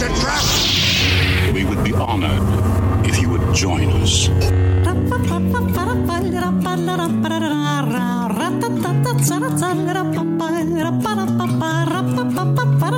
It's 0.00 0.08
a 0.08 0.20
trap! 0.24 1.52
We 1.52 1.62
would 1.62 1.84
be 1.84 1.92
honored 1.92 2.40
if 3.06 3.20
you 3.20 3.28
would 3.28 3.54
join 3.54 3.90
us. 4.00 4.30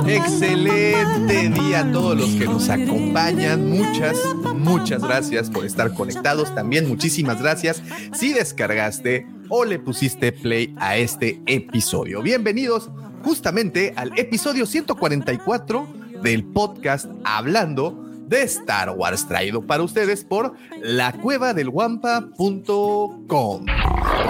Excelente 0.07 1.49
día 1.49 1.81
a 1.81 1.91
todos 1.91 2.17
los 2.17 2.29
que 2.35 2.45
nos 2.45 2.69
acompañan. 2.69 3.69
Muchas, 3.69 4.17
muchas 4.55 5.01
gracias 5.01 5.49
por 5.49 5.65
estar 5.65 5.93
conectados. 5.93 6.55
También 6.55 6.87
muchísimas 6.87 7.41
gracias 7.41 7.83
si 8.13 8.31
descargaste 8.31 9.27
o 9.49 9.65
le 9.65 9.77
pusiste 9.77 10.31
play 10.31 10.73
a 10.77 10.95
este 10.95 11.41
episodio. 11.47 12.21
Bienvenidos 12.21 12.89
justamente 13.25 13.93
al 13.97 14.17
episodio 14.17 14.65
144 14.65 16.02
del 16.23 16.45
podcast 16.45 17.05
Hablando 17.23 18.03
de 18.27 18.43
Star 18.43 18.91
Wars, 18.91 19.27
traído 19.27 19.67
para 19.67 19.83
ustedes 19.83 20.23
por 20.23 20.53
lacuevadelguampa.com. 20.81 23.65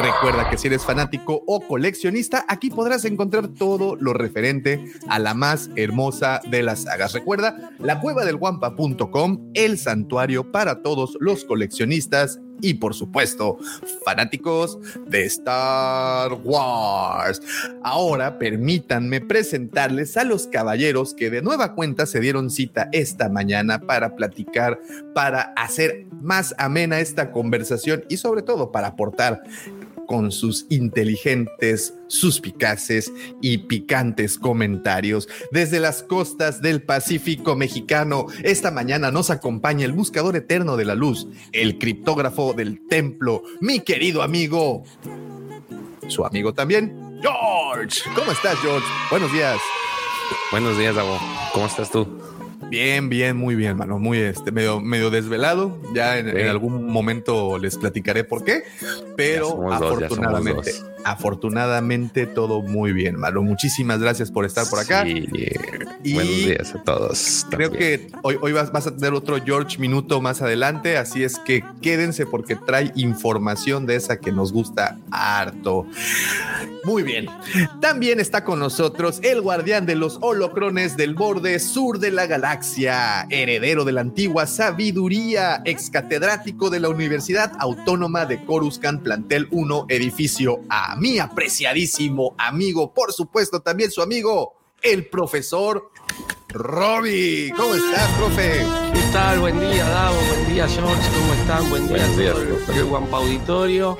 Recuerda 0.02 0.50
que 0.50 0.58
si 0.58 0.68
eres 0.68 0.84
fanático 0.84 1.44
o 1.46 1.62
coleccionista, 1.62 2.46
aquí 2.48 2.70
podrás 2.70 3.06
encontrar 3.06 3.50
todo 3.50 3.96
lo 3.96 4.14
referente 4.14 4.84
a 5.08 5.20
la 5.20 5.34
más 5.34 5.70
hermosa 5.76 6.42
de 6.50 6.64
las 6.64 6.82
sagas. 6.82 7.14
Recuerda, 7.14 7.72
lacuevadelguampa.com, 7.80 9.52
el 9.54 9.78
santuario 9.78 10.52
para 10.52 10.82
todos 10.82 11.18
los 11.20 11.46
coleccionistas 11.46 12.40
y 12.62 12.76
por 12.76 12.94
supuesto 12.94 13.58
fanáticos 14.06 14.80
de 15.08 15.26
Star 15.26 16.34
Wars. 16.44 17.42
Ahora 17.84 18.40
permítanme 18.40 19.22
presentarles 19.22 20.18
a 20.18 20.24
los 20.24 20.48
caballeros 20.48 21.14
que 21.14 21.30
de 21.30 21.42
nueva 21.42 21.76
cuenta 21.76 22.06
se 22.06 22.20
dieron 22.20 22.50
cita 22.50 22.90
esta 22.92 23.30
mañana 23.30 23.82
para 23.82 24.16
platicar, 24.16 24.80
para 25.14 25.54
hacer 25.56 26.06
más 26.22 26.56
amena 26.58 27.00
esta 27.00 27.32
conversación 27.32 28.06
y 28.10 28.18
sobre 28.18 28.42
todo 28.42 28.72
para 28.72 28.88
aportar 28.88 29.44
con 30.08 30.32
sus 30.32 30.66
inteligentes, 30.70 31.94
suspicaces 32.08 33.12
y 33.42 33.60
picantes 33.60 34.38
comentarios. 34.38 35.28
Desde 35.52 35.80
las 35.80 36.04
costas 36.04 36.62
del 36.62 36.84
Pacífico 36.84 37.56
mexicano, 37.56 38.28
esta 38.44 38.72
mañana 38.72 39.12
nos 39.12 39.30
acompaña 39.30 39.86
el 39.86 39.92
buscador 39.92 40.36
eterno 40.36 40.78
de 40.78 40.86
la 40.86 40.96
luz, 40.96 41.28
el 41.52 41.78
criptógrafo 41.78 42.54
del 42.54 42.86
templo, 42.88 43.44
mi 43.62 43.80
querido 43.80 44.22
amigo, 44.22 44.84
su 46.08 46.26
amigo 46.26 46.54
también, 46.54 47.20
George. 47.22 48.02
¿Cómo 48.16 48.32
estás, 48.32 48.58
George? 48.60 48.86
Buenos 49.10 49.32
días. 49.32 49.60
Buenos 50.52 50.78
días, 50.78 50.96
Davo. 50.96 51.18
¿Cómo 51.54 51.66
estás 51.66 51.90
tú? 51.90 52.08
Bien, 52.74 53.08
bien, 53.08 53.38
muy 53.38 53.54
bien, 53.54 53.78
mano. 53.78 54.00
Muy 54.00 54.18
este, 54.18 54.52
medio, 54.52 54.82
medio 54.82 55.12
desvelado. 55.12 55.80
Ya 55.94 56.18
en, 56.18 56.36
en 56.36 56.48
algún 56.48 56.88
momento 56.88 57.60
les 57.60 57.78
platicaré 57.78 58.24
por 58.24 58.44
qué. 58.44 58.64
Pero 59.16 59.60
dos, 59.80 60.00
ya 60.00 60.08
afortunadamente, 61.04 62.26
todo 62.28 62.62
muy 62.62 62.94
bien, 62.94 63.18
mano. 63.20 63.42
Muchísimas 63.42 64.00
gracias 64.00 64.32
por 64.32 64.46
estar 64.46 64.68
por 64.70 64.80
acá. 64.80 65.04
Sí. 65.04 65.28
Y 66.04 66.14
Buenos 66.14 66.36
días 66.36 66.76
a 66.76 66.84
todos. 66.84 67.46
Creo 67.50 67.70
también. 67.70 68.08
que 68.10 68.18
hoy, 68.22 68.38
hoy 68.42 68.52
vas, 68.52 68.72
vas 68.72 68.88
a 68.88 68.96
tener 68.96 69.14
otro 69.14 69.38
George 69.44 69.78
Minuto 69.78 70.22
más 70.22 70.42
adelante, 70.42 70.98
así 70.98 71.24
es 71.24 71.40
que 71.40 71.64
quédense 71.82 72.26
porque 72.26 72.56
trae 72.56 72.92
información 72.96 73.86
de 73.86 73.96
esa 73.96 74.20
que 74.20 74.32
nos 74.32 74.52
gusta 74.52 74.98
harto. 75.12 75.88
Muy 76.84 77.04
bien. 77.04 77.28
También 77.80 78.20
está 78.20 78.44
con 78.44 78.60
nosotros 78.60 79.20
el 79.24 79.42
guardián 79.42 79.86
de 79.86 79.96
los 79.96 80.18
holocrones 80.22 80.98
del 80.98 81.14
borde 81.16 81.60
sur 81.60 82.00
de 82.00 82.12
la 82.12 82.26
galaxia, 82.26 83.26
heredero 83.30 83.86
de 83.86 83.94
la 83.94 84.02
antigua 84.02 84.48
sabiduría, 84.48 85.62
ex 85.64 85.90
catedrático 85.90 86.70
de 86.70 86.82
la 86.82 86.90
Universidad 86.90 87.54
Autónoma 87.60 88.26
de 88.26 88.44
Coruscant, 88.44 89.02
plantel 89.02 89.48
1, 89.52 89.86
edificio 89.90 90.60
A. 90.70 90.93
Mi 90.98 91.20
apreciadísimo 91.20 92.36
amigo, 92.38 92.94
por 92.94 93.14
supuesto, 93.14 93.62
también 93.62 93.92
su 93.92 94.02
amigo, 94.02 94.56
el 94.82 95.08
profesor 95.10 95.92
Robbie. 96.50 97.52
¿Cómo 97.56 97.74
estás, 97.74 98.10
profe? 98.18 98.66
¿Qué 98.94 99.02
tal? 99.12 99.40
Buen 99.40 99.60
día, 99.60 99.90
Davo. 99.90 100.18
Buen 100.28 100.54
día, 100.54 100.68
George. 100.68 101.10
¿Cómo 101.18 101.34
están? 101.34 101.70
Buen 101.70 101.88
día 101.88 101.98
Buenos 101.98 102.18
a 102.18 102.22
días, 102.22 102.66
todo 102.66 102.76
el 102.76 102.86
Guampa 102.86 103.18
Auditorio 103.18 103.98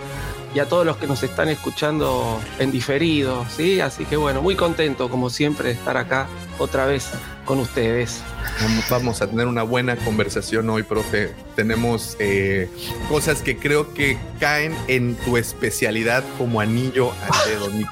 y 0.54 0.60
a 0.60 0.66
todos 0.66 0.86
los 0.86 0.98
que 0.98 1.08
nos 1.08 1.24
están 1.24 1.50
escuchando 1.50 2.40
en 2.60 2.72
diferido, 2.72 3.46
¿sí? 3.50 3.80
Así 3.80 4.06
que 4.06 4.18
bueno, 4.18 4.42
muy 4.42 4.56
contento, 4.56 5.10
como 5.10 5.30
siempre, 5.30 5.70
de 5.70 5.74
estar 5.74 5.98
acá 5.98 6.28
otra 6.64 6.86
vez 6.86 7.08
con 7.46 7.60
ustedes. 7.60 8.22
Vamos- 8.90 9.22
a 9.22 9.28
tener 9.28 9.48
una 9.48 9.64
buena 9.64 9.96
conversación 9.98 10.70
hoy, 10.70 10.84
profe. 10.84 11.34
Tenemos 11.56 12.16
eh, 12.20 12.70
cosas 13.10 13.42
que 13.42 13.58
creo 13.58 13.94
que 13.94 14.18
caen 14.40 14.76
en 14.88 15.16
tu 15.16 15.38
especialidad 15.38 16.24
como 16.38 16.62
anillo 16.62 17.12
al 17.12 17.50
dedo. 17.50 17.70
Ni- 17.70 17.86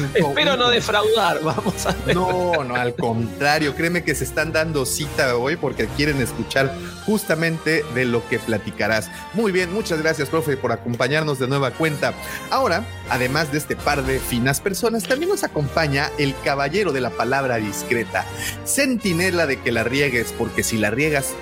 ni- 0.00 0.06
Espero 0.14 0.56
no 0.56 0.68
defraudar, 0.70 1.40
vamos 1.42 1.86
a 1.86 1.92
ver. 2.06 2.14
No, 2.16 2.64
no, 2.64 2.74
al 2.74 2.94
contrario, 2.94 3.74
créeme 3.74 4.02
que 4.04 4.14
se 4.14 4.24
están 4.24 4.52
dando 4.52 4.86
cita 4.86 5.36
hoy 5.36 5.56
porque 5.56 5.86
quieren 5.96 6.20
escuchar 6.22 6.74
justamente 7.04 7.84
de 7.94 8.04
lo 8.04 8.26
que 8.28 8.38
platicarás. 8.38 9.10
Muy 9.34 9.52
bien, 9.52 9.72
muchas 9.72 10.00
gracias, 10.02 10.28
profe, 10.28 10.56
por 10.56 10.72
acompañarnos 10.72 11.38
de 11.38 11.48
nueva 11.48 11.70
cuenta. 11.72 12.12
Ahora, 12.50 12.84
además 13.10 13.52
de 13.52 13.58
este 13.58 13.76
par 13.76 14.04
de 14.04 14.18
finas 14.18 14.60
personas, 14.60 15.04
también 15.04 15.30
nos 15.30 15.44
acompaña 15.44 16.10
el 16.18 16.34
caballero 16.44 16.92
de 16.92 17.00
la 17.00 17.10
palabra 17.10 17.56
discreta, 17.56 18.24
centinela 18.64 19.46
de 19.46 19.60
que 19.60 19.72
la 19.72 19.84
riegues, 19.84 20.34
porque 20.36 20.62
si 20.62 20.76
la 20.78 20.90
riegas, 20.90 21.34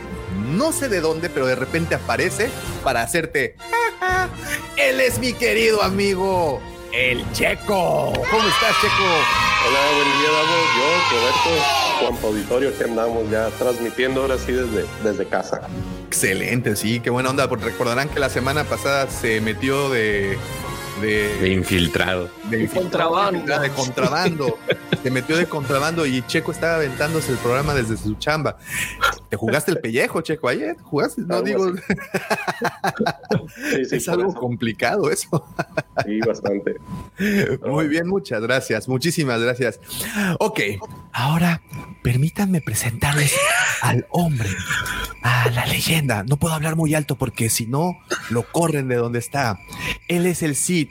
no 0.48 0.72
sé 0.72 0.88
de 0.88 1.00
dónde, 1.00 1.30
pero 1.30 1.46
de 1.46 1.54
repente 1.54 1.94
aparece 1.94 2.50
para 2.82 3.02
hacerte. 3.02 3.56
"Ja, 3.58 4.06
ja". 4.06 4.28
Él 4.76 5.00
es 5.00 5.18
mi 5.18 5.32
querido 5.32 5.82
amigo, 5.82 6.60
el 6.92 7.24
Checo. 7.32 8.12
¿Cómo 8.12 8.48
estás, 8.48 8.74
Checo? 8.80 9.04
Hola, 9.66 9.80
buen 9.96 10.18
día, 10.18 10.30
Davo. 10.30 10.56
Yo, 10.76 11.16
Roberto, 11.16 11.64
Juan 12.00 12.24
Auditorio, 12.24 12.78
que 12.78 12.84
andamos 12.84 13.30
ya 13.30 13.48
transmitiendo 13.58 14.20
ahora 14.22 14.36
sí 14.38 14.52
desde, 14.52 14.84
desde 15.02 15.26
casa. 15.26 15.62
Excelente, 16.06 16.76
sí, 16.76 17.00
qué 17.00 17.10
buena 17.10 17.30
onda. 17.30 17.48
Porque 17.48 17.64
recordarán 17.66 18.08
que 18.08 18.20
la 18.20 18.28
semana 18.28 18.64
pasada 18.64 19.08
se 19.10 19.40
metió 19.40 19.88
de. 19.90 20.36
De, 21.00 21.52
infiltrado. 21.52 22.30
De 22.50 22.68
contrabando. 22.68 23.60
De 23.60 23.70
contrabando. 23.76 24.58
se 25.02 25.10
metió 25.10 25.36
de 25.36 25.46
contrabando 25.46 26.06
y 26.06 26.22
Checo 26.26 26.52
estaba 26.52 26.76
aventándose 26.76 27.32
el 27.32 27.38
programa 27.38 27.74
desde 27.74 27.96
su 27.96 28.14
chamba. 28.14 28.56
¿Te 29.28 29.36
jugaste 29.36 29.72
el 29.72 29.80
pellejo, 29.80 30.20
Checo? 30.20 30.48
Ayer 30.48 30.76
jugaste, 30.80 31.22
no 31.22 31.36
Algo 31.36 31.46
digo. 31.46 31.72
Sí, 33.56 33.84
sí, 33.84 33.96
es 33.96 34.08
algo 34.08 34.30
eso. 34.30 34.38
complicado 34.38 35.10
eso. 35.10 35.44
Sí, 36.04 36.20
bastante. 36.20 36.76
Muy 37.66 37.88
bien, 37.88 38.06
muchas 38.06 38.42
gracias. 38.42 38.88
Muchísimas 38.88 39.40
gracias. 39.40 39.80
Ok, 40.38 40.60
ahora 41.12 41.62
permítanme 42.02 42.60
presentarles 42.60 43.34
al 43.82 44.06
hombre, 44.10 44.50
a 45.22 45.50
la 45.50 45.66
leyenda. 45.66 46.22
No 46.24 46.36
puedo 46.36 46.54
hablar 46.54 46.76
muy 46.76 46.94
alto 46.94 47.16
porque 47.16 47.48
si 47.48 47.66
no, 47.66 47.98
lo 48.30 48.42
corren 48.50 48.88
de 48.88 48.96
donde 48.96 49.18
está. 49.18 49.58
Él 50.08 50.26
es 50.26 50.42
el 50.42 50.54
Sith 50.54 50.90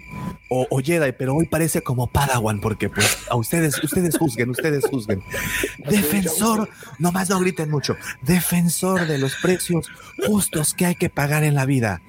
o, 0.49 0.67
o 0.69 0.79
Jedi, 0.79 1.11
pero 1.13 1.35
hoy 1.35 1.42
parece 1.45 1.81
como 1.81 2.07
Padawan 2.07 2.59
porque 2.59 2.89
pues 2.89 3.17
a 3.29 3.35
ustedes, 3.35 3.83
ustedes 3.83 4.17
juzguen, 4.17 4.49
ustedes 4.49 4.85
juzguen. 4.85 5.23
Defensor, 5.89 6.69
nomás 6.99 7.29
no 7.29 7.39
griten 7.39 7.69
mucho. 7.69 7.95
Defensor 8.21 9.07
de 9.07 9.17
los 9.17 9.35
precios 9.35 9.89
justos 10.25 10.73
que 10.73 10.85
hay 10.85 10.95
que 10.95 11.09
pagar 11.09 11.43
en 11.43 11.55
la 11.55 11.65
vida. 11.65 12.01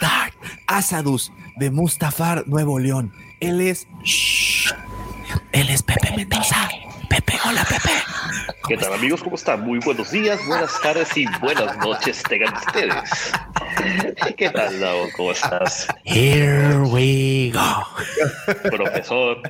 Dark 0.00 0.34
Asadus 0.66 1.32
de 1.56 1.70
Mustafar, 1.70 2.46
Nuevo 2.46 2.78
León. 2.78 3.12
Él 3.40 3.60
es. 3.60 3.86
Shh. 4.04 4.72
Él 5.52 5.68
es 5.68 5.82
Pepe 5.82 6.12
Mendoza. 6.16 6.68
Pepe, 7.12 7.34
hola 7.46 7.62
Pepe. 7.68 7.90
¿Qué 8.66 8.76
tal 8.78 8.94
amigos? 8.94 9.22
¿Cómo 9.22 9.36
están? 9.36 9.60
Muy 9.60 9.78
buenos 9.80 10.10
días, 10.12 10.40
buenas 10.46 10.80
tardes 10.80 11.14
y 11.14 11.26
buenas 11.42 11.76
noches 11.76 12.22
tengan 12.22 12.54
ustedes. 12.54 12.94
¿Qué 14.38 14.48
tal, 14.48 14.80
Davo? 14.80 15.08
¿Cómo 15.14 15.32
estás? 15.32 15.88
Here 16.04 16.78
we 16.78 17.52
go. 17.52 17.86
Profesor 18.70 19.42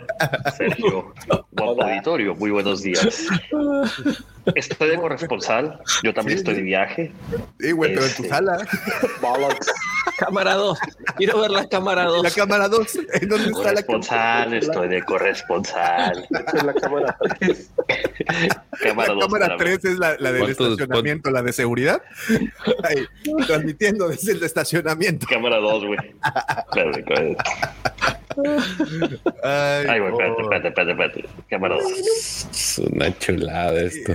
Sergio, 0.56 1.14
guapo 1.52 1.84
auditorio, 1.84 2.34
muy 2.34 2.50
buenos 2.50 2.82
días. 2.82 3.26
Estoy 4.56 4.88
de 4.90 4.96
corresponsal, 4.96 5.78
yo 6.02 6.12
también 6.12 6.38
estoy 6.38 6.54
de 6.54 6.62
viaje. 6.62 7.12
Sí, 7.60 7.70
güey, 7.70 7.94
pero 7.94 8.04
en 8.06 8.14
tu 8.16 8.22
Este, 8.24 8.28
sala. 8.28 8.58
Cámara 10.18 10.54
2. 10.54 10.78
Quiero 11.16 11.40
ver 11.40 11.50
la 11.50 11.68
cámara 11.68 12.04
2. 12.04 12.22
La 12.22 12.30
cámara 12.30 12.68
2. 12.68 12.98
¿En 13.20 13.28
dónde 13.28 13.50
está 13.50 13.72
la 13.72 13.82
Corresponsal, 13.82 14.54
estoy 14.54 14.88
de 14.88 15.02
corresponsal. 15.02 16.28
En 16.30 16.66
la 16.66 16.74
cámara 16.74 17.16
3. 17.38 17.51
Cámara 18.82 19.08
La 19.08 19.14
2. 19.14 19.24
cámara 19.24 19.56
3 19.56 19.84
es 19.84 19.98
la, 19.98 20.16
la 20.18 20.32
del 20.32 20.42
¿Cuántos- 20.42 20.72
estacionamiento, 20.72 21.30
la 21.30 21.42
de 21.42 21.52
seguridad. 21.52 22.02
Ahí, 22.84 23.06
transmitiendo 23.46 24.08
desde 24.08 24.32
el 24.32 24.42
estacionamiento. 24.42 25.26
Cámara 25.28 25.56
2, 25.58 25.86
güey. 25.86 25.98
Espérate, 26.68 27.00
espérate. 27.00 27.36
Ay, 29.42 29.98
güey, 30.00 30.12
espérate, 30.12 30.42
espérate, 30.42 30.68
espérate, 30.68 30.90
espérate. 30.92 31.24
Cámara 31.50 31.74
2. 31.76 31.92
Es 32.50 32.78
una 32.78 33.18
chulada 33.18 33.80
esto. 33.82 34.12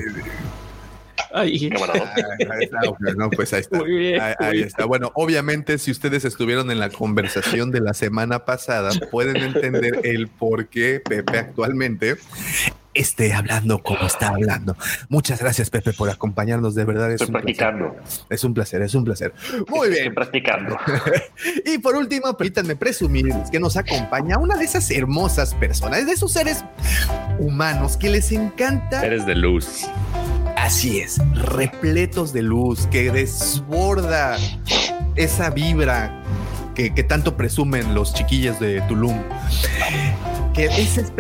Ahí. 1.33 1.69
Cámara 1.69 1.93
2. 1.93 2.03
Ah, 2.03 2.13
ahí 2.53 2.63
está, 2.63 2.79
no, 3.17 3.29
pues 3.29 3.53
ahí 3.53 3.61
está. 3.61 3.77
Muy 3.79 3.91
bien, 3.97 4.21
Ahí, 4.21 4.33
muy 4.39 4.47
ahí 4.47 4.53
bien. 4.57 4.67
está. 4.67 4.85
Bueno, 4.85 5.11
obviamente, 5.15 5.77
si 5.77 5.91
ustedes 5.91 6.25
estuvieron 6.25 6.71
en 6.71 6.79
la 6.79 6.89
conversación 6.89 7.69
de 7.71 7.81
la 7.81 7.93
semana 7.93 8.45
pasada, 8.45 8.91
pueden 9.11 9.35
entender 9.37 9.99
el 10.03 10.27
por 10.29 10.67
qué 10.67 11.01
Pepe 11.03 11.37
actualmente 11.39 12.15
esté 12.99 13.33
hablando 13.33 13.81
como 13.83 14.05
está 14.07 14.29
hablando. 14.29 14.75
Muchas 15.09 15.39
gracias, 15.39 15.69
Pepe, 15.69 15.93
por 15.93 16.09
acompañarnos. 16.09 16.75
De 16.75 16.85
verdad, 16.85 17.11
es 17.11 17.21
Estoy 17.21 17.27
un 17.35 17.41
placer. 17.41 17.57
practicando. 17.57 17.95
Es 18.29 18.43
un 18.43 18.53
placer, 18.53 18.81
es 18.81 18.95
un 18.95 19.03
placer. 19.03 19.33
Muy 19.67 19.87
Estoy 19.89 20.01
bien. 20.01 20.13
practicando. 20.15 20.77
Y 21.65 21.77
por 21.79 21.95
último, 21.95 22.35
permítanme 22.35 22.75
presumir 22.75 23.33
que 23.51 23.59
nos 23.59 23.77
acompaña 23.77 24.37
una 24.37 24.55
de 24.57 24.65
esas 24.65 24.89
hermosas 24.91 25.53
personas, 25.55 26.05
de 26.05 26.13
esos 26.13 26.31
seres 26.33 26.63
humanos 27.39 27.97
que 27.97 28.09
les 28.09 28.31
encanta 28.31 29.05
Eres 29.05 29.25
de 29.25 29.35
luz. 29.35 29.85
Así 30.55 30.99
es, 30.99 31.19
repletos 31.33 32.33
de 32.33 32.41
luz, 32.41 32.87
que 32.87 33.11
desborda 33.11 34.37
esa 35.15 35.49
vibra 35.49 36.23
que, 36.77 37.03
tanto 37.03 37.35
presumen 37.35 37.95
los 37.95 38.13
chiquillos 38.13 38.59
de 38.59 38.81
Tulum. 38.81 39.19
Que 40.53 40.65
esas, 40.65 41.11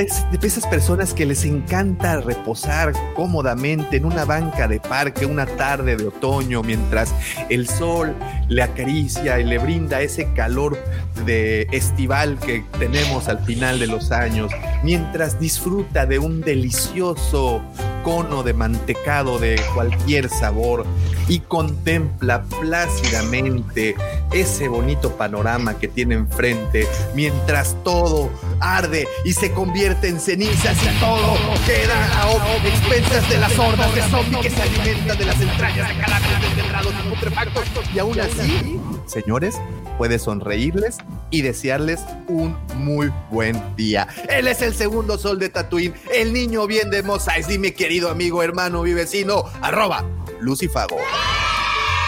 esas 0.41 0.67
personas 0.67 1.13
que 1.13 1.25
les 1.25 1.45
encanta 1.45 2.21
reposar 2.21 2.93
cómodamente 3.15 3.97
en 3.97 4.05
una 4.05 4.23
banca 4.25 4.67
de 4.67 4.79
parque 4.79 5.25
una 5.25 5.45
tarde 5.45 5.95
de 5.95 6.07
otoño 6.07 6.63
mientras 6.63 7.13
el 7.49 7.67
sol 7.67 8.15
le 8.47 8.63
acaricia 8.63 9.39
y 9.39 9.43
le 9.43 9.57
brinda 9.57 10.01
ese 10.01 10.31
calor 10.33 10.77
de 11.25 11.67
estival 11.71 12.37
que 12.39 12.63
tenemos 12.79 13.27
al 13.27 13.39
final 13.39 13.79
de 13.79 13.87
los 13.87 14.11
años, 14.11 14.51
mientras 14.83 15.39
disfruta 15.39 16.05
de 16.05 16.19
un 16.19 16.41
delicioso 16.41 17.61
cono 18.03 18.41
de 18.41 18.53
mantecado 18.53 19.37
de 19.37 19.59
cualquier 19.73 20.29
sabor 20.29 20.85
y 21.27 21.39
contempla 21.39 22.43
plácidamente 22.43 23.95
ese 24.31 24.67
bonito 24.67 25.11
panorama 25.17 25.46
que 25.79 25.87
tiene 25.87 26.15
enfrente 26.15 26.85
mientras 27.15 27.81
todo 27.85 28.29
arde 28.59 29.07
y 29.23 29.31
se 29.31 29.53
convierte 29.53 30.09
en 30.09 30.19
cenizas 30.19 30.75
y 30.83 30.99
todo 30.99 31.35
queda 31.65 32.21
a 32.21 32.67
expensas 32.67 33.29
de 33.29 33.37
las 33.37 33.57
hordas 33.57 33.95
de 33.95 34.01
zombies 34.09 34.41
que 34.41 34.49
se 34.49 34.61
alimentan 34.61 35.17
de 35.17 35.25
las 35.25 35.39
entrañas 35.39 35.87
de 35.87 36.01
cadáveres 36.01 36.41
desmembrados 36.41 36.93
y 36.93 37.09
putrefactos 37.09 37.65
y 37.93 37.99
aún 37.99 38.19
así, 38.19 38.79
señores, 39.05 39.55
puede 39.97 40.19
sonreírles 40.19 40.97
y 41.29 41.43
desearles 41.43 42.01
un 42.27 42.57
muy 42.75 43.09
buen 43.31 43.75
día. 43.77 44.09
Él 44.29 44.49
es 44.49 44.61
el 44.61 44.75
segundo 44.75 45.17
sol 45.17 45.39
de 45.39 45.47
Tatooine, 45.47 45.93
el 46.13 46.33
niño 46.33 46.67
bien 46.67 46.89
de 46.89 47.03
Mos 47.03 47.25
Eisley, 47.29 47.57
mi 47.57 47.71
querido 47.71 48.09
amigo, 48.09 48.43
hermano 48.43 48.85
y 48.85 48.93
vecino, 48.93 49.45
arroba 49.61 50.03
Lucifago. 50.41 50.97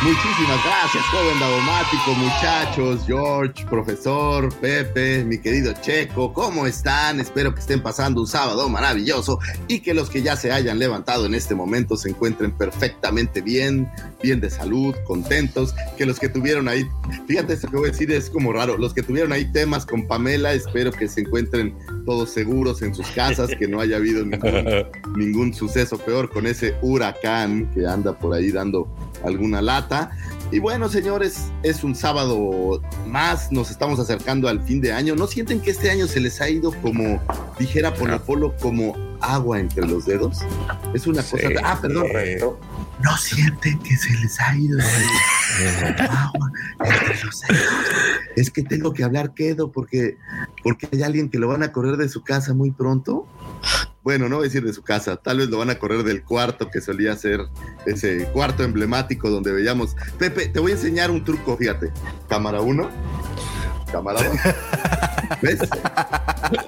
Muchísimas 0.02 0.64
gracias, 0.64 1.04
joven 1.12 1.38
Dadomático, 1.42 2.14
muchachos, 2.14 3.02
George, 3.06 3.66
profesor, 3.66 4.48
Pepe, 4.62 5.26
mi 5.26 5.38
querido 5.38 5.74
Checo, 5.82 6.32
¿cómo 6.32 6.66
están? 6.66 7.20
Espero 7.20 7.54
que 7.54 7.60
estén 7.60 7.84
pasando 7.84 8.22
un 8.22 8.28
sábado 8.28 8.70
maravilloso 8.70 9.40
y 9.68 9.82
que 9.82 9.94
los 9.94 10.10
que 10.10 10.22
ya 10.22 10.38
se 10.38 10.54
hayan 10.54 10.80
levantado 10.80 11.26
en 11.26 11.34
este 11.36 11.54
momento 11.54 11.98
se 11.98 12.12
encuentren 12.12 12.54
perfectamente 12.54 13.42
bien, 13.42 13.90
bien 14.24 14.40
de 14.40 14.50
salud, 14.50 14.96
contentos, 15.06 15.76
que 15.98 16.06
los 16.06 16.18
que 16.18 16.30
tuvieron 16.30 16.70
ahí, 16.70 16.88
fíjate 17.28 17.52
esto 17.52 17.70
que 17.70 17.76
voy 17.76 17.90
a 17.90 17.92
decir 17.92 18.10
es 18.10 18.30
como 18.30 18.54
raro, 18.54 18.78
los 18.78 18.94
que 18.94 19.04
tuvieron 19.04 19.34
ahí 19.34 19.52
temas 19.52 19.86
con 19.86 20.08
Pamela, 20.08 20.54
espero 20.54 20.94
que 20.94 21.10
se 21.10 21.22
encuentren 21.22 21.78
todos 22.06 22.30
seguros 22.30 22.82
en 22.84 22.96
sus 22.96 23.08
casas, 23.08 23.50
que 23.60 23.68
no 23.68 23.82
haya 23.82 23.98
habido 23.98 24.24
ningún 24.24 24.88
ningún 25.18 25.54
suceso 25.54 25.98
peor 25.98 26.30
con 26.30 26.48
ese 26.48 26.76
huracán 26.82 27.70
que 27.74 27.86
anda 27.86 28.18
por 28.18 28.34
ahí 28.34 28.50
dando 28.52 28.88
alguna 29.24 29.62
lata. 29.62 30.12
Y 30.52 30.60
bueno, 30.60 30.90
señores, 30.90 31.52
es 31.62 31.84
un 31.84 31.96
sábado 31.96 32.82
más, 33.06 33.52
nos 33.52 33.70
estamos 33.70 34.00
acercando 34.00 34.48
al 34.48 34.62
fin 34.64 34.82
de 34.82 34.92
año. 34.92 35.16
¿No 35.16 35.28
sienten 35.28 35.62
que 35.62 35.70
este 35.70 35.92
año 35.92 36.08
se 36.08 36.20
les 36.20 36.42
ha 36.42 36.50
ido 36.50 36.72
como, 36.82 37.22
dijera 37.60 37.94
Polo 37.94 38.56
como 38.60 38.96
agua 39.22 39.60
entre 39.60 39.86
los 39.86 40.06
dedos? 40.06 40.40
Es 40.94 41.06
una 41.06 41.22
cosa... 41.22 41.48
Ah, 41.64 41.78
perdón. 41.80 42.08
Correcto. 42.08 42.60
¿No 43.04 43.16
sienten 43.18 43.80
que 43.80 43.96
se 43.96 44.10
les 44.18 44.40
ha 44.42 44.56
ido 44.58 44.80
agua 46.00 46.52
entre 46.84 47.24
los 47.24 47.42
dedos? 47.42 47.64
Es 48.36 48.50
que 48.50 48.64
tengo 48.64 48.92
que 48.92 49.04
hablar 49.04 49.36
quedo 49.36 49.72
porque, 49.72 50.18
porque 50.64 50.90
hay 50.92 51.04
alguien 51.04 51.30
que 51.30 51.38
lo 51.38 51.48
van 51.48 51.62
a 51.62 51.72
correr 51.72 51.98
de 51.98 52.10
su 52.10 52.24
casa 52.24 52.56
muy 52.56 52.72
pronto. 52.72 53.28
Bueno, 54.04 54.30
no 54.30 54.38
voy 54.38 54.46
a 54.46 54.48
decir 54.48 54.64
de 54.64 54.74
su 54.74 54.82
casa, 54.82 55.18
tal 55.18 55.40
vez 55.40 55.50
lo 55.50 55.58
van 55.58 55.70
a 55.70 55.78
correr 55.78 56.04
del 56.04 56.24
cuarto 56.24 56.70
que 56.70 56.80
solía 56.80 57.16
ser 57.16 57.42
ese 57.86 58.26
cuarto 58.32 58.64
emblemático 58.64 59.30
donde 59.30 59.52
veíamos. 59.52 59.96
Pepe, 60.18 60.48
te 60.48 60.60
voy 60.60 60.72
a 60.72 60.76
enseñar 60.76 61.12
un 61.12 61.24
truco, 61.24 61.58
fíjate. 61.58 61.92
Cámara 62.30 62.62
1, 62.62 62.90
cámara 63.92 64.22
2. 64.24 64.38
¿Ves? 65.42 65.60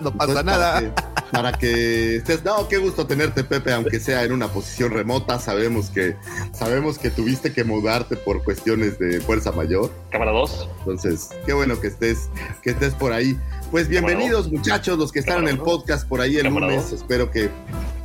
No 0.01 0.11
pasa 0.11 0.31
Entonces, 0.39 0.45
nada. 0.45 0.73
Para 0.73 0.81
que, 0.81 1.31
para 1.31 1.51
que 1.53 2.15
estés. 2.17 2.43
No, 2.43 2.67
qué 2.67 2.77
gusto 2.77 3.07
tenerte, 3.07 3.43
Pepe, 3.43 3.73
aunque 3.73 3.99
sea 3.99 4.23
en 4.23 4.31
una 4.31 4.47
posición 4.49 4.91
remota. 4.91 5.39
Sabemos 5.39 5.89
que, 5.89 6.15
sabemos 6.53 6.97
que 6.99 7.09
tuviste 7.09 7.53
que 7.53 7.63
mudarte 7.63 8.15
por 8.17 8.43
cuestiones 8.43 8.99
de 8.99 9.21
fuerza 9.21 9.51
mayor. 9.51 9.91
Cámara 10.11 10.31
2. 10.31 10.69
Entonces, 10.79 11.29
qué 11.45 11.53
bueno 11.53 11.79
que 11.79 11.87
estés, 11.87 12.29
que 12.61 12.71
estés 12.71 12.93
por 12.93 13.13
ahí. 13.13 13.37
Pues 13.71 13.87
bienvenidos, 13.87 14.51
muchachos, 14.51 14.97
los 14.97 15.11
que 15.11 15.19
están 15.19 15.43
en 15.43 15.47
el 15.47 15.57
podcast 15.57 16.07
por 16.07 16.21
ahí 16.21 16.37
el 16.37 16.43
Cámara 16.43 16.67
lunes. 16.67 16.91
dos. 16.91 16.99
Espero 17.01 17.31
que 17.31 17.49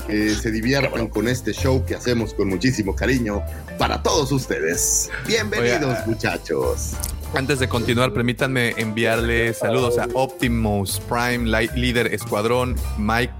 eh, 0.08 0.35
se 0.41 0.50
diviertan 0.50 1.08
con 1.08 1.29
este 1.29 1.53
show 1.53 1.85
que 1.85 1.94
hacemos 1.94 2.35
con 2.35 2.49
muchísimo 2.49 2.94
cariño 2.94 3.43
para 3.79 4.03
todos 4.03 4.31
ustedes. 4.32 5.11
Bienvenidos, 5.26 5.83
Oiga. 5.83 6.04
muchachos. 6.07 6.92
Antes 7.35 7.59
de 7.59 7.69
continuar, 7.69 8.12
permítanme 8.12 8.75
enviarle 8.76 9.52
saludos 9.52 9.99
a 9.99 10.09
Optimus 10.14 11.00
Prime, 11.00 11.49
Light 11.49 11.73
Leader 11.75 12.14
Escuadrón, 12.14 12.76
Mike 12.99 13.33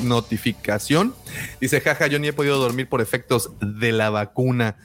Notificación. 0.00 1.14
Dice, 1.60 1.80
jaja, 1.80 2.06
yo 2.06 2.18
ni 2.18 2.28
he 2.28 2.32
podido 2.32 2.58
dormir 2.58 2.88
por 2.88 3.00
efectos 3.00 3.50
de 3.60 3.92
la 3.92 4.10
vacuna. 4.10 4.76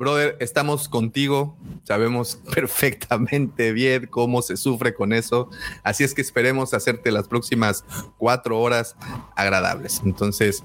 Brother, 0.00 0.38
estamos 0.40 0.88
contigo. 0.88 1.58
Sabemos 1.84 2.40
perfectamente 2.54 3.72
bien 3.72 4.06
cómo 4.06 4.40
se 4.40 4.56
sufre 4.56 4.94
con 4.94 5.12
eso. 5.12 5.50
Así 5.82 6.04
es 6.04 6.14
que 6.14 6.22
esperemos 6.22 6.72
hacerte 6.72 7.12
las 7.12 7.28
próximas 7.28 7.84
cuatro 8.16 8.58
horas 8.58 8.96
agradables. 9.36 10.00
Entonces, 10.02 10.64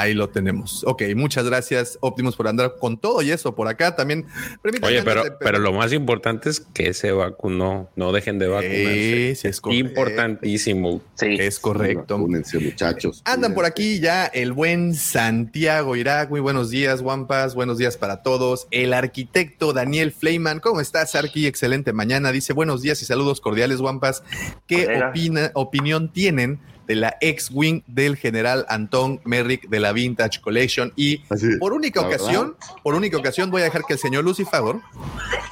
ahí 0.00 0.14
lo 0.14 0.28
tenemos. 0.28 0.84
Ok, 0.86 1.02
muchas 1.14 1.44
gracias, 1.46 1.98
Optimus, 2.00 2.36
por 2.36 2.48
andar 2.48 2.76
con 2.78 2.98
todo 2.98 3.22
y 3.22 3.30
eso 3.30 3.54
por 3.54 3.68
acá. 3.68 3.96
También, 3.96 4.26
permítanme 4.62 4.94
Oye, 4.96 5.02
pero, 5.02 5.24
de- 5.24 5.30
pero 5.32 5.58
lo 5.58 5.72
más 5.72 5.92
importante 5.92 6.48
es 6.50 6.60
que 6.60 6.94
se 6.94 7.12
vacunó. 7.12 7.88
No 7.96 8.12
dejen 8.12 8.38
de 8.38 8.48
vacunarse. 8.48 9.34
Sí, 9.34 9.40
sí, 9.42 9.48
es 9.48 9.60
correcto. 9.60 9.88
Importantísimo. 9.88 11.00
Sí. 11.14 11.36
Es 11.38 11.58
correcto. 11.60 12.16
Únense, 12.16 12.58
muchachos. 12.58 13.22
Andan 13.24 13.54
por 13.54 13.64
aquí 13.64 14.00
ya 14.00 14.26
el 14.26 14.52
buen 14.52 14.94
Santiago 14.94 15.96
Irak. 15.96 16.30
Muy 16.30 16.40
buenos 16.40 16.70
días, 16.70 17.00
Wampas. 17.00 17.54
Buenos 17.54 17.78
días 17.78 17.96
para 17.96 18.22
todos. 18.22 18.66
El 18.70 18.92
arquitecto 18.92 19.72
Daniel 19.72 20.12
Fleiman. 20.12 20.60
¿Cómo 20.60 20.80
estás, 20.80 21.14
Arqui? 21.14 21.46
Excelente 21.46 21.92
mañana. 21.92 22.32
Dice 22.32 22.52
buenos 22.52 22.82
días 22.82 23.00
y 23.02 23.04
saludos 23.06 23.40
cordiales, 23.40 23.80
Wampas. 23.80 24.22
¿Qué 24.66 24.86
opina- 25.10 25.50
opinión 25.54 26.12
tienen 26.12 26.60
de 26.86 26.94
la 26.96 27.16
ex-wing 27.20 27.82
del 27.86 28.16
general 28.16 28.66
Anton 28.68 29.20
Merrick 29.24 29.68
de 29.68 29.80
la 29.80 29.92
Vintage 29.92 30.40
Collection? 30.40 30.92
Y 30.96 31.22
Así, 31.28 31.56
por 31.58 31.72
única 31.72 32.00
ocasión, 32.00 32.56
por 32.82 32.94
única 32.94 33.16
ocasión 33.16 33.50
voy 33.50 33.62
a 33.62 33.64
dejar 33.64 33.82
que 33.84 33.94
el 33.94 33.98
señor 33.98 34.24
Lucifagor 34.24 34.80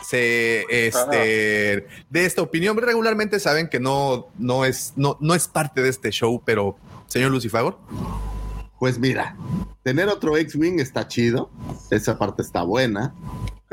se 0.05 0.64
este 0.69 1.87
de 2.11 2.25
esta 2.25 2.43
opinión. 2.43 2.76
Regularmente 2.76 3.41
saben 3.41 3.69
que 3.69 3.81
no, 3.81 4.29
no 4.38 4.64
es, 4.64 4.93
no, 4.97 5.17
no 5.21 5.35
es 5.35 5.49
parte 5.49 5.83
de 5.83 5.88
este 5.88 6.11
show, 6.11 6.43
pero 6.45 6.76
señor 7.07 7.31
Lucifagor. 7.31 7.79
Pues 8.79 8.99
mira, 8.99 9.37
tener 9.83 10.09
otro 10.09 10.37
X-Wing 10.37 10.79
está 10.79 11.09
chido, 11.09 11.50
esa 11.91 12.19
parte 12.19 12.43
está 12.43 12.62
buena, 12.62 13.14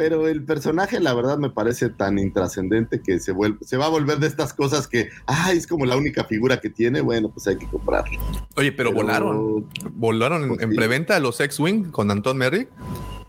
pero 0.01 0.27
el 0.27 0.43
personaje, 0.43 1.00
la 1.00 1.13
verdad, 1.13 1.38
me 1.38 1.51
parece 1.51 1.89
tan 1.89 2.17
intrascendente 2.17 3.03
que 3.03 3.20
se, 3.20 3.34
vuelve, 3.34 3.60
se 3.63 3.77
va 3.77 3.86
a 3.86 3.89
volver 3.89 4.17
de 4.17 4.25
estas 4.25 4.51
cosas 4.51 4.88
que, 4.88 5.10
ay, 5.27 5.60
es 5.60 5.67
como 5.67 5.86
la 5.86 5.96
única 5.96 6.24
figura 6.24 6.60
que 6.60 6.72
tiene, 6.72 7.01
bueno, 7.01 7.29
pues 7.29 7.46
hay 7.46 7.58
que 7.58 7.67
comprarlo. 7.67 8.20
Oye, 8.55 8.72
pero, 8.72 8.91
volaron. 8.91 9.67
Volaron 9.91 10.41
en, 10.41 10.48
Pues 10.50 10.62
en 10.63 10.72
sí. 10.72 10.75
preventa 10.75 11.20
los 11.20 11.39
X-Wing 11.39 11.91
con 11.91 12.10
Anton 12.10 12.36
Merrick. 12.36 12.70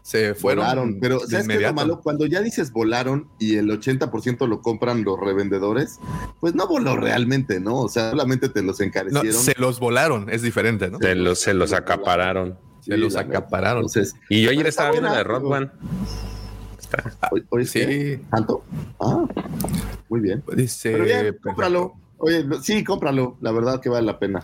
Se 0.01 0.35
fueron. 0.35 0.65
Volaron, 0.65 0.99
pero 0.99 1.19
de 1.19 1.27
¿sabes 1.27 1.47
qué 1.47 1.55
es 1.57 1.61
lo 1.61 1.75
malo? 1.75 2.01
Cuando 2.01 2.25
ya 2.25 2.41
dices 2.41 2.73
volaron 2.73 3.29
y 3.39 3.57
el 3.57 3.69
80% 3.69 4.49
lo 4.49 4.63
compran 4.63 5.05
los 5.05 5.21
revendedores, 5.21 6.01
pues 6.41 6.55
no 6.55 6.67
voló 6.67 6.97
realmente, 6.97 7.61
¿no? 7.61 7.81
O 7.81 7.89
sea, 7.91 8.13
solamente 8.13 8.49
te 8.49 8.63
los 8.63 8.81
No, 8.81 8.87
encarecieron. 8.87 9.35
se 9.43 9.55
los 9.59 9.79
volaron, 9.79 10.31
es 10.31 10.41
diferente, 10.41 10.91
¿no? 10.91 10.97
Se 11.01 11.15
los, 11.17 11.39
se 11.39 11.53
los 11.53 11.75
acapararon. 11.75 12.57
Se 12.81 12.97
los 12.97 13.15
acapararon. 13.15 13.83
Entonces, 13.85 14.17
Y 14.31 14.41
yo 14.41 14.51
ayer 14.51 14.67
estaba 14.67 14.91
viendo 14.91 15.11
la 15.11 15.19
de 15.19 15.25
Rock 15.25 15.45
One. 15.45 15.71
Está- 17.07 17.29
hoy, 17.33 17.45
hoy 17.51 17.67
Sí. 17.67 18.19
¿Tanto? 18.31 18.65
Ah, 19.01 19.25
muy 20.09 20.21
bien. 20.21 20.43
Dice. 20.55 20.93
Pero 20.93 21.05
bien, 21.05 21.39
cómpralo. 21.43 21.95
Oye, 22.19 22.45
sí, 22.63 22.85
cómpralo. 22.85 23.37
La 23.41 23.51
verdad 23.51 23.81
que 23.81 23.89
vale 23.89 24.07
la 24.07 24.19
pena. 24.19 24.43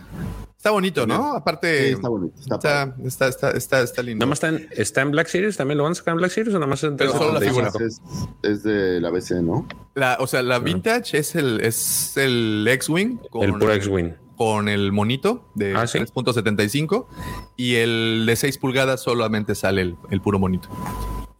Está 0.57 0.71
bonito, 0.71 1.07
¿no? 1.07 1.33
Aparte. 1.35 1.87
Sí, 1.87 1.93
está 1.93 2.09
bonito. 2.09 2.35
Está. 2.37 2.55
Está, 2.55 2.95
está, 3.05 3.27
está, 3.29 3.51
está, 3.51 3.81
está 3.81 4.03
lindo. 4.03 4.25
Nada 4.25 4.29
más 4.31 4.43
está 4.43 4.49
en, 4.49 4.67
está 4.75 5.01
en 5.01 5.11
Black 5.11 5.27
Series, 5.27 5.55
también 5.55 5.77
lo 5.77 5.83
van 5.85 5.93
a 5.93 5.95
sacar 5.95 6.11
en 6.11 6.17
Black 6.17 6.31
Series 6.31 6.53
o 6.53 6.59
nada 6.59 6.67
más 6.69 6.83
en 6.83 6.97
Pero 6.97 7.13
solo 7.13 7.31
la 7.31 7.39
375? 7.39 7.79
figura. 7.79 8.33
Es, 8.43 8.57
es 8.57 8.63
de 8.63 8.99
la 8.99 9.09
BC, 9.09 9.41
¿no? 9.41 9.65
La- 9.95 10.17
o 10.19 10.27
sea, 10.27 10.43
la 10.43 10.59
vintage 10.59 11.17
es 11.19 11.35
el, 11.35 11.61
es 11.61 12.17
el 12.17 12.67
X-Wing. 12.69 13.19
El 13.41 13.53
puro 13.53 13.71
X-Wing. 13.71 14.13
Con 14.35 14.67
el 14.67 14.91
monito 14.91 15.45
de 15.55 15.73
Ah, 15.75 15.87
¿sí? 15.87 15.99
3.75 15.99 17.07
y 17.55 17.75
el 17.75 18.25
de 18.25 18.35
6 18.35 18.57
pulgadas 18.57 19.01
solamente 19.01 19.55
sale 19.55 19.81
el, 19.81 19.95
el 20.09 20.19
puro 20.21 20.39
monito. 20.39 20.67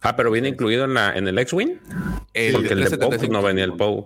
Ah, 0.02 0.16
pero 0.16 0.30
viene 0.30 0.48
incluido 0.48 0.84
en, 0.84 0.94
la, 0.94 1.14
en 1.14 1.28
el 1.28 1.38
X-Wing. 1.38 1.78
Porque 1.78 2.38
el 2.38 2.52
de 2.52 2.96
Poe 2.96 3.08
pues, 3.08 3.20
375. 3.20 3.32
no 3.32 3.42
venía 3.42 3.64
el 3.64 3.74
Poe. 3.74 4.04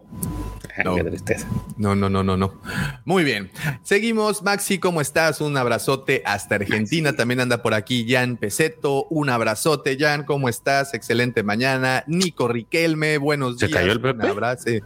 Ay, 0.76 0.84
No. 0.84 0.96
Qué 0.96 1.04
tristeza. 1.04 1.46
No, 1.76 1.94
no, 1.94 2.08
no, 2.10 2.24
no, 2.24 2.36
no. 2.36 2.60
Muy 3.04 3.22
bien. 3.22 3.50
Seguimos, 3.84 4.42
Maxi, 4.42 4.78
¿cómo 4.78 5.00
estás? 5.00 5.40
Un 5.40 5.56
abrazote 5.56 6.22
hasta 6.26 6.56
Argentina. 6.56 7.12
También 7.14 7.38
anda 7.40 7.62
por 7.62 7.74
aquí 7.74 8.06
Jan 8.08 8.36
Peseto. 8.38 9.04
Un 9.08 9.30
abrazote, 9.30 9.96
Jan, 9.96 10.24
¿cómo 10.24 10.48
estás? 10.48 10.94
Excelente 10.94 11.44
mañana. 11.44 12.02
Nico 12.08 12.48
Riquelme, 12.48 13.18
buenos 13.18 13.58
¿Se 13.58 13.68
días. 13.68 13.78
cayó 13.78 13.92
el 13.92 14.00
Pepe? 14.00 14.24
Un 14.24 14.30
abrazo. 14.30 14.64
Sí. 14.64 14.80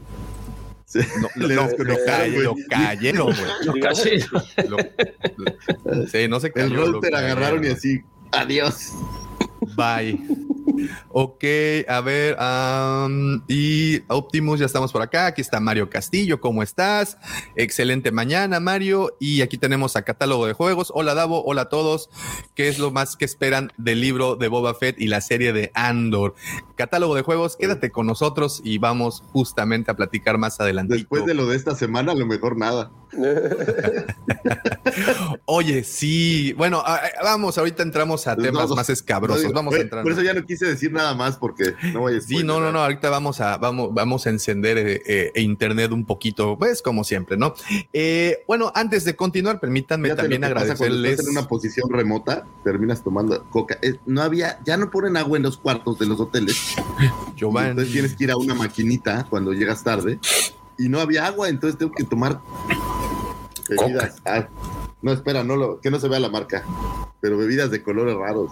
No, 1.37 1.47
lo, 1.49 1.69
cayeron, 2.07 2.35
güey. 2.35 2.43
lo 2.45 2.57
cayeron, 2.69 3.27
güey. 3.27 3.81
Cayeron. 3.81 4.43
Lo- 4.69 4.77
lo- 5.95 6.07
sí, 6.07 6.29
no 6.29 6.41
se 6.41 6.51
cayó. 6.53 6.67
El 6.67 6.73
lo 6.75 6.93
router 6.93 7.15
agarraron 7.15 7.59
y 7.65 7.69
cayeron. 7.69 7.77
así. 7.79 8.01
Adiós. 8.33 8.93
Bye. 9.77 10.19
Ok, 11.09 11.45
a 11.89 12.01
ver. 12.01 12.37
am, 12.39 13.43
y 13.49 14.01
Optimus, 14.09 14.61
ya 14.61 14.67
estamos 14.67 14.93
por 14.93 15.03
acá. 15.03 15.27
Aquí 15.27 15.41
está 15.41 15.61
Mario 15.61 15.91
Castillo. 15.91 16.41
¿Cómo 16.41 16.63
estás? 16.63 17.19
Excelente 17.57 18.13
mañana, 18.13 18.61
Mario. 18.61 19.17
Y 19.19 19.43
aquí 19.43 19.59
tenemos 19.59 19.97
a 19.97 20.03
Catálogo 20.03 20.47
de 20.47 20.53
Juegos. 20.53 20.93
Hola, 20.95 21.15
Davo. 21.15 21.45
Hola 21.45 21.63
a 21.63 21.69
todos. 21.69 22.11
¿Qué 22.55 22.69
es 22.69 22.79
lo 22.79 22.91
más 22.91 23.17
que 23.17 23.25
esperan 23.25 23.73
del 23.77 24.01
libro 24.01 24.37
de 24.37 24.49
Boba 24.49 24.75
Fett 24.75 25.01
y 25.01 25.09
la 25.09 25.21
serie 25.21 25.53
de 25.53 25.71
Andor? 25.75 26.35
Catálogo 26.77 27.15
de 27.15 27.23
Juegos, 27.23 27.57
quédate 27.57 27.91
con 27.91 28.07
nosotros 28.07 28.61
y 28.65 28.79
vamos 28.79 29.23
justamente 29.33 29.91
a 29.91 29.97
platicar 29.97 30.39
más 30.39 30.61
adelante. 30.61 30.95
Después 30.95 31.27
de 31.27 31.35
lo 31.35 31.47
de 31.47 31.57
esta 31.57 31.75
semana, 31.75 32.13
a 32.13 32.15
lo 32.15 32.27
mejor 32.27 32.57
nada. 32.57 32.93
Oye, 35.45 35.85
sí. 35.85 36.53
Bueno, 36.55 36.83
a- 36.85 37.01
vamos, 37.23 37.59
ahorita 37.59 37.83
entramos 37.83 38.27
a 38.27 38.37
temas 38.37 38.65
No, 38.65 38.69
no, 38.69 38.77
más 38.77 38.91
escabrosos. 38.91 39.45
No, 39.45 39.53
vamos 39.53 39.75
a 39.75 39.77
por, 39.77 39.85
entrar. 39.85 40.03
por 40.03 40.13
eso 40.13 40.23
ya 40.23 40.35
no 40.35 40.45
quise 40.45 40.67
decir 40.67 40.93
nada 40.93 41.15
más 41.15 41.37
porque 41.37 41.75
no 41.93 42.03
vaya 42.03 42.19
a 42.19 42.21
Sí, 42.21 42.43
no, 42.45 42.61
no, 42.61 42.73
no, 42.73 42.81
ahorita 42.83 43.11
vamos 43.11 43.41
a, 43.41 43.57
vamos, 43.59 43.91
vamos 43.93 44.27
a 44.27 44.31
encender 44.31 44.79
eh, 44.79 45.03
eh, 45.07 45.33
internet 45.41 45.93
un 45.93 46.05
poquito, 46.05 46.57
pues 46.59 46.83
como 46.83 47.05
siempre, 47.05 47.37
¿no? 47.37 47.55
Eh, 47.93 48.45
bueno, 48.47 48.73
antes 48.75 49.05
de 49.05 49.17
continuar, 49.17 49.61
permítanme 49.61 50.09
Fíjate 50.09 50.23
también 50.23 50.45
agradecerles. 50.45 51.13
estás 51.13 51.27
en 51.27 51.33
una 51.33 51.49
posición 51.49 51.89
remota, 51.91 52.45
terminas 52.65 53.03
tomando 53.03 53.45
coca. 53.51 53.79
Eh, 53.83 53.95
no 54.07 54.23
había, 54.23 54.59
ya 54.65 54.77
no 54.77 54.91
ponen 54.91 55.17
agua 55.17 55.37
en 55.39 55.45
los 55.45 55.57
cuartos 55.59 55.99
de 55.99 56.07
los 56.07 56.21
hoteles. 56.21 56.75
Giovanni. 57.37 57.71
Entonces 57.71 57.93
tienes 57.93 58.15
que 58.17 58.25
ir 58.25 58.31
a 58.31 58.37
una 58.37 58.55
maquinita 58.55 59.27
cuando 59.29 59.53
llegas 59.53 59.83
tarde 59.85 60.19
y 60.79 60.89
no 60.89 61.01
había 61.01 61.27
agua, 61.27 61.49
entonces 61.49 61.79
tengo 61.79 61.93
que 61.93 62.05
tomar 62.05 62.41
bebidas. 63.69 64.17
Ah, 64.25 64.49
no, 65.03 65.13
espera, 65.13 65.45
no 65.45 65.57
lo, 65.57 65.81
que 65.81 65.91
no 65.91 65.99
se 65.99 66.09
vea 66.09 66.21
la 66.21 66.31
marca, 66.31 66.65
pero 67.21 67.37
bebidas 67.37 67.71
de 67.71 67.83
colores 67.83 68.17
raros. 68.17 68.51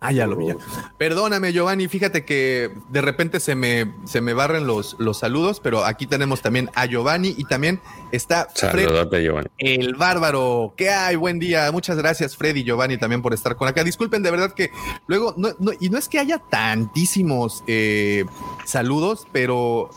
Ah, 0.00 0.12
ya 0.12 0.26
lo 0.26 0.36
vi. 0.36 0.48
ya. 0.48 0.56
Perdóname, 0.98 1.52
Giovanni, 1.52 1.88
fíjate 1.88 2.24
que 2.24 2.70
de 2.90 3.00
repente 3.00 3.40
se 3.40 3.54
me, 3.54 3.92
se 4.04 4.20
me 4.20 4.34
barren 4.34 4.66
los, 4.66 4.96
los 4.98 5.18
saludos, 5.18 5.60
pero 5.60 5.84
aquí 5.84 6.06
tenemos 6.06 6.42
también 6.42 6.70
a 6.74 6.86
Giovanni 6.86 7.34
y 7.38 7.44
también 7.44 7.80
está 8.12 8.48
Fred 8.54 8.88
Giovanni. 9.22 9.48
El 9.58 9.94
bárbaro, 9.94 10.74
¿qué 10.76 10.90
hay? 10.90 11.16
Buen 11.16 11.38
día. 11.38 11.70
Muchas 11.72 11.96
gracias, 11.96 12.36
Freddy 12.36 12.60
y 12.60 12.64
Giovanni, 12.64 12.98
también 12.98 13.22
por 13.22 13.32
estar 13.32 13.56
con 13.56 13.66
acá. 13.68 13.82
Disculpen, 13.82 14.22
de 14.22 14.30
verdad 14.30 14.52
que 14.52 14.70
luego, 15.06 15.34
no, 15.36 15.50
no- 15.58 15.72
y 15.80 15.88
no 15.90 15.98
es 15.98 16.08
que 16.08 16.18
haya 16.18 16.38
tantísimos 16.38 17.64
eh, 17.66 18.24
saludos, 18.66 19.26
pero 19.32 19.90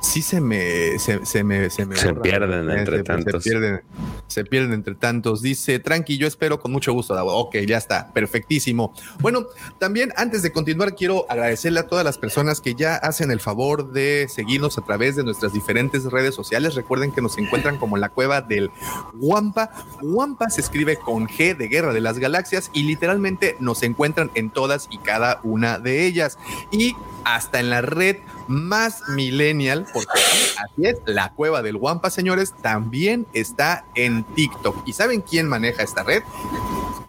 sí 0.00 0.22
se 0.22 0.40
me 0.40 0.98
se, 0.98 1.24
se 1.26 1.44
me 1.44 1.70
se, 1.70 1.86
me 1.86 1.96
Se 1.96 2.14
pierden 2.14 2.68
entre 2.70 2.98
se- 2.98 3.04
tantos. 3.04 3.42
Se 3.42 3.50
pierden, 3.50 3.82
se 4.28 4.44
pierden 4.44 4.72
entre 4.72 4.94
tantos. 4.94 5.42
Dice, 5.42 5.78
tranqui, 5.78 6.18
yo 6.18 6.26
espero 6.26 6.60
con 6.60 6.72
mucho 6.72 6.92
gusto. 6.92 7.14
Davo. 7.14 7.34
Ok, 7.34 7.56
ya 7.66 7.76
está, 7.76 8.12
perfectísimo. 8.12 8.92
Bueno, 9.20 9.46
también 9.78 10.12
antes 10.16 10.42
de 10.42 10.52
continuar, 10.52 10.94
quiero 10.94 11.26
agradecerle 11.28 11.80
a 11.80 11.86
todas 11.86 12.04
las 12.04 12.18
personas 12.18 12.60
que 12.60 12.74
ya 12.74 12.96
hacen 12.96 13.30
el 13.30 13.40
favor 13.40 13.92
de 13.92 14.26
seguirnos 14.28 14.78
a 14.78 14.82
través 14.82 15.16
de 15.16 15.24
nuestras 15.24 15.52
diferentes 15.52 16.04
redes 16.04 16.34
sociales. 16.34 16.74
Recuerden 16.74 17.12
que 17.12 17.22
nos 17.22 17.38
encuentran 17.38 17.78
como 17.78 17.96
la 17.96 18.08
cueva 18.08 18.40
del 18.40 18.70
Wampa. 19.14 19.70
Wampa 20.02 20.50
se 20.50 20.60
escribe 20.60 20.96
con 20.96 21.26
G 21.26 21.56
de 21.56 21.68
Guerra 21.68 21.92
de 21.92 22.00
las 22.00 22.18
Galaxias 22.18 22.70
y 22.72 22.84
literalmente 22.84 23.56
nos 23.60 23.82
encuentran 23.82 24.30
en 24.34 24.50
todas 24.50 24.88
y 24.90 24.98
cada 24.98 25.40
una 25.42 25.78
de 25.78 26.06
ellas. 26.06 26.38
Y 26.70 26.94
hasta 27.24 27.60
en 27.60 27.70
la 27.70 27.82
red 27.82 28.16
más 28.48 29.08
millennial, 29.08 29.86
porque 29.92 30.12
así 30.12 30.86
es, 30.86 30.96
la 31.06 31.32
cueva 31.32 31.62
del 31.62 31.76
Wampa, 31.76 32.10
señores, 32.10 32.54
también 32.62 33.26
está 33.32 33.84
en 33.94 34.24
TikTok. 34.24 34.86
¿Y 34.86 34.92
saben 34.92 35.20
quién 35.20 35.48
maneja 35.48 35.82
esta 35.82 36.02
red? 36.02 36.22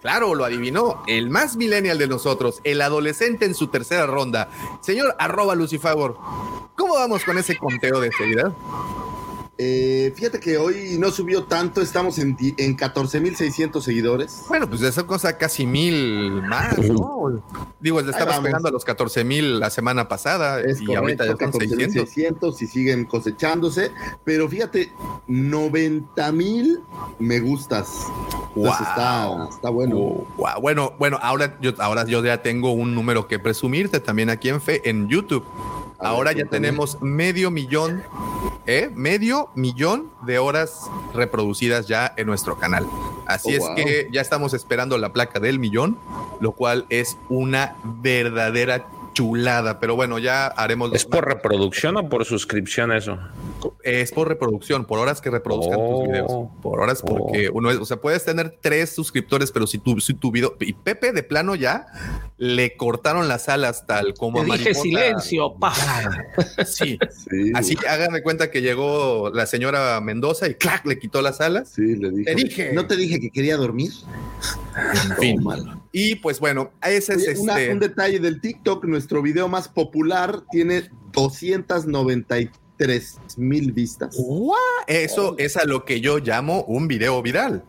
Claro, 0.02 0.36
lo 0.36 0.44
adivinó. 0.44 1.02
El 1.08 1.30
más 1.30 1.56
millennial 1.56 1.98
de 1.98 2.08
nosotros, 2.08 2.60
el 2.66 2.82
adolescente 2.82 3.46
en 3.46 3.56
su 3.56 3.68
tercera 3.68 4.06
ronda. 4.06 4.50
Señor 4.82 5.16
arroba 5.18 5.56
Lucifagor, 5.56 6.18
¿cómo 6.76 6.96
vamos 6.96 7.24
con 7.24 7.38
ese 7.38 7.58
conteo 7.58 8.02
de 8.02 8.12
seguridad? 8.12 8.54
Eh, 9.60 10.12
fíjate 10.16 10.40
que 10.40 10.58
hoy 10.58 10.98
no 10.98 11.12
subió 11.12 11.44
tanto, 11.44 11.82
estamos 11.82 12.18
en, 12.18 12.36
en 12.58 12.76
14.600 12.76 13.82
seguidores. 13.82 14.42
Bueno, 14.50 14.68
pues 14.68 14.82
esa 14.82 15.06
cosa 15.06 15.38
casi 15.38 15.68
mil 15.68 16.42
más, 16.42 16.78
¿no? 16.80 17.44
Digo, 17.80 18.02
le 18.02 18.10
estabas 18.10 18.40
pegando 18.40 18.70
a 18.70 18.72
los 18.72 18.84
14 18.84 19.24
mil 19.24 19.60
la 19.60 19.70
semana 19.70 20.08
pasada 20.08 20.60
Es 20.60 20.82
y 20.82 20.96
ahorita 20.96 21.26
ya 21.26 21.34
correcto, 21.34 21.60
son 21.60 21.70
600. 21.70 22.10
14.600 22.10 22.62
y 22.62 22.68
siguen 22.68 23.06
cosechándose. 23.06 23.92
Pero 24.24 24.50
fíjate, 24.50 24.92
90.000 25.28 26.80
me 27.20 27.40
gustas. 27.40 27.90
Entonces 28.56 28.88
está, 28.88 29.50
está 29.52 29.70
bueno. 29.70 30.26
Bueno, 30.62 30.94
bueno, 30.98 31.20
ahora 31.22 31.60
yo, 31.62 31.74
ahora 31.78 32.06
yo 32.06 32.24
ya 32.24 32.42
tengo 32.42 32.72
un 32.72 32.96
número 32.96 33.28
que 33.28 33.38
presumirte 33.38 34.00
también 34.00 34.32
aquí 34.32 34.50
en, 34.50 34.62
fe, 34.62 34.82
en 34.90 35.08
YouTube. 35.08 35.46
A 36.00 36.04
ver, 36.04 36.08
Ahora 36.12 36.32
ya 36.34 36.46
tenemos 36.46 37.02
medio 37.02 37.52
millón, 37.52 38.04
¿eh? 38.66 38.90
Medio 38.94 39.50
millón 39.56 40.10
de 40.26 40.40
horas 40.40 40.82
reproducidas 41.14 41.88
ya 41.88 42.14
en 42.18 42.28
nuestro 42.28 42.58
canal. 42.58 42.86
Así 43.26 43.50
Oh, 43.50 43.58
es 43.58 43.60
wow. 43.60 43.76
que 43.76 44.08
ya 44.12 44.22
estamos 44.22 44.54
esperando 44.54 44.98
la 44.98 45.14
placa 45.14 45.40
del 45.40 45.60
millón, 45.60 45.98
lo 46.42 46.52
cual 46.54 46.86
es 46.90 47.18
una 47.30 47.76
verdadera 47.84 48.86
chulada. 49.14 49.80
Pero 49.80 49.96
bueno, 49.96 50.20
ya 50.20 50.48
haremos 50.48 50.92
¿Es 50.94 51.06
por 51.06 51.26
reproducción 51.28 51.98
o 51.98 52.10
por 52.10 52.26
suscripción 52.26 52.92
eso? 52.92 53.18
Es 53.84 54.12
por 54.12 54.28
reproducción, 54.28 54.86
por 54.86 55.00
horas 55.00 55.22
que 55.22 55.30
reproduzcan 55.30 55.78
Oh. 55.80 56.00
tus 56.00 56.08
videos. 56.10 56.32
Por 56.62 56.80
horas, 56.82 57.02
porque 57.02 57.50
uno 57.52 57.72
es, 57.72 57.78
o 57.78 57.86
sea, 57.86 57.98
puedes 57.98 58.24
tener 58.26 58.58
tres 58.62 58.92
suscriptores, 58.92 59.52
pero 59.52 59.68
si 59.68 59.78
tu, 59.80 60.00
si 60.00 60.14
tu 60.14 60.32
video, 60.32 60.56
y 60.60 60.74
Pepe 60.74 61.12
de 61.12 61.24
plano 61.24 61.56
ya 61.56 61.86
le 62.38 62.76
cortaron 62.76 63.28
las 63.28 63.50
alas 63.50 63.86
tal 63.88 64.14
como 64.16 64.44
Te 64.44 64.52
a 64.52 64.58
dije 64.58 64.74
silencio, 64.74 65.56
pa. 65.60 65.74
Sí, 66.66 66.98
Sí, 67.30 67.52
así 67.56 67.78
hagan 67.88 68.14
de 68.14 68.22
cuenta 68.24 68.52
que 68.52 68.62
llegó 68.62 69.30
la 69.34 69.46
señora 69.46 70.00
Mendoza 70.02 70.48
y 70.48 70.56
clac, 70.56 70.86
le 70.86 71.00
quitó 71.00 71.22
las 71.22 71.42
alas. 71.42 71.70
sí, 71.70 71.96
le 71.96 72.12
dije. 72.12 72.24
Te 72.26 72.36
dije. 72.36 72.74
¿No 72.74 72.86
te 72.88 72.96
dije 72.96 73.20
que 73.20 73.30
quería 73.30 73.58
dormir? 73.58 73.92
En 75.10 75.16
fin. 75.20 75.40
Oh, 75.40 75.44
mal. 75.44 75.80
Y 75.92 76.16
pues 76.16 76.40
bueno, 76.40 76.72
ese 76.82 77.14
es 77.14 77.40
una- 77.40 77.60
este. 77.60 77.72
un 77.74 77.80
detalle 77.80 78.20
del 78.20 78.42
TikTok, 78.42 78.86
nuestro 78.86 79.22
video 79.22 79.48
más 79.48 79.68
popular 79.68 80.42
tiene 80.52 80.90
293 81.14 82.50
mil 83.38 83.72
vistas. 83.72 84.16
¡Guau! 84.18 84.58
Eso 84.88 85.36
es 85.38 85.58
a 85.58 85.66
lo 85.66 85.86
que 85.86 86.02
yo 86.02 86.20
llamo 86.20 86.64
un 86.64 86.88
video 86.88 87.22
viral. 87.22 87.64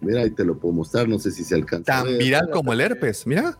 Mira, 0.00 0.22
ahí 0.22 0.30
te 0.30 0.44
lo 0.44 0.58
puedo 0.58 0.74
mostrar, 0.74 1.08
no 1.08 1.18
sé 1.18 1.30
si 1.30 1.44
se 1.44 1.54
alcanza. 1.54 1.84
Tan 2.02 2.18
viral 2.18 2.50
como 2.50 2.72
el 2.72 2.80
herpes, 2.80 3.26
mira. 3.26 3.58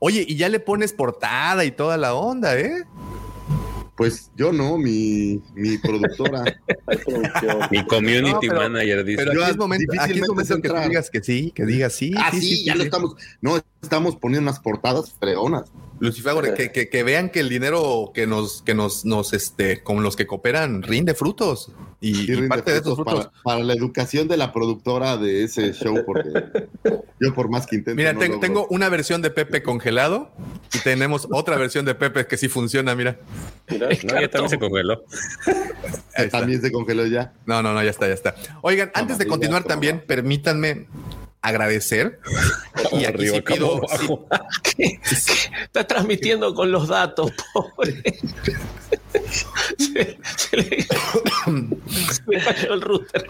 Oye, 0.00 0.24
y 0.26 0.36
ya 0.36 0.48
le 0.48 0.60
pones 0.60 0.92
portada 0.92 1.64
y 1.64 1.70
toda 1.70 1.96
la 1.96 2.14
onda, 2.14 2.58
¿eh? 2.58 2.84
Pues 3.96 4.30
yo 4.36 4.52
no, 4.52 4.76
mi, 4.76 5.40
mi 5.54 5.78
productora. 5.78 6.42
mi 7.70 7.86
community 7.86 8.32
No, 8.32 8.40
pero- 8.40 8.56
manager 8.56 9.04
dice. 9.04 9.16
Pero 9.18 9.30
aquí 9.30 9.40
Yo 9.40 9.46
es 9.46 9.56
momento, 9.56 9.92
aquí 10.00 10.18
es 10.18 10.28
momento 10.28 10.60
que 10.60 10.88
digas 10.88 11.10
que 11.10 11.22
sí, 11.22 11.52
que 11.54 11.64
digas 11.64 11.92
sí. 11.92 12.12
ah, 12.16 12.30
sí, 12.32 12.64
ya 12.64 12.74
lo 12.74 12.82
estamos. 12.82 13.14
No, 13.40 13.60
estamos 13.80 14.16
poniendo 14.16 14.50
unas 14.50 14.58
portadas 14.60 15.12
fregonas. 15.18 15.70
Lucifer, 16.00 16.54
que, 16.54 16.72
que, 16.72 16.88
que 16.88 17.02
vean 17.02 17.30
que 17.30 17.40
el 17.40 17.48
dinero 17.48 18.10
que 18.14 18.26
nos, 18.26 18.62
que 18.62 18.74
nos, 18.74 19.04
nos, 19.04 19.32
este, 19.32 19.82
con 19.82 20.02
los 20.02 20.16
que 20.16 20.26
cooperan 20.26 20.82
rinde 20.82 21.14
frutos. 21.14 21.70
Y, 22.00 22.14
Sí, 22.14 22.22
y 22.24 22.34
rinde 22.34 22.48
parte 22.48 22.72
de 22.72 22.78
esos 22.78 22.96
frutos. 22.96 23.26
Para, 23.26 23.32
para 23.42 23.60
la 23.64 23.72
educación 23.72 24.28
de 24.28 24.36
la 24.36 24.52
productora 24.52 25.16
de 25.16 25.44
ese 25.44 25.72
show, 25.72 26.02
porque 26.04 26.28
yo 27.20 27.34
por 27.34 27.48
más 27.48 27.66
que 27.66 27.76
intento. 27.76 27.96
Mira, 27.96 28.12
no 28.12 28.18
ten- 28.20 28.40
tengo 28.40 28.66
una 28.68 28.88
versión 28.90 29.22
de 29.22 29.30
Pepe 29.30 29.62
congelado 29.62 30.30
y 30.74 30.78
tenemos 30.80 31.26
otra 31.30 31.56
versión 31.56 31.84
de 31.86 31.94
Pepe 31.94 32.26
que 32.26 32.36
sí 32.36 32.48
funciona, 32.48 32.94
mira. 32.94 33.18
Mira, 33.70 33.88
No, 33.88 34.20
ya 34.20 34.28
también 34.28 34.50
se 34.50 34.58
congeló. 34.58 35.04
También 36.30 36.60
se 36.60 36.70
congeló 36.72 37.06
ya. 37.06 37.32
No, 37.46 37.62
no, 37.62 37.72
no, 37.72 37.82
ya 37.82 37.90
está, 37.90 38.06
ya 38.06 38.14
está. 38.14 38.34
Oigan, 38.62 38.90
antes 38.94 39.16
de 39.18 39.26
continuar 39.26 39.64
también, 39.64 40.02
permítanme 40.06 40.86
agradecer. 41.48 42.18
Y 42.92 43.04
aquí 43.06 43.26
sí 43.28 43.34
Arriba, 43.36 43.40
pido, 43.44 43.80
sí. 44.76 44.98
Está 45.64 45.84
transmitiendo 45.86 46.54
con 46.54 46.70
los 46.70 46.88
datos, 46.88 47.32
pobre. 47.52 48.02
Se, 49.78 50.18
se 50.36 50.56
le, 50.56 50.82
se 50.82 52.22
le 52.26 52.38
cayó 52.44 52.74
el 52.74 52.80
router. 52.82 53.24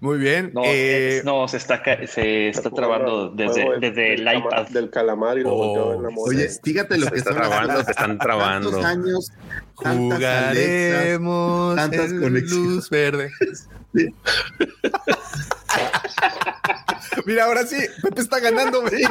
muy 0.00 0.18
bien. 0.18 0.50
No, 0.54 0.62
eh, 0.64 1.18
es- 1.18 1.24
no 1.24 1.46
se 1.48 1.56
está, 1.56 1.82
ca- 1.82 2.06
se 2.06 2.48
está 2.48 2.70
trabando 2.70 3.30
desde, 3.30 3.64
desde 3.80 4.14
el 4.14 4.24
del 4.24 4.36
iPad. 4.38 4.68
Del 4.68 4.90
calamar 4.90 5.38
y 5.38 5.42
lo 5.42 5.52
Oh. 5.52 5.56
volteó 5.56 5.94
en 5.94 6.02
la 6.04 6.10
moto. 6.10 6.30
Oye, 6.30 6.48
fíjate 6.62 6.96
lo 6.98 7.06
Se 7.06 7.12
que 7.12 7.18
está 7.18 7.30
son 7.32 7.40
trabando, 7.40 7.74
las- 7.74 7.84
se 7.84 7.90
están 7.90 8.18
trabando. 8.18 8.70
tantos 8.70 8.84
años, 8.86 9.32
tantas 9.82 10.22
Alexas, 10.50 10.92
jugaremos 10.92 11.76
tantas 11.76 12.12
conexiones. 12.12 12.50
luz 12.52 12.90
verde. 12.90 13.30
Sí. 13.94 14.14
Mira, 17.26 17.44
ahora 17.44 17.64
sí, 17.66 17.76
Pepe 18.02 18.22
está 18.22 18.40
ganando. 18.40 18.80
güey. 18.82 19.02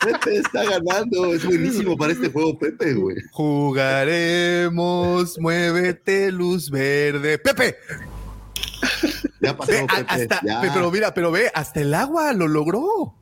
Pepe 0.00 0.38
está 0.38 0.64
ganando. 0.64 1.32
Es 1.32 1.44
buenísimo 1.44 1.96
para 1.96 2.12
este 2.12 2.28
juego, 2.30 2.58
Pepe, 2.58 2.94
güey. 2.94 3.16
Jugaremos, 3.32 5.38
muévete, 5.38 6.32
luz 6.32 6.68
verde. 6.70 7.38
Pepe, 7.38 7.76
Ya 9.40 9.56
pasó, 9.56 9.72
ve, 9.72 9.80
Pepe. 9.80 9.92
a- 9.92 10.14
hasta, 10.14 10.40
ya. 10.44 10.60
pero 10.60 10.90
mira, 10.90 11.12
pero 11.12 11.30
ve, 11.30 11.50
hasta 11.54 11.80
el 11.80 11.92
agua 11.94 12.32
lo 12.32 12.48
logró. 12.48 13.14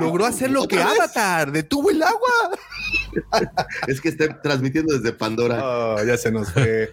Logró 0.00 0.26
hacer 0.26 0.50
lo 0.50 0.68
que. 0.68 0.78
Avatar, 0.80 1.50
detuvo 1.50 1.90
el 1.90 2.02
agua. 2.02 2.18
Es 3.88 4.00
que 4.00 4.10
está 4.10 4.40
transmitiendo 4.42 4.94
desde 4.94 5.12
Pandora. 5.12 5.60
Oh, 5.62 6.04
ya 6.04 6.16
se 6.18 6.30
nos 6.30 6.52
fue. 6.52 6.92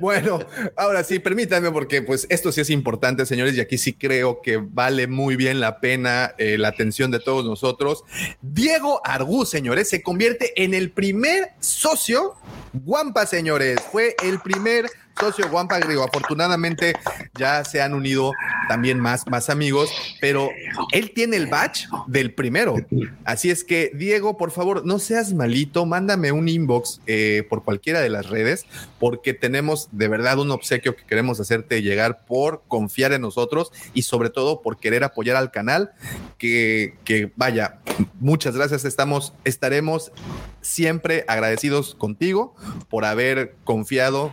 bueno, 0.00 0.38
ahora 0.76 1.02
sí, 1.02 1.18
permítanme 1.18 1.70
porque 1.72 2.00
pues 2.02 2.26
esto 2.30 2.52
sí 2.52 2.60
es 2.60 2.70
importante, 2.70 3.26
señores, 3.26 3.54
y 3.56 3.60
aquí 3.60 3.76
sí 3.76 3.92
creo 3.92 4.40
que 4.40 4.56
vale 4.58 5.06
muy 5.08 5.36
bien 5.36 5.60
la 5.60 5.80
pena 5.80 6.32
eh, 6.38 6.56
la 6.58 6.68
atención 6.68 7.10
de 7.10 7.18
todos 7.18 7.44
nosotros. 7.44 8.04
Diego 8.40 9.00
Argú, 9.04 9.44
señores, 9.44 9.88
se 9.88 10.02
convierte 10.02 10.62
en 10.62 10.74
el 10.74 10.92
primer 10.92 11.50
socio 11.60 12.34
Guampa, 12.72 13.26
señores. 13.26 13.80
Fue 13.92 14.14
el 14.22 14.40
primer 14.40 14.86
socio 15.18 15.48
Guampa 15.48 15.78
Griego. 15.78 16.04
Afortunadamente 16.04 16.94
ya 17.38 17.64
se 17.64 17.82
han 17.82 17.94
unido 17.94 18.32
también 18.68 18.98
más, 18.98 19.26
más 19.28 19.50
amigos, 19.50 19.90
pero 20.20 20.50
él 20.92 21.12
tiene 21.12 21.36
el 21.36 21.46
badge 21.46 21.86
del 22.06 22.34
primero. 22.34 22.76
Así 23.24 23.50
es 23.50 23.64
que, 23.64 23.90
Diego, 23.94 24.36
por 24.36 24.50
favor, 24.50 24.84
no 24.84 24.98
seas 24.98 25.32
malito, 25.32 25.86
mándame 25.86 26.32
un 26.32 26.48
inbox 26.48 27.00
eh, 27.06 27.46
por 27.48 27.64
cualquiera 27.64 28.00
de 28.00 28.08
las 28.08 28.28
redes, 28.28 28.66
porque 28.98 29.34
tenemos 29.34 29.88
de 29.92 30.08
verdad 30.08 30.38
un 30.38 30.50
obsequio 30.50 30.96
que 30.96 31.04
queremos 31.04 31.40
hacerte 31.40 31.82
llegar 31.82 32.24
por 32.26 32.62
confiar 32.68 33.12
en 33.12 33.22
nosotros 33.22 33.72
y 33.92 34.02
sobre 34.02 34.30
todo 34.30 34.62
por 34.62 34.78
querer 34.78 35.04
apoyar 35.04 35.36
al 35.36 35.50
canal. 35.50 35.92
Que, 36.38 36.94
que 37.04 37.32
vaya, 37.36 37.78
muchas 38.20 38.56
gracias. 38.56 38.84
Estamos, 38.84 39.32
estaremos 39.44 40.12
siempre 40.60 41.24
agradecidos 41.28 41.94
contigo 41.94 42.54
por 42.88 43.04
haber 43.04 43.56
confiado 43.64 44.32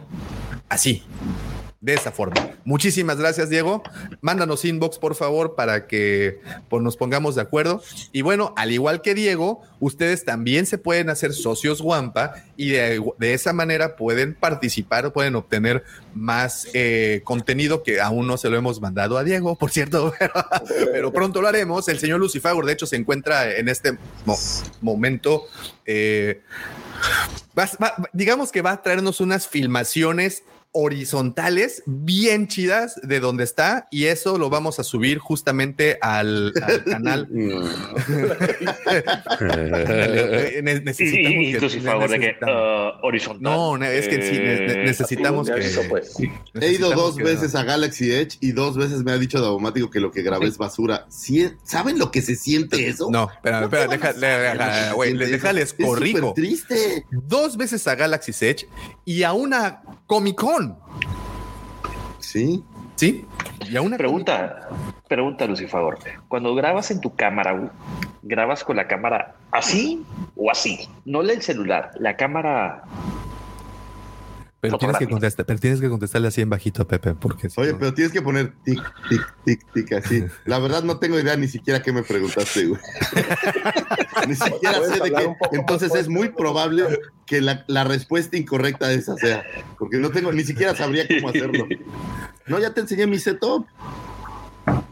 así, 0.71 1.03
de 1.81 1.95
esa 1.95 2.12
forma. 2.12 2.49
Muchísimas 2.63 3.17
gracias, 3.17 3.49
Diego. 3.49 3.81
Mándanos 4.21 4.63
inbox, 4.65 4.99
por 4.99 5.15
favor, 5.15 5.55
para 5.55 5.88
que 5.88 6.39
pues, 6.69 6.84
nos 6.84 6.95
pongamos 6.95 7.34
de 7.34 7.41
acuerdo. 7.41 7.81
Y 8.12 8.21
bueno, 8.21 8.53
al 8.55 8.71
igual 8.71 9.01
que 9.01 9.15
Diego, 9.15 9.62
ustedes 9.79 10.23
también 10.23 10.67
se 10.67 10.77
pueden 10.77 11.10
hacer 11.10 11.34
socios 11.34 11.81
Guampa 11.81 12.36
y 12.55 12.69
de, 12.69 13.03
de 13.17 13.34
esa 13.34 13.51
manera 13.51 13.95
pueden 13.95 14.36
participar, 14.36 15.12
pueden 15.12 15.36
obtener 15.36 15.84
más 16.13 16.67
eh, 16.75 17.21
contenido 17.23 17.81
que 17.81 17.99
aún 17.99 18.27
no 18.27 18.38
se 18.38 18.49
lo 18.51 18.57
hemos 18.57 18.79
mandado 18.79 19.17
a 19.17 19.23
Diego, 19.23 19.55
por 19.57 19.71
cierto, 19.71 20.13
pero, 20.93 21.12
pronto 21.12 21.41
lo 21.41 21.47
haremos. 21.47 21.88
El 21.88 21.97
señor 21.97 22.19
Lucifagor, 22.19 22.67
de 22.67 22.73
hecho, 22.73 22.86
se 22.86 22.95
encuentra 22.95 23.55
en 23.57 23.67
este 23.69 23.97
mo- 24.25 24.38
momento. 24.81 25.45
eh, 25.88 26.41
digamos 28.13 28.51
que 28.51 28.62
va 28.62 28.71
a 28.73 28.81
traernos 28.81 29.19
unas 29.19 29.47
filmaciones 29.47 30.43
horizontales 30.73 31.84
bien 31.86 32.47
chidas 32.47 32.99
de 33.03 33.19
donde 33.19 33.43
está 33.43 33.88
y 33.91 34.05
eso 34.05 34.38
lo 34.38 34.49
vamos 34.49 34.79
a 34.79 34.84
subir 34.84 35.17
justamente 35.19 35.97
al, 36.01 36.53
al 36.62 36.84
canal. 36.86 37.27
Y, 39.39 40.62
necesitamos 40.62 41.31
y, 41.43 41.47
y 41.49 41.51
que- 41.53 41.60
tú, 41.60 41.69
sin 41.69 41.81
favor, 41.84 42.10
de 42.10 42.19
que 42.19 42.27
necesitamos- 42.27 42.93
uh, 43.01 43.05
horizontal. 43.05 43.41
No, 43.41 43.77
ne- 43.77 43.97
es 43.97 44.07
que 44.07 44.21
sí, 44.21 44.38
Eh, 44.41 44.84
necesitamos 44.86 45.49
que. 45.49 45.62
pues. 45.89 46.15
He 46.60 46.71
ido 46.71 46.91
dos 46.91 47.17
que- 47.17 47.23
veces 47.23 47.55
a 47.55 47.63
Galaxy 47.63 48.12
Edge 48.12 48.38
y 48.39 48.51
dos 48.51 48.77
veces 48.77 49.03
me 49.03 49.12
ha 49.12 49.17
dicho 49.17 49.39
Daumático 49.41 49.89
que 49.89 49.99
lo 49.99 50.12
que 50.12 50.21
grabé 50.21 50.47
es 50.47 50.57
basura. 50.57 51.05
¿Sí- 51.10 51.49
¿Saben 51.63 51.97
lo 51.99 52.12
que 52.12 52.21
se 52.21 52.36
siente 52.36 52.88
eso? 52.88 53.10
No, 53.12 53.29
espera, 53.31 53.63
espera, 53.63 53.86
¿Cómo 53.86 53.97
deja, 53.97 54.13
van 54.13 54.15
a 54.15 54.19
saber 54.19 54.41
deja- 54.41 54.55
lo 54.55 54.71
que 54.81 54.88
se 54.88 54.93
güey, 54.93 55.10
siente 55.10 55.23
eso? 55.25 55.31
déjales 55.34 55.73
corrijo. 55.73 56.34
triste. 56.34 57.05
Dos 57.12 57.57
veces 57.57 57.88
a 57.88 57.95
Galaxy 57.95 58.31
Edge 58.45 58.67
y 59.06 59.24
a 59.24 59.34
una 59.34 59.82
Comic 60.08 60.36
Con. 60.36 60.78
Sí. 62.20 62.64
¿Sí? 62.96 63.26
Y 63.70 63.76
a 63.76 63.82
una 63.82 63.98
Pregunta, 63.98 64.70
pregunta, 65.08 65.46
Lucifer. 65.46 65.82
Cuando 66.28 66.54
grabas 66.56 66.92
en 66.92 67.02
tu 67.02 67.16
cámara, 67.16 67.72
¿grabas 68.22 68.64
con 68.64 68.76
la 68.76 68.88
cámara 68.88 69.36
así 69.52 70.06
o 70.36 70.52
así? 70.52 70.88
No 71.06 71.22
el 71.22 71.42
celular, 71.42 71.92
la 72.00 72.16
cámara. 72.16 72.84
Pero 74.62 74.78
tienes 74.78 74.97
que 74.97 75.08
contestar, 75.08 75.45
pero 75.47 75.60
tienes 75.60 75.82
que 75.82 75.89
contestarle 75.89 76.28
así 76.28 76.39
en 76.41 76.50
bajito 76.52 76.84
a 76.84 76.88
Pepe, 76.88 77.15
porque 77.15 77.50
si 77.50 77.60
Oye, 77.60 77.71
no- 77.74 77.80
pero 77.80 77.93
tienes 77.95 78.13
que 78.13 78.21
poner 78.21 78.54
tic, 78.63 78.80
tic, 79.10 79.36
tic, 79.43 79.65
tic, 79.74 79.93
así. 79.93 80.24
La 80.45 80.60
verdad 80.60 80.84
no 80.84 81.00
tengo 81.00 81.19
idea 81.19 81.36
ni 81.36 81.47
siquiera 81.47 81.82
qué 81.82 81.91
me 81.91 82.04
preguntaste, 82.04 82.67
güey. 82.67 82.80
ni 84.28 84.36
siquiera 84.36 84.78
¿Puedes 84.78 84.97
sé 84.97 85.04
de 85.04 85.12
qué. 85.12 85.34
Entonces 85.54 85.95
es 85.95 86.08
muy 86.08 86.30
probable 86.30 86.84
que 87.26 87.41
la, 87.41 87.65
la 87.67 87.84
respuesta 87.86 88.38
incorrecta 88.38 88.88
de 88.88 88.95
esa 88.95 89.15
sea. 89.17 89.43
Porque 89.80 89.97
no 89.97 90.12
tengo, 90.12 90.32
ni 90.32 90.43
siquiera 90.43 90.76
sabría 90.76 91.08
cómo 91.08 91.30
hacerlo. 91.30 91.65
No, 92.45 92.60
ya 92.60 92.71
te 92.74 92.82
enseñé 92.82 93.08
mi 93.08 93.17
setup. 93.17 93.65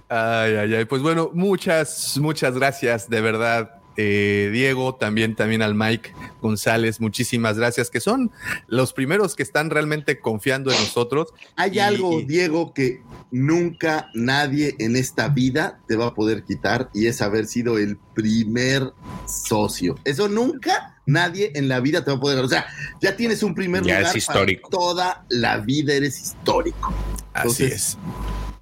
Ay, 0.08 0.55
ay, 0.55 0.75
ay. 0.75 0.86
Pues 0.86 1.01
bueno, 1.03 1.29
muchas, 1.34 2.17
muchas 2.19 2.55
gracias, 2.55 3.08
de 3.08 3.21
verdad. 3.21 3.78
Eh, 4.01 4.49
Diego, 4.53 4.95
también, 4.95 5.35
también 5.35 5.62
al 5.62 5.75
Mike 5.75 6.13
González, 6.41 7.01
muchísimas 7.01 7.57
gracias, 7.57 7.89
que 7.89 7.99
son 7.99 8.31
los 8.67 8.93
primeros 8.93 9.35
que 9.35 9.43
están 9.43 9.69
realmente 9.69 10.19
confiando 10.21 10.71
en 10.71 10.77
nosotros. 10.79 11.33
Hay 11.57 11.71
Y- 11.75 11.79
algo, 11.79 12.17
y- 12.21 12.23
Diego, 12.23 12.73
que 12.73 13.01
nunca 13.29 14.09
nadie 14.13 14.75
en 14.79 14.95
esta 14.95 15.27
vida 15.27 15.79
te 15.88 15.97
va 15.97 16.07
a 16.07 16.13
poder 16.13 16.43
quitar 16.43 16.89
y 16.93 17.07
es 17.07 17.21
haber 17.21 17.45
sido 17.45 17.77
el 17.77 17.97
primer 18.13 18.93
socio. 19.27 19.95
Eso 20.05 20.29
nunca 20.29 20.95
nadie 21.05 21.51
en 21.55 21.67
la 21.67 21.81
vida 21.81 22.05
te 22.05 22.12
va 22.12 22.17
a 22.17 22.19
poder 22.21 22.38
dar. 22.38 22.45
O 22.45 22.49
sea, 22.49 22.65
ya 23.01 23.17
tienes 23.17 23.43
un 23.43 23.53
primer 23.53 23.83
Ya 23.83 23.99
lugar 23.99 24.15
es 24.15 24.25
para 24.25 24.39
histórico. 24.39 24.69
toda 24.69 25.25
la 25.29 25.57
vida 25.57 25.93
eres 25.93 26.21
histórico. 26.21 26.93
Así 27.33 27.65
es. 27.65 27.97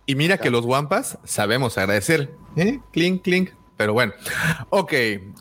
Y 0.07 0.15
mira 0.15 0.37
que 0.39 0.49
los 0.49 0.65
Wampas 0.65 1.19
sabemos 1.25 1.77
agradecer. 1.77 2.33
¿eh? 2.55 2.79
Clink, 2.91 3.21
clink. 3.21 3.49
Pero 3.77 3.93
bueno, 3.93 4.13
ok, 4.69 4.93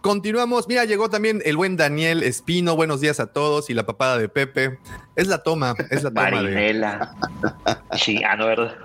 continuamos. 0.02 0.68
Mira, 0.68 0.84
llegó 0.84 1.08
también 1.08 1.40
el 1.46 1.56
buen 1.56 1.78
Daniel 1.78 2.22
Espino. 2.22 2.76
Buenos 2.76 3.00
días 3.00 3.18
a 3.18 3.32
todos 3.32 3.70
y 3.70 3.74
la 3.74 3.86
papada 3.86 4.18
de 4.18 4.28
Pepe. 4.28 4.78
Es 5.16 5.26
la 5.26 5.42
toma, 5.42 5.74
es 5.90 6.02
la 6.02 6.10
toma 6.10 6.26
de. 6.26 6.32
Marinela. 6.32 7.16
Sí, 7.92 8.22
ah, 8.24 8.36
no, 8.36 8.46
¿verdad? 8.46 8.76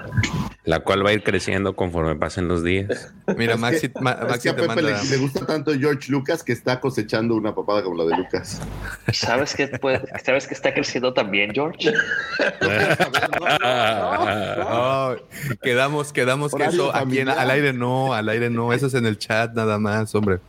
La 0.64 0.80
cual 0.82 1.04
va 1.06 1.10
a 1.10 1.14
ir 1.14 1.24
creciendo 1.24 1.76
conforme 1.76 2.16
pasen 2.16 2.48
los 2.48 2.64
días. 2.64 3.14
Mira, 3.38 3.58
Maxi, 3.58 3.88
Es 3.88 3.94
que- 3.94 4.00
Ma- 4.00 4.12
es 4.12 4.18
que 4.20 4.26
Maxi 4.28 4.48
a 4.50 4.56
te 4.56 4.62
Pepe 4.62 4.76
manda. 4.76 5.04
le 5.04 5.18
gusta 5.18 5.46
tanto 5.46 5.72
George 5.74 6.12
Lucas 6.12 6.44
que 6.44 6.52
está 6.54 6.80
cosechando 6.80 7.36
una 7.36 7.56
papada 7.56 7.82
como 7.84 8.04
la 8.04 8.06
de 8.16 8.18
Lucas. 8.24 8.62
¿Sabes 9.12 9.56
qué, 9.56 9.68
puede- 9.68 10.02
¿Sabes 10.24 10.48
que 10.48 10.54
está 10.54 10.74
creciendo 10.74 11.14
también, 11.14 11.52
George? 11.54 11.92
Oh, 14.74 15.16
quedamos, 15.62 16.14
quedamos 16.14 16.54
que 16.54 16.64
eso 16.64 16.96
aquí 16.96 17.20
en- 17.20 17.30
al 17.30 17.50
aire 17.50 17.74
no, 17.74 18.14
al 18.14 18.30
aire 18.30 18.50
no, 18.50 18.74
eso 18.74 18.88
es 18.88 18.94
en 18.94 19.06
el 19.06 19.18
chat 19.18 19.54
nada 19.54 19.80
más, 19.80 20.14
hombre. 20.16 20.40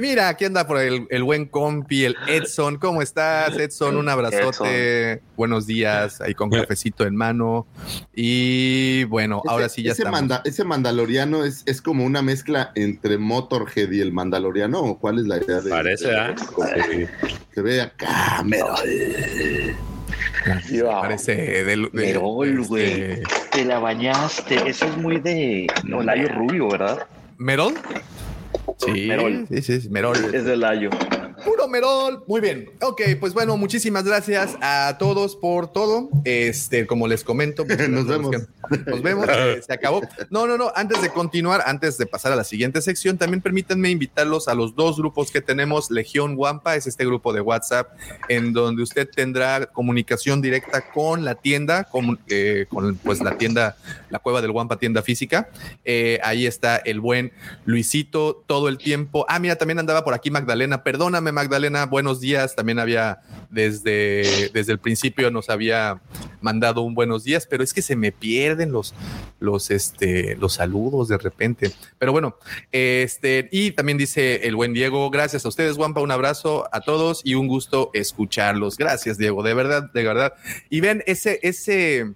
Mira, 0.00 0.28
aquí 0.28 0.44
anda 0.44 0.66
por 0.66 0.78
el, 0.78 1.06
el 1.10 1.22
buen 1.22 1.46
compi, 1.46 2.04
el 2.04 2.16
Edson. 2.28 2.76
¿Cómo 2.78 3.02
estás, 3.02 3.56
Edson? 3.58 3.96
Un 3.96 4.08
abrazote. 4.08 5.22
Buenos 5.36 5.66
días, 5.66 6.20
ahí 6.20 6.34
con 6.34 6.50
cafecito 6.50 7.06
en 7.06 7.16
mano. 7.16 7.66
Y 8.14 9.04
bueno, 9.04 9.42
ahora 9.48 9.68
sí 9.68 9.82
ya 9.82 9.92
ese, 9.92 10.02
estamos. 10.02 10.20
manda- 10.20 10.42
ese 10.44 10.64
mandaloriano 10.64 11.44
es, 11.44 11.62
es 11.66 11.80
como 11.82 12.04
una 12.04 12.22
mezcla 12.22 12.72
entre 12.74 13.18
Motorhead 13.18 13.90
y 13.90 14.00
el 14.00 14.12
mandaloriano. 14.12 14.80
¿O 14.80 14.98
cuál 14.98 15.18
es 15.18 15.26
la 15.26 15.36
idea 15.38 15.60
de 15.60 15.70
Parece, 15.70 16.14
¿ah? 16.16 16.34
Sí. 16.36 17.06
Se 17.54 17.62
ve 17.62 17.80
acá, 17.82 18.42
mero. 18.44 18.74
Parece 21.00 21.64
del, 21.64 21.82
de- 21.84 21.88
Merol, 21.92 22.48
este, 22.48 22.68
güey. 22.68 23.22
Te 23.50 23.64
la 23.64 23.78
bañaste. 23.78 24.68
Eso 24.68 24.86
es 24.86 24.96
muy 24.96 25.18
de 25.20 25.66
Olayo 25.92 26.28
Rubio, 26.28 26.68
¿verdad? 26.68 27.06
¿Merol? 27.38 27.74
Sí, 28.78 29.06
Merol. 29.08 29.46
sí, 29.48 29.62
sí, 29.80 29.88
Merol. 29.90 30.16
Es 30.34 30.44
de 30.44 30.52
Olayo. 30.52 30.90
Puro 31.44 31.68
Merol. 31.68 32.24
Muy 32.26 32.40
bien. 32.40 32.70
Ok, 32.80 33.02
pues 33.20 33.34
bueno, 33.34 33.56
muchísimas 33.56 34.04
gracias 34.04 34.56
a 34.60 34.96
todos 34.98 35.36
por 35.36 35.72
todo. 35.72 36.08
Este, 36.24 36.86
como 36.86 37.06
les 37.08 37.22
comento, 37.24 37.64
pues, 37.66 37.88
Nos 37.88 38.06
vemos. 38.06 38.30
que- 38.30 38.90
Nos 38.90 39.02
vemos. 39.02 39.26
eh, 39.28 39.60
se 39.64 39.72
acabó. 39.72 40.00
No, 40.30 40.46
no, 40.46 40.56
no. 40.58 40.72
Antes 40.74 41.00
de 41.02 41.10
continuar, 41.10 41.62
antes 41.66 41.98
de 41.98 42.06
pasar 42.06 42.32
a 42.32 42.36
la 42.36 42.44
siguiente 42.44 42.80
sección, 42.82 43.16
también 43.18 43.40
permítanme 43.40 43.90
invitarlos 43.90 44.48
a 44.48 44.54
los 44.54 44.74
dos 44.74 44.96
grupos 44.96 45.30
que 45.30 45.40
tenemos. 45.40 45.90
Legión 45.90 46.34
Wampa 46.36 46.74
es 46.76 46.86
este 46.86 47.04
grupo 47.04 47.32
de 47.32 47.40
WhatsApp 47.40 47.90
en 48.28 48.52
donde 48.52 48.82
usted 48.82 49.08
tendrá 49.08 49.66
comunicación 49.66 50.40
directa 50.42 50.90
con 50.92 51.24
la 51.24 51.34
tienda, 51.36 51.84
con, 51.84 52.18
eh, 52.28 52.66
con 52.68 52.96
pues 52.96 53.20
la 53.20 53.36
tienda, 53.38 53.76
la 54.10 54.18
cueva 54.18 54.40
del 54.42 54.50
Wampa, 54.50 54.78
tienda 54.78 55.02
física. 55.02 55.48
Eh, 55.84 56.18
ahí 56.24 56.46
está 56.46 56.76
el 56.78 57.00
buen 57.00 57.32
Luisito 57.66 58.42
todo 58.46 58.68
el 58.68 58.78
tiempo. 58.78 59.24
Ah, 59.28 59.38
mira, 59.38 59.56
también 59.56 59.78
andaba 59.78 60.04
por 60.04 60.14
aquí 60.14 60.30
Magdalena. 60.30 60.82
Perdóname, 60.82 61.25
Magdalena. 61.32 61.86
Buenos 61.86 62.20
días. 62.20 62.54
También 62.54 62.78
había 62.78 63.20
desde, 63.50 64.50
desde 64.52 64.72
el 64.72 64.78
principio 64.78 65.30
nos 65.30 65.50
había 65.50 66.00
mandado 66.40 66.82
un 66.82 66.94
buenos 66.94 67.24
días, 67.24 67.46
pero 67.46 67.64
es 67.64 67.72
que 67.72 67.82
se 67.82 67.96
me 67.96 68.12
pierden 68.12 68.72
los, 68.72 68.94
los, 69.40 69.70
este, 69.70 70.36
los 70.36 70.54
saludos 70.54 71.08
de 71.08 71.18
repente. 71.18 71.72
Pero 71.98 72.12
bueno, 72.12 72.36
este, 72.72 73.48
y 73.50 73.72
también 73.72 73.98
dice 73.98 74.46
el 74.46 74.56
buen 74.56 74.72
Diego, 74.72 75.10
gracias 75.10 75.44
a 75.44 75.48
ustedes, 75.48 75.76
Wampa, 75.76 76.00
un 76.00 76.10
abrazo 76.10 76.68
a 76.72 76.80
todos 76.80 77.20
y 77.24 77.34
un 77.34 77.48
gusto 77.48 77.90
escucharlos. 77.94 78.76
Gracias, 78.76 79.18
Diego, 79.18 79.42
de 79.42 79.54
verdad, 79.54 79.90
de 79.92 80.04
verdad. 80.04 80.34
Y 80.70 80.80
ven 80.80 81.02
ese, 81.06 81.40
ese, 81.42 82.12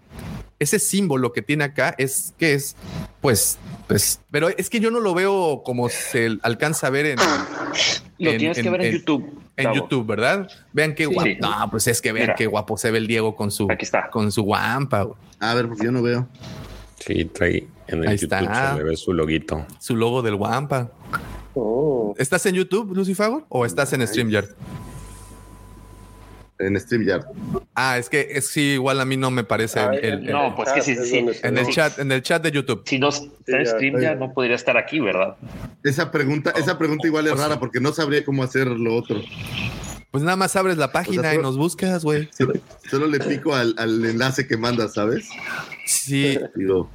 ese 0.61 0.79
símbolo 0.79 1.33
que 1.33 1.43
tiene 1.43 1.65
acá 1.65 1.95
es 1.99 2.33
que 2.39 2.55
es, 2.55 2.77
pues, 3.21 3.59
pues, 3.89 4.21
pero 4.31 4.49
es 4.51 4.71
que 4.71 4.79
yo 4.79 4.91
no 4.93 5.01
lo 5.01 5.15
veo 5.15 5.63
como 5.65 5.89
se 5.89 6.39
alcanza 6.43 6.87
a 6.87 6.91
ver 6.91 7.07
en, 7.07 7.19
Lo 8.19 8.31
En- 8.33 8.39
tienes 8.39 8.59
que 8.59 8.69
ver 8.71 8.83
en, 8.83 8.87
en- 8.89 8.93
YouTube. 8.99 9.41
en. 9.57 9.73
YouTube, 9.73 10.07
¿verdad? 10.07 10.49
Vean 10.73 10.95
qué 10.95 11.07
Sí. 11.07 11.13
guapo. 11.15 11.29
Sí. 11.31 11.37
No, 11.41 11.71
pues 11.71 11.87
es 11.87 12.01
que 12.03 12.13
vean 12.13 12.25
Mira. 12.27 12.35
qué 12.35 12.47
guapo 12.47 12.77
se 12.77 12.91
ve 12.91 12.99
el 12.99 13.07
Diego 13.07 13.35
con 13.35 13.51
su, 13.51 13.67
Aquí 13.71 13.85
está. 13.85 14.11
con 14.11 14.31
su 14.31 14.43
guampa. 14.43 15.09
A 15.41 15.55
ver, 15.55 15.67
porque 15.69 15.87
yo 15.87 15.93
no 15.93 16.03
veo. 16.03 16.29
Sí, 16.99 17.25
trae 17.25 17.67
en 17.87 18.03
el 18.05 18.09
Ahí 18.09 18.17
YouTube 18.19 18.39
está. 18.43 18.73
se 18.73 18.79
le 18.79 18.85
ve 18.85 18.97
su 18.97 19.13
loguito. 19.15 19.65
su 19.79 19.97
logo 19.97 20.21
del 20.21 20.37
guampa. 20.37 20.93
Oh. 21.55 22.15
¿Estás 22.19 22.45
en 22.47 22.55
YouTube, 22.57 22.95
Lucifago? 22.95 23.47
¿O 23.49 23.65
estás 23.65 23.93
en 23.95 24.07
StreamYard? 24.07 24.49
En 26.61 26.79
StreamYard. 26.79 27.25
Ah, 27.75 27.97
es 27.99 28.09
que 28.11 28.29
es 28.33 28.49
sí, 28.49 28.73
igual 28.75 29.01
a 29.01 29.05
mí 29.05 29.17
no 29.17 29.31
me 29.31 29.45
parece 29.45 29.81
el- 29.81 29.95
el- 30.05 30.05
el- 30.27 30.33
No, 30.33 30.55
pues 30.55 30.71
que 30.73 30.83
sí, 30.83 30.95
sí. 30.97 31.27
en 31.43 31.59
el 31.59 31.67
chat, 31.69 31.99
en 31.99 32.13
el 32.13 32.23
chat 32.23 32.43
de 32.43 32.51
YouTube. 32.53 32.83
Si 32.87 32.99
no 32.99 33.09
está 33.09 33.25
en 33.47 33.65
ya, 33.65 33.71
stream, 33.71 33.95
ya 33.95 34.01
ya. 34.01 34.15
no 34.15 34.33
podría 34.33 34.57
estar 34.57 34.77
aquí, 34.77 35.01
¿verdad? 35.01 35.37
Esa 35.83 36.11
pregunta, 36.11 36.53
esa 36.57 36.77
pregunta 36.79 37.07
igual 37.07 37.27
es 37.27 37.39
rara 37.39 37.59
porque 37.59 37.81
no 37.81 37.93
sabría 37.93 38.25
cómo 38.25 38.43
hacer 38.43 38.67
lo 38.67 38.95
otro. 38.97 39.21
Pues 40.11 40.25
nada 40.25 40.37
más 40.37 40.57
abres 40.57 40.77
la 40.77 40.91
página 40.93 41.21
O 41.21 41.23
sea, 41.23 41.35
y 41.35 41.39
nos 41.39 41.57
buscas, 41.57 42.03
güey. 42.05 42.29
Solo, 42.37 42.55
solo 42.91 43.07
le 43.07 43.21
pico 43.21 43.55
al, 43.55 43.75
al 43.79 44.05
enlace 44.05 44.47
que 44.47 44.57
mandas, 44.57 44.95
¿sabes? 44.95 45.29
Sí, 45.87 46.37
Digo, 46.57 46.91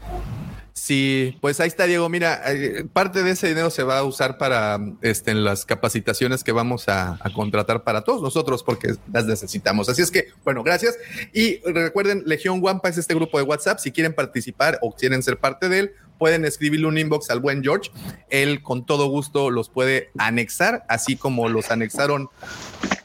sí, 0.85 1.37
pues 1.41 1.59
ahí 1.59 1.67
está, 1.67 1.85
Diego. 1.85 2.07
Mira, 2.09 2.41
eh, 2.45 2.85
parte 2.91 3.23
de 3.23 3.31
ese 3.31 3.47
dinero 3.47 3.69
se 3.69 3.83
va 3.83 3.99
a 3.99 4.03
usar 4.03 4.37
para 4.37 4.79
este, 5.01 5.31
en 5.31 5.43
las 5.43 5.65
capacitaciones 5.65 6.43
que 6.43 6.51
vamos 6.51 6.87
a, 6.87 7.17
a 7.19 7.33
contratar 7.33 7.83
para 7.83 8.01
todos 8.01 8.21
nosotros 8.21 8.63
porque 8.63 8.95
las 9.11 9.25
necesitamos. 9.25 9.89
Así 9.89 10.01
es 10.01 10.11
que, 10.11 10.27
bueno, 10.43 10.63
gracias. 10.63 10.95
Y 11.33 11.59
recuerden, 11.63 12.23
Legión 12.25 12.59
Wampa 12.61 12.89
es 12.89 12.97
este 12.97 13.15
grupo 13.15 13.37
de 13.37 13.43
WhatsApp. 13.43 13.79
Si 13.79 13.91
quieren 13.91 14.13
participar 14.13 14.77
o 14.81 14.93
quieren 14.93 15.23
ser 15.23 15.37
parte 15.37 15.69
de 15.69 15.79
él, 15.79 15.91
pueden 16.17 16.45
escribirle 16.45 16.87
un 16.87 16.97
inbox 16.97 17.29
al 17.29 17.39
buen 17.39 17.63
George. 17.63 17.91
Él 18.29 18.61
con 18.61 18.85
todo 18.85 19.07
gusto 19.07 19.49
los 19.49 19.69
puede 19.69 20.11
anexar, 20.17 20.85
así 20.87 21.15
como 21.15 21.49
los 21.49 21.71
anexaron 21.71 22.29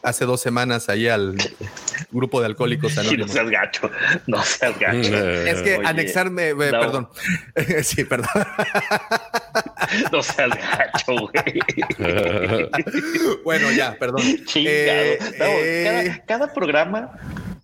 hace 0.02 0.24
dos 0.24 0.40
semanas 0.40 0.88
ahí 0.88 1.08
al 1.08 1.36
grupo 2.10 2.40
de 2.40 2.46
alcohólicos 2.46 2.92
Y 2.92 2.94
no 2.96 3.00
anónimos. 3.02 3.30
seas 3.32 3.50
gacho. 3.50 3.90
No 4.26 4.42
seas 4.42 4.78
gacho. 4.78 5.16
Es 5.16 5.62
que 5.62 5.76
Oye, 5.78 5.86
anexarme, 5.86 6.48
eh, 6.50 6.54
no. 6.54 6.80
perdón. 6.80 7.08
sí, 7.82 8.04
perdón. 8.04 8.28
No 10.12 10.22
seas 10.22 10.50
gacho, 10.50 11.12
güey. 11.16 11.60
bueno, 13.44 13.70
ya, 13.72 13.96
perdón. 13.98 14.22
Chingado. 14.46 14.76
Eh, 14.76 15.18
No, 15.38 15.44
eh, 15.46 16.22
cada, 16.26 16.44
cada 16.44 16.54
programa, 16.54 17.10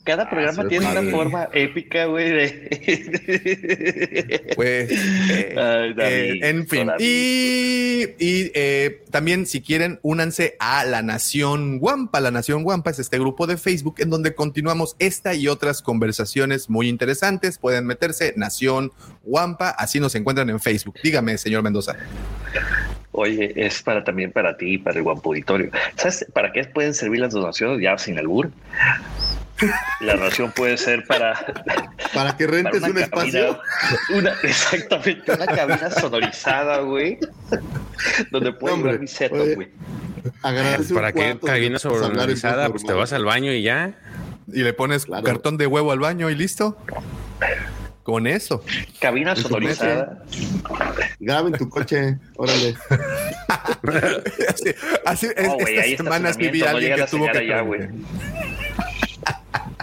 cada 0.07 0.31
programa 0.31 0.63
sí, 0.63 0.69
tiene 0.69 0.87
una 0.87 1.11
forma 1.11 1.49
épica, 1.53 2.07
güey. 2.07 2.31
De... 2.31 2.47
Pues, 4.57 4.91
eh, 4.91 5.55
Ay, 5.59 5.95
eh, 5.99 6.39
en 6.43 6.67
fin. 6.67 6.91
Y, 6.99 8.05
y, 8.19 8.51
eh, 8.55 9.03
también, 9.11 9.45
si 9.47 9.61
quieren, 9.61 9.99
únanse 10.03 10.57
a 10.61 10.85
La 10.85 11.03
Nación 11.03 11.79
Guampa. 11.79 12.21
La 12.21 12.31
Nación 12.31 12.63
Guampa 12.63 12.91
es 12.91 13.01
este 13.01 13.19
grupo 13.19 13.47
de 13.47 13.59
Facebook 13.59 13.97
en 13.99 14.09
donde 14.09 14.35
continuamos 14.35 14.97
esta 14.99 15.35
y 15.35 15.49
otras 15.49 15.83
conversaciones 15.83 16.71
muy 16.71 16.89
interesantes. 16.89 17.59
Pueden 17.59 17.85
meterse 17.85 18.33
Nación 18.37 18.93
Guampa, 19.25 19.71
así 19.71 20.01
nos 20.01 20.15
encuentran 20.15 20.49
en 20.49 20.61
Facebook. 20.61 20.95
Dígame, 21.03 21.37
señor 21.37 21.63
Mendoza. 21.63 21.97
Oye, 23.17 23.53
es 23.57 23.83
para 23.83 24.05
también 24.05 24.31
para 24.31 24.57
ti 24.57 24.75
y 24.75 24.79
para 24.79 24.99
el 24.99 25.03
guapo 25.03 25.31
auditorio. 25.31 25.71
¿Sabes 25.97 26.27
para 26.33 26.53
qué 26.53 26.65
pueden 26.65 26.95
servir 26.95 27.21
las 27.21 27.33
donaciones 27.33 27.81
ya 27.83 27.97
sin 27.99 28.19
albur? 28.19 28.51
La 30.01 30.17
donación 30.17 30.53
puede 30.53 30.77
ser 30.77 31.05
para, 31.07 31.33
para 32.15 32.37
que 32.37 32.45
para 32.47 32.57
rentes 32.63 32.83
una 32.83 32.91
un 32.91 32.99
espacio. 32.99 33.59
una, 34.15 34.33
exactamente, 34.43 35.33
una 35.33 35.47
cabina 35.47 35.91
sonorizada, 35.91 36.79
güey, 36.81 37.19
donde 38.31 38.53
puedes 38.53 38.75
Hombre, 38.77 38.93
ver 38.93 39.01
mi 39.01 39.07
setup, 39.09 39.41
oye. 39.41 39.55
güey. 39.55 39.69
¿Para 40.93 41.13
qué 41.13 41.39
cabina 41.43 41.79
sonorizada? 41.79 42.69
Pues 42.69 42.85
te 42.85 42.93
vas 42.93 43.15
al 43.15 43.25
baño 43.25 43.51
y 43.53 43.63
ya. 43.63 43.95
Y 44.53 44.63
le 44.63 44.75
pones 44.75 45.07
Claro. 45.07 45.25
cartón 45.25 45.57
de 45.57 45.67
huevo 45.67 45.91
al 45.91 46.01
baño 46.01 46.29
y 46.29 46.35
listo. 46.35 46.77
Con 48.07 48.29
eso. 48.29 48.63
Cabina 49.01 49.35
sonorizada. 49.35 50.23
Graba 51.19 51.49
en 51.49 51.55
tu 51.59 51.69
coche, 51.69 52.17
órale. 52.37 52.77
así, 54.49 54.71
así 55.05 55.27
es- 55.35 55.49
No, 55.49 55.55
güey, 55.55 55.79
ahí 55.81 55.91
estas 55.91 56.05
semanas 56.07 56.37
vi 56.37 56.47
estacionamiento, 56.47 56.67
a 56.67 56.71
no 56.71 56.77
alguien 56.77 56.93
llega 56.95 57.05
que 57.05 57.11
tuvo 57.11 57.25
que 57.33 57.39
allá. 57.39 57.91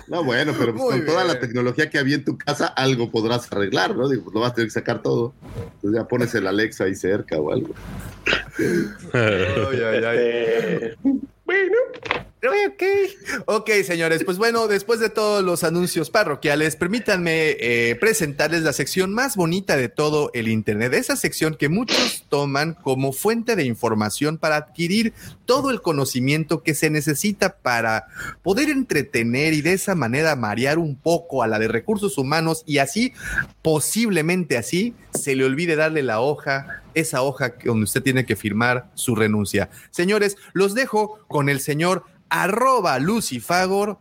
No, 0.08 0.24
bueno, 0.24 0.54
pero 0.58 0.74
pues 0.74 0.84
con 0.96 1.06
toda 1.06 1.26
la 1.26 1.40
tecnología 1.42 1.90
que 1.90 1.98
había 2.00 2.16
en 2.16 2.24
tu 2.24 2.38
casa, 2.38 2.68
algo 2.68 3.12
podrás 3.12 3.52
arreglar, 3.52 3.94
¿no? 3.96 4.08
Digo, 4.08 4.24
pues 4.24 4.34
no 4.36 4.40
vas 4.40 4.52
a 4.52 4.56
tener 4.56 4.68
que 4.68 4.74
sacar 4.74 5.02
todo. 5.02 5.34
Entonces 5.76 6.00
ya 6.00 6.08
pones 6.08 6.34
el 6.36 6.48
Alexa 6.48 6.86
ahí 6.86 6.96
cerca 6.96 7.36
o 7.38 7.52
algo. 7.52 7.74
Ay, 9.14 9.82
ay, 9.84 10.04
ay. 10.06 10.18
Eh, 10.18 10.96
Ok, 12.46 12.84
ok, 13.46 13.70
señores. 13.86 14.26
Pues 14.26 14.38
bueno, 14.38 14.68
después 14.68 15.00
de 15.00 15.10
todos 15.10 15.42
los 15.42 15.64
anuncios 15.64 16.10
parroquiales, 16.10 16.76
permítanme 16.76 17.56
eh, 17.58 17.96
presentarles 17.98 18.64
la 18.64 18.74
sección 18.74 19.14
más 19.14 19.38
bonita 19.38 19.78
de 19.78 19.88
todo 19.88 20.30
el 20.34 20.50
Internet. 20.50 20.94
Esa 20.94 21.16
sección 21.16 21.56
que 21.56 21.70
muchos 21.70 22.26
toman 22.28 22.74
como 22.74 23.14
fuente 23.14 23.56
de 23.56 23.64
información 23.64 24.38
para 24.38 24.58
adquirir 24.58 25.14
todo 25.46 25.70
el 25.70 25.82
conocimiento 25.82 26.64
que 26.64 26.74
se 26.74 26.90
necesita 26.90 27.56
para 27.56 28.08
poder 28.42 28.70
entretener 28.70 29.54
y 29.54 29.62
de 29.62 29.72
esa 29.72 29.96
manera 29.96 30.36
marear 30.36 30.80
un 30.80 30.98
poco 30.98 31.44
a 31.44 31.48
la 31.48 31.60
de 31.60 31.70
recursos 31.70 32.18
humanos 32.18 32.64
y 32.66 32.80
así, 32.80 33.14
posiblemente 33.62 34.58
así, 34.58 34.94
se 35.14 35.38
le 35.38 35.46
olvide 35.46 35.78
darle 35.78 36.04
la 36.04 36.20
hoja 36.20 36.84
esa 36.94 37.22
hoja 37.22 37.56
donde 37.64 37.86
usted 37.86 38.04
tiene 38.04 38.26
que 38.26 38.36
firmar 38.36 38.90
su 38.94 39.16
renuncia. 39.16 39.70
Señores, 39.92 40.38
los 40.54 40.74
dejo 40.74 41.20
con 41.28 41.50
el 41.50 41.60
señor 41.60 42.04
arroba 42.34 42.98
Lucifagor 42.98 44.00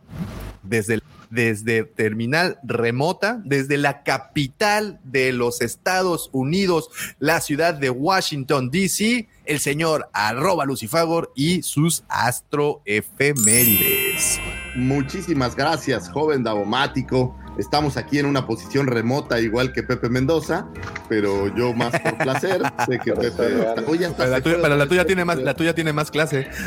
desde 0.63 0.99
desde 1.29 1.83
terminal 1.83 2.57
remota, 2.63 3.41
desde 3.43 3.77
la 3.77 4.03
capital 4.03 4.99
de 5.03 5.33
los 5.33 5.61
Estados 5.61 6.29
Unidos, 6.31 6.89
la 7.17 7.41
ciudad 7.41 7.73
de 7.73 7.89
Washington, 7.89 8.69
D.C., 8.69 9.27
el 9.45 9.59
señor 9.59 10.09
arroba 10.13 10.63
Lucifagor 10.65 11.33
y 11.35 11.63
sus 11.63 12.03
astroefemérides. 12.07 14.39
Muchísimas 14.75 15.55
gracias, 15.55 16.07
joven 16.09 16.43
Davomático. 16.43 17.35
Estamos 17.57 17.97
aquí 17.97 18.19
en 18.19 18.25
una 18.25 18.47
posición 18.47 18.87
remota, 18.87 19.39
igual 19.39 19.73
que 19.73 19.83
Pepe 19.83 20.09
Mendoza, 20.09 20.67
pero 21.07 21.53
yo 21.55 21.73
más 21.73 21.99
por 21.99 22.17
placer. 22.17 22.61
sé 22.87 22.99
que 22.99 23.13
Pepe. 23.13 23.65
Oye, 23.87 24.05
hasta 24.05 24.17
Pero 24.17 24.31
la 24.31 24.41
tuya, 24.41 24.57
pero 24.61 24.75
la 24.75 24.87
tuya 24.87 25.05
tiene 25.05 25.25
más, 25.25 25.37
la 25.37 25.53
tuya 25.53 25.75
tiene 25.75 25.93
más 25.93 26.11
clase. 26.11 26.47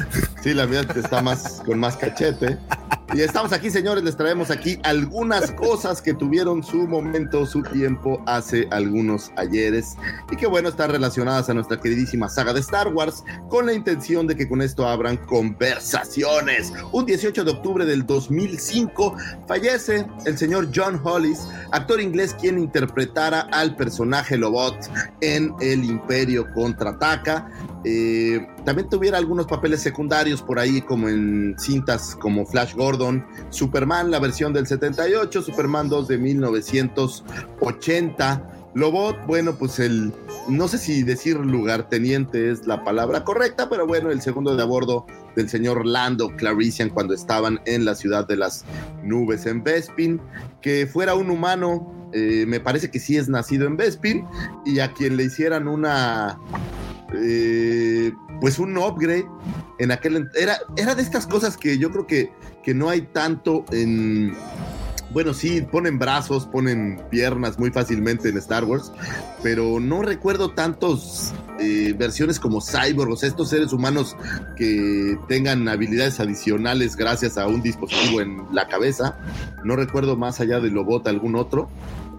Sí, 0.43 0.55
la 0.55 0.65
mía 0.65 0.83
está 0.95 1.23
más 1.23 1.61
con 1.67 1.81
más 1.81 1.97
cachete. 1.97 2.57
Y 3.15 3.21
estamos 3.21 3.53
aquí, 3.53 3.71
señores, 3.71 4.03
les 4.03 4.17
traemos 4.17 4.51
aquí 4.51 4.79
algunas 4.83 5.53
cosas 5.53 6.03
que 6.03 6.13
tuvieron 6.13 6.63
su 6.63 6.87
momento, 6.89 7.47
su 7.47 7.63
tiempo 7.63 8.23
hace 8.27 8.67
algunos 8.71 9.31
ayeres 9.37 9.97
y 10.31 10.37
que 10.37 10.47
bueno, 10.47 10.69
están 10.69 10.91
relacionadas 10.91 11.49
a 11.49 11.55
nuestra 11.55 11.81
queridísima 11.81 12.29
saga 12.29 12.53
de 12.53 12.61
Star 12.61 12.89
Wars 12.89 13.25
con 13.49 13.67
la 13.67 13.73
intención 13.73 14.27
de 14.27 14.37
que 14.37 14.49
con 14.49 14.61
esto 14.61 14.87
abran 14.87 15.17
conversaciones. 15.19 16.73
Un 16.93 17.07
18 17.07 17.45
de 17.45 17.51
octubre 17.51 17.85
del 17.87 18.05
2005 18.05 19.17
fallece 19.47 20.07
el 20.25 20.37
señor 20.37 20.71
John 20.77 21.01
Hollis, 21.03 21.49
actor 21.73 22.01
inglés 22.01 22.37
quien 22.39 22.59
interpretara 22.59 23.49
al 23.53 23.75
personaje 23.77 24.37
Lobot 24.37 24.77
en 25.23 25.55
El 25.61 25.85
Imperio 25.85 26.53
Contraataca. 26.53 27.49
Eh, 27.85 28.47
también 28.65 28.89
tuviera 28.91 29.17
algunos 29.17 29.47
papeles 29.47 29.81
secundarios 29.81 30.43
por 30.43 30.59
ahí, 30.59 30.83
como 30.83 31.09
en 31.09 31.55
cintas 31.59 32.15
como 32.17 32.45
Flash 32.45 32.75
Gordon, 32.75 33.25
Superman, 33.49 34.11
la 34.11 34.19
versión 34.19 34.53
del 34.53 34.67
78, 34.67 35.41
Superman 35.43 35.89
2 35.89 36.09
de 36.09 36.19
1980. 36.19 38.53
Lobot, 38.75 39.17
bueno, 39.27 39.55
pues 39.55 39.79
el, 39.79 40.13
no 40.49 40.69
sé 40.69 40.77
si 40.77 41.03
decir 41.03 41.37
lugarteniente 41.37 42.51
es 42.51 42.67
la 42.67 42.85
palabra 42.85 43.25
correcta, 43.25 43.71
pero 43.71 43.87
bueno, 43.87 44.11
el 44.11 44.21
segundo 44.21 44.55
de 44.55 44.63
a 44.63 44.67
bordo 44.67 45.07
del 45.37 45.49
señor 45.49 45.87
Lando 45.87 46.35
Clarician 46.35 46.91
cuando 46.91 47.15
estaban 47.15 47.61
en 47.67 47.85
la 47.85 47.95
ciudad 47.95 48.27
de 48.27 48.37
las 48.37 48.65
nubes 49.05 49.47
en 49.47 49.63
Bespin, 49.63 50.21
que 50.61 50.87
fuera 50.87 51.15
un 51.15 51.31
humano, 51.31 52.11
eh, 52.13 52.45
me 52.49 52.59
parece 52.59 52.91
que 52.91 52.99
sí 52.99 53.17
es 53.17 53.29
nacido 53.29 53.67
en 53.67 53.77
Bespin, 53.77 54.27
y 54.65 54.81
a 54.81 54.93
quien 54.93 55.17
le 55.17 55.25
hicieran 55.25 55.69
una 55.69 56.39
eh, 57.15 58.13
pues 58.41 58.59
un 58.59 58.77
upgrade 58.77 59.27
en 59.79 59.93
aquel 59.93 60.29
era 60.35 60.59
era 60.77 60.95
de 60.95 61.03
estas 61.03 61.27
cosas 61.27 61.57
que 61.57 61.79
yo 61.79 61.91
creo 61.91 62.07
que, 62.07 62.33
que 62.65 62.75
no 62.75 62.89
hay 62.89 63.03
tanto 63.03 63.65
en 63.71 64.35
bueno, 65.17 65.33
sí, 65.33 65.63
ponen 65.63 65.99
brazos, 65.99 66.45
ponen 66.45 67.01
piernas 67.09 67.59
muy 67.59 67.71
fácilmente 67.71 68.29
en 68.29 68.37
Star 68.37 68.65
Wars, 68.65 68.93
pero 69.43 69.81
no 69.81 70.03
recuerdo 70.03 70.51
tantos 70.51 71.33
eh, 71.59 71.95
versiones 71.97 72.39
como 72.39 72.61
cyborgs, 72.61 73.23
estos 73.23 73.49
seres 73.49 73.73
humanos 73.73 74.15
que 74.59 75.17
tengan 75.27 75.67
habilidades 75.71 76.21
adicionales 76.21 76.97
gracias 76.97 77.39
a 77.39 77.47
un 77.47 77.63
dispositivo 77.63 78.21
en 78.21 78.43
la 78.53 78.69
cabeza. 78.69 79.19
No 79.65 79.75
recuerdo 79.75 80.19
más 80.19 80.39
allá 80.41 80.61
de 80.61 80.69
Lobot 80.71 81.09
algún 81.09 81.35
otro, 81.35 81.71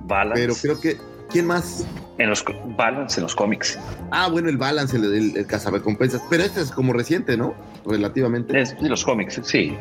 Balance. 0.05 0.41
pero 0.41 0.55
creo 0.59 0.81
que 0.81 0.99
¿quién 1.29 1.45
más? 1.45 1.85
En 2.17 2.31
los 2.31 2.43
Balance 2.75 3.19
en 3.19 3.25
los 3.25 3.35
cómics. 3.35 3.77
Ah, 4.09 4.27
bueno, 4.27 4.49
el 4.49 4.57
balance, 4.57 4.97
el, 4.97 5.03
el, 5.03 5.37
el 5.37 5.45
cazarrecompensas. 5.45 6.23
Pero 6.31 6.41
este 6.41 6.61
es 6.61 6.71
como 6.71 6.93
reciente, 6.93 7.37
¿no? 7.37 7.53
Relativamente. 7.85 8.59
Es 8.59 8.75
de 8.81 8.89
los 8.89 9.05
cómics, 9.05 9.39
sí. 9.43 9.77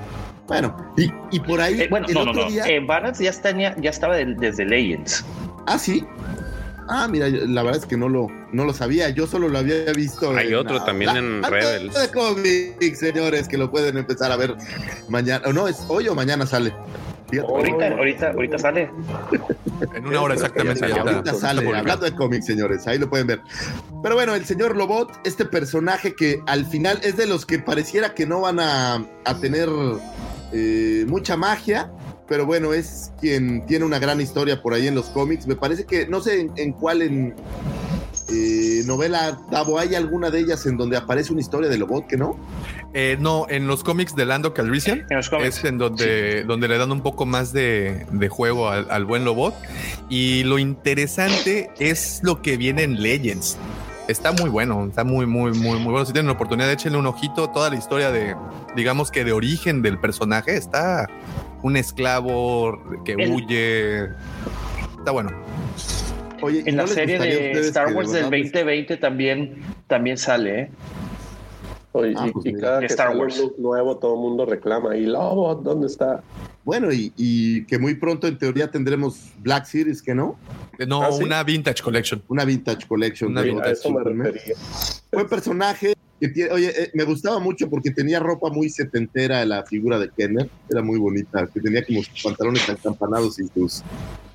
Bueno, 0.47 0.93
y, 0.97 1.11
y 1.33 1.41
por 1.41 1.61
ahí, 1.61 1.81
Eh, 1.83 1.89
bueno, 1.91 2.07
el 2.09 2.15
no, 2.15 2.25
no, 2.25 2.31
otro 2.31 2.45
no. 2.45 2.51
día. 2.51 2.65
Eh, 2.67 2.81
Balance 2.81 3.23
ya, 3.25 3.33
tenía, 3.33 3.75
ya 3.81 3.91
estaba 3.91 4.17
desde 4.17 4.65
Legends. 4.65 5.25
Ah, 5.67 5.79
sí. 5.79 6.05
Ah, 6.89 7.09
mira, 7.11 7.29
la 7.29 7.65
verdad 7.65 7.81
es 7.81 7.87
que 7.87 7.97
no 7.97 8.09
lo, 8.09 8.29
no 8.53 8.65
lo 8.65 8.73
sabía. 8.73 9.09
Yo 9.11 9.27
solo 9.27 9.49
lo 9.49 9.59
había 9.59 9.93
visto. 9.93 10.31
Hay 10.37 10.49
en, 10.49 10.55
otro 10.55 10.85
también 10.85 11.13
la- 11.13 11.19
en 11.19 11.41
la- 11.43 11.51
Rebels. 11.51 11.95
de 12.01 12.11
cómics, 12.13 12.99
señores, 13.01 13.49
que 13.49 13.59
lo 13.59 13.73
pueden 13.73 13.99
empezar 13.99 14.31
a 14.31 14.37
ver 14.37 14.55
mañana. 15.09 15.45
O 15.49 15.53
no, 15.53 15.67
es 15.67 15.85
hoy 15.89 16.07
o 16.07 16.15
mañana 16.15 16.47
sale. 16.47 16.73
Fíjate. 17.29 17.49
Ahorita, 17.51 17.89
ahorita, 17.89 18.31
ahorita 18.31 18.59
sale. 18.59 18.89
En 19.97 20.07
una 20.07 20.21
hora 20.23 20.35
exactamente. 20.35 20.89
Ya 20.89 21.01
ahorita 21.03 21.35
sale, 21.35 21.69
hablando 21.77 22.05
de 22.05 22.13
cómics, 22.15 22.47
señores, 22.47 22.87
ahí 22.87 22.99
lo 23.01 23.11
pueden 23.11 23.27
ver. 23.27 23.41
Pero 24.01 24.15
bueno, 24.15 24.37
el 24.37 24.45
señor 24.45 24.77
Lobot, 24.77 25.11
este 25.27 25.45
personaje 25.45 26.15
que 26.15 26.41
al 26.47 26.67
final 26.67 27.01
es 27.03 27.17
de 27.17 27.27
los 27.27 27.45
que 27.45 27.59
pareciera 27.59 28.15
que 28.15 28.27
no 28.27 28.43
van 28.43 28.61
a, 28.61 29.05
a 29.25 29.35
tener 29.41 29.69
eh, 30.53 31.05
mucha 31.09 31.37
magia, 31.37 31.91
pero 32.29 32.47
bueno, 32.47 32.73
es 32.73 33.13
quien 33.21 33.67
tiene 33.67 33.85
una 33.85 33.99
gran 33.99 34.21
historia 34.21 34.63
por 34.63 34.75
ahí 34.75 34.87
en 34.87 34.95
los 34.95 35.07
cómics. 35.07 35.47
Me 35.47 35.57
parece 35.57 35.85
que, 35.85 36.07
no 36.07 36.21
sé 36.21 36.41
en, 36.41 36.53
en 36.57 36.73
cuál 36.73 37.03
en 37.03 37.35
eh, 38.29 38.83
novela, 38.87 39.39
Davo, 39.51 39.79
¿hay 39.79 39.95
alguna 39.95 40.31
de 40.31 40.41
ellas 40.41 40.67
en 40.67 40.77
donde 40.77 40.97
aparece 40.97 41.33
una 41.33 41.41
historia 41.41 41.69
de 41.69 41.79
Lobot 41.79 42.07
que 42.09 42.17
no? 42.17 42.37
Eh, 42.93 43.17
no, 43.21 43.47
en 43.49 43.67
los 43.67 43.85
cómics 43.85 44.17
de 44.17 44.25
Lando 44.25 44.55
Calrissian 44.55 45.05
En 45.11 45.19
los 45.19 45.29
cómics. 45.29 45.59
es 45.59 45.65
en 45.65 45.79
donde, 45.79 46.43
donde 46.45 46.67
le 46.67 46.79
dan 46.79 46.91
un 46.91 47.03
poco 47.03 47.27
más 47.27 47.53
de, 47.53 48.07
de 48.11 48.29
juego 48.29 48.69
al, 48.69 48.91
al 48.91 49.05
buen 49.05 49.25
Lobot. 49.25 49.55
Y 50.09 50.43
lo 50.45 50.59
interesante 50.59 51.71
es 51.79 52.21
lo 52.25 52.43
que 52.43 52.57
viene 52.57 52.83
en 52.83 53.01
Legends. 53.01 53.59
Está 54.09 54.31
muy 54.31 54.49
bueno, 54.51 54.85
está 54.87 55.03
muy, 55.03 55.27
muy, 55.27 55.51
muy, 55.53 55.79
muy 55.81 55.91
bueno. 55.93 56.05
Si 56.07 56.13
tienen 56.13 56.27
la 56.29 56.35
oportunidad, 56.35 56.71
échenle 56.71 56.97
un 56.99 57.07
ojito. 57.07 57.51
Toda 57.51 57.71
la 57.71 57.77
historia 57.77 58.13
de, 58.13 58.37
digamos 58.77 59.11
que 59.11 59.25
de 59.25 59.33
origen 59.33 59.83
del 59.83 59.99
personaje 59.99 60.57
está 60.57 61.09
un 61.63 61.77
esclavo 61.77 62.79
que 63.05 63.13
El- 63.15 63.33
huye. 63.33 64.05
Está 64.99 65.11
bueno. 65.11 65.31
Oye, 66.43 66.63
¿y 66.65 66.69
En 66.69 66.77
no 66.77 66.83
la 66.83 66.89
serie 66.89 67.19
de 67.19 67.53
Star 67.63 67.93
Wars 67.95 68.13
del 68.13 68.25
verdad 68.25 68.31
les- 68.39 68.53
2020 68.53 68.97
también, 68.99 69.57
también 69.89 70.19
sale, 70.19 70.61
¿eh? 70.61 70.71
Oye, 71.93 72.15
Ah, 72.17 72.27
y, 72.29 72.31
pues 72.31 72.47
y 72.47 72.53
cada 72.55 72.79
que 72.81 72.87
Star 72.87 73.07
sale 73.09 73.17
un 73.19 73.23
Wars. 73.23 73.39
look 73.39 73.55
nuevo, 73.59 73.97
todo 73.97 74.15
el 74.15 74.21
mundo 74.21 74.45
reclama. 74.47 74.95
¿Y 74.97 75.07
Lobo, 75.07 75.55
dónde 75.57 75.87
está? 75.89 76.23
Bueno, 76.67 76.93
y, 76.93 77.13
y 77.17 77.63
que 77.67 77.79
muy 77.79 77.95
pronto 77.95 78.27
en 78.27 78.37
teoría 78.39 78.69
tendremos 78.73 79.21
Black 79.39 79.67
Series, 79.67 80.03
que 80.03 80.17
no? 80.17 80.37
No, 80.85 81.01
¿Ah, 81.01 81.13
sí? 81.13 81.23
una 81.23 81.45
Vintage 81.45 81.81
Collection. 81.81 82.21
Una 82.27 82.45
Vintage 82.45 82.89
Collection. 82.89 83.31
Una 83.31 83.43
refería. 83.43 84.57
Buen 85.13 85.29
personaje. 85.29 85.95
Que 86.19 86.29
tiene, 86.29 86.51
oye, 86.51 86.73
eh, 86.77 86.91
me 86.95 87.05
gustaba 87.05 87.39
mucho 87.39 87.71
porque 87.71 87.93
tenía 87.93 88.19
ropa 88.19 88.51
muy 88.51 88.69
setentera 88.69 89.45
la 89.45 89.63
figura 89.65 89.99
de 90.01 90.11
Kenner. 90.11 90.51
Era 90.69 90.83
muy 90.83 90.99
bonita. 90.99 91.47
Que 91.47 91.61
tenía 91.61 91.85
como 91.85 92.03
sus 92.03 92.21
pantalones 92.21 92.69
acampanados 92.69 93.39
y 93.39 93.47
sus. 93.47 93.85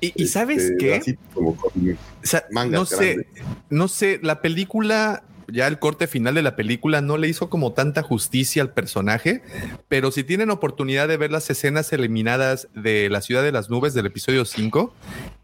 ¿Y, 0.00 0.22
y 0.22 0.26
sabes 0.26 0.62
este, 0.62 0.76
qué? 0.78 1.18
como 1.34 1.54
con- 1.54 1.70
O 1.76 2.26
sea, 2.26 2.46
mangas 2.50 2.80
no 2.80 2.86
sé, 2.86 3.14
grandes. 3.14 3.26
no 3.68 3.88
sé, 3.88 4.20
la 4.22 4.40
película, 4.40 5.22
ya 5.48 5.66
el 5.66 5.78
corte 5.78 6.06
final 6.06 6.34
de 6.34 6.42
la 6.42 6.56
película 6.56 7.00
no 7.00 7.16
le 7.16 7.28
hizo 7.28 7.50
como 7.50 7.72
tanta 7.72 8.02
justicia 8.02 8.62
al 8.62 8.72
personaje, 8.72 9.42
pero 9.88 10.10
si 10.10 10.24
tienen 10.24 10.50
oportunidad 10.50 11.08
de 11.08 11.16
ver 11.16 11.30
las 11.30 11.48
escenas 11.50 11.92
eliminadas 11.92 12.68
de 12.74 13.08
la 13.10 13.20
ciudad 13.20 13.42
de 13.42 13.52
las 13.52 13.70
nubes 13.70 13.94
del 13.94 14.06
episodio 14.06 14.44
5, 14.44 14.94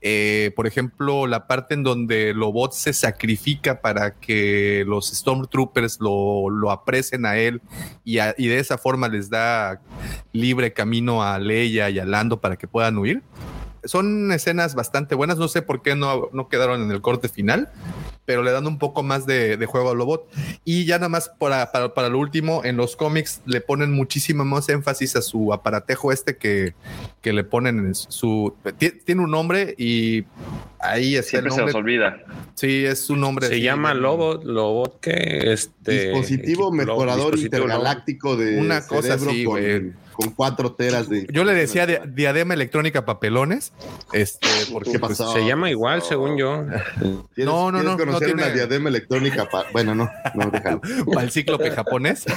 eh, 0.00 0.52
por 0.56 0.66
ejemplo, 0.66 1.26
la 1.26 1.46
parte 1.46 1.74
en 1.74 1.82
donde 1.82 2.34
Lobot 2.34 2.72
se 2.72 2.92
sacrifica 2.92 3.80
para 3.80 4.14
que 4.14 4.84
los 4.86 5.08
Stormtroopers 5.08 5.98
lo, 6.00 6.70
aprecen 6.70 7.24
a 7.24 7.38
él 7.38 7.62
y, 8.04 8.18
y 8.18 8.48
de 8.48 8.58
esa 8.58 8.76
forma 8.76 9.08
les 9.08 9.30
da 9.30 9.80
libre 10.32 10.72
camino 10.72 11.22
a 11.22 11.38
Leia 11.38 11.88
y 11.88 11.98
a 11.98 12.04
Lando 12.04 12.40
para 12.40 12.56
que 12.56 12.68
puedan 12.68 12.98
huir 12.98 13.22
son 13.88 14.30
escenas 14.32 14.74
bastante 14.74 15.14
buenas. 15.14 15.38
No 15.38 15.48
sé 15.48 15.62
por 15.62 15.82
qué 15.82 15.96
no, 15.96 16.28
no 16.32 16.48
quedaron 16.48 16.82
en 16.82 16.90
el 16.90 17.00
corte 17.00 17.28
final, 17.28 17.70
pero 18.24 18.42
le 18.42 18.52
dan 18.52 18.66
un 18.66 18.78
poco 18.78 19.02
más 19.02 19.26
de, 19.26 19.56
de 19.56 19.66
juego 19.66 19.90
a 19.90 19.94
Lobot. 19.94 20.28
Y 20.64 20.84
ya 20.84 20.96
nada 20.98 21.08
más 21.08 21.30
para, 21.30 21.72
para, 21.72 21.94
para 21.94 22.08
lo 22.08 22.18
último, 22.18 22.62
en 22.64 22.76
los 22.76 22.94
cómics 22.96 23.40
le 23.46 23.60
ponen 23.60 23.92
muchísimo 23.92 24.44
más 24.44 24.68
énfasis 24.68 25.16
a 25.16 25.22
su 25.22 25.52
aparatejo 25.52 26.12
este 26.12 26.36
que, 26.36 26.74
que 27.22 27.32
le 27.32 27.44
ponen 27.44 27.78
en 27.78 27.94
su... 27.94 28.54
ti- 28.78 28.92
Tiene 29.04 29.22
un 29.22 29.30
nombre 29.30 29.74
y 29.78 30.24
ahí 30.80 31.16
está 31.16 31.30
Siempre 31.30 31.48
el 31.50 31.54
se 31.56 31.64
nos 31.66 31.74
olvida. 31.74 32.18
Sí, 32.54 32.84
es 32.84 33.08
un 33.10 33.20
nombre. 33.20 33.46
Se 33.48 33.54
así, 33.54 33.62
llama 33.62 33.94
de- 33.94 34.00
Lobo, 34.00 34.34
Lobo 34.44 34.98
que 35.00 35.52
este 35.52 36.10
dispositivo 36.10 36.70
mejorador 36.70 37.32
dispositivo 37.34 37.62
intergaláctico 37.64 38.36
de 38.36 38.58
Una 38.58 38.86
cosa 38.86 39.02
cerebro 39.18 39.30
así, 39.30 39.44
con, 39.44 39.52
güey. 39.60 39.92
Con 40.18 40.30
cuatro 40.32 40.72
teras 40.72 41.08
de. 41.08 41.28
Yo 41.32 41.44
le 41.44 41.54
decía 41.54 41.86
de- 41.86 42.02
diadema 42.12 42.52
electrónica 42.52 43.04
papelones, 43.06 43.72
este, 44.12 44.48
porque 44.72 44.90
¿Qué 44.90 44.98
pues? 44.98 45.16
Se 45.16 45.46
llama 45.46 45.70
igual, 45.70 46.02
según 46.02 46.36
yo. 46.36 46.64
¿Quieres- 47.36 47.46
No, 47.46 47.70
no, 47.70 47.84
no, 47.84 47.90
no 47.92 47.96
conocer 47.96 48.34
una 48.34 48.46
tiene- 48.46 48.52
diadema 48.56 48.88
electrónica? 48.88 49.48
pa- 49.48 49.66
Bueno, 49.72 49.94
no, 49.94 50.10
no, 50.34 50.50
déjalo. 50.50 50.80
para 51.14 51.22
el 51.22 51.30
cíclope 51.30 51.70
japonés. 51.70 52.24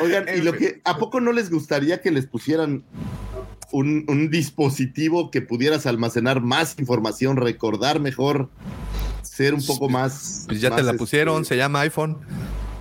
Oigan, 0.00 0.26
y 0.34 0.40
lo 0.40 0.52
que, 0.54 0.80
¿a 0.84 0.96
poco 0.98 1.20
no 1.20 1.32
les 1.32 1.50
gustaría 1.50 2.00
que 2.00 2.10
les 2.10 2.26
pusieran 2.26 2.82
un, 3.70 4.04
un 4.08 4.28
dispositivo 4.30 5.30
que 5.30 5.40
pudieras 5.40 5.86
almacenar 5.86 6.40
más 6.40 6.76
información, 6.78 7.36
recordar 7.36 8.00
mejor, 8.00 8.48
ser 9.34 9.54
un 9.54 9.64
poco 9.66 9.88
más. 9.88 10.44
Pues 10.48 10.60
ya 10.60 10.74
te 10.74 10.82
la 10.82 10.94
pusieron, 10.94 11.42
este, 11.42 11.54
se 11.54 11.58
llama 11.58 11.80
iPhone. 11.80 12.18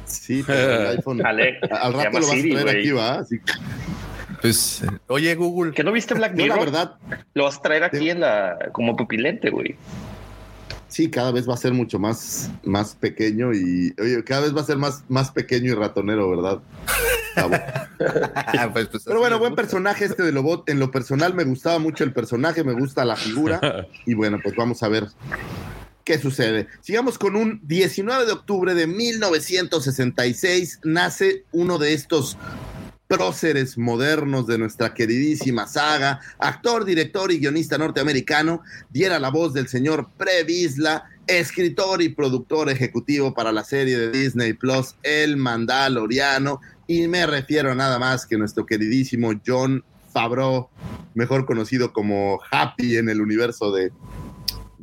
Sí, 0.05 0.43
pero 0.45 0.81
el 0.81 0.87
iPhone. 0.97 1.25
Ale- 1.25 1.59
al 1.71 1.93
rato 1.93 2.19
lo 2.19 2.27
vas 2.27 2.37
a 2.37 2.41
traer 2.41 2.69
aquí, 2.69 2.91
¿va? 2.91 3.13
Así- 3.19 3.39
Pues, 4.41 4.83
eh, 4.83 4.87
oye, 5.07 5.33
Google. 5.35 5.71
¿Que 5.73 5.83
no 5.83 5.91
viste 5.91 6.13
Black 6.13 6.33
No, 6.35 6.45
la 6.45 6.53
Mirror? 6.55 6.59
verdad, 6.71 6.95
Lo 7.33 7.45
vas 7.45 7.57
a 7.57 7.61
traer 7.61 7.83
aquí 7.83 8.09
en 8.09 8.19
la 8.19 8.57
como 8.71 8.95
pupilente, 8.95 9.49
güey. 9.49 9.75
sí, 10.87 11.09
cada 11.09 11.31
vez 11.31 11.49
va 11.49 11.55
a 11.55 11.57
ser 11.57 11.73
mucho 11.73 11.97
más, 11.97 12.51
más 12.63 12.93
pequeño 12.95 13.51
y, 13.53 13.93
oye, 13.99 14.23
cada 14.23 14.41
vez 14.41 14.55
va 14.55 14.61
a 14.61 14.65
ser 14.65 14.77
más, 14.77 15.03
más 15.09 15.31
pequeño 15.31 15.71
y 15.71 15.75
ratonero, 15.75 16.29
¿verdad? 16.29 16.59
Cabo. 17.35 17.55
Pues, 18.73 18.87
pues, 18.87 19.03
Pero 19.05 19.19
bueno, 19.19 19.39
buen 19.39 19.55
personaje 19.55 20.03
este 20.05 20.23
de 20.23 20.31
Lobot. 20.33 20.67
En 20.69 20.79
lo 20.79 20.91
personal 20.91 21.33
me 21.33 21.45
gustaba 21.45 21.79
mucho 21.79 22.03
el 22.03 22.11
personaje, 22.11 22.63
me 22.65 22.73
gusta 22.73 23.05
la 23.05 23.15
figura. 23.15 23.87
Y 24.05 24.13
bueno, 24.13 24.39
pues 24.43 24.55
vamos 24.57 24.83
a 24.83 24.89
ver 24.89 25.07
qué 26.03 26.19
sucede. 26.19 26.67
Sigamos 26.81 27.17
con 27.17 27.35
un 27.35 27.59
19 27.63 28.25
de 28.25 28.31
octubre 28.31 28.73
de 28.73 28.87
1966. 28.87 30.79
Nace 30.83 31.45
uno 31.51 31.77
de 31.77 31.93
estos 31.93 32.37
próceres 33.07 33.77
modernos 33.77 34.47
de 34.47 34.57
nuestra 34.57 34.93
queridísima 34.93 35.67
saga, 35.67 36.19
actor, 36.39 36.83
director 36.83 37.31
y 37.31 37.39
guionista 37.39 37.77
norteamericano, 37.77 38.63
diera 38.89 39.19
la 39.19 39.29
voz 39.29 39.53
del 39.53 39.67
señor 39.67 40.09
Previsla, 40.17 41.11
escritor 41.27 42.01
y 42.01 42.09
productor 42.09 42.69
ejecutivo 42.69 43.33
para 43.33 43.51
la 43.51 43.63
serie 43.63 43.97
de 43.97 44.11
Disney 44.11 44.53
Plus 44.53 44.95
El 45.03 45.37
Mandaloriano, 45.37 46.59
y 46.87 47.07
me 47.07 47.27
refiero 47.27 47.75
nada 47.75 47.99
más 47.99 48.25
que 48.25 48.37
nuestro 48.37 48.65
queridísimo 48.65 49.31
John 49.45 49.83
Favreau, 50.11 50.69
mejor 51.13 51.45
conocido 51.45 51.93
como 51.93 52.39
Happy 52.51 52.97
en 52.97 53.09
el 53.09 53.21
universo 53.21 53.71
de, 53.71 53.91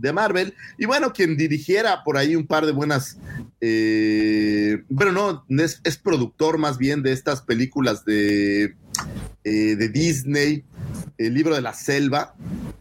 de 0.00 0.12
Marvel. 0.12 0.54
Y 0.78 0.86
bueno, 0.86 1.12
quien 1.12 1.36
dirigiera 1.36 2.02
por 2.04 2.16
ahí 2.16 2.36
un 2.36 2.46
par 2.46 2.66
de 2.66 2.72
buenas, 2.72 3.18
eh, 3.60 4.82
no, 4.88 5.44
es, 5.48 5.80
es 5.84 5.96
productor 5.96 6.58
más 6.58 6.78
bien 6.78 7.02
de 7.02 7.12
estas 7.12 7.42
películas 7.42 8.04
de, 8.04 8.74
eh, 9.44 9.76
de 9.76 9.88
Disney, 9.88 10.64
El 11.18 11.34
libro 11.34 11.54
de 11.54 11.60
la 11.60 11.74
selva, 11.74 12.34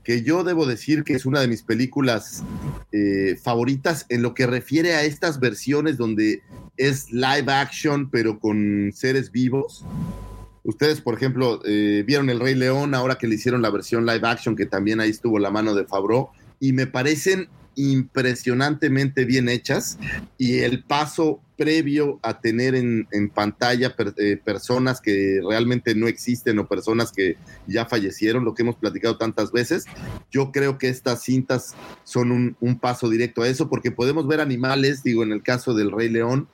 que 0.04 0.24
yo 0.24 0.44
debo 0.44 0.66
decir 0.66 1.04
que 1.04 1.14
es 1.14 1.26
una 1.26 1.42
de 1.42 1.48
mis 1.48 1.64
películas 1.64 2.44
eh, 2.92 3.38
favoritas 3.42 4.06
en 4.10 4.22
lo 4.22 4.34
que 4.34 4.48
refiere 4.48 4.96
a 4.96 5.04
estas 5.04 5.40
versiones 5.40 5.98
donde 5.98 6.42
es 6.78 7.12
live 7.12 7.52
action, 7.52 8.10
pero 8.10 8.40
con 8.40 8.92
seres 8.96 9.32
vivos. 9.32 9.86
Ustedes, 10.64 11.02
por 11.02 11.16
ejemplo, 11.16 11.62
eh, 11.66 12.04
vieron 12.06 12.30
El 12.30 12.40
Rey 12.40 12.56
León, 12.56 12.94
ahora 12.94 13.18
que 13.18 13.28
le 13.28 13.36
hicieron 13.36 13.62
la 13.62 13.70
versión 13.70 14.06
live 14.06 14.28
action, 14.28 14.56
que 14.56 14.66
también 14.66 15.00
ahí 15.00 15.10
estuvo 15.10 15.40
la 15.40 15.52
mano 15.52 15.74
de 15.74 15.86
Favreau, 15.86 16.30
y 16.60 16.74
me 16.74 16.88
parecen 16.88 17.50
impresionantemente 17.76 19.24
bien 19.24 19.48
hechas 19.48 19.98
y 20.38 20.60
el 20.60 20.84
paso 20.84 21.42
previo 21.56 22.20
a 22.24 22.40
tener 22.40 22.76
en, 22.76 23.08
en 23.12 23.30
pantalla 23.30 23.96
eh, 24.18 24.38
personas 24.44 25.00
que 25.02 25.42
realmente 25.48 25.96
no 25.96 26.08
existen 26.08 26.60
o 26.60 26.68
personas 26.68 27.12
que 27.12 27.38
ya 27.68 27.86
fallecieron, 27.86 28.46
lo 28.46 28.54
que 28.54 28.64
hemos 28.64 28.76
platicado 28.76 29.18
tantas 29.18 29.52
veces, 29.52 29.86
yo 30.32 30.52
creo 30.52 30.78
que 30.78 30.90
estas 30.90 31.24
cintas 31.24 31.76
son 32.04 32.58
un 32.60 32.80
paso 32.80 33.10
directo 33.10 33.44
a 33.44 33.48
eso 33.48 33.70
porque 33.70 33.92
podemos 33.92 34.28
ver 34.28 34.42
animales, 34.42 35.04
digo, 35.04 35.24
en 35.24 35.32
el 35.32 35.44
caso 35.44 35.74
del 35.74 35.92
Rey 35.92 36.10
León, 36.10 36.48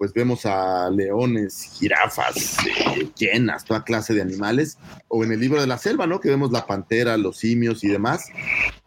pues 0.00 0.14
vemos 0.14 0.46
a 0.46 0.88
leones, 0.88 1.72
jirafas, 1.78 2.56
eh, 2.66 3.10
llenas, 3.18 3.66
toda 3.66 3.84
clase 3.84 4.14
de 4.14 4.22
animales, 4.22 4.78
o 5.08 5.24
en 5.24 5.32
el 5.32 5.38
libro 5.38 5.60
de 5.60 5.66
la 5.66 5.76
selva, 5.76 6.06
¿no? 6.06 6.20
Que 6.20 6.30
vemos 6.30 6.52
la 6.52 6.66
pantera, 6.66 7.18
los 7.18 7.36
simios 7.36 7.84
y 7.84 7.88
demás. 7.88 8.30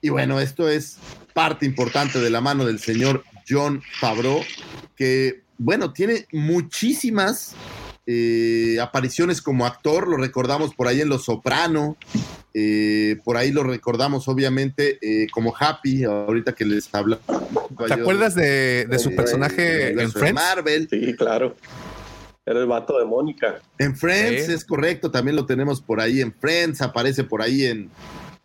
Y 0.01 0.09
bueno, 0.09 0.39
esto 0.39 0.67
es 0.67 0.97
parte 1.35 1.67
importante 1.67 2.17
de 2.17 2.31
la 2.31 2.41
mano 2.41 2.65
del 2.65 2.79
señor 2.79 3.23
John 3.47 3.83
Favreau, 3.99 4.41
que, 4.95 5.43
bueno, 5.59 5.93
tiene 5.93 6.25
muchísimas 6.31 7.53
eh, 8.07 8.79
apariciones 8.81 9.43
como 9.43 9.67
actor, 9.67 10.07
lo 10.07 10.17
recordamos 10.17 10.73
por 10.73 10.87
ahí 10.87 11.01
en 11.01 11.09
Los 11.09 11.25
Soprano, 11.25 11.95
eh, 12.53 13.17
por 13.23 13.37
ahí 13.37 13.51
lo 13.51 13.63
recordamos 13.63 14.27
obviamente 14.27 14.99
eh, 15.01 15.27
como 15.31 15.53
Happy, 15.57 16.03
ahorita 16.03 16.53
que 16.53 16.65
les 16.65 16.93
habla. 16.93 17.19
¿Te 17.87 17.93
acuerdas 17.93 18.35
de, 18.35 18.85
de 18.85 18.99
su 18.99 19.15
personaje 19.15 19.91
en 19.91 20.11
Friends? 20.11 20.33
Marvel. 20.35 20.87
Sí, 20.89 21.15
claro. 21.15 21.55
Era 22.45 22.59
el 22.59 22.65
vato 22.67 22.99
de 22.99 23.05
Mónica. 23.05 23.61
En 23.79 23.95
Friends, 23.95 24.47
Sí. 24.47 24.51
es 24.51 24.65
correcto, 24.65 25.09
también 25.09 25.35
lo 25.37 25.45
tenemos 25.45 25.81
por 25.81 26.01
ahí 26.01 26.19
en 26.21 26.33
Friends, 26.33 26.81
aparece 26.81 27.23
por 27.23 27.41
ahí 27.41 27.63
en 27.65 27.89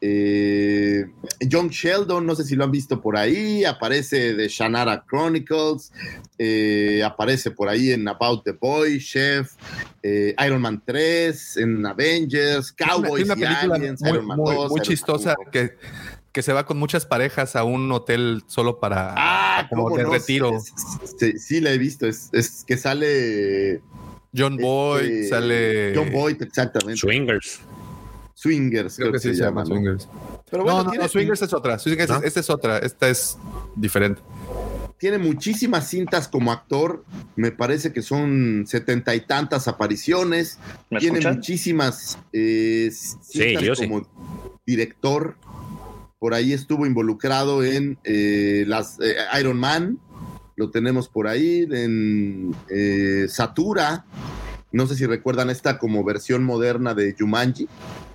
eh, 0.01 1.07
John 1.51 1.69
Sheldon, 1.69 2.25
no 2.25 2.35
sé 2.35 2.45
si 2.45 2.55
lo 2.57 2.65
han 2.65 2.71
visto 2.71 3.01
por 3.01 3.17
ahí, 3.17 3.65
aparece 3.65 4.35
de 4.35 4.49
Shannara 4.49 5.05
Chronicles, 5.09 5.93
eh, 6.39 7.03
aparece 7.05 7.51
por 7.51 7.69
ahí 7.69 7.91
en 7.93 8.07
About 8.07 8.45
the 8.45 8.53
Boy, 8.53 8.99
Chef, 9.01 9.53
eh, 10.03 10.35
Iron 10.47 10.61
Man 10.63 10.83
3, 10.85 11.57
en 11.59 11.85
Avengers, 11.87 12.73
Cowboys 12.73 13.25
una 13.25 13.35
y 13.35 13.41
película 13.41 13.75
Aliens, 13.75 14.01
muy, 14.01 14.11
Iron 14.11 14.27
Man 14.27 14.39
muy- 14.39 14.55
2, 14.55 14.57
muy 14.57 14.65
Iron 14.67 14.75
Man 14.77 14.83
chistosa 14.85 15.35
1. 15.39 15.51
que, 15.51 15.77
que 16.33 16.43
se 16.43 16.53
va 16.53 16.65
con 16.65 16.79
muchas 16.79 17.05
parejas 17.07 17.57
a 17.57 17.65
un 17.65 17.91
hotel 17.91 18.43
solo 18.47 18.79
para 18.79 19.15
Ah, 19.17 19.67
como 19.69 19.97
de 19.97 20.05
no, 20.05 20.11
retiro. 20.13 20.53
Sí, 20.61 20.73
sí, 21.19 21.39
sí, 21.39 21.61
la 21.61 21.73
he 21.73 21.79
visto, 21.79 22.07
es, 22.07 22.29
es 22.33 22.63
que 22.65 22.77
sale 22.77 23.81
John 24.37 24.57
Boy, 24.59 25.03
este, 25.05 25.29
sale. 25.29 25.93
John 25.97 26.13
Boyd, 26.13 26.41
exactamente. 26.43 26.97
Swingers. 27.01 27.61
Swingers, 28.41 28.95
Creo 28.97 29.11
que 29.11 29.19
sí 29.19 29.35
se 29.35 29.43
llama 29.43 29.63
¿no? 29.63 29.67
Swingers. 29.67 30.09
Pero 30.49 30.59
no, 30.59 30.65
bueno, 30.65 30.85
no, 30.85 30.91
tiene- 30.91 31.05
no, 31.05 31.09
Swingers 31.09 31.43
es 31.43 31.53
otra. 31.53 31.77
Swingers, 31.79 32.09
¿No? 32.09 32.23
Esta 32.23 32.39
es 32.39 32.49
otra. 32.51 32.79
Esta 32.79 33.09
es 33.09 33.37
diferente. 33.75 34.21
tiene 34.99 35.19
muchísimas 35.19 35.89
cintas 35.89 36.29
como 36.29 36.53
actor, 36.53 37.05
me 37.35 37.51
parece 37.51 37.93
que 37.93 38.01
son 38.03 38.65
setenta 38.69 39.15
y 39.17 39.21
tantas 39.23 39.67
apariciones, 39.67 40.59
¿Me 40.91 41.01
tiene 41.01 41.19
escuchan? 41.19 41.37
muchísimas 41.37 42.19
eh, 42.33 42.91
cintas 42.93 43.63
yo 43.65 43.75
sí. 43.75 43.89
como 43.89 44.07
director, 44.67 45.37
por 46.21 46.33
ahí 46.35 46.53
estuvo 46.53 46.87
involucrado 46.87 47.65
en 47.65 47.99
eh, 48.05 48.65
las 48.69 48.99
eh, 49.01 49.15
Iron 49.41 49.59
Man, 49.59 49.99
lo 50.57 50.71
tenemos 50.71 51.09
por 51.09 51.27
ahí, 51.29 51.67
en 51.71 52.55
eh, 52.69 53.27
Satura, 53.29 54.05
no 54.73 54.87
sé 54.87 54.97
si 54.97 55.07
recuerdan 55.07 55.49
esta 55.51 55.79
como 55.79 56.03
versión 56.05 56.43
moderna 56.45 56.95
de 56.95 57.15
Jumanji, 57.19 57.69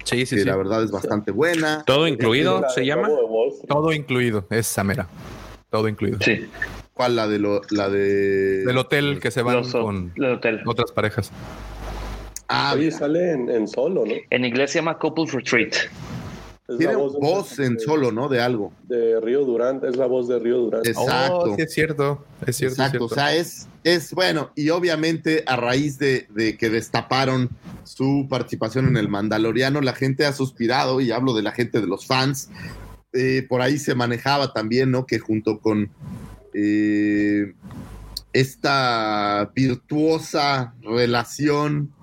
Sí, 0.04 0.26
sí, 0.26 0.36
que 0.36 0.42
sí. 0.42 0.48
la 0.48 0.56
verdad 0.56 0.84
es 0.84 0.92
bastante 0.92 1.32
buena. 1.32 1.84
Todo 1.86 2.08
incluido 2.08 2.64
se 2.74 2.86
llama. 2.86 3.10
Todo 3.68 3.92
incluido. 3.94 4.46
Es 4.50 4.68
Samera. 4.68 5.08
Todo 5.70 5.88
incluido. 5.88 6.20
Sí, 6.22 6.48
¿Cuál? 6.94 7.16
La 7.16 7.28
de 7.28 7.40
lo, 7.40 7.62
la 7.72 7.90
de 7.90 8.64
Del 8.66 8.78
hotel 8.78 9.20
que 9.20 9.32
se 9.32 9.42
van 9.42 9.56
los, 9.58 9.72
con 9.72 10.12
el 10.16 10.26
hotel. 10.26 10.62
otras 10.66 10.92
parejas. 10.92 11.32
Ah, 12.48 12.74
Oye, 12.76 12.92
sale 12.92 13.32
en, 13.32 13.50
en 13.50 13.68
solo, 13.68 14.06
¿no? 14.06 14.14
En 14.30 14.46
inglés 14.46 14.72
se 14.72 14.80
llama 14.80 15.00
Couples 15.00 15.32
Retreat. 15.34 15.74
Es 16.68 16.78
tiene 16.78 16.96
voz, 16.96 17.60
en 17.60 17.78
solo, 17.80 18.12
¿no? 18.12 18.30
De 18.30 18.40
algo. 18.40 18.72
De 18.88 19.20
Río 19.20 19.44
Durán, 19.44 19.82
es 19.84 19.98
la 19.98 20.06
voz 20.06 20.30
de 20.30 20.40
Río 20.40 20.60
Durán. 20.60 20.82
Exacto. 20.86 21.40
Oh, 21.40 21.56
sí, 21.56 21.62
es 21.62 21.74
cierto. 21.74 22.26
Es 22.46 22.56
cierto. 22.56 22.74
es 22.74 22.80
Exacto, 22.80 23.00
cierto. 23.00 23.06
o 23.06 23.10
sea, 23.10 23.36
es, 23.36 23.68
es 23.84 24.14
bueno, 24.14 24.52
y 24.56 24.70
obviamente 24.70 25.44
a 25.46 25.58
raíz 25.58 26.00
de, 26.00 26.28
de 26.30 26.58
que 26.58 26.70
destaparon 26.70 27.50
su 27.84 28.28
participación 28.30 28.88
en 28.88 28.96
el 28.96 29.10
Mandaloriano, 29.10 29.82
la 29.82 29.94
gente 29.94 30.26
ha 30.26 30.32
suspirado, 30.32 31.02
y 31.02 31.12
hablo 31.12 31.34
de 31.34 31.42
la 31.42 31.52
gente 31.52 31.82
de 31.82 31.88
los 31.88 32.06
fans, 32.06 32.50
eh, 33.12 33.46
por 33.48 33.62
ahí 33.62 33.78
se 33.78 33.94
manejaba 33.94 34.54
también, 34.54 34.90
¿no? 34.90 35.06
Que 35.06 35.20
junto 35.20 35.60
con 35.60 35.92
eh, 36.54 37.54
esta 38.32 39.52
virtuosa 39.54 40.74
relación 40.82 41.94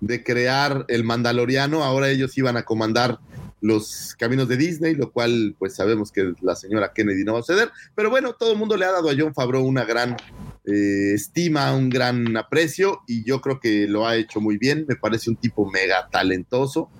de 0.00 0.22
crear 0.22 0.84
el 0.88 1.04
Mandaloriano, 1.04 1.84
ahora 1.84 2.10
ellos 2.10 2.36
iban 2.36 2.56
a 2.56 2.64
comandar 2.64 3.18
los 3.60 4.14
caminos 4.18 4.48
de 4.48 4.56
Disney, 4.56 4.94
lo 4.94 5.10
cual 5.10 5.56
pues 5.58 5.74
sabemos 5.74 6.12
que 6.12 6.32
la 6.40 6.54
señora 6.54 6.92
Kennedy 6.92 7.24
no 7.24 7.34
va 7.34 7.40
a 7.40 7.44
ceder, 7.44 7.70
pero 7.94 8.10
bueno, 8.10 8.34
todo 8.34 8.52
el 8.52 8.58
mundo 8.58 8.76
le 8.76 8.84
ha 8.84 8.92
dado 8.92 9.10
a 9.10 9.14
John 9.18 9.34
Favreau 9.34 9.64
una 9.64 9.84
gran 9.84 10.16
eh, 10.64 11.12
estima, 11.14 11.74
un 11.74 11.88
gran 11.88 12.36
aprecio 12.36 13.00
y 13.06 13.24
yo 13.24 13.40
creo 13.40 13.60
que 13.60 13.86
lo 13.88 14.06
ha 14.06 14.16
hecho 14.16 14.40
muy 14.40 14.58
bien, 14.58 14.84
me 14.88 14.96
parece 14.96 15.30
un 15.30 15.36
tipo 15.36 15.68
mega 15.70 16.08
talentoso 16.10 16.90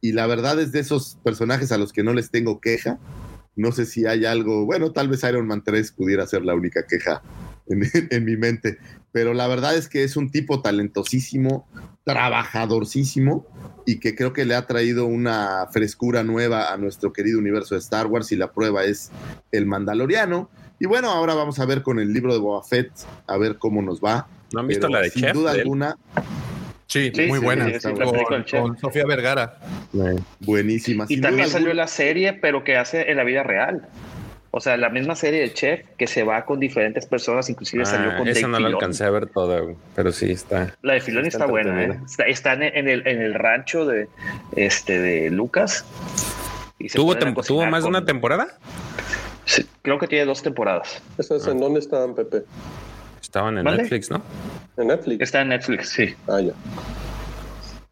y 0.00 0.12
la 0.12 0.26
verdad 0.26 0.60
es 0.60 0.72
de 0.72 0.80
esos 0.80 1.18
personajes 1.24 1.72
a 1.72 1.78
los 1.78 1.92
que 1.92 2.02
no 2.02 2.12
les 2.12 2.30
tengo 2.30 2.60
queja, 2.60 2.98
no 3.54 3.72
sé 3.72 3.86
si 3.86 4.06
hay 4.06 4.24
algo, 4.24 4.66
bueno, 4.66 4.92
tal 4.92 5.08
vez 5.08 5.22
Iron 5.24 5.46
Man 5.46 5.64
3 5.64 5.92
pudiera 5.92 6.26
ser 6.26 6.44
la 6.44 6.54
única 6.54 6.86
queja 6.86 7.22
en, 7.68 7.82
en 8.10 8.24
mi 8.24 8.36
mente, 8.36 8.78
pero 9.12 9.34
la 9.34 9.46
verdad 9.48 9.74
es 9.76 9.88
que 9.88 10.04
es 10.04 10.16
un 10.16 10.30
tipo 10.30 10.60
talentosísimo, 10.62 11.66
trabajadorcísimo 12.04 13.46
y 13.86 13.98
que 14.00 14.14
creo 14.14 14.32
que 14.32 14.44
le 14.44 14.54
ha 14.54 14.66
traído 14.66 15.06
una 15.06 15.66
frescura 15.72 16.22
nueva 16.24 16.72
a 16.72 16.76
nuestro 16.76 17.12
querido 17.12 17.38
universo 17.38 17.74
de 17.74 17.80
Star 17.80 18.06
Wars 18.06 18.30
y 18.32 18.36
la 18.36 18.52
prueba 18.52 18.84
es 18.84 19.10
el 19.52 19.66
Mandaloriano. 19.66 20.50
Y 20.78 20.86
bueno, 20.86 21.10
ahora 21.10 21.34
vamos 21.34 21.58
a 21.58 21.66
ver 21.66 21.82
con 21.82 21.98
el 21.98 22.12
libro 22.12 22.32
de 22.34 22.38
Boba 22.40 22.62
Fett, 22.62 22.90
a 23.26 23.36
ver 23.38 23.56
cómo 23.58 23.80
nos 23.82 24.00
va. 24.00 24.28
¿No 24.52 24.60
han 24.60 24.68
visto 24.68 24.86
Pero 24.88 24.98
la 24.98 25.02
de 25.02 25.10
sin 25.10 25.22
Chef? 25.22 25.34
duda 25.34 25.52
de 25.54 25.60
alguna, 25.62 25.96
Sí, 26.88 27.10
Sí, 27.14 27.26
muy 27.26 27.40
sí, 27.40 27.44
buena. 27.44 27.66
sí, 27.66 27.80
sí, 27.80 27.88
la 27.98 28.60
con, 28.60 28.78
Sofía 28.78 29.04
Vergara. 29.06 29.58
buenísima. 30.40 31.04
Y 31.08 31.20
también 31.20 31.48
salió 31.48 31.68
alguna. 31.68 31.82
la 31.82 31.88
serie, 31.88 32.32
pero 32.34 32.62
que 32.62 32.76
hace 32.76 33.10
en 33.10 33.16
la 33.16 33.24
vida 33.24 33.42
real. 33.42 33.88
O 34.56 34.60
sea, 34.60 34.78
la 34.78 34.88
misma 34.88 35.14
serie 35.14 35.40
de 35.42 35.52
Chef 35.52 35.82
que 35.98 36.06
se 36.06 36.22
va 36.22 36.46
con 36.46 36.58
diferentes 36.58 37.04
personas, 37.04 37.50
inclusive 37.50 37.84
salió 37.84 38.12
Ah, 38.12 38.16
con 38.16 38.26
esa 38.26 38.40
Dave 38.40 38.52
no 38.52 38.58
la 38.60 38.68
alcancé 38.68 39.04
a 39.04 39.10
ver 39.10 39.26
toda, 39.26 39.60
güey, 39.60 39.76
pero 39.94 40.12
sí 40.12 40.30
está. 40.30 40.74
La 40.80 40.94
de 40.94 41.00
Filoni 41.02 41.28
está, 41.28 41.40
Está 41.40 41.50
buena, 41.50 41.84
¿eh? 41.84 42.00
Está, 42.06 42.24
está 42.24 42.52
en, 42.54 42.88
el, 42.88 43.06
en 43.06 43.20
el 43.20 43.34
rancho 43.34 43.84
de, 43.84 44.08
este, 44.56 44.98
de 44.98 45.28
Lucas. 45.30 45.84
y 46.78 46.88
se 46.88 46.96
¿Tuvo, 46.96 47.08
ponen 47.12 47.22
a 47.22 47.30
tem- 47.32 47.34
cocinar 47.34 47.64
¿Tuvo 47.64 47.70
más 47.70 47.82
de 47.82 47.86
con- 47.88 47.96
una 47.96 48.04
temporada? 48.06 48.46
Sí, 49.44 49.66
creo 49.82 49.98
que 49.98 50.06
tiene 50.08 50.24
dos 50.24 50.42
temporadas. 50.42 51.02
¿Esas 51.18 51.46
en 51.48 51.58
dónde 51.60 51.80
están, 51.80 52.14
Pepe? 52.14 52.44
Estaban 53.20 53.58
en 53.58 53.64
¿Vale? 53.64 53.82
Netflix, 53.82 54.10
¿no? 54.10 54.22
¿En 54.78 54.86
Netflix? 54.86 55.20
Está 55.22 55.42
en 55.42 55.48
Netflix, 55.48 55.90
sí. 55.90 56.14
Ah, 56.28 56.40
ya. 56.40 56.52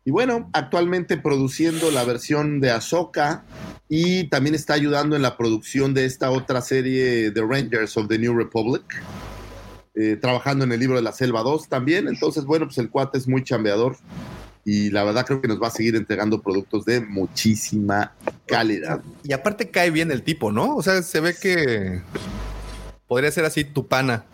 Y 0.07 0.11
bueno, 0.11 0.49
actualmente 0.55 1.19
produciendo 1.19 1.91
la 1.91 2.05
versión 2.05 2.61
de 2.61 2.71
Ahsoka 2.71 3.45
y 3.89 4.25
también 4.29 4.55
está 4.55 4.75
ayudando 4.75 5.17
en 5.17 5.23
la 5.23 5.37
producción 5.37 5.95
de 5.95 6.05
esta 6.05 6.31
otra 6.31 6.61
serie, 6.61 7.31
The 7.31 7.43
Rangers 7.43 7.97
of 7.97 8.09
the 8.09 8.19
New 8.19 8.37
Republic. 8.37 8.83
eh, 9.97 10.17
trabajando 10.17 10.65
en 10.65 10.73
el 10.73 10.81
libro 10.81 10.97
de 10.97 11.03
la 11.03 11.13
Selva 11.13 11.43
2 11.43 11.69
también. 11.69 12.09
Entonces, 12.09 12.45
bueno, 12.45 12.67
pues 12.67 12.79
el 12.79 12.91
cuate 12.91 13.17
es 13.17 13.29
muy 13.29 13.45
chambeador 13.45 13.97
y 14.65 14.91
la 14.91 15.05
verdad 15.05 15.25
creo 15.27 15.41
que 15.41 15.49
nos 15.49 15.63
va 15.63 15.69
a 15.69 15.71
seguir 15.71 15.95
entregando 15.95 16.43
productos 16.43 16.85
de 16.85 17.01
muchísima 17.01 18.13
calidad. 18.47 19.03
Y 19.23 19.33
aparte 19.33 19.71
cae 19.71 19.91
bien 19.91 20.11
el 20.11 20.23
tipo, 20.23 20.51
¿no? 20.51 20.75
O 20.75 20.83
sea, 20.83 21.03
se 21.03 21.21
ve 21.21 21.37
que 21.41 22.01
podría 23.07 23.31
ser 23.31 23.45
así 23.45 23.65
tu 23.65 23.87
pana. 23.87 24.25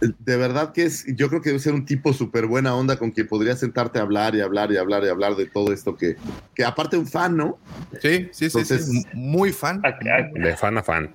De 0.00 0.36
verdad 0.36 0.72
que 0.72 0.84
es, 0.84 1.04
yo 1.16 1.28
creo 1.28 1.42
que 1.42 1.48
debe 1.50 1.58
ser 1.58 1.74
un 1.74 1.84
tipo 1.84 2.12
súper 2.12 2.46
buena 2.46 2.74
onda 2.76 2.96
con 2.98 3.10
quien 3.10 3.26
podría 3.26 3.56
sentarte 3.56 3.98
a 3.98 4.02
hablar 4.02 4.34
y 4.36 4.40
hablar 4.40 4.70
y 4.70 4.76
hablar 4.76 5.02
y 5.04 5.08
hablar 5.08 5.34
de 5.34 5.46
todo 5.46 5.72
esto 5.72 5.96
que, 5.96 6.16
que 6.54 6.64
aparte 6.64 6.96
un 6.96 7.06
fan, 7.06 7.36
¿no? 7.36 7.58
Sí, 8.00 8.28
sí, 8.30 8.48
sí, 8.50 8.58
Entonces- 8.58 8.86
sí. 8.86 9.04
Muy 9.14 9.52
fan. 9.52 9.80
Acá, 9.84 10.30
De 10.34 10.56
fan 10.56 10.78
a 10.78 10.82
fan. 10.84 11.10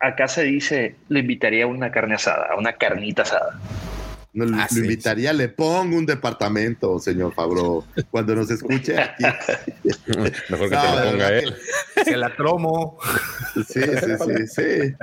acá 0.00 0.26
se 0.28 0.42
dice, 0.44 0.96
le 1.08 1.20
invitaría 1.20 1.64
a 1.64 1.66
una 1.68 1.92
carne 1.92 2.14
asada, 2.16 2.48
a 2.50 2.56
una 2.56 2.72
carnita 2.72 3.22
asada. 3.22 3.60
No, 4.32 4.44
lo 4.44 4.56
Ah, 4.56 4.68
sí, 4.70 4.78
invitaría, 4.78 5.32
le 5.32 5.48
pongo 5.48 5.96
un 5.96 6.06
departamento, 6.06 7.00
señor 7.00 7.34
Fabro, 7.34 7.84
cuando 8.12 8.36
nos 8.36 8.48
escuche 8.50 8.96
aquí. 8.96 9.24
Mejor 10.48 10.68
que 10.68 10.76
No, 10.76 10.82
te 10.82 11.04
lo 11.04 11.10
ponga 11.10 11.28
él. 11.38 11.56
Se 12.04 12.16
la 12.16 12.36
cromo. 12.36 12.96
Sí, 13.56 13.80
sí, 13.82 14.12
sí, 14.24 14.46
sí. 14.46 14.94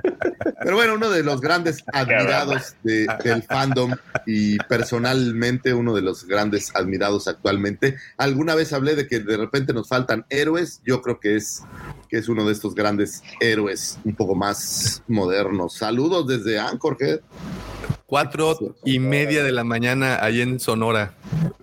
Pero 0.64 0.76
bueno, 0.78 0.94
uno 0.96 1.10
de 1.10 1.24
los 1.24 1.42
grandes 1.42 1.84
admirados 1.92 2.76
de- 2.84 3.06
del 3.24 3.44
fandom 3.44 3.92
y 4.26 4.58
personalmente 4.60 5.74
uno 5.74 5.94
de 5.94 6.02
los 6.02 6.26
grandes 6.26 6.72
admirados 6.74 7.28
actualmente. 7.28 7.98
Alguna 8.18 8.56
vez 8.56 8.72
hablé 8.72 8.96
de 8.96 9.08
que 9.08 9.20
de 9.20 9.36
repente 9.38 9.74
nos 9.74 9.90
faltan 9.90 10.26
héroes. 10.30 10.82
Yo 10.86 11.02
creo 11.02 11.20
que 11.20 11.36
es 11.36 11.64
que 12.08 12.18
es 12.18 12.30
uno 12.30 12.46
de 12.46 12.54
estos 12.54 12.74
grandes 12.74 13.22
héroes 13.42 14.00
un 14.06 14.16
poco 14.16 14.36
más 14.36 15.04
modernos. 15.10 15.76
Saludos 15.76 16.26
desde 16.28 16.58
Anchorhead. 16.60 17.20
Cuatro 18.06 18.58
y 18.86 19.00
media 19.00 19.44
de 19.44 19.52
la 19.52 19.64
mañana 19.66 20.24
ahí 20.24 20.42
en 20.42 20.60
Sonora. 20.62 21.14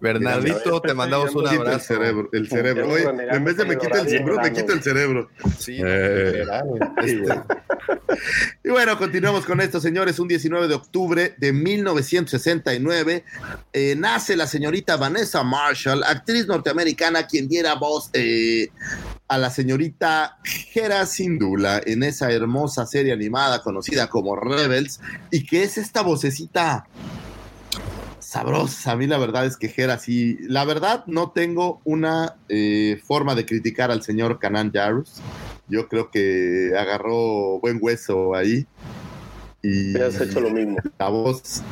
Bernardito, 0.01 0.83
te 0.83 0.93
mandamos 0.93 1.35
un 1.35 1.49
el 1.49 1.59
abrazo. 1.59 1.95
cerebro, 1.95 2.29
el 2.33 2.49
cerebro. 2.49 2.89
Oye, 2.89 3.07
en 3.31 3.45
vez 3.45 3.57
de 3.57 3.65
me 3.65 3.79
quita 3.79 4.03
el 4.03 4.09
cerebro, 4.09 4.37
me 4.43 4.53
quita 4.53 4.73
el 4.75 4.83
cerebro. 4.83 5.31
Sí, 5.59 5.81
Eh. 5.83 6.45
Este, 7.03 7.41
Y 8.63 8.69
bueno, 8.71 8.99
continuamos 8.99 9.45
con 9.47 9.61
esto, 9.61 9.81
señores. 9.81 10.19
Un 10.19 10.29
19 10.29 10.69
de 10.69 10.75
octubre 10.75 11.35
de 11.39 11.53
1969 11.53 13.25
eh, 13.73 13.95
nace 13.97 14.37
la 14.37 14.47
señorita 14.47 14.97
Vanessa 14.97 15.43
Marshall, 15.43 16.03
actriz 16.05 16.47
norteamericana, 16.47 17.27
quien 17.27 17.49
diera 17.49 17.75
voz 17.75 18.11
eh, 18.13 18.69
a 19.29 19.39
la 19.39 19.51
señorita 19.51 20.39
Hera 20.75 21.07
Sindula 21.07 21.81
en 21.85 22.03
esa 22.03 22.31
hermosa 22.31 22.87
serie 22.87 23.13
animada 23.13 23.63
conocida 23.63 24.09
como 24.09 24.37
Rebels, 24.37 25.01
y 25.31 25.45
que 25.45 25.63
es 25.63 25.79
esta 25.79 26.03
vocecita 26.03 26.87
sabrosa. 28.21 28.93
A 28.93 28.97
mí 28.97 29.07
la 29.07 29.19
verdad 29.19 29.47
es 29.47 29.57
que 29.57 29.73
Hera 29.75 29.99
sí, 29.99 30.39
la 30.41 30.65
verdad 30.65 31.05
no 31.07 31.31
tengo 31.31 31.81
una 31.85 32.37
eh, 32.49 33.01
forma 33.05 33.35
de 33.35 33.47
criticar 33.47 33.91
al 33.91 34.03
señor 34.03 34.39
Canan 34.39 34.73
Jarrus. 34.73 35.21
Yo 35.69 35.89
creo 35.89 36.11
que 36.11 36.73
agarró 36.77 37.61
buen 37.61 37.79
hueso 37.81 38.35
ahí. 38.35 38.67
Y 39.63 39.97
has 39.99 40.21
hecho 40.21 40.41
lo 40.41 40.51
mismo. 40.51 40.77
la 40.99 41.09
voz 41.09 41.63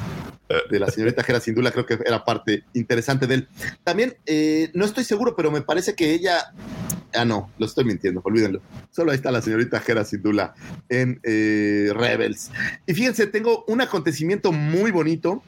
de 0.71 0.79
la 0.79 0.89
señorita 0.89 1.23
Gera 1.23 1.41
Sindula 1.41 1.71
creo 1.71 1.87
que 1.87 1.99
era 2.05 2.25
parte 2.25 2.65
interesante 2.75 3.27
de 3.27 3.35
él. 3.35 3.49
También, 3.85 4.17
eh, 4.27 4.71
no 4.75 4.85
estoy 4.85 5.05
seguro, 5.05 5.35
pero 5.37 5.51
me 5.51 5.63
parece 5.63 5.95
que 5.95 6.13
ella... 6.13 6.53
Ah, 7.15 7.25
no, 7.25 7.51
lo 7.59 7.67
estoy 7.67 7.85
mintiendo, 7.85 8.21
olvídenlo. 8.25 8.61
Solo 8.91 9.11
ahí 9.11 9.17
está 9.17 9.31
la 9.31 9.43
señorita 9.43 9.81
Gera 9.81 10.05
Sindula 10.05 10.55
en 10.89 11.21
eh, 11.23 11.93
Rebels. 11.95 12.51
Y 12.87 12.95
fíjense, 12.95 13.27
tengo 13.27 13.65
un 13.69 13.81
acontecimiento 13.81 14.53
muy 14.53 14.91
bonito. 14.91 15.43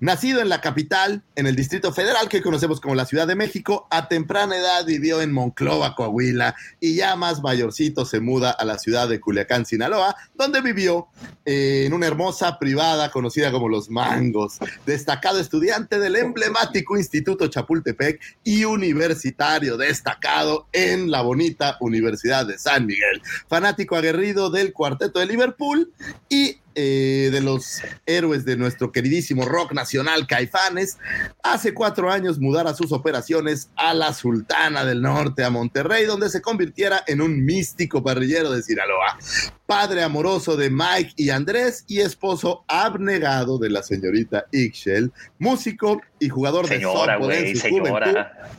Nacido 0.00 0.42
en 0.42 0.48
la 0.48 0.60
capital, 0.60 1.22
en 1.34 1.46
el 1.46 1.56
Distrito 1.56 1.92
Federal, 1.92 2.28
que 2.28 2.42
conocemos 2.42 2.80
como 2.80 2.94
la 2.94 3.06
Ciudad 3.06 3.26
de 3.26 3.36
México, 3.36 3.86
a 3.90 4.08
temprana 4.08 4.56
edad 4.56 4.84
vivió 4.84 5.22
en 5.22 5.32
Monclova, 5.32 5.94
Coahuila, 5.94 6.56
y 6.78 6.96
ya 6.96 7.16
más 7.16 7.40
mayorcito 7.42 8.04
se 8.04 8.20
muda 8.20 8.50
a 8.50 8.64
la 8.64 8.76
ciudad 8.78 9.08
de 9.08 9.20
Culiacán, 9.20 9.64
Sinaloa, 9.64 10.14
donde 10.34 10.60
vivió 10.60 11.06
eh, 11.46 11.84
en 11.86 11.94
una 11.94 12.06
hermosa 12.06 12.58
privada 12.58 13.10
conocida 13.10 13.50
como 13.50 13.68
Los 13.68 13.88
Mangos, 13.88 14.58
destacado 14.84 15.38
estudiante 15.38 15.98
del 15.98 16.16
emblemático 16.16 16.98
Instituto 16.98 17.46
Chapultepec 17.46 18.20
y 18.42 18.64
universitario 18.64 19.76
destacado 19.76 20.66
en 20.72 21.03
la 21.10 21.22
bonita 21.22 21.76
Universidad 21.80 22.46
de 22.46 22.58
San 22.58 22.86
Miguel, 22.86 23.22
fanático 23.48 23.96
aguerrido 23.96 24.50
del 24.50 24.72
cuarteto 24.72 25.20
de 25.20 25.26
Liverpool 25.26 25.92
y 26.28 26.58
eh, 26.74 27.30
de 27.32 27.40
los 27.40 27.80
héroes 28.06 28.44
de 28.44 28.56
nuestro 28.56 28.92
queridísimo 28.92 29.44
rock 29.44 29.72
nacional 29.72 30.26
Caifanes, 30.26 30.98
hace 31.42 31.74
cuatro 31.74 32.10
años 32.10 32.38
mudara 32.38 32.74
sus 32.74 32.92
operaciones 32.92 33.70
a 33.76 33.94
la 33.94 34.12
Sultana 34.12 34.84
del 34.84 35.02
Norte, 35.02 35.44
a 35.44 35.50
Monterrey, 35.50 36.04
donde 36.06 36.28
se 36.28 36.42
convirtiera 36.42 37.02
en 37.06 37.20
un 37.20 37.44
místico 37.44 38.02
parrillero 38.02 38.50
de 38.50 38.62
Sinaloa, 38.62 39.18
padre 39.66 40.02
amoroso 40.02 40.56
de 40.56 40.70
Mike 40.70 41.12
y 41.16 41.30
Andrés 41.30 41.84
y 41.88 42.00
esposo 42.00 42.64
abnegado 42.68 43.58
de 43.58 43.70
la 43.70 43.82
señorita 43.82 44.46
Ixchel, 44.52 45.12
músico 45.38 46.00
y 46.18 46.28
jugador 46.28 46.66
Señora, 46.66 47.14
de 47.14 47.18
softball 47.18 47.32
en 47.32 47.42
güey, 47.42 47.54
su 47.54 47.60
señora. 47.60 48.06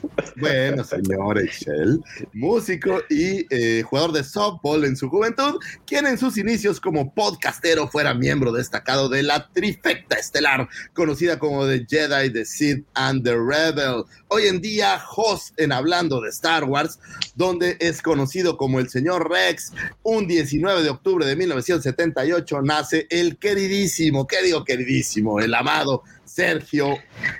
juventud. 0.02 0.34
Bueno, 0.38 0.84
señora 0.84 1.42
Ixchel, 1.44 2.02
músico 2.34 3.02
y 3.10 3.46
eh, 3.50 3.82
jugador 3.84 4.12
de 4.12 4.24
softball 4.24 4.86
en 4.86 4.96
su 4.96 5.10
juventud, 5.10 5.60
quien 5.86 6.06
en 6.08 6.18
sus 6.18 6.38
inicios 6.38 6.80
como 6.80 7.14
podcastero 7.14 7.88
fuera 8.06 8.14
miembro 8.14 8.52
destacado 8.52 9.10
de 9.10 9.24
la 9.24 9.50
trifecta 9.52 10.16
estelar, 10.18 10.70
conocida 10.94 11.40
como 11.40 11.66
The 11.66 11.88
Jedi, 11.90 12.32
The 12.32 12.46
Sith 12.46 12.86
and 12.94 13.24
The 13.24 13.36
Rebel. 13.36 14.04
Hoy 14.28 14.44
en 14.48 14.62
día, 14.62 15.02
host 15.16 15.60
en 15.60 15.72
Hablando 15.72 16.22
de 16.22 16.30
Star 16.30 16.66
Wars, 16.66 17.00
donde 17.34 17.78
es 17.80 18.04
conocido 18.04 18.58
como 18.58 18.80
el 18.80 18.90
señor 18.90 19.32
Rex. 19.32 19.72
Un 20.04 20.28
19 20.28 20.84
de 20.84 20.90
octubre 20.92 21.26
de 21.26 21.36
1978 21.36 22.62
nace 22.62 23.08
el 23.10 23.38
queridísimo, 23.38 24.28
¿qué 24.28 24.44
digo 24.44 24.64
queridísimo? 24.64 25.40
El 25.40 25.56
amado 25.56 26.04
Sergio 26.26 26.98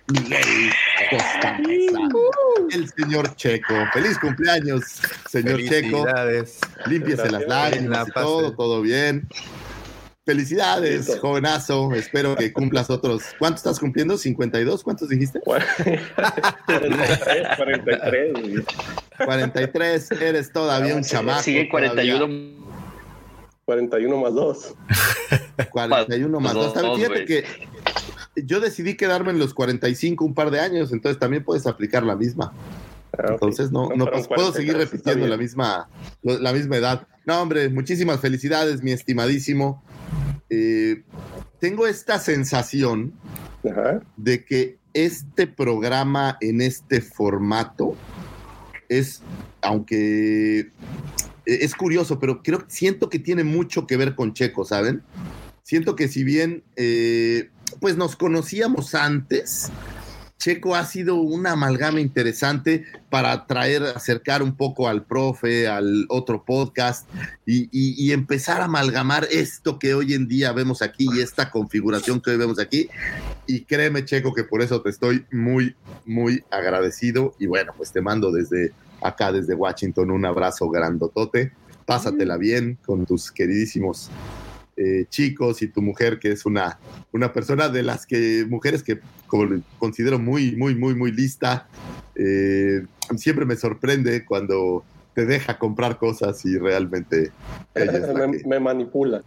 Miguel 0.08 0.72
Costa 1.10 1.60
Mesa, 1.68 2.00
el 2.72 2.90
señor 2.90 3.36
Checo. 3.36 3.74
Feliz 3.94 4.18
cumpleaños, 4.20 4.84
señor 5.30 5.60
Checo. 5.64 6.06
Felicidades. 6.06 6.60
Límpiese 6.88 7.30
las 7.30 7.46
lágrimas 7.48 8.08
y 8.08 8.12
Pase. 8.12 8.26
todo, 8.26 8.54
todo 8.54 8.82
bien. 8.82 9.28
Felicidades, 10.26 11.08
Listo. 11.08 11.22
jovenazo. 11.22 11.94
Espero 11.94 12.36
que 12.36 12.52
cumplas 12.52 12.90
otros. 12.90 13.22
¿Cuántos 13.38 13.60
estás 13.60 13.80
cumpliendo? 13.80 14.16
¿52? 14.16 14.82
¿Cuántos 14.82 15.10
dijiste? 15.10 15.40
43, 15.42 17.48
43. 17.58 18.34
güey. 18.42 18.66
43. 19.24 20.12
Eres 20.14 20.52
todavía 20.52 20.96
un 20.96 21.04
chamaco. 21.04 21.44
Sigue 21.44 21.70
todavía. 21.70 22.18
41 22.18 22.66
41 23.66 24.18
más 24.18 24.34
2. 24.34 24.74
41 25.72 26.40
más 26.40 26.54
Dos, 26.54 26.66
2. 26.74 26.84
dos, 26.84 27.00
Fíjate 27.00 27.26
que 27.26 27.44
yo 28.36 28.60
decidí 28.60 28.96
quedarme 28.96 29.32
en 29.32 29.40
los 29.40 29.54
45 29.54 30.26
un 30.26 30.34
par 30.34 30.52
de 30.52 30.60
años, 30.60 30.92
entonces 30.92 31.20
también 31.20 31.44
puedes 31.44 31.66
aplicar 31.68 32.04
la 32.04 32.16
misma. 32.16 32.54
Entonces 33.18 33.72
no, 33.72 33.90
no 33.96 34.08
pues, 34.08 34.28
puedo 34.28 34.52
seguir 34.52 34.76
repitiendo 34.76 35.26
la 35.28 35.38
misma, 35.38 35.88
la 36.22 36.52
misma 36.52 36.78
edad. 36.78 37.08
No, 37.26 37.42
hombre, 37.42 37.70
muchísimas 37.70 38.20
felicidades, 38.20 38.84
mi 38.84 38.92
estimadísimo. 38.92 39.82
Eh, 40.50 41.04
tengo 41.60 41.88
esta 41.88 42.20
sensación 42.20 43.14
Ajá. 43.70 44.02
de 44.16 44.46
que 44.46 44.78
este 44.94 45.48
programa 45.48 46.38
en 46.40 46.62
este 46.62 47.02
formato 47.02 47.96
es, 48.88 49.22
aunque 49.62 50.60
eh, 50.60 50.70
es 51.46 51.76
curioso, 51.76 52.20
pero 52.20 52.42
creo 52.42 52.64
siento 52.68 53.10
que 53.10 53.20
tiene 53.20 53.44
mucho 53.44 53.88
que 53.88 53.98
ver 53.98 54.16
con 54.16 54.34
Checo, 54.34 54.66
¿saben? 54.66 55.04
Siento 55.64 55.96
que 55.96 56.08
si 56.08 56.24
bien 56.24 56.64
eh, 56.76 57.50
pues 57.80 57.98
nos 57.98 58.16
conocíamos 58.16 58.94
antes, 58.96 59.72
Checo 60.38 60.76
ha 60.76 60.86
sido 60.86 61.16
una 61.16 61.54
amalgama 61.54 62.02
interesante 62.02 62.86
para 63.10 63.48
traer, 63.48 63.84
acercar 63.84 64.44
un 64.44 64.56
poco 64.56 64.88
al 64.88 65.04
profe, 65.04 65.68
al 65.68 66.06
otro 66.10 66.44
podcast 66.44 67.10
y, 67.46 67.70
y, 67.72 68.12
empezar 68.12 68.62
a 68.62 68.66
amalgamar 68.66 69.28
esto 69.32 69.80
que 69.80 69.94
hoy 69.94 70.14
en 70.14 70.28
día 70.28 70.52
vemos 70.52 70.82
aquí 70.82 71.08
y 71.14 71.22
esta 71.22 71.50
configuración 71.50 72.22
que 72.22 72.32
hoy 72.32 72.38
vemos 72.38 72.60
aquí. 72.60 72.90
Y 73.48 73.62
créeme, 73.62 74.06
Checo, 74.06 74.34
que 74.34 74.44
por 74.44 74.62
eso 74.62 74.82
te 74.82 74.90
estoy 74.90 75.26
muy, 75.32 75.76
muy 76.06 76.44
agradecido. 76.52 77.34
Y 77.40 77.48
bueno, 77.48 77.74
pues 77.76 77.92
te 77.92 78.02
mando 78.02 78.32
desde 78.32 78.74
acá, 79.02 79.32
desde 79.32 79.56
Washington, 79.56 80.12
un 80.12 80.26
abrazo 80.26 80.70
grandotote. 80.70 81.54
Pásatela 81.86 82.38
bien 82.38 82.78
con 82.86 83.06
tus 83.06 83.32
queridísimos 83.32 84.10
eh, 84.78 85.06
chicos 85.10 85.62
y 85.62 85.68
tu 85.68 85.82
mujer, 85.82 86.20
que 86.20 86.32
es 86.32 86.46
una, 86.46 86.80
una 87.12 87.32
persona 87.32 87.70
de 87.70 87.84
las 87.84 88.06
que, 88.06 88.46
mujeres 88.50 88.84
que 88.84 89.00
considero 89.80 90.20
muy, 90.20 90.56
muy, 90.56 90.76
muy, 90.76 90.96
muy 90.96 91.12
lista. 91.12 91.68
Eh, 92.16 92.86
siempre 93.16 93.46
me 93.46 93.56
sorprende 93.56 94.26
cuando 94.26 94.84
te 95.14 95.26
deja 95.26 95.58
comprar 95.58 95.98
cosas 95.98 96.46
y 96.46 96.58
realmente 96.58 97.32
me, 98.46 98.60
manipula. 98.60 99.24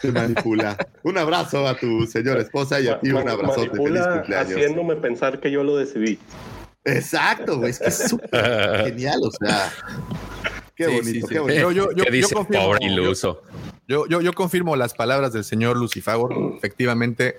Te 0.00 0.12
manipula. 0.12 0.76
un 1.02 1.16
abrazo 1.16 1.66
a 1.66 1.76
tu 1.78 2.06
señora 2.06 2.42
esposa 2.42 2.78
y 2.80 2.88
a 2.88 3.00
ti 3.00 3.10
un 3.10 3.28
abrazo 3.28 3.62
de 3.62 3.70
feliz 3.70 4.06
cumpleaños. 4.06 4.52
Haciéndome 4.52 4.96
pensar 4.96 5.40
que 5.40 5.50
yo 5.50 5.64
lo 5.64 5.76
decidí. 5.76 6.18
Exacto, 6.84 7.66
es 7.66 7.78
que 7.78 7.88
es 7.88 8.08
súper 8.08 8.84
genial, 8.84 9.20
o 9.22 9.30
sea. 9.30 9.72
Qué 10.80 10.86
bonito, 10.86 11.26
qué 11.28 11.38
bonito. 11.38 11.72
Yo, 11.72 11.92
yo, 11.92 12.04
dice, 12.10 12.34
pobre 12.34 12.86
iluso. 12.86 13.42
Yo, 13.86 14.06
yo, 14.06 14.22
yo 14.22 14.32
confirmo 14.32 14.76
las 14.76 14.94
palabras 14.94 15.34
del 15.34 15.44
señor 15.44 15.76
Lucifagor. 15.76 16.32
Efectivamente, 16.56 17.36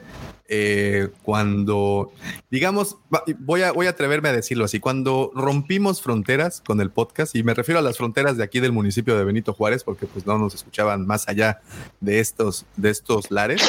eh, 0.47 1.07
cuando, 1.23 2.11
digamos, 2.51 2.97
voy 3.39 3.63
a, 3.63 3.71
voy 3.71 3.87
a 3.87 3.91
atreverme 3.91 4.29
a 4.29 4.33
decirlo 4.33 4.65
así, 4.65 4.79
cuando 4.79 5.31
rompimos 5.33 6.03
fronteras 6.03 6.61
con 6.61 6.81
el 6.81 6.91
podcast, 6.91 7.35
y 7.35 7.41
me 7.41 7.55
refiero 7.55 7.79
a 7.79 7.81
las 7.81 7.97
fronteras 7.97 8.37
de 8.37 8.43
aquí 8.43 8.59
del 8.59 8.73
municipio 8.73 9.17
de 9.17 9.23
Benito 9.23 9.53
Juárez, 9.53 9.83
porque 9.83 10.05
pues 10.05 10.27
no 10.27 10.37
nos 10.37 10.53
escuchaban 10.53 11.07
más 11.07 11.27
allá 11.27 11.61
de 11.99 12.19
estos, 12.19 12.65
de 12.75 12.91
estos 12.91 13.31
lares, 13.31 13.61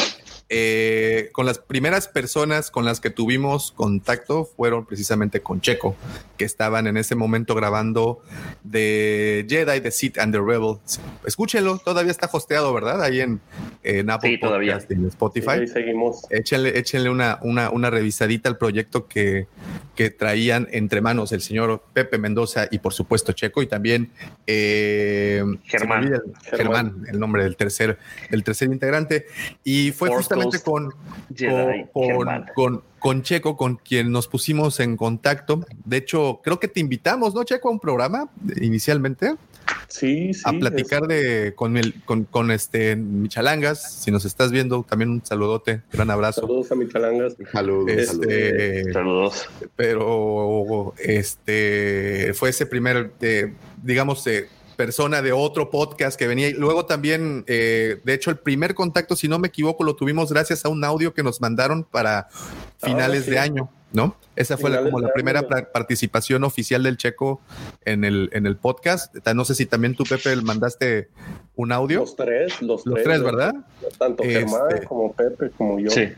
eh, 0.55 1.31
con 1.33 1.47
las 1.47 1.59
primeras 1.59 2.09
personas 2.09 2.71
con 2.71 2.85
las 2.85 3.01
que 3.01 3.09
tuvimos 3.09 3.73
contacto 3.73 4.45
fueron 4.45 4.85
precisamente 4.85 5.41
con 5.41 5.63
Checo, 5.63 5.97
que 6.37 6.45
estaban 6.45 6.87
en 6.87 6.99
ese 6.99 7.15
momento 7.15 7.55
grabando 7.55 8.21
de 8.63 9.47
Jedi, 9.49 9.81
The 9.81 9.91
Sith 9.91 10.19
and 10.19 10.35
the 10.35 10.41
Rebel. 10.41 10.77
Escúchenlo, 11.25 11.79
todavía 11.79 12.11
está 12.11 12.29
hosteado, 12.31 12.75
¿verdad? 12.75 13.03
Ahí 13.03 13.23
en, 13.23 13.41
en 13.83 14.11
Apple 14.11 14.39
Podcast 14.43 14.91
y 14.91 14.95
en 14.95 15.07
Spotify. 15.07 15.67
seguimos. 15.67 16.27
Échenle, 16.29 16.79
échenle 16.79 17.09
una, 17.09 17.39
una, 17.41 17.71
una, 17.71 17.89
revisadita 17.89 18.51
al 18.51 18.59
proyecto 18.59 19.09
que, 19.09 19.47
que 19.95 20.11
traían 20.11 20.69
entre 20.71 21.01
manos 21.01 21.33
el 21.33 21.41
señor 21.41 21.83
Pepe 21.95 22.19
Mendoza 22.19 22.69
y 22.71 22.81
por 22.81 22.93
supuesto 22.93 23.33
Checo 23.33 23.63
y 23.63 23.69
también 23.69 24.11
eh, 24.47 25.43
Germán. 25.65 26.13
El, 26.13 26.21
Germán, 26.43 27.07
el 27.11 27.19
nombre 27.19 27.43
del 27.45 27.57
tercer, 27.57 27.97
el 28.31 28.45
tercer 28.45 28.71
integrante. 28.71 29.25
Y 29.65 29.93
fue 29.93 30.11
justamente 30.11 30.41
con, 30.64 30.95
con, 32.55 32.82
con, 32.99 33.22
Checo, 33.22 33.57
con 33.57 33.76
quien 33.76 34.12
nos 34.12 34.28
pusimos 34.28 34.80
en 34.80 34.97
contacto. 34.97 35.64
De 35.84 35.99
hecho, 35.99 36.40
creo 36.43 36.59
que 36.61 36.68
te 36.68 36.80
invitamos, 36.80 37.34
¿no, 37.34 37.45
Checo, 37.45 37.68
a 37.68 37.72
un 37.72 37.80
programa 37.80 38.30
inicialmente? 38.61 39.36
Sí, 39.88 40.32
sí. 40.34 40.43
A 40.45 40.53
platicar 40.53 41.07
de 41.07 41.55
con 41.55 41.76
el 41.76 42.03
con, 42.05 42.24
con, 42.24 42.51
este 42.51 42.97
Michalangas. 42.97 44.03
Si 44.03 44.11
nos 44.11 44.24
estás 44.24 44.51
viendo, 44.51 44.84
también 44.88 45.11
un 45.11 45.24
saludote, 45.24 45.82
gran 45.93 46.11
abrazo. 46.11 46.43
Saludos 46.43 46.72
a 46.72 46.74
Michalangas. 46.74 47.36
Saludos. 47.53 47.90
Este, 47.90 48.93
saludos. 48.93 49.49
Pero 49.76 50.95
este 50.99 52.32
fue 52.34 52.51
ese 52.51 52.66
primer, 52.66 53.12
eh, 53.20 53.53
digamos, 53.82 54.26
eh, 54.26 54.49
persona 54.83 55.22
de 55.22 55.30
otro 55.30 55.70
podcast 55.70 56.18
que 56.18 56.26
venía. 56.26 56.49
Y 56.49 56.55
luego 56.55 56.87
también, 56.87 57.45
eh, 57.47 58.01
de 58.03 58.14
hecho, 58.14 58.30
el 58.30 58.39
primer 58.39 58.74
contacto, 58.74 59.14
si 59.14 59.28
no 59.28 59.39
me 59.39 59.47
equivoco, 59.47 59.85
lo 59.85 59.95
tuvimos 59.95 60.33
gracias 60.33 60.64
a 60.64 60.70
un 60.70 60.83
audio 60.83 61.14
que 61.14 61.22
nos 61.22 61.41
mandaron 61.41 61.85
para 61.85 62.18
ah, 62.18 62.28
finales 62.78 63.26
de 63.26 63.39
año. 63.39 63.70
¿No? 63.93 64.16
Esa 64.34 64.57
fue 64.57 64.74
como 64.82 65.01
la 65.01 65.12
primera 65.12 65.47
participación 65.72 66.45
oficial 66.45 66.82
del 66.82 66.97
Checo 66.97 67.40
en 67.84 68.05
el, 68.05 68.30
en 68.32 68.47
el 68.47 68.57
podcast. 68.57 69.14
No 69.34 69.45
sé 69.45 69.55
si 69.55 69.66
también 69.66 69.95
tú, 69.95 70.05
Pepe, 70.05 70.34
mandaste 70.36 71.11
un 71.55 71.70
audio. 71.70 72.01
Los 72.01 72.16
tres, 72.16 72.62
los, 72.62 72.86
los 72.86 73.03
tres, 73.03 73.22
¿verdad? 73.22 73.55
Tanto 73.99 74.22
Germán 74.24 74.62
este, 74.70 74.86
como 74.86 75.12
Pepe 75.12 75.51
como 75.51 75.78
yo. 75.78 75.90
Sí. 75.90 76.09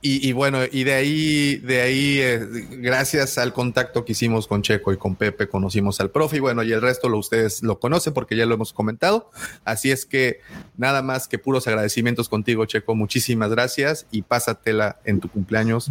Y, 0.00 0.28
y, 0.28 0.32
bueno, 0.32 0.60
y 0.70 0.84
de 0.84 0.94
ahí, 0.94 1.56
de 1.56 1.82
ahí, 1.82 2.18
eh, 2.20 2.38
gracias 2.78 3.38
al 3.38 3.52
contacto 3.52 4.04
que 4.04 4.12
hicimos 4.12 4.46
con 4.46 4.62
Checo 4.62 4.92
y 4.92 4.96
con 4.96 5.16
Pepe, 5.16 5.48
conocimos 5.48 6.00
al 6.00 6.10
profe 6.10 6.36
y 6.36 6.40
bueno, 6.40 6.62
y 6.62 6.72
el 6.72 6.80
resto 6.80 7.08
lo 7.08 7.18
ustedes 7.18 7.62
lo 7.62 7.80
conocen 7.80 8.14
porque 8.14 8.36
ya 8.36 8.46
lo 8.46 8.54
hemos 8.54 8.72
comentado. 8.72 9.30
Así 9.64 9.90
es 9.90 10.06
que 10.06 10.40
nada 10.76 11.02
más 11.02 11.26
que 11.28 11.38
puros 11.38 11.66
agradecimientos 11.66 12.28
contigo, 12.28 12.64
Checo. 12.66 12.94
Muchísimas 12.94 13.50
gracias 13.50 14.06
y 14.10 14.22
pásatela 14.22 15.00
en 15.04 15.20
tu 15.20 15.28
cumpleaños 15.28 15.90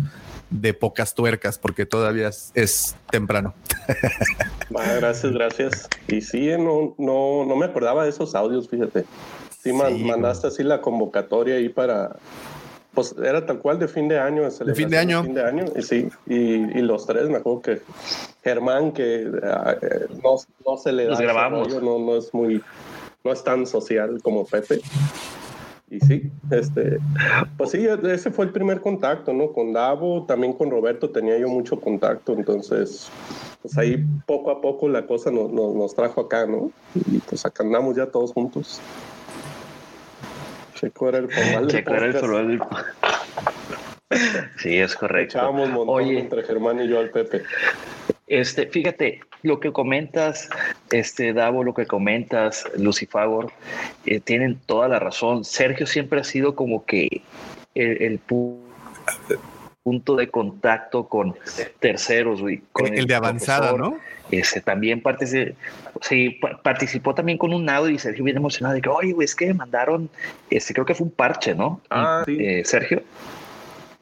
de 0.62 0.74
pocas 0.74 1.14
tuercas 1.14 1.58
porque 1.58 1.86
todavía 1.86 2.30
es, 2.54 2.96
temprano. 3.10 3.54
gracias, 4.70 5.32
gracias. 5.34 5.90
Y 6.08 6.22
sí, 6.22 6.50
no, 6.58 6.96
no, 6.98 7.46
no 7.46 7.56
me 7.56 7.66
acordaba 7.66 8.04
de 8.04 8.10
esos 8.10 8.36
audios, 8.36 8.70
fíjate. 8.70 9.06
Sí, 9.62 9.74
mandaste 9.74 10.48
así 10.48 10.64
la 10.64 10.82
convocatoria 10.82 11.56
ahí 11.56 11.70
para, 11.70 12.18
pues 12.96 13.14
era 13.22 13.46
tal 13.46 13.60
cual 13.60 13.78
de 13.78 13.88
fin 13.88 14.08
de 14.08 14.18
año. 14.18 14.50
De 14.50 14.76
fin 14.76 14.90
de 14.90 14.98
año. 14.98 15.24
fin 15.24 15.34
de 15.34 15.44
año, 15.44 15.66
y 15.76 15.82
sí. 15.82 16.08
Y, 16.28 16.82
los 16.82 17.06
tres, 17.06 17.30
me 17.30 17.38
acuerdo 17.38 17.62
que 17.62 17.82
Germán, 18.44 18.92
que 18.92 19.30
ah, 19.44 19.76
eh, 19.82 20.08
no, 20.24 20.36
no, 20.66 20.78
se 20.78 20.92
le 20.92 21.06
da. 21.06 21.18
grabamos. 21.18 21.82
no, 21.82 22.00
no 22.00 22.16
es 22.16 22.34
muy, 22.34 22.64
no 23.24 23.32
es 23.32 23.44
tan 23.44 23.68
social 23.68 24.20
como 24.24 24.46
Pepe. 24.46 24.82
Y 25.90 26.00
sí, 26.00 26.32
este, 26.50 26.98
pues 27.58 27.70
sí, 27.72 27.88
ese 28.04 28.32
fue 28.32 28.46
el 28.46 28.52
primer 28.52 28.82
contacto, 28.82 29.34
¿no? 29.34 29.54
Con 29.54 29.72
Davo, 29.72 30.26
también 30.26 30.54
con 30.54 30.72
Roberto 30.72 31.12
tenía 31.12 31.38
yo 31.38 31.48
mucho 31.48 31.80
contacto, 31.80 32.34
entonces, 32.34 33.10
pues 33.62 33.78
ahí 33.78 34.04
poco 34.26 34.50
a 34.50 34.62
poco 34.62 34.90
la 34.90 35.06
cosa 35.06 35.30
nos, 35.30 35.52
nos, 35.52 35.94
trajo 35.94 36.22
acá, 36.22 36.48
¿no? 36.48 36.72
Y 36.96 37.20
pues 37.20 37.46
acá 37.46 37.64
andamos 37.64 37.96
ya 37.96 38.08
todos 38.08 38.34
juntos. 38.34 38.82
Checo 40.74 41.10
era 41.10 41.20
el 41.20 41.32
formal 41.32 41.68
Checo 41.68 41.94
era 41.94 42.06
el 42.08 42.14
formal 42.14 42.60
Sí, 44.58 44.78
es 44.78 44.96
correcto. 44.96 45.38
Echábamos 45.38 45.70
Oye, 45.88 46.20
entre 46.20 46.44
Germán 46.44 46.82
y 46.82 46.88
yo 46.88 47.00
al 47.00 47.12
Pepe. 47.12 47.44
Este, 48.28 48.68
fíjate, 48.68 49.22
lo 49.44 49.60
que 49.60 49.72
comentas, 49.72 50.50
este 50.92 51.34
Davo, 51.34 51.64
lo 51.64 51.74
que 51.74 51.86
comentas, 51.86 52.66
Lucifagor, 52.76 53.52
eh, 54.06 54.20
tienen 54.20 54.60
toda 54.66 54.88
la 54.88 55.00
razón. 55.00 55.46
Sergio 55.46 55.86
siempre 55.86 56.20
ha 56.20 56.24
sido 56.24 56.56
como 56.56 56.86
que 56.86 57.22
el, 57.76 58.20
punto 59.84 60.16
de 60.16 60.30
contacto 60.30 61.08
con 61.08 61.36
terceros, 61.80 62.42
Con 62.72 62.98
el, 62.98 63.06
de 63.06 63.16
avanzada, 63.16 63.74
¿no? 63.74 63.98
Este, 64.32 64.60
también 64.60 65.02
participó, 65.02 65.56
sí, 66.02 66.40
participó 66.64 67.14
también 67.14 67.38
con 67.38 67.54
un 67.54 67.70
audio 67.70 67.94
y 67.94 68.00
Sergio 68.00 68.24
bien 68.24 68.38
emocionado 68.38 68.74
de 68.74 68.82
que, 68.82 68.90
oye, 68.90 69.14
güey, 69.14 69.26
es 69.26 69.36
que 69.36 69.46
me 69.46 69.54
mandaron, 69.54 70.10
este, 70.50 70.74
creo 70.74 70.86
que 70.86 70.96
fue 70.96 71.06
un 71.06 71.12
parche, 71.12 71.54
¿no? 71.54 71.82
Ah, 71.92 72.24
sí. 72.26 72.38
Eh, 72.40 72.66
Sergio. 72.66 73.04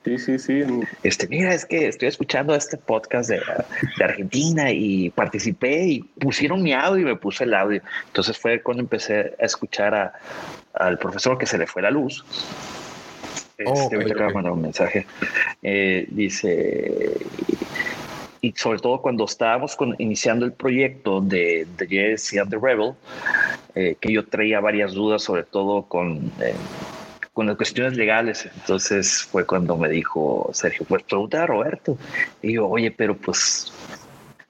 Sí, 0.04 0.18
sí, 0.18 0.38
sí. 0.38 0.64
Este, 1.02 1.28
mira, 1.28 1.54
es 1.54 1.66
que 1.66 1.88
estoy 1.88 2.10
escuchando 2.10 2.54
este 2.54 2.78
podcast 2.78 3.30
de, 3.30 3.42
Argentina 4.04 4.70
y 4.70 5.10
participé 5.12 5.86
y 5.86 6.00
pusieron 6.02 6.62
mi 6.62 6.74
audio 6.74 7.04
y 7.04 7.06
me 7.06 7.16
puse 7.16 7.46
el 7.46 7.54
audio. 7.54 7.82
Entonces 8.08 8.38
fue 8.38 8.62
cuando 8.62 8.84
empecé 8.84 9.34
a 9.40 9.46
escuchar 9.46 10.14
al 10.74 11.00
profesor 11.00 11.38
que 11.38 11.46
se 11.46 11.58
le 11.58 11.68
fue 11.68 11.82
la 11.82 11.92
luz. 11.92 12.26
Oh, 13.66 13.74
este, 13.74 13.98
okay, 13.98 14.34
mandar 14.34 14.52
un 14.52 14.62
mensaje. 14.62 15.06
Eh, 15.62 16.06
dice, 16.10 17.12
y 18.42 18.52
sobre 18.58 18.80
todo 18.80 19.02
cuando 19.02 19.24
estábamos 19.24 19.78
iniciando 20.00 20.46
el 20.46 20.52
proyecto 20.52 21.22
de 21.22 21.66
The 21.78 21.88
Yes 21.88 22.38
and 22.38 22.50
the 22.50 22.58
Rebel, 22.62 22.92
eh, 23.74 23.96
que 24.02 24.12
yo 24.12 24.26
traía 24.26 24.60
varias 24.60 24.92
dudas, 24.92 25.24
sobre 25.24 25.44
todo 25.44 25.84
con 25.84 26.30
eh, 26.42 26.54
con 27.34 27.48
las 27.48 27.58
cuestiones 27.58 27.98
legales. 27.98 28.48
Entonces 28.56 29.24
fue 29.24 29.46
cuando 29.46 29.76
me 29.78 29.90
dijo 29.90 30.50
Sergio, 30.54 30.86
pues 30.88 31.04
pregunta 31.04 31.44
a 31.44 31.48
Roberto. 31.48 31.98
Y 32.42 32.54
yo, 32.54 32.68
oye, 32.68 32.92
pero 32.92 33.18
pues 33.18 33.74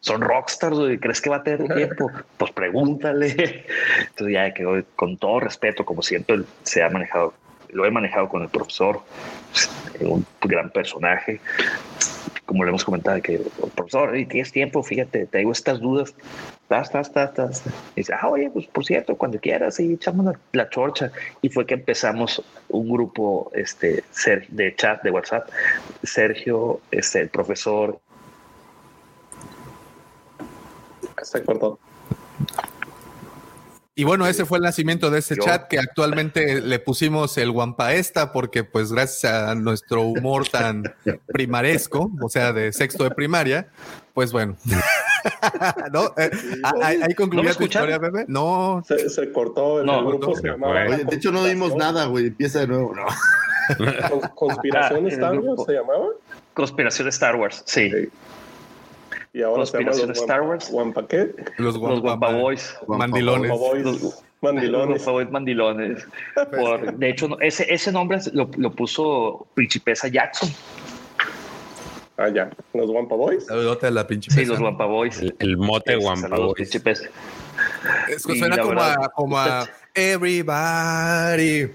son 0.01 0.21
rockstars, 0.21 0.77
¿crees 0.99 1.21
que 1.21 1.29
va 1.29 1.37
a 1.37 1.43
tener 1.43 1.67
tiempo? 1.75 2.11
Pues 2.37 2.51
pregúntale. 2.51 3.65
Entonces 3.99 4.33
ya 4.33 4.53
que 4.53 4.85
con 4.95 5.17
todo 5.17 5.39
respeto, 5.39 5.85
como 5.85 6.01
siempre 6.01 6.41
se 6.63 6.83
ha 6.83 6.89
manejado, 6.89 7.33
lo 7.69 7.85
he 7.85 7.91
manejado 7.91 8.27
con 8.29 8.43
el 8.43 8.49
profesor, 8.49 9.01
un 10.01 10.25
gran 10.41 10.69
personaje 10.69 11.39
como 12.45 12.63
le 12.63 12.69
hemos 12.69 12.83
comentado, 12.83 13.21
que, 13.21 13.41
profesor, 13.75 14.17
y 14.17 14.25
tienes 14.25 14.51
tiempo, 14.51 14.83
fíjate, 14.83 15.25
te 15.25 15.37
digo 15.37 15.51
estas 15.51 15.79
dudas, 15.79 16.13
tas, 16.67 16.91
tas, 16.91 17.11
tas, 17.11 17.33
tas. 17.33 17.63
Y 17.95 18.01
dice, 18.01 18.13
ah, 18.13 18.27
oye, 18.27 18.49
pues 18.49 18.67
por 18.67 18.85
cierto, 18.85 19.15
cuando 19.15 19.39
quieras, 19.39 19.79
y 19.79 19.93
echamos 19.93 20.25
la, 20.25 20.39
la, 20.51 20.69
chorcha. 20.69 21.11
Y 21.41 21.49
fue 21.49 21.65
que 21.65 21.75
empezamos 21.75 22.43
un 22.69 22.89
grupo 22.89 23.51
este, 23.53 24.03
de 24.49 24.75
chat, 24.75 25.01
de 25.03 25.11
WhatsApp, 25.11 25.49
Sergio, 26.03 26.81
este, 26.91 27.21
el 27.21 27.29
profesor. 27.29 27.99
Se 31.21 31.43
cortó. 31.43 31.79
Y 33.95 34.05
bueno, 34.05 34.25
ese 34.25 34.45
fue 34.45 34.57
el 34.57 34.63
nacimiento 34.63 35.11
de 35.11 35.19
ese 35.19 35.35
Yo. 35.35 35.43
chat 35.43 35.67
que 35.67 35.77
actualmente 35.77 36.61
le 36.61 36.79
pusimos 36.79 37.37
el 37.37 37.51
Guampaesta 37.51 38.31
porque 38.31 38.63
pues 38.63 38.91
gracias 38.91 39.31
a 39.31 39.53
nuestro 39.53 40.01
humor 40.01 40.47
tan 40.49 40.83
primaresco, 41.27 42.09
o 42.21 42.27
sea, 42.29 42.53
de 42.53 42.73
sexto 42.73 43.03
de 43.03 43.11
primaria, 43.11 43.67
pues 44.15 44.31
bueno. 44.31 44.57
¿No? 45.93 46.11
Eh, 46.17 46.31
ahí, 46.81 46.97
ahí 47.01 47.15
¿No 47.17 47.55
tu 47.55 47.63
historia, 47.63 47.97
bebé. 47.99 48.25
No, 48.27 48.83
Se, 48.87 49.09
se 49.09 49.31
cortó. 49.31 49.79
El, 49.79 49.85
No, 49.85 49.99
el 49.99 50.05
grupo 50.05 50.35
se 50.35 50.47
llamaba. 50.47 50.85
Oye, 50.87 51.05
de 51.05 51.15
hecho, 51.15 51.31
no 51.31 51.45
dimos 51.45 51.75
nada, 51.75 52.05
güey. 52.05 52.27
Empieza 52.27 52.59
de 52.61 52.67
nuevo. 52.67 52.93
No. 52.95 53.05
Con- 54.09 54.21
Conspiración 54.35 55.05
Ah, 55.05 55.09
Star 55.09 55.39
Wars 55.39 55.63
se 55.65 55.73
llamaba. 55.73 56.05
Conspiración 56.53 57.07
Star 57.09 57.35
Wars, 57.35 57.63
sí. 57.65 57.89
Sí. 57.91 58.09
Y 59.33 59.41
ahora 59.41 59.65
se 59.65 59.73
llama 59.79 59.85
Conspiración 59.91 60.09
los 60.09 60.17
Star 60.19 60.39
Guampa- 60.41 60.47
Wars. 60.49 60.71
Guampaquet. 60.71 61.51
los 61.57 61.73
Los 61.75 61.77
Guampa 61.79 61.99
Guampa 62.27 62.31
Boys. 62.37 62.77
mandilones. 62.87 63.49
Guampa 63.51 63.65
Boys, 63.67 63.83
Los- 63.83 64.23
Mandilones. 64.41 64.87
Los 64.89 64.97
Guampa 64.97 65.11
Boys 65.11 65.31
mandilones. 65.31 66.07
Por- 66.55 66.93
de 66.95 67.09
hecho, 67.09 67.39
ese, 67.41 67.73
ese 67.73 67.91
nombre 67.91 68.19
lo, 68.33 68.49
lo 68.57 68.71
puso 68.71 69.47
Principesa 69.55 70.07
Jackson. 70.07 70.49
Ah, 72.17 72.29
ya. 72.29 72.51
Los 72.73 72.91
Guampa 72.91 73.15
Boys. 73.15 73.47
La 73.49 74.05
pinche 74.05 74.29
Sí, 74.29 74.45
los 74.45 74.59
Guampa 74.59 74.85
Boys. 74.85 75.19
El, 75.19 75.35
el 75.39 75.57
mote 75.57 75.93
Este, 75.93 76.03
Guampa 76.03 76.21
saludos, 76.29 76.45
Boys. 76.45 76.55
Principesa. 76.55 77.09
Es 78.09 78.25
que 78.25 78.37
suena 78.37 78.55
la 78.55 78.61
como 78.61 78.75
verdad, 78.75 78.95
a, 79.03 79.09
como 79.09 79.37
a 79.39 79.67
everybody. 79.93 81.69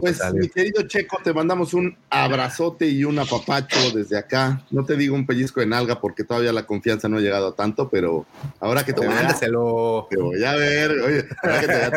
Pues, 0.00 0.20
mi 0.34 0.48
querido 0.48 0.82
Checo, 0.86 1.18
te 1.22 1.32
mandamos 1.32 1.72
un 1.74 1.96
abrazote 2.10 2.86
y 2.86 3.04
un 3.04 3.18
apapacho 3.18 3.90
desde 3.92 4.18
acá. 4.18 4.62
No 4.70 4.84
te 4.84 4.96
digo 4.96 5.14
un 5.14 5.26
pellizco 5.26 5.60
de 5.60 5.66
nalga 5.66 6.00
porque 6.00 6.24
todavía 6.24 6.52
la 6.52 6.66
confianza 6.66 7.08
no 7.08 7.16
ha 7.16 7.20
llegado 7.20 7.48
a 7.48 7.56
tanto, 7.56 7.88
pero 7.88 8.26
ahora 8.60 8.84
que 8.84 8.92
te 8.92 9.06
Mándaselo. 9.06 10.06
te 10.10 10.16
voy 10.16 10.44
a 10.44 10.54
ver. 10.54 10.90
Oye, 10.90 11.24
ahora 11.42 11.60
que 11.60 11.66
te 11.66 11.72
vea, 11.72 11.90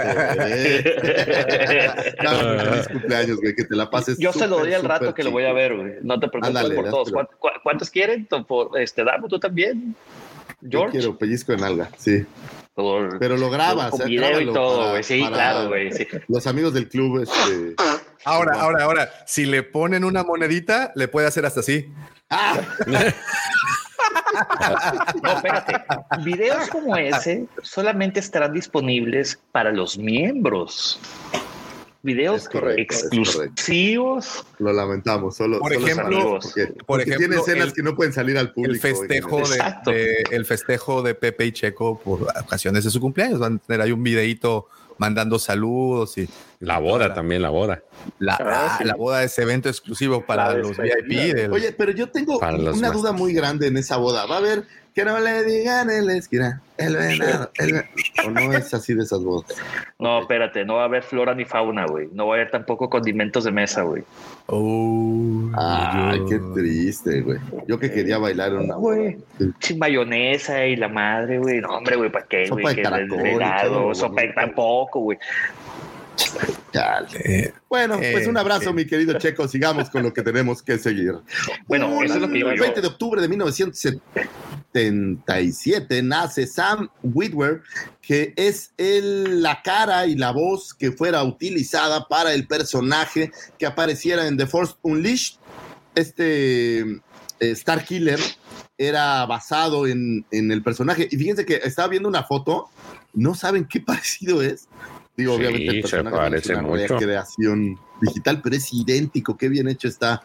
te 1.95 2.13
feliz 2.69 2.88
cumpleaños, 2.88 3.41
güey, 3.41 3.55
que 3.55 3.63
te 3.65 3.76
la 3.76 3.89
pases. 3.89 4.17
Yo 4.17 4.32
se 4.32 4.47
lo 4.47 4.59
doy 4.59 4.74
al 4.74 4.84
rato 4.84 5.13
que 5.13 5.24
lo 5.24 5.32
voy 5.32 5.43
a 5.43 5.53
ver, 5.53 5.76
güey. 5.76 5.93
No 6.03 6.19
te 6.19 6.30
preocupes 6.30 6.55
Ándale, 6.55 6.76
por 6.76 6.89
todos. 6.89 7.11
dáselo. 7.11 7.30
¿Cuántos, 7.39 7.61
cuántos 7.63 7.89
quieren? 7.89 8.26
Por, 8.47 8.80
este, 8.80 9.03
Damo, 9.03 9.28
tú 9.28 9.39
también. 9.39 9.95
Yo 10.64 10.80
George. 10.80 10.97
quiero 10.97 11.18
pellizco 11.18 11.51
de 11.51 11.57
nalga, 11.59 11.89
sí. 11.97 12.26
Por- 12.74 13.20
Pero 13.20 13.38
lo 13.38 13.49
grabas. 13.51 13.91
Con 13.91 14.01
eh, 14.01 14.05
video 14.05 14.41
y 14.41 14.51
todo, 14.53 14.78
para- 14.80 14.89
güey. 14.91 15.03
Sí, 15.03 15.22
para 15.22 15.34
claro, 15.36 15.68
güey. 15.70 15.91
sí. 15.91 16.07
Los 16.28 16.47
amigos 16.47 16.74
del 16.74 16.89
club, 16.89 17.22
este. 17.22 17.76
Ahora, 18.26 18.59
ahora, 18.59 18.84
ahora, 18.86 19.09
si 19.28 19.45
le 19.45 19.64
ponen 19.64 20.03
una 20.03 20.24
monedita, 20.24 20.91
le 20.95 21.07
puede 21.07 21.28
hacer 21.28 21.45
hasta 21.45 21.59
así. 21.59 21.91
¡Ah! 22.30 22.59
No, 25.22 25.30
espérate. 25.34 25.74
Videos 26.24 26.68
como 26.70 26.95
ese 26.97 27.45
solamente 27.61 28.20
estarán 28.20 28.53
disponibles 28.53 29.39
para 29.51 29.72
los 29.72 29.97
miembros. 29.97 30.99
Videos 32.06 32.49
correcto, 32.49 32.95
exclusivos. 32.95 34.43
Lo 34.60 34.74
lamentamos, 34.74 35.38
solo. 35.38 35.60
Por 35.60 35.74
solo 35.74 35.86
ejemplo, 35.88 36.39
porque, 36.41 36.66
por 36.68 36.86
porque 36.86 37.04
ejemplo, 37.04 37.18
tiene 37.28 37.36
escenas 37.41 37.68
el- 37.70 37.74
que 37.74 37.82
no 37.84 37.95
pueden 37.95 38.12
salir 38.14 38.38
al 38.38 38.51
público. 38.51 38.74
El 38.74 38.80
festejo 38.80 39.38
de, 39.47 39.91
de- 39.93 40.24
el 40.32 40.45
festejo 40.45 41.01
de 41.01 41.16
Pepe 41.16 41.45
y 41.45 41.51
Checo 41.54 41.97
por 41.99 42.24
ocasiones 42.41 42.84
de 42.84 42.89
su 42.91 42.99
cumpleaños. 42.99 43.39
Van 43.39 43.56
a 43.56 43.58
tener 43.68 43.82
ahí 43.82 43.91
un 43.93 44.04
videito 44.04 44.68
mandando 44.97 45.39
saludos 45.39 46.18
y 46.18 46.28
La 46.64 46.80
boda 46.80 47.14
también, 47.14 47.41
la 47.41 47.49
boda. 47.49 47.82
la, 48.20 48.34
Ah, 48.39 48.78
ah, 48.80 48.84
la 48.84 48.95
boda 48.95 49.20
de 49.20 49.26
ese 49.26 49.41
evento 49.43 49.70
exclusivo 49.70 50.26
para 50.26 50.49
La 50.49 50.57
los. 50.59 50.78
VIP. 50.78 51.34
del- 51.34 51.51
Oye, 51.51 51.72
pero 51.74 51.91
yo 51.91 52.09
tengo 52.09 52.39
una 52.39 52.89
duda 52.91 53.11
muy 53.11 53.34
grande 53.34 53.68
en 53.68 53.78
esa 53.78 53.97
boda. 53.97 54.26
Va 54.26 54.36
a 54.36 54.38
haber 54.39 54.64
que 54.95 55.03
no 55.03 55.20
le 55.20 55.43
digan 55.43 55.89
en 55.89 56.05
la 56.05 56.14
esquina 56.16 56.61
el 56.78 56.95
venado. 56.95 57.49
el 57.55 57.84
O 58.26 58.30
no 58.30 58.53
es 58.53 58.74
así 58.74 58.93
de 58.93 59.03
esas 59.03 59.24
bodas. 59.24 59.51
No, 59.99 60.20
espérate, 60.22 60.64
no 60.66 60.76
va 60.76 60.84
a 60.84 60.86
haber 60.86 61.03
flora 61.03 61.34
ni 61.34 61.45
fauna, 61.45 61.86
güey. 61.86 62.07
No 62.14 62.28
va 62.28 62.36
a 62.36 62.38
haber 62.38 62.51
tampoco 62.51 62.89
condimentos 62.89 63.43
de 63.43 63.51
mesa, 63.51 63.82
güey. 63.82 64.03
Oh, 64.47 65.49
Ay, 65.57 66.20
qué 66.30 66.39
triste, 66.53 67.22
güey. 67.22 67.39
Yo 67.68 67.80
que 67.80 67.91
quería 67.91 68.18
bailar 68.18 68.51
en 68.51 68.59
una. 68.59 68.76
Güey. 68.76 69.18
Sin 69.59 69.80
mayonesa 69.80 70.66
y 70.66 70.76
la 70.76 70.88
madre, 70.89 71.39
güey. 71.39 71.59
No, 71.61 71.70
hombre, 71.78 71.95
güey, 71.95 72.11
¿para 72.11 72.26
qué, 72.26 72.47
Sopa 72.47 72.61
güey? 72.61 72.76
de 72.76 72.82
Que 72.82 72.89
caracol 72.89 73.28
y 73.28 73.30
helado, 73.32 73.74
todo, 73.74 73.95
sopa 73.95 74.22
de 74.22 74.28
tampoco, 74.34 74.99
güey. 74.99 75.18
Chale. 76.72 77.07
Eh, 77.24 77.53
Bueno, 77.70 77.97
Eh, 78.01 78.11
pues 78.14 78.28
un 78.28 78.38
abrazo, 78.38 78.72
mi 78.74 78.86
querido 78.86 79.18
Checo. 79.18 79.47
Sigamos 79.47 79.89
con 79.89 80.03
lo 80.03 80.14
que 80.14 80.22
tenemos 80.22 80.61
que 80.61 80.78
seguir. 80.78 81.14
Bueno, 81.68 82.01
eso 82.03 82.16
es 82.16 82.22
lo 82.22 82.28
que 82.28 82.34
digo 82.36 82.49
El 82.51 82.57
yo. 82.57 82.64
20 82.64 82.82
de 82.82 82.88
octubre 82.88 83.22
de 83.22 83.28
1977 83.28 86.01
nace 86.03 86.47
Sam 86.47 86.89
Witwer, 87.03 87.61
que 88.01 88.34
es 88.36 88.74
el- 88.78 89.41
la 89.41 89.61
cara 89.64 90.05
y 90.07 90.16
la 90.16 90.32
voz 90.32 90.74
que 90.74 90.91
fuera 90.91 91.24
utilizada 91.24 92.07
para 92.07 92.34
el 92.34 92.47
personaje 92.47 93.32
que 93.59 93.66
apareciera 93.66 94.28
en 94.28 94.38
The 94.38 94.47
Force 94.47 94.76
Unleashed. 94.82 95.38
Este 95.95 96.80
eh, 96.82 96.99
Star 97.51 97.84
Killer 97.86 98.20
era 98.78 99.26
basado 99.26 99.86
en, 99.88 100.26
en 100.32 100.51
el 100.51 100.61
personaje. 100.64 101.07
Y 101.11 101.18
fíjense 101.18 101.45
que 101.45 101.59
estaba 101.64 101.88
viendo 101.89 102.09
una 102.09 102.24
foto, 102.24 102.70
no 103.14 103.36
saben 103.36 103.66
qué 103.66 103.80
parecido 103.82 104.41
es. 104.41 104.68
Digo, 105.16 105.34
Sí, 105.36 105.39
obviamente 105.39 105.72
el 105.72 105.82
personaje 105.82 106.38
es 106.38 106.49
una 106.49 106.61
mucho. 106.64 106.97
recreación 106.97 107.80
digital, 108.01 108.41
pero 108.41 108.55
es 108.55 108.74
idéntico. 108.74 109.38
Qué 109.38 109.49
bien 109.49 109.68
hecho 109.68 109.88
está 109.88 110.24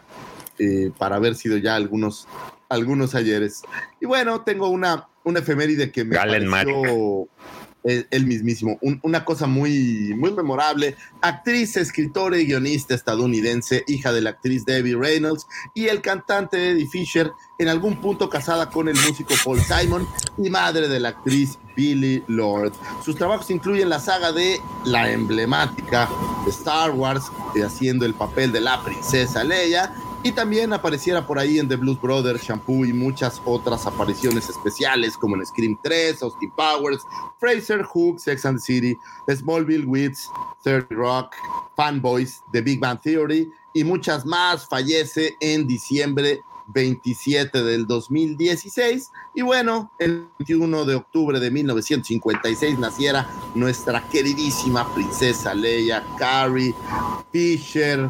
eh, 0.57 0.91
para 0.97 1.17
haber 1.17 1.35
sido 1.35 1.57
ya 1.57 1.75
algunos, 1.75 2.27
algunos 2.69 3.13
ayeres. 3.15 3.61
Y 4.01 4.05
bueno, 4.07 4.41
tengo 4.41 4.69
una, 4.69 5.07
una 5.23 5.39
efeméride 5.39 5.91
que 5.91 6.03
me 6.03 6.15
Galen 6.15 6.49
pareció 6.49 7.27
el, 7.83 8.07
el 8.11 8.25
mismísimo. 8.25 8.77
Un- 8.81 8.99
una 9.03 9.23
cosa 9.25 9.47
muy, 9.47 10.13
muy 10.17 10.31
memorable. 10.33 10.95
Actriz, 11.21 11.77
escritora 11.77 12.37
y 12.37 12.45
guionista 12.45 12.95
estadounidense, 12.95 13.83
hija 13.87 14.11
de 14.11 14.21
la 14.21 14.31
actriz 14.31 14.65
Debbie 14.65 14.95
Reynolds 14.95 15.45
y 15.73 15.87
el 15.87 16.01
cantante 16.01 16.71
Eddie 16.71 16.87
Fisher, 16.87 17.31
en 17.57 17.67
algún 17.67 17.99
punto 18.01 18.29
casada 18.29 18.69
con 18.69 18.87
el 18.87 18.95
músico 18.95 19.33
Paul 19.43 19.59
Simon 19.61 20.07
y 20.37 20.49
madre 20.49 20.87
de 20.87 20.99
la 20.99 21.09
actriz 21.09 21.57
Billy 21.75 22.23
Lord. 22.27 22.73
Sus 23.03 23.15
trabajos 23.15 23.49
incluyen 23.51 23.89
la 23.89 23.99
saga 23.99 24.31
de 24.31 24.59
la 24.85 25.11
emblemática 25.11 26.09
Star 26.47 26.91
Wars, 26.91 27.23
eh, 27.55 27.63
haciendo 27.63 28.05
el 28.05 28.13
papel 28.13 28.51
de 28.51 28.61
la 28.61 28.83
princesa 28.83 29.43
Leia, 29.43 29.93
y 30.21 30.31
también 30.33 30.73
apareciera 30.73 31.25
por 31.25 31.39
ahí 31.39 31.59
en 31.59 31.69
The 31.69 31.77
Blues 31.77 32.01
Brothers, 32.01 32.43
Shampoo 32.43 32.83
y 32.85 32.91
muchas 32.91 33.41
otras 33.45 33.85
apariciones 33.85 34.49
especiales 34.49 35.15
como 35.15 35.35
en 35.35 35.45
Scream 35.45 35.79
3, 35.81 36.21
Austin 36.21 36.51
Powers, 36.51 37.01
Fraser, 37.39 37.83
Hook, 37.83 38.19
Sex 38.19 38.45
and 38.45 38.59
the 38.59 38.65
City, 38.65 38.97
Smallville, 39.27 39.85
Wits, 39.85 40.29
30 40.63 40.93
Rock, 40.93 41.35
Fanboys, 41.77 42.41
The 42.51 42.61
Big 42.61 42.79
Bang 42.81 42.99
Theory 43.01 43.49
y 43.73 43.83
muchas 43.85 44.25
más. 44.25 44.67
Fallece 44.67 45.35
en 45.39 45.65
diciembre 45.65 46.41
27 46.73 47.63
del 47.63 47.87
2016. 47.87 49.09
Y 49.35 49.41
bueno, 49.41 49.91
el 49.99 50.27
21 50.39 50.85
de 50.85 50.95
octubre 50.95 51.39
de 51.39 51.51
1956 51.51 52.79
naciera 52.79 53.29
nuestra 53.55 54.07
queridísima 54.09 54.91
princesa 54.93 55.53
Leia 55.53 56.03
Carrie 56.17 56.73
Fisher, 57.31 58.09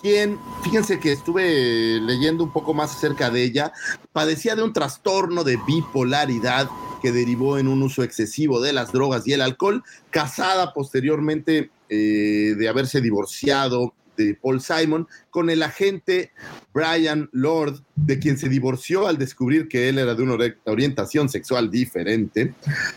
quien, 0.00 0.38
fíjense 0.62 0.98
que 0.98 1.12
estuve 1.12 2.00
leyendo 2.00 2.44
un 2.44 2.52
poco 2.52 2.74
más 2.74 2.92
acerca 2.92 3.30
de 3.30 3.42
ella, 3.42 3.72
padecía 4.12 4.56
de 4.56 4.62
un 4.62 4.72
trastorno 4.72 5.44
de 5.44 5.58
bipolaridad 5.66 6.68
que 7.02 7.12
derivó 7.12 7.58
en 7.58 7.68
un 7.68 7.82
uso 7.82 8.02
excesivo 8.02 8.60
de 8.60 8.72
las 8.72 8.92
drogas 8.92 9.26
y 9.26 9.32
el 9.32 9.42
alcohol, 9.42 9.84
casada 10.10 10.72
posteriormente 10.72 11.70
eh, 11.88 12.54
de 12.56 12.68
haberse 12.68 13.00
divorciado 13.00 13.94
de 14.16 14.34
Paul 14.34 14.60
Simon 14.60 15.06
con 15.30 15.50
el 15.50 15.62
agente 15.62 16.32
Brian 16.72 17.28
Lord, 17.32 17.82
de 17.94 18.18
quien 18.18 18.38
se 18.38 18.48
divorció 18.48 19.06
al 19.06 19.18
descubrir 19.18 19.68
que 19.68 19.88
él 19.88 19.98
era 19.98 20.14
de 20.14 20.22
una 20.22 20.34
ori- 20.34 20.56
orientación 20.64 21.28
sexual 21.28 21.70
diferente. 21.70 22.54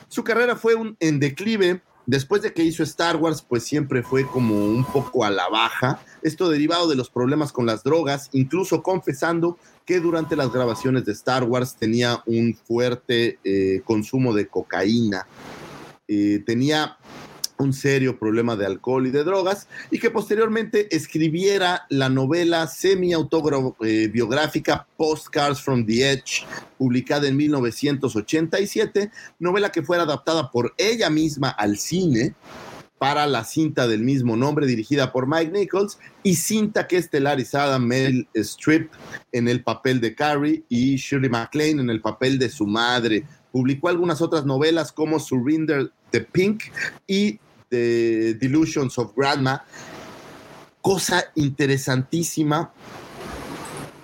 Su 0.07 0.23
carrera 0.23 0.55
fue 0.55 0.75
un, 0.75 0.95
en 0.99 1.19
declive. 1.19 1.81
Después 2.05 2.41
de 2.41 2.53
que 2.53 2.63
hizo 2.63 2.81
Star 2.81 3.17
Wars, 3.17 3.45
pues 3.47 3.61
siempre 3.63 4.01
fue 4.01 4.25
como 4.25 4.55
un 4.65 4.83
poco 4.83 5.23
a 5.23 5.29
la 5.29 5.47
baja. 5.47 6.01
Esto 6.23 6.49
derivado 6.49 6.87
de 6.87 6.95
los 6.95 7.11
problemas 7.11 7.51
con 7.51 7.67
las 7.67 7.83
drogas, 7.83 8.29
incluso 8.31 8.81
confesando 8.81 9.59
que 9.85 9.99
durante 9.99 10.35
las 10.35 10.51
grabaciones 10.51 11.05
de 11.05 11.11
Star 11.11 11.43
Wars 11.43 11.75
tenía 11.75 12.23
un 12.25 12.55
fuerte 12.55 13.37
eh, 13.43 13.81
consumo 13.85 14.33
de 14.33 14.47
cocaína. 14.47 15.27
Eh, 16.07 16.41
tenía 16.47 16.97
un 17.59 17.73
serio 17.73 18.17
problema 18.17 18.55
de 18.55 18.65
alcohol 18.65 19.05
y 19.05 19.11
de 19.11 19.23
drogas, 19.23 19.67
y 19.91 19.99
que 19.99 20.09
posteriormente 20.09 20.95
escribiera 20.95 21.85
la 21.89 22.09
novela 22.09 22.65
semi-autobiográfica 22.67 24.87
Postcards 24.97 25.61
from 25.61 25.85
the 25.85 26.09
Edge, 26.09 26.45
publicada 26.77 27.27
en 27.27 27.35
1987, 27.35 29.11
novela 29.39 29.71
que 29.71 29.83
fuera 29.83 30.03
adaptada 30.03 30.49
por 30.51 30.73
ella 30.77 31.09
misma 31.09 31.49
al 31.49 31.77
cine, 31.77 32.33
para 32.97 33.27
la 33.27 33.45
cinta 33.45 33.87
del 33.87 34.03
mismo 34.03 34.35
nombre 34.35 34.67
dirigida 34.67 35.11
por 35.11 35.25
Mike 35.25 35.51
Nichols 35.51 35.97
y 36.21 36.35
cinta 36.35 36.85
que 36.85 36.97
estelarizada 36.97 37.79
Mel 37.79 38.27
Strip 38.35 38.91
en 39.31 39.47
el 39.47 39.63
papel 39.63 40.01
de 40.01 40.13
Carrie 40.13 40.65
y 40.67 40.97
Shirley 40.97 41.29
MacLaine 41.29 41.79
en 41.79 41.89
el 41.89 42.01
papel 42.01 42.37
de 42.37 42.49
su 42.49 42.67
madre. 42.67 43.23
Publicó 43.53 43.87
algunas 43.87 44.21
otras 44.21 44.45
novelas 44.45 44.91
como 44.91 45.17
Surrender 45.17 45.93
the 46.11 46.19
Pink 46.19 46.63
y 47.07 47.39
The 47.69 48.35
Delusions 48.35 48.97
of 48.97 49.13
Grandma. 49.15 49.63
Cosa 50.81 51.25
interesantísima 51.35 52.71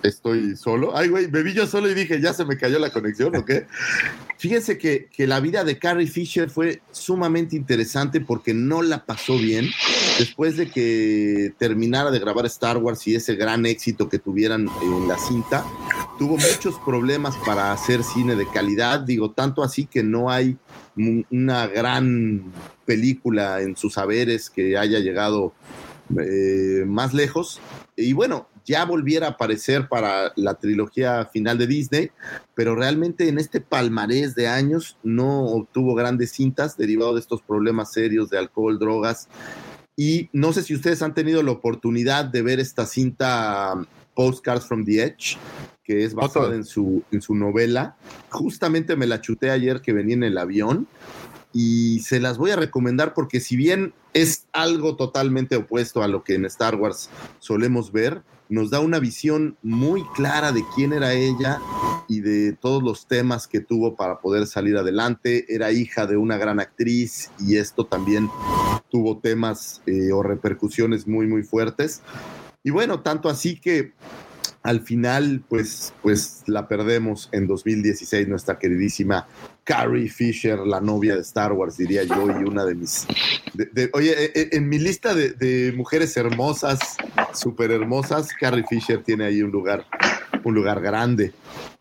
estoy 0.06 0.56
solo. 0.56 0.96
Ay, 0.96 1.08
güey, 1.08 1.28
me 1.28 1.42
vi 1.42 1.52
yo 1.52 1.66
solo 1.66 1.90
y 1.90 1.94
dije, 1.94 2.20
ya 2.20 2.32
se 2.32 2.44
me 2.44 2.56
cayó 2.56 2.78
la 2.78 2.90
conexión, 2.90 3.36
¿o 3.36 3.44
qué? 3.44 3.66
Fíjense 4.38 4.76
que, 4.76 5.08
que, 5.10 5.26
la 5.26 5.40
vida 5.40 5.64
de 5.64 5.78
Carrie 5.78 6.06
Fisher 6.06 6.50
fue 6.50 6.82
sumamente 6.90 7.56
interesante 7.56 8.20
porque 8.20 8.52
no 8.52 8.82
la 8.82 9.04
pasó 9.06 9.38
bien 9.38 9.70
después 10.18 10.58
de 10.58 10.68
que 10.68 11.54
terminara 11.58 12.10
de 12.10 12.18
grabar 12.18 12.44
Star 12.46 12.76
Wars 12.76 13.06
y 13.06 13.14
ese 13.14 13.34
gran 13.34 13.64
éxito 13.64 14.08
que 14.08 14.18
tuvieran 14.18 14.68
en 14.82 15.08
la 15.08 15.18
cinta. 15.18 15.64
Tuvo 16.18 16.36
muchos 16.36 16.78
problemas 16.84 17.34
para 17.46 17.72
hacer 17.72 18.02
cine 18.04 18.36
de 18.36 18.46
calidad, 18.46 19.00
digo, 19.00 19.30
tanto 19.30 19.62
así 19.62 19.86
que 19.86 20.02
no 20.02 20.30
hay 20.30 20.58
una 20.96 21.66
gran 21.66 22.52
película 22.84 23.60
en 23.60 23.76
sus 23.76 23.94
saberes 23.94 24.50
que 24.50 24.78
haya 24.78 24.98
llegado 24.98 25.52
eh, 26.18 26.84
más 26.86 27.12
lejos. 27.12 27.60
Y 27.96 28.12
bueno, 28.12 28.48
ya 28.64 28.84
volviera 28.84 29.26
a 29.28 29.30
aparecer 29.30 29.88
para 29.88 30.32
la 30.36 30.54
trilogía 30.54 31.26
final 31.26 31.58
de 31.58 31.66
Disney, 31.66 32.10
pero 32.54 32.74
realmente 32.74 33.28
en 33.28 33.38
este 33.38 33.60
palmarés 33.60 34.34
de 34.34 34.48
años 34.48 34.98
no 35.02 35.44
obtuvo 35.46 35.94
grandes 35.94 36.32
cintas 36.32 36.76
derivado 36.76 37.14
de 37.14 37.20
estos 37.20 37.42
problemas 37.42 37.92
serios 37.92 38.28
de 38.28 38.38
alcohol, 38.38 38.78
drogas. 38.78 39.28
Y 39.96 40.28
no 40.32 40.52
sé 40.52 40.62
si 40.62 40.74
ustedes 40.74 41.00
han 41.02 41.14
tenido 41.14 41.42
la 41.42 41.52
oportunidad 41.52 42.26
de 42.26 42.42
ver 42.42 42.60
esta 42.60 42.86
cinta 42.86 43.74
Postcards 44.14 44.66
from 44.66 44.84
the 44.84 45.02
Edge, 45.02 45.36
que 45.86 46.04
es 46.04 46.14
basada 46.14 46.54
en 46.54 46.64
su, 46.64 47.04
en 47.12 47.22
su 47.22 47.34
novela. 47.34 47.96
Justamente 48.30 48.96
me 48.96 49.06
la 49.06 49.20
chuté 49.20 49.50
ayer 49.50 49.80
que 49.80 49.92
venía 49.92 50.14
en 50.14 50.24
el 50.24 50.36
avión 50.36 50.88
y 51.52 52.00
se 52.00 52.18
las 52.18 52.38
voy 52.38 52.50
a 52.50 52.56
recomendar 52.56 53.14
porque 53.14 53.40
si 53.40 53.56
bien 53.56 53.94
es 54.12 54.46
algo 54.52 54.96
totalmente 54.96 55.56
opuesto 55.56 56.02
a 56.02 56.08
lo 56.08 56.24
que 56.24 56.34
en 56.34 56.44
Star 56.46 56.74
Wars 56.74 57.08
solemos 57.38 57.92
ver, 57.92 58.22
nos 58.48 58.70
da 58.70 58.80
una 58.80 58.98
visión 58.98 59.56
muy 59.62 60.04
clara 60.14 60.52
de 60.52 60.64
quién 60.74 60.92
era 60.92 61.12
ella 61.12 61.60
y 62.08 62.20
de 62.20 62.52
todos 62.52 62.82
los 62.82 63.06
temas 63.06 63.46
que 63.46 63.60
tuvo 63.60 63.96
para 63.96 64.20
poder 64.20 64.46
salir 64.46 64.76
adelante. 64.76 65.46
Era 65.48 65.72
hija 65.72 66.06
de 66.06 66.16
una 66.16 66.36
gran 66.36 66.60
actriz 66.60 67.30
y 67.38 67.56
esto 67.56 67.86
también 67.86 68.28
tuvo 68.90 69.18
temas 69.18 69.82
eh, 69.86 70.12
o 70.12 70.22
repercusiones 70.22 71.06
muy, 71.06 71.26
muy 71.26 71.42
fuertes. 71.42 72.02
Y 72.62 72.70
bueno, 72.70 73.00
tanto 73.00 73.28
así 73.28 73.60
que 73.60 73.92
al 74.66 74.80
final, 74.80 75.44
pues, 75.48 75.94
pues 76.02 76.42
la 76.46 76.66
perdemos 76.66 77.28
en 77.30 77.46
2016, 77.46 78.26
nuestra 78.26 78.58
queridísima 78.58 79.28
Carrie 79.62 80.08
Fisher, 80.08 80.58
la 80.58 80.80
novia 80.80 81.14
de 81.14 81.20
Star 81.20 81.52
Wars, 81.52 81.76
diría 81.76 82.02
yo, 82.02 82.26
y 82.28 82.42
una 82.42 82.64
de 82.64 82.74
mis... 82.74 83.06
oye, 83.92 84.24
e, 84.24 84.32
e, 84.34 84.48
en, 84.56 84.68
mi 84.68 84.80
lista 84.80 85.14
de, 85.14 85.72
mujeres 85.76 86.16
hermosas, 86.16 86.96
súper 87.32 87.70
hermosas, 87.70 88.32
Carrie 88.32 88.64
Fisher 88.68 89.04
tiene 89.04 89.26
ahí 89.26 89.40
un 89.40 89.52
lugar, 89.52 89.86
un 90.42 90.54
lugar 90.54 90.80
grande. 90.80 91.32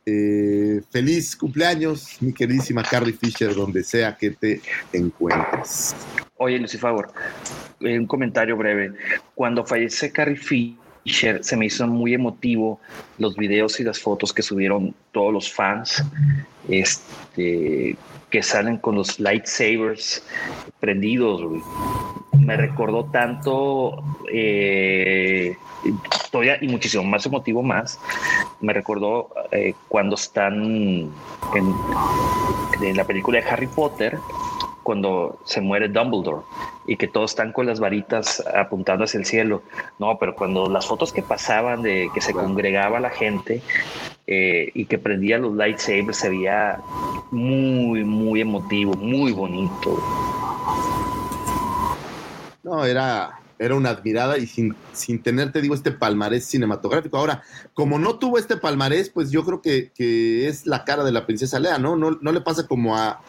Eh, 0.06 0.82
feliz 0.92 1.36
cumpleaños, 1.36 2.22
mi 2.22 2.34
queridísima 2.34 2.84
Carrie 2.84 3.14
Fisher, 3.14 3.56
donde 3.56 3.84
sea 3.84 4.16
que 4.16 4.30
te 4.30 4.62
encuentres. 4.94 5.96
Oye, 6.38 6.60
Lucifer, 6.60 6.92
un 7.80 8.06
comentario 8.06 8.56
breve. 8.56 8.94
Cuando 9.34 9.66
fallece 9.66 10.12
Carrie 10.12 10.36
Fisher, 10.36 10.85
se 11.06 11.56
me 11.56 11.68
hizo 11.68 11.88
muy 11.88 12.14
emotivo 12.14 12.80
los 13.18 13.36
videos 13.36 13.80
y 13.80 13.84
las 13.84 14.00
fotos 14.00 14.34
que 14.34 14.42
subieron 14.42 14.94
todos 15.12 15.32
los 15.32 15.54
fans 15.54 16.04
este, 16.70 17.96
que 18.30 18.44
salen 18.44 18.78
con 18.78 18.96
los 18.96 19.20
lightsabers 19.20 20.24
prendidos. 20.80 21.42
Me 22.40 22.58
recordó 22.58 23.06
tanto, 23.06 24.04
eh, 24.32 25.56
todavía 26.32 26.58
y 26.62 26.68
muchísimo 26.68 27.04
más 27.04 27.26
emotivo 27.26 27.64
más, 27.64 28.00
me 28.62 28.74
recordó 28.74 29.30
eh, 29.52 29.74
cuando 29.88 30.16
están 30.16 30.64
en, 30.64 31.12
en 32.82 32.98
la 32.98 33.04
película 33.06 33.40
de 33.40 33.50
Harry 33.50 33.68
Potter 33.68 34.18
cuando 34.86 35.40
se 35.46 35.62
muere 35.62 35.90
Dumbledore 35.90 36.44
y 36.86 36.96
que 36.96 37.08
todos 37.08 37.32
están 37.32 37.52
con 37.52 37.66
las 37.66 37.80
varitas 37.80 38.44
apuntando 38.56 39.06
hacia 39.06 39.18
el 39.20 39.26
cielo. 39.26 39.64
No, 39.98 40.20
pero 40.20 40.36
cuando 40.36 40.70
las 40.70 40.86
fotos 40.86 41.12
que 41.12 41.24
pasaban 41.24 41.82
de 41.82 42.10
que 42.14 42.22
se 42.22 42.34
congregaba 42.34 43.00
la 43.00 43.10
gente 43.10 43.64
eh, 44.28 44.70
y 44.76 44.86
que 44.86 45.00
prendía 45.00 45.40
los 45.40 45.56
lightsabers 45.56 46.18
se 46.18 46.30
veía 46.30 46.78
muy, 47.32 48.04
muy 48.04 48.42
emotivo, 48.42 48.94
muy 48.94 49.32
bonito. 49.32 49.98
No, 52.64 52.86
era 52.86 53.40
era 53.58 53.76
una 53.76 53.90
admirada 53.90 54.38
y 54.38 54.48
sin, 54.48 54.76
sin 54.94 55.22
tener, 55.22 55.52
te 55.52 55.62
digo, 55.62 55.76
este 55.76 55.92
palmarés 55.92 56.46
cinematográfico. 56.46 57.18
Ahora, 57.18 57.44
como 57.74 58.00
no 58.00 58.20
tuvo 58.20 58.38
este 58.38 58.58
palmarés, 58.58 59.10
pues 59.10 59.32
yo 59.32 59.46
creo 59.46 59.62
que, 59.62 59.92
que 59.94 60.48
es 60.48 60.66
la 60.66 60.84
cara 60.84 61.04
de 61.04 61.12
la 61.12 61.26
princesa 61.26 61.60
Lea, 61.60 61.78
¿no? 61.78 61.96
No, 61.96 62.12
no 62.22 62.32
le 62.32 62.42
pasa 62.42 62.68
como 62.68 62.98
a 62.98 63.22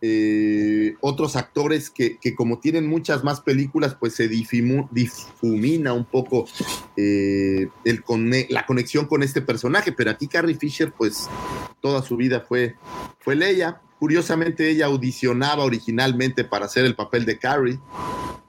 eh, 0.00 0.94
otros 1.00 1.36
actores 1.36 1.90
que, 1.90 2.18
que, 2.18 2.34
como 2.34 2.60
tienen 2.60 2.86
muchas 2.86 3.24
más 3.24 3.40
películas, 3.40 3.96
pues 3.98 4.14
se 4.14 4.28
difumina 4.28 5.92
un 5.92 6.04
poco 6.04 6.46
eh, 6.96 7.68
el 7.84 8.04
la 8.48 8.66
conexión 8.66 9.06
con 9.06 9.22
este 9.22 9.42
personaje. 9.42 9.92
Pero 9.92 10.10
aquí 10.10 10.28
Carrie 10.28 10.56
Fisher, 10.56 10.92
pues 10.92 11.28
toda 11.80 12.02
su 12.02 12.16
vida 12.16 12.40
fue, 12.40 12.76
fue 13.20 13.34
Leia. 13.34 13.80
Curiosamente, 13.98 14.68
ella 14.68 14.86
audicionaba 14.86 15.64
originalmente 15.64 16.44
para 16.44 16.66
hacer 16.66 16.84
el 16.84 16.94
papel 16.94 17.24
de 17.24 17.38
Carrie 17.38 17.78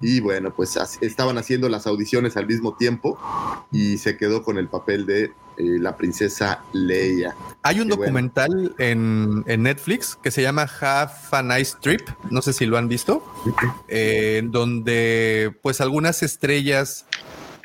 y 0.02 0.20
bueno, 0.20 0.54
pues 0.54 0.78
estaban 1.02 1.38
haciendo 1.38 1.70
las 1.70 1.88
audiciones 1.88 2.36
al 2.38 2.48
mismo 2.48 2.76
tiempo 2.76 3.18
y 3.72 3.98
se 3.98 4.18
quedó 4.18 4.44
con 4.44 4.58
el 4.58 4.68
papel 4.68 5.06
de 5.06 5.24
eh, 5.24 5.32
la 5.58 5.96
princesa 5.96 6.64
Leia. 6.74 7.36
Hay 7.64 7.80
un 7.80 7.88
documental 7.88 8.76
en, 8.78 9.44
Netflix 9.46 10.18
que 10.22 10.32
se 10.32 10.42
llama 10.42 10.64
Half 10.64 11.34
a 11.34 11.42
Nice 11.42 11.78
Trip, 11.82 12.02
no 12.30 12.42
sé 12.42 12.52
si 12.52 12.66
lo 12.66 12.78
han 12.78 12.90
visto, 12.90 13.24
eh, 13.88 14.42
donde 14.46 15.58
pues 15.62 15.80
algunas 15.80 16.24
estrellas 16.24 17.06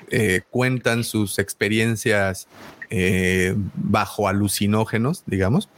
eh, 0.09 0.43
cuentan 0.51 1.05
sus 1.05 1.39
experiencias 1.39 2.49
bajo 3.77 4.27
alucinógenos, 4.27 5.23
digamos. 5.27 5.69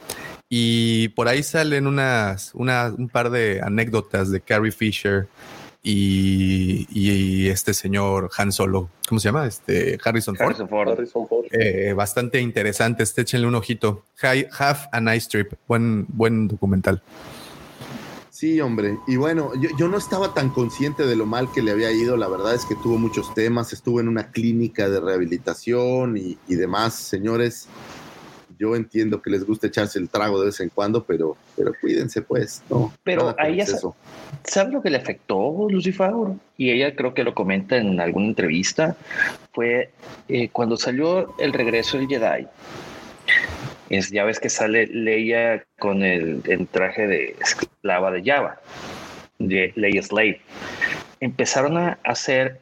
Y 0.54 1.08
por 1.08 1.28
ahí 1.28 1.42
salen 1.42 1.86
unas, 1.86 2.52
un 2.54 3.08
par 3.10 3.30
de 3.30 3.62
anécdotas 3.62 4.30
de 4.30 4.42
Carrie 4.42 4.70
Fisher, 4.70 5.26
y, 5.82 7.48
este 7.48 7.72
señor 7.72 8.30
Han 8.36 8.52
Solo, 8.52 8.90
¿cómo 9.08 9.18
se 9.18 9.28
llama? 9.28 9.46
Este 9.46 9.98
Harrison 10.04 10.36
Ford. 10.36 10.54
Harrison 10.90 11.26
Ford. 11.26 11.46
Eh, 11.52 11.94
bastante 11.94 12.38
interesante, 12.38 13.02
este, 13.02 13.22
échenle 13.22 13.46
un 13.46 13.54
ojito. 13.54 14.04
Have 14.22 14.88
a 14.92 15.00
nice 15.00 15.26
trip, 15.26 15.54
buen, 15.66 16.04
buen 16.08 16.48
documental. 16.48 17.02
Sí, 18.28 18.60
hombre. 18.60 18.98
Y 19.06 19.16
bueno, 19.16 19.52
yo, 19.58 19.70
yo, 19.78 19.88
no 19.88 19.96
estaba 19.96 20.34
tan 20.34 20.50
consciente 20.50 21.06
de 21.06 21.16
lo 21.16 21.24
mal 21.24 21.50
que 21.50 21.62
le 21.62 21.70
había 21.70 21.90
ido. 21.92 22.18
La 22.18 22.28
verdad 22.28 22.54
es 22.54 22.66
que 22.66 22.74
tuvo 22.74 22.98
muchos 22.98 23.32
temas. 23.32 23.72
Estuvo 23.72 24.00
en 24.00 24.08
una 24.08 24.30
clínica 24.30 24.90
de 24.90 25.00
rehabilitación 25.00 26.18
y, 26.18 26.36
y 26.46 26.56
demás. 26.56 26.92
Señores, 26.92 27.68
yo 28.62 28.76
entiendo 28.76 29.20
que 29.20 29.28
les 29.28 29.44
gusta 29.44 29.66
echarse 29.66 29.98
el 29.98 30.08
trago 30.08 30.38
de 30.38 30.46
vez 30.46 30.60
en 30.60 30.68
cuando, 30.68 31.02
pero, 31.02 31.36
pero 31.56 31.72
cuídense 31.80 32.22
pues, 32.22 32.62
¿no? 32.70 32.94
Pero 33.02 33.34
a 33.36 33.48
ella, 33.48 33.66
¿sabe 34.44 34.70
lo 34.70 34.80
que 34.80 34.88
le 34.88 34.98
afectó, 34.98 35.66
Lucifer? 35.68 36.12
Y 36.56 36.70
ella 36.70 36.94
creo 36.94 37.12
que 37.12 37.24
lo 37.24 37.34
comenta 37.34 37.76
en 37.76 37.98
alguna 37.98 38.26
entrevista, 38.26 38.96
fue 39.52 39.90
eh, 40.28 40.48
cuando 40.50 40.76
salió 40.76 41.34
el 41.40 41.52
regreso 41.52 41.98
del 41.98 42.06
Jedi. 42.06 42.46
Es, 43.90 44.12
ya 44.12 44.22
ves 44.22 44.38
que 44.38 44.48
sale 44.48 44.86
Leia 44.86 45.64
con 45.80 46.04
el, 46.04 46.68
traje 46.70 47.08
de 47.08 47.36
esclava 47.40 48.12
de 48.12 48.22
Java, 48.22 48.60
de 49.40 49.72
Leia 49.74 50.04
Slave. 50.04 50.40
Empezaron 51.18 51.76
a 51.78 51.98
hacer 52.04 52.60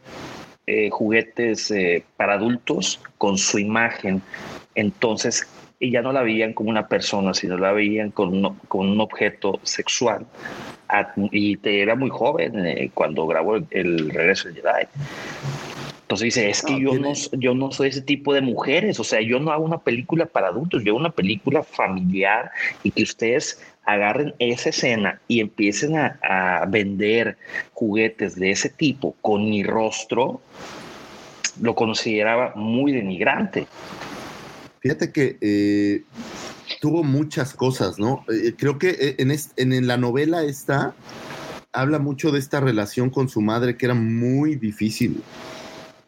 eh, 0.66 0.88
juguetes 0.88 1.70
eh, 1.70 2.04
para 2.16 2.34
adultos 2.34 3.02
con 3.18 3.36
su 3.36 3.58
imagen. 3.58 4.22
Entonces 4.74 5.46
y 5.82 5.90
ya 5.90 6.02
no 6.02 6.12
la 6.12 6.22
veían 6.22 6.52
como 6.52 6.68
una 6.68 6.86
persona, 6.86 7.32
sino 7.32 7.56
la 7.56 7.72
veían 7.72 8.10
con, 8.10 8.56
con 8.68 8.88
un 8.88 9.00
objeto 9.00 9.58
sexual. 9.62 10.26
Y 11.32 11.56
te 11.56 11.80
era 11.80 11.94
muy 11.94 12.10
joven 12.10 12.66
eh, 12.66 12.90
cuando 12.92 13.26
grabó 13.26 13.56
el, 13.56 14.10
Regreso 14.10 14.48
del 14.48 14.56
Jedi. 14.56 14.86
Entonces 16.02 16.24
dice, 16.24 16.50
es 16.50 16.62
que 16.62 16.78
yo, 16.78 16.98
no, 16.98 17.12
yo 17.32 17.54
no 17.54 17.72
soy 17.72 17.88
ese 17.88 18.02
tipo 18.02 18.34
de 18.34 18.40
mujeres, 18.42 18.98
o 19.00 19.04
sea, 19.04 19.20
yo 19.22 19.38
no 19.38 19.52
hago 19.52 19.64
una 19.64 19.78
película 19.78 20.26
para 20.26 20.48
adultos, 20.48 20.82
yo 20.84 20.90
hago 20.90 20.98
una 20.98 21.12
película 21.12 21.62
familiar 21.62 22.50
y 22.82 22.90
que 22.90 23.04
ustedes 23.04 23.62
agarren 23.84 24.34
esa 24.40 24.70
escena 24.70 25.20
y 25.28 25.40
empiecen 25.40 25.96
a, 25.96 26.18
a 26.22 26.66
vender 26.66 27.38
juguetes 27.72 28.34
de 28.34 28.50
ese 28.50 28.68
tipo 28.68 29.14
con 29.22 29.48
mi 29.48 29.62
rostro, 29.62 30.40
lo 31.62 31.74
consideraba 31.76 32.52
muy 32.56 32.92
denigrante. 32.92 33.66
Fíjate 34.80 35.12
que 35.12 35.36
eh, 35.40 36.04
tuvo 36.80 37.04
muchas 37.04 37.52
cosas, 37.54 37.98
¿no? 37.98 38.24
Eh, 38.32 38.54
creo 38.56 38.78
que 38.78 38.90
eh, 38.90 39.16
en, 39.18 39.30
en 39.56 39.86
la 39.86 39.98
novela 39.98 40.42
esta 40.42 40.94
habla 41.72 41.98
mucho 41.98 42.32
de 42.32 42.38
esta 42.38 42.60
relación 42.60 43.10
con 43.10 43.28
su 43.28 43.42
madre 43.42 43.76
que 43.76 43.86
era 43.86 43.94
muy 43.94 44.56
difícil 44.56 45.22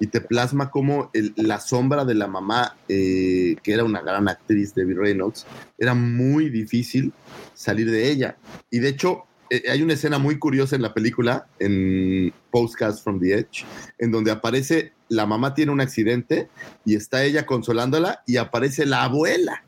y 0.00 0.06
te 0.08 0.20
plasma 0.20 0.70
como 0.70 1.10
la 1.36 1.60
sombra 1.60 2.04
de 2.04 2.14
la 2.14 2.26
mamá, 2.26 2.76
que 2.88 3.56
era 3.64 3.84
una 3.84 4.00
gran 4.00 4.28
actriz, 4.28 4.74
Debbie 4.74 4.96
Reynolds, 4.96 5.46
era 5.78 5.94
muy 5.94 6.50
difícil 6.50 7.12
salir 7.54 7.88
de 7.88 8.10
ella. 8.10 8.36
Y 8.68 8.80
de 8.80 8.88
hecho, 8.88 9.26
hay 9.70 9.80
una 9.80 9.92
escena 9.92 10.18
muy 10.18 10.40
curiosa 10.40 10.74
en 10.74 10.82
la 10.82 10.92
película, 10.92 11.46
en 11.60 12.34
Postcards 12.50 13.00
from 13.00 13.20
the 13.20 13.32
Edge, 13.32 13.64
en 13.96 14.10
donde 14.10 14.32
aparece 14.32 14.92
la 15.12 15.26
mamá 15.26 15.52
tiene 15.54 15.72
un 15.72 15.80
accidente 15.82 16.48
y 16.86 16.94
está 16.96 17.22
ella 17.22 17.44
consolándola 17.44 18.22
y 18.26 18.38
aparece 18.38 18.86
la 18.86 19.04
abuela. 19.04 19.62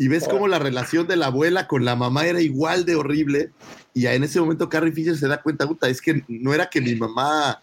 Y 0.00 0.06
ves 0.08 0.28
cómo 0.28 0.46
la 0.46 0.58
relación 0.60 1.08
de 1.08 1.16
la 1.16 1.26
abuela 1.26 1.66
con 1.66 1.84
la 1.84 1.96
mamá 1.96 2.24
era 2.24 2.40
igual 2.40 2.84
de 2.84 2.94
horrible. 2.94 3.50
Y 3.94 4.06
en 4.06 4.22
ese 4.22 4.40
momento 4.40 4.68
Carrie 4.68 4.92
Fisher 4.92 5.16
se 5.18 5.26
da 5.26 5.42
cuenta, 5.42 5.66
puta, 5.66 5.88
es 5.88 6.00
que 6.00 6.22
no 6.28 6.54
era 6.54 6.70
que 6.70 6.80
mi 6.80 6.94
mamá 6.94 7.60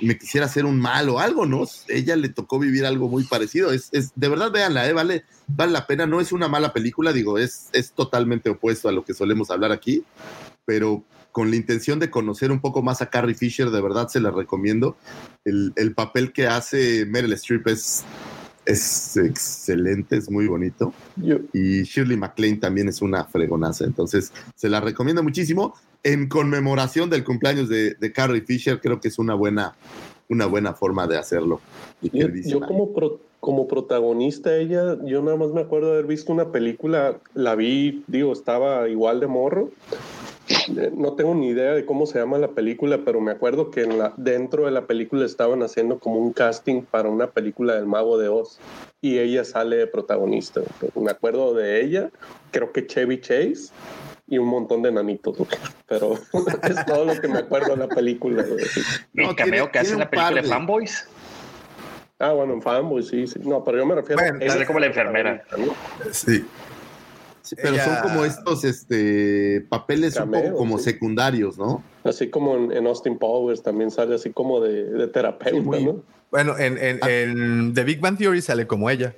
me 0.00 0.16
quisiera 0.16 0.46
hacer 0.46 0.64
un 0.64 0.78
mal 0.78 1.08
o 1.08 1.18
algo, 1.18 1.44
¿no? 1.44 1.64
Ella 1.88 2.14
le 2.14 2.28
tocó 2.28 2.60
vivir 2.60 2.86
algo 2.86 3.08
muy 3.08 3.24
parecido. 3.24 3.72
Es, 3.72 3.88
es- 3.90 4.12
de 4.14 4.28
verdad, 4.28 4.52
véanla, 4.52 4.88
¿eh? 4.88 4.92
vale, 4.92 5.24
vale 5.48 5.72
la 5.72 5.86
pena. 5.88 6.06
No 6.06 6.20
es 6.20 6.30
una 6.30 6.46
mala 6.46 6.72
película, 6.72 7.12
digo, 7.12 7.36
es, 7.36 7.68
es 7.72 7.90
totalmente 7.90 8.48
opuesto 8.48 8.88
a 8.88 8.92
lo 8.92 9.04
que 9.04 9.12
solemos 9.12 9.50
hablar 9.50 9.72
aquí, 9.72 10.04
pero 10.64 11.02
con 11.32 11.50
la 11.50 11.56
intención 11.56 11.98
de 11.98 12.10
conocer 12.10 12.52
un 12.52 12.60
poco 12.60 12.82
más 12.82 13.02
a 13.02 13.10
Carrie 13.10 13.34
Fisher, 13.34 13.70
de 13.70 13.80
verdad 13.80 14.08
se 14.08 14.20
la 14.20 14.30
recomiendo. 14.30 14.96
El, 15.44 15.72
el 15.76 15.94
papel 15.94 16.32
que 16.32 16.46
hace 16.46 17.06
Meryl 17.06 17.32
Streep 17.32 17.66
es, 17.68 18.04
es 18.66 19.16
excelente, 19.16 20.16
es 20.16 20.30
muy 20.30 20.46
bonito. 20.46 20.92
Y 21.52 21.82
Shirley 21.82 22.16
MacLaine 22.16 22.60
también 22.60 22.88
es 22.88 23.02
una 23.02 23.24
fregonaza, 23.24 23.84
entonces 23.84 24.32
se 24.54 24.68
la 24.68 24.80
recomiendo 24.80 25.22
muchísimo. 25.22 25.74
En 26.04 26.28
conmemoración 26.28 27.08
del 27.10 27.24
cumpleaños 27.24 27.68
de, 27.68 27.94
de 27.94 28.12
Carrie 28.12 28.42
Fisher, 28.42 28.80
creo 28.80 29.00
que 29.00 29.08
es 29.08 29.18
una 29.18 29.34
buena, 29.34 29.74
una 30.28 30.46
buena 30.46 30.74
forma 30.74 31.06
de 31.06 31.16
hacerlo. 31.16 31.60
mi 32.00 32.10
Yo, 32.10 32.28
yo 32.28 32.60
como, 32.60 32.92
pro- 32.92 33.20
como 33.40 33.68
protagonista, 33.68 34.56
ella, 34.56 34.98
yo 35.04 35.22
nada 35.22 35.36
más 35.36 35.50
me 35.50 35.60
acuerdo 35.60 35.88
de 35.88 35.94
haber 35.94 36.06
visto 36.06 36.32
una 36.32 36.50
película, 36.52 37.18
la 37.34 37.54
vi, 37.54 38.04
digo, 38.06 38.32
estaba 38.32 38.88
igual 38.88 39.20
de 39.20 39.28
morro. 39.28 39.70
No 40.94 41.14
tengo 41.14 41.34
ni 41.34 41.48
idea 41.48 41.72
de 41.72 41.84
cómo 41.84 42.06
se 42.06 42.18
llama 42.18 42.38
la 42.38 42.48
película, 42.48 43.00
pero 43.04 43.20
me 43.20 43.32
acuerdo 43.32 43.70
que 43.70 43.82
en 43.82 43.98
la, 43.98 44.12
dentro 44.16 44.64
de 44.64 44.70
la 44.70 44.86
película 44.86 45.24
estaban 45.24 45.62
haciendo 45.62 45.98
como 45.98 46.18
un 46.18 46.32
casting 46.32 46.82
para 46.82 47.08
una 47.08 47.28
película 47.28 47.74
del 47.74 47.86
Mago 47.86 48.18
de 48.18 48.28
Oz 48.28 48.58
y 49.00 49.18
ella 49.18 49.44
sale 49.44 49.76
de 49.76 49.86
protagonista. 49.86 50.60
Me 50.94 51.10
acuerdo 51.10 51.54
de 51.54 51.82
ella, 51.82 52.10
creo 52.50 52.72
que 52.72 52.86
Chevy 52.86 53.20
Chase 53.20 53.72
y 54.28 54.38
un 54.38 54.48
montón 54.48 54.82
de 54.82 54.92
nanitos, 54.92 55.36
pero 55.86 56.14
es 56.62 56.86
todo 56.86 57.04
lo 57.04 57.20
que 57.20 57.28
me 57.28 57.38
acuerdo 57.38 57.70
de 57.70 57.76
la 57.76 57.88
película. 57.88 58.44
El 59.14 59.36
cameo 59.36 59.70
que 59.70 59.78
hace 59.78 59.92
en 59.92 60.00
la 60.00 60.10
película 60.10 60.42
de 60.42 60.48
Fanboys. 60.48 61.08
Ah, 62.18 62.32
bueno, 62.32 62.54
en 62.54 62.62
Fanboys, 62.62 63.08
sí, 63.08 63.26
sí. 63.26 63.40
No, 63.42 63.64
pero 63.64 63.78
yo 63.78 63.86
me 63.86 63.96
refiero 63.96 64.22
Bueno, 64.22 64.38
sale 64.46 64.64
como 64.64 64.78
la 64.78 64.86
enfermera. 64.86 65.44
Sí. 66.12 66.44
Sí, 67.42 67.56
pero 67.56 67.74
Ella- 67.74 67.84
son 67.84 68.08
como 68.10 68.24
estos 68.24 68.64
este, 68.64 69.64
papeles 69.68 70.16
un 70.16 70.30
poco 70.30 70.54
como 70.56 70.78
sí. 70.78 70.84
secundarios, 70.84 71.58
¿no? 71.58 71.82
Así 72.04 72.30
como 72.30 72.56
en, 72.56 72.72
en 72.72 72.86
Austin 72.86 73.18
Powers 73.18 73.62
también 73.62 73.90
sale 73.90 74.14
así 74.14 74.30
como 74.30 74.60
de, 74.60 74.84
de 74.84 75.08
terapeuta, 75.08 75.80
¿no? 75.80 76.02
Bueno, 76.30 76.56
en, 76.58 76.78
en, 76.78 76.98
en 77.06 77.74
The 77.74 77.84
Big 77.84 78.00
Bang 78.00 78.16
Theory 78.16 78.40
sale 78.40 78.66
como 78.66 78.88
ella. 78.88 79.14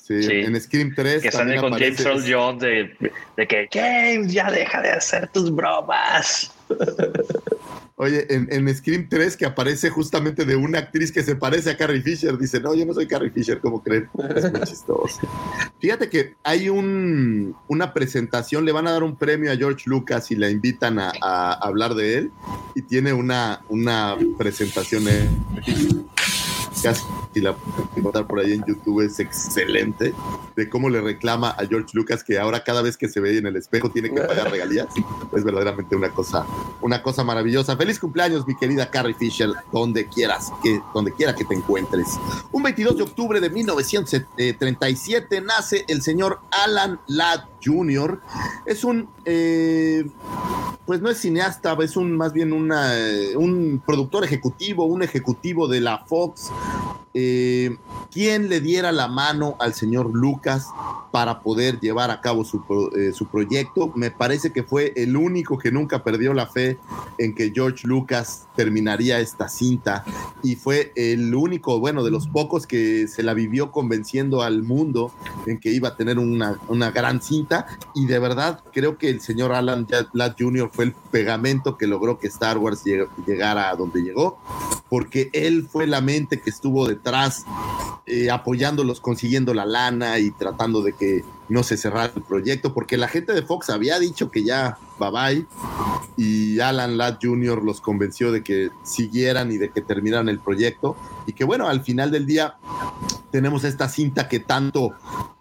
Sí, 0.00 0.22
Sí. 0.22 0.32
en 0.32 0.58
Scream 0.58 0.94
3 0.94 1.22
Que 1.22 1.30
sale 1.30 1.56
con 1.60 1.74
aparece- 1.74 2.02
James 2.02 2.26
Earl 2.26 2.32
Jones 2.34 2.62
de, 2.62 3.10
de 3.36 3.46
que 3.46 3.68
James, 3.70 4.32
ya 4.32 4.50
deja 4.50 4.80
de 4.80 4.90
hacer 4.90 5.28
tus 5.32 5.54
bromas. 5.54 6.50
Oye, 7.98 8.26
en, 8.28 8.46
en 8.50 8.74
Scream 8.74 9.08
3 9.08 9.38
que 9.38 9.46
aparece 9.46 9.88
justamente 9.88 10.44
de 10.44 10.54
una 10.54 10.80
actriz 10.80 11.10
que 11.10 11.22
se 11.22 11.34
parece 11.34 11.70
a 11.70 11.78
Carrie 11.78 12.02
Fisher, 12.02 12.36
dice, 12.36 12.60
no, 12.60 12.74
yo 12.74 12.84
no 12.84 12.92
soy 12.92 13.06
Carrie 13.06 13.30
Fisher, 13.30 13.58
¿cómo 13.58 13.82
creen? 13.82 14.10
Es 14.34 14.52
muy 14.52 14.60
chistoso. 14.62 15.20
Fíjate 15.80 16.10
que 16.10 16.34
hay 16.42 16.68
un, 16.68 17.56
una 17.68 17.94
presentación, 17.94 18.66
le 18.66 18.72
van 18.72 18.86
a 18.86 18.90
dar 18.90 19.02
un 19.02 19.16
premio 19.16 19.50
a 19.50 19.56
George 19.56 19.84
Lucas 19.86 20.30
y 20.30 20.36
le 20.36 20.50
invitan 20.50 20.98
a, 20.98 21.10
a 21.22 21.52
hablar 21.54 21.94
de 21.94 22.18
él 22.18 22.30
y 22.74 22.82
tiene 22.82 23.14
una, 23.14 23.62
una 23.70 24.14
presentación 24.36 25.08
en 25.08 26.06
casi 26.86 27.04
la 27.40 27.52
pueden 27.52 27.88
encontrar 27.96 28.26
por 28.28 28.38
ahí 28.38 28.52
en 28.52 28.64
YouTube, 28.64 29.00
es 29.00 29.18
excelente, 29.18 30.14
de 30.54 30.70
cómo 30.70 30.88
le 30.88 31.00
reclama 31.00 31.50
a 31.50 31.66
George 31.66 31.90
Lucas 31.94 32.22
que 32.22 32.38
ahora 32.38 32.62
cada 32.62 32.80
vez 32.80 32.96
que 32.96 33.08
se 33.08 33.18
ve 33.18 33.36
en 33.38 33.46
el 33.46 33.56
espejo 33.56 33.90
tiene 33.90 34.08
que 34.08 34.20
pagar 34.20 34.52
regalías. 34.52 34.86
Es 35.36 35.42
verdaderamente 35.42 35.96
una 35.96 36.10
cosa, 36.10 36.46
una 36.80 37.02
cosa 37.02 37.24
maravillosa. 37.24 37.76
Feliz 37.76 37.98
cumpleaños, 37.98 38.46
mi 38.46 38.56
querida 38.56 38.88
Carrie 38.88 39.14
Fisher, 39.14 39.50
donde 39.72 40.06
quieras, 40.06 40.52
que, 40.62 40.80
donde 40.94 41.12
quiera 41.12 41.34
que 41.34 41.44
te 41.44 41.54
encuentres. 41.54 42.06
Un 42.52 42.62
22 42.62 42.98
de 42.98 43.02
octubre 43.02 43.40
de 43.40 43.50
1937 43.50 45.40
nace 45.40 45.84
el 45.88 46.02
señor 46.02 46.38
Alan 46.52 47.00
Ladd 47.08 47.55
Jr. 47.66 48.20
Es 48.64 48.84
un, 48.84 49.08
eh, 49.24 50.06
pues 50.86 51.00
no 51.02 51.10
es 51.10 51.18
cineasta, 51.18 51.76
es 51.82 51.96
un 51.96 52.16
más 52.16 52.32
bien 52.32 52.52
eh, 52.72 53.34
un 53.36 53.82
productor 53.84 54.24
ejecutivo, 54.24 54.84
un 54.84 55.02
ejecutivo 55.02 55.68
de 55.68 55.80
la 55.80 55.98
Fox. 56.06 56.50
Eh, 57.18 57.74
quien 58.12 58.50
le 58.50 58.60
diera 58.60 58.92
la 58.92 59.08
mano 59.08 59.56
al 59.58 59.72
señor 59.72 60.14
Lucas 60.14 60.66
para 61.12 61.40
poder 61.40 61.80
llevar 61.80 62.10
a 62.10 62.20
cabo 62.20 62.44
su, 62.44 62.62
su 63.14 63.26
proyecto. 63.28 63.90
Me 63.94 64.10
parece 64.10 64.52
que 64.52 64.62
fue 64.62 64.92
el 64.96 65.16
único 65.16 65.56
que 65.56 65.72
nunca 65.72 66.04
perdió 66.04 66.34
la 66.34 66.46
fe 66.46 66.78
en 67.16 67.34
que 67.34 67.52
George 67.54 67.86
Lucas 67.86 68.46
terminaría 68.54 69.18
esta 69.18 69.48
cinta 69.48 70.04
y 70.42 70.56
fue 70.56 70.92
el 70.94 71.34
único, 71.34 71.80
bueno, 71.80 72.04
de 72.04 72.10
los 72.10 72.28
pocos 72.28 72.66
que 72.66 73.08
se 73.08 73.22
la 73.22 73.32
vivió 73.32 73.70
convenciendo 73.70 74.42
al 74.42 74.62
mundo 74.62 75.10
en 75.46 75.58
que 75.58 75.70
iba 75.70 75.88
a 75.88 75.96
tener 75.96 76.18
una, 76.18 76.58
una 76.68 76.90
gran 76.90 77.22
cinta 77.22 77.55
y 77.94 78.06
de 78.06 78.18
verdad 78.18 78.60
creo 78.72 78.98
que 78.98 79.08
el 79.08 79.20
señor 79.20 79.52
Alan 79.52 79.86
Ladd 80.12 80.34
Jr. 80.38 80.70
fue 80.72 80.84
el 80.86 80.92
pegamento 80.92 81.76
que 81.76 81.86
logró 81.86 82.18
que 82.18 82.26
Star 82.26 82.58
Wars 82.58 82.84
lleg- 82.84 83.08
llegara 83.26 83.70
a 83.70 83.76
donde 83.76 84.02
llegó 84.02 84.38
porque 84.88 85.30
él 85.32 85.66
fue 85.70 85.86
la 85.86 86.00
mente 86.00 86.40
que 86.40 86.50
estuvo 86.50 86.86
detrás 86.86 87.44
eh, 88.06 88.30
apoyándolos, 88.30 89.00
consiguiendo 89.00 89.52
la 89.52 89.64
lana 89.66 90.18
y 90.18 90.30
tratando 90.30 90.80
de 90.82 90.92
que 90.92 91.24
no 91.48 91.62
se 91.62 91.76
cerrara 91.76 92.12
el 92.14 92.22
proyecto, 92.22 92.74
porque 92.74 92.96
la 92.96 93.08
gente 93.08 93.32
de 93.32 93.42
Fox 93.42 93.70
había 93.70 93.98
dicho 93.98 94.30
que 94.30 94.44
ya 94.44 94.78
bye 94.98 95.10
bye 95.10 95.46
y 96.16 96.60
Alan 96.60 96.96
Ladd 96.96 97.18
Jr. 97.22 97.62
los 97.62 97.80
convenció 97.80 98.32
de 98.32 98.42
que 98.42 98.70
siguieran 98.82 99.52
y 99.52 99.58
de 99.58 99.70
que 99.70 99.82
terminaran 99.82 100.28
el 100.28 100.38
proyecto 100.38 100.96
y 101.26 101.32
que 101.32 101.44
bueno, 101.44 101.68
al 101.68 101.82
final 101.82 102.10
del 102.10 102.26
día 102.26 102.56
tenemos 103.30 103.64
esta 103.64 103.88
cinta 103.88 104.28
que 104.28 104.40
tanto 104.40 104.92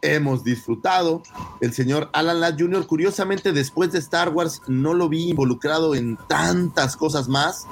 hemos 0.02 0.44
disfrutado. 0.44 1.24
El 1.62 1.74
señor 1.74 2.10
Alan 2.14 2.42
Ladd 2.42 2.60
Jr., 2.60 2.86
curiosamente, 2.88 3.54
después 3.54 3.92
de 3.92 4.00
Star 4.00 4.30
Wars, 4.30 4.62
no 4.68 4.94
lo 4.94 5.08
vi 5.08 5.30
involucrado 5.30 5.96
en 5.96 6.18
tantas 6.28 6.98
cosas 6.98 7.30
más. 7.30 7.66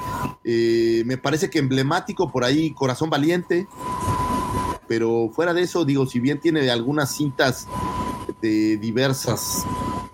Eh, 0.44 1.04
me 1.06 1.18
parece 1.18 1.50
que 1.50 1.60
emblemático 1.60 2.32
por 2.32 2.44
ahí, 2.44 2.72
Corazón 2.74 3.10
Valiente. 3.10 3.68
Pero 4.94 5.32
fuera 5.34 5.56
de 5.56 5.64
eso, 5.64 5.86
digo, 5.86 6.06
si 6.06 6.20
bien 6.20 6.40
tiene 6.40 6.70
algunas 6.70 7.16
cintas 7.16 7.68
de 8.44 8.78
diversas, 8.78 9.66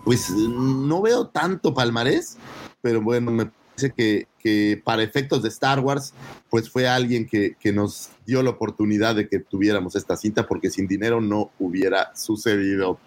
pues 0.04 0.30
no 0.30 1.02
veo 1.02 1.26
tanto 1.26 1.74
palmarés, 1.74 2.38
pero 2.80 3.02
bueno, 3.02 3.30
me 3.30 3.44
parece 3.44 3.90
que, 3.94 4.26
que 4.38 4.80
para 4.82 5.02
efectos 5.02 5.42
de 5.42 5.50
Star 5.50 5.80
Wars, 5.80 6.14
pues 6.48 6.70
fue 6.70 6.88
alguien 6.88 7.28
que, 7.28 7.56
que 7.60 7.74
nos 7.74 8.08
dio 8.30 8.44
la 8.44 8.50
oportunidad 8.50 9.16
de 9.16 9.28
que 9.28 9.40
tuviéramos 9.40 9.96
esta 9.96 10.16
cinta, 10.16 10.46
porque 10.46 10.70
sin 10.70 10.86
dinero 10.86 11.20
no 11.20 11.50
hubiera 11.58 12.14
sucedido. 12.14 13.00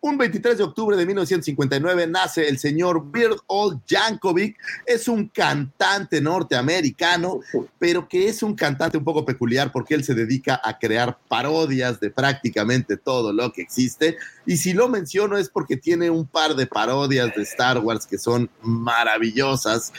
Un 0.00 0.16
23 0.16 0.56
de 0.56 0.62
octubre 0.62 0.96
de 0.96 1.04
1959 1.04 2.06
nace 2.06 2.48
el 2.48 2.58
señor 2.58 3.04
Weird 3.12 3.38
Al 3.48 3.80
Yankovic. 3.88 4.56
Es 4.86 5.08
un 5.08 5.26
cantante 5.28 6.20
norteamericano, 6.20 7.40
pero 7.80 8.08
que 8.08 8.28
es 8.28 8.44
un 8.44 8.54
cantante 8.54 8.96
un 8.96 9.04
poco 9.04 9.24
peculiar 9.24 9.72
porque 9.72 9.96
él 9.96 10.04
se 10.04 10.14
dedica 10.14 10.60
a 10.62 10.78
crear 10.78 11.18
parodias 11.26 11.98
de 11.98 12.10
prácticamente 12.10 12.96
todo 12.96 13.32
lo 13.32 13.52
que 13.52 13.62
existe. 13.62 14.16
Y 14.48 14.56
si 14.56 14.72
lo 14.72 14.88
menciono 14.88 15.36
es 15.36 15.50
porque 15.50 15.76
tiene 15.76 16.08
un 16.08 16.26
par 16.26 16.56
de 16.56 16.66
parodias 16.66 17.34
de 17.36 17.42
Star 17.42 17.78
Wars 17.78 18.06
que 18.06 18.16
son 18.18 18.48
maravillosas. 18.62 19.92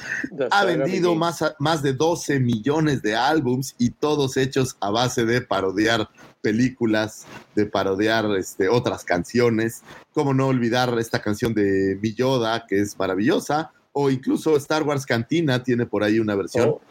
Ha 0.51 0.65
vendido 0.65 1.13
más, 1.15 1.41
a- 1.41 1.55
más 1.59 1.83
de 1.83 1.93
12 1.93 2.39
millones 2.39 3.01
de 3.03 3.15
álbums 3.15 3.75
y 3.77 3.91
todos 3.91 4.37
hechos 4.37 4.75
a 4.79 4.89
base 4.89 5.25
de 5.25 5.41
parodiar 5.41 6.09
películas, 6.41 7.25
de 7.55 7.65
parodiar 7.67 8.25
este, 8.37 8.69
otras 8.69 9.03
canciones. 9.03 9.83
Cómo 10.13 10.33
no 10.33 10.47
olvidar 10.47 10.97
esta 10.97 11.21
canción 11.21 11.53
de 11.53 11.97
Mi 12.01 12.13
Yoda, 12.13 12.65
que 12.67 12.79
es 12.81 12.97
maravillosa, 12.97 13.71
o 13.91 14.09
incluso 14.09 14.55
Star 14.57 14.83
Wars 14.83 15.05
Cantina 15.05 15.63
tiene 15.63 15.85
por 15.85 16.03
ahí 16.03 16.19
una 16.19 16.35
versión. 16.35 16.69
Oh, 16.69 16.81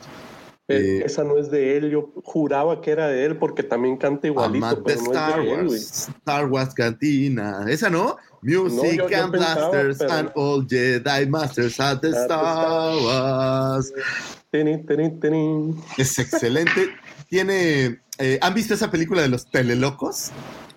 eh, 0.69 1.03
esa 1.05 1.25
no 1.25 1.39
es 1.39 1.51
de 1.51 1.77
él, 1.79 1.91
yo 1.91 2.11
juraba 2.25 2.81
que 2.83 2.91
era 2.91 3.09
de 3.09 3.25
él 3.25 3.37
porque 3.39 3.63
también 3.63 3.97
canta 3.97 4.27
igualito, 4.27 4.83
pero 4.85 5.01
no 5.03 5.13
Star 5.13 5.41
es 5.41 5.47
de 5.47 5.53
él, 5.53 5.67
güey. 5.67 5.79
Wars, 5.79 6.09
Star 6.09 6.47
Wars 6.47 6.75
Cantina. 6.75 7.65
¿Esa 7.69 7.89
no? 7.89 8.17
Music 8.43 8.99
yo- 8.99 9.09
yo 9.09 9.23
and 9.25 9.33
Blasters 9.33 9.99
pero- 9.99 10.13
and 10.13 10.31
all 10.37 10.67
Jedi 10.69 11.27
Masters 11.27 11.81
at 11.81 12.01
the 12.01 12.11
Star 12.11 12.95
Wars. 12.97 13.93
Es 15.97 16.19
excelente. 16.19 16.91
Tiene. 17.29 18.01
eh, 18.19 18.39
¿Han 18.41 18.55
visto 18.55 18.75
esa 18.75 18.91
película 18.91 19.23
de 19.23 19.29
los 19.29 19.51
telelocos? 19.51 20.31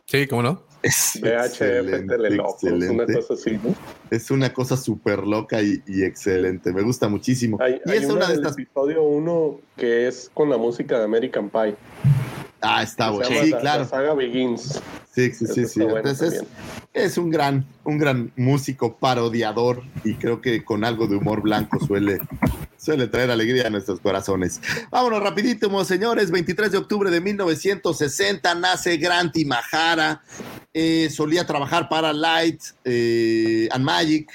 Sí, 0.05 0.27
¿cómo 0.27 0.43
no? 0.43 0.63
Es 0.83 1.19
VHF 1.21 1.45
excelente, 1.45 2.07
Telelocos, 2.07 2.63
una 2.63 3.05
cosa 3.05 3.33
así, 3.35 3.51
¿no? 3.63 3.75
Es 4.09 4.31
una 4.31 4.51
cosa 4.51 4.75
súper 4.75 5.19
loca 5.19 5.61
y, 5.61 5.81
y 5.85 6.03
excelente. 6.03 6.73
Me 6.73 6.81
gusta 6.81 7.07
muchísimo. 7.07 7.57
Hay, 7.61 7.79
y 7.85 7.91
hay 7.91 7.97
es 7.99 8.05
una 8.05 8.27
de 8.27 8.35
estas. 8.35 8.53
episodio 8.53 9.03
1 9.03 9.59
que 9.77 10.07
es 10.07 10.31
con 10.33 10.49
la 10.49 10.57
música 10.57 10.97
de 10.97 11.05
American 11.05 11.49
Pie. 11.49 11.75
Ah, 12.61 12.83
está 12.83 13.09
bueno. 13.09 13.27
Sí, 13.41 13.49
la- 13.49 13.59
claro. 13.59 13.83
La 13.83 13.89
saga 13.89 14.13
Begins. 14.13 14.79
Sí, 15.13 15.31
sí, 15.33 15.45
sí, 15.47 15.65
sí. 15.65 15.79
bueno 15.81 15.97
Entonces 15.97 16.35
también. 16.35 16.47
es 16.93 17.17
un 17.17 17.29
gran, 17.29 17.65
un 17.83 17.97
gran 17.97 18.31
músico 18.37 18.95
parodiador 18.97 19.83
y 20.05 20.13
creo 20.15 20.39
que 20.39 20.63
con 20.63 20.85
algo 20.85 21.07
de 21.07 21.17
humor 21.17 21.41
blanco 21.41 21.85
suele, 21.85 22.19
suele 22.77 23.07
traer 23.07 23.29
alegría 23.31 23.67
a 23.67 23.69
nuestros 23.69 23.99
corazones. 23.99 24.61
Vámonos 24.89 25.21
rapidísimo, 25.21 25.83
señores. 25.83 26.31
23 26.31 26.71
de 26.71 26.77
octubre 26.77 27.09
de 27.11 27.19
1960 27.19 28.55
nace 28.55 28.95
Grant 28.97 29.35
Imahara. 29.37 30.21
Eh, 30.73 31.09
solía 31.11 31.45
trabajar 31.45 31.89
para 31.89 32.13
Light 32.13 32.61
eh, 32.85 33.67
and 33.71 33.83
Magic. 33.83 34.31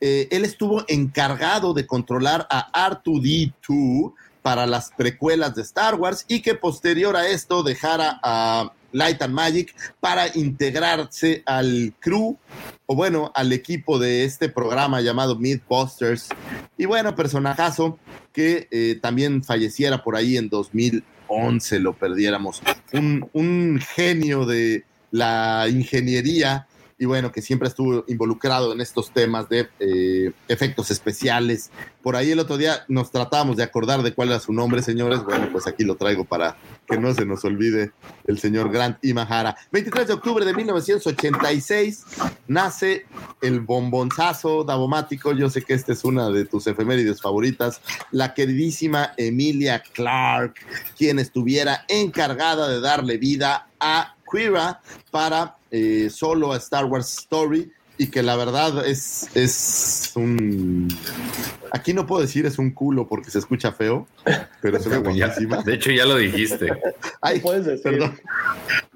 Eh, 0.00 0.28
él 0.30 0.44
estuvo 0.44 0.84
encargado 0.88 1.72
de 1.72 1.86
controlar 1.86 2.46
a 2.50 2.70
R2D2 2.90 4.12
para 4.48 4.66
las 4.66 4.92
precuelas 4.96 5.54
de 5.54 5.60
Star 5.60 5.96
Wars 5.96 6.24
y 6.26 6.40
que 6.40 6.54
posterior 6.54 7.14
a 7.16 7.28
esto 7.28 7.62
dejara 7.62 8.18
a 8.22 8.72
Light 8.92 9.20
and 9.20 9.34
Magic 9.34 9.74
para 10.00 10.34
integrarse 10.34 11.42
al 11.44 11.92
crew 12.00 12.38
o 12.86 12.94
bueno, 12.94 13.30
al 13.34 13.52
equipo 13.52 13.98
de 13.98 14.24
este 14.24 14.48
programa 14.48 15.02
llamado 15.02 15.38
Mythbusters. 15.38 16.30
Y 16.78 16.86
bueno, 16.86 17.14
personajazo 17.14 17.98
que 18.32 18.68
eh, 18.70 18.98
también 19.02 19.44
falleciera 19.44 20.02
por 20.02 20.16
ahí 20.16 20.38
en 20.38 20.48
2011, 20.48 21.80
lo 21.80 21.92
perdiéramos. 21.92 22.62
Un, 22.94 23.28
un 23.34 23.78
genio 23.96 24.46
de 24.46 24.86
la 25.10 25.66
ingeniería 25.68 26.67
y 26.98 27.06
bueno, 27.06 27.30
que 27.30 27.42
siempre 27.42 27.68
estuvo 27.68 28.04
involucrado 28.08 28.72
en 28.72 28.80
estos 28.80 29.12
temas 29.12 29.48
de 29.48 29.68
eh, 29.78 30.32
efectos 30.48 30.90
especiales. 30.90 31.70
Por 32.02 32.16
ahí 32.16 32.32
el 32.32 32.40
otro 32.40 32.56
día 32.56 32.84
nos 32.88 33.12
tratábamos 33.12 33.56
de 33.56 33.62
acordar 33.62 34.02
de 34.02 34.12
cuál 34.12 34.30
era 34.30 34.40
su 34.40 34.52
nombre, 34.52 34.82
señores. 34.82 35.22
Bueno, 35.22 35.48
pues 35.52 35.68
aquí 35.68 35.84
lo 35.84 35.96
traigo 35.96 36.24
para 36.24 36.56
que 36.88 36.98
no 36.98 37.14
se 37.14 37.24
nos 37.24 37.44
olvide 37.44 37.92
el 38.26 38.38
señor 38.40 38.70
Grant 38.72 39.04
Imahara. 39.04 39.56
23 39.70 40.08
de 40.08 40.14
octubre 40.14 40.44
de 40.44 40.54
1986 40.54 42.04
nace 42.48 43.06
el 43.42 43.60
bombonzazo 43.60 44.64
davomático. 44.64 45.32
Yo 45.32 45.50
sé 45.50 45.62
que 45.62 45.74
esta 45.74 45.92
es 45.92 46.04
una 46.04 46.30
de 46.30 46.46
tus 46.46 46.66
efemérides 46.66 47.22
favoritas. 47.22 47.80
La 48.10 48.34
queridísima 48.34 49.12
Emilia 49.16 49.82
Clark, 49.92 50.54
quien 50.96 51.20
estuviera 51.20 51.84
encargada 51.88 52.68
de 52.68 52.80
darle 52.80 53.18
vida 53.18 53.68
a 53.78 54.16
Quira 54.30 54.80
para 55.10 55.57
eh, 55.70 56.10
solo 56.10 56.52
a 56.52 56.56
Star 56.56 56.84
Wars 56.86 57.18
Story 57.18 57.70
y 57.98 58.06
que 58.08 58.22
la 58.22 58.36
verdad 58.36 58.86
es, 58.86 59.28
es 59.34 60.12
un... 60.14 60.88
Aquí 61.72 61.92
no 61.92 62.06
puedo 62.06 62.22
decir 62.22 62.46
es 62.46 62.58
un 62.58 62.70
culo 62.70 63.08
porque 63.08 63.30
se 63.30 63.38
escucha 63.38 63.72
feo, 63.72 64.06
pero 64.60 64.78
se 64.80 64.88
ve 64.88 64.98
guapísima. 64.98 65.62
de 65.62 65.74
hecho, 65.74 65.90
ya 65.90 66.06
lo 66.06 66.16
dijiste. 66.16 66.68
Ay, 67.20 67.40
puedes 67.40 67.66
decir. 67.66 67.82
perdón, 67.84 68.18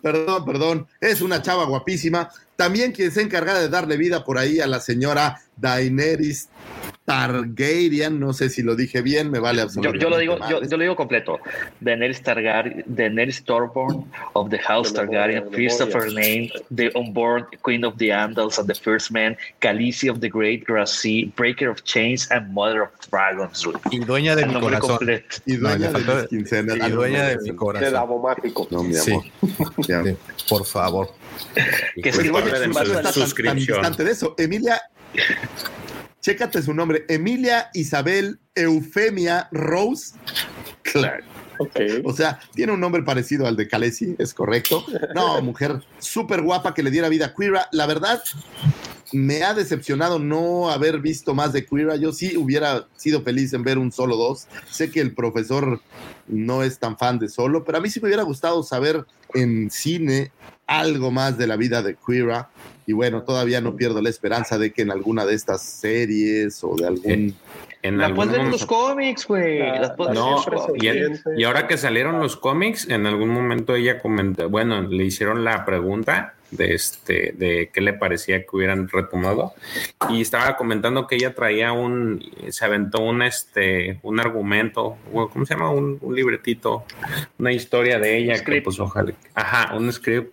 perdón, 0.03 0.45
perdón. 0.45 0.87
Es 1.01 1.21
una 1.21 1.43
chava 1.43 1.65
guapísima. 1.65 2.31
También 2.57 2.93
quien 2.93 3.11
se 3.11 3.23
encarga 3.23 3.59
de 3.59 3.69
darle 3.69 3.97
vida 3.97 4.25
por 4.25 4.39
ahí 4.39 4.61
a 4.61 4.67
la 4.67 4.79
señora 4.79 5.41
Daenerys 5.57 6.49
Targaryen. 7.05 8.21
No 8.21 8.33
sé 8.33 8.49
si 8.49 8.63
lo 8.63 8.77
dije 8.77 9.03
bien, 9.03 9.31
me 9.31 9.39
vale 9.39 9.59
Yo, 9.59 9.65
absolutamente 9.65 10.05
yo 10.05 10.11
lo 10.11 10.19
digo, 10.19 10.39
yo, 10.49 10.63
yo 10.63 10.77
lo 10.77 10.83
digo 10.83 10.97
completo. 10.97 11.41
Daenerys 11.81 12.23
Targaryen, 12.23 12.85
Daenerys 12.87 13.37
Stormborn 13.39 14.05
of 14.35 14.51
the 14.51 14.59
House 14.59 14.93
Targaryen, 14.93 15.51
first 15.51 15.81
of 15.81 15.93
her 15.93 16.11
name, 16.13 16.51
the 16.71 16.93
unborn 16.95 17.47
Queen 17.63 17.85
of 17.85 17.97
the 17.99 18.11
Andals 18.11 18.59
and 18.59 18.69
the 18.69 18.75
First 18.75 19.11
Man, 19.11 19.37
Khaleesi 19.61 20.09
of 20.09 20.21
the 20.21 20.29
Great 20.29 20.65
Grassy, 20.65 21.33
Breaker 21.37 21.69
of 21.69 21.85
Chains 21.85 22.29
and 22.31 22.55
Mother 22.63 22.81
of 22.83 22.91
Dragons. 23.11 23.65
güey. 23.65 23.77
Y 23.91 23.99
dueña 24.01 24.37
de 24.37 24.43
El 24.43 24.49
mi 24.49 24.55
nombre 24.55 24.75
corazón. 24.79 24.97
completo. 24.99 25.37
Y 25.47 25.57
dueña 25.57 25.91
de 25.91 25.99
mis 25.99 26.29
quincenas. 26.29 26.77
y 26.77 26.91
dueña 26.91 27.25
de 27.25 27.39
mi 27.39 27.57
corazón. 27.57 27.93
Davomático. 27.93 28.69
No, 28.71 28.83
mi 28.85 28.95
Sí. 28.95 29.11
amor. 29.13 29.25
Ya. 29.89 30.05
Sí, 30.05 30.17
por 30.49 30.65
favor. 30.65 31.11
Que 32.03 32.13
bueno, 32.31 32.47
de 32.51 32.69
tan- 32.69 33.03
tan, 33.03 33.13
suscripción. 33.13 33.57
distante 33.79 34.05
de 34.05 34.11
eso. 34.13 34.35
Emilia, 34.39 34.81
chécate 36.21 36.63
su 36.63 36.73
nombre. 36.75 37.05
Emilia 37.09 37.69
Isabel 37.75 38.39
Eufemia 38.55 39.49
Rose 39.51 40.15
Clark. 40.83 41.25
O 42.05 42.13
sea, 42.13 42.41
tiene 42.55 42.73
un 42.73 42.81
nombre 42.81 43.03
parecido 43.03 43.47
al 43.47 43.57
de 43.57 43.69
Khaleesi, 43.69 44.17
es 44.19 44.35
correcto. 44.35 44.85
No, 45.15 45.41
mujer 45.43 45.81
súper 45.99 46.43
guapa 46.43 46.75
que 46.75 46.83
le 46.83 46.91
diera 46.91 47.09
vida 47.09 47.27
a 47.27 47.35
Queera. 47.35 47.69
La 47.73 47.87
verdad, 47.87 48.21
me 49.13 49.43
ha 49.43 49.55
decepcionado 49.55 50.19
no 50.19 50.71
haber 50.71 50.99
visto 50.99 51.35
más 51.35 51.53
de 51.53 51.65
Queera. 51.67 51.97
Yo 51.97 52.13
sí 52.13 52.37
hubiera 52.37 52.87
sido 52.97 53.23
feliz 53.23 53.53
en 53.53 53.63
ver 53.63 53.79
un 53.79 53.93
solo 53.93 54.17
dos. 54.17 54.47
Sé 54.71 54.91
que 54.91 55.01
el 55.01 55.15
profesor 55.15 55.81
no 56.29 56.63
es 56.63 56.79
tan 56.79 56.97
fan 56.97 57.19
de 57.19 57.29
solo, 57.29 57.65
pero 57.65 57.79
a 57.79 57.81
mí 57.81 57.91
sí 57.91 58.01
me 58.01 58.09
hubiera 58.09 58.23
gustado 58.23 58.63
saber 58.63 59.05
en 59.35 59.71
cine 59.71 60.33
algo 60.67 61.11
más 61.11 61.37
de 61.37 61.47
la 61.47 61.57
vida 61.57 61.83
de 61.83 61.97
Queera. 61.97 62.49
Y 62.87 62.93
bueno, 62.95 63.23
todavía 63.23 63.61
no 63.61 63.77
pierdo 63.77 64.01
la 64.03 64.09
esperanza 64.09 64.59
de 64.59 64.73
que 64.73 64.83
en 64.83 64.91
alguna 64.91 65.25
de 65.25 65.35
estas 65.35 65.63
series 65.63 66.63
o 66.65 66.75
de 66.77 66.87
algún... 66.87 67.35
En 67.85 67.99
La 67.99 68.07
algún 68.07 68.17
puedes 68.17 68.33
ver 68.33 68.41
en 68.43 68.47
momento- 68.47 68.65
los 68.65 68.67
cómics, 68.67 69.27
güey. 69.27 69.59
No, 70.15 70.45
y 71.37 71.43
ahora 71.45 71.67
que 71.67 71.77
salieron 71.77 72.21
los 72.21 72.37
cómics, 72.37 72.89
en 72.89 73.07
algún 73.07 73.31
momento 73.31 73.75
ella 73.75 73.99
comentó, 74.01 74.49
bueno, 74.49 74.83
le 74.83 75.05
hicieron 75.05 75.43
la 75.43 75.65
pregunta 75.65 76.35
de 76.53 76.75
este, 76.75 77.35
de 77.37 77.71
qué 77.73 77.81
le 77.81 77.95
parecía 77.95 78.43
que 78.43 78.49
hubieran 78.53 78.89
retomado, 78.89 79.55
y 80.11 80.21
estaba 80.21 80.57
comentando 80.57 81.07
que 81.07 81.17
ella 81.17 81.35
traía 81.35 81.73
un, 81.73 82.25
se 82.51 82.65
aventó 82.65 83.01
un 83.03 83.23
este, 83.23 83.99
un 84.03 84.21
argumento, 84.21 84.97
¿cómo 85.13 85.45
se 85.45 85.55
llama? 85.55 85.71
Un, 85.71 85.99
un 86.01 86.15
libretito, 86.15 86.85
una 87.39 87.53
historia 87.53 87.99
de 87.99 88.19
ella 88.19 88.45
que 88.45 88.63
pues 88.63 88.79
ojalá, 88.79 89.13
ajá, 89.35 89.75
un 89.75 89.93
script 89.93 90.33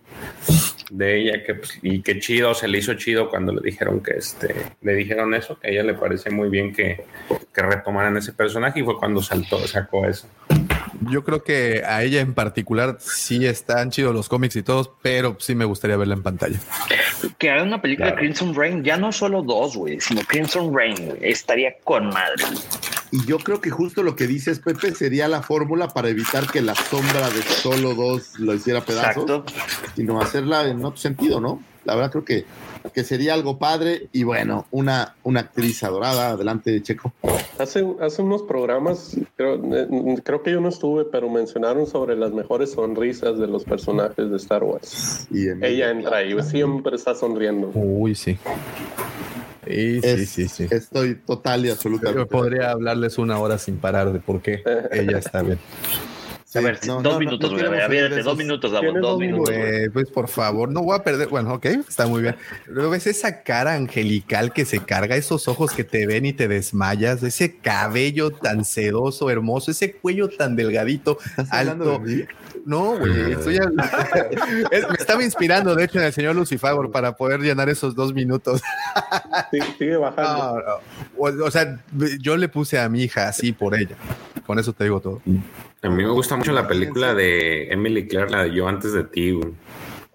de 0.90 1.20
ella 1.20 1.44
que 1.44 1.54
pues, 1.54 1.78
y 1.82 2.02
qué 2.02 2.18
chido, 2.18 2.52
se 2.54 2.68
le 2.68 2.78
hizo 2.78 2.94
chido 2.94 3.30
cuando 3.30 3.52
le 3.52 3.60
dijeron 3.62 4.00
que 4.00 4.12
este, 4.12 4.54
le 4.82 4.94
dijeron 4.94 5.34
eso, 5.34 5.58
que 5.58 5.68
a 5.68 5.70
ella 5.70 5.82
le 5.84 5.94
parece 5.94 6.30
muy 6.30 6.50
bien 6.50 6.72
que, 6.72 7.04
que 7.54 7.62
retomaran 7.62 8.16
ese 8.16 8.32
personaje 8.32 8.80
y 8.80 8.82
fue 8.82 8.98
cuando 8.98 9.22
saltó, 9.22 9.58
sacó 9.66 10.06
eso. 10.06 10.28
Yo 11.08 11.24
creo 11.24 11.42
que 11.42 11.82
a 11.86 12.02
ella 12.02 12.20
en 12.20 12.34
particular 12.34 12.98
sí 13.00 13.46
están 13.46 13.90
chidos 13.90 14.14
los 14.14 14.28
cómics 14.28 14.56
y 14.56 14.62
todos, 14.62 14.90
pero 15.02 15.36
sí 15.40 15.54
me 15.54 15.64
gustaría 15.64 15.96
verla 15.96 16.14
en 16.14 16.22
pantalla. 16.22 16.58
Que 17.38 17.50
hagan 17.50 17.68
una 17.68 17.80
película 17.80 18.08
Claro. 18.08 18.16
de 18.16 18.20
Crimson 18.28 18.54
Rain, 18.54 18.84
ya 18.84 18.96
no 18.96 19.10
solo 19.12 19.42
dos, 19.42 19.76
güey, 19.76 20.00
sino 20.00 20.20
Crimson 20.22 20.74
Rain, 20.76 20.96
güey. 21.06 21.18
Estaría 21.22 21.74
con 21.84 22.08
madre. 22.08 22.44
Y 23.12 23.24
yo 23.26 23.38
creo 23.38 23.60
que 23.60 23.70
justo 23.70 24.02
lo 24.02 24.14
que 24.14 24.26
dices, 24.26 24.60
Pepe, 24.60 24.94
sería 24.94 25.26
la 25.26 25.42
fórmula 25.42 25.88
para 25.88 26.08
evitar 26.10 26.46
que 26.46 26.60
la 26.60 26.74
sombra 26.74 27.28
de 27.30 27.42
solo 27.42 27.94
dos 27.94 28.38
lo 28.38 28.54
hiciera 28.54 28.82
pedazos, 28.82 29.22
Exacto. 29.24 29.44
sino 29.96 30.20
hacerla 30.20 30.66
en 30.68 30.84
otro 30.84 31.00
sentido, 31.00 31.40
¿no? 31.40 31.62
La 31.90 31.96
verdad 31.96 32.12
creo 32.12 32.24
que, 32.24 32.44
que 32.94 33.02
sería 33.02 33.34
algo 33.34 33.58
padre 33.58 34.06
y 34.12 34.22
bueno, 34.22 34.64
una, 34.70 35.16
una 35.24 35.40
actriz 35.40 35.82
adorada. 35.82 36.30
Adelante, 36.30 36.80
Checo. 36.84 37.12
Hace, 37.58 37.84
hace 38.00 38.22
unos 38.22 38.44
programas, 38.44 39.16
creo, 39.34 39.56
eh, 39.74 39.88
creo 40.22 40.40
que 40.44 40.52
yo 40.52 40.60
no 40.60 40.68
estuve, 40.68 41.04
pero 41.06 41.28
mencionaron 41.28 41.88
sobre 41.88 42.14
las 42.14 42.30
mejores 42.30 42.70
sonrisas 42.70 43.40
de 43.40 43.48
los 43.48 43.64
personajes 43.64 44.30
de 44.30 44.36
Star 44.36 44.62
Wars. 44.62 45.26
Y 45.32 45.48
en- 45.48 45.64
Ella 45.64 45.90
entra 45.90 46.22
y 46.22 46.40
siempre 46.44 46.94
está 46.94 47.16
sonriendo. 47.16 47.72
Uy, 47.74 48.14
sí. 48.14 48.38
Sí, 49.66 50.00
sí, 50.00 50.08
Es- 50.08 50.30
sí, 50.30 50.48
sí. 50.48 50.68
Estoy 50.70 51.16
total 51.16 51.64
y 51.64 51.66
Yo 51.68 51.72
absolutamente. 51.72 52.26
podría 52.26 52.70
hablarles 52.70 53.18
una 53.18 53.36
hora 53.40 53.58
sin 53.58 53.78
parar 53.78 54.12
de 54.12 54.20
por 54.20 54.40
qué 54.42 54.62
ella 54.92 55.18
está 55.18 55.42
bien. 55.42 55.58
A 56.52 56.60
ver, 56.60 56.80
dos 56.80 57.18
minutos, 57.18 57.50
güey. 57.50 57.64
a 57.64 57.88
ver, 57.88 58.24
dos 58.24 58.36
minutos, 58.36 58.72
dos 58.72 59.18
minutos. 59.18 59.50
Güey, 59.50 59.88
pues 59.90 60.10
por 60.10 60.28
favor, 60.28 60.68
no 60.68 60.82
voy 60.82 60.96
a 60.96 61.04
perder. 61.04 61.28
Bueno, 61.28 61.54
ok, 61.54 61.66
está 61.66 62.06
muy 62.06 62.22
bien. 62.22 62.34
Luego 62.66 62.90
ves 62.90 63.06
esa 63.06 63.42
cara 63.42 63.74
angelical 63.74 64.52
que 64.52 64.64
se 64.64 64.80
carga, 64.80 65.14
esos 65.16 65.46
ojos 65.46 65.72
que 65.72 65.84
te 65.84 66.06
ven 66.06 66.26
y 66.26 66.32
te 66.32 66.48
desmayas, 66.48 67.22
ese 67.22 67.56
cabello 67.58 68.30
tan 68.30 68.64
sedoso, 68.64 69.30
hermoso, 69.30 69.70
ese 69.70 69.92
cuello 69.92 70.28
tan 70.28 70.56
delgadito, 70.56 71.18
alto. 71.50 72.02
No, 72.66 72.98
güey, 72.98 73.32
estoy 73.32 73.56
es, 74.70 74.88
me 74.88 74.96
estaba 74.98 75.22
inspirando, 75.24 75.74
de 75.74 75.84
hecho, 75.84 75.98
en 75.98 76.06
el 76.06 76.12
señor 76.12 76.34
Lucifer 76.34 76.74
para 76.92 77.16
poder 77.16 77.40
llenar 77.40 77.68
esos 77.68 77.94
dos 77.94 78.12
minutos. 78.12 78.60
Sí, 79.50 79.58
sigue 79.78 79.96
bajando. 79.96 80.60
No, 81.16 81.28
no. 81.28 81.42
O, 81.42 81.46
o 81.46 81.50
sea, 81.50 81.80
yo 82.20 82.36
le 82.36 82.48
puse 82.48 82.78
a 82.78 82.88
mi 82.88 83.02
hija 83.02 83.28
así 83.28 83.52
por 83.52 83.74
ella. 83.74 83.96
Con 84.46 84.58
eso 84.58 84.72
te 84.72 84.84
digo 84.84 85.00
todo. 85.00 85.22
A 85.82 85.88
mí 85.88 86.02
me 86.04 86.10
gusta 86.10 86.36
mucho 86.36 86.52
la 86.52 86.68
película 86.68 87.14
de 87.14 87.72
Emily 87.72 88.06
Claire, 88.06 88.30
la 88.30 88.42
de 88.44 88.54
Yo 88.54 88.68
antes 88.68 88.92
de 88.92 89.04
ti, 89.04 89.32
güey. 89.32 89.52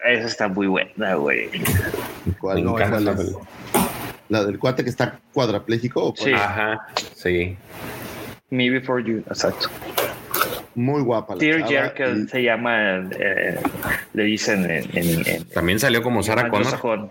Esa 0.08 0.28
está 0.28 0.48
muy 0.48 0.68
buena, 0.68 1.16
güey. 1.16 1.50
¿Cuál? 2.40 2.58
Me 2.58 2.62
No, 2.62 2.72
encanta 2.76 2.92
¿cuál 2.92 3.06
la 3.06 3.12
es? 3.12 3.18
película. 3.18 3.46
¿La 4.30 4.44
del 4.46 4.60
cuate 4.60 4.84
que 4.84 4.90
está 4.90 5.20
cuadrapléjico? 5.34 6.04
¿o 6.04 6.14
cuál? 6.14 6.30
Sí. 6.30 6.34
Ajá, 6.34 6.88
sí. 7.16 7.58
Me 8.52 8.70
Before 8.70 9.04
You, 9.04 9.20
exacto. 9.28 9.70
Muy 10.76 11.02
guapa 11.02 11.34
la 11.36 11.40
Tear 11.40 11.60
chava, 11.62 11.70
Jerker 11.70 12.18
y- 12.18 12.28
se 12.28 12.44
llama, 12.44 13.10
eh, 13.18 13.58
le 14.14 14.24
dicen 14.24 14.70
en... 14.70 14.86
en, 14.98 15.28
en 15.28 15.44
También 15.46 15.80
salió 15.80 16.04
como 16.04 16.22
Sarah 16.22 16.50
Connor. 16.50 17.10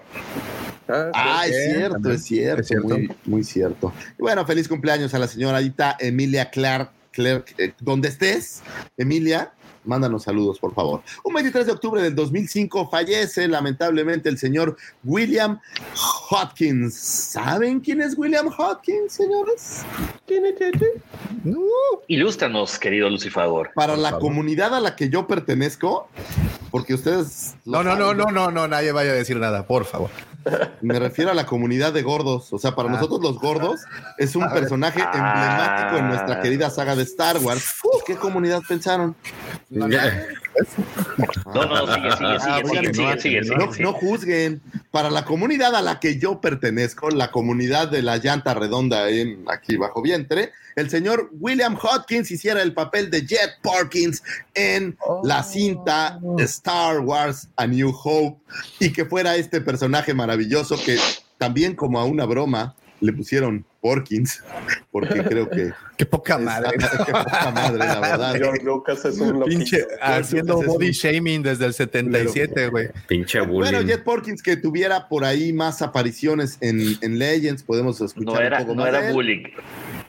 Ah, 0.87 1.11
Ah, 1.15 1.47
es 1.47 1.73
cierto, 1.73 2.11
es 2.13 2.25
cierto, 2.25 2.61
Es 2.61 2.69
cierto. 2.69 2.89
Muy, 2.89 3.11
muy 3.25 3.43
cierto. 3.43 3.93
Y 4.19 4.23
bueno, 4.23 4.45
feliz 4.47 4.69
cumpleaños 4.69 5.13
a 5.15 5.19
la 5.19 5.27
señorita 5.27 5.97
Emilia 5.99 6.51
Clark. 6.51 6.91
Clark 7.15 7.55
eh, 7.59 7.73
donde 7.81 8.09
estés, 8.09 8.63
Emilia, 8.97 9.53
mándanos 9.85 10.25
saludos, 10.25 10.59
por 10.59 10.75
favor. 10.75 11.03
Un 11.25 11.35
23 11.35 11.67
de 11.67 11.73
octubre 11.73 12.03
del 12.03 12.15
2005 12.15 12.89
fallece 12.91 13.47
lamentablemente 13.49 14.29
el 14.29 14.39
señor 14.39 14.77
William 15.05 15.61
Hodgkins. 16.31 16.95
¿Saben 16.95 17.81
quién 17.81 18.01
es 18.01 18.17
William 18.17 18.49
Hodgkins, 18.49 19.13
señores? 19.13 19.83
No. 21.45 21.59
Ilústranos, 22.09 22.79
querido 22.79 23.09
Lucifagor. 23.11 23.71
Para 23.75 23.95
Por 23.95 24.03
la 24.03 24.11
favor. 24.11 24.23
comunidad 24.29 24.75
a 24.75 24.81
la 24.81 24.97
que 24.97 25.09
yo 25.11 25.27
pertenezco, 25.27 26.09
porque 26.75 26.95
ustedes... 26.95 27.55
No, 27.65 27.85
no, 27.85 27.95
no, 27.95 28.15
no, 28.15 28.33
no, 28.33 28.51
no, 28.51 28.67
nadie 28.67 28.91
vaya 28.91 29.13
a 29.13 29.15
decir 29.15 29.37
nada, 29.37 29.65
por 29.65 29.85
favor. 29.85 30.11
Me 30.81 30.99
refiero 30.99 31.31
a 31.31 31.35
la 31.35 31.47
comunidad 31.47 31.93
de 31.93 32.03
gordos. 32.03 32.53
O 32.53 32.59
sea, 32.59 32.75
para 32.75 32.89
Ah. 32.89 32.93
nosotros 32.95 33.21
los 33.23 33.39
gordos 33.39 33.83
es 34.19 34.35
un 34.35 34.51
personaje 34.51 35.01
Ah. 35.01 35.13
emblemático 35.15 35.99
en 36.01 36.09
nuestra 36.09 36.41
querida 36.41 36.71
saga 36.71 36.97
de 36.97 37.05
Star 37.05 37.39
Wars. 37.39 37.77
¿Qué 38.05 38.17
comunidad 38.17 38.61
pensaron? 38.69 39.15
No, 39.71 39.87
no, 39.87 39.95
sigue, 41.95 42.11
sigue, 42.11 42.27
Ah, 42.27 42.41
sigue, 42.41 42.63
oigan, 42.65 42.65
sigue, 42.65 43.05
no, 43.05 43.07
sigue, 43.21 43.21
sigue, 43.21 43.41
no, 43.57 43.73
sigue, 43.73 43.85
no 43.85 43.93
juzguen. 43.93 44.61
Para 44.91 45.11
la 45.11 45.25
comunidad 45.25 45.77
a 45.77 45.81
la 45.83 46.01
que 46.01 46.19
yo 46.19 46.41
pertenezco, 46.41 47.09
la 47.11 47.31
comunidad 47.31 47.87
de 47.89 48.03
la 48.03 48.17
llanta 48.17 48.53
redonda 48.53 49.09
en 49.11 49.45
aquí 49.49 49.77
bajo 49.77 50.03
vientre, 50.03 50.51
el 50.77 50.91
señor 50.91 51.31
William 51.39 51.77
Hodgkins 51.77 52.31
hiciera 52.31 52.63
el 52.63 52.73
papel 52.75 53.11
de 53.11 53.27
Jet 53.27 53.51
Parkins 53.63 54.23
en 54.55 54.97
la 55.23 55.43
cinta 55.43 56.19
Star 56.39 57.01
Wars 57.01 57.49
A 57.57 57.67
New 57.67 57.93
Hope 58.05 58.41
y 58.81 58.93
que 58.93 59.05
fuera 59.05 59.37
este 59.37 59.61
personaje 59.61 60.15
maravilloso 60.15 60.77
que 60.85 60.97
también 61.39 61.75
como 61.75 61.99
a 61.99 62.05
una 62.05 62.25
broma 62.25 62.75
le 63.01 63.13
pusieron 63.13 63.67
Porkins, 63.83 64.43
porque 64.91 65.23
creo 65.25 65.51
que 65.51 65.73
Qué 65.99 66.07
poca 66.07 66.37
es- 66.37 66.41
madre. 66.41 66.71
qué 67.05 67.13
poca 67.13 67.51
madre, 67.55 67.79
la 67.79 68.01
verdad. 68.01 68.35
George 68.37 68.65
Lucas 68.65 69.05
es 69.05 69.19
un. 69.19 69.45
Pinche 69.45 69.85
haciendo 70.01 70.63
body 70.63 70.87
un- 70.87 70.93
shaming 70.93 71.43
desde 71.43 71.67
el 71.67 71.75
77, 71.75 72.69
güey. 72.69 72.89
Pinche 73.07 73.41
Bueno, 73.41 73.77
bullying. 73.79 73.87
Jet 73.89 74.05
Porkins 74.05 74.43
que 74.43 74.57
tuviera 74.57 75.07
por 75.09 75.25
ahí 75.27 75.53
más 75.53 75.83
apariciones 75.83 76.57
en, 76.63 76.97
en 77.03 77.19
Legends, 77.19 77.63
podemos 77.63 78.01
escuchar 78.01 78.35
No 78.35 78.41
era, 78.41 78.59
un 78.61 78.63
poco 78.65 78.75
no 78.77 78.81
más 78.83 78.89
era 78.89 79.09
él. 79.09 79.13
bullying, 79.13 79.43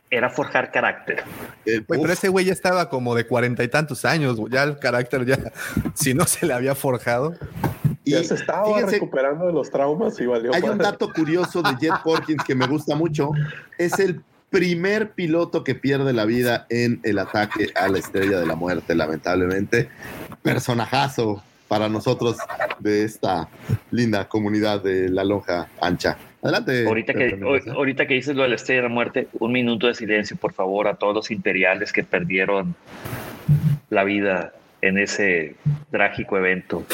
era 0.09 0.29
forjar 0.29 0.71
carácter. 0.71 1.23
Eh, 1.65 1.81
pero 1.87 2.11
ese 2.11 2.29
güey 2.29 2.45
ya 2.45 2.53
estaba 2.53 2.89
como 2.89 3.15
de 3.15 3.25
cuarenta 3.25 3.63
y 3.63 3.67
tantos 3.67 4.05
años, 4.05 4.39
ya 4.49 4.63
el 4.63 4.79
carácter 4.79 5.25
ya, 5.25 5.37
si 5.93 6.13
no 6.13 6.25
se 6.25 6.45
le 6.45 6.53
había 6.53 6.75
forjado. 6.75 7.35
y 8.03 8.11
Ya 8.11 8.23
se 8.23 8.35
estaba 8.35 8.67
fíjense, 8.67 8.95
recuperando 8.95 9.47
de 9.47 9.53
los 9.53 9.69
traumas 9.69 10.19
y 10.19 10.25
valió 10.25 10.53
hay 10.53 10.63
un 10.63 10.77
dato 10.77 11.11
curioso 11.11 11.61
de 11.61 11.75
Jet 11.79 12.01
Porkins 12.03 12.43
que 12.43 12.55
me 12.55 12.67
gusta 12.67 12.95
mucho. 12.95 13.31
Es 13.77 13.99
el 13.99 14.21
primer 14.49 15.11
piloto 15.11 15.63
que 15.63 15.75
pierde 15.75 16.13
la 16.13 16.25
vida 16.25 16.65
en 16.69 17.01
el 17.03 17.19
ataque 17.19 17.71
a 17.75 17.87
la 17.87 17.97
estrella 17.97 18.39
de 18.39 18.45
la 18.45 18.55
muerte, 18.55 18.95
lamentablemente. 18.95 19.89
Personajazo 20.43 21.43
para 21.67 21.89
nosotros 21.89 22.37
de 22.79 23.03
esta 23.03 23.49
linda 23.91 24.29
comunidad 24.29 24.81
de 24.81 25.09
la 25.09 25.23
lonja 25.23 25.67
ancha. 25.81 26.17
Adelante. 26.45 26.85
Ahorita 26.85 27.13
que, 27.15 27.39
ahorita 27.73 28.05
que 28.05 28.13
dices 28.13 28.35
lo 28.35 28.43
de 28.43 28.49
la 28.49 28.55
estrella 28.55 28.83
de 28.83 28.87
la 28.89 28.93
muerte, 28.93 29.27
un 29.39 29.51
minuto 29.51 29.87
de 29.87 29.95
silencio, 29.95 30.37
por 30.37 30.53
favor, 30.53 30.87
a 30.87 30.93
todos 30.93 31.15
los 31.15 31.31
imperiales 31.31 31.91
que 31.91 32.03
perdieron 32.03 32.75
la 33.89 34.03
vida 34.03 34.53
en 34.81 34.99
ese 34.99 35.55
trágico 35.89 36.37
evento. 36.37 36.85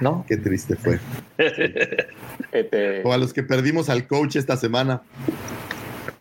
¿No? 0.00 0.24
Qué 0.28 0.36
triste 0.36 0.76
fue. 0.76 1.00
Este, 2.52 3.02
O 3.02 3.12
a 3.12 3.18
los 3.18 3.32
que 3.32 3.42
perdimos 3.42 3.88
al 3.88 4.06
coach 4.06 4.36
esta 4.36 4.56
semana. 4.56 5.02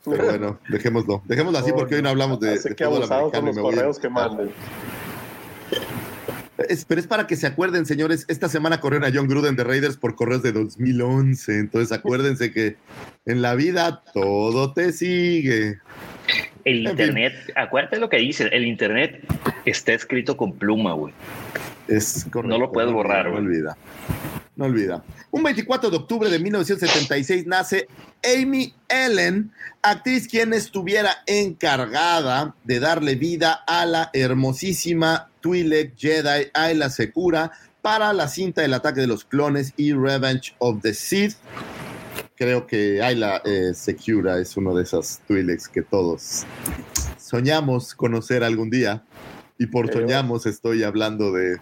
Pero 0.03 0.25
bueno, 0.25 0.59
dejémoslo. 0.67 1.21
Dejémoslo 1.25 1.59
así 1.59 1.71
porque 1.71 1.93
hoy 1.93 2.01
no 2.01 2.09
hablamos 2.09 2.39
de, 2.39 2.57
de 2.57 2.57
fútbol 2.57 3.07
con 3.07 3.43
y 3.43 3.45
los 3.45 3.55
me 3.55 3.61
voy 3.61 3.73
a 3.73 3.75
correos 3.75 3.99
que 3.99 4.09
manden. 4.09 4.49
Es- 6.57 6.85
pero 6.85 7.01
es 7.01 7.07
para 7.07 7.25
que 7.27 7.35
se 7.35 7.47
acuerden, 7.47 7.85
señores. 7.85 8.25
Esta 8.27 8.47
semana 8.47 8.79
corrieron 8.79 9.07
a 9.09 9.11
John 9.15 9.27
Gruden 9.27 9.55
de 9.55 9.63
Raiders 9.63 9.97
por 9.97 10.15
correos 10.15 10.43
de 10.43 10.51
2011. 10.51 11.57
Entonces 11.59 11.91
acuérdense 11.91 12.51
que 12.51 12.77
en 13.25 13.41
la 13.41 13.55
vida 13.55 14.03
todo 14.13 14.71
te 14.73 14.91
sigue. 14.91 15.79
El 16.63 16.77
En 16.77 16.81
fin. 16.83 16.89
internet, 16.91 17.33
acuérdate 17.55 17.97
lo 17.99 18.07
que 18.09 18.17
dice, 18.17 18.47
el 18.51 18.65
internet 18.65 19.25
está 19.65 19.93
escrito 19.93 20.37
con 20.37 20.53
pluma, 20.53 20.93
güey. 20.93 21.13
Es 21.87 22.25
correcto, 22.31 22.47
No 22.55 22.59
lo 22.59 22.71
puedes 22.71 22.91
borrar, 22.91 23.25
No 23.25 23.31
güey. 23.33 23.45
olvida. 23.45 23.77
No 24.55 24.65
olvida. 24.65 25.03
Un 25.31 25.41
24 25.43 25.89
de 25.89 25.97
octubre 25.97 26.29
de 26.29 26.37
1976 26.39 27.47
nace 27.47 27.87
Amy 28.23 28.73
Ellen, 28.87 29.51
actriz 29.81 30.27
quien 30.27 30.53
estuviera 30.53 31.09
encargada 31.25 32.55
de 32.63 32.79
darle 32.79 33.15
vida 33.15 33.63
a 33.67 33.85
la 33.85 34.09
hermosísima 34.13 35.29
Twi'lek 35.43 35.95
Jedi 35.97 36.49
Ayla 36.53 36.89
Secura 36.89 37.51
para 37.81 38.13
la 38.13 38.29
cinta 38.29 38.63
El 38.63 38.73
ataque 38.73 39.01
de 39.01 39.07
los 39.07 39.25
clones 39.25 39.73
y 39.75 39.93
Revenge 39.93 40.55
of 40.59 40.81
the 40.81 40.93
Sith. 40.93 41.35
Creo 42.35 42.65
que 42.65 43.03
Ayla 43.03 43.41
eh, 43.45 43.73
Secura 43.75 44.39
es 44.39 44.55
uno 44.57 44.73
de 44.73 44.83
esos 44.83 45.19
Twi'leks 45.27 45.67
que 45.67 45.81
todos 45.81 46.45
soñamos 47.19 47.93
conocer 47.93 48.43
algún 48.43 48.69
día. 48.69 49.03
Y 49.57 49.67
por 49.67 49.87
Pero- 49.87 50.01
soñamos 50.01 50.45
estoy 50.45 50.83
hablando 50.83 51.31
de, 51.31 51.57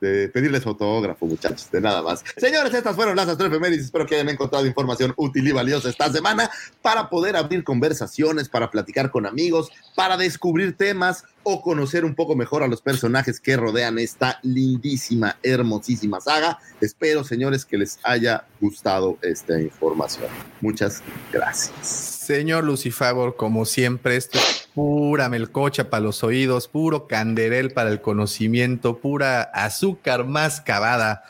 de 0.00 0.28
pedirles 0.28 0.66
autógrafo, 0.66 1.26
muchachos, 1.26 1.70
de 1.70 1.80
nada 1.80 2.02
más. 2.02 2.22
Señores, 2.36 2.74
estas 2.74 2.94
fueron 2.96 3.16
las 3.16 3.28
efemérides. 3.28 3.86
Espero 3.86 4.04
que 4.06 4.16
hayan 4.16 4.28
encontrado 4.28 4.66
información 4.66 5.14
útil 5.16 5.46
y 5.48 5.52
valiosa 5.52 5.88
esta 5.88 6.12
semana 6.12 6.50
para 6.82 7.08
poder 7.08 7.36
abrir 7.36 7.64
conversaciones, 7.64 8.48
para 8.48 8.70
platicar 8.70 9.10
con 9.10 9.26
amigos, 9.26 9.70
para 9.94 10.16
descubrir 10.16 10.76
temas 10.76 11.24
o 11.44 11.60
conocer 11.62 12.04
un 12.04 12.14
poco 12.14 12.36
mejor 12.36 12.62
a 12.62 12.68
los 12.68 12.82
personajes 12.82 13.40
que 13.40 13.56
rodean 13.56 13.98
esta 13.98 14.38
lindísima, 14.42 15.36
hermosísima 15.42 16.20
saga. 16.20 16.58
Espero, 16.80 17.24
señores, 17.24 17.64
que 17.64 17.78
les 17.78 17.98
haya 18.04 18.44
gustado 18.60 19.18
esta 19.22 19.60
información. 19.60 20.28
Muchas 20.60 21.02
gracias. 21.32 21.86
Señor 21.86 22.64
Lucifagor, 22.64 23.36
como 23.36 23.64
siempre, 23.64 24.16
esto 24.16 24.38
es 24.38 24.61
pura 24.74 25.28
melcocha 25.28 25.90
para 25.90 26.02
los 26.02 26.24
oídos, 26.24 26.68
puro 26.68 27.06
canderel 27.06 27.70
para 27.72 27.90
el 27.90 28.00
conocimiento, 28.00 28.98
pura 28.98 29.42
azúcar 29.42 30.24
más 30.26 30.60
cavada 30.60 31.24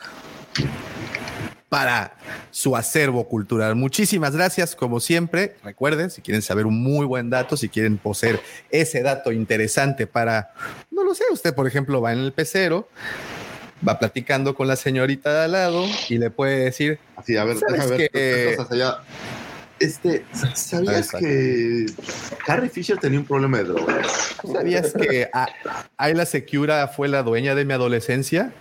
para 1.69 2.13
su 2.51 2.75
acervo 2.75 3.27
cultural. 3.27 3.75
Muchísimas 3.75 4.35
gracias, 4.35 4.75
como 4.75 4.99
siempre. 4.99 5.55
Recuerden, 5.63 6.11
si 6.11 6.21
quieren 6.21 6.41
saber 6.43 6.67
un 6.67 6.81
muy 6.81 7.05
buen 7.05 7.29
dato, 7.31 7.57
si 7.57 7.67
quieren 7.67 7.97
poseer 7.97 8.39
ese 8.69 9.01
dato 9.01 9.31
interesante 9.31 10.05
para, 10.05 10.51
no 10.91 11.03
lo 11.03 11.15
sé, 11.15 11.23
usted, 11.31 11.53
por 11.55 11.65
ejemplo, 11.67 11.99
va 11.99 12.13
en 12.13 12.19
el 12.19 12.31
pecero, 12.31 12.87
va 13.85 13.97
platicando 13.97 14.53
con 14.55 14.67
la 14.67 14.75
señorita 14.75 15.33
de 15.33 15.43
al 15.45 15.51
lado 15.53 15.85
y 16.09 16.19
le 16.19 16.29
puede 16.29 16.57
decir, 16.63 16.99
Así, 17.15 17.35
a 17.37 17.43
ver, 17.43 17.57
¿Sabes 17.57 17.73
déjame 17.75 17.97
ver 17.97 18.09
que- 18.11 18.19
qué 18.19 18.55
cosas 18.55 18.71
allá. 18.71 18.97
Este, 19.83 20.23
¿sabías 20.53 21.11
que 21.11 21.85
Carrie 22.45 22.69
Fisher 22.69 22.97
tenía 22.97 23.19
un 23.19 23.25
problema 23.25 23.57
de 23.57 23.65
drogas? 23.65 24.35
¿Sabías 24.49 24.93
que 24.93 25.29
Ayla 25.97 26.25
Secura 26.25 26.87
fue 26.87 27.09
la 27.09 27.21
dueña 27.21 27.53
de 27.53 27.65
mi 27.65 27.73
adolescencia? 27.73 28.53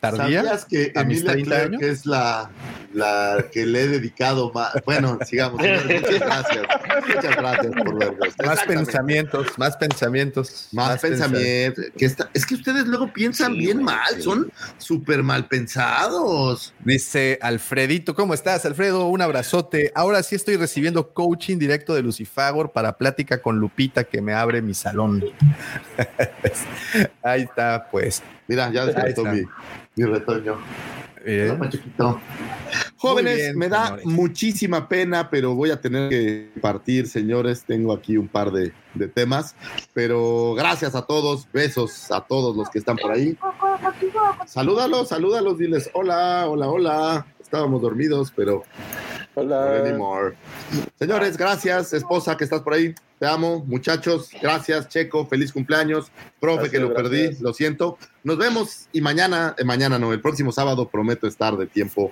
¿Tardía? 0.00 0.42
¿Sabías 0.42 0.64
que 0.64 0.92
¿A 0.96 1.04
mis 1.04 1.20
Emilia 1.20 1.32
30 1.32 1.48
Clarke 1.48 1.74
años? 1.76 1.82
es 1.82 2.06
la, 2.06 2.50
la 2.92 3.46
que 3.52 3.64
le 3.64 3.82
he 3.82 3.88
dedicado 3.88 4.50
más? 4.52 4.72
Bueno, 4.84 5.18
sigamos. 5.24 5.60
muchas 5.84 6.20
gracias. 6.20 6.66
Muchas 7.14 7.36
gracias 7.36 7.72
por 7.74 7.98
vernos. 7.98 8.34
Más 8.44 8.64
pensamientos, 8.64 9.46
más 9.58 9.76
pensamientos. 9.76 10.68
Más, 10.72 11.00
pensamiento. 11.00 11.82
Que 11.96 12.04
está- 12.06 12.30
es 12.34 12.44
que 12.46 12.54
ustedes 12.54 12.86
luego 12.86 13.12
piensan 13.12 13.52
Sí, 13.52 13.58
bien 13.58 13.82
mal, 13.82 14.14
sí. 14.16 14.22
son 14.22 14.52
súper 14.78 15.22
mal 15.22 15.46
pensados. 15.46 16.72
Dice 16.80 17.38
Alfredito, 17.42 18.14
¿cómo 18.14 18.34
estás, 18.34 18.64
Alfredo? 18.66 19.06
Un 19.08 19.22
abrazote. 19.22 19.92
Ahora 19.94 20.22
sí 20.22 20.34
estoy 20.36 20.56
recibiendo 20.56 21.12
coaching 21.12 21.58
directo 21.58 21.94
de 21.94 22.02
Lucifagor 22.02 22.72
para 22.72 22.96
plática 22.98 23.40
con 23.42 23.58
Lupita 23.58 24.04
que 24.04 24.20
me 24.20 24.32
abre 24.34 24.62
mi 24.62 24.74
salón. 24.74 25.24
Ahí 27.22 27.42
está, 27.42 27.88
pues. 27.90 28.22
Mira, 28.48 28.70
ya 28.70 28.86
despertó 28.86 29.24
mi, 29.24 29.42
mi 29.96 30.04
retoño. 30.04 30.56
Jóvenes, 32.96 33.36
bien, 33.36 33.58
me 33.58 33.68
da 33.68 33.86
señores. 33.86 34.06
muchísima 34.06 34.88
pena, 34.88 35.28
pero 35.28 35.54
voy 35.54 35.70
a 35.70 35.80
tener 35.80 36.08
que 36.08 36.50
partir, 36.60 37.08
señores. 37.08 37.64
Tengo 37.64 37.92
aquí 37.92 38.16
un 38.16 38.28
par 38.28 38.52
de, 38.52 38.72
de 38.94 39.08
temas, 39.08 39.54
pero 39.92 40.54
gracias 40.56 40.94
a 40.94 41.02
todos, 41.02 41.48
besos 41.52 42.10
a 42.10 42.20
todos 42.20 42.56
los 42.56 42.70
que 42.70 42.78
están 42.78 42.96
por 42.96 43.12
ahí. 43.12 43.36
Salúdalos, 44.46 45.08
salúdalos, 45.08 45.58
diles 45.58 45.90
hola, 45.92 46.46
hola, 46.48 46.68
hola. 46.68 47.26
Estábamos 47.40 47.82
dormidos, 47.82 48.32
pero 48.34 48.62
Hola. 49.36 49.76
anymore. 49.84 50.34
Señores, 50.98 51.36
gracias, 51.36 51.92
esposa 51.92 52.36
que 52.38 52.44
estás 52.44 52.62
por 52.62 52.72
ahí. 52.72 52.94
Te 53.18 53.26
amo, 53.26 53.62
muchachos. 53.66 54.30
Gracias, 54.40 54.88
Checo. 54.88 55.26
Feliz 55.26 55.52
cumpleaños. 55.52 56.10
Profe, 56.40 56.68
Gracias, 56.68 56.72
que 56.72 56.80
lo 56.80 56.94
perdí, 56.94 57.36
lo 57.40 57.52
siento. 57.52 57.98
Nos 58.24 58.38
vemos 58.38 58.88
y 58.92 59.02
mañana, 59.02 59.54
eh, 59.58 59.64
mañana 59.64 59.98
no, 59.98 60.12
el 60.14 60.22
próximo 60.22 60.52
sábado 60.52 60.88
prometo 60.88 61.26
estar 61.26 61.54
de 61.56 61.66
tiempo 61.66 62.10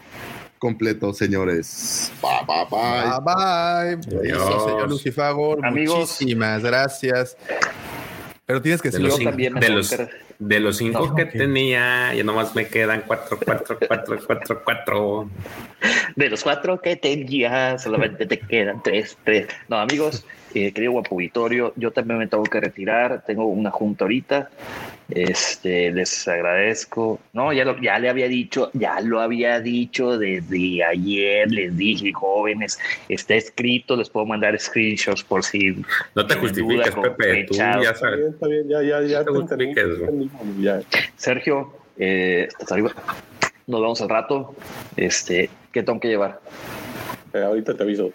completo, 0.59 1.15
señores. 1.15 2.13
Bye, 2.21 2.47
bye, 2.47 2.67
bye. 2.71 3.11
Bye 3.11 4.01
bye. 4.05 4.29
Eso, 4.31 4.47
Adiós. 4.47 4.65
señor 4.65 4.89
Lucifagor. 4.91 5.65
Amigos. 5.65 5.99
Muchísimas 6.21 6.63
gracias. 6.63 7.37
Pero 8.47 8.61
tienes 8.61 8.83
que 8.83 8.91
De 8.91 8.99
decirlo. 8.99 9.17
de 9.61 9.69
los, 9.71 9.91
que- 9.91 10.09
de 10.39 10.61
los 10.61 10.77
cinco 10.77 11.07
No, 11.09 11.15
que 11.15 11.25
tenía, 11.27 12.13
ya 12.15 12.25
nomás 12.25 12.55
me 12.55 12.67
quedan 12.67 13.05
cuatro, 13.07 13.39
cuatro, 13.43 13.79
cuatro, 13.87 14.19
cuatro, 14.27 14.63
cuatro. 14.65 15.31
De 16.17 16.29
los 16.29 16.43
cuatro 16.43 16.81
que 16.81 16.97
tenía, 16.97 17.79
solamente 17.79 18.27
te 18.27 18.39
quedan 18.41 18.83
tres, 18.83 19.17
tres. 19.25 19.47
No, 19.69 19.79
amigos, 19.79 20.27
eh, 20.55 20.73
querido 20.73 20.93
guapo 20.93 21.17
Vitorio, 21.17 21.73
yo 21.77 21.91
también 21.91 22.19
me 22.19 22.27
tengo 22.27 22.45
que 22.45 22.61
retirar. 22.61 23.25
Tengo 23.27 23.47
una 23.47 23.71
junta 23.71 24.05
ahorita. 24.05 24.51
Este, 25.11 25.91
les 25.93 26.27
agradezco. 26.27 27.21
No, 27.33 27.53
ya, 27.53 27.65
lo, 27.65 27.79
ya 27.81 27.99
le 27.99 28.09
había 28.09 28.27
dicho, 28.29 28.71
ya 28.73 29.01
lo 29.01 29.21
había 29.21 29.61
dicho 29.61 30.17
desde 30.19 30.83
ayer. 30.83 31.51
Les 31.51 31.77
dije, 31.77 32.13
jóvenes, 32.13 32.79
está 33.09 33.35
escrito. 33.35 33.97
Les 33.97 34.09
puedo 34.09 34.27
mandar 34.27 34.59
screenshots 34.59 35.23
por 35.25 35.43
si. 35.45 35.83
No 36.15 36.27
te 36.27 36.35
justifiques, 36.37 36.95
duda, 36.95 37.17
Pepe. 37.17 37.45
Tú 37.45 37.55
ya 37.55 37.73
Está 37.81 37.95
sabes. 37.95 38.19
bien, 38.19 38.31
está 38.33 38.49
bien, 38.49 38.69
ya, 38.69 38.83
ya, 38.83 39.03
ya. 39.03 39.23
No 39.25 39.47
te 39.47 39.75
ya. 40.61 40.81
Sergio, 41.17 41.73
eh, 41.99 42.47
estás 42.49 42.73
arriba. 42.73 42.93
Nos 43.67 43.81
vemos 43.81 44.01
al 44.01 44.09
rato. 44.09 44.55
Este, 44.97 45.51
¿qué 45.73 45.83
tengo 45.83 46.01
que 46.01 46.09
llevar? 46.09 46.41
Eh, 47.33 47.43
ahorita 47.43 47.75
te 47.75 47.83
aviso. 47.83 48.11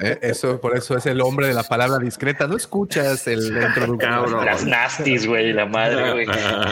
Eh, 0.00 0.18
Eso, 0.22 0.60
por 0.60 0.76
eso 0.76 0.96
es 0.96 1.06
el 1.06 1.20
hombre 1.20 1.48
de 1.48 1.54
la 1.54 1.62
palabra 1.64 1.98
discreta. 1.98 2.46
No 2.46 2.56
escuchas 2.56 3.26
el 3.26 3.52
la 3.54 3.66
introducción. 3.68 4.44
Las 4.44 4.64
nasties, 4.64 5.26
güey, 5.26 5.52
la 5.52 5.66
madre, 5.66 6.12
güey. 6.12 6.26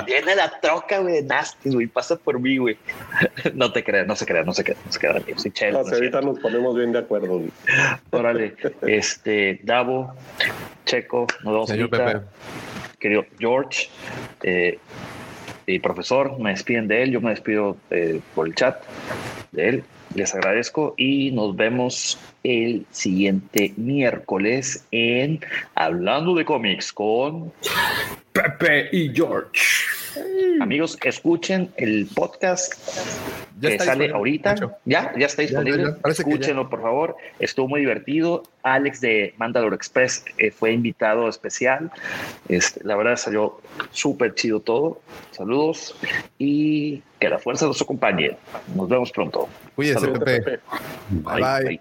Viene 0.07 0.37
la 0.37 0.61
troca, 0.61 0.99
güey, 1.01 1.15
de 1.15 1.23
nasties, 1.23 1.75
güey. 1.75 1.87
Pasa 1.87 2.17
por 2.17 2.39
mí, 2.41 2.57
güey. 2.59 2.77
No 3.55 3.73
te 3.73 3.83
creas, 3.83 4.07
no 4.07 4.15
se 4.17 4.27
creas, 4.27 4.47
no 4.47 4.53
se 4.55 4.65
creas, 4.65 4.79
no 4.87 4.93
se 4.93 4.99
creas. 4.99 5.23
Sí, 5.37 5.53
No 5.73 5.83
no 5.83 5.89
ahorita 5.89 6.21
nos 6.21 6.39
ponemos 6.39 6.77
bien 6.77 6.93
de 6.93 6.99
acuerdo. 7.01 7.39
güey. 7.39 7.51
Órale, 8.11 8.55
este, 8.83 9.61
Davo, 9.63 10.15
Checo, 10.85 11.27
nos 11.45 11.53
vemos 11.53 11.69
Señor 11.69 11.89
ahorita. 11.93 12.21
Pepe. 12.21 12.27
Querido 12.99 13.25
George, 13.39 13.89
eh, 14.43 14.79
y 15.67 15.79
profesor, 15.79 16.39
me 16.41 16.51
despiden 16.51 16.89
de 16.89 17.03
él, 17.03 17.11
yo 17.13 17.21
me 17.21 17.31
despido 17.31 17.77
eh, 17.91 18.21
por 18.35 18.47
el 18.49 18.55
chat 18.55 18.83
de 19.53 19.69
él. 19.69 19.85
Les 20.19 20.35
agradezco 20.35 20.95
y 20.97 21.31
nos 21.31 21.55
vemos 21.55 22.19
el 22.43 22.85
siguiente 22.90 23.73
miércoles 23.77 24.85
en 24.90 25.39
Hablando 25.77 26.35
de 26.35 26.45
cómics 26.45 26.93
con 26.93 27.53
Pepe 28.32 28.89
y 28.90 29.15
George. 29.15 29.98
Amigos, 30.61 30.99
escuchen 31.05 31.73
el 31.77 32.07
podcast 32.15 32.74
Ya 33.61 33.70
que 33.70 33.78
sale 33.78 34.05
disponible, 34.05 34.15
ahorita. 34.15 34.55
Ya, 34.85 35.12
ya 35.16 35.27
está 35.27 35.43
Ya, 35.43 35.49
ya, 35.49 35.61
disponible. 35.61 35.95
ya. 36.05 36.11
Escúchenlo, 36.11 36.69
por 36.69 36.82
favor. 36.82 37.16
Estuvo 37.39 37.69
muy 37.69 37.81
divertido. 37.81 38.43
Alex 38.62 39.01
de 39.01 39.35
Mandalore 39.39 39.77
Express 39.77 40.24
eh, 40.39 40.51
fue 40.51 40.73
invitado 40.73 41.28
especial. 41.28 41.90
Este, 42.49 42.82
la 42.85 42.97
verdad 42.97 43.16
salió 43.16 43.61
súper 43.93 44.35
chido 44.35 44.61
todo. 44.61 45.01
Saludos 45.31 45.97
y 46.39 47.03
que 47.20 47.28
la 47.28 47.39
fuerza 47.39 47.66
nos 47.66 47.81
acompañe. 47.81 48.36
Nos 48.74 48.89
vemos 48.89 49.11
pronto. 49.12 49.49
Saludos, 49.77 50.19
Pepe. 50.20 50.40
Pepe. 50.43 50.61
Bye, 51.11 51.40
bye. 51.65 51.81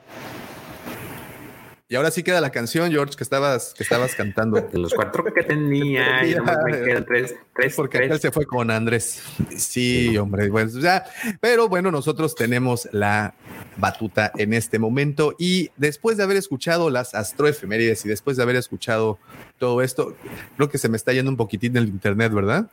Y 1.89 1.95
ahora 1.95 2.11
sí 2.11 2.21
queda 2.21 2.41
la 2.41 2.51
canción, 2.51 2.91
George, 2.91 3.15
que 3.15 3.23
estabas, 3.23 3.73
que 3.73 3.83
estabas 3.83 4.13
cantando. 4.13 4.67
Los 4.73 4.93
cuatro 4.93 5.23
que 5.33 5.43
tenía, 5.43 6.25
ya 6.25 6.37
nomás 6.39 6.57
me 6.65 6.81
quedan 6.81 7.05
tres, 7.05 7.35
tres, 7.55 7.75
Porque 7.75 7.97
tres. 7.97 8.09
aquel 8.09 8.19
se 8.19 8.31
fue 8.31 8.45
con 8.45 8.69
Andrés. 8.71 9.23
Sí, 9.55 10.17
hombre, 10.17 10.49
pues 10.49 10.73
ya. 10.73 11.05
Pero 11.39 11.69
bueno, 11.69 11.89
nosotros 11.89 12.35
tenemos 12.35 12.89
la 12.91 13.33
batuta 13.77 14.31
en 14.37 14.53
este 14.53 14.79
momento. 14.79 15.35
Y 15.39 15.71
después 15.77 16.17
de 16.17 16.23
haber 16.23 16.37
escuchado 16.37 16.89
las 16.89 17.15
astroefemérides 17.15 18.05
y 18.05 18.09
después 18.09 18.37
de 18.37 18.43
haber 18.43 18.55
escuchado 18.55 19.19
todo 19.57 19.81
esto, 19.81 20.15
creo 20.55 20.69
que 20.69 20.77
se 20.77 20.89
me 20.89 20.97
está 20.97 21.13
yendo 21.13 21.31
un 21.31 21.37
poquitín 21.37 21.77
el 21.77 21.87
internet, 21.87 22.33
¿verdad? 22.33 22.69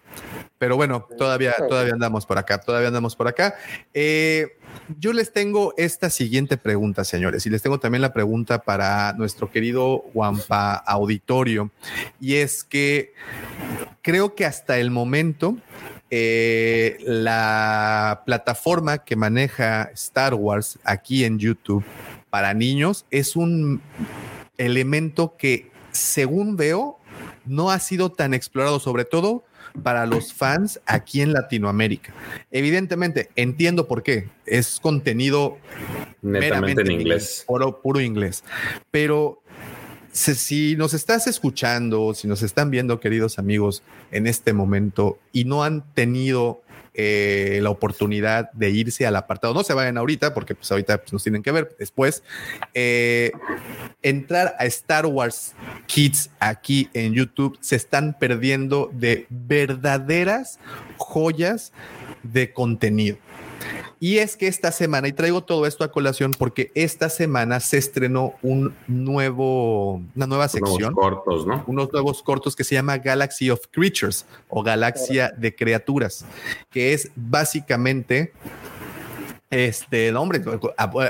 Pero 0.58 0.76
bueno, 0.76 1.06
todavía, 1.18 1.54
todavía 1.68 1.94
andamos 1.94 2.26
por 2.26 2.38
acá, 2.38 2.58
todavía 2.58 2.88
andamos 2.88 3.16
por 3.16 3.28
acá. 3.28 3.54
Eh, 3.92 4.56
yo 4.98 5.12
les 5.12 5.32
tengo 5.32 5.74
esta 5.76 6.10
siguiente 6.10 6.56
pregunta, 6.56 7.04
señores, 7.04 7.46
y 7.46 7.50
les 7.50 7.62
tengo 7.62 7.78
también 7.78 8.02
la 8.02 8.12
pregunta 8.12 8.62
para 8.62 9.12
nuestro 9.14 9.50
querido 9.50 10.04
Wampa 10.14 10.74
Auditorio. 10.74 11.70
Y 12.20 12.36
es 12.36 12.64
que 12.64 13.12
creo 14.02 14.34
que 14.34 14.44
hasta 14.44 14.78
el 14.78 14.90
momento 14.90 15.56
eh, 16.16 16.96
la 17.00 18.22
plataforma 18.24 18.98
que 18.98 19.16
maneja 19.16 19.90
Star 19.94 20.34
Wars 20.34 20.78
aquí 20.84 21.24
en 21.24 21.40
YouTube 21.40 21.84
para 22.30 22.54
niños 22.54 23.04
es 23.10 23.34
un 23.34 23.82
elemento 24.56 25.34
que, 25.36 25.72
según 25.90 26.56
veo, 26.56 27.00
no 27.46 27.72
ha 27.72 27.80
sido 27.80 28.12
tan 28.12 28.32
explorado, 28.32 28.78
sobre 28.78 29.04
todo 29.04 29.42
para 29.82 30.06
los 30.06 30.32
fans 30.32 30.80
aquí 30.86 31.20
en 31.20 31.32
Latinoamérica. 31.32 32.14
Evidentemente, 32.52 33.30
entiendo 33.34 33.88
por 33.88 34.04
qué. 34.04 34.28
Es 34.46 34.78
contenido 34.78 35.58
Netamente 36.22 36.82
en 36.82 36.92
inglés. 36.92 37.42
Puro, 37.44 37.82
puro 37.82 38.00
inglés. 38.00 38.44
Pero 38.92 39.42
si, 40.14 40.76
nos 40.76 40.94
estás 40.94 41.26
escuchando, 41.26 42.14
si 42.14 42.28
nos 42.28 42.42
están 42.42 42.70
viendo, 42.70 43.00
queridos 43.00 43.38
amigos, 43.38 43.82
en 44.12 44.26
este 44.26 44.52
momento 44.52 45.18
y 45.32 45.44
no 45.44 45.64
han 45.64 45.82
tenido 45.94 46.62
eh, 46.94 47.58
la 47.60 47.70
oportunidad 47.70 48.52
de 48.52 48.70
irse 48.70 49.04
al 49.06 49.16
apartado, 49.16 49.52
no 49.52 49.64
se 49.64 49.74
vayan 49.74 49.98
ahorita, 49.98 50.32
porque 50.32 50.54
pues 50.54 50.70
ahorita 50.70 50.98
pues, 50.98 51.12
nos 51.12 51.24
tienen 51.24 51.42
que 51.42 51.50
ver 51.50 51.74
después, 51.76 52.22
eh, 52.72 53.32
entrar 54.02 54.54
a 54.60 54.66
Star 54.66 55.06
Wars 55.06 55.54
Kids 55.86 56.30
aquí 56.38 56.88
en 56.94 57.12
YouTube, 57.12 57.58
se 57.60 57.74
están 57.74 58.16
perdiendo 58.16 58.90
de 58.92 59.26
verdaderas 59.28 60.60
joyas 60.96 61.72
de 62.22 62.52
contenido. 62.52 63.18
Y 64.00 64.18
es 64.18 64.36
que 64.36 64.46
esta 64.46 64.72
semana, 64.72 65.08
y 65.08 65.12
traigo 65.12 65.42
todo 65.44 65.66
esto 65.66 65.84
a 65.84 65.92
colación 65.92 66.32
porque 66.38 66.70
esta 66.74 67.08
semana 67.08 67.60
se 67.60 67.78
estrenó 67.78 68.34
un 68.42 68.74
nuevo, 68.86 70.02
una 70.14 70.26
nueva 70.26 70.44
Unos 70.44 70.52
sección, 70.52 70.94
cortos, 70.94 71.46
¿no? 71.46 71.64
unos 71.66 71.92
nuevos 71.92 72.22
cortos 72.22 72.54
que 72.56 72.64
se 72.64 72.74
llama 72.74 72.98
Galaxy 72.98 73.50
of 73.50 73.60
Creatures 73.70 74.26
o 74.48 74.62
Galaxia 74.62 75.32
de 75.36 75.54
Criaturas, 75.54 76.24
que 76.70 76.92
es 76.92 77.10
básicamente 77.16 78.32
este, 79.50 80.10
no, 80.10 80.22
hombre, 80.22 80.42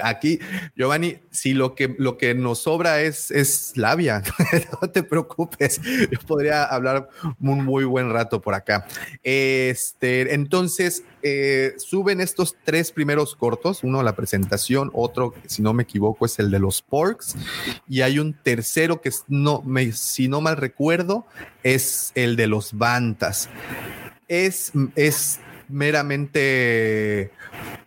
aquí, 0.02 0.38
Giovanni, 0.76 1.18
si 1.30 1.54
lo 1.54 1.74
que, 1.74 1.94
lo 1.98 2.18
que 2.18 2.34
nos 2.34 2.58
sobra 2.60 3.00
es, 3.00 3.30
es 3.30 3.76
labia, 3.76 4.22
no 4.82 4.90
te 4.90 5.02
preocupes, 5.02 5.80
yo 6.10 6.18
podría 6.26 6.64
hablar 6.64 7.08
un 7.40 7.64
muy 7.64 7.84
buen 7.84 8.10
rato 8.12 8.42
por 8.42 8.54
acá. 8.54 8.86
Este, 9.22 10.34
entonces, 10.34 11.04
eh, 11.22 11.74
suben 11.78 12.20
estos 12.20 12.56
tres 12.64 12.92
primeros 12.92 13.34
cortos, 13.34 13.82
uno 13.82 14.02
la 14.02 14.14
presentación, 14.14 14.90
otro, 14.92 15.32
si 15.46 15.62
no 15.62 15.72
me 15.72 15.84
equivoco, 15.84 16.26
es 16.26 16.38
el 16.38 16.50
de 16.50 16.58
los 16.58 16.82
Porks, 16.82 17.36
y 17.88 18.02
hay 18.02 18.18
un 18.18 18.34
tercero 18.34 19.00
que 19.00 19.10
no, 19.28 19.62
me, 19.62 19.92
si 19.92 20.28
no 20.28 20.40
mal 20.40 20.56
recuerdo, 20.56 21.26
es 21.62 22.12
el 22.14 22.36
de 22.36 22.46
los 22.46 22.74
Bantas. 22.74 23.48
Es, 24.28 24.72
es 24.96 25.40
meramente, 25.68 27.30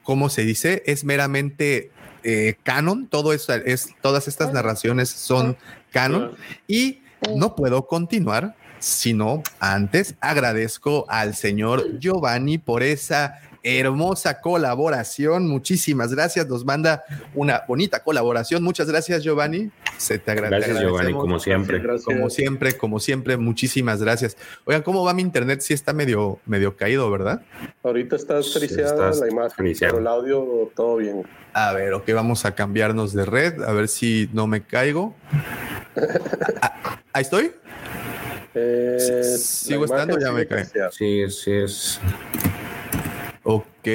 ¿cómo 0.04 0.30
se 0.30 0.44
dice? 0.44 0.84
Es 0.86 1.04
meramente 1.04 1.92
eh, 2.24 2.56
canon, 2.64 3.08
todo 3.08 3.34
eso 3.34 3.54
es, 3.54 3.96
todas 4.02 4.28
estas 4.28 4.54
narraciones 4.54 5.10
son 5.10 5.58
canon. 5.92 6.32
Y 6.68 7.02
no 7.36 7.56
puedo 7.56 7.88
continuar 7.88 8.56
sino 8.80 9.42
antes 9.60 10.16
agradezco 10.20 11.06
al 11.10 11.36
señor 11.36 12.00
Giovanni 12.00 12.58
por 12.58 12.84
esa 12.84 13.40
hermosa 13.64 14.42
colaboración. 14.42 15.48
Muchísimas 15.48 16.14
gracias. 16.14 16.48
Nos 16.48 16.66
manda 16.66 17.04
una 17.36 17.64
bonita 17.68 18.04
colaboración. 18.04 18.64
Muchas 18.64 18.88
gracias, 18.88 19.24
Giovanni. 19.24 19.72
Se 19.98 20.20
te 20.20 20.32
agradece. 20.32 20.72
Gracias, 20.72 20.82
Giovanni, 20.82 21.14
como 21.14 21.40
siempre. 21.40 21.82
Como 22.04 22.30
siempre, 22.30 22.78
como 22.78 23.00
siempre, 23.00 23.38
muchísimas 23.38 24.02
gracias. 24.02 24.38
Oigan, 24.66 24.84
¿cómo 24.84 25.04
va 25.04 25.14
mi 25.14 25.22
internet? 25.22 25.62
Sí 25.62 25.74
está 25.74 25.94
medio, 25.94 26.40
medio 26.46 26.76
caído, 26.76 27.10
¿verdad? 27.10 27.42
Ahorita 27.84 28.16
estás 28.16 28.54
friciada 28.54 29.12
la 29.12 29.28
imagen, 29.30 29.76
pero 29.80 30.00
el 30.00 30.08
audio 30.08 30.72
todo 30.76 30.98
bien. 30.98 31.26
A 31.54 31.74
ver, 31.74 31.94
ok, 31.94 32.12
vamos 32.14 32.46
a 32.46 32.54
cambiarnos 32.54 33.14
de 33.14 33.26
red, 33.26 33.64
a 33.64 33.72
ver 33.72 33.88
si 33.88 34.30
no 34.34 34.48
me 34.48 34.62
caigo. 34.62 35.16
Ah, 36.62 37.02
¿Ahí 37.14 37.24
estoy? 37.24 37.52
Eh, 38.54 38.98
¿Sigo 39.38 39.86
estando? 39.86 40.20
Ya 40.20 40.32
me 40.32 40.48
cae. 40.48 40.66
Sí, 40.92 41.30
sí 41.30 41.52
es. 41.52 42.00
Ok, 43.50 43.88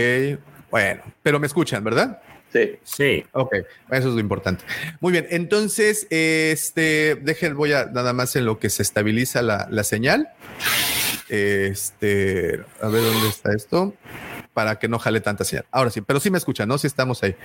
bueno, 0.71 1.03
pero 1.23 1.39
me 1.39 1.47
escuchan, 1.47 1.85
¿verdad? 1.85 2.23
Sí. 2.51 2.79
Sí. 2.83 3.27
Ok, 3.33 3.55
eso 3.91 4.09
es 4.09 4.15
lo 4.15 4.19
importante. 4.21 4.65
Muy 5.01 5.13
bien, 5.13 5.27
entonces, 5.29 6.07
este, 6.09 7.17
dejen, 7.17 7.55
voy 7.55 7.75
a 7.75 7.85
nada 7.85 8.15
más 8.15 8.35
en 8.35 8.47
lo 8.47 8.59
que 8.59 8.71
se 8.71 8.83
estabiliza 8.83 9.43
la, 9.43 9.69
la 9.71 9.85
señal. 9.85 10.31
Este, 11.29 12.61
a 12.81 12.89
ver 12.89 13.03
dónde 13.03 13.29
está 13.29 13.53
esto, 13.55 13.93
para 14.55 14.79
que 14.79 14.89
no 14.89 14.99
jale 14.99 15.21
tanta 15.21 15.45
señal. 15.45 15.67
Ahora 15.71 15.91
sí, 15.91 16.01
pero 16.01 16.19
sí 16.19 16.31
me 16.31 16.39
escuchan, 16.39 16.67
¿no? 16.67 16.79
Sí 16.79 16.87
estamos 16.87 17.23
ahí. 17.23 17.37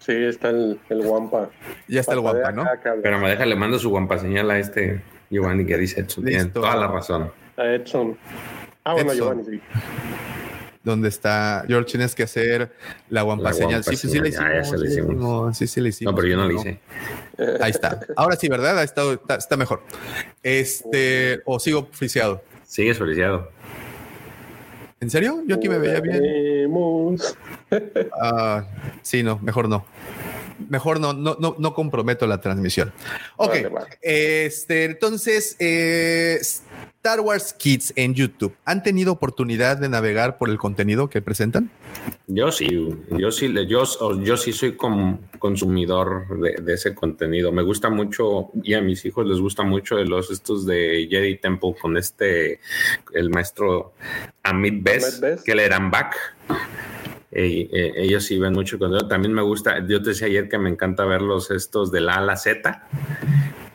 Sí, 0.00 0.12
está 0.12 0.50
el, 0.50 0.78
el 0.90 1.02
guampa. 1.02 1.48
Ya 1.88 2.00
está 2.00 2.12
el 2.12 2.20
guampa, 2.20 2.52
¿no? 2.52 2.66
Pero 3.02 3.18
me 3.18 3.30
deja, 3.30 3.46
le 3.46 3.56
mando 3.56 3.78
su 3.78 3.88
guampa 3.88 4.18
señal 4.18 4.50
a 4.50 4.58
este 4.58 5.00
Giovanni 5.30 5.64
que 5.64 5.78
dice 5.78 6.02
Edson. 6.02 6.26
Tiene 6.26 6.44
toda 6.46 6.76
la 6.76 6.88
razón. 6.88 7.32
A 7.56 7.64
Edson. 7.64 8.18
Ah, 8.84 8.92
bueno, 8.92 9.12
Edson. 9.12 9.44
Giovanni, 9.44 9.44
sí. 9.44 9.62
¿Dónde 10.84 11.08
está? 11.08 11.64
George, 11.68 11.92
tienes 11.92 12.14
que 12.14 12.24
hacer 12.24 12.72
la 13.08 13.22
guampa 13.22 13.52
señal. 13.52 13.84
Sí, 13.84 13.96
sí, 13.96 14.08
sí, 14.08 14.18
le 14.18 14.32
señal. 14.32 14.50
Ah, 14.52 14.54
ya 14.56 14.64
se 14.64 14.78
le 14.78 14.88
hicimos. 14.88 15.10
hicimos. 15.12 15.46
No, 15.46 15.54
sí, 15.54 15.66
sí, 15.68 15.80
le 15.80 15.88
hicimos. 15.90 16.12
No, 16.12 16.16
pero 16.16 16.28
yo 16.28 16.36
no 16.36 16.48
lo 16.48 16.52
hice. 16.52 16.80
Ahí 17.60 17.70
está. 17.70 18.00
Ahora 18.16 18.36
sí, 18.36 18.48
¿verdad? 18.48 18.78
Ha 18.78 18.82
estado, 18.82 19.12
está, 19.12 19.36
está 19.36 19.56
mejor. 19.56 19.82
Este, 20.42 21.40
o 21.44 21.60
sigo 21.60 21.80
oficiado. 21.80 22.42
Sigue 22.66 22.94
solicitado. 22.94 23.50
¿En 25.00 25.10
serio? 25.10 25.42
Yo 25.46 25.56
aquí 25.56 25.68
me 25.68 25.78
veía 25.78 26.00
bien. 26.00 27.18
Ah, 28.20 28.64
sí, 29.02 29.22
no, 29.22 29.38
mejor 29.42 29.68
no. 29.68 29.84
Mejor 30.68 31.00
no, 31.00 31.12
no, 31.12 31.36
no, 31.40 31.56
no 31.58 31.74
comprometo 31.74 32.26
la 32.26 32.40
transmisión. 32.40 32.92
Ok, 33.36 33.48
Vale, 33.48 33.68
vale. 33.68 33.98
este, 34.00 34.84
entonces, 34.84 35.56
eh, 35.58 36.40
Star 37.04 37.18
Wars 37.18 37.52
Kids 37.52 37.92
en 37.96 38.14
YouTube, 38.14 38.54
¿han 38.64 38.84
tenido 38.84 39.10
oportunidad 39.10 39.76
de 39.76 39.88
navegar 39.88 40.38
por 40.38 40.48
el 40.50 40.56
contenido 40.56 41.10
que 41.10 41.20
presentan? 41.20 41.68
Yo 42.28 42.52
sí, 42.52 42.68
yo 43.18 43.32
sí, 43.32 43.48
le- 43.48 43.66
yo, 43.66 43.82
yo 44.22 44.36
sí 44.36 44.52
soy 44.52 44.76
com- 44.76 45.18
consumidor 45.40 46.38
de, 46.40 46.62
de 46.62 46.74
ese 46.74 46.94
contenido. 46.94 47.50
Me 47.50 47.62
gusta 47.64 47.90
mucho 47.90 48.50
y 48.62 48.74
a 48.74 48.80
mis 48.80 49.04
hijos 49.04 49.26
les 49.26 49.40
gusta 49.40 49.64
mucho 49.64 49.96
de 49.96 50.04
los 50.04 50.30
estos 50.30 50.64
de 50.64 51.08
Jedi 51.10 51.38
Temple 51.38 51.74
con 51.82 51.96
este, 51.96 52.60
el 53.12 53.30
maestro 53.30 53.94
Amit 54.44 54.84
Best, 54.84 55.24
que 55.44 55.56
le 55.56 55.64
eran 55.64 55.90
back. 55.90 56.14
Eh, 57.32 57.68
eh, 57.72 57.92
ellos 57.96 58.22
sí 58.24 58.38
ven 58.38 58.52
mucho 58.52 58.78
contenido. 58.78 59.08
También 59.08 59.32
me 59.34 59.42
gusta, 59.42 59.84
yo 59.88 60.00
te 60.00 60.10
decía 60.10 60.28
ayer 60.28 60.48
que 60.48 60.56
me 60.58 60.70
encanta 60.70 61.04
verlos 61.04 61.50
estos 61.50 61.90
de 61.90 62.00
la 62.00 62.14
A 62.14 62.18
a 62.18 62.20
la 62.20 62.36
Z. 62.36 62.86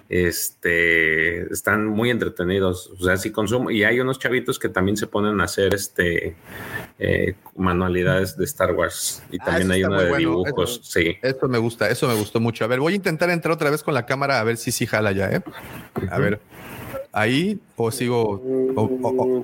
Este 0.09 1.51
están 1.53 1.85
muy 1.85 2.09
entretenidos. 2.09 2.87
O 2.99 3.03
sea, 3.03 3.17
sí 3.17 3.31
consumo. 3.31 3.71
Y 3.71 3.83
hay 3.83 3.99
unos 3.99 4.19
chavitos 4.19 4.59
que 4.59 4.69
también 4.69 4.97
se 4.97 5.07
ponen 5.07 5.39
a 5.41 5.45
hacer 5.45 5.73
este 5.73 6.35
eh, 6.99 7.35
manualidades 7.55 8.37
de 8.37 8.45
Star 8.45 8.73
Wars. 8.73 9.23
Y 9.31 9.37
Ah, 9.41 9.45
también 9.45 9.71
hay 9.71 9.83
uno 9.83 9.99
de 10.01 10.09
bueno. 10.09 10.17
dibujos. 10.43 10.71
Eso- 10.81 10.83
Sí. 10.83 11.17
Eso 11.21 11.47
me 11.47 11.57
gusta, 11.57 11.89
eso 11.89 12.07
me 12.07 12.15
gustó 12.15 12.39
mucho. 12.39 12.63
A 12.63 12.67
ver, 12.67 12.79
voy 12.79 12.93
a 12.93 12.95
intentar 12.95 13.29
entrar 13.29 13.53
otra 13.53 13.69
vez 13.69 13.83
con 13.83 13.93
la 13.93 14.05
cámara 14.05 14.39
a 14.39 14.43
ver 14.43 14.57
si 14.57 14.71
sí 14.71 14.85
jala 14.85 15.11
ya, 15.11 15.29
¿eh? 15.29 15.41
A 16.09 16.17
ver, 16.19 16.39
ahí 17.11 17.59
o 17.75 17.91
sigo, 17.91 18.23
o, 18.75 18.81
o- 18.83 19.39
o- 19.41 19.43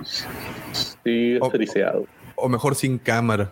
Sí, 1.03 1.38
friciado. 1.52 2.06
o 2.35 2.49
mejor 2.49 2.76
sin 2.76 2.98
cámara. 2.98 3.52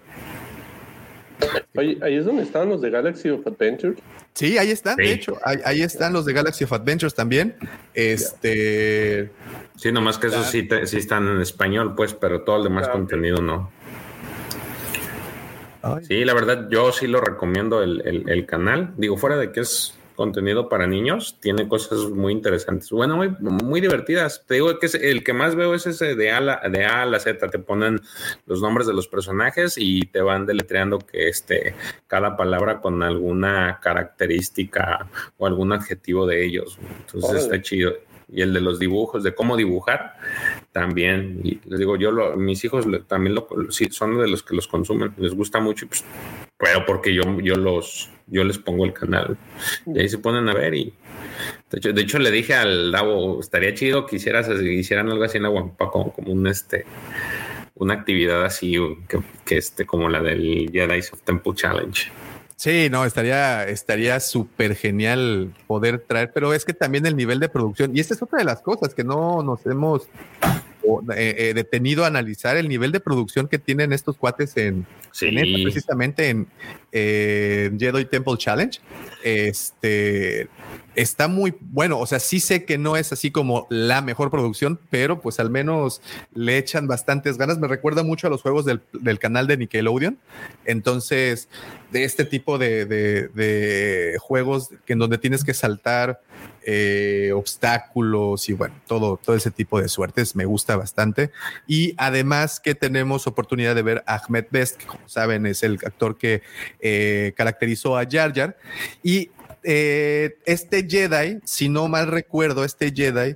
Oye, 1.76 1.98
ahí 2.02 2.16
es 2.18 2.26
donde 2.26 2.44
estaban 2.44 2.70
los 2.70 2.82
de 2.82 2.90
Galaxy 2.90 3.30
of 3.30 3.46
Adventure. 3.48 3.96
Sí, 4.34 4.58
ahí 4.58 4.72
están, 4.72 4.96
de 4.98 5.12
hecho, 5.12 5.38
ahí, 5.44 5.58
ahí 5.66 5.82
están 5.82 6.14
los 6.14 6.26
de 6.26 6.34
Galaxy 6.34 6.64
of 6.66 6.74
Adventures 6.74 7.14
también. 7.16 7.56
Este, 7.94 9.30
Sí, 9.76 9.92
nomás 9.92 10.18
que 10.18 10.28
esos 10.28 10.46
sí, 10.48 10.64
te- 10.68 10.86
sí 10.86 10.98
están 10.98 11.28
en 11.28 11.42
español, 11.42 11.96
pues, 11.96 12.14
pero 12.14 12.42
todo 12.44 12.58
el 12.58 12.64
demás 12.64 12.88
contenido 12.90 13.42
no. 13.42 13.72
ay, 15.82 16.06
Sí, 16.06 16.24
la 16.26 16.34
verdad, 16.34 16.68
yo 16.70 16.92
sí 16.92 17.08
lo 17.08 17.20
recomiendo 17.22 17.82
el, 17.82 18.02
el- 18.06 18.30
el 18.30 18.46
canal. 18.46 18.94
Digo, 18.98 19.18
fuera 19.18 19.38
de 19.38 19.52
que 19.52 19.62
es 19.62 19.96
contenido 20.16 20.70
para 20.70 20.88
niños, 20.88 21.38
tiene 21.40 21.68
cosas 21.68 22.00
muy 22.10 22.34
interesantes. 22.34 22.90
Bueno, 22.92 23.18
muy, 23.18 23.30
muy 23.40 23.82
divertidas. 23.82 24.44
Te 24.48 24.56
digo 24.56 24.78
que 24.80 24.86
es- 24.88 24.96
el 24.96 25.24
que 25.24 25.34
más 25.34 25.56
veo 25.56 25.74
es 25.74 25.86
ese 25.88 26.16
de 26.16 26.32
A, 26.32 26.40
la, 26.42 26.62
de 26.70 26.86
A 26.86 27.02
a 27.02 27.06
la 27.06 27.20
Z. 27.20 27.50
Te 27.50 27.60
ponen 27.60 28.00
los 28.46 28.62
nombres 28.62 28.88
de 28.88 28.94
los 28.94 29.08
personajes 29.08 29.76
y 29.78 30.02
te 30.08 30.22
van 30.22 30.46
deletreando 30.46 31.00
que 31.00 31.28
este, 31.30 31.76
cada 32.08 32.36
palabra 32.38 32.82
con 32.82 33.02
alguna 33.04 33.80
característica 33.82 35.08
o 35.38 35.48
algún 35.48 35.74
adjetivo 35.74 36.26
de 36.28 36.46
ellos. 36.46 36.78
Entonces 37.14 37.44
está 37.44 37.62
chido. 37.62 37.94
Y 38.34 38.42
el 38.42 38.54
de 38.54 38.62
los 38.62 38.80
dibujos, 38.80 39.24
de 39.24 39.36
cómo 39.36 39.58
dibujar, 39.58 40.14
también. 40.72 41.42
Y 41.44 41.60
les 41.66 41.80
digo, 41.80 41.98
yo, 41.98 42.12
lo- 42.12 42.38
mis 42.38 42.64
hijos 42.64 42.86
también 43.08 43.36
lo, 43.36 43.46
son 43.90 44.18
de 44.22 44.28
los 44.30 44.42
que 44.42 44.56
los 44.56 44.70
consumen. 44.70 45.14
Les 45.18 45.34
gusta 45.36 45.60
mucho, 45.60 45.84
y 45.84 45.90
pues, 45.90 46.06
pero 46.62 46.86
porque 46.86 47.14
yo, 47.14 47.24
yo 47.40 47.56
los, 47.56 48.10
yo 48.28 48.44
les 48.44 48.60
pongo 48.60 48.86
el 48.86 48.94
canal. 48.94 49.38
Y 49.86 50.00
ahí 50.00 50.08
se 50.08 50.20
ponen 50.20 50.48
a 50.48 50.54
ver 50.54 50.76
y. 50.76 50.94
De 51.72 51.78
hecho, 51.78 51.92
de 51.92 52.02
hecho 52.02 52.20
le 52.20 52.30
dije 52.30 52.54
al 52.54 52.92
Davo, 52.92 53.40
estaría 53.40 53.74
chido 53.74 54.06
que 54.06 54.18
hicieras, 54.18 54.48
hicieran 54.62 55.10
algo 55.10 55.24
así 55.24 55.38
en 55.38 55.46
Aguampa, 55.46 55.90
como, 55.90 56.14
como 56.14 56.32
un 56.32 56.48
este 56.48 56.86
una 57.76 57.96
actividad 57.96 58.46
así 58.46 58.76
que, 59.46 59.58
este 59.58 59.88
como 59.88 60.08
la 60.08 60.22
del 60.22 60.70
Jedi 60.72 61.00
of 61.00 61.22
Temple 61.24 61.54
Challenge. 61.56 62.12
Sí, 62.56 62.90
no, 62.92 63.06
estaría 63.06 63.68
estaría 63.68 64.20
súper 64.20 64.76
genial 64.76 65.52
poder 65.66 65.98
traer, 65.98 66.32
pero 66.32 66.54
es 66.54 66.64
que 66.64 66.74
también 66.74 67.08
el 67.08 67.16
nivel 67.16 67.40
de 67.40 67.50
producción, 67.50 67.98
y 67.98 68.02
esta 68.02 68.14
es 68.14 68.22
otra 68.22 68.38
de 68.38 68.46
las 68.46 68.62
cosas 68.62 68.94
que 68.94 69.04
no 69.04 69.42
nos 69.42 69.66
hemos 69.66 70.04
eh, 71.16 71.36
eh, 71.38 71.54
detenido 71.56 72.04
a 72.04 72.08
analizar 72.08 72.58
el 72.58 72.70
nivel 72.70 72.92
de 72.92 73.00
producción 73.00 73.48
que 73.48 73.58
tienen 73.58 73.94
estos 73.94 74.16
cuates 74.16 74.56
en, 74.58 74.86
Precisamente 75.64 76.30
en 76.30 76.48
eh, 76.92 77.72
Jedi 77.78 78.06
Temple 78.06 78.38
Challenge. 78.38 78.80
Este 79.24 80.48
está 80.96 81.28
muy 81.28 81.54
bueno. 81.60 82.00
O 82.00 82.06
sea, 82.06 82.20
sí 82.20 82.40
sé 82.40 82.66
que 82.66 82.78
no 82.78 82.98
es 82.98 83.14
así 83.14 83.32
como 83.32 83.66
la 83.70 84.02
mejor 84.02 84.30
producción, 84.30 84.80
pero 84.90 85.22
pues 85.22 85.40
al 85.40 85.50
menos 85.50 86.02
le 86.34 86.58
echan 86.58 86.88
bastantes 86.88 87.38
ganas. 87.38 87.60
Me 87.60 87.68
recuerda 87.68 88.04
mucho 88.04 88.28
a 88.28 88.30
los 88.30 88.42
juegos 88.42 88.66
del, 88.66 88.82
del 88.94 89.20
canal 89.20 89.48
de 89.48 89.58
Nickelodeon. 89.58 90.18
Entonces, 90.66 91.48
de 91.92 92.04
este 92.04 92.26
tipo 92.26 92.58
de, 92.58 92.86
de- 92.86 93.28
de 93.30 94.18
juegos 94.20 94.70
en 94.88 95.00
donde 95.00 95.18
tienes 95.18 95.44
que 95.44 95.54
saltar 95.54 96.22
eh, 96.66 97.32
obstáculos 97.34 98.48
y 98.50 98.54
bueno, 98.54 98.76
todo, 98.88 99.18
todo 99.18 99.36
ese 99.36 99.52
tipo 99.52 99.82
de 99.82 99.90
suertes 99.90 100.36
me 100.36 100.46
gusta 100.46 100.76
bastante. 100.76 101.32
Y 101.68 101.94
además 101.98 102.60
que 102.60 102.76
tenemos 102.76 103.28
oportunidad 103.28 103.76
de 103.76 103.82
ver 103.82 104.04
a 104.08 104.16
Ahmed 104.16 104.46
Best, 104.52 104.78
que 104.78 104.86
como 104.86 105.08
saben 105.10 105.46
es 105.46 105.64
el 105.64 105.74
actor 105.86 106.18
que 106.18 106.42
eh, 106.80 107.34
caracterizó 107.36 107.98
a 107.98 108.06
Jar 108.10 108.34
Jar. 108.34 108.58
Y 109.04 109.32
eh, 109.64 110.38
este 110.46 110.88
Jedi, 110.90 111.40
si 111.46 111.70
no 111.70 111.88
mal 111.88 112.08
recuerdo, 112.08 112.64
este 112.66 112.92
Jedi, 112.92 113.36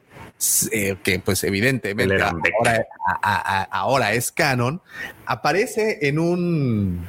eh, 0.72 0.95
que 1.03 1.19
pues 1.19 1.43
evidentemente 1.43 2.03
Él 2.03 2.19
era 2.19 2.34
Beck. 2.34 2.53
ahora, 2.60 2.85
a- 3.07 3.19
a- 3.22 3.61
a- 3.61 3.64
ahora 3.64 4.14
es 4.14 4.31
canon, 4.31 4.81
aparece 5.26 5.99
en 6.07 6.19
un 6.19 7.06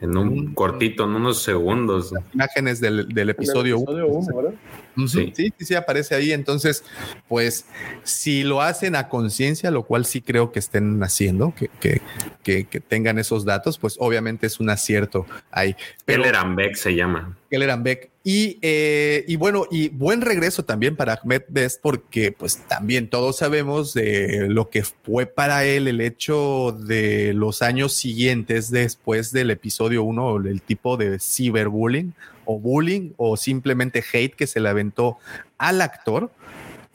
En 0.00 0.16
un 0.16 0.52
cortito, 0.52 1.04
en 1.04 1.10
unos 1.10 1.42
segundos. 1.42 2.12
imágenes 2.34 2.80
del, 2.80 3.08
del 3.08 3.30
episodio 3.30 3.76
episodio 3.76 4.08
1, 4.08 4.36
¿verdad? 4.36 4.54
Sí. 5.06 5.32
sí, 5.34 5.52
sí, 5.58 5.74
aparece 5.74 6.14
ahí. 6.14 6.32
Entonces, 6.32 6.84
pues, 7.28 7.66
si 8.02 8.44
lo 8.44 8.60
hacen 8.62 8.94
a 8.94 9.08
conciencia, 9.08 9.70
lo 9.70 9.84
cual 9.84 10.04
sí 10.04 10.20
creo 10.20 10.52
que 10.52 10.58
estén 10.58 11.02
haciendo, 11.02 11.54
que, 11.54 11.70
que, 12.42 12.64
que, 12.64 12.80
tengan 12.80 13.18
esos 13.18 13.44
datos, 13.44 13.78
pues 13.78 13.96
obviamente 13.98 14.46
es 14.46 14.60
un 14.60 14.70
acierto 14.70 15.26
ahí. 15.50 15.76
Keller 16.06 16.36
Beck 16.54 16.76
se 16.76 16.94
llama. 16.94 17.36
Keller 17.50 17.78
Beck. 17.78 18.10
Y, 18.28 18.58
eh, 18.60 19.24
y 19.28 19.36
bueno, 19.36 19.66
y 19.70 19.88
buen 19.88 20.20
regreso 20.20 20.64
también 20.64 20.96
para 20.96 21.12
Ahmed 21.12 21.42
Best, 21.46 21.80
porque 21.80 22.32
pues 22.32 22.56
también 22.66 23.08
todos 23.08 23.36
sabemos 23.36 23.94
de 23.94 24.48
lo 24.48 24.68
que 24.68 24.82
fue 24.82 25.26
para 25.26 25.64
él 25.64 25.86
el 25.86 26.00
hecho 26.00 26.76
de 26.76 27.32
los 27.34 27.62
años 27.62 27.92
siguientes 27.92 28.72
después 28.72 29.30
del 29.30 29.52
episodio 29.52 30.02
1, 30.02 30.38
el 30.38 30.60
tipo 30.60 30.96
de 30.96 31.20
ciberbullying 31.20 32.14
o 32.46 32.58
bullying 32.58 33.12
o 33.16 33.36
simplemente 33.36 34.02
hate 34.12 34.34
que 34.34 34.48
se 34.48 34.58
le 34.58 34.70
aventó 34.70 35.18
al 35.56 35.80
actor. 35.80 36.32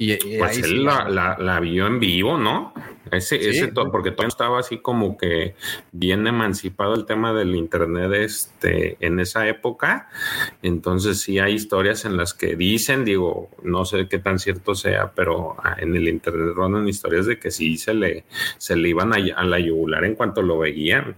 Y, 0.04 0.18
pues 0.40 0.58
él 0.58 0.84
la, 0.84 1.60
vio 1.62 1.86
en 1.86 2.00
vivo, 2.00 2.36
¿no? 2.36 2.74
Ese, 3.12 3.36
ese 3.36 3.68
porque 3.68 4.10
todo 4.10 4.26
estaba 4.26 4.60
así 4.60 4.80
como 4.80 5.16
que 5.16 5.54
bien 5.92 6.26
emancipado 6.26 6.96
el 6.96 7.06
tema 7.06 7.34
del 7.34 7.54
internet 7.54 8.12
este, 8.14 8.98
en 9.00 9.20
esa 9.20 9.48
época. 9.48 10.10
Entonces 10.64 11.22
sí 11.22 11.38
hay 11.38 11.54
historias 11.54 12.04
en 12.06 12.18
las 12.18 12.34
que 12.34 12.56
dicen, 12.56 13.06
digo, 13.06 13.52
no 13.62 13.86
sé 13.86 14.08
qué 14.08 14.18
tan 14.18 14.40
cierto 14.40 14.74
sea, 14.74 15.12
pero 15.12 15.56
ah, 15.64 15.76
en 15.78 15.96
el 15.96 16.08
internet 16.08 16.56
rondan 16.56 16.88
historias 16.88 17.28
de 17.28 17.38
que 17.38 17.52
sí 17.52 17.78
se 17.78 17.94
le, 17.94 18.26
se 18.58 18.76
le 18.76 18.90
iban 18.90 19.14
a, 19.14 19.18
a 19.18 19.44
la 19.44 19.60
yugular 19.60 20.04
en 20.04 20.16
cuanto 20.16 20.42
lo 20.42 20.58
veían. 20.58 21.14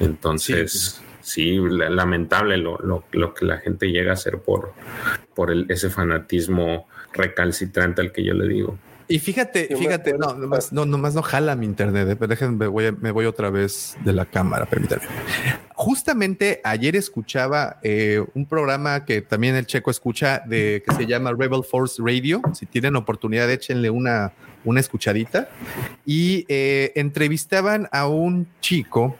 Entonces 0.00 1.02
sí, 1.22 1.58
lamentable 1.58 2.58
lo, 2.58 2.76
lo, 2.76 3.04
lo, 3.12 3.32
que 3.32 3.46
la 3.46 3.56
gente 3.56 3.90
llega 3.90 4.10
a 4.10 4.14
hacer 4.14 4.38
por, 4.40 4.74
por 5.34 5.50
el, 5.50 5.64
ese 5.70 5.88
fanatismo 5.88 6.86
recalcitrante 7.16 8.00
al 8.00 8.12
que 8.12 8.24
yo 8.24 8.34
le 8.34 8.48
digo. 8.48 8.78
Y 9.08 9.20
fíjate, 9.20 9.68
fíjate, 9.76 10.14
no, 10.18 10.34
nomás 10.34 10.72
no, 10.72 10.84
nomás 10.84 11.14
no 11.14 11.22
jala 11.22 11.54
mi 11.54 11.64
internet, 11.64 12.08
eh, 12.08 12.16
pero 12.16 12.28
déjenme, 12.28 12.56
me 12.56 12.66
voy, 12.66 12.90
me 13.00 13.12
voy 13.12 13.26
otra 13.26 13.50
vez 13.50 13.96
de 14.04 14.12
la 14.12 14.24
cámara, 14.26 14.66
permítanme. 14.66 15.04
Justamente 15.74 16.60
ayer 16.64 16.96
escuchaba 16.96 17.78
eh, 17.82 18.24
un 18.34 18.46
programa 18.46 19.04
que 19.04 19.22
también 19.22 19.54
el 19.54 19.66
checo 19.66 19.92
escucha 19.92 20.42
de 20.44 20.82
que 20.84 20.94
se 20.96 21.06
llama 21.06 21.32
Rebel 21.38 21.62
Force 21.62 22.02
Radio. 22.04 22.42
Si 22.54 22.66
tienen 22.66 22.96
oportunidad, 22.96 23.48
échenle 23.48 23.90
una, 23.90 24.32
una 24.64 24.80
escuchadita. 24.80 25.50
Y 26.04 26.44
eh, 26.48 26.92
entrevistaban 26.96 27.88
a 27.92 28.08
un 28.08 28.48
chico, 28.60 29.16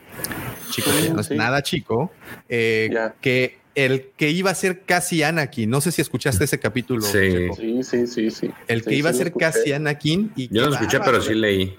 chico 0.69 0.89
no 1.13 1.21
es 1.21 1.31
nada 1.31 1.61
chico, 1.61 2.11
que 2.49 3.57
el 3.77 4.09
que 4.17 4.31
iba 4.31 4.49
a 4.49 4.55
ser 4.55 4.81
casi 4.81 5.21
Anakin. 5.21 5.69
No 5.69 5.81
sé 5.81 5.91
si 5.91 6.01
escuchaste 6.01 6.45
ese 6.45 6.59
capítulo. 6.59 7.03
Sí, 7.03 7.47
sí, 7.83 8.07
sí, 8.07 8.31
sí, 8.31 8.51
El 8.67 8.83
que 8.83 8.95
iba 8.95 9.11
a 9.11 9.13
ser 9.13 9.31
casi 9.31 9.71
Anakin. 9.71 10.31
Y 10.35 10.47
Yo 10.47 10.63
no 10.63 10.69
lo 10.69 10.73
escuché, 10.73 10.99
pero 10.99 11.21
sí 11.21 11.35
leí. 11.35 11.75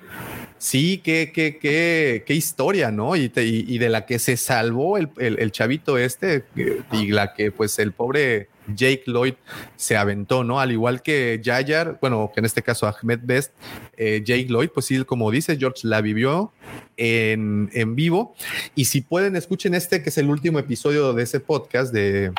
Sí, 0.58 1.00
qué, 1.02 1.32
qué, 1.34 1.58
qué, 1.58 2.22
qué 2.24 2.34
historia, 2.34 2.92
¿no? 2.92 3.16
Y, 3.16 3.32
y, 3.34 3.78
de 3.78 3.88
la 3.88 4.06
que 4.06 4.20
se 4.20 4.36
salvó 4.36 4.96
el, 4.96 5.10
el, 5.16 5.50
chavito 5.50 5.98
este 5.98 6.44
y 6.92 7.08
la 7.08 7.34
que 7.34 7.50
pues 7.50 7.78
el 7.80 7.92
pobre 7.92 8.48
Jake 8.74 9.04
Lloyd 9.06 9.34
se 9.76 9.96
aventó, 9.96 10.44
¿no? 10.44 10.60
Al 10.60 10.72
igual 10.72 11.02
que 11.02 11.40
Jayar, 11.42 11.98
bueno, 12.00 12.30
que 12.32 12.40
en 12.40 12.46
este 12.46 12.62
caso 12.62 12.86
Ahmed 12.86 13.20
Best, 13.22 13.52
eh, 13.96 14.22
Jake 14.24 14.46
Lloyd, 14.48 14.70
pues 14.70 14.86
sí, 14.86 15.04
como 15.04 15.30
dice 15.30 15.56
George, 15.56 15.86
la 15.86 16.00
vivió 16.00 16.52
en, 16.96 17.70
en, 17.72 17.94
vivo. 17.94 18.34
Y 18.74 18.86
si 18.86 19.00
pueden, 19.00 19.36
escuchen 19.36 19.74
este, 19.74 20.02
que 20.02 20.10
es 20.10 20.18
el 20.18 20.30
último 20.30 20.58
episodio 20.58 21.12
de 21.12 21.22
ese 21.22 21.40
podcast 21.40 21.92
de, 21.92 22.32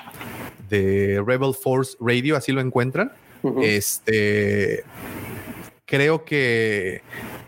de 0.70 1.24
Rebel 1.26 1.54
Force 1.54 1.98
Radio, 2.00 2.36
así 2.36 2.52
lo 2.52 2.62
encuentran. 2.62 3.12
Este 3.62 4.84
creo 5.90 6.24
que, 6.24 7.02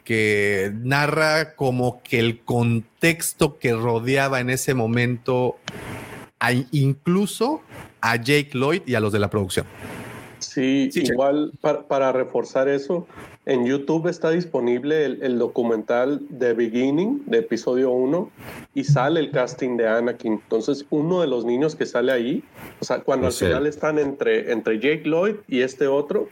que 0.04 0.72
narra 0.74 1.54
como 1.54 2.02
que 2.02 2.20
el 2.20 2.40
contexto 2.40 3.60
que 3.60 3.74
rodeaba 3.74 4.40
en 4.40 4.50
ese 4.50 4.74
momento, 4.74 5.58
incluso 6.72 7.62
a 8.02 8.16
Jake 8.16 8.52
Lloyd 8.54 8.82
y 8.86 8.96
a 8.96 9.00
los 9.00 9.12
de 9.12 9.20
la 9.20 9.30
producción. 9.30 9.66
Sí, 10.40 10.90
igual 10.96 11.52
para, 11.62 12.12
reforzar 12.12 12.68
eso, 12.68 13.08
en 13.46 13.66
YouTube 13.66 14.08
está 14.08 14.32
disponible 14.32 15.06
el, 15.06 15.38
documental 15.38 16.20
de 16.30 16.54
Beginning, 16.54 17.24
de 17.28 17.40
episodio 17.40 17.92
1, 17.92 18.30
y 18.74 18.84
sale 18.84 19.20
el 19.20 19.32
casting 19.32 19.78
de 19.78 19.88
Anakin. 19.88 20.34
Entonces, 20.34 20.86
uno 20.90 21.22
de 21.22 21.28
los 21.28 21.46
niños 21.46 21.76
que 21.76 21.86
sale 21.86 22.12
ahí, 22.12 22.44
o 22.80 22.86
sea, 22.86 23.02
cuando 23.02 23.28
al 23.28 23.34
final 23.34 23.68
están 23.68 24.00
entre, 24.00 24.52
entre 24.52 24.80
Jake 24.80 25.04
Lloyd 25.06 25.36
y 25.48 25.62
este 25.62 25.88
otro, 25.88 26.28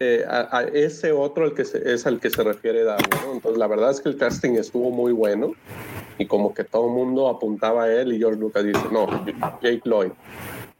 eh, 0.00 0.24
a, 0.28 0.62
ese 0.72 1.12
otro 1.12 1.44
el 1.44 1.54
que 1.54 1.62
es 1.62 2.06
al 2.06 2.20
que 2.20 2.30
se 2.30 2.42
refiere 2.42 2.84
David. 2.84 3.04
Entonces, 3.32 3.58
la 3.58 3.66
verdad 3.66 3.90
es 3.90 4.00
que 4.00 4.08
el 4.08 4.16
casting 4.16 4.52
estuvo 4.52 4.90
muy 4.90 5.12
bueno 5.12 5.52
y 6.18 6.26
como 6.26 6.54
que 6.54 6.64
todo 6.64 6.86
el 6.86 6.92
mundo 6.92 7.28
apuntaba 7.28 7.84
a 7.84 7.92
él 7.92 8.12
y 8.12 8.18
George 8.18 8.40
Lucas 8.40 8.64
dice, 8.64 8.80
no, 8.90 9.06
Jake 9.60 9.82
Lloyd. 9.84 10.12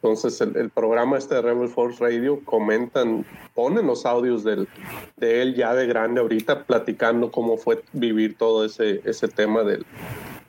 Entonces, 0.01 0.41
el, 0.41 0.71
programa 0.71 1.19
este 1.19 1.35
de 1.35 1.43
Rebel 1.43 1.69
Force 1.69 2.03
Radio 2.03 2.41
comentan, 2.45 3.25
ponen 3.55 3.87
los 3.89 4.07
audios 4.07 4.45
del, 4.45 4.69
de 5.17 5.43
él 5.43 5.57
ya 5.57 5.75
de 5.75 5.87
grande 5.87 6.21
ahorita, 6.21 6.65
platicando 6.65 7.33
cómo 7.33 7.57
fue 7.57 7.83
vivir 7.93 8.37
todo 8.39 8.65
ese, 8.65 9.01
ese 9.05 9.27
tema 9.27 9.65
del, 9.65 9.85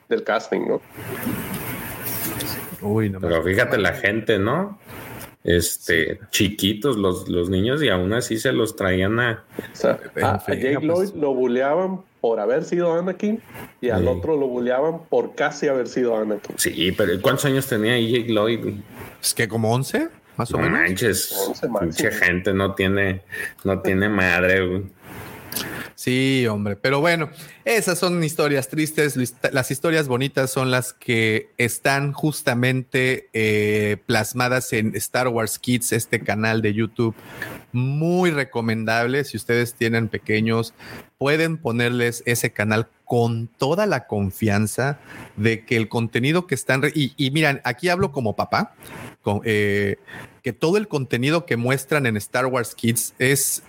del 0.08 0.22
casting, 0.22 0.68
¿no? 0.68 0.80
Uy, 2.80 3.10
no 3.10 3.20
Pero 3.20 3.42
fíjate 3.42 3.76
la 3.78 3.92
gente, 3.92 4.38
¿no? 4.38 4.78
Este, 5.42 6.20
chiquitos 6.30 6.98
los, 6.98 7.28
los 7.28 7.48
niños 7.48 7.82
y 7.82 7.88
aún 7.88 8.12
así 8.12 8.38
se 8.38 8.52
los 8.52 8.76
traían 8.76 9.18
a... 9.20 9.44
a, 10.22 10.38
Jake 10.46 10.80
Lloyd 10.82 11.14
lo 11.14 11.32
buleaban 11.32 12.02
por 12.20 12.40
haber 12.40 12.64
sido 12.64 12.92
Anakin 12.92 13.40
y 13.80 13.88
al 13.88 14.06
otro 14.06 14.36
lo 14.36 14.48
buleaban 14.48 15.00
por 15.08 15.34
casi 15.34 15.68
haber 15.68 15.88
sido 15.88 16.16
Anakin. 16.16 16.58
Sí, 16.58 16.92
pero 16.92 17.18
¿cuántos 17.22 17.46
años 17.46 17.66
tenía 17.66 17.98
Jake 17.98 18.30
Lloyd? 18.30 18.80
Es 19.22 19.32
que 19.32 19.48
como 19.48 19.72
11, 19.72 20.08
más 20.36 20.52
o 20.52 20.58
no 20.58 20.64
menos. 20.64 20.80
Manches, 20.80 21.52
mucha 21.68 22.10
gente 22.10 22.52
no 22.52 22.74
tiene, 22.74 23.22
no 23.64 23.80
tiene 23.80 24.08
madre. 24.10 24.82
Sí, 26.00 26.46
hombre, 26.46 26.76
pero 26.76 27.00
bueno, 27.00 27.28
esas 27.66 27.98
son 27.98 28.24
historias 28.24 28.68
tristes. 28.68 29.18
Las 29.52 29.70
historias 29.70 30.08
bonitas 30.08 30.50
son 30.50 30.70
las 30.70 30.94
que 30.94 31.50
están 31.58 32.14
justamente 32.14 33.28
eh, 33.34 33.98
plasmadas 34.06 34.72
en 34.72 34.96
Star 34.96 35.28
Wars 35.28 35.58
Kids, 35.58 35.92
este 35.92 36.20
canal 36.20 36.62
de 36.62 36.72
YouTube. 36.72 37.14
Muy 37.72 38.30
recomendable. 38.30 39.24
Si 39.24 39.36
ustedes 39.36 39.74
tienen 39.74 40.08
pequeños, 40.08 40.72
pueden 41.18 41.58
ponerles 41.58 42.22
ese 42.24 42.50
canal 42.50 42.88
con 43.04 43.48
toda 43.48 43.84
la 43.84 44.06
confianza 44.06 45.00
de 45.36 45.66
que 45.66 45.76
el 45.76 45.90
contenido 45.90 46.46
que 46.46 46.54
están... 46.54 46.80
Y, 46.94 47.30
miran, 47.30 47.60
aquí 47.62 47.90
hablo 47.90 48.10
como 48.10 48.36
papá, 48.36 48.74
eh, 49.44 49.96
que 50.42 50.54
todo 50.54 50.78
el 50.78 50.88
contenido 50.88 51.44
que 51.44 51.58
muestran 51.58 52.06
en 52.06 52.16
Star 52.16 52.46
Wars 52.46 52.74
Kids 52.74 53.12
es 53.18 53.64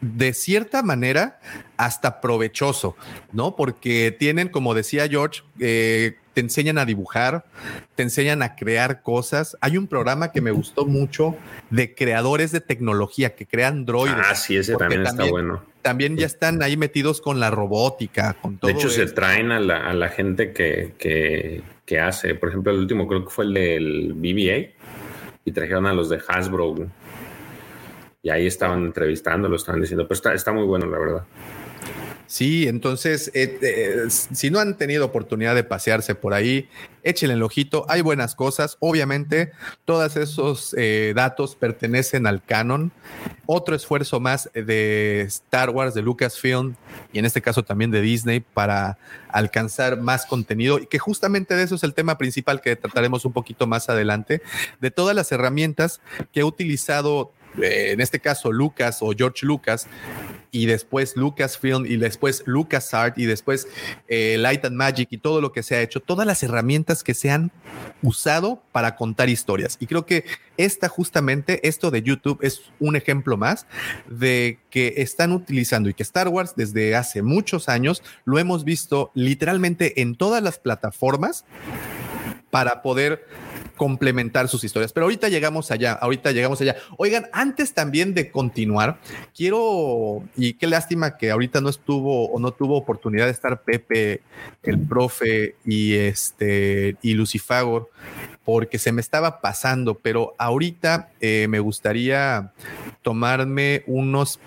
de 0.00 0.32
cierta 0.34 0.82
manera 0.82 1.40
hasta 1.76 2.20
provechoso, 2.20 2.96
¿no? 3.32 3.56
Porque 3.56 4.14
tienen, 4.18 4.48
como 4.48 4.74
decía 4.74 5.08
George, 5.08 5.42
eh, 5.58 6.16
te 6.34 6.42
enseñan 6.42 6.76
a 6.76 6.84
dibujar, 6.84 7.46
te 7.94 8.02
enseñan 8.02 8.42
a 8.42 8.56
crear 8.56 9.02
cosas. 9.02 9.56
Hay 9.62 9.78
un 9.78 9.86
programa 9.86 10.32
que 10.32 10.42
me 10.42 10.50
gustó 10.50 10.84
mucho 10.84 11.34
de 11.70 11.94
creadores 11.94 12.52
de 12.52 12.60
tecnología 12.60 13.34
que 13.34 13.46
crean 13.46 13.86
droides. 13.86 14.16
Ah, 14.18 14.34
sí, 14.34 14.56
ese 14.56 14.76
también, 14.76 15.06
está 15.06 15.24
bueno. 15.24 15.62
También 15.80 16.18
ya 16.18 16.26
están 16.26 16.62
ahí 16.62 16.76
metidos 16.76 17.22
con 17.22 17.40
la 17.40 17.50
robótica, 17.50 18.36
con 18.42 18.58
todo. 18.58 18.70
De 18.70 18.76
hecho, 18.76 18.90
se 18.90 19.06
traen 19.06 19.50
a 19.50 19.60
la, 19.60 20.08
gente 20.10 20.52
que, 20.52 20.92
que, 20.98 21.62
que, 21.86 22.00
hace, 22.00 22.34
por 22.34 22.50
ejemplo, 22.50 22.70
el 22.72 22.80
último 22.80 23.08
creo 23.08 23.24
que 23.24 23.30
fue 23.30 23.46
el 23.46 23.54
del 23.54 24.12
BBA 24.12 24.74
y 25.46 25.52
trajeron 25.52 25.86
a 25.86 25.94
los 25.94 26.10
de 26.10 26.20
Hasbro 26.28 26.74
y 28.26 28.30
ahí 28.30 28.48
estaban 28.48 28.82
entrevistándolo, 28.82 29.54
estaban 29.54 29.80
diciendo, 29.80 30.02
pero 30.08 30.16
está, 30.16 30.34
está 30.34 30.52
muy 30.52 30.64
bueno, 30.64 30.86
la 30.86 30.98
verdad. 30.98 31.22
Sí, 32.26 32.66
entonces, 32.66 33.30
eh, 33.34 33.56
eh, 33.62 34.10
si 34.10 34.50
no 34.50 34.58
han 34.58 34.76
tenido 34.76 35.04
oportunidad 35.04 35.54
de 35.54 35.62
pasearse 35.62 36.16
por 36.16 36.34
ahí, 36.34 36.68
échenle 37.04 37.34
el 37.34 37.42
ojito. 37.44 37.86
Hay 37.88 38.00
buenas 38.00 38.34
cosas. 38.34 38.78
Obviamente, 38.80 39.52
todos 39.84 40.16
esos 40.16 40.74
eh, 40.76 41.12
datos 41.14 41.54
pertenecen 41.54 42.26
al 42.26 42.42
canon. 42.42 42.90
Otro 43.46 43.76
esfuerzo 43.76 44.18
más 44.18 44.50
de 44.54 45.20
Star 45.28 45.70
Wars, 45.70 45.94
de 45.94 46.02
Lucasfilm 46.02 46.74
y 47.12 47.20
en 47.20 47.26
este 47.26 47.40
caso 47.40 47.62
también 47.62 47.92
de 47.92 48.00
Disney 48.00 48.40
para 48.40 48.98
alcanzar 49.28 50.00
más 50.00 50.26
contenido 50.26 50.80
y 50.80 50.86
que 50.86 50.98
justamente 50.98 51.54
de 51.54 51.62
eso 51.62 51.76
es 51.76 51.84
el 51.84 51.94
tema 51.94 52.18
principal 52.18 52.60
que 52.60 52.74
trataremos 52.74 53.24
un 53.24 53.32
poquito 53.32 53.68
más 53.68 53.88
adelante, 53.88 54.42
de 54.80 54.90
todas 54.90 55.14
las 55.14 55.30
herramientas 55.30 56.00
que 56.32 56.40
ha 56.40 56.44
utilizado 56.44 57.32
en 57.60 58.00
este 58.00 58.20
caso 58.20 58.52
Lucas 58.52 58.98
o 59.00 59.12
George 59.16 59.46
Lucas, 59.46 59.86
y 60.50 60.66
después 60.66 61.16
Lucasfilm 61.16 61.84
y 61.86 61.96
después 61.96 62.42
LucasArt 62.46 63.18
y 63.18 63.26
después 63.26 63.68
eh, 64.08 64.36
Light 64.38 64.64
and 64.64 64.76
Magic 64.76 65.08
y 65.10 65.18
todo 65.18 65.40
lo 65.40 65.52
que 65.52 65.62
se 65.62 65.76
ha 65.76 65.82
hecho, 65.82 66.00
todas 66.00 66.26
las 66.26 66.42
herramientas 66.42 67.04
que 67.04 67.12
se 67.12 67.30
han 67.30 67.52
usado 68.02 68.62
para 68.72 68.96
contar 68.96 69.28
historias. 69.28 69.76
Y 69.80 69.86
creo 69.86 70.06
que 70.06 70.24
esta 70.56 70.88
justamente, 70.88 71.66
esto 71.68 71.90
de 71.90 72.02
YouTube 72.02 72.38
es 72.40 72.62
un 72.78 72.96
ejemplo 72.96 73.36
más 73.36 73.66
de 74.08 74.58
que 74.70 74.94
están 74.96 75.32
utilizando 75.32 75.90
y 75.90 75.94
que 75.94 76.02
Star 76.02 76.28
Wars 76.28 76.54
desde 76.56 76.96
hace 76.96 77.20
muchos 77.22 77.68
años 77.68 78.02
lo 78.24 78.38
hemos 78.38 78.64
visto 78.64 79.10
literalmente 79.14 80.00
en 80.00 80.16
todas 80.16 80.42
las 80.42 80.58
plataformas 80.58 81.44
para 82.50 82.82
poder 82.82 83.26
complementar 83.76 84.48
sus 84.48 84.64
historias. 84.64 84.92
Pero 84.92 85.04
ahorita 85.04 85.28
llegamos 85.28 85.70
allá, 85.70 85.92
ahorita 85.92 86.32
llegamos 86.32 86.60
allá. 86.60 86.76
Oigan, 86.96 87.28
antes 87.32 87.74
también 87.74 88.14
de 88.14 88.30
continuar, 88.30 88.98
quiero, 89.34 90.22
y 90.36 90.54
qué 90.54 90.66
lástima 90.66 91.16
que 91.16 91.30
ahorita 91.30 91.60
no 91.60 91.68
estuvo 91.68 92.30
o 92.30 92.38
no 92.40 92.52
tuvo 92.52 92.76
oportunidad 92.76 93.26
de 93.26 93.32
estar 93.32 93.62
Pepe, 93.62 94.22
el 94.62 94.80
profe 94.80 95.56
y 95.64 95.94
este, 95.94 96.96
y 97.02 97.14
Lucifagor, 97.14 97.90
porque 98.44 98.78
se 98.78 98.92
me 98.92 99.00
estaba 99.00 99.40
pasando, 99.40 99.94
pero 99.94 100.34
ahorita 100.38 101.10
eh, 101.20 101.46
me 101.48 101.60
gustaría 101.60 102.52
tomarme 103.02 103.82
unos, 103.86 104.40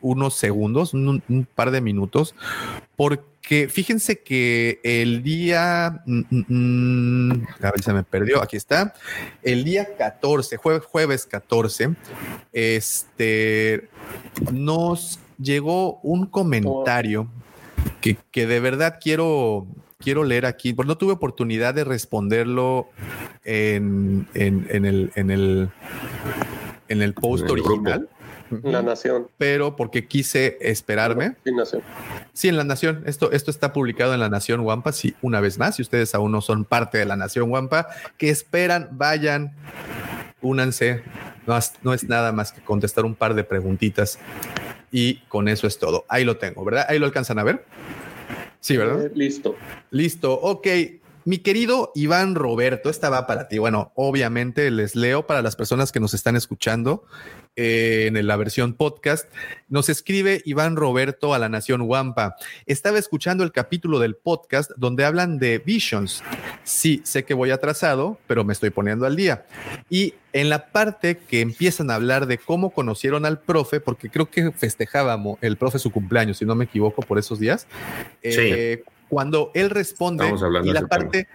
unos 0.00 0.34
segundos, 0.34 0.94
un, 0.94 1.22
un 1.28 1.46
par 1.54 1.70
de 1.70 1.80
minutos, 1.80 2.34
porque 2.96 3.31
que 3.42 3.68
fíjense 3.68 4.20
que 4.20 4.80
el 4.84 5.22
día, 5.22 6.02
mm, 6.06 6.20
mm, 6.30 6.44
mm, 6.48 7.46
a 7.60 7.70
ver, 7.72 7.82
se 7.82 7.92
me 7.92 8.04
perdió, 8.04 8.40
aquí 8.40 8.56
está, 8.56 8.94
el 9.42 9.64
día 9.64 9.96
14, 9.96 10.56
jueves, 10.56 10.84
jueves 10.86 11.26
14, 11.26 11.90
este, 12.52 13.88
nos 14.52 15.18
llegó 15.38 15.98
un 16.02 16.26
comentario 16.26 17.28
que, 18.00 18.16
que 18.30 18.46
de 18.46 18.60
verdad 18.60 18.98
quiero, 19.02 19.66
quiero 19.98 20.22
leer 20.22 20.46
aquí, 20.46 20.72
porque 20.72 20.88
no 20.88 20.96
tuve 20.96 21.12
oportunidad 21.12 21.74
de 21.74 21.82
responderlo 21.82 22.90
en, 23.44 24.28
en, 24.34 24.68
en 24.70 24.84
el, 24.84 25.12
en 25.16 25.30
el, 25.32 25.68
en 26.88 27.02
el 27.02 27.12
post 27.14 27.50
original. 27.50 28.08
La 28.62 28.82
Nación. 28.82 29.28
Pero 29.38 29.76
porque 29.76 30.06
quise 30.06 30.58
esperarme. 30.60 31.36
Sí, 31.44 31.52
Nación. 31.52 31.82
Sí, 32.32 32.48
en 32.48 32.56
La 32.56 32.64
Nación. 32.64 33.02
Esto, 33.06 33.32
esto 33.32 33.50
está 33.50 33.72
publicado 33.72 34.14
en 34.14 34.20
La 34.20 34.28
Nación 34.28 34.60
Wampa. 34.60 34.92
Sí, 34.92 35.14
una 35.22 35.40
vez 35.40 35.58
más, 35.58 35.76
si 35.76 35.82
ustedes 35.82 36.14
aún 36.14 36.32
no 36.32 36.40
son 36.40 36.64
parte 36.64 36.98
de 36.98 37.04
La 37.04 37.16
Nación 37.16 37.50
Wampa, 37.50 37.88
que 38.18 38.30
esperan, 38.30 38.88
vayan, 38.92 39.54
únanse. 40.40 41.02
No, 41.46 41.56
es- 41.56 41.72
no 41.82 41.92
es 41.94 42.04
nada 42.04 42.32
más 42.32 42.52
que 42.52 42.60
contestar 42.60 43.04
un 43.04 43.14
par 43.14 43.34
de 43.34 43.44
preguntitas 43.44 44.18
y 44.90 45.16
con 45.28 45.48
eso 45.48 45.66
es 45.66 45.78
todo. 45.78 46.04
Ahí 46.08 46.24
lo 46.24 46.36
tengo, 46.36 46.64
¿verdad? 46.64 46.86
Ahí 46.88 46.98
lo 46.98 47.06
alcanzan 47.06 47.38
a 47.38 47.44
ver. 47.44 47.64
Sí, 48.60 48.76
¿verdad? 48.76 49.06
Eh, 49.06 49.12
listo. 49.14 49.56
Listo, 49.90 50.34
ok. 50.40 50.66
Mi 51.24 51.38
querido 51.38 51.92
Iván 51.94 52.34
Roberto, 52.34 52.90
esta 52.90 53.08
va 53.08 53.28
para 53.28 53.46
ti. 53.46 53.58
Bueno, 53.58 53.92
obviamente 53.94 54.70
les 54.72 54.96
leo 54.96 55.24
para 55.26 55.40
las 55.40 55.54
personas 55.54 55.92
que 55.92 56.00
nos 56.00 56.14
están 56.14 56.34
escuchando 56.34 57.04
eh, 57.54 58.06
en 58.12 58.26
la 58.26 58.36
versión 58.36 58.74
podcast. 58.74 59.32
Nos 59.68 59.88
escribe 59.88 60.42
Iván 60.44 60.74
Roberto 60.74 61.32
a 61.32 61.38
la 61.38 61.48
Nación 61.48 61.82
Wampa. 61.82 62.34
Estaba 62.66 62.98
escuchando 62.98 63.44
el 63.44 63.52
capítulo 63.52 64.00
del 64.00 64.16
podcast 64.16 64.72
donde 64.76 65.04
hablan 65.04 65.38
de 65.38 65.58
Visions. 65.58 66.24
Sí, 66.64 67.02
sé 67.04 67.24
que 67.24 67.34
voy 67.34 67.52
atrasado, 67.52 68.18
pero 68.26 68.42
me 68.42 68.52
estoy 68.52 68.70
poniendo 68.70 69.06
al 69.06 69.14
día. 69.14 69.46
Y 69.88 70.14
en 70.32 70.48
la 70.48 70.72
parte 70.72 71.18
que 71.18 71.40
empiezan 71.40 71.90
a 71.90 71.94
hablar 71.94 72.26
de 72.26 72.38
cómo 72.38 72.70
conocieron 72.70 73.26
al 73.26 73.38
profe, 73.40 73.78
porque 73.78 74.10
creo 74.10 74.28
que 74.28 74.50
festejábamos 74.50 75.38
el 75.40 75.56
profe 75.56 75.78
su 75.78 75.92
cumpleaños, 75.92 76.38
si 76.38 76.44
no 76.44 76.56
me 76.56 76.64
equivoco, 76.64 77.02
por 77.02 77.18
esos 77.18 77.38
días. 77.38 77.68
eh, 78.22 78.82
Cuando 79.12 79.50
él 79.52 79.68
responde 79.68 80.24
y 80.64 80.72
la 80.72 80.80
tema. 80.80 80.88
parte 80.88 81.28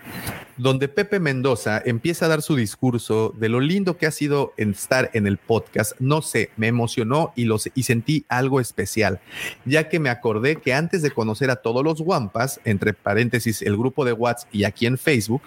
donde 0.57 0.87
Pepe 0.87 1.19
Mendoza 1.19 1.79
empieza 1.85 2.25
a 2.25 2.27
dar 2.27 2.41
su 2.41 2.55
discurso 2.55 3.35
de 3.37 3.49
lo 3.49 3.59
lindo 3.59 3.97
que 3.97 4.07
ha 4.07 4.11
sido 4.11 4.55
estar 4.57 5.11
en 5.13 5.27
el 5.27 5.37
podcast, 5.37 5.91
no 5.99 6.23
sé, 6.23 6.49
me 6.57 6.65
emocionó 6.65 7.33
y, 7.35 7.47
y 7.75 7.83
sentí 7.83 8.25
algo 8.29 8.59
especial, 8.59 9.19
ya 9.63 9.89
que 9.89 9.99
me 9.99 10.09
acordé 10.09 10.55
que 10.55 10.73
antes 10.73 11.03
de 11.03 11.11
conocer 11.11 11.51
a 11.51 11.57
todos 11.57 11.83
los 11.83 12.01
Wampas, 12.01 12.59
entre 12.65 12.95
paréntesis 12.95 13.61
el 13.61 13.77
grupo 13.77 14.05
de 14.05 14.13
WhatsApp 14.13 14.49
y 14.51 14.63
aquí 14.63 14.87
en 14.87 14.97
Facebook, 14.97 15.43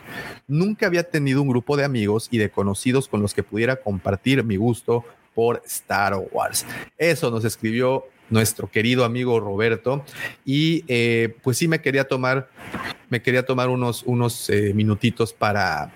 nunca 0.47 0.87
había 0.87 1.03
tenido 1.03 1.43
un 1.43 1.49
grupo 1.49 1.77
de 1.77 1.85
amigos 1.85 2.29
y 2.31 2.39
de 2.39 2.53
conocidos 2.53 3.09
con 3.09 3.23
los 3.23 3.35
que 3.35 3.43
pudiera 3.43 3.75
compartir 3.75 4.45
mi 4.45 4.55
gusto 4.55 5.05
por 5.35 5.63
Star 5.67 6.15
Wars. 6.31 6.65
Eso 6.97 7.33
nos 7.33 7.45
escribió 7.45 8.05
nuestro 8.31 8.71
querido 8.71 9.05
amigo 9.05 9.39
Roberto. 9.41 10.05
Y 10.45 10.85
eh, 10.89 11.37
pues 11.43 11.59
sí 11.59 11.69
me 11.69 11.81
quería 11.81 12.05
tomar 12.05 12.49
me 13.11 13.21
quería 13.23 13.45
tomar 13.45 13.69
unos 13.69 14.03
unos 14.05 14.49
eh, 14.51 14.73
minutitos 14.75 15.33
para 15.33 15.93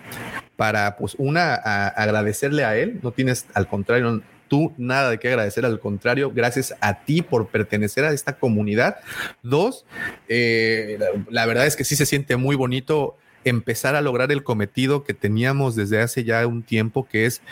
para 0.56 0.96
pues 0.96 1.14
una 1.18 1.54
a- 1.54 1.88
agradecerle 1.88 2.64
a 2.64 2.76
él. 2.76 2.98
No 3.02 3.12
tienes 3.12 3.46
al 3.54 3.66
contrario 3.68 4.20
tú 4.48 4.72
nada 4.76 5.10
de 5.10 5.18
qué 5.18 5.28
agradecer. 5.28 5.64
Al 5.64 5.80
contrario 5.80 6.30
gracias 6.34 6.74
a 6.80 7.04
ti 7.04 7.22
por 7.22 7.48
pertenecer 7.48 8.04
a 8.04 8.12
esta 8.12 8.34
comunidad. 8.38 8.96
Dos 9.42 9.86
eh, 10.28 10.96
la, 10.98 11.06
la 11.30 11.46
verdad 11.46 11.66
es 11.66 11.76
que 11.76 11.84
sí 11.84 11.96
se 11.96 12.04
siente 12.06 12.36
muy 12.36 12.56
bonito 12.56 13.16
empezar 13.44 13.94
a 13.94 14.00
lograr 14.00 14.32
el 14.32 14.42
cometido 14.42 15.04
que 15.04 15.14
teníamos 15.14 15.76
desde 15.76 16.00
hace 16.00 16.24
ya 16.24 16.46
un 16.46 16.62
tiempo, 16.62 17.06
que 17.06 17.26
es 17.26 17.42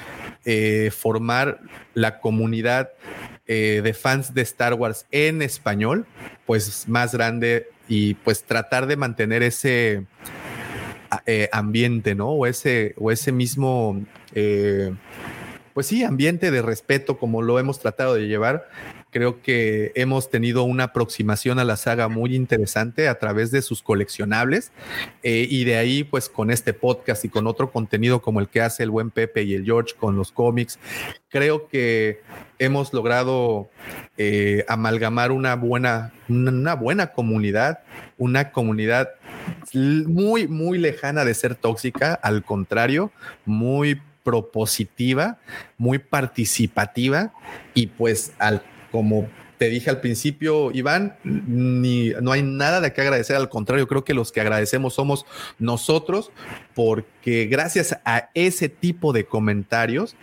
eh, 0.45 0.91
formar 0.97 1.61
la 1.95 2.21
comunidad 2.21 2.91
eh, 3.47 3.81
de 3.83 3.95
fans 3.95 4.35
de 4.35 4.43
Star 4.43 4.75
Wars 4.75 5.07
en 5.11 5.43
español, 5.43 6.07
pues 6.47 6.89
más 6.89 7.13
grande 7.15 7.69
y 7.89 8.15
pues 8.15 8.45
tratar 8.45 8.87
de 8.87 8.97
mantener 8.97 9.43
ese 9.43 10.07
eh, 11.27 11.49
ambiente, 11.53 12.15
¿no? 12.15 12.31
O 12.31 12.47
ese, 12.47 12.95
o 12.97 13.11
ese 13.11 13.33
mismo, 13.33 14.03
pues 15.75 15.87
sí, 15.87 16.05
ambiente 16.05 16.51
de 16.51 16.63
respeto 16.63 17.19
como 17.19 17.43
lo 17.43 17.59
hemos 17.59 17.81
tratado 17.81 18.15
de 18.15 18.29
llevar. 18.29 18.69
Creo 19.13 19.43
que 19.43 19.93
hemos 19.95 20.31
tenido 20.31 20.63
una 20.63 20.85
aproximación 20.85 21.59
a 21.59 21.65
la 21.65 21.77
saga 21.77 22.09
muy 22.09 22.35
interesante 22.35 23.09
a 23.09 23.19
través 23.19 23.51
de 23.51 23.61
sus 23.61 23.83
coleccionables 23.83 24.73
eh, 25.23 25.47
y 25.51 25.65
de 25.65 25.77
ahí 25.77 26.03
pues 26.03 26.31
con 26.31 26.51
este 26.51 26.73
podcast 26.73 27.23
y 27.27 27.29
con 27.29 27.47
otro 27.47 27.71
contenido 27.71 28.23
como 28.23 28.41
el 28.41 28.49
que 28.49 28.63
hace 28.63 28.83
el 28.83 28.91
buen 28.91 29.11
Pepe 29.11 29.43
y 29.43 29.53
el 29.53 29.67
George 29.67 29.95
con 29.99 30.17
los 30.17 30.33
cómics, 30.33 30.79
creo 31.29 31.69
que 31.69 32.23
hemos 32.59 32.95
logrado 32.95 33.69
eh, 34.17 34.65
amalgamar 34.67 35.31
una 35.31 35.57
buena, 35.57 36.15
una, 36.31 36.75
buena 36.75 37.09
comunidad, 37.09 37.81
una 38.17 38.51
comunidad 38.51 39.11
muy, 39.75 40.49
muy 40.49 40.79
lejana 40.79 41.27
de 41.27 41.35
ser 41.35 41.55
tóxica, 41.55 42.15
al 42.15 42.45
contrario, 42.45 43.13
muy 43.45 44.01
propositiva, 44.23 45.39
muy 45.77 45.99
participativa 45.99 47.33
y 47.75 47.89
pues 47.89 48.33
al 48.39 48.63
como 48.93 49.29
te 49.59 49.69
dije 49.69 49.91
al 49.91 50.01
principio, 50.01 50.71
Iván, 50.73 51.17
no 51.25 52.33
hay 52.33 52.43
nada 52.43 52.81
de 52.81 52.93
qué 52.93 53.01
agradecer, 53.01 53.37
al 53.37 53.49
contrario, 53.49 53.89
creo 53.89 54.05
que 54.05 54.15
los 54.15 54.31
que 54.31 54.41
agradecemos 54.41 54.95
somos 54.95 55.25
nosotros, 55.59 56.31
porque 56.75 57.47
gracias 57.47 57.97
a 58.05 58.31
ese 58.35 58.69
tipo 58.69 59.13
de 59.13 59.25
comentarios, 59.25 60.17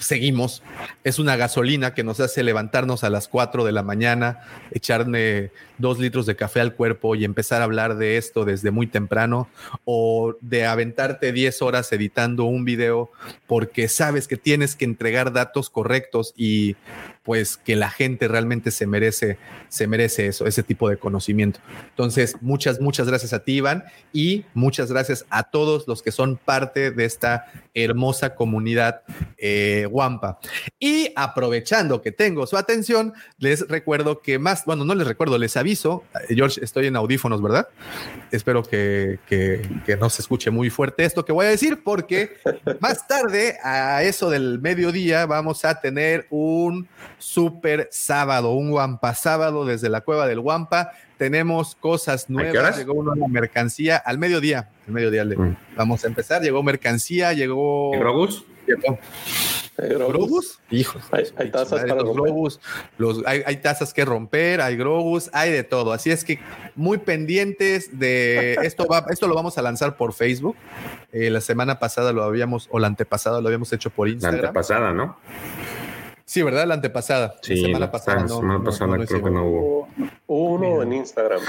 seguimos. 0.00 0.62
Es 1.02 1.18
una 1.18 1.36
gasolina 1.36 1.94
que 1.94 2.04
nos 2.04 2.20
hace 2.20 2.42
levantarnos 2.42 3.04
a 3.04 3.10
las 3.10 3.28
4 3.28 3.64
de 3.64 3.72
la 3.72 3.82
mañana, 3.82 4.40
echarle 4.70 5.52
dos 5.78 5.98
litros 5.98 6.26
de 6.26 6.36
café 6.36 6.60
al 6.60 6.74
cuerpo 6.74 7.14
y 7.14 7.24
empezar 7.24 7.60
a 7.60 7.64
hablar 7.64 7.96
de 7.96 8.16
esto 8.16 8.44
desde 8.44 8.70
muy 8.70 8.86
temprano, 8.86 9.48
o 9.84 10.36
de 10.40 10.66
aventarte 10.66 11.32
10 11.32 11.62
horas 11.62 11.92
editando 11.92 12.44
un 12.44 12.64
video 12.64 13.10
porque 13.46 13.88
sabes 13.88 14.28
que 14.28 14.36
tienes 14.36 14.76
que 14.76 14.84
entregar 14.84 15.32
datos 15.32 15.70
correctos 15.70 16.32
y 16.36 16.76
pues 17.24 17.56
que 17.56 17.74
la 17.74 17.88
gente 17.88 18.28
realmente 18.28 18.70
se 18.70 18.86
merece, 18.86 19.38
se 19.68 19.86
merece 19.86 20.26
eso, 20.26 20.46
ese 20.46 20.62
tipo 20.62 20.90
de 20.90 20.98
conocimiento. 20.98 21.58
Entonces, 21.88 22.36
muchas, 22.42 22.80
muchas 22.80 23.08
gracias 23.08 23.32
a 23.32 23.42
ti, 23.44 23.54
Iván, 23.54 23.84
y 24.12 24.44
muchas 24.52 24.92
gracias 24.92 25.24
a 25.30 25.44
todos 25.44 25.88
los 25.88 26.02
que 26.02 26.12
son 26.12 26.36
parte 26.36 26.90
de 26.90 27.04
esta 27.06 27.46
hermosa 27.72 28.34
comunidad 28.34 29.02
eh, 29.38 29.88
Wampa. 29.90 30.38
Y 30.78 31.12
aprovechando 31.16 32.02
que 32.02 32.12
tengo 32.12 32.46
su 32.46 32.58
atención, 32.58 33.14
les 33.38 33.66
recuerdo 33.68 34.20
que 34.20 34.38
más, 34.38 34.66
bueno, 34.66 34.84
no 34.84 34.94
les 34.94 35.06
recuerdo, 35.06 35.38
les 35.38 35.56
eh, 36.28 36.34
George, 36.34 36.62
estoy 36.62 36.86
en 36.86 36.96
audífonos, 36.96 37.42
¿verdad? 37.42 37.68
Espero 38.30 38.62
que, 38.62 39.18
que, 39.28 39.62
que 39.86 39.96
no 39.96 40.10
se 40.10 40.22
escuche 40.22 40.50
muy 40.50 40.70
fuerte 40.70 41.04
esto 41.04 41.24
que 41.24 41.32
voy 41.32 41.46
a 41.46 41.48
decir, 41.50 41.82
porque 41.82 42.36
más 42.80 43.06
tarde, 43.06 43.56
a 43.62 44.02
eso 44.02 44.30
del 44.30 44.60
mediodía, 44.60 45.26
vamos 45.26 45.64
a 45.64 45.80
tener 45.80 46.26
un 46.30 46.88
super 47.18 47.88
sábado, 47.90 48.52
un 48.52 48.70
Wampa 48.70 49.14
sábado 49.14 49.64
desde 49.64 49.88
la 49.88 50.00
cueva 50.02 50.26
del 50.26 50.38
Wampa. 50.40 50.92
Tenemos 51.16 51.74
cosas 51.76 52.28
nuevas, 52.28 52.52
llegó 52.78 52.94
una 52.94 53.26
mercancía 53.28 53.96
al 53.96 54.18
mediodía, 54.18 54.68
al 54.86 54.92
mediodía 54.92 55.24
le- 55.24 55.36
Mm. 55.36 55.56
vamos 55.76 56.04
a 56.04 56.08
empezar, 56.08 56.42
llegó 56.42 56.62
mercancía, 56.62 57.32
llegó... 57.32 57.92
¿Y 57.94 57.98
Grogus? 57.98 58.44
¿Globus? 59.76 60.60
Hijos. 60.70 61.02
Hay, 61.10 61.24
hay 61.36 61.50
tazas 61.50 61.80
para 61.82 62.02
los 62.02 62.14
globus, 62.14 62.60
los, 62.96 63.22
hay, 63.26 63.42
hay 63.44 63.56
tazas 63.56 63.92
que 63.92 64.04
romper, 64.04 64.60
hay 64.60 64.76
globus, 64.76 65.30
hay 65.32 65.50
de 65.50 65.64
todo. 65.64 65.92
Así 65.92 66.10
es 66.10 66.24
que 66.24 66.38
muy 66.76 66.98
pendientes 66.98 67.98
de 67.98 68.54
esto. 68.62 68.86
Va, 68.86 69.04
esto 69.10 69.26
lo 69.26 69.34
vamos 69.34 69.58
a 69.58 69.62
lanzar 69.62 69.96
por 69.96 70.12
Facebook. 70.12 70.56
Eh, 71.12 71.30
la 71.30 71.40
semana 71.40 71.78
pasada 71.78 72.12
lo 72.12 72.22
habíamos, 72.22 72.68
o 72.70 72.78
la 72.78 72.86
antepasada 72.86 73.40
lo 73.40 73.48
habíamos 73.48 73.72
hecho 73.72 73.90
por 73.90 74.06
La 74.06 74.14
Instagram. 74.14 74.40
antepasada, 74.46 74.92
¿no? 74.92 75.16
Sí, 76.24 76.42
¿verdad? 76.42 76.66
La 76.66 76.74
antepasada. 76.74 77.34
Sí, 77.42 77.54
la 77.56 77.60
semana 77.66 77.78
la 77.86 77.92
pasada. 77.92 78.16
la 78.18 78.22
no, 78.26 78.36
semana 78.36 78.58
no, 78.58 78.64
pasada 78.64 78.86
no 78.90 78.96
lo 78.96 79.06
creo 79.06 79.24
que 79.24 79.30
no 79.30 79.44
hubo. 79.44 79.88
Hubo 80.26 80.44
uno 80.54 80.82
en 80.82 80.92
Instagram. 80.94 81.40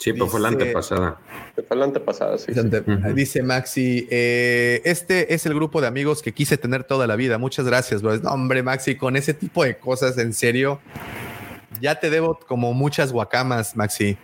Sí, 0.00 0.14
pero 0.14 0.28
fue 0.28 0.40
la 0.40 0.48
antepasada. 0.48 1.20
Fue 1.68 1.76
la 1.76 1.84
antepasada, 1.84 2.38
sí. 2.38 2.54
sí. 2.54 2.58
Ante- 2.58 2.82
Dice 3.12 3.42
Maxi, 3.42 4.08
eh, 4.10 4.80
este 4.84 5.34
es 5.34 5.44
el 5.44 5.52
grupo 5.54 5.82
de 5.82 5.88
amigos 5.88 6.22
que 6.22 6.32
quise 6.32 6.56
tener 6.56 6.84
toda 6.84 7.06
la 7.06 7.16
vida. 7.16 7.36
Muchas 7.36 7.66
gracias, 7.66 8.00
bro. 8.00 8.16
No, 8.16 8.30
hombre, 8.30 8.62
Maxi, 8.62 8.96
con 8.96 9.14
ese 9.16 9.34
tipo 9.34 9.62
de 9.62 9.76
cosas, 9.76 10.16
en 10.16 10.32
serio, 10.32 10.80
ya 11.82 12.00
te 12.00 12.08
debo 12.08 12.38
como 12.48 12.72
muchas 12.72 13.12
guacamas, 13.12 13.76
Maxi. 13.76 14.16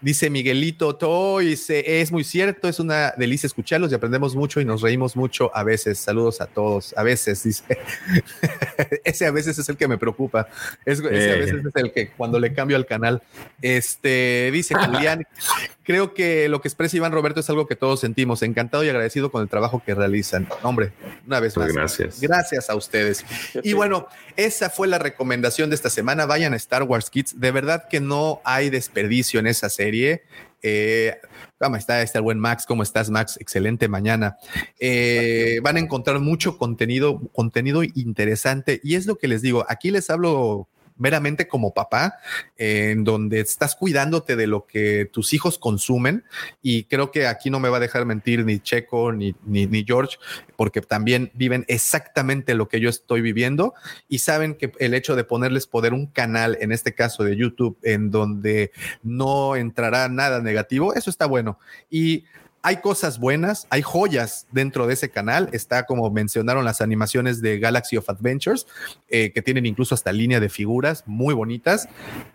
Dice 0.00 0.28
Miguelito 0.30 0.94
Toys, 0.96 1.70
eh, 1.70 2.00
es 2.00 2.12
muy 2.12 2.22
cierto, 2.22 2.68
es 2.68 2.78
una 2.78 3.14
delicia 3.16 3.46
escucharlos 3.46 3.90
y 3.90 3.94
aprendemos 3.94 4.36
mucho 4.36 4.60
y 4.60 4.64
nos 4.64 4.82
reímos 4.82 5.16
mucho 5.16 5.50
a 5.54 5.62
veces. 5.64 5.98
Saludos 5.98 6.40
a 6.40 6.46
todos. 6.46 6.94
A 6.96 7.02
veces, 7.02 7.42
dice. 7.42 7.64
ese 9.04 9.26
a 9.26 9.30
veces 9.30 9.58
es 9.58 9.68
el 9.68 9.76
que 9.76 9.88
me 9.88 9.98
preocupa. 9.98 10.48
Es- 10.84 11.00
ese 11.00 11.32
a 11.32 11.36
veces 11.36 11.64
es 11.66 11.76
el 11.76 11.92
que 11.92 12.10
cuando 12.10 12.38
le 12.38 12.52
cambio 12.52 12.76
al 12.76 12.86
canal. 12.86 13.22
Este, 13.62 14.50
dice 14.52 14.74
Julián, 14.74 15.26
creo 15.82 16.14
que 16.14 16.48
lo 16.48 16.60
que 16.60 16.68
expresa 16.68 16.96
Iván 16.96 17.12
Roberto 17.12 17.40
es 17.40 17.48
algo 17.50 17.66
que 17.66 17.76
todos 17.76 18.00
sentimos. 18.00 18.42
Encantado 18.42 18.84
y 18.84 18.88
agradecido 18.88 19.30
con 19.30 19.42
el 19.42 19.48
trabajo 19.48 19.82
que 19.84 19.94
realizan. 19.94 20.48
Hombre, 20.62 20.92
una 21.26 21.40
vez 21.40 21.56
más. 21.56 21.72
Gracias. 21.72 22.20
Gracias 22.20 22.70
a 22.70 22.74
ustedes. 22.74 23.24
Y 23.62 23.72
bueno, 23.72 24.08
esa 24.36 24.70
fue 24.70 24.88
la 24.88 24.98
recomendación 24.98 25.70
de 25.70 25.76
esta 25.76 25.90
semana. 25.90 26.26
Vayan 26.26 26.52
a 26.52 26.56
Star 26.56 26.82
Wars 26.82 27.10
Kids. 27.10 27.40
De 27.40 27.50
verdad 27.50 27.88
que 27.88 28.00
no 28.00 28.40
hay 28.44 28.70
desperdicio 28.70 29.40
en 29.40 29.46
esa 29.46 29.68
serie. 29.86 30.22
Eh, 30.62 31.14
¿Cómo 31.58 31.76
está? 31.76 32.02
Está 32.02 32.18
el 32.18 32.24
buen 32.24 32.40
Max. 32.40 32.66
¿Cómo 32.66 32.82
estás, 32.82 33.08
Max? 33.08 33.38
Excelente 33.40 33.88
mañana. 33.88 34.36
Eh, 34.80 35.60
van 35.62 35.76
a 35.76 35.80
encontrar 35.80 36.18
mucho 36.18 36.58
contenido, 36.58 37.20
contenido 37.32 37.82
interesante. 37.84 38.80
Y 38.82 38.96
es 38.96 39.06
lo 39.06 39.16
que 39.16 39.28
les 39.28 39.42
digo. 39.42 39.64
Aquí 39.68 39.90
les 39.92 40.10
hablo 40.10 40.68
meramente 40.96 41.48
como 41.48 41.74
papá, 41.74 42.18
en 42.56 43.04
donde 43.04 43.40
estás 43.40 43.76
cuidándote 43.76 44.36
de 44.36 44.46
lo 44.46 44.66
que 44.66 45.08
tus 45.12 45.32
hijos 45.32 45.58
consumen. 45.58 46.24
Y 46.62 46.84
creo 46.84 47.10
que 47.10 47.26
aquí 47.26 47.50
no 47.50 47.60
me 47.60 47.68
va 47.68 47.78
a 47.78 47.80
dejar 47.80 48.06
mentir 48.06 48.44
ni 48.44 48.60
Checo 48.60 49.12
ni, 49.12 49.34
ni 49.44 49.84
George, 49.84 50.18
porque 50.56 50.80
también 50.80 51.30
viven 51.34 51.64
exactamente 51.68 52.54
lo 52.54 52.68
que 52.68 52.80
yo 52.80 52.88
estoy 52.88 53.20
viviendo 53.20 53.74
y 54.08 54.18
saben 54.18 54.54
que 54.54 54.72
el 54.78 54.94
hecho 54.94 55.16
de 55.16 55.24
ponerles 55.24 55.66
poder 55.66 55.92
un 55.92 56.06
canal, 56.06 56.56
en 56.60 56.72
este 56.72 56.94
caso 56.94 57.24
de 57.24 57.36
YouTube, 57.36 57.78
en 57.82 58.10
donde 58.10 58.72
no 59.02 59.56
entrará 59.56 60.08
nada 60.08 60.40
negativo, 60.40 60.94
eso 60.94 61.10
está 61.10 61.26
bueno. 61.26 61.58
Y 61.90 62.24
hay 62.66 62.78
cosas 62.78 63.20
buenas, 63.20 63.68
hay 63.70 63.80
joyas 63.82 64.48
dentro 64.50 64.88
de 64.88 64.94
ese 64.94 65.08
canal. 65.08 65.48
Está 65.52 65.86
como 65.86 66.10
mencionaron 66.10 66.64
las 66.64 66.80
animaciones 66.80 67.40
de 67.40 67.60
Galaxy 67.60 67.96
of 67.96 68.10
Adventures, 68.10 68.66
eh, 69.08 69.30
que 69.30 69.40
tienen 69.40 69.66
incluso 69.66 69.94
hasta 69.94 70.10
línea 70.10 70.40
de 70.40 70.48
figuras 70.48 71.04
muy 71.06 71.32
bonitas. 71.32 71.88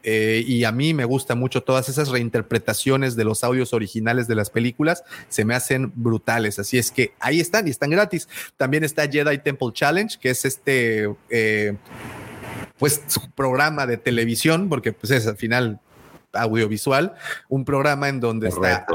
Eh, 0.03 0.41
y 0.48 0.64
a 0.64 0.72
mí 0.72 0.94
me 0.94 1.03
gusta 1.03 1.36
mucho 1.36 1.64
todas 1.64 1.90
esas 1.90 2.08
reinterpretaciones 2.08 3.18
de 3.18 3.26
los 3.26 3.44
audios 3.44 3.74
originales 3.74 4.30
de 4.30 4.36
las 4.36 4.49
películas, 4.49 5.03
se 5.28 5.44
me 5.44 5.53
hacen 5.53 5.91
brutales. 5.95 6.60
Así 6.60 6.78
es 6.78 6.91
que 6.91 7.14
ahí 7.20 7.41
están 7.41 7.68
y 7.68 7.72
están 7.72 7.90
gratis. 7.90 8.30
También 8.56 8.86
está 8.86 9.10
Jedi 9.10 9.38
Temple 9.40 9.72
Challenge, 9.74 10.18
que 10.18 10.30
es 10.30 10.45
este, 10.45 11.14
eh, 11.30 11.76
pues, 12.78 13.02
programa 13.36 13.86
de 13.86 13.98
televisión, 13.98 14.70
porque 14.70 14.94
pues 14.94 15.12
es 15.12 15.28
al 15.28 15.36
final 15.36 15.82
audiovisual, 16.32 17.16
un 17.49 17.66
programa 17.66 18.08
en 18.08 18.22
donde 18.22 18.48
está. 18.48 18.86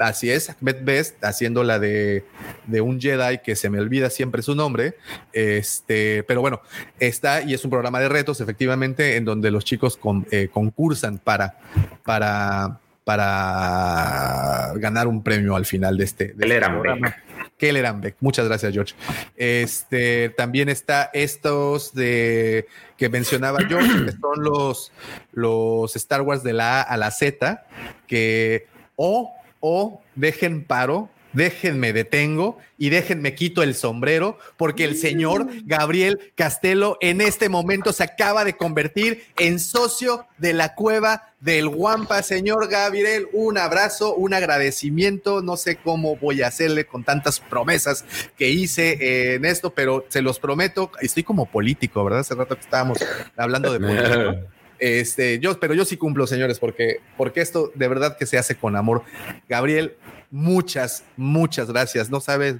Así 0.00 0.30
es, 0.30 0.48
Ahmed 0.48 0.76
Best 0.82 1.22
haciendo 1.22 1.62
la 1.62 1.78
de, 1.78 2.24
de 2.66 2.80
un 2.80 2.98
Jedi 2.98 3.38
que 3.44 3.54
se 3.54 3.68
me 3.68 3.78
olvida 3.78 4.08
siempre 4.08 4.40
su 4.40 4.54
nombre. 4.54 4.94
Este, 5.34 6.22
pero 6.22 6.40
bueno, 6.40 6.62
está 6.98 7.42
y 7.42 7.52
es 7.52 7.62
un 7.64 7.70
programa 7.70 8.00
de 8.00 8.08
retos, 8.08 8.40
efectivamente, 8.40 9.16
en 9.16 9.26
donde 9.26 9.50
los 9.50 9.62
chicos 9.64 9.98
con- 9.98 10.26
eh, 10.30 10.48
concursan 10.50 11.18
para, 11.18 11.58
para, 12.02 12.80
para 13.04 14.72
ganar 14.76 15.06
un 15.06 15.22
premio 15.22 15.54
al 15.54 15.66
final 15.66 15.98
de 15.98 16.04
este, 16.04 16.24
de 16.32 16.46
este 16.46 16.66
programa. 16.66 17.16
Keller. 17.58 18.14
Muchas 18.20 18.46
gracias, 18.48 18.72
George. 18.72 18.94
Este 19.36 20.30
también 20.30 20.70
está 20.70 21.10
estos 21.12 21.92
de 21.92 22.66
que 22.96 23.10
mencionaba 23.10 23.58
George, 23.68 24.06
que 24.06 24.12
son 24.12 24.42
los, 24.42 24.92
los 25.32 25.94
Star 25.94 26.22
Wars 26.22 26.42
de 26.42 26.54
la 26.54 26.80
A 26.80 26.82
a 26.82 26.96
la 26.96 27.10
Z, 27.10 27.66
que 28.06 28.66
o, 28.96 29.34
o 29.60 30.02
dejen 30.16 30.64
paro, 30.64 31.08
déjenme 31.32 31.92
detengo 31.92 32.58
y 32.76 32.90
déjenme 32.90 33.34
quito 33.34 33.62
el 33.62 33.74
sombrero, 33.74 34.38
porque 34.56 34.84
el 34.84 34.96
señor 34.96 35.46
Gabriel 35.64 36.32
Castelo 36.34 36.96
en 37.00 37.20
este 37.20 37.48
momento 37.48 37.92
se 37.92 38.04
acaba 38.04 38.44
de 38.44 38.56
convertir 38.56 39.24
en 39.38 39.60
socio 39.60 40.26
de 40.38 40.52
la 40.52 40.74
cueva 40.74 41.32
del 41.40 41.68
Guampa. 41.68 42.22
Señor 42.22 42.68
Gabriel, 42.68 43.28
un 43.32 43.58
abrazo, 43.58 44.14
un 44.14 44.34
agradecimiento. 44.34 45.42
No 45.42 45.56
sé 45.56 45.76
cómo 45.76 46.16
voy 46.16 46.42
a 46.42 46.48
hacerle 46.48 46.86
con 46.86 47.04
tantas 47.04 47.40
promesas 47.40 48.04
que 48.36 48.50
hice 48.50 48.98
eh, 49.00 49.34
en 49.34 49.44
esto, 49.44 49.70
pero 49.70 50.04
se 50.08 50.22
los 50.22 50.38
prometo. 50.38 50.90
Estoy 51.00 51.22
como 51.22 51.46
político, 51.46 52.02
¿verdad? 52.04 52.20
Hace 52.20 52.34
rato 52.34 52.56
que 52.56 52.62
estábamos 52.62 52.98
hablando 53.36 53.72
de 53.72 53.80
política. 53.80 54.59
Este, 54.80 55.38
yo, 55.38 55.60
pero 55.60 55.74
yo 55.74 55.84
sí 55.84 55.96
cumplo, 55.96 56.26
señores, 56.26 56.58
porque, 56.58 57.00
porque 57.16 57.40
esto 57.40 57.70
de 57.74 57.86
verdad 57.86 58.16
que 58.16 58.26
se 58.26 58.38
hace 58.38 58.56
con 58.56 58.76
amor. 58.76 59.02
Gabriel, 59.48 59.96
muchas, 60.30 61.04
muchas 61.16 61.70
gracias. 61.70 62.08
No 62.10 62.20
sabes 62.20 62.56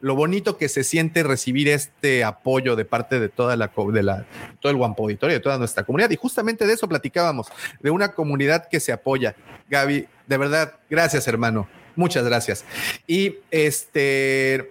lo 0.00 0.14
bonito 0.14 0.56
que 0.56 0.68
se 0.68 0.84
siente 0.84 1.22
recibir 1.22 1.68
este 1.68 2.24
apoyo 2.24 2.74
de 2.74 2.84
parte 2.84 3.20
de 3.20 3.28
toda 3.28 3.56
la, 3.56 3.70
de 3.92 4.02
la, 4.02 4.26
todo 4.60 4.70
el 4.70 4.78
Guampo 4.78 5.02
Auditorio, 5.02 5.36
de 5.36 5.40
toda 5.40 5.58
nuestra 5.58 5.84
comunidad. 5.84 6.10
Y 6.10 6.16
justamente 6.16 6.66
de 6.66 6.72
eso 6.72 6.88
platicábamos, 6.88 7.48
de 7.80 7.90
una 7.90 8.12
comunidad 8.12 8.68
que 8.68 8.80
se 8.80 8.92
apoya. 8.92 9.36
Gaby, 9.68 10.06
de 10.26 10.36
verdad, 10.38 10.74
gracias, 10.88 11.28
hermano. 11.28 11.68
Muchas 11.96 12.24
gracias. 12.24 12.64
Y 13.06 13.36
este, 13.50 14.70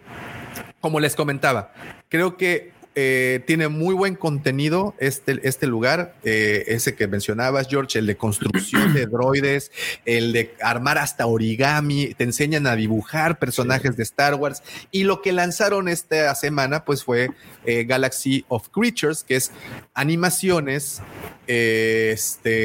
como 0.80 1.00
les 1.00 1.16
comentaba, 1.16 1.74
creo 2.10 2.38
que 2.38 2.72
eh, 3.00 3.44
tiene 3.46 3.68
muy 3.68 3.94
buen 3.94 4.16
contenido 4.16 4.96
este, 4.98 5.40
este 5.48 5.68
lugar, 5.68 6.16
eh, 6.24 6.64
ese 6.66 6.96
que 6.96 7.08
mencionabas, 7.08 7.68
George, 7.68 8.00
el 8.00 8.08
de 8.08 8.18
construcción 8.18 8.92
de 8.96 9.06
droides, 9.12 9.72
el 10.06 10.34
de 10.34 10.56
armar 10.64 10.98
hasta 10.98 11.28
origami, 11.28 12.16
te 12.16 12.24
enseñan 12.24 12.66
a 12.66 12.76
dibujar 12.76 13.38
personajes 13.38 13.98
de 13.98 14.02
Star 14.02 14.34
Wars. 14.34 14.64
Y 14.90 15.04
lo 15.04 15.22
que 15.22 15.32
lanzaron 15.32 15.90
esta 15.90 16.34
semana, 16.34 16.86
pues 16.86 17.04
fue 17.04 17.30
eh, 17.68 17.84
Galaxy 17.84 18.46
of 18.48 18.70
Creatures, 18.70 19.24
que 19.24 19.36
es 19.36 19.52
animaciones, 19.94 21.04
este, 21.46 22.56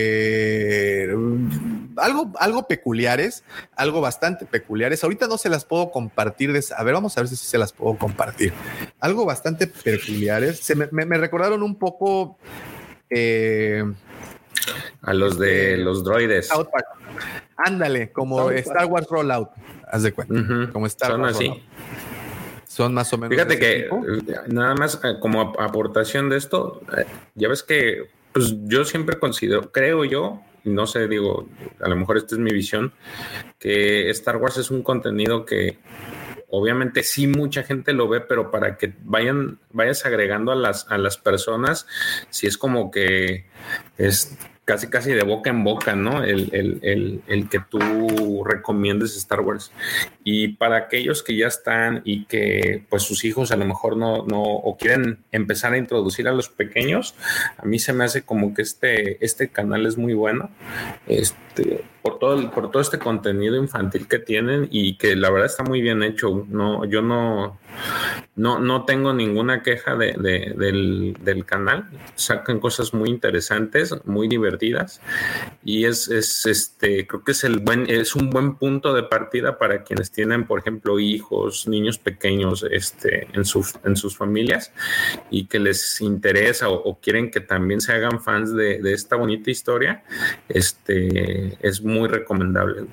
algo, 1.96 2.32
algo 2.38 2.66
peculiares, 2.66 3.44
algo 3.76 4.00
bastante 4.00 4.46
peculiares. 4.46 5.02
Ahorita 5.04 5.26
no 5.26 5.38
se 5.38 5.48
las 5.48 5.64
puedo 5.64 5.90
compartir. 5.90 6.52
De, 6.52 6.64
a 6.76 6.82
ver, 6.84 6.94
vamos 6.94 7.16
a 7.16 7.20
ver 7.22 7.28
si 7.28 7.36
se 7.36 7.58
las 7.58 7.72
puedo 7.72 7.96
compartir. 7.98 8.52
Algo 9.00 9.24
bastante 9.24 9.66
peculiares. 9.66 10.58
Se 10.60 10.74
me, 10.74 10.88
me- 10.92 11.06
me 11.06 11.18
recordaron 11.18 11.62
un 11.62 11.76
poco. 11.78 12.38
eh, 13.10 13.84
A 15.02 15.12
los 15.14 15.38
de 15.38 15.76
los 15.78 16.04
droides. 16.04 16.50
Ándale, 17.56 18.12
como. 18.12 18.50
Star 18.50 18.86
Wars 18.86 19.06
Rollout. 19.08 19.50
Haz 19.90 20.02
de 20.02 20.12
cuenta. 20.12 20.34
Como 20.72 20.86
Star 20.86 21.10
Son 21.12 21.20
Wars 21.22 21.36
así. 21.36 21.48
Rollout. 21.48 21.62
Son 22.66 22.94
más 22.94 23.12
o 23.12 23.18
menos. 23.18 23.34
Fíjate 23.36 23.58
que 23.58 23.82
tipo. 23.82 24.02
eh, 24.06 24.34
nada 24.48 24.74
más 24.74 24.98
eh, 25.04 25.16
como 25.20 25.42
ap- 25.42 25.60
aportación 25.60 26.30
de 26.30 26.38
esto, 26.38 26.80
eh, 26.96 27.04
ya 27.34 27.48
ves 27.48 27.62
que 27.62 28.08
pues 28.32 28.54
yo 28.62 28.86
siempre 28.86 29.18
considero, 29.18 29.70
creo 29.70 30.06
yo, 30.06 30.40
no 30.64 30.86
sé, 30.86 31.08
digo, 31.08 31.48
a 31.80 31.88
lo 31.88 31.96
mejor 31.96 32.16
esta 32.16 32.34
es 32.34 32.40
mi 32.40 32.52
visión, 32.52 32.92
que 33.58 34.10
Star 34.10 34.36
Wars 34.36 34.58
es 34.58 34.70
un 34.70 34.82
contenido 34.82 35.44
que 35.44 35.78
obviamente 36.50 37.02
sí 37.02 37.26
mucha 37.26 37.62
gente 37.62 37.92
lo 37.92 38.08
ve, 38.08 38.20
pero 38.20 38.50
para 38.50 38.76
que 38.76 38.92
vayan, 39.02 39.58
vayas 39.70 40.04
agregando 40.04 40.52
a 40.52 40.56
las, 40.56 40.86
a 40.90 40.98
las 40.98 41.16
personas, 41.16 41.86
si 42.28 42.46
es 42.46 42.58
como 42.58 42.90
que 42.90 43.46
es 43.96 44.36
casi 44.64 44.88
casi 44.88 45.12
de 45.12 45.24
boca 45.24 45.50
en 45.50 45.64
boca, 45.64 45.96
¿no? 45.96 46.22
El, 46.22 46.48
el, 46.52 47.22
el, 47.26 47.48
que 47.48 47.58
tú 47.68 48.44
recomiendes 48.44 49.16
Star 49.16 49.40
Wars. 49.40 49.72
Y 50.22 50.48
para 50.48 50.76
aquellos 50.76 51.22
que 51.22 51.36
ya 51.36 51.48
están 51.48 52.02
y 52.04 52.26
que 52.26 52.84
pues 52.88 53.02
sus 53.02 53.24
hijos 53.24 53.50
a 53.50 53.56
lo 53.56 53.64
mejor 53.64 53.96
no, 53.96 54.24
no, 54.24 54.42
o 54.42 54.76
quieren 54.76 55.18
empezar 55.32 55.72
a 55.72 55.78
introducir 55.78 56.28
a 56.28 56.32
los 56.32 56.48
pequeños, 56.48 57.14
a 57.56 57.64
mí 57.64 57.78
se 57.78 57.92
me 57.92 58.04
hace 58.04 58.22
como 58.22 58.54
que 58.54 58.62
este, 58.62 59.24
este 59.24 59.48
canal 59.48 59.84
es 59.86 59.98
muy 59.98 60.14
bueno. 60.14 60.50
Este, 61.08 61.84
por 62.02 62.18
todo, 62.18 62.50
por 62.50 62.70
todo 62.70 62.82
este 62.82 62.98
contenido 62.98 63.56
infantil 63.56 64.08
que 64.08 64.18
tienen 64.18 64.68
y 64.70 64.96
que 64.96 65.14
la 65.16 65.30
verdad 65.30 65.46
está 65.46 65.64
muy 65.64 65.80
bien 65.80 66.02
hecho. 66.02 66.46
No, 66.48 66.84
yo 66.84 67.02
no, 67.02 67.58
no, 68.34 68.58
no 68.58 68.84
tengo 68.84 69.12
ninguna 69.12 69.62
queja 69.62 69.96
de, 69.96 70.14
del, 70.14 71.16
del, 71.20 71.44
canal. 71.44 71.88
Sacan 72.14 72.58
cosas 72.58 72.92
muy 72.92 73.08
interesantes, 73.08 73.94
muy 74.04 74.28
divertidas 74.28 74.51
y 75.64 75.84
es, 75.84 76.08
es 76.08 76.44
este, 76.46 77.06
creo 77.06 77.24
que 77.24 77.32
es 77.32 77.44
el 77.44 77.60
buen, 77.60 77.88
es 77.88 78.14
un 78.14 78.30
buen 78.30 78.56
punto 78.56 78.92
de 78.92 79.04
partida 79.04 79.58
para 79.58 79.84
quienes 79.84 80.10
tienen, 80.10 80.46
por 80.46 80.58
ejemplo, 80.58 80.98
hijos, 80.98 81.68
niños 81.68 81.98
pequeños, 81.98 82.66
este, 82.70 83.28
en 83.32 83.44
sus, 83.44 83.74
en 83.84 83.96
sus 83.96 84.16
familias 84.16 84.72
y 85.30 85.46
que 85.46 85.58
les 85.58 86.00
interesa 86.00 86.68
o, 86.68 86.74
o 86.74 87.00
quieren 87.00 87.30
que 87.30 87.40
también 87.40 87.80
se 87.80 87.92
hagan 87.92 88.20
fans 88.20 88.52
de, 88.54 88.82
de 88.82 88.92
esta 88.92 89.16
bonita 89.16 89.50
historia. 89.50 90.02
Este, 90.48 91.56
es 91.66 91.80
muy 91.80 92.02
muy 92.02 92.08
recomendable. 92.08 92.86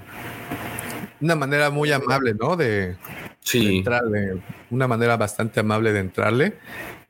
Una 1.22 1.36
manera 1.36 1.70
muy 1.70 1.92
amable, 1.92 2.34
¿no? 2.34 2.56
De, 2.56 2.96
sí. 3.42 3.66
de 3.66 3.78
entrarle, 3.78 4.42
una 4.70 4.88
manera 4.88 5.18
bastante 5.18 5.60
amable 5.60 5.92
de 5.92 6.00
entrarle. 6.00 6.54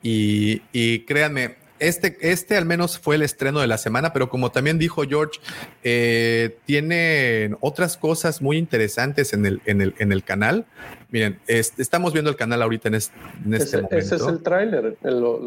Y, 0.01 0.61
y, 0.71 0.99
créanme, 0.99 1.57
este, 1.79 2.17
este 2.21 2.57
al 2.57 2.65
menos 2.65 2.99
fue 2.99 3.15
el 3.15 3.21
estreno 3.21 3.59
de 3.59 3.67
la 3.67 3.77
semana, 3.77 4.13
pero 4.13 4.29
como 4.29 4.51
también 4.51 4.77
dijo 4.77 5.03
George, 5.03 5.39
eh, 5.83 6.57
tiene 6.65 7.55
otras 7.61 7.97
cosas 7.97 8.41
muy 8.41 8.57
interesantes 8.57 9.33
en 9.33 9.45
el, 9.45 9.61
en 9.65 9.81
el, 9.81 9.95
en 9.99 10.11
el 10.11 10.23
canal. 10.23 10.65
Miren, 11.09 11.39
es, 11.47 11.73
estamos 11.77 12.13
viendo 12.13 12.29
el 12.29 12.35
canal 12.35 12.61
ahorita 12.61 12.89
en, 12.89 12.95
es, 12.95 13.11
en 13.45 13.53
este 13.53 13.65
ese, 13.65 13.77
momento. 13.77 13.97
Ese 13.97 14.15
es 14.15 14.27
el 14.27 14.43
tráiler. 14.43 14.97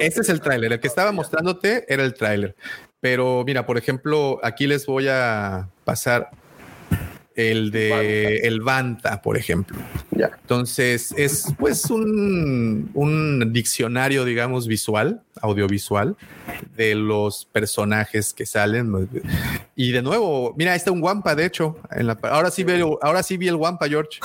Ese 0.01 0.21
es 0.21 0.29
el 0.29 0.41
tráiler. 0.41 0.73
El 0.73 0.81
que 0.81 0.89
estaba 0.89 1.13
mostrándote 1.13 1.85
era 1.89 2.05
el 2.05 2.15
tráiler. 2.15 2.57
Pero 3.01 3.43
mira, 3.45 3.67
por 3.67 3.79
ejemplo, 3.79 4.41
aquí 4.43 4.67
les 4.67 4.87
voy 4.87 5.09
a 5.09 5.69
pasar 5.85 6.31
el 7.37 7.71
de 7.71 8.39
el 8.39 8.61
Banta, 8.61 9.23
por 9.23 9.37
ejemplo. 9.37 9.79
Ya. 10.11 10.31
Entonces, 10.41 11.15
es 11.17 11.53
pues 11.59 11.87
un, 11.91 12.91
un, 12.95 13.53
diccionario, 13.53 14.25
digamos, 14.25 14.67
visual, 14.67 15.23
audiovisual, 15.41 16.17
de 16.77 16.95
los 16.95 17.47
personajes 17.47 18.33
que 18.33 18.47
salen. 18.47 19.09
Y 19.75 19.93
de 19.93 20.03
nuevo, 20.03 20.55
mira, 20.57 20.73
ahí 20.73 20.77
está 20.77 20.91
un 20.91 21.03
Wampa, 21.03 21.35
de 21.35 21.47
hecho. 21.47 21.77
En 21.91 22.07
la, 22.07 22.19
ahora 22.23 22.51
sí 22.51 22.65
veo, 22.65 22.99
ahora 23.03 23.23
sí 23.23 23.37
vi 23.37 23.49
el 23.49 23.57
Wampa, 23.57 23.89
George. 23.89 24.21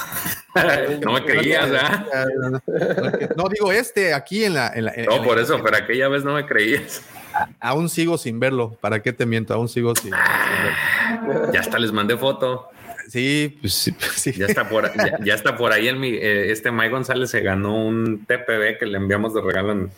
no 1.06 1.14
me 1.14 1.24
creías, 1.24 1.70
¿eh? 1.70 3.30
No, 3.36 3.48
digo 3.50 3.72
este, 3.72 4.14
aquí 4.14 4.44
en 4.44 4.56
la. 4.56 4.72
En 4.74 4.86
la 4.86 4.94
no, 5.10 5.24
por 5.24 5.38
la, 5.38 5.44
eso, 5.44 5.62
pero 5.64 5.78
aquella 5.78 6.08
vez 6.10 6.24
no 6.24 6.34
me 6.34 6.46
creías. 6.46 7.02
Aún 7.60 7.90
sigo 7.90 8.18
sin 8.18 8.40
verlo. 8.40 8.78
¿Para 8.82 9.02
qué 9.02 9.14
te 9.14 9.26
miento? 9.26 9.54
Aún 9.54 9.70
sigo 9.70 9.96
sin, 9.96 10.12
sin 10.12 11.28
verlo. 11.28 11.52
Ya 11.54 11.60
hasta 11.60 11.80
les 11.80 11.92
mandé 11.92 12.18
foto. 12.18 12.70
Sí, 13.08 13.58
pues 13.62 13.74
sí, 13.74 13.96
sí. 14.16 14.34
Ya 14.34 14.46
está 14.46 14.68
por, 14.68 14.92
ya, 14.96 15.18
ya 15.24 15.34
está 15.34 15.58
por 15.58 15.72
ahí 15.72 15.88
el, 15.88 16.04
eh, 16.04 16.52
este 16.52 16.72
Mike 16.72 16.90
González 16.90 17.30
se 17.30 17.42
ganó 17.42 17.76
un 17.76 18.26
TPB 18.26 18.78
que 18.80 18.86
le 18.86 18.98
enviamos 18.98 19.34
de 19.34 19.42
regalo 19.42 19.72
en, 19.72 19.92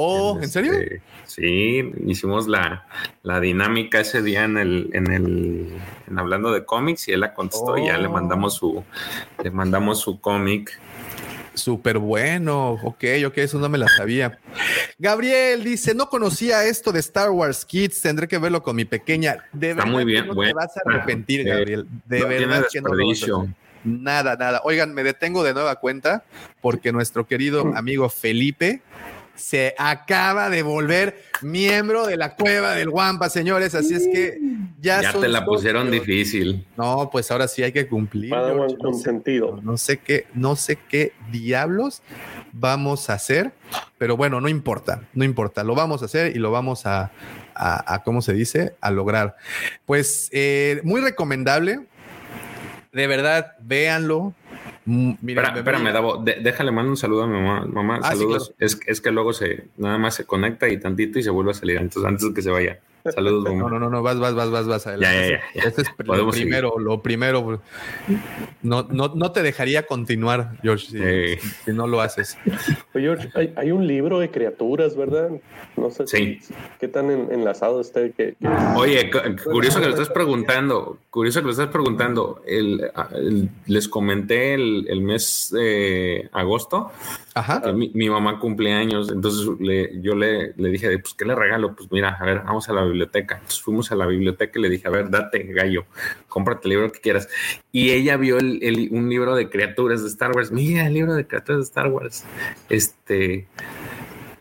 Oh, 0.00 0.36
¿en, 0.36 0.44
¿en 0.44 0.48
serio? 0.48 0.72
Este, 0.74 1.02
sí, 1.26 1.92
hicimos 2.06 2.46
la, 2.46 2.86
la, 3.24 3.40
dinámica 3.40 3.98
ese 3.98 4.22
día 4.22 4.44
en 4.44 4.56
el, 4.56 4.90
en 4.92 5.10
el 5.10 5.72
en 6.06 6.18
hablando 6.20 6.52
de 6.52 6.64
cómics 6.64 7.08
y 7.08 7.12
él 7.12 7.20
la 7.20 7.34
contestó 7.34 7.72
oh. 7.72 7.78
y 7.78 7.86
ya 7.86 7.98
le 7.98 8.08
mandamos 8.08 8.54
su 8.54 8.84
le 9.42 9.50
mandamos 9.50 10.00
su 10.00 10.20
cómic. 10.20 10.78
Súper 11.58 11.98
bueno. 11.98 12.78
Ok, 12.82 13.04
ok, 13.26 13.38
eso 13.38 13.58
no 13.58 13.68
me 13.68 13.78
la 13.78 13.88
sabía. 13.88 14.38
Gabriel 14.98 15.62
dice: 15.64 15.94
No 15.94 16.08
conocía 16.08 16.64
esto 16.64 16.92
de 16.92 17.00
Star 17.00 17.30
Wars 17.30 17.64
Kids, 17.64 18.00
tendré 18.00 18.26
que 18.28 18.38
verlo 18.38 18.62
con 18.62 18.76
mi 18.76 18.84
pequeña. 18.84 19.44
De 19.52 19.70
Está 19.70 19.82
verdad 19.82 19.92
muy 19.92 20.04
bien. 20.04 20.26
No 20.28 20.34
bueno. 20.34 20.50
te 20.50 20.54
vas 20.54 20.76
a 20.76 20.80
arrepentir, 20.88 21.40
Eh, 21.40 21.44
Gabriel. 21.50 21.86
De 22.06 22.20
no 22.20 22.28
verdad 22.28 22.66
que 22.72 22.80
no 22.80 22.88
lo. 22.94 23.48
Nada, 23.84 24.36
nada. 24.36 24.60
Oigan, 24.64 24.92
me 24.92 25.02
detengo 25.04 25.44
de 25.44 25.54
nueva 25.54 25.76
cuenta 25.76 26.24
porque 26.60 26.92
nuestro 26.92 27.26
querido 27.26 27.72
amigo 27.76 28.08
Felipe 28.08 28.82
se 29.38 29.74
acaba 29.78 30.50
de 30.50 30.62
volver 30.62 31.22
miembro 31.42 32.06
de 32.06 32.16
la 32.16 32.34
cueva 32.34 32.74
del 32.74 32.90
Guampa, 32.90 33.30
señores. 33.30 33.74
Así 33.74 33.94
es 33.94 34.06
que 34.12 34.38
ya, 34.80 35.00
Ya 35.00 35.12
son 35.12 35.22
te 35.22 35.28
la 35.28 35.44
pusieron 35.44 35.86
socios. 35.86 36.06
difícil. 36.06 36.66
No, 36.76 37.08
pues 37.10 37.30
ahora 37.30 37.48
sí 37.48 37.62
hay 37.62 37.72
que 37.72 37.86
cumplir. 37.86 38.30
George. 38.30 38.56
No 38.58 38.68
sé, 38.68 38.76
consentido. 38.78 39.60
no 39.62 39.76
sé 39.78 39.98
qué, 39.98 40.26
no 40.34 40.56
sé 40.56 40.76
qué 40.88 41.12
diablos 41.30 42.02
vamos 42.52 43.08
a 43.10 43.14
hacer, 43.14 43.52
pero 43.98 44.16
bueno, 44.16 44.40
no 44.40 44.48
importa, 44.48 45.02
no 45.14 45.24
importa, 45.24 45.62
lo 45.64 45.74
vamos 45.74 46.02
a 46.02 46.06
hacer 46.06 46.34
y 46.34 46.38
lo 46.40 46.50
vamos 46.50 46.86
a, 46.86 47.12
a, 47.54 47.94
a 47.94 48.02
¿cómo 48.02 48.20
se 48.22 48.32
dice? 48.32 48.74
A 48.80 48.90
lograr. 48.90 49.36
Pues 49.86 50.28
eh, 50.32 50.80
muy 50.82 51.00
recomendable, 51.00 51.86
de 52.92 53.06
verdad, 53.06 53.52
véanlo. 53.60 54.34
Mm, 54.90 55.10
Espera, 55.28 55.52
me 55.52 55.58
espérame, 55.58 55.92
Davo, 55.92 56.16
de- 56.16 56.36
déjale, 56.42 56.70
mando 56.72 56.90
un 56.90 56.96
saludo 56.96 57.24
a 57.24 57.26
mi 57.26 57.34
mamá. 57.34 57.66
Mamá, 57.66 58.00
Ah, 58.02 58.12
sí, 58.12 58.18
saludos. 58.18 58.54
es, 58.58 58.80
es 58.86 59.00
que 59.02 59.10
luego 59.10 59.34
se 59.34 59.64
nada 59.76 59.98
más 59.98 60.14
se 60.14 60.24
conecta 60.24 60.66
y 60.68 60.80
tantito 60.80 61.18
y 61.18 61.22
se 61.22 61.28
vuelve 61.30 61.50
a 61.50 61.54
salir. 61.54 61.76
Entonces, 61.76 62.04
antes 62.06 62.26
de 62.26 62.32
que 62.34 62.40
se 62.40 62.50
vaya. 62.50 62.78
Saludos. 63.12 63.54
No, 63.54 63.68
no, 63.68 63.78
no, 63.78 63.90
no, 63.90 64.02
vas, 64.02 64.18
vas, 64.18 64.34
vas, 64.34 64.50
vas, 64.50 64.66
vas 64.66 64.86
adelante. 64.86 65.16
Ya, 65.16 65.26
ya, 65.26 65.40
ya, 65.54 65.62
ya. 65.62 65.68
Este 65.68 65.82
es 65.82 65.88
lo 65.98 66.04
Podemos 66.04 66.34
seguir. 66.34 66.48
primero, 66.48 66.78
lo 66.78 67.02
primero. 67.02 67.60
No, 68.62 68.86
no, 68.90 69.12
no 69.14 69.32
te 69.32 69.42
dejaría 69.42 69.86
continuar, 69.86 70.56
George, 70.62 70.86
si, 70.86 70.98
Eh. 71.00 71.38
si 71.64 71.72
no 71.72 71.86
lo 71.86 72.00
haces. 72.00 72.36
Oye, 72.94 73.04
George, 73.04 73.28
hay, 73.34 73.52
hay 73.56 73.70
un 73.70 73.86
libro 73.86 74.18
de 74.18 74.30
criaturas, 74.30 74.96
¿verdad? 74.96 75.30
No 75.76 75.90
sé 75.90 76.06
Sí. 76.06 76.38
si- 76.42 76.54
qué 76.80 76.88
tan 76.88 77.10
en- 77.10 77.32
enlazado 77.32 77.80
esté. 77.80 78.12
Que, 78.12 78.34
que- 78.40 78.48
Oye, 78.76 79.10
cu- 79.10 79.50
curioso 79.50 79.80
que 79.80 79.86
lo 79.86 79.92
estás 79.92 80.10
preguntando, 80.10 80.98
curioso 81.10 81.40
que 81.40 81.46
lo 81.46 81.52
estás 81.52 81.68
preguntando. 81.68 82.42
El, 82.46 82.90
el- 83.14 83.48
les 83.66 83.88
comenté 83.88 84.54
el, 84.54 84.86
el 84.88 85.00
mes 85.00 85.50
de 85.52 86.28
agosto 86.32 86.90
Ajá. 87.34 87.62
que 87.62 87.72
mi, 87.72 87.90
mi 87.94 88.10
mamá 88.10 88.38
cumple 88.40 88.72
años, 88.72 89.10
entonces 89.12 89.46
le- 89.60 90.00
yo 90.00 90.14
le, 90.14 90.52
le 90.56 90.68
dije, 90.70 90.98
pues, 90.98 91.14
¿qué 91.14 91.24
le 91.24 91.34
regalo? 91.34 91.74
Pues 91.76 91.90
mira, 91.92 92.16
a 92.18 92.24
ver, 92.24 92.42
vamos 92.44 92.68
a 92.68 92.72
la 92.72 92.82
biblioteca. 92.84 92.97
Entonces 93.04 93.60
fuimos 93.60 93.92
a 93.92 93.96
la 93.96 94.06
biblioteca 94.06 94.58
y 94.58 94.62
le 94.62 94.70
dije, 94.70 94.88
a 94.88 94.90
ver, 94.90 95.10
date, 95.10 95.42
gallo, 95.44 95.86
cómprate 96.28 96.62
el 96.64 96.70
libro 96.70 96.90
que 96.92 97.00
quieras. 97.00 97.28
Y 97.72 97.90
ella 97.90 98.16
vio 98.16 98.38
el- 98.38 98.88
un 98.90 99.08
libro 99.08 99.34
de 99.34 99.48
criaturas 99.48 100.02
de 100.02 100.08
Star 100.08 100.32
Wars. 100.32 100.50
Mira, 100.50 100.86
el 100.86 100.94
libro 100.94 101.14
de 101.14 101.26
criaturas 101.26 101.58
de 101.60 101.64
Star 101.64 101.88
Wars. 101.88 102.24
Este... 102.68 103.46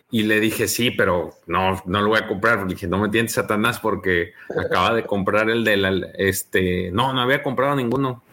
Y 0.10 0.24
le 0.24 0.40
dije, 0.40 0.70
sí, 0.70 0.92
pero 0.92 1.32
no, 1.48 1.82
no 1.86 2.02
lo 2.02 2.08
voy 2.08 2.20
a 2.20 2.28
comprar. 2.28 2.60
Le 2.62 2.76
dije, 2.76 2.88
no 2.88 2.98
me 2.98 3.10
tientes 3.10 3.36
Satanás 3.36 3.80
porque 3.82 4.32
acaba 4.58 4.94
de 4.94 5.04
comprar 5.04 5.50
el 5.50 5.66
de 5.66 5.76
la, 5.76 5.92
este, 6.18 6.92
no, 6.92 7.12
no 7.12 7.20
había 7.22 7.44
comprado 7.44 7.76
ninguno. 7.76 8.24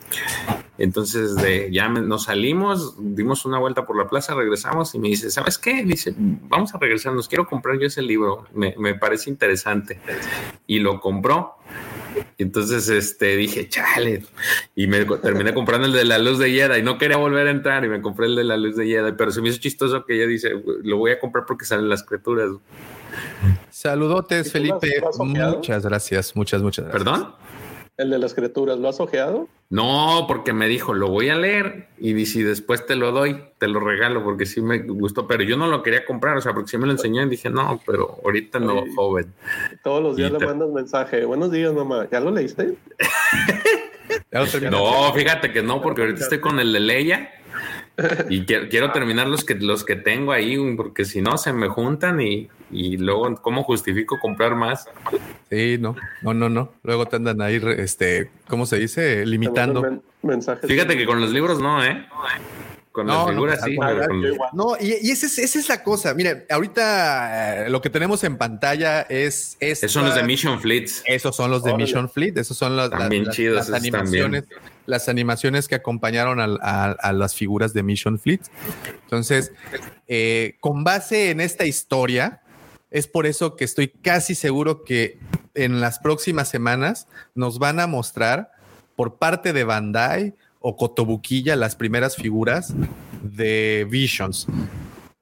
Entonces 0.76 1.36
de, 1.36 1.70
ya 1.72 1.88
me- 1.88 2.00
nos 2.02 2.24
salimos, 2.24 2.96
dimos 2.98 3.44
una 3.44 3.58
vuelta 3.58 3.86
por 3.86 3.96
la 3.96 4.08
plaza, 4.08 4.34
regresamos 4.34 4.94
y 4.94 4.98
me 4.98 5.08
dice, 5.08 5.30
¿sabes 5.30 5.56
qué? 5.58 5.84
Dice, 5.84 6.14
vamos 6.16 6.74
a 6.74 6.78
regresarnos, 6.78 7.28
quiero 7.28 7.46
comprar 7.46 7.78
yo 7.78 7.86
ese 7.86 8.02
libro, 8.02 8.46
me, 8.54 8.74
me 8.78 8.94
parece 8.94 9.30
interesante. 9.30 10.00
Y 10.66 10.80
lo 10.80 11.00
compró. 11.00 11.54
Entonces 12.38 12.88
este, 12.88 13.36
dije, 13.36 13.68
chale. 13.68 14.24
Y 14.74 14.86
me 14.88 15.04
terminé 15.04 15.54
comprando 15.54 15.86
el 15.86 15.92
de 15.92 16.04
la 16.04 16.18
luz 16.18 16.38
de 16.38 16.50
Jedi. 16.50 16.82
No 16.82 16.98
quería 16.98 17.16
volver 17.16 17.46
a 17.46 17.50
entrar 17.50 17.84
y 17.84 17.88
me 17.88 18.00
compré 18.02 18.26
el 18.26 18.34
de 18.36 18.44
la 18.44 18.56
luz 18.56 18.76
de 18.76 18.86
Jedi. 18.86 19.12
Pero 19.16 19.30
se 19.30 19.40
me 19.40 19.48
hizo 19.50 19.58
chistoso 19.60 20.04
que 20.04 20.16
ella 20.16 20.26
dice, 20.26 20.50
lo 20.82 20.96
voy 20.98 21.12
a 21.12 21.20
comprar 21.20 21.44
porque 21.46 21.64
salen 21.64 21.88
las 21.88 22.02
criaturas. 22.02 22.50
Saludotes, 23.70 24.48
¿Y 24.48 24.58
tú 24.60 24.64
lo 24.66 24.74
has- 24.76 24.80
Felipe. 24.80 25.02
Muchas 25.18 25.84
gracias, 25.86 26.34
muchas, 26.36 26.62
muchas 26.62 26.84
gracias. 26.86 27.04
¿Perdón? 27.04 27.34
El 27.96 28.10
de 28.10 28.18
las 28.18 28.34
criaturas, 28.34 28.78
¿lo 28.78 28.88
has 28.88 28.98
ojeado? 29.00 29.48
No, 29.70 30.24
porque 30.28 30.52
me 30.52 30.66
dijo, 30.68 30.94
lo 30.94 31.08
voy 31.08 31.28
a 31.30 31.36
leer 31.36 31.88
y 31.98 32.26
si 32.26 32.42
después 32.42 32.84
te 32.86 32.96
lo 32.96 33.12
doy, 33.12 33.40
te 33.58 33.66
lo 33.68 33.80
regalo 33.80 34.22
porque 34.24 34.46
sí 34.46 34.60
me 34.60 34.78
gustó, 34.78 35.26
pero 35.26 35.42
yo 35.44 35.56
no 35.56 35.66
lo 35.68 35.82
quería 35.82 36.04
comprar, 36.04 36.36
o 36.36 36.40
sea, 36.40 36.52
porque 36.52 36.70
sí 36.70 36.78
me 36.78 36.86
lo 36.86 36.92
enseñó 36.92 37.22
y 37.22 37.28
dije, 37.28 37.50
no, 37.50 37.80
pero 37.86 38.18
ahorita 38.24 38.58
no, 38.58 38.80
Oye. 38.80 38.92
joven. 38.94 39.32
Todos 39.82 40.02
los 40.02 40.16
días 40.16 40.30
Y 40.30 40.32
le 40.34 40.38
te- 40.40 40.46
mandas 40.46 40.68
mensaje. 40.70 41.24
Buenos 41.24 41.50
días, 41.50 41.72
mamá. 41.72 42.06
¿Ya 42.10 42.20
lo 42.20 42.30
leíste? 42.30 42.74
Ya 44.30 44.40
lo 44.40 44.46
terminaste. 44.46 44.70
No, 44.70 45.12
fíjate 45.14 45.52
que 45.52 45.62
no, 45.62 45.80
porque 45.80 46.02
ahorita 46.02 46.20
estoy 46.24 46.38
con 46.40 46.58
el 46.60 46.72
de 46.72 46.80
Leia 46.80 47.30
y 48.28 48.44
quiero, 48.44 48.68
quiero 48.68 48.92
terminar 48.92 49.28
los 49.28 49.44
que, 49.44 49.54
los 49.54 49.84
que 49.84 49.96
tengo 49.96 50.32
ahí, 50.32 50.56
porque 50.76 51.04
si 51.04 51.22
no 51.22 51.38
se 51.38 51.52
me 51.52 51.68
juntan 51.68 52.20
y, 52.20 52.48
y 52.74 52.96
luego, 52.98 53.34
¿cómo 53.40 53.62
justifico 53.62 54.18
comprar 54.20 54.54
más? 54.56 54.86
Sí, 55.50 55.76
no, 55.78 55.94
no, 56.22 56.34
no, 56.34 56.48
no. 56.48 56.72
Luego 56.82 57.06
te 57.06 57.16
andan 57.16 57.40
ahí, 57.40 57.60
este, 57.78 58.30
¿cómo 58.48 58.66
se 58.66 58.78
dice? 58.78 59.24
Limitando. 59.24 59.80
mandan 59.82 60.02
men- 60.22 60.30
mensajes. 60.32 60.68
Fíjate 60.68 60.96
que 60.96 61.06
con 61.06 61.20
los 61.20 61.30
libros 61.30 61.60
no, 61.60 61.82
¿eh? 61.84 62.06
Con 62.92 63.06
No, 63.08 63.12
las 63.12 63.26
no, 63.26 63.32
figuras 63.32 63.60
sí. 63.64 63.76
al 63.80 63.96
pero 63.96 64.08
con- 64.08 64.22
No, 64.52 64.76
y, 64.78 64.94
y 65.02 65.10
esa, 65.10 65.26
es, 65.26 65.38
esa 65.38 65.58
es 65.58 65.68
la 65.68 65.82
cosa. 65.82 66.14
Mire, 66.14 66.46
ahorita 66.48 67.64
eh, 67.66 67.68
lo 67.70 67.80
que 67.80 67.90
tenemos 67.90 68.22
en 68.22 68.36
pantalla 68.36 69.00
es. 69.02 69.56
Esos 69.58 69.90
son 69.90 70.04
los 70.04 70.14
de 70.14 70.22
Mission 70.22 70.60
Fleets. 70.60 71.02
Esos 71.04 71.34
son 71.34 71.50
los 71.50 71.64
de. 71.64 71.76
Mission 71.76 72.08
Fleet. 72.08 72.36
Esos 72.38 72.56
son 72.56 72.76
las, 72.76 72.90
chidos, 73.32 73.68
las 73.68 73.72
animaciones. 73.80 74.44
Las 74.86 75.08
animaciones 75.08 75.66
que 75.66 75.74
acompañaron 75.74 76.38
al- 76.38 76.60
a, 76.62 76.92
a 76.92 77.12
las 77.12 77.34
figuras 77.34 77.74
de 77.74 77.82
Mission 77.82 78.18
Fleet. 78.20 78.42
Entonces, 79.02 79.52
eh, 80.06 80.56
con 80.60 80.84
base 80.84 81.30
en 81.30 81.40
esta 81.40 81.64
historia, 81.66 82.42
es 82.94 83.08
por 83.08 83.26
eso 83.26 83.56
que 83.56 83.64
estoy 83.64 83.88
casi 83.88 84.36
seguro 84.36 84.84
que 84.84 85.18
en 85.54 85.80
las 85.80 85.98
próximas 85.98 86.48
semanas 86.48 87.08
nos 87.34 87.58
van 87.58 87.80
a 87.80 87.88
mostrar 87.88 88.52
por 88.94 89.16
parte 89.16 89.52
de 89.52 89.64
Bandai 89.64 90.34
o 90.60 90.76
Kotobukiya 90.76 91.56
las 91.56 91.74
primeras 91.74 92.14
figuras 92.14 92.72
de 93.20 93.84
Visions. 93.90 94.46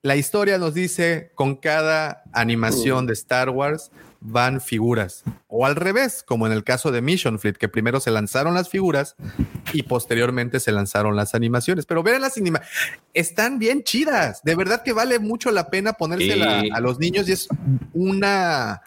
La 0.05 0.17
historia 0.17 0.59
nos 0.59 0.75
dice 0.75 1.31
con 1.37 1.55
cada 1.55 2.25
animación 2.33 3.07
de 3.07 3.13
Star 3.13 3.51
Wars 3.51 3.93
van 4.21 4.61
figuras 4.61 5.23
o 5.49 5.65
al 5.65 5.77
revés, 5.77 6.25
como 6.27 6.47
en 6.47 6.53
el 6.53 6.65
caso 6.65 6.91
de 6.91 7.01
Mission 7.01 7.39
Fleet, 7.39 7.55
que 7.55 7.69
primero 7.69 8.01
se 8.01 8.11
lanzaron 8.11 8.55
las 8.55 8.69
figuras 8.69 9.15
y 9.73 9.85
posteriormente 9.85 10.59
se 10.59 10.73
lanzaron 10.73 11.15
las 11.15 11.35
animaciones. 11.37 11.87
Pero 11.87 12.03
vean 12.03 12.21
las 12.21 12.37
animaciones, 12.37 12.73
están 13.15 13.61
bien 13.61 13.85
chidas. 13.85 14.43
De 14.43 14.57
verdad 14.57 14.83
que 14.83 14.93
vale 14.93 15.21
mucho 15.21 15.53
la 15.53 15.71
pena 15.71 15.93
ponérsela 15.93 16.63
Sí. 16.63 16.71
a 16.73 16.81
los 16.81 16.99
niños 16.99 17.29
y 17.29 17.33
es 17.33 17.49
una 17.93 18.83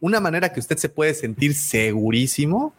una 0.00 0.20
manera 0.20 0.52
que 0.52 0.60
usted 0.60 0.76
se 0.76 0.88
puede 0.90 1.12
sentir 1.14 1.54
segurísimo 1.54 2.74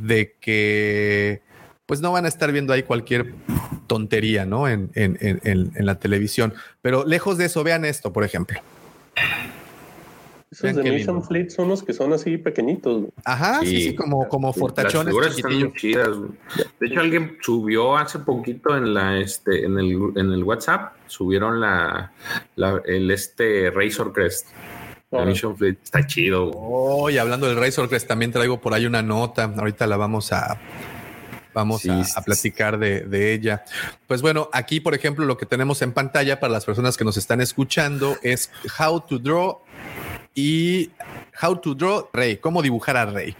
de 0.00 0.36
que 0.40 1.42
pues 1.92 2.00
no 2.00 2.10
van 2.10 2.24
a 2.24 2.28
estar 2.28 2.50
viendo 2.52 2.72
ahí 2.72 2.84
cualquier 2.84 3.34
tontería, 3.86 4.46
¿no? 4.46 4.66
En, 4.66 4.90
en- 4.94 5.18
en- 5.20 5.40
en- 5.44 5.72
en 5.76 5.84
la 5.84 5.96
televisión. 5.98 6.54
Pero 6.80 7.04
lejos 7.04 7.36
de 7.36 7.44
eso, 7.44 7.62
vean 7.62 7.84
esto, 7.84 8.14
por 8.14 8.24
ejemplo. 8.24 8.58
Esos 10.50 10.74
de 10.74 10.82
Mission. 10.90 11.22
Fleet 11.22 11.50
son 11.50 11.68
los 11.68 11.82
que 11.82 11.92
son 11.92 12.14
así 12.14 12.38
pequeñitos. 12.38 13.08
Ajá, 13.26 13.60
sí, 13.60 13.82
sí, 13.82 13.94
como, 13.94 14.26
como 14.26 14.48
Las 14.48 14.56
fortachones 14.56 15.08
figuras 15.08 15.36
están 15.36 15.52
muy 15.58 15.72
chidas. 15.74 16.16
De 16.80 16.86
hecho, 16.86 17.00
alguien 17.00 17.36
subió 17.42 17.98
hace 17.98 18.20
poquito 18.20 18.74
en 18.74 18.94
la 18.94 19.18
este 19.18 19.66
en 19.66 19.78
el, 19.78 19.92
en 20.16 20.32
el 20.32 20.42
WhatsApp, 20.44 20.94
subieron 21.08 21.60
la, 21.60 22.10
la- 22.56 22.80
el 22.86 23.10
este 23.10 23.70
Razor 23.70 24.14
Crest. 24.14 24.46
Órale. 25.10 25.32
Mission 25.32 25.54
Fleet. 25.58 25.76
Está 25.82 26.06
chido. 26.06 26.50
Oh, 26.54 27.10
y 27.10 27.18
hablando 27.18 27.46
del 27.46 27.56
Razor 27.58 27.90
Crest, 27.90 28.08
también 28.08 28.32
traigo 28.32 28.62
por 28.62 28.72
ahí 28.72 28.86
una 28.86 29.02
nota. 29.02 29.44
Ahorita 29.44 29.86
la 29.86 29.98
vamos 29.98 30.32
a 30.32 30.58
vamos 31.54 31.82
Sí, 31.82 31.90
a, 31.90 32.04
sí, 32.04 32.12
a 32.16 32.22
platicar 32.22 32.78
de, 32.78 33.00
de 33.00 33.32
ella. 33.32 33.64
Pues 34.06 34.22
bueno, 34.22 34.48
aquí, 34.52 34.80
por 34.80 34.94
ejemplo, 34.94 35.24
lo 35.24 35.36
que 35.36 35.46
tenemos 35.46 35.82
en 35.82 35.92
pantalla 35.92 36.40
para 36.40 36.52
las 36.52 36.64
personas 36.64 36.96
que 36.96 37.04
nos 37.04 37.16
están 37.16 37.40
escuchando 37.40 38.16
es 38.22 38.50
How 38.78 39.00
to 39.00 39.18
Draw 39.18 39.58
y 40.34 40.90
How 41.42 41.56
to 41.60 41.74
Draw 41.74 42.08
Rey, 42.12 42.36
cómo 42.38 42.62
dibujar 42.62 42.96
a 42.96 43.06
Rey. 43.06 43.36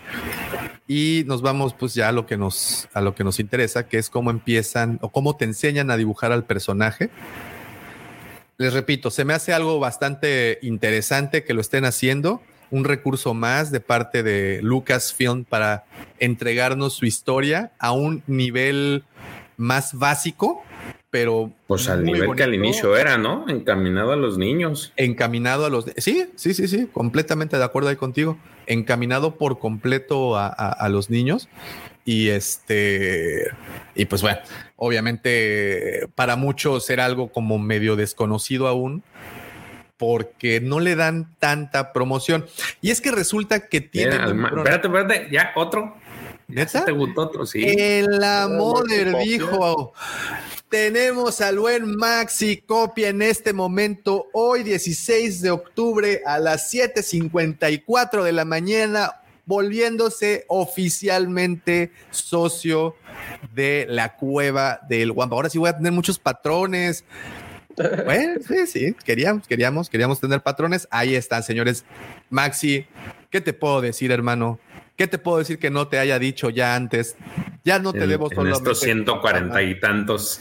Y 0.89 1.25
nos 1.27 1.41
vamos 1.43 1.75
pues 1.75 1.95
ya 1.95 2.09
a 2.09 2.13
lo 2.13 2.27
que 2.27 2.37
nos 2.37 2.89
a 2.93 3.01
lo 3.01 3.15
que 3.15 3.25
nos 3.25 3.41
interesa, 3.41 3.89
que 3.89 3.99
es 3.99 4.11
cómo 4.11 4.31
empiezan 4.31 4.99
o 5.01 5.11
cómo 5.11 5.37
te 5.37 5.45
enseñan 5.45 5.91
a 5.91 5.97
dibujar 5.97 6.33
al 6.33 6.45
personaje. 6.45 7.11
Les 8.59 8.73
repito, 8.73 9.11
se 9.11 9.25
me 9.25 9.33
hace 9.33 9.53
algo 9.53 9.79
bastante 9.81 10.59
interesante 10.63 11.45
que 11.45 11.55
lo 11.55 11.61
estén 11.61 11.85
haciendo, 11.85 12.43
un 12.73 12.85
recurso 12.85 13.35
más 13.35 13.71
de 13.71 13.79
parte 13.81 14.23
de 14.25 14.59
Lucasfilm 14.63 15.45
para 15.45 15.85
entregarnos 16.19 16.95
su 16.95 17.07
historia 17.07 17.71
a 17.79 17.93
un 17.93 18.23
nivel 18.27 19.05
más 19.57 19.93
básico, 19.95 20.65
pero 21.11 21.53
Pues 21.67 21.89
al 21.91 22.03
nivel 22.03 22.35
que 22.35 22.43
al 22.43 22.55
inicio 22.55 22.97
era, 22.97 23.19
¿no? 23.19 23.45
Encaminado 23.49 24.13
a 24.13 24.17
los 24.17 24.39
niños. 24.39 24.93
encaminado 24.97 25.67
a 25.67 25.71
los 25.71 25.85
sí, 25.99 26.27
sí, 26.35 26.55
sí, 26.55 26.67
sí, 26.67 26.89
completamente 26.91 27.59
de 27.59 27.65
acuerdo 27.65 27.91
ahí 27.91 27.97
contigo, 27.97 28.39
encaminado 28.67 29.37
por 29.37 29.59
completo 29.59 30.37
a, 30.37 30.47
a- 30.47 30.73
a 30.73 30.89
los 30.89 31.11
niños 31.11 31.49
y 32.07 32.29
este 32.31 33.49
y 33.95 34.07
pues 34.07 34.23
bueno, 34.23 34.39
obviamente 34.77 36.09
para 36.15 36.37
muchos 36.37 36.89
era 36.91 37.05
algo 37.05 37.31
como 37.31 37.59
medio 37.59 37.95
desconocido 37.97 38.67
aún 38.69 39.03
porque 40.03 40.61
no 40.61 40.81
le 40.81 40.97
dan 40.97 41.33
tanta 41.39 41.93
promoción 41.93 42.45
y 42.81 42.91
es 42.91 43.01
que 43.01 43.13
resulta 43.13 43.69
que 43.69 43.81
tiene 43.81 44.17
espérate, 44.17 44.89
espérate, 44.89 45.29
ya 45.31 45.53
otro. 45.55 45.97
¿Neta? 46.49 46.85
¿Te 46.85 46.91
gustó 46.91 47.21
otro? 47.23 47.47
Sí. 47.47 47.63
El 47.65 48.21
amor 48.25 48.85
dijo. 49.23 49.95
Tenemos 50.69 51.41
al 51.41 51.61
buen 51.61 51.97
Maxi 51.97 52.57
Copia 52.57 53.11
en 53.11 53.23
este 53.23 53.53
momento, 53.53 54.27
hoy 54.33 54.65
16 54.65 55.41
de 55.41 55.53
octubre 55.53 56.23
a 56.27 56.41
las 56.41 56.75
7:54 56.75 58.25
de 58.25 58.33
la 58.33 58.45
mañana, 58.45 59.21
volviéndose 59.47 60.47
oficialmente 60.49 61.93
socio 62.11 62.97
de 63.55 63.87
la 63.89 64.17
cueva 64.17 64.81
del 64.89 65.13
Guampa. 65.13 65.37
Ahora 65.37 65.49
sí 65.49 65.59
voy 65.59 65.69
a 65.69 65.77
tener 65.77 65.93
muchos 65.93 66.19
patrones. 66.19 67.05
Bueno, 67.77 68.41
sí, 68.47 68.67
sí, 68.67 68.97
queríamos, 69.05 69.47
queríamos, 69.47 69.89
queríamos 69.89 70.21
tener 70.21 70.43
patrones. 70.43 70.89
Ahí 70.91 71.15
están, 71.15 71.43
señores. 71.43 71.85
Maxi, 72.31 72.87
¿qué 73.31 73.41
te 73.41 73.53
puedo 73.53 73.81
decir, 73.81 74.11
hermano? 74.11 74.59
¿Qué 74.97 75.07
te 75.07 75.19
puedo 75.19 75.39
decir 75.39 75.59
que 75.59 75.71
no 75.71 75.89
te 75.89 75.99
haya 75.99 76.19
dicho 76.19 76.51
ya 76.51 76.75
antes? 76.75 77.17
Ya 77.65 77.79
no 77.79 77.93
te 77.93 78.05
en, 78.05 78.11
debo 78.11 78.31
en 78.31 78.37
solamente 78.37 78.71
estos 78.71 78.81
140 78.81 79.63
y 79.63 79.81
tantos. 79.81 80.41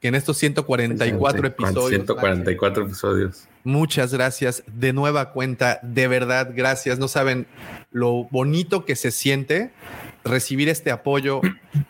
que 0.00 0.08
en 0.08 0.14
estos 0.14 0.36
144 0.38 1.46
episodios. 1.46 1.88
144 1.90 2.84
episodios. 2.86 3.48
Muchas 3.62 4.12
gracias 4.12 4.62
de 4.66 4.92
nueva 4.92 5.32
cuenta, 5.32 5.78
de 5.82 6.08
verdad, 6.08 6.52
gracias. 6.54 6.98
No 6.98 7.08
saben 7.08 7.46
lo 7.90 8.24
bonito 8.24 8.84
que 8.84 8.96
se 8.96 9.10
siente 9.10 9.70
recibir 10.24 10.68
este 10.68 10.90
apoyo 10.90 11.40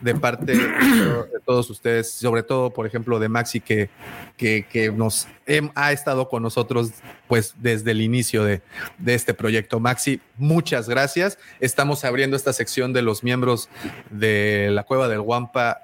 de 0.01 0.15
parte 0.15 0.57
de 0.57 1.41
todos 1.45 1.69
ustedes, 1.71 2.11
sobre 2.11 2.43
todo, 2.43 2.71
por 2.71 2.87
ejemplo, 2.87 3.19
de 3.19 3.29
Maxi, 3.29 3.61
que, 3.61 3.91
que, 4.37 4.93
nos 4.95 5.29
ha 5.75 5.93
estado 5.93 6.29
con 6.29 6.43
nosotros 6.43 6.93
pues 7.29 7.55
desde 7.59 7.91
el 7.91 8.01
inicio 8.01 8.45
de, 8.45 8.63
de 8.99 9.15
este 9.15 9.35
proyecto. 9.35 9.81
Maxi, 9.81 10.21
muchas 10.37 10.89
gracias. 10.89 11.39
Estamos 11.61 12.05
abriendo 12.05 12.37
esta 12.37 12.53
sección 12.53 12.93
de 12.93 13.03
los 13.03 13.23
miembros 13.23 13.69
de 14.11 14.69
la 14.71 14.85
Cueva 14.85 15.09
del 15.09 15.21
Guampa 15.21 15.83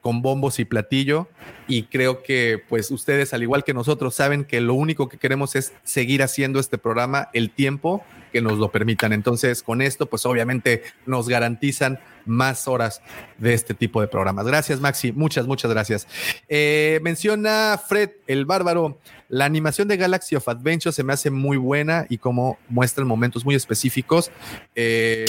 con 0.00 0.22
bombos 0.22 0.60
y 0.60 0.64
platillo 0.64 1.28
y 1.66 1.84
creo 1.84 2.22
que 2.22 2.62
pues 2.68 2.92
ustedes 2.92 3.34
al 3.34 3.42
igual 3.42 3.64
que 3.64 3.74
nosotros 3.74 4.14
saben 4.14 4.44
que 4.44 4.60
lo 4.60 4.74
único 4.74 5.08
que 5.08 5.18
queremos 5.18 5.56
es 5.56 5.72
seguir 5.82 6.22
haciendo 6.22 6.60
este 6.60 6.78
programa 6.78 7.28
el 7.32 7.50
tiempo 7.50 8.04
que 8.36 8.42
nos 8.42 8.58
lo 8.58 8.70
permitan. 8.70 9.14
Entonces 9.14 9.62
con 9.62 9.80
esto 9.80 10.04
pues 10.06 10.26
obviamente 10.26 10.82
nos 11.06 11.26
garantizan 11.26 11.98
más 12.26 12.68
horas 12.68 13.00
de 13.38 13.54
este 13.54 13.72
tipo 13.72 14.02
de 14.02 14.08
programas. 14.08 14.44
Gracias 14.46 14.78
Maxi, 14.78 15.10
muchas, 15.12 15.46
muchas 15.46 15.70
gracias. 15.70 16.06
Eh, 16.48 17.00
menciona 17.02 17.80
Fred 17.88 18.10
el 18.26 18.44
bárbaro, 18.44 18.98
la 19.30 19.46
animación 19.46 19.88
de 19.88 19.96
Galaxy 19.96 20.36
of 20.36 20.46
Adventure 20.48 20.92
se 20.92 21.02
me 21.02 21.14
hace 21.14 21.30
muy 21.30 21.56
buena 21.56 22.04
y 22.10 22.18
como 22.18 22.58
muestran 22.68 23.06
momentos 23.06 23.42
muy 23.46 23.54
específicos. 23.54 24.30
Eh, 24.74 25.24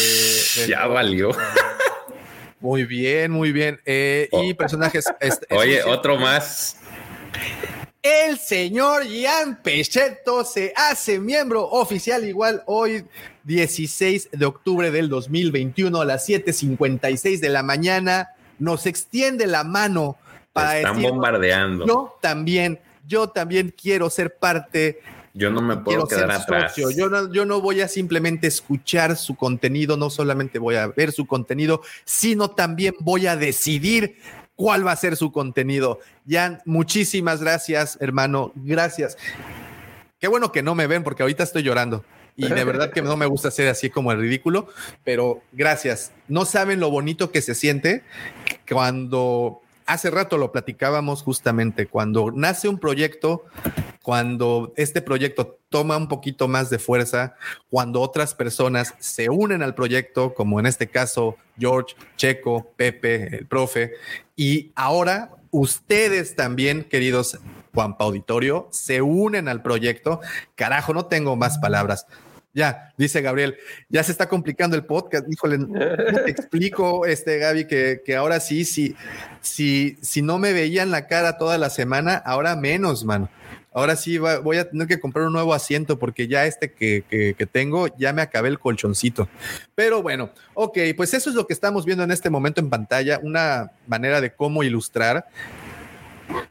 Ya 0.67 0.85
valió. 0.87 1.31
muy 2.59 2.83
bien, 2.83 3.31
muy 3.31 3.53
bien. 3.53 3.79
Eh, 3.85 4.27
y 4.33 4.53
personajes. 4.53 5.05
este, 5.21 5.47
Oye, 5.55 5.81
otro 5.83 6.17
más. 6.17 6.75
El 8.07 8.37
señor 8.37 9.05
Ian 9.05 9.61
Pechetto 9.61 10.45
se 10.45 10.71
hace 10.77 11.19
miembro 11.19 11.65
oficial 11.65 12.23
igual 12.23 12.63
hoy, 12.65 13.03
16 13.43 14.29
de 14.31 14.45
octubre 14.45 14.91
del 14.91 15.09
2021 15.09 15.99
a 15.99 16.05
las 16.05 16.25
7:56 16.25 17.41
de 17.41 17.49
la 17.49 17.63
mañana. 17.63 18.29
Nos 18.59 18.85
extiende 18.85 19.45
la 19.45 19.65
mano 19.65 20.15
para 20.53 20.77
Están 20.77 20.95
decir, 20.95 21.09
bombardeando. 21.11 21.85
yo 21.85 22.17
también, 22.21 22.79
yo 23.05 23.27
también 23.27 23.73
quiero 23.77 24.09
ser 24.09 24.35
parte 24.37 25.01
Yo 25.33 25.49
no 25.49 25.61
me 25.61 25.75
puedo 25.75 26.07
quedar 26.07 26.31
atrás. 26.31 26.75
Yo 26.77 27.09
no, 27.09 27.31
yo 27.33 27.45
no 27.45 27.59
voy 27.59 27.81
a 27.81 27.89
simplemente 27.89 28.47
escuchar 28.47 29.17
su 29.17 29.35
contenido, 29.35 29.97
no 29.97 30.09
solamente 30.09 30.59
voy 30.59 30.75
a 30.75 30.87
ver 30.87 31.11
su 31.11 31.25
contenido, 31.27 31.81
sino 32.05 32.51
también 32.51 32.95
voy 33.01 33.27
a 33.27 33.35
decidir 33.35 34.15
cuál 34.57 34.85
va 34.85 34.91
a 34.91 34.97
ser 34.97 35.15
su 35.15 35.31
contenido. 35.31 35.99
Jan, 36.27 36.61
muchísimas 36.65 37.39
gracias, 37.39 37.97
hermano. 38.01 38.51
Gracias. 38.55 39.17
Qué 40.19 40.27
bueno 40.27 40.51
que 40.51 40.63
no 40.63 40.75
me 40.75 40.87
ven 40.87 41.03
porque 41.03 41.23
ahorita 41.23 41.43
estoy 41.43 41.63
llorando. 41.63 42.03
Y 42.35 42.49
de 42.49 42.63
verdad 42.65 42.91
que 42.91 43.01
no 43.01 43.15
me 43.15 43.27
gusta 43.27 43.47
hacer 43.47 43.69
así 43.69 43.89
como 43.89 44.11
el 44.11 44.19
ridículo, 44.19 44.67
pero 45.05 45.41
gracias. 45.53 46.11
No 46.27 46.43
saben 46.43 46.81
lo 46.81 46.89
bonito 46.89 47.31
que 47.31 47.41
se 47.41 47.55
siente 47.55 48.03
cuando 48.69 49.61
hace 49.85 50.09
rato 50.09 50.37
lo 50.37 50.51
platicábamos 50.51 51.21
justamente, 51.21 51.85
cuando 51.85 52.31
nace 52.31 52.67
un 52.67 52.79
proyecto, 52.79 53.45
cuando 54.07 54.71
este 54.77 55.01
proyecto 55.01 55.59
toma 55.67 55.97
un 55.97 56.07
poquito 56.07 56.47
más 56.47 56.69
de 56.69 56.79
fuerza, 56.79 57.35
cuando 57.69 57.99
otras 57.99 58.33
personas 58.33 58.93
se 58.99 59.29
unen 59.29 59.61
al 59.61 59.75
proyecto, 59.75 60.33
como 60.33 60.61
en 60.61 60.65
este 60.65 60.87
caso 60.87 61.35
George, 61.59 61.93
Checo, 62.15 62.71
Pepe, 62.77 63.35
el 63.35 63.47
profe, 63.47 63.95
y 64.37 64.71
ahora 64.75 65.31
ustedes 65.51 66.37
también, 66.37 66.85
queridos 66.85 67.37
Juanpa 67.73 68.05
Auditorio, 68.05 68.69
se 68.71 69.01
unen 69.01 69.49
al 69.49 69.61
proyecto. 69.61 70.21
Carajo, 70.55 70.93
no 70.93 71.07
tengo 71.07 71.35
más 71.35 71.57
palabras. 71.57 72.07
Ya, 72.53 72.93
dice 72.97 73.21
Gabriel, 73.21 73.57
ya 73.89 74.03
se 74.03 74.13
está 74.13 74.29
complicando 74.29 74.77
el 74.77 74.85
podcast. 74.85 75.25
Híjole, 75.29 75.57
no 75.57 75.67
te 76.23 76.31
explico, 76.31 77.05
este 77.05 77.39
Gaby, 77.39 77.67
que, 77.67 78.03
que 78.05 78.15
ahora 78.15 78.39
sí, 78.39 78.63
sí, 78.63 78.95
si, 79.41 79.97
si 80.01 80.21
no 80.21 80.39
me 80.39 80.53
veían 80.53 80.91
la 80.91 81.07
cara 81.07 81.37
toda 81.37 81.57
la 81.57 81.69
semana, 81.69 82.15
ahora 82.15 82.55
menos, 82.55 83.03
mano. 83.03 83.29
Ahora 83.77 83.95
sí 83.95 84.17
va- 84.17 84.39
voy 84.39 84.57
a 84.57 84.67
tener 84.67 84.87
que 84.87 84.99
comprar 84.99 85.27
un 85.27 85.33
nuevo 85.33 85.53
asiento 85.53 85.99
porque 85.99 86.27
ya 86.27 86.47
este 86.47 86.71
que, 86.73 87.03
que- 87.07 87.35
que 87.37 87.45
tengo, 87.45 87.87
ya 87.97 88.11
me 88.11 88.23
acabé 88.23 88.49
el 88.49 88.57
colchoncito. 88.57 89.29
Pero 89.75 90.01
bueno, 90.01 90.31
ok, 90.55 90.79
pues 90.95 91.13
eso 91.13 91.29
es 91.29 91.35
lo 91.35 91.45
que 91.45 91.53
estamos 91.53 91.85
viendo 91.85 92.03
en 92.03 92.09
este 92.11 92.31
momento 92.31 92.59
en 92.59 92.71
pantalla, 92.71 93.19
una 93.21 93.69
manera 93.85 94.19
de 94.19 94.31
cómo 94.33 94.63
ilustrar. 94.63 95.27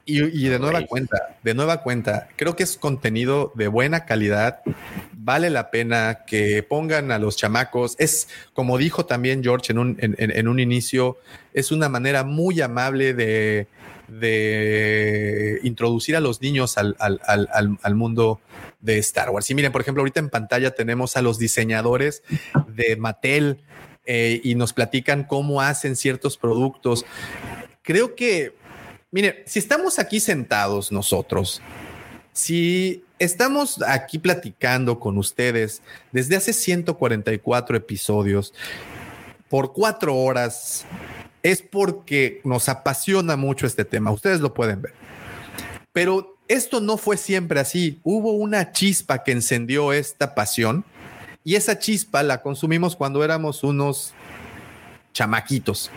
Y, 0.05 0.23
y 0.23 0.49
de 0.49 0.59
nueva 0.61 0.87
cuenta, 0.87 1.37
de 1.43 1.53
nueva 1.53 1.83
cuenta, 1.83 2.29
creo 2.37 2.55
que 2.55 2.63
es 2.63 2.77
contenido 2.79 3.53
de 3.57 3.67
buena 3.69 4.05
calidad. 4.05 4.61
Vale 5.13 5.51
la 5.51 5.71
pena 5.73 6.21
que 6.27 6.63
pongan 6.63 7.11
a 7.11 7.19
los 7.19 7.37
chamacos. 7.37 7.97
Es 7.99 8.29
como 8.55 8.79
dijo 8.79 9.05
también 9.05 9.43
George 9.43 9.73
en 9.73 9.79
un, 9.79 9.97
en, 10.01 10.15
en- 10.19 10.31
en 10.31 10.47
un 10.49 10.61
inicio, 10.61 11.19
es 11.53 11.73
una 11.73 11.89
manera 11.89 12.23
muy 12.23 12.61
amable 12.61 13.13
de, 13.15 13.67
de 14.09 15.61
introducir 15.63 16.17
a 16.17 16.21
los 16.21 16.41
niños 16.41 16.79
al, 16.79 16.97
al- 16.99 17.21
al- 17.83 17.95
mundo 17.95 18.41
de 18.81 18.99
Star 18.99 19.31
Wars. 19.31 19.51
Y 19.51 19.55
miren, 19.55 19.73
por 19.73 19.81
ejemplo, 19.81 20.01
ahorita 20.03 20.21
en 20.21 20.31
pantalla 20.31 20.71
tenemos 20.73 21.17
a 21.17 21.23
los 21.23 21.39
diseñadores 21.39 22.23
de 22.69 22.97
Mattel 22.97 23.59
eh, 24.05 24.41
y 24.45 24.55
nos 24.55 24.73
platican 24.73 25.25
cómo 25.25 25.61
hacen 25.61 25.97
ciertos 25.97 26.37
productos. 26.37 27.05
Creo 27.83 28.15
que, 28.15 28.55
mire, 29.11 29.43
si 29.47 29.59
estamos 29.59 29.99
aquí 29.99 30.21
sentados 30.21 30.93
nosotros, 30.93 31.61
si 32.33 33.03
estamos 33.19 33.83
aquí 33.83 34.19
platicando 34.19 35.01
con 35.01 35.17
ustedes 35.19 35.83
desde 36.13 36.37
hace 36.37 36.53
144 36.53 37.77
episodios 37.77 38.53
por 39.49 39.73
cuatro 39.73 40.15
horas, 40.17 40.85
es 41.53 41.63
porque 41.63 42.41
nos 42.43 42.69
apasiona 42.69 43.37
mucho 43.37 43.67
este 43.67 43.85
tema. 43.85 44.11
Ustedes 44.11 44.41
lo 44.41 44.53
pueden 44.53 44.83
ver. 44.83 44.95
Pero 45.93 46.37
esto 46.49 46.81
no 46.81 46.97
fue 46.97 47.17
siempre 47.17 47.61
así. 47.61 48.01
Hubo 48.03 48.33
una 48.33 48.73
chispa 48.73 49.23
que 49.23 49.31
encendió 49.31 49.93
esta 49.93 50.35
pasión 50.35 50.85
y 51.45 51.55
esa 51.55 51.79
chispa 51.79 52.25
la 52.25 52.43
consumimos 52.43 52.97
cuando 52.97 53.23
éramos 53.23 53.63
unos 53.63 54.13
chamaquitos. 55.13 55.93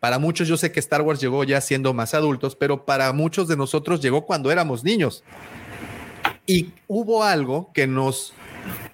Para 0.00 0.18
muchos 0.18 0.46
yo 0.46 0.58
sé 0.58 0.70
que 0.70 0.80
Star 0.80 1.00
Wars 1.00 1.20
llegó 1.20 1.42
ya 1.44 1.62
siendo 1.62 1.94
más 1.94 2.12
adultos, 2.12 2.54
pero 2.54 2.84
para 2.84 3.10
muchos 3.14 3.48
de 3.48 3.56
nosotros 3.56 4.02
llegó 4.02 4.26
cuando 4.26 4.52
éramos 4.52 4.84
niños. 4.84 5.24
Y 6.46 6.72
hubo 6.86 7.24
algo 7.24 7.70
que 7.72 7.86
nos 7.86 8.34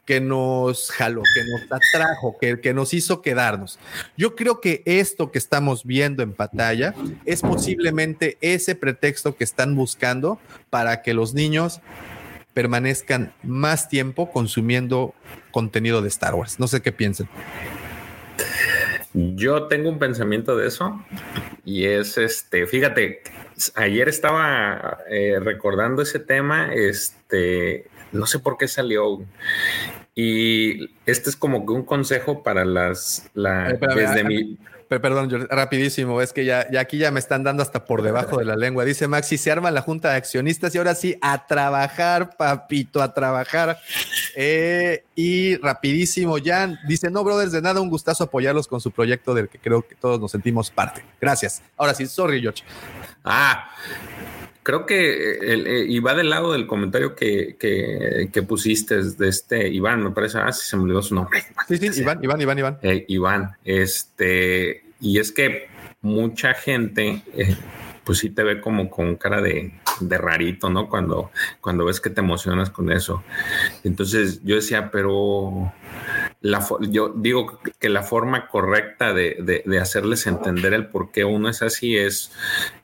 que 0.05 0.21
nos 0.21 0.91
jaló, 0.91 1.23
que 1.35 1.45
nos 1.45 1.63
atrajo, 1.83 2.37
que, 2.41 2.61
que 2.61 2.75
nos 2.75 2.95
hizo 2.95 3.23
quedarnos. 3.23 3.79
Yo 4.17 4.37
creo 4.37 4.61
que 4.61 4.83
esto 4.85 5.31
que 5.31 5.39
estamos 5.39 5.85
viendo 5.85 6.23
en 6.23 6.33
pantalla 6.33 6.95
es 7.25 7.41
posiblemente 7.43 8.37
ese 8.41 8.75
pretexto 8.75 9.37
que 9.37 9.45
están 9.45 9.75
buscando 9.75 10.39
para 10.71 11.03
que 11.03 11.15
los 11.15 11.35
niños 11.35 11.81
permanezcan 12.55 13.35
más 13.43 13.89
tiempo 13.89 14.31
consumiendo 14.31 15.15
contenido 15.51 16.03
de 16.03 16.09
Star 16.09 16.35
Wars. 16.35 16.61
No 16.61 16.69
sé 16.69 16.81
qué 16.81 16.93
piensen. 16.93 17.29
Yo 19.13 19.69
tengo 19.69 19.91
un 19.91 19.99
pensamiento 19.99 20.57
de 20.57 20.69
eso 20.69 21.05
y 21.65 21.85
es 21.85 22.19
este, 22.19 22.67
fíjate, 22.67 23.23
ayer 23.77 24.09
estaba 24.09 24.99
eh, 25.09 25.39
recordando 25.41 26.03
ese 26.03 26.19
tema, 26.19 26.75
este, 26.75 27.87
no 28.15 28.27
sé 28.27 28.39
por 28.39 28.57
qué 28.57 28.69
salió. 28.69 29.23
Y 30.15 30.91
este 31.07 31.31
es 31.31 31.37
como 31.37 31.67
que 31.67 31.73
un 31.73 31.85
consejo 31.85 32.43
para 32.43 32.65
las, 32.65 33.29
la, 33.35 33.71
Espérame, 33.71 33.99
desde 33.99 34.21
ah, 34.21 34.25
mi, 34.25 34.59
Perdón, 34.89 35.49
rapidísimo, 35.51 36.21
es 36.21 36.33
que 36.33 36.45
ya, 36.45 36.71
ya 36.71 36.81
aquí 36.81 36.99
ya 36.99 37.11
me 37.11 37.19
están 37.19 37.43
dando 37.43 37.63
hasta 37.63 37.85
por 37.85 38.03
debajo 38.03 38.39
de 38.39 38.45
la 38.45 38.57
lengua. 38.57 38.85
Dice 38.85 39.09
Maxi, 39.09 39.39
se 39.39 39.51
arma 39.51 39.71
la 39.71 39.81
junta 39.81 40.11
de 40.11 40.17
accionistas 40.17 40.75
y 40.75 40.79
ahora 40.79 40.95
sí, 40.95 41.17
a 41.21 41.47
trabajar, 41.47 42.37
papito, 42.37 43.03
a 43.03 43.13
trabajar. 43.15 43.79
Eh, 44.37 45.05
y 45.15 45.57
rapidísimo, 45.57 46.37
Jan 46.43 46.79
dice, 46.87 47.11
no, 47.11 47.25
brothers, 47.25 47.53
de 47.53 47.63
nada, 47.63 47.81
un 47.81 47.91
gustazo 47.91 48.25
apoyarlos 48.25 48.69
con 48.69 48.81
su 48.81 48.91
proyecto 48.91 49.35
del 49.35 49.49
que 49.49 49.59
creo 49.59 49.87
que 49.87 49.95
todos 49.95 50.21
nos 50.21 50.31
sentimos 50.31 50.71
parte. 50.71 51.05
Gracias. 51.21 51.63
Ahora 51.77 51.95
sí, 51.95 52.07
sorry, 52.07 52.41
George. 52.41 52.63
Ah, 53.25 53.71
creo 54.65 54.87
que 54.87 55.35
el, 55.35 55.67
eh, 55.67 55.85
y 55.87 56.01
va 56.01 56.15
del 56.15 56.31
lado 56.31 56.53
del 56.53 56.67
comentario 56.67 57.15
que, 57.15 57.55
que, 57.61 58.31
que 58.33 58.43
pusiste 58.43 59.03
de 59.03 59.29
este 59.29 59.69
Iván, 59.69 60.03
me 60.03 60.11
parece, 60.11 60.39
ah, 60.39 60.51
sí 60.51 60.67
se 60.69 60.77
me 60.77 60.85
olvidó 60.85 61.03
su 61.03 61.15
nombre. 61.15 61.45
Sí, 61.69 61.77
sí, 61.77 62.01
Iván, 62.01 62.19
Iván, 62.25 62.41
Iván, 62.41 62.59
Iván. 62.59 62.79
Eh, 62.83 63.05
Iván, 63.09 63.53
este, 63.65 64.83
y 65.01 65.19
es 65.19 65.31
que 65.31 65.69
mucha 66.01 66.55
gente, 66.55 67.23
eh, 67.37 67.57
pues 68.05 68.19
sí 68.19 68.31
te 68.31 68.43
ve 68.43 68.61
como 68.61 68.91
con 68.91 69.17
cara 69.17 69.41
de, 69.41 69.73
de 70.01 70.19
rarito, 70.19 70.71
¿no? 70.71 70.89
Cuando, 70.89 71.31
cuando 71.61 71.85
ves 71.85 72.01
que 72.01 72.11
te 72.11 72.21
emocionas 72.21 72.71
con 72.71 72.91
eso. 72.91 73.23
Entonces 73.85 74.41
yo 74.43 74.57
decía, 74.57 74.91
pero 74.91 75.73
la, 76.41 76.67
yo 76.91 77.13
digo 77.15 77.61
que 77.79 77.89
la 77.89 78.03
forma 78.03 78.49
correcta 78.49 79.13
de, 79.13 79.37
de- 79.41 79.63
de 79.65 79.79
hacerles 79.81 80.27
entender 80.27 80.75
el 80.75 80.87
por 80.89 81.11
qué 81.11 81.25
uno 81.25 81.49
es 81.49 81.63
así 81.63 81.97
es, 81.97 82.33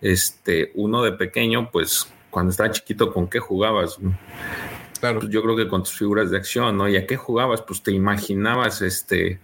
este, 0.00 0.72
uno 0.74 1.02
de 1.02 1.12
pequeño, 1.12 1.70
pues 1.70 2.12
cuando 2.30 2.50
estaba 2.50 2.70
chiquito, 2.70 3.12
¿con 3.12 3.28
qué 3.28 3.38
jugabas? 3.40 3.98
Claro. 5.00 5.20
yo 5.28 5.42
creo 5.42 5.56
que 5.56 5.66
con 5.66 5.82
tus 5.82 5.94
figuras 5.94 6.30
de 6.30 6.36
acción, 6.36 6.76
¿no? 6.76 6.86
¿Y 6.86 6.96
a 6.96 7.06
qué 7.06 7.16
jugabas? 7.16 7.62
Pues 7.62 7.82
te 7.82 7.90
imaginabas 7.90 8.82
este, 8.82 9.40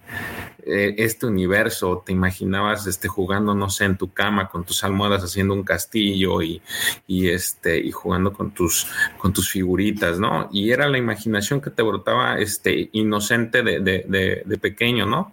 eh, 0.66 0.94
este 0.98 1.26
universo, 1.26 2.02
te 2.05 2.12
imaginabas 2.12 2.86
este, 2.86 3.09
jugando, 3.09 3.55
no 3.55 3.70
sé, 3.70 3.84
en 3.84 3.97
tu 3.97 4.12
cama 4.12 4.48
con 4.48 4.64
tus 4.64 4.84
almohadas 4.84 5.22
haciendo 5.22 5.55
un 5.55 5.62
castillo 5.62 6.43
y, 6.43 6.60
y, 7.06 7.28
este, 7.28 7.78
y 7.78 7.90
jugando 7.93 8.32
con 8.32 8.51
tus, 8.51 8.86
con 9.18 9.32
tus 9.32 9.51
figuritas, 9.51 10.18
¿no? 10.18 10.48
Y 10.52 10.70
era 10.72 10.88
la 10.88 10.98
imaginación 10.98 11.60
que 11.60 11.70
te 11.70 11.82
brotaba 11.82 12.38
este, 12.38 12.90
inocente 12.93 13.62
de, 13.62 13.80
de, 13.80 14.05
de, 14.09 14.43
de 14.44 14.59
pequeño, 14.59 15.06
¿no? 15.06 15.32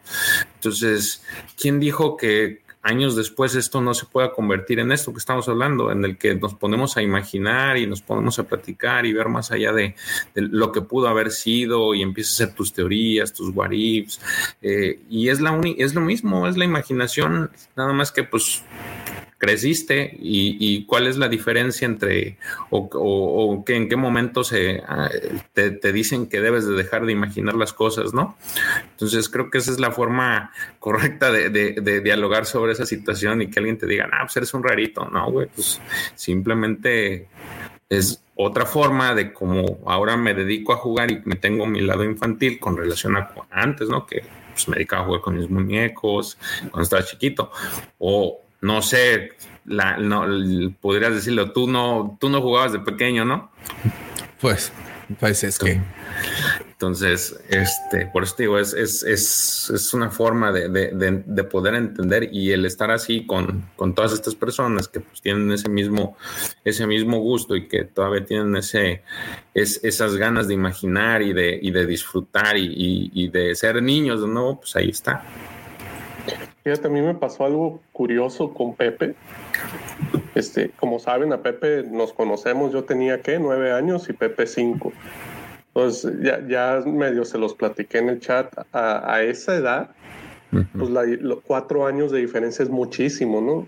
Entonces, 0.56 1.24
¿quién 1.58 1.80
dijo 1.80 2.16
que 2.16 2.63
años 2.84 3.16
después 3.16 3.56
esto 3.56 3.82
no 3.82 3.94
se 3.94 4.06
pueda 4.06 4.32
convertir 4.34 4.80
en 4.80 4.92
esto 4.92 5.14
que 5.14 5.20
estamos 5.20 5.48
hablando, 5.48 5.90
en 5.92 6.04
el 6.04 6.18
que 6.18 6.36
nos 6.36 6.54
ponemos 6.54 6.98
a 6.98 7.02
imaginar 7.02 7.78
y 7.78 7.88
nos 7.88 8.02
ponemos 8.02 8.38
a 8.40 8.44
platicar 8.44 9.06
y 9.06 9.14
ver 9.14 9.30
más 9.30 9.52
allá 9.52 9.72
de, 9.72 9.96
lo 10.36 10.72
que 10.72 10.82
pudo 10.82 11.08
haber 11.08 11.32
sido 11.32 11.94
y 11.96 12.02
empiezas 12.02 12.40
a 12.40 12.44
hacer 12.44 12.56
tus 12.56 12.74
teorías, 12.74 13.34
tus 13.34 13.56
what 13.56 13.72
eh, 13.72 15.00
y 15.10 15.30
es, 15.30 15.40
la 15.40 15.52
uni- 15.52 15.76
es 15.80 15.96
lo 15.96 16.02
mismo, 16.02 16.48
es 16.48 16.58
la 16.58 16.66
imaginación, 16.66 17.50
nada 17.76 17.94
más 17.94 18.12
que 18.12 18.24
pues 18.24 18.64
creciste 19.44 20.16
y, 20.22 20.56
y 20.58 20.86
cuál 20.86 21.06
es 21.06 21.18
la 21.18 21.28
diferencia 21.28 21.86
entre 21.86 22.38
o, 22.70 22.90
o- 22.94 23.64
en 23.68 23.90
qué 23.90 23.96
momento 23.98 24.46
se 24.46 24.82
ah, 24.88 25.10
te, 25.52 25.92
dicen 25.92 26.28
que 26.28 26.40
debes 26.40 26.66
de 26.66 26.76
dejar 26.76 27.06
de 27.06 27.12
imaginar 27.12 27.56
las 27.56 27.74
cosas, 27.74 28.14
¿no? 28.14 28.38
Entonces 28.92 29.28
creo 29.28 29.50
que 29.50 29.58
esa 29.58 29.72
es 29.72 29.80
la 29.82 29.92
forma 29.92 30.52
correcta 30.80 31.30
de, 31.30 31.50
dialogar 32.02 32.46
sobre 32.46 32.72
esa 32.72 32.86
situación 32.86 33.42
y 33.42 33.48
que 33.48 33.60
alguien 33.60 33.78
te 33.78 33.86
diga, 33.86 34.10
ah, 34.14 34.20
pues 34.22 34.38
eres 34.38 34.54
un 34.54 34.64
rarito, 34.64 35.06
no, 35.10 35.30
güey, 35.30 35.48
pues 35.54 35.82
simplemente 36.16 37.28
es 37.90 38.24
otra 38.36 38.66
forma 38.66 39.14
de 39.14 39.34
como 39.34 39.80
ahora 39.86 40.16
me 40.16 40.34
dedico 40.34 40.72
a 40.72 40.78
jugar 40.78 41.12
y 41.12 41.22
me 41.26 41.36
tengo 41.36 41.66
mi 41.66 41.82
lado 41.82 42.06
infantil 42.06 42.60
con 42.60 42.78
relación 42.78 43.18
a 43.18 43.30
antes, 43.52 43.90
¿no? 43.90 44.06
Que 44.06 44.24
pues 44.54 44.68
me 44.70 44.76
dedicaba 44.76 45.02
a 45.02 45.06
jugar 45.06 45.22
con 45.22 45.38
mis 45.38 45.50
muñecos 45.50 46.38
cuando 46.62 46.84
estaba 46.84 47.04
chiquito. 47.04 47.52
O 48.00 48.43
no 48.64 48.82
sé, 48.82 49.34
la, 49.66 49.98
no, 49.98 50.26
podrías 50.80 51.14
decirlo, 51.14 51.52
tú 51.52 51.68
no, 51.68 52.18
tú 52.20 52.30
no 52.30 52.42
jugabas 52.42 52.72
de 52.72 52.80
pequeño, 52.80 53.26
¿no? 53.26 53.52
Pues, 54.40 54.72
pues 55.20 55.44
es 55.44 55.60
que. 55.60 55.82
Entonces, 56.72 57.38
este, 57.50 58.06
por 58.08 58.24
eso 58.24 58.36
te 58.38 58.44
digo, 58.44 58.58
es, 58.58 58.74
es, 58.74 59.04
es, 59.04 59.70
es 59.74 59.94
una 59.94 60.10
forma 60.10 60.54
de, 60.54 60.70
de, 60.70 60.92
de, 60.92 61.24
de 61.26 61.44
poder 61.44 61.76
entender 61.76 62.30
y 62.32 62.52
el 62.52 62.66
estar 62.66 62.90
así 62.90 63.26
con, 63.26 63.70
con 63.76 63.94
todas 63.94 64.14
estas 64.14 64.34
personas 64.34 64.88
que 64.88 65.02
pues, 65.02 65.22
tienen 65.22 65.52
ese 65.52 65.70
mismo, 65.70 66.18
ese 66.64 66.88
mismo 66.88 67.20
gusto 67.20 67.58
y 67.58 67.68
que 67.68 67.84
todavía 67.84 68.24
tienen 68.26 68.56
ese, 68.56 69.04
es, 69.54 69.82
esas 69.84 70.16
ganas 70.16 70.48
de 70.48 70.54
imaginar 70.54 71.22
y 71.22 71.34
de, 71.34 71.60
y 71.62 71.72
de 71.72 71.86
disfrutar 71.86 72.56
y, 72.56 72.68
y, 72.68 73.12
y 73.14 73.28
de 73.28 73.56
ser 73.56 73.84
niños 73.84 74.22
de 74.22 74.28
nuevo, 74.28 74.62
pues 74.62 74.74
ahí 74.78 74.90
está. 74.90 75.26
Fíjate, 76.64 76.88
a 76.88 76.90
mí 76.92 77.02
me 77.02 77.14
pasó 77.16 77.46
algo 77.46 77.82
curioso 77.92 78.54
con 78.54 78.74
Pepe. 78.76 79.16
Este, 80.36 80.70
como 80.72 81.00
saben, 81.00 81.34
a 81.34 81.42
Pepe 81.42 81.84
nos 81.84 82.14
conocemos, 82.14 82.72
yo 82.72 82.84
tenía 82.86 83.22
que 83.22 83.38
nueve 83.40 83.72
años 83.72 84.10
y 84.10 84.14
Pepe 84.14 84.48
cinco. 84.48 84.94
Entonces 85.68 86.14
ya, 86.22 86.40
ya 86.48 86.82
medio 86.86 87.26
se 87.26 87.38
los 87.38 87.54
platiqué 87.54 87.98
en 87.98 88.10
el 88.10 88.20
chat. 88.20 88.54
A, 88.72 89.14
a 89.14 89.24
esa 89.24 89.56
edad, 89.56 89.90
pues 90.78 90.90
la- 90.90 91.04
los 91.04 91.42
cuatro 91.42 91.86
años 91.86 92.12
de 92.12 92.20
diferencia 92.20 92.64
es 92.64 92.70
muchísimo, 92.70 93.42
¿no? 93.42 93.68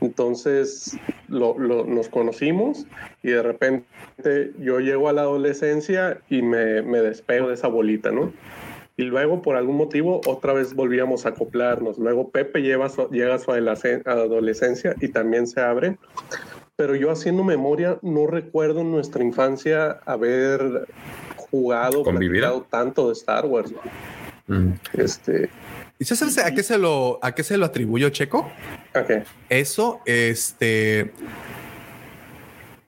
Entonces 0.00 0.96
lo, 1.28 1.58
lo, 1.58 1.84
nos 1.84 2.08
conocimos 2.08 2.86
y 3.22 3.30
de 3.30 3.42
repente 3.42 4.52
yo 4.58 4.80
llego 4.80 5.08
a 5.10 5.12
la 5.12 5.22
adolescencia 5.22 6.18
y 6.30 6.40
me, 6.40 6.80
me 6.82 7.00
despego 7.00 7.48
de 7.48 7.54
esa 7.54 7.68
bolita, 7.68 8.10
¿no? 8.10 8.32
Y 9.00 9.04
luego 9.04 9.40
por 9.40 9.56
algún 9.56 9.76
motivo 9.76 10.20
otra 10.26 10.52
vez 10.52 10.74
volvíamos 10.74 11.24
a 11.24 11.30
acoplarnos. 11.30 11.96
Luego 11.96 12.28
Pepe 12.28 12.60
lleva 12.60 12.88
llega 13.10 13.36
a 13.36 13.38
su 13.38 13.50
adolescencia 13.50 14.94
y 15.00 15.08
también 15.08 15.46
se 15.46 15.62
abre. 15.62 15.96
Pero 16.76 16.94
yo 16.94 17.10
haciendo 17.10 17.42
memoria 17.42 17.98
no 18.02 18.26
recuerdo 18.26 18.82
en 18.82 18.90
nuestra 18.90 19.24
infancia 19.24 20.00
haber 20.04 20.86
jugado, 21.36 22.02
convivido 22.02 22.66
tanto 22.68 23.06
de 23.06 23.14
Star 23.14 23.46
Wars. 23.46 23.72
Mm. 24.48 24.72
Este, 24.92 25.48
¿Y 25.98 26.04
sabes 26.04 26.36
a 26.36 26.52
qué 26.54 26.62
se 26.62 26.76
lo 26.76 27.18
a 27.22 27.34
qué 27.34 27.42
se 27.42 27.56
lo 27.56 27.64
atribuyó 27.64 28.10
Checo? 28.10 28.50
Okay. 28.94 29.22
Eso, 29.48 30.02
este, 30.04 31.12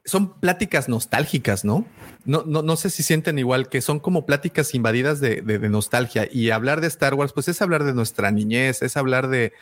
son 0.05 0.39
pláticas 0.40 0.90
nostálgicas, 0.90 1.64
¿no? 1.64 1.86
No, 2.24 2.44
no, 2.47 2.62
no 2.62 2.77
sé 2.77 2.90
si 2.90 3.03
sienten 3.03 3.39
igual 3.39 3.69
que 3.69 3.81
son 3.81 3.99
como 3.99 4.27
pláticas 4.27 4.74
invadidas 4.74 5.20
de, 5.20 5.43
nostalgia 5.69 6.28
y 6.31 6.51
hablar 6.51 6.81
de 6.81 6.86
Star 6.86 7.15
Wars, 7.15 7.32
pues 7.32 7.49
es 7.49 7.61
hablar 7.62 7.85
de 7.85 7.94
nuestra 7.94 8.31
niñez, 8.31 8.82
es 8.82 8.97
hablar 8.97 9.28
de, 9.28 9.53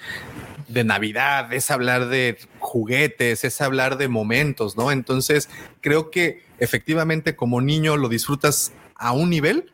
de 0.68 0.84
Navidad, 0.84 1.52
es 1.52 1.70
hablar 1.70 2.08
de 2.08 2.38
juguetes, 2.58 3.44
es 3.44 3.60
hablar 3.60 3.96
de 3.96 4.08
momentos, 4.08 4.76
¿no? 4.76 4.92
Entonces 4.92 5.48
creo 5.80 6.10
que 6.10 6.42
efectivamente 6.58 7.34
como 7.34 7.60
niño 7.60 7.96
lo 7.96 8.08
disfrutas 8.08 8.72
a 8.94 9.12
un 9.12 9.30
nivel 9.30 9.72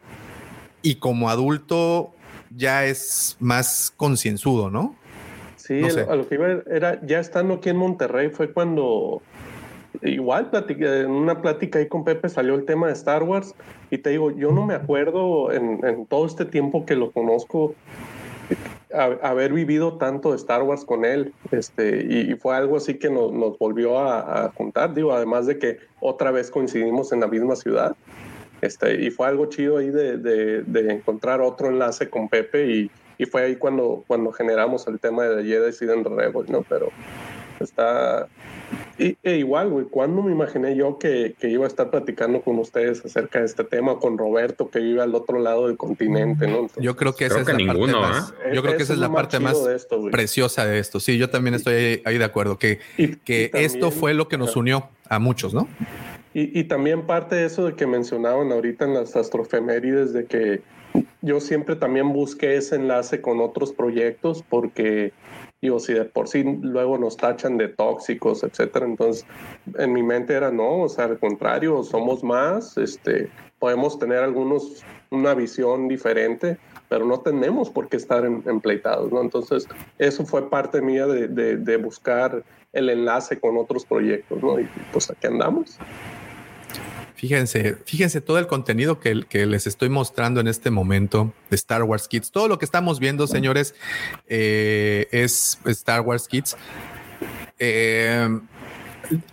y 0.82 0.96
como 0.96 1.30
adulto 1.30 2.14
ya 2.54 2.84
es 2.84 3.36
más 3.40 3.92
concienzudo, 3.96 4.70
¿no? 4.70 4.96
Sí, 5.56 5.82
a 5.82 6.14
lo 6.14 6.28
que 6.28 6.36
iba 6.36 6.62
era, 6.70 7.04
ya 7.04 7.18
estando 7.18 7.54
aquí 7.54 7.70
en 7.70 7.76
Monterrey 7.76 8.30
fue 8.30 8.52
cuando 8.52 9.20
igual 10.02 10.50
en 10.52 11.10
una 11.10 11.40
plática 11.40 11.78
ahí 11.78 11.88
con 11.88 12.04
Pepe 12.04 12.28
salió 12.28 12.54
el 12.54 12.64
tema 12.64 12.86
de 12.86 12.92
Star 12.92 13.22
Wars 13.22 13.54
y 13.90 13.98
te 13.98 14.10
digo, 14.10 14.30
yo 14.30 14.52
no 14.52 14.66
me 14.66 14.74
acuerdo 14.74 15.52
en, 15.52 16.06
todo 16.06 16.26
este 16.26 16.44
tiempo 16.44 16.84
que 16.86 16.96
lo 16.96 17.10
conozco 17.10 17.74
haber 18.92 19.52
vivido 19.52 19.98
tanto 19.98 20.30
de 20.30 20.36
Star 20.36 20.62
Wars 20.62 20.84
con 20.84 21.04
él, 21.04 21.34
este, 21.50 22.06
y, 22.08 22.34
fue 22.36 22.56
algo 22.56 22.76
así 22.76 22.94
que 22.94 23.10
nos, 23.10 23.58
volvió 23.58 23.98
a, 23.98 24.50
juntar, 24.56 24.94
digo, 24.94 25.12
además 25.12 25.46
de 25.46 25.58
que 25.58 25.78
otra 26.00 26.30
vez 26.30 26.50
coincidimos 26.50 27.12
en 27.12 27.20
la 27.20 27.26
misma 27.26 27.56
ciudad, 27.56 27.94
este, 28.62 29.02
y 29.02 29.10
fue 29.10 29.26
algo 29.26 29.46
chido 29.46 29.78
ahí 29.78 29.90
de, 29.90 30.64
encontrar 30.90 31.40
otro 31.40 31.68
enlace 31.68 32.08
con 32.08 32.28
Pepe 32.28 32.66
y, 32.66 32.90
fue 33.26 33.42
ahí 33.42 33.56
cuando, 33.56 34.04
cuando 34.06 34.30
generamos 34.30 34.86
el 34.86 35.00
tema 35.00 35.24
de 35.24 35.44
Jedi 35.44 35.72
Sid 35.72 35.88
Rebel, 35.88 36.44
¿no? 36.48 36.62
Pero 36.68 36.90
está, 37.60 38.28
y, 38.98 39.16
e 39.22 39.36
igual, 39.36 39.68
güey, 39.68 39.86
¿cuándo 39.86 40.22
me 40.22 40.32
imaginé 40.32 40.74
yo 40.74 40.98
que, 40.98 41.34
que, 41.38 41.48
iba 41.48 41.64
a 41.64 41.68
estar 41.68 41.90
platicando 41.90 42.40
con 42.40 42.58
ustedes 42.58 43.04
acerca 43.04 43.40
de 43.40 43.46
este 43.46 43.64
tema, 43.64 43.98
con 43.98 44.16
Roberto, 44.16 44.70
que 44.70 44.78
vive 44.78 45.02
al 45.02 45.14
otro 45.14 45.38
lado 45.38 45.66
del 45.66 45.76
continente, 45.76 46.46
¿no? 46.46 46.68
yo 46.78 46.96
creo 46.96 47.14
que 47.14 47.26
esa 47.26 47.40
es 47.40 47.46
la 47.46 47.56
parte 47.66 47.92
más, 47.92 48.34
yo 48.52 48.62
creo 48.62 48.76
que 48.76 48.82
esa 48.82 48.92
es 48.94 48.98
la 48.98 49.12
parte 49.12 49.40
más 49.40 49.56
preciosa 50.10 50.64
de 50.64 50.78
esto. 50.78 51.00
Sí, 51.00 51.18
yo 51.18 51.28
también 51.28 51.54
estoy 51.54 52.02
ahí, 52.04 52.18
de 52.18 52.24
acuerdo, 52.24 52.58
que, 52.58 52.80
que 53.24 53.50
esto 53.52 53.90
fue 53.90 54.14
lo 54.14 54.28
que 54.28 54.38
nos 54.38 54.56
unió 54.56 54.88
a 55.08 55.18
muchos, 55.18 55.52
¿no? 55.52 55.68
Y, 56.32 56.58
y, 56.58 56.64
también 56.64 57.06
parte 57.06 57.34
de 57.34 57.46
eso 57.46 57.64
de 57.64 57.74
que 57.74 57.86
mencionaban 57.86 58.52
ahorita 58.52 58.84
en 58.84 58.92
las 58.92 59.16
astrofemérides, 59.16 60.12
de 60.12 60.26
que 60.26 60.60
yo 61.22 61.40
siempre 61.40 61.76
también 61.76 62.12
busqué 62.12 62.56
ese 62.56 62.76
enlace 62.76 63.20
con 63.20 63.40
otros 63.40 63.72
proyectos, 63.72 64.44
porque 64.46 65.12
o 65.62 65.78
si 65.78 65.94
de 65.94 66.04
por 66.04 66.28
sí 66.28 66.44
luego 66.44 66.98
nos 66.98 67.16
tachan 67.16 67.56
de 67.56 67.68
tóxicos, 67.68 68.44
etcétera. 68.44 68.86
Entonces, 68.86 69.26
en 69.78 69.92
mi 69.92 70.02
mente 70.02 70.34
era 70.34 70.50
no, 70.50 70.82
o 70.82 70.88
sea, 70.88 71.06
al 71.06 71.18
contrario, 71.18 71.82
somos 71.82 72.22
más, 72.22 72.76
este, 72.78 73.30
podemos 73.58 73.98
tener 73.98 74.18
algunos 74.18 74.84
una 75.10 75.34
visión 75.34 75.88
diferente, 75.88 76.58
pero 76.88 77.04
no 77.04 77.20
tenemos 77.20 77.70
por 77.70 77.88
qué 77.88 77.96
estar 77.96 78.24
empleitados, 78.24 79.10
¿no? 79.12 79.20
Entonces, 79.20 79.66
eso 79.98 80.24
fue 80.24 80.48
parte 80.50 80.80
mía 80.80 81.06
de, 81.06 81.28
de 81.28 81.76
buscar 81.76 82.44
el 82.72 82.90
enlace 82.90 83.40
con 83.40 83.56
otros 83.56 83.86
proyectos, 83.86 84.42
¿no? 84.42 84.60
Y 84.60 84.68
pues 84.92 85.10
aquí 85.10 85.26
andamos. 85.26 85.78
Fíjense, 87.16 87.78
fíjense 87.86 88.20
todo 88.20 88.38
el 88.38 88.46
contenido 88.46 89.00
que, 89.00 89.24
que, 89.26 89.46
les 89.46 89.66
estoy 89.66 89.88
mostrando 89.88 90.38
en 90.38 90.48
este 90.48 90.70
momento 90.70 91.32
de 91.48 91.56
Star 91.56 91.82
Wars 91.82 92.08
Kids. 92.08 92.30
Todo 92.30 92.46
lo 92.46 92.58
que 92.58 92.66
estamos 92.66 93.00
viendo, 93.00 93.26
señores, 93.26 93.74
eh, 94.28 95.08
es 95.12 95.58
Star 95.64 96.02
Wars 96.02 96.28
Kids. 96.28 96.58
Eh, 97.58 98.28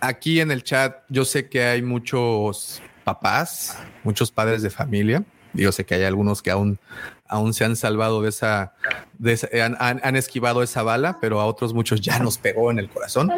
aquí 0.00 0.40
en 0.40 0.50
el 0.50 0.62
chat, 0.62 0.96
yo 1.10 1.26
sé 1.26 1.50
que 1.50 1.62
hay 1.62 1.82
muchos 1.82 2.80
papás, 3.04 3.76
muchos 4.02 4.30
padres 4.30 4.62
de 4.62 4.70
familia. 4.70 5.22
Yo 5.52 5.70
sé 5.70 5.84
que 5.84 5.94
hay 5.94 6.04
algunos 6.04 6.40
que 6.40 6.50
aún, 6.50 6.78
aún 7.28 7.52
se 7.52 7.66
han 7.66 7.76
salvado 7.76 8.22
de 8.22 8.30
esa, 8.30 8.74
han, 9.78 10.16
esquivado 10.16 10.62
esa 10.62 10.82
bala, 10.82 11.18
pero 11.20 11.38
a 11.38 11.44
otros 11.44 11.74
muchos 11.74 12.00
ya 12.00 12.18
nos 12.18 12.38
pegó 12.38 12.70
en 12.70 12.78
el 12.78 12.88
corazón. 12.88 13.30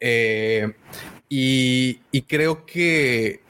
Eh, 0.00 0.74
y, 1.28 2.00
y 2.10 2.22
creo 2.22 2.66
que 2.66 3.43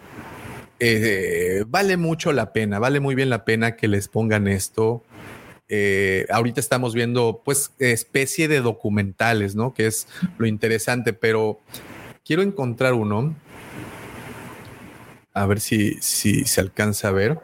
eh, 0.81 1.65
vale 1.67 1.97
mucho 1.97 2.33
la 2.33 2.53
pena, 2.53 2.79
vale 2.79 3.01
muy 3.01 3.15
bien 3.15 3.31
la 3.31 3.45
pena 3.45 3.77
que 3.77 3.89
les 3.89 4.09
pongan 4.09 4.49
esto. 4.49 5.03
Eh, 5.69 6.27
ahorita 6.31 6.61
estamos 6.61 6.95
viendo, 6.95 7.43
pues, 7.45 7.73
especie 7.79 8.49
de 8.49 8.61
documentales, 8.61 9.55
¿no? 9.55 9.73
Que 9.73 9.87
es 9.87 10.07
lo 10.39 10.47
interesante, 10.47 11.13
pero 11.13 11.61
quiero 12.25 12.43
encontrar 12.43 12.95
uno. 12.95 13.35
A 15.33 15.47
ver 15.47 15.61
si, 15.61 15.95
si 16.01 16.45
se 16.45 16.61
alcanza 16.61 17.09
a 17.09 17.13
ver. 17.13 17.41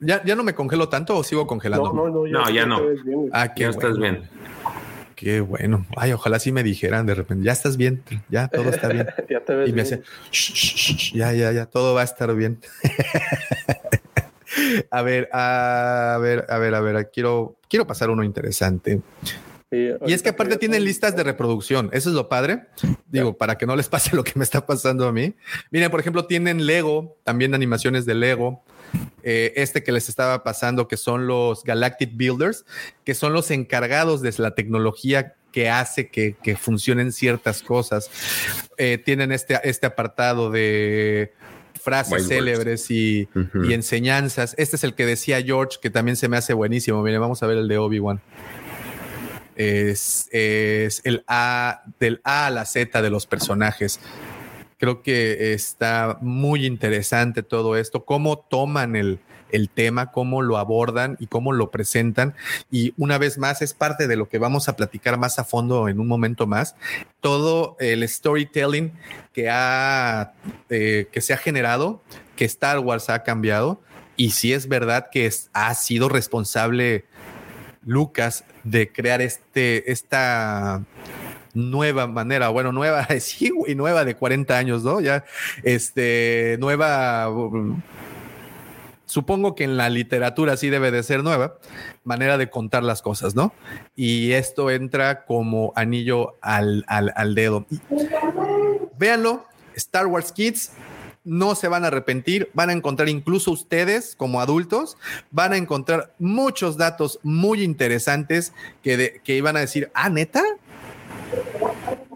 ¿Ya, 0.00 0.22
¿Ya 0.24 0.36
no 0.36 0.44
me 0.44 0.54
congelo 0.54 0.88
tanto 0.88 1.16
o 1.16 1.24
sigo 1.24 1.46
congelando? 1.46 1.92
No, 1.92 2.08
no, 2.08 2.26
no, 2.26 2.50
ya, 2.50 2.66
no. 2.66 2.80
Ah, 3.32 3.52
ya 3.56 3.68
estás 3.70 3.98
bien. 3.98 4.28
Qué 5.18 5.40
bueno. 5.40 5.84
Ay, 5.96 6.12
ojalá 6.12 6.38
sí 6.38 6.52
me 6.52 6.62
dijeran 6.62 7.04
de 7.04 7.12
repente, 7.12 7.44
ya 7.44 7.50
estás 7.50 7.76
bien, 7.76 8.04
ya 8.28 8.46
todo 8.46 8.70
está 8.70 8.86
bien. 8.86 9.08
ya 9.28 9.40
te 9.40 9.52
ves 9.52 9.68
y 9.68 9.72
me 9.72 9.82
bien. 9.82 10.04
ya, 11.12 11.32
ya, 11.32 11.50
ya, 11.50 11.66
todo 11.66 11.92
va 11.92 12.02
a 12.02 12.04
estar 12.04 12.32
bien. 12.36 12.60
a 14.92 15.02
ver, 15.02 15.28
a 15.32 16.18
ver, 16.22 16.46
a 16.48 16.58
ver, 16.58 16.74
a 16.76 16.80
ver, 16.80 17.10
quiero, 17.12 17.56
quiero 17.68 17.84
pasar 17.84 18.10
uno 18.10 18.22
interesante. 18.22 19.00
y 19.72 20.12
es 20.12 20.22
que 20.22 20.28
aparte 20.28 20.56
tienen 20.56 20.84
listas 20.84 21.16
de 21.16 21.24
reproducción. 21.24 21.90
Eso 21.92 22.10
es 22.10 22.14
lo 22.14 22.28
padre. 22.28 22.68
Digo, 23.08 23.36
para 23.36 23.58
que 23.58 23.66
no 23.66 23.74
les 23.74 23.88
pase 23.88 24.10
lo 24.14 24.22
que 24.22 24.34
me 24.36 24.44
está 24.44 24.66
pasando 24.66 25.08
a 25.08 25.12
mí. 25.12 25.34
Miren, 25.72 25.90
por 25.90 25.98
ejemplo, 25.98 26.26
tienen 26.26 26.64
Lego, 26.64 27.18
también 27.24 27.54
animaciones 27.54 28.06
de 28.06 28.14
Lego. 28.14 28.62
Eh, 29.22 29.52
este 29.56 29.82
que 29.82 29.92
les 29.92 30.08
estaba 30.08 30.42
pasando, 30.42 30.88
que 30.88 30.96
son 30.96 31.26
los 31.26 31.64
Galactic 31.64 32.16
Builders, 32.16 32.64
que 33.04 33.14
son 33.14 33.32
los 33.32 33.50
encargados 33.50 34.22
de 34.22 34.32
la 34.38 34.54
tecnología 34.54 35.34
que 35.52 35.68
hace 35.68 36.08
que, 36.08 36.56
funcionen 36.56 37.12
ciertas 37.12 37.62
cosas. 37.62 38.10
Eh, 38.76 38.98
tienen 39.04 39.32
este, 39.32 39.58
este 39.64 39.86
apartado 39.86 40.50
de 40.50 41.32
frases 41.78 42.28
célebres 42.28 42.90
y, 42.90 43.28
enseñanzas. 43.70 44.54
Este 44.58 44.76
es 44.76 44.84
el 44.84 44.94
que 44.94 45.06
decía 45.06 45.42
George, 45.42 45.78
que 45.80 45.90
también 45.90 46.16
se 46.16 46.28
me 46.28 46.36
hace 46.36 46.52
buenísimo. 46.52 47.02
Miren, 47.02 47.20
vamos 47.20 47.42
a 47.42 47.46
ver 47.46 47.58
el 47.58 47.68
de 47.68 47.78
Obi-Wan. 47.78 48.20
Es, 49.56 50.28
es, 50.30 51.00
el 51.04 51.24
A 51.26 51.82
del 51.98 52.20
A 52.22 52.46
a 52.46 52.50
la 52.50 52.64
Z 52.64 53.02
de 53.02 53.10
los 53.10 53.26
personajes. 53.26 53.98
Creo 54.78 55.02
que 55.02 55.52
está 55.54 56.18
muy 56.20 56.64
interesante 56.64 57.42
todo 57.42 57.76
esto, 57.76 58.04
cómo 58.04 58.38
toman 58.38 58.94
el, 58.94 59.20
tema, 59.74 60.12
cómo 60.12 60.42
lo 60.42 60.56
abordan 60.56 61.16
y 61.18 61.26
cómo 61.26 61.52
lo 61.52 61.70
presentan. 61.70 62.34
Y 62.70 62.94
una 62.96 63.18
vez 63.18 63.38
más, 63.38 63.60
es 63.60 63.74
parte 63.74 64.06
de 64.06 64.14
lo 64.16 64.28
que 64.28 64.38
vamos 64.38 64.68
a 64.68 64.76
platicar 64.76 65.18
más 65.18 65.38
a 65.38 65.44
fondo 65.44 65.88
en 65.88 65.98
un 65.98 66.06
momento 66.06 66.46
más. 66.46 66.76
Todo 67.20 67.76
el 67.80 68.08
storytelling 68.08 68.92
que, 69.32 69.50
ha, 69.50 70.34
eh, 70.70 71.08
que 71.10 71.20
se 71.22 71.32
ha 71.32 71.38
generado, 71.38 72.00
que 72.36 72.44
Star 72.44 72.78
Wars 72.78 73.10
ha 73.10 73.24
cambiado. 73.24 73.80
Y 74.16 74.30
si 74.30 74.52
es 74.52 74.68
verdad 74.68 75.08
que 75.10 75.28
ha 75.54 75.74
sido 75.74 76.08
responsable 76.08 77.04
Lucas 77.84 78.44
de 78.64 78.92
crear 78.92 79.22
este, 79.22 79.90
esta 79.90 80.84
nueva 81.54 82.06
manera, 82.06 82.48
bueno, 82.48 82.72
nueva, 82.72 83.06
sí, 83.20 83.52
y 83.66 83.74
nueva 83.74 84.04
de 84.04 84.14
40 84.14 84.56
años, 84.56 84.82
¿no? 84.82 85.00
Ya, 85.00 85.24
este, 85.62 86.56
nueva, 86.60 87.28
supongo 89.06 89.54
que 89.54 89.64
en 89.64 89.76
la 89.76 89.88
literatura 89.88 90.56
sí 90.56 90.70
debe 90.70 90.90
de 90.90 91.02
ser 91.02 91.24
nueva, 91.24 91.58
manera 92.04 92.38
de 92.38 92.50
contar 92.50 92.84
las 92.84 93.02
cosas, 93.02 93.34
¿no? 93.34 93.52
Y 93.96 94.32
esto 94.32 94.70
entra 94.70 95.24
como 95.24 95.72
anillo 95.74 96.34
al, 96.40 96.84
al, 96.86 97.34
dedo. 97.34 97.66
véanlo, 98.98 99.44
Star 99.74 100.06
Wars 100.06 100.32
Kids, 100.32 100.72
no 101.24 101.54
se 101.54 101.68
van 101.68 101.84
a 101.84 101.88
arrepentir, 101.88 102.50
van 102.54 102.70
a 102.70 102.72
encontrar 102.72 103.08
incluso 103.08 103.50
ustedes 103.50 104.14
como 104.16 104.40
adultos, 104.40 104.96
van 105.30 105.52
a 105.52 105.56
encontrar 105.56 106.14
muchos 106.18 106.76
datos 106.76 107.18
muy 107.22 107.62
interesantes 107.62 108.52
que, 108.82 109.20
que 109.22 109.36
iban 109.36 109.56
a 109.56 109.60
decir, 109.60 109.90
ah, 109.94 110.08
neta, 110.08 110.42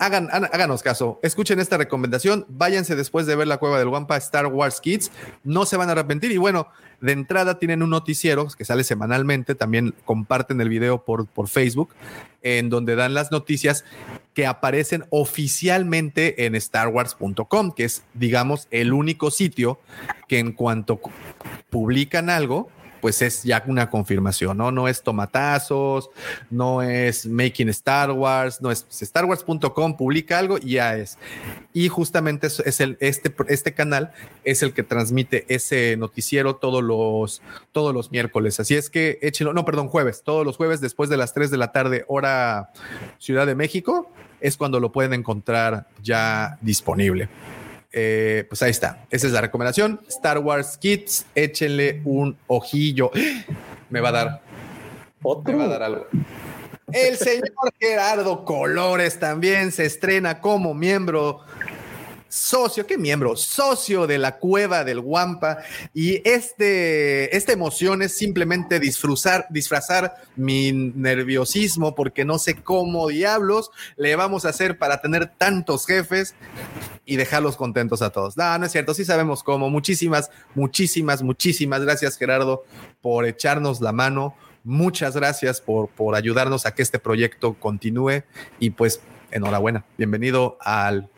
hagan, 0.02 0.28
háganos 0.32 0.82
caso, 0.82 1.20
escuchen 1.22 1.60
esta 1.60 1.76
recomendación, 1.76 2.44
váyanse 2.48 2.96
después 2.96 3.26
de 3.26 3.36
ver 3.36 3.46
la 3.46 3.58
cueva 3.58 3.78
del 3.78 3.88
Wampa 3.88 4.16
Star 4.16 4.46
Wars 4.46 4.80
Kids, 4.80 5.12
no 5.44 5.64
se 5.64 5.76
van 5.76 5.88
a 5.88 5.92
arrepentir. 5.92 6.32
Y 6.32 6.38
bueno, 6.38 6.68
de 7.00 7.12
entrada 7.12 7.58
tienen 7.58 7.82
un 7.82 7.90
noticiero 7.90 8.48
que 8.56 8.64
sale 8.64 8.84
semanalmente, 8.84 9.54
también 9.54 9.94
comparten 10.04 10.60
el 10.60 10.68
video 10.68 11.04
por, 11.04 11.26
por 11.26 11.48
Facebook, 11.48 11.90
en 12.42 12.68
donde 12.68 12.96
dan 12.96 13.14
las 13.14 13.30
noticias 13.30 13.84
que 14.34 14.46
aparecen 14.46 15.04
oficialmente 15.10 16.46
en 16.46 16.60
starwars.com, 16.60 17.72
que 17.72 17.84
es, 17.84 18.02
digamos, 18.14 18.66
el 18.70 18.92
único 18.92 19.30
sitio 19.30 19.78
que 20.26 20.38
en 20.38 20.52
cuanto 20.52 21.00
publican 21.70 22.28
algo, 22.28 22.70
pues 23.02 23.20
es 23.20 23.42
ya 23.42 23.64
una 23.66 23.90
confirmación, 23.90 24.56
¿no? 24.56 24.70
No 24.70 24.86
es 24.86 25.02
tomatazos, 25.02 26.08
no 26.50 26.82
es 26.82 27.26
Making 27.26 27.68
Star 27.70 28.12
Wars, 28.12 28.62
no 28.62 28.70
es 28.70 28.86
StarWars.com, 28.92 29.96
publica 29.96 30.38
algo 30.38 30.56
y 30.56 30.74
ya 30.74 30.96
es. 30.96 31.18
Y 31.72 31.88
justamente 31.88 32.46
es, 32.46 32.80
el, 32.80 32.96
este, 33.00 33.34
este 33.48 33.74
canal 33.74 34.12
es 34.44 34.62
el 34.62 34.72
que 34.72 34.84
transmite 34.84 35.44
ese 35.52 35.96
noticiero 35.96 36.54
todos 36.54 36.80
los, 36.80 37.42
todos 37.72 37.92
los 37.92 38.12
miércoles. 38.12 38.60
Así 38.60 38.76
es 38.76 38.88
que 38.88 39.18
échenlo, 39.20 39.52
no, 39.52 39.64
perdón, 39.64 39.88
jueves, 39.88 40.22
todos 40.22 40.46
los 40.46 40.56
jueves 40.56 40.80
después 40.80 41.10
de 41.10 41.16
las 41.16 41.34
3 41.34 41.50
de 41.50 41.56
la 41.56 41.72
tarde, 41.72 42.04
hora 42.06 42.70
Ciudad 43.18 43.48
de 43.48 43.56
México, 43.56 44.12
es 44.40 44.56
cuando 44.56 44.78
lo 44.78 44.92
pueden 44.92 45.12
encontrar 45.12 45.88
ya 46.04 46.56
disponible. 46.60 47.28
Eh, 47.92 48.46
pues 48.48 48.62
ahí 48.62 48.70
está. 48.70 49.04
Esa 49.10 49.26
es 49.26 49.32
la 49.32 49.40
recomendación. 49.40 50.00
Star 50.08 50.38
Wars 50.38 50.78
Kids, 50.78 51.26
échenle 51.34 52.00
un 52.04 52.36
ojillo. 52.46 53.10
Me 53.90 54.00
va 54.00 54.08
a 54.08 54.12
dar. 54.12 54.42
Me 55.44 55.54
va 55.54 55.64
a 55.64 55.68
dar 55.68 55.82
algo. 55.82 56.06
El 56.92 57.16
señor 57.16 57.72
Gerardo 57.78 58.44
Colores 58.44 59.18
también 59.18 59.72
se 59.72 59.86
estrena 59.86 60.40
como 60.40 60.74
miembro 60.74 61.40
socio, 62.32 62.86
¿qué 62.86 62.96
miembro? 62.96 63.36
Socio 63.36 64.06
de 64.06 64.16
la 64.16 64.38
cueva 64.38 64.84
del 64.84 65.00
Guampa. 65.00 65.58
Y 65.92 66.26
este, 66.26 67.36
esta 67.36 67.52
emoción 67.52 68.00
es 68.00 68.16
simplemente 68.16 68.80
disfrazar, 68.80 69.46
disfrazar 69.50 70.14
mi 70.34 70.72
nerviosismo 70.72 71.94
porque 71.94 72.24
no 72.24 72.38
sé 72.38 72.54
cómo 72.54 73.08
diablos 73.08 73.70
le 73.96 74.16
vamos 74.16 74.46
a 74.46 74.48
hacer 74.48 74.78
para 74.78 75.02
tener 75.02 75.30
tantos 75.36 75.84
jefes 75.84 76.34
y 77.04 77.16
dejarlos 77.16 77.56
contentos 77.56 78.00
a 78.00 78.08
todos. 78.08 78.34
No, 78.38 78.58
no 78.58 78.64
es 78.64 78.72
cierto, 78.72 78.94
sí 78.94 79.04
sabemos 79.04 79.42
cómo. 79.42 79.68
Muchísimas, 79.68 80.30
muchísimas, 80.54 81.22
muchísimas 81.22 81.82
gracias 81.82 82.16
Gerardo 82.16 82.64
por 83.02 83.26
echarnos 83.26 83.82
la 83.82 83.92
mano. 83.92 84.34
Muchas 84.64 85.14
gracias 85.14 85.60
por, 85.60 85.88
por 85.90 86.14
ayudarnos 86.14 86.64
a 86.64 86.74
que 86.74 86.82
este 86.82 86.98
proyecto 86.98 87.54
continúe 87.54 88.22
y 88.58 88.70
pues 88.70 89.02
enhorabuena. 89.32 89.84
Bienvenido 89.98 90.56
al, 90.60 91.10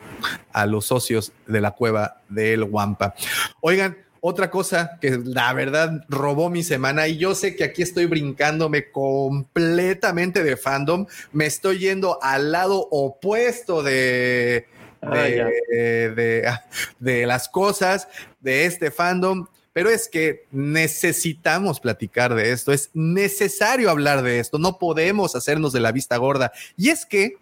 a 0.53 0.67
los 0.67 0.87
socios 0.87 1.33
de 1.47 1.61
la 1.61 1.73
cueva 1.73 2.21
del 2.29 2.65
Wampa. 2.65 3.15
Oigan, 3.61 3.97
otra 4.27 4.51
cosa 4.51 4.97
que 5.03 5.21
la 5.23 5.53
verdad 5.53 6.03
robó 6.09 6.49
mi 6.49 6.63
semana 6.63 7.07
y 7.09 7.19
yo 7.19 7.35
sé 7.35 7.57
que 7.57 7.65
aquí 7.65 7.83
estoy 7.83 8.07
brincándome 8.07 8.91
completamente 8.91 10.43
de 10.43 10.57
fandom, 10.57 11.05
me 11.31 11.45
estoy 11.45 11.81
yendo 11.81 12.19
al 12.23 12.51
lado 12.51 12.89
opuesto 12.91 13.83
de, 13.83 14.67
de, 15.03 16.57
de, 16.99 17.27
las 17.27 17.51
cosas 17.51 18.09
de 18.41 18.65
este 18.65 18.91
fandom, 18.91 19.47
pero 19.75 19.91
es 19.91 20.09
que 20.09 20.47
necesitamos 20.51 21.79
platicar 21.79 22.35
de 22.35 22.53
esto, 22.53 22.73
es 22.73 22.89
necesario 22.95 23.91
hablar 23.91 24.23
de 24.23 24.39
esto, 24.39 24.59
no 24.59 24.79
podemos 24.79 25.37
hacernos 25.37 25.75
de 25.75 25.81
la 25.81 25.93
vista 25.93 26.17
gorda. 26.17 26.51
Y 26.79 26.89
es 26.89 27.05
que 27.05 27.37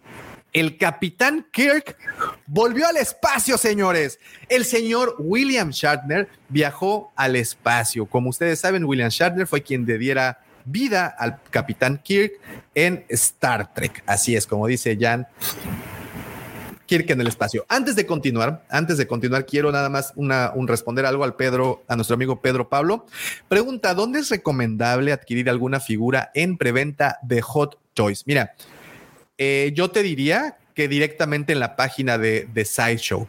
el 0.53 0.77
capitán 0.77 1.47
Kirk 1.51 1.97
volvió 2.45 2.87
al 2.87 2.97
espacio, 2.97 3.57
señores. 3.57 4.19
El 4.47 4.65
señor 4.65 5.15
William 5.19 5.71
Shatner 5.71 6.29
viajó 6.47 7.11
al 7.15 7.35
espacio. 7.35 8.05
Como 8.05 8.29
ustedes 8.29 8.59
saben, 8.59 8.85
William 8.85 9.09
Shatner 9.09 9.47
fue 9.47 9.63
quien 9.63 9.85
le 9.85 9.97
diera 9.97 10.39
vida 10.65 11.07
al 11.07 11.41
capitán 11.49 11.99
Kirk 12.01 12.33
en 12.75 13.03
Star 13.09 13.73
Trek. 13.73 14.03
Así 14.05 14.35
es, 14.35 14.47
como 14.47 14.67
dice 14.67 14.95
Jan. 14.99 15.27
Kirk 16.85 17.09
en 17.09 17.21
el 17.21 17.27
espacio. 17.27 17.65
Antes 17.69 17.95
de 17.95 18.05
continuar, 18.05 18.63
antes 18.69 18.97
de 18.97 19.07
continuar, 19.07 19.45
quiero 19.45 19.71
nada 19.71 19.89
más 19.89 20.13
un 20.15 20.67
responder 20.67 21.05
algo 21.05 21.23
al 21.23 21.35
Pedro, 21.35 21.83
a 21.87 21.95
nuestro 21.95 22.13
amigo 22.13 22.41
Pedro 22.41 22.69
Pablo. 22.69 23.07
Pregunta: 23.47 23.95
¿dónde 23.95 24.19
es 24.19 24.29
recomendable 24.29 25.11
adquirir 25.11 25.49
alguna 25.49 25.79
figura 25.79 26.29
en 26.35 26.57
preventa 26.57 27.17
de 27.23 27.41
Hot 27.41 27.79
Toys? 27.93 28.27
Mira, 28.27 28.53
eh, 29.37 29.71
yo 29.75 29.89
te 29.91 30.03
diría 30.03 30.57
que 30.73 30.87
directamente 30.87 31.53
en 31.53 31.59
la 31.59 31.75
página 31.75 32.17
de, 32.17 32.47
de, 32.51 32.65
Sideshow. 32.65 33.27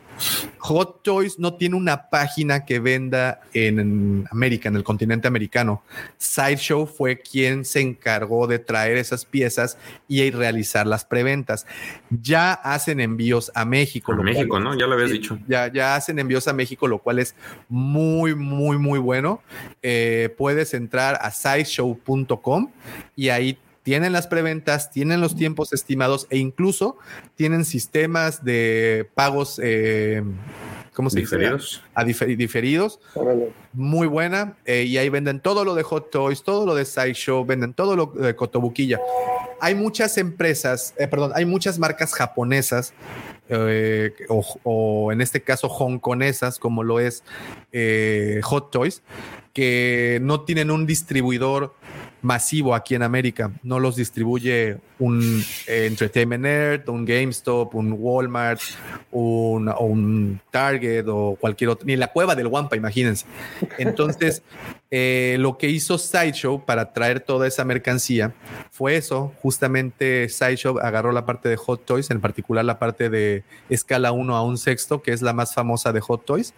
Hot 0.58 1.02
Toys 1.02 1.38
no 1.38 1.54
tiene 1.54 1.76
una 1.76 2.08
página 2.08 2.64
que 2.64 2.78
venda 2.78 3.40
en 3.52 4.26
América, 4.30 4.68
en 4.70 4.76
el 4.76 4.84
continente 4.84 5.28
americano. 5.28 5.82
Sideshow 6.16 6.86
fue 6.86 7.20
quien 7.20 7.66
se 7.66 7.80
encargó 7.80 8.46
de 8.46 8.58
traer 8.58 8.96
esas 8.96 9.26
piezas 9.26 9.76
y 10.08 10.30
realizar 10.30 10.86
las 10.86 11.04
preventas. 11.04 11.66
Ya 12.08 12.52
hacen 12.52 13.00
envíos 13.00 13.52
a 13.54 13.66
México. 13.66 14.12
A 14.12 14.16
México, 14.16 14.58
¿no? 14.58 14.78
Ya 14.78 14.86
lo 14.86 14.94
habías 14.94 15.10
dicho. 15.10 15.38
Ya, 15.46 15.70
ya 15.70 15.96
hacen 15.96 16.18
envíos 16.18 16.48
a 16.48 16.54
México, 16.54 16.88
lo 16.88 16.98
cual 17.00 17.18
es 17.18 17.34
muy, 17.68 18.34
muy, 18.34 18.78
muy 18.78 18.98
bueno. 18.98 19.42
Eh, 19.82 20.34
puedes 20.38 20.72
entrar 20.72 21.18
a 21.20 21.30
sideshow.com 21.30 22.70
y 23.16 23.28
ahí 23.28 23.58
tienen 23.84 24.14
las 24.14 24.26
preventas, 24.26 24.90
tienen 24.90 25.20
los 25.20 25.36
tiempos 25.36 25.72
estimados 25.72 26.26
e 26.30 26.38
incluso 26.38 26.96
tienen 27.36 27.66
sistemas 27.66 28.42
de 28.42 29.08
pagos, 29.14 29.60
eh, 29.62 30.22
¿cómo 30.94 31.10
se 31.10 31.20
diferidos. 31.20 31.82
dice? 31.94 32.24
A 32.24 32.34
diferidos. 32.34 32.98
Muy 33.74 34.06
buena. 34.06 34.56
Eh, 34.64 34.84
y 34.84 34.96
ahí 34.96 35.10
venden 35.10 35.38
todo 35.38 35.66
lo 35.66 35.74
de 35.74 35.82
Hot 35.82 36.10
Toys, 36.10 36.42
todo 36.42 36.64
lo 36.64 36.74
de 36.74 36.86
Sideshow, 36.86 37.44
venden 37.44 37.74
todo 37.74 37.94
lo 37.94 38.06
de 38.06 38.34
Cotobuquilla. 38.34 38.98
Hay 39.60 39.74
muchas 39.74 40.16
empresas, 40.16 40.94
eh, 40.96 41.06
perdón, 41.06 41.32
hay 41.34 41.44
muchas 41.44 41.78
marcas 41.78 42.14
japonesas 42.14 42.94
o, 44.30 44.42
o, 44.62 45.12
en 45.12 45.20
este 45.20 45.42
caso 45.42 45.68
hongkonesas, 45.68 46.58
como 46.58 46.82
lo 46.82 47.00
es 47.00 47.22
Hot 48.44 48.70
Toys, 48.70 49.02
que 49.52 50.20
no 50.22 50.40
tienen 50.40 50.70
un 50.70 50.86
distribuidor 50.86 51.74
masivo 52.24 52.74
aquí 52.74 52.94
en 52.94 53.02
América. 53.02 53.52
No 53.62 53.78
los 53.78 53.96
distribuye 53.96 54.78
un 54.98 55.44
Entertainment 55.66 56.42
Nerd, 56.42 56.88
un 56.88 57.04
GameStop, 57.04 57.74
un 57.74 57.94
Walmart, 57.98 58.60
un, 59.10 59.68
un 59.68 60.40
Target 60.50 61.04
o 61.08 61.36
cualquier 61.38 61.70
otro, 61.70 61.86
ni 61.86 61.96
la 61.96 62.08
cueva 62.08 62.34
del 62.34 62.46
Wampa, 62.46 62.76
imagínense. 62.76 63.26
Entonces, 63.76 64.42
eh, 64.90 65.36
lo 65.38 65.58
que 65.58 65.68
hizo 65.68 65.98
Sideshow 65.98 66.64
para 66.64 66.92
traer 66.94 67.20
toda 67.20 67.46
esa 67.46 67.64
mercancía 67.64 68.32
fue 68.70 68.96
eso. 68.96 69.34
Justamente 69.42 70.28
Sideshow 70.30 70.78
agarró 70.78 71.12
la 71.12 71.26
parte 71.26 71.50
de 71.50 71.56
Hot 71.56 71.84
Toys, 71.84 72.10
en 72.10 72.20
particular 72.20 72.64
la 72.64 72.78
parte 72.78 73.10
de 73.10 73.44
escala 73.68 74.12
1 74.12 74.34
a 74.34 74.42
un 74.42 74.56
sexto, 74.56 75.02
que 75.02 75.12
es 75.12 75.20
la 75.20 75.34
más 75.34 75.54
famosa 75.54 75.92
de 75.92 76.00
Hot 76.00 76.24
Toys. 76.24 76.54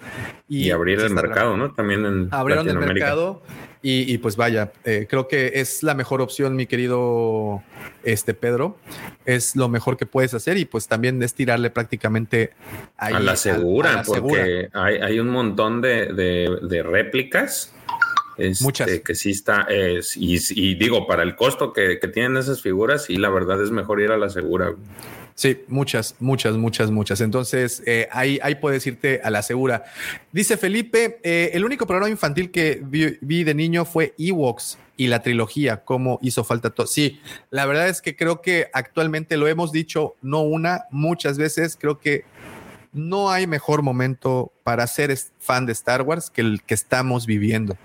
Y, 0.48 0.70
abrir 0.70 1.00
el 1.00 1.12
mercado, 1.12 1.56
¿no? 1.56 1.72
También 1.72 2.04
en 2.06 2.28
abrieron 2.30 2.68
el 2.68 2.78
mercado 2.78 3.42
y, 3.88 4.18
pues 4.18 4.36
vaya, 4.36 4.72
eh, 4.84 5.06
creo 5.08 5.28
que 5.28 5.52
es 5.54 5.84
la 5.84 5.94
mejor 5.94 6.20
opción, 6.20 6.56
mi 6.56 6.66
querido 6.66 7.62
este 8.02 8.34
Pedro. 8.34 8.76
Es 9.24 9.54
lo 9.54 9.68
mejor 9.68 9.96
que 9.96 10.06
puedes 10.06 10.34
hacer 10.34 10.56
y 10.56 10.64
pues 10.64 10.88
también 10.88 11.22
es 11.22 11.34
tirarle 11.34 11.70
prácticamente 11.70 12.50
a 12.96 13.20
la 13.20 13.36
segura, 13.36 14.02
porque 14.04 14.68
Hay, 14.72 15.20
un 15.20 15.28
montón 15.28 15.80
de, 15.80 16.82
réplicas. 16.84 17.72
Este, 18.36 18.64
Muchas. 18.64 18.90
Que 19.00 19.14
sí 19.14 19.30
está, 19.30 19.68
y, 20.16 20.74
digo, 20.74 21.06
para 21.06 21.22
el 21.22 21.36
costo 21.36 21.72
que, 21.72 22.00
que 22.00 22.08
tienen 22.08 22.36
esas 22.36 22.60
figuras, 22.60 23.08
y 23.08 23.16
la 23.18 23.30
verdad 23.30 23.62
es 23.62 23.70
mejor 23.70 24.00
ir 24.00 24.10
a 24.10 24.16
la 24.16 24.30
segura. 24.30 24.74
Sí, 25.36 25.64
muchas, 25.68 26.16
muchas, 26.18 26.56
muchas, 26.56 26.90
muchas. 26.90 27.20
Entonces, 27.20 27.82
eh, 27.84 28.08
ahí, 28.10 28.38
ahí 28.42 28.54
puedes 28.54 28.86
irte 28.86 29.20
a 29.22 29.30
la 29.30 29.42
segura. 29.42 29.84
Dice 30.32 30.56
Felipe, 30.56 31.20
eh, 31.22 31.50
el 31.52 31.62
único 31.62 31.86
programa 31.86 32.08
infantil 32.08 32.50
que 32.50 32.80
vi, 32.82 33.44
de 33.44 33.54
niño 33.54 33.84
fue 33.84 34.14
Ewoks 34.16 34.78
y 34.96 35.08
la 35.08 35.20
trilogía, 35.20 35.84
cómo 35.84 36.18
hizo 36.22 36.42
falta 36.42 36.70
todo. 36.70 36.86
Sí, 36.86 37.20
la 37.50 37.66
verdad 37.66 37.90
es 37.90 38.00
que 38.00 38.16
creo 38.16 38.40
que 38.40 38.70
actualmente 38.72 39.36
lo 39.36 39.46
hemos 39.46 39.72
dicho, 39.72 40.14
no 40.22 40.40
una, 40.40 40.86
muchas 40.90 41.36
veces, 41.36 41.76
creo 41.78 41.98
que 41.98 42.24
no 42.94 43.30
hay 43.30 43.46
mejor 43.46 43.82
momento 43.82 44.52
para 44.62 44.86
ser 44.86 45.14
fan 45.38 45.66
de 45.66 45.72
Star 45.72 46.00
Wars 46.00 46.30
que 46.30 46.40
el 46.40 46.62
que 46.62 46.72
estamos 46.72 47.26
viviendo. 47.26 47.76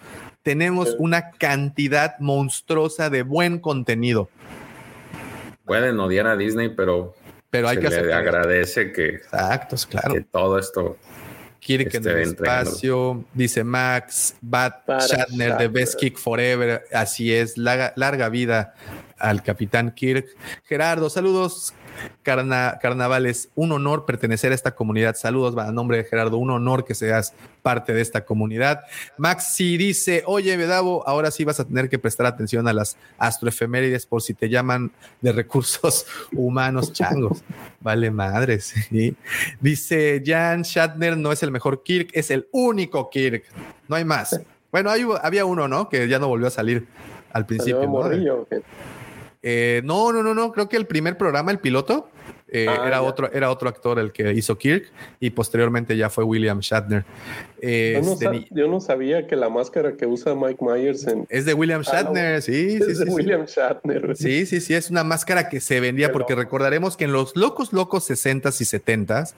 Tenemos 0.41 0.95
una 0.99 1.31
cantidad 1.31 2.17
monstruosa 2.19 3.09
de 3.09 3.23
buen 3.23 3.59
contenido. 3.59 4.29
Pueden 5.65 5.99
odiar 5.99 6.27
a 6.27 6.37
Disney, 6.37 6.69
pero 6.69 7.13
pero 7.51 7.69
hay 7.69 7.77
que 7.77 7.87
hacer. 7.87 8.05
Le 8.05 8.13
agradece 8.13 8.91
que, 8.91 9.15
Exactos, 9.15 9.85
claro. 9.85 10.15
que 10.15 10.21
todo 10.21 10.57
esto. 10.57 10.97
Quiere 11.63 11.85
que 11.85 11.97
en 11.97 12.07
el 12.07 12.17
espacio, 12.21 13.23
dice 13.35 13.63
Max, 13.63 14.33
Bat 14.41 14.89
Shatner, 15.07 15.57
The 15.57 15.67
Best 15.67 15.99
Kick 15.99 16.17
Forever. 16.17 16.85
Así 16.91 17.31
es, 17.31 17.55
larga, 17.55 17.93
larga 17.95 18.29
vida 18.29 18.73
al 19.19 19.43
capitán 19.43 19.91
Kirk. 19.91 20.25
Gerardo, 20.63 21.07
saludos. 21.07 21.75
Carna- 22.23 22.77
carnavales, 22.81 23.49
un 23.55 23.71
honor 23.71 24.05
pertenecer 24.05 24.51
a 24.51 24.55
esta 24.55 24.71
comunidad. 24.75 25.15
Saludos 25.15 25.57
a 25.57 25.71
nombre 25.71 25.97
de 25.97 26.03
Gerardo, 26.03 26.37
un 26.37 26.49
honor 26.51 26.85
que 26.85 26.95
seas 26.95 27.33
parte 27.61 27.93
de 27.93 28.01
esta 28.01 28.25
comunidad. 28.25 28.81
Maxi 29.17 29.77
dice, 29.77 30.23
oye, 30.25 30.55
Vedavo, 30.57 31.07
ahora 31.07 31.31
sí 31.31 31.43
vas 31.45 31.59
a 31.59 31.65
tener 31.65 31.89
que 31.89 31.99
prestar 31.99 32.25
atención 32.25 32.67
a 32.67 32.73
las 32.73 32.97
astroefemérides 33.17 34.05
por 34.05 34.21
si 34.21 34.33
te 34.33 34.49
llaman 34.49 34.91
de 35.21 35.31
recursos 35.31 36.05
humanos 36.33 36.93
changos. 36.93 37.43
Vale 37.81 38.11
madres. 38.11 38.73
sí. 38.89 39.15
Dice, 39.59 40.21
Jan 40.25 40.61
Shatner 40.63 41.17
no 41.17 41.31
es 41.31 41.43
el 41.43 41.51
mejor 41.51 41.83
Kirk, 41.83 42.09
es 42.13 42.31
el 42.31 42.47
único 42.51 43.09
Kirk. 43.09 43.43
No 43.87 43.95
hay 43.95 44.05
más. 44.05 44.39
Bueno, 44.71 44.89
hay- 44.89 45.05
había 45.21 45.45
uno, 45.45 45.67
¿no? 45.67 45.89
Que 45.89 46.07
ya 46.07 46.17
no 46.19 46.27
volvió 46.27 46.47
a 46.47 46.51
salir 46.51 46.87
al 47.33 47.45
principio. 47.45 47.81
Eh, 49.43 49.81
no, 49.83 50.11
no, 50.13 50.21
no, 50.23 50.33
no. 50.33 50.51
Creo 50.51 50.69
que 50.69 50.77
el 50.77 50.85
primer 50.85 51.17
programa, 51.17 51.51
el 51.51 51.59
piloto, 51.59 52.09
eh, 52.47 52.67
Ah, 52.69 52.75
era 52.85 52.97
ya. 52.97 53.01
otro, 53.01 53.31
era 53.31 53.49
otro 53.49 53.69
actor 53.69 53.97
el 53.97 54.11
que 54.11 54.33
hizo 54.33 54.57
Kirk 54.57 54.91
y 55.19 55.29
posteriormente 55.29 55.95
ya 55.95 56.09
fue 56.09 56.23
William 56.25 56.59
Shatner. 56.59 57.05
Eh, 57.61 57.93
Yo 58.01 58.05
no, 58.05 58.13
este, 58.13 58.47
yo 58.51 58.67
no 58.67 58.79
sabía 58.81 59.25
que 59.25 59.35
la 59.37 59.47
máscara 59.49 59.95
que 59.95 60.05
usa 60.05 60.35
Mike 60.35 60.57
Myers 60.63 61.07
en, 61.07 61.25
es 61.29 61.45
de 61.45 61.53
William 61.53 61.81
Ah, 61.87 61.91
no. 61.91 61.97
Shatner, 61.97 62.41
sí, 62.41 62.71
sí, 62.71 62.75
es 62.77 62.85
sí, 62.97 63.05
de 63.05 63.09
sí. 63.09 63.11
William 63.11 63.45
Shatner. 63.45 64.17
Sí, 64.17 64.45
sí, 64.45 64.59
sí, 64.59 64.73
es 64.73 64.89
una 64.89 65.03
máscara 65.05 65.47
que 65.49 65.59
se 65.61 65.79
vendía 65.79 66.11
porque 66.11 66.35
recordaremos 66.35 66.97
que 66.97 67.05
en 67.05 67.13
los 67.13 67.35
locos, 67.37 67.71
locos 67.73 68.09
60s 68.09 68.59
y 68.61 68.65
70s 68.65 69.33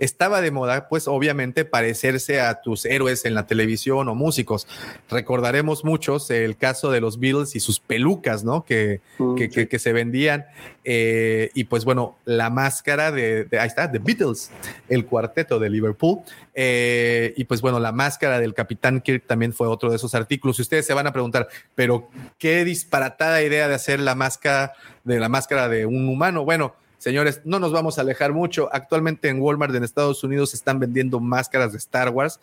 estaba 0.00 0.40
de 0.40 0.50
moda, 0.50 0.88
pues 0.88 1.06
obviamente 1.06 1.64
parecerse 1.64 2.40
a 2.40 2.60
tus 2.60 2.84
héroes 2.84 3.24
en 3.24 3.34
la 3.34 3.46
televisión 3.46 4.08
o 4.08 4.14
músicos. 4.14 4.66
Recordaremos 5.08 5.84
muchos 5.84 6.30
el 6.30 6.56
caso 6.56 6.90
de 6.90 7.00
los 7.00 7.18
Beatles 7.20 7.54
y 7.56 7.60
sus 7.60 7.78
pelucas, 7.80 8.42
¿no? 8.44 8.64
Que, 8.64 9.00
Mm, 9.18 9.34
que, 9.36 9.48
que- 9.50 9.68
que 9.68 9.78
se 9.78 9.92
vendían. 9.92 10.46
eh, 10.82 11.50
y 11.54 11.64
pues 11.64 11.84
bueno, 11.84 12.16
la 12.24 12.48
máscara 12.48 13.12
de, 13.12 13.44
de- 13.44 13.58
ahí 13.60 13.68
está, 13.68 13.92
The 13.92 13.98
Beatles, 13.98 14.50
el 14.88 15.04
cuarteto 15.06 15.58
de 15.58 15.68
Liverpool. 15.70 16.20
eh, 16.54 17.32
y 17.36 17.44
pues 17.44 17.60
bueno, 17.60 17.78
la 17.80 17.92
máscara 17.92 18.40
del 18.40 18.54
Capitán 18.54 19.00
Kirk 19.00 19.26
también 19.26 19.52
fue 19.52 19.68
otro 19.68 19.88
de 19.90 19.96
esos 19.96 20.14
artículos. 20.14 20.58
Y 20.58 20.62
ustedes 20.62 20.84
se 20.86 20.92
van 20.94 21.06
a 21.06 21.12
preguntar, 21.12 21.48
pero 21.74 22.08
qué 22.38 22.64
disparatada 22.64 23.42
idea 23.42 23.68
de 23.68 23.74
hacer 23.74 24.00
la 24.00 24.14
máscara 24.14 24.72
de 25.04 25.20
la 25.20 25.28
máscara 25.28 25.68
de 25.68 25.86
un 25.86 26.08
humano. 26.08 26.44
Bueno, 26.44 26.74
señores, 27.00 27.40
no 27.44 27.58
nos 27.58 27.72
vamos 27.72 27.98
a 27.98 28.02
alejar 28.02 28.32
mucho. 28.32 28.68
Actualmente 28.72 29.28
en 29.28 29.40
Walmart 29.40 29.74
en 29.74 29.82
Estados 29.82 30.22
Unidos 30.22 30.54
están 30.54 30.78
vendiendo 30.78 31.18
máscaras 31.18 31.72
de 31.72 31.78
Star 31.78 32.10
Wars 32.10 32.38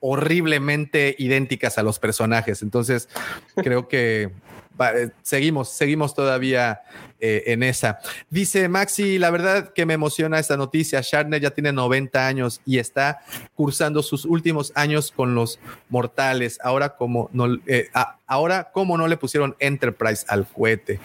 horriblemente 0.00 1.16
idénticas 1.18 1.78
a 1.78 1.82
los 1.82 1.98
personajes. 1.98 2.62
Entonces, 2.62 3.08
creo 3.56 3.88
que 3.88 4.30
eh, 4.78 5.10
seguimos, 5.22 5.70
seguimos 5.70 6.14
todavía 6.14 6.82
eh, 7.18 7.44
en 7.46 7.62
esa. 7.62 7.98
Dice 8.30 8.68
Maxi, 8.68 9.18
la 9.18 9.30
verdad 9.30 9.72
que 9.72 9.86
me 9.86 9.94
emociona 9.94 10.38
esta 10.38 10.56
noticia. 10.56 11.00
Shatner 11.02 11.40
ya 11.40 11.50
tiene 11.50 11.72
90 11.72 12.26
años 12.26 12.60
y 12.64 12.78
está 12.78 13.20
cursando 13.54 14.02
sus 14.02 14.24
últimos 14.24 14.72
años 14.74 15.10
con 15.10 15.34
los 15.34 15.58
mortales. 15.88 16.58
Ahora 16.62 16.96
como 16.96 17.28
no, 17.32 17.46
eh, 17.66 17.90
ahora 18.26 18.70
como 18.72 18.96
no 18.96 19.08
le 19.08 19.16
pusieron 19.16 19.56
Enterprise 19.58 20.24
al 20.28 20.46
cohete. 20.46 21.00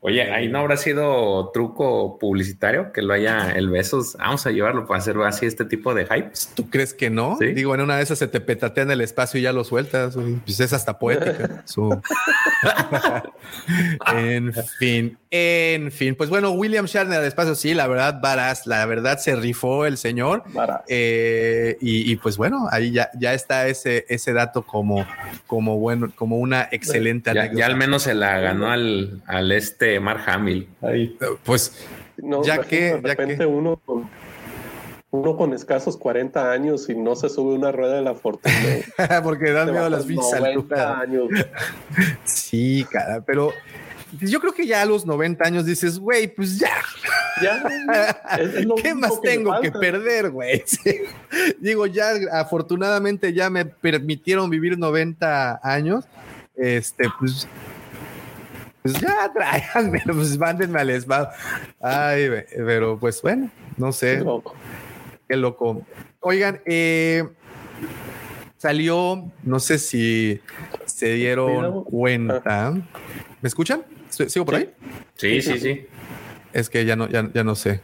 Oye, 0.00 0.22
ahí 0.32 0.48
no 0.48 0.58
habrá 0.58 0.76
sido 0.76 1.50
truco 1.52 2.18
publicitario 2.18 2.92
que 2.92 3.02
lo 3.02 3.14
haya 3.14 3.52
el 3.52 3.70
besos. 3.70 4.16
Vamos 4.18 4.46
a 4.46 4.50
llevarlo 4.50 4.86
para 4.86 4.98
hacer 4.98 5.16
así 5.24 5.46
este 5.46 5.64
tipo 5.64 5.94
de 5.94 6.04
hypes. 6.04 6.50
¿Tú 6.54 6.68
crees 6.70 6.92
que 6.94 7.08
no? 7.10 7.36
Sí. 7.38 7.46
Digo, 7.52 7.74
en 7.74 7.80
una 7.82 7.96
de 7.96 8.02
esas 8.02 8.18
se 8.18 8.28
te 8.28 8.40
petatea 8.40 8.84
en 8.84 8.90
el 8.90 9.00
espacio 9.00 9.38
y 9.40 9.44
ya 9.44 9.52
lo 9.52 9.64
sueltas. 9.64 10.16
Pues 10.44 10.60
es 10.60 10.72
hasta 10.72 10.98
poética. 10.98 11.62
su- 11.66 12.00
en 14.14 14.52
fin, 14.78 15.18
en 15.30 15.90
fin. 15.92 16.14
Pues 16.14 16.30
bueno, 16.30 16.50
William 16.52 16.86
Shatner 16.86 17.18
al 17.20 17.24
espacio, 17.26 17.54
sí, 17.54 17.74
la 17.74 17.86
verdad, 17.86 18.20
varas, 18.20 18.66
la 18.66 18.84
verdad 18.86 19.18
se 19.18 19.36
rifó 19.36 19.86
el 19.86 19.96
señor. 19.96 20.42
Eh, 20.88 21.76
y, 21.80 22.10
y 22.10 22.16
pues 22.16 22.36
bueno, 22.36 22.68
ahí 22.70 22.92
ya, 22.92 23.10
ya 23.18 23.34
está 23.34 23.66
ese, 23.68 24.04
ese 24.08 24.32
dato 24.32 24.62
como, 24.62 25.06
como 25.46 25.78
bueno, 25.78 26.10
como 26.14 26.38
una 26.38 26.68
excelente 26.70 27.32
Ya, 27.34 27.42
anécdota. 27.42 27.58
ya 27.60 27.66
al 27.66 27.76
menos 27.76 28.02
se 28.02 28.14
la 28.14 28.38
ganó 28.40 28.70
al, 28.70 29.22
al 29.26 29.52
este 29.62 30.00
Mark 30.00 30.22
Hamill. 30.26 30.68
Ahí. 30.80 31.16
Pues 31.44 31.72
No, 32.16 32.42
Ya 32.44 32.60
que- 32.60 32.94
de 32.94 33.00
ya 33.02 33.08
repente 33.08 33.36
que- 33.38 33.46
uno 33.46 33.76
con 33.84 34.08
uno 35.10 35.36
con 35.36 35.52
escasos 35.52 35.98
40 35.98 36.50
años 36.52 36.88
y 36.88 36.94
no 36.94 37.14
se 37.16 37.28
sube 37.28 37.52
una 37.54 37.70
rueda 37.70 37.96
de 37.96 38.02
la 38.02 38.14
fortuna. 38.14 38.54
porque 39.22 39.50
dan 39.52 39.70
miedo 39.70 39.84
a 39.84 39.90
las 39.90 40.04
pinches 40.06 40.30
90 40.40 40.56
alturas. 40.56 41.02
años. 41.02 41.28
Sí, 42.24 42.86
cara, 42.90 43.22
pero 43.26 43.50
yo 44.20 44.40
creo 44.40 44.52
que 44.54 44.66
ya 44.66 44.82
a 44.82 44.86
los 44.86 45.04
90 45.06 45.44
años 45.46 45.66
dices, 45.66 45.98
güey, 45.98 46.28
pues 46.28 46.58
ya. 46.58 46.70
Ya, 47.42 47.62
es- 48.38 48.66
¿Qué 48.82 48.94
más 48.94 49.18
que 49.20 49.28
tengo 49.30 49.58
que 49.60 49.70
perder, 49.72 50.30
güey? 50.30 50.62
Sí. 50.66 51.00
Digo, 51.60 51.86
ya 51.86 52.12
afortunadamente 52.32 53.32
ya 53.32 53.50
me 53.50 53.64
permitieron 53.66 54.48
vivir 54.50 54.78
90 54.78 55.60
años. 55.62 56.04
Este, 56.56 57.04
pues, 57.18 57.46
pues 58.82 58.94
ya 59.00 59.30
tráiganme, 59.34 60.02
pues 60.04 60.36
mándenme 60.38 60.80
al 60.80 60.90
spa. 60.90 61.32
Ay, 61.80 62.28
pero 62.56 62.98
pues 62.98 63.22
bueno, 63.22 63.50
no 63.76 63.92
sé. 63.92 64.18
Qué 64.18 64.24
loco. 64.24 64.54
Qué 65.28 65.36
loco. 65.36 65.82
Oigan, 66.20 66.60
eh, 66.66 67.24
salió, 68.56 69.30
no 69.42 69.60
sé 69.60 69.78
si 69.78 70.40
se 70.86 71.14
dieron 71.14 71.84
cuenta. 71.84 72.72
¿Me 73.40 73.48
escuchan? 73.48 73.82
¿Sigo 74.10 74.44
por 74.44 74.56
Sí. 74.56 74.60
ahí? 74.60 74.74
Sí, 75.16 75.42
sí, 75.42 75.58
sí. 75.58 75.86
Es 76.52 76.68
que 76.68 76.84
ya 76.84 76.96
no, 76.96 77.08
ya, 77.08 77.28
ya 77.32 77.44
no 77.44 77.54
sé. 77.54 77.80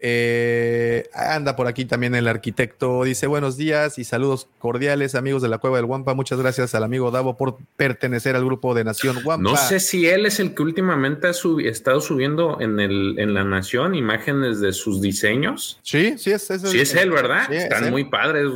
Eh, 0.00 1.08
anda 1.12 1.56
por 1.56 1.66
aquí 1.66 1.84
también 1.84 2.14
el 2.14 2.28
arquitecto. 2.28 3.02
Dice 3.04 3.26
buenos 3.26 3.56
días 3.56 3.98
y 3.98 4.04
saludos 4.04 4.48
cordiales, 4.58 5.14
amigos 5.14 5.42
de 5.42 5.48
la 5.48 5.58
Cueva 5.58 5.78
del 5.78 5.86
Guampa. 5.86 6.14
Muchas 6.14 6.38
gracias 6.38 6.74
al 6.74 6.84
amigo 6.84 7.10
Davo 7.10 7.36
por 7.36 7.58
pertenecer 7.76 8.36
al 8.36 8.44
grupo 8.44 8.74
de 8.74 8.84
Nación 8.84 9.16
Guampa. 9.24 9.50
No 9.50 9.56
sé 9.56 9.80
si 9.80 10.06
él 10.06 10.24
es 10.26 10.38
el 10.40 10.54
que 10.54 10.62
últimamente 10.62 11.26
ha 11.26 11.32
subi- 11.32 11.66
estado 11.66 12.00
subiendo 12.00 12.60
en, 12.60 12.78
el, 12.80 13.18
en 13.18 13.34
la 13.34 13.42
Nación 13.44 13.94
imágenes 13.94 14.60
de 14.60 14.72
sus 14.72 15.00
diseños. 15.00 15.80
Sí, 15.82 16.16
sí 16.16 16.30
es, 16.30 16.48
es, 16.50 16.62
Sí, 16.62 16.80
es 16.80 16.94
él, 16.94 17.10
¿verdad? 17.10 17.42
Sí, 17.48 17.56
es 17.56 17.64
Están 17.64 17.84
él. 17.86 17.90
muy 17.90 18.04
padres. 18.04 18.46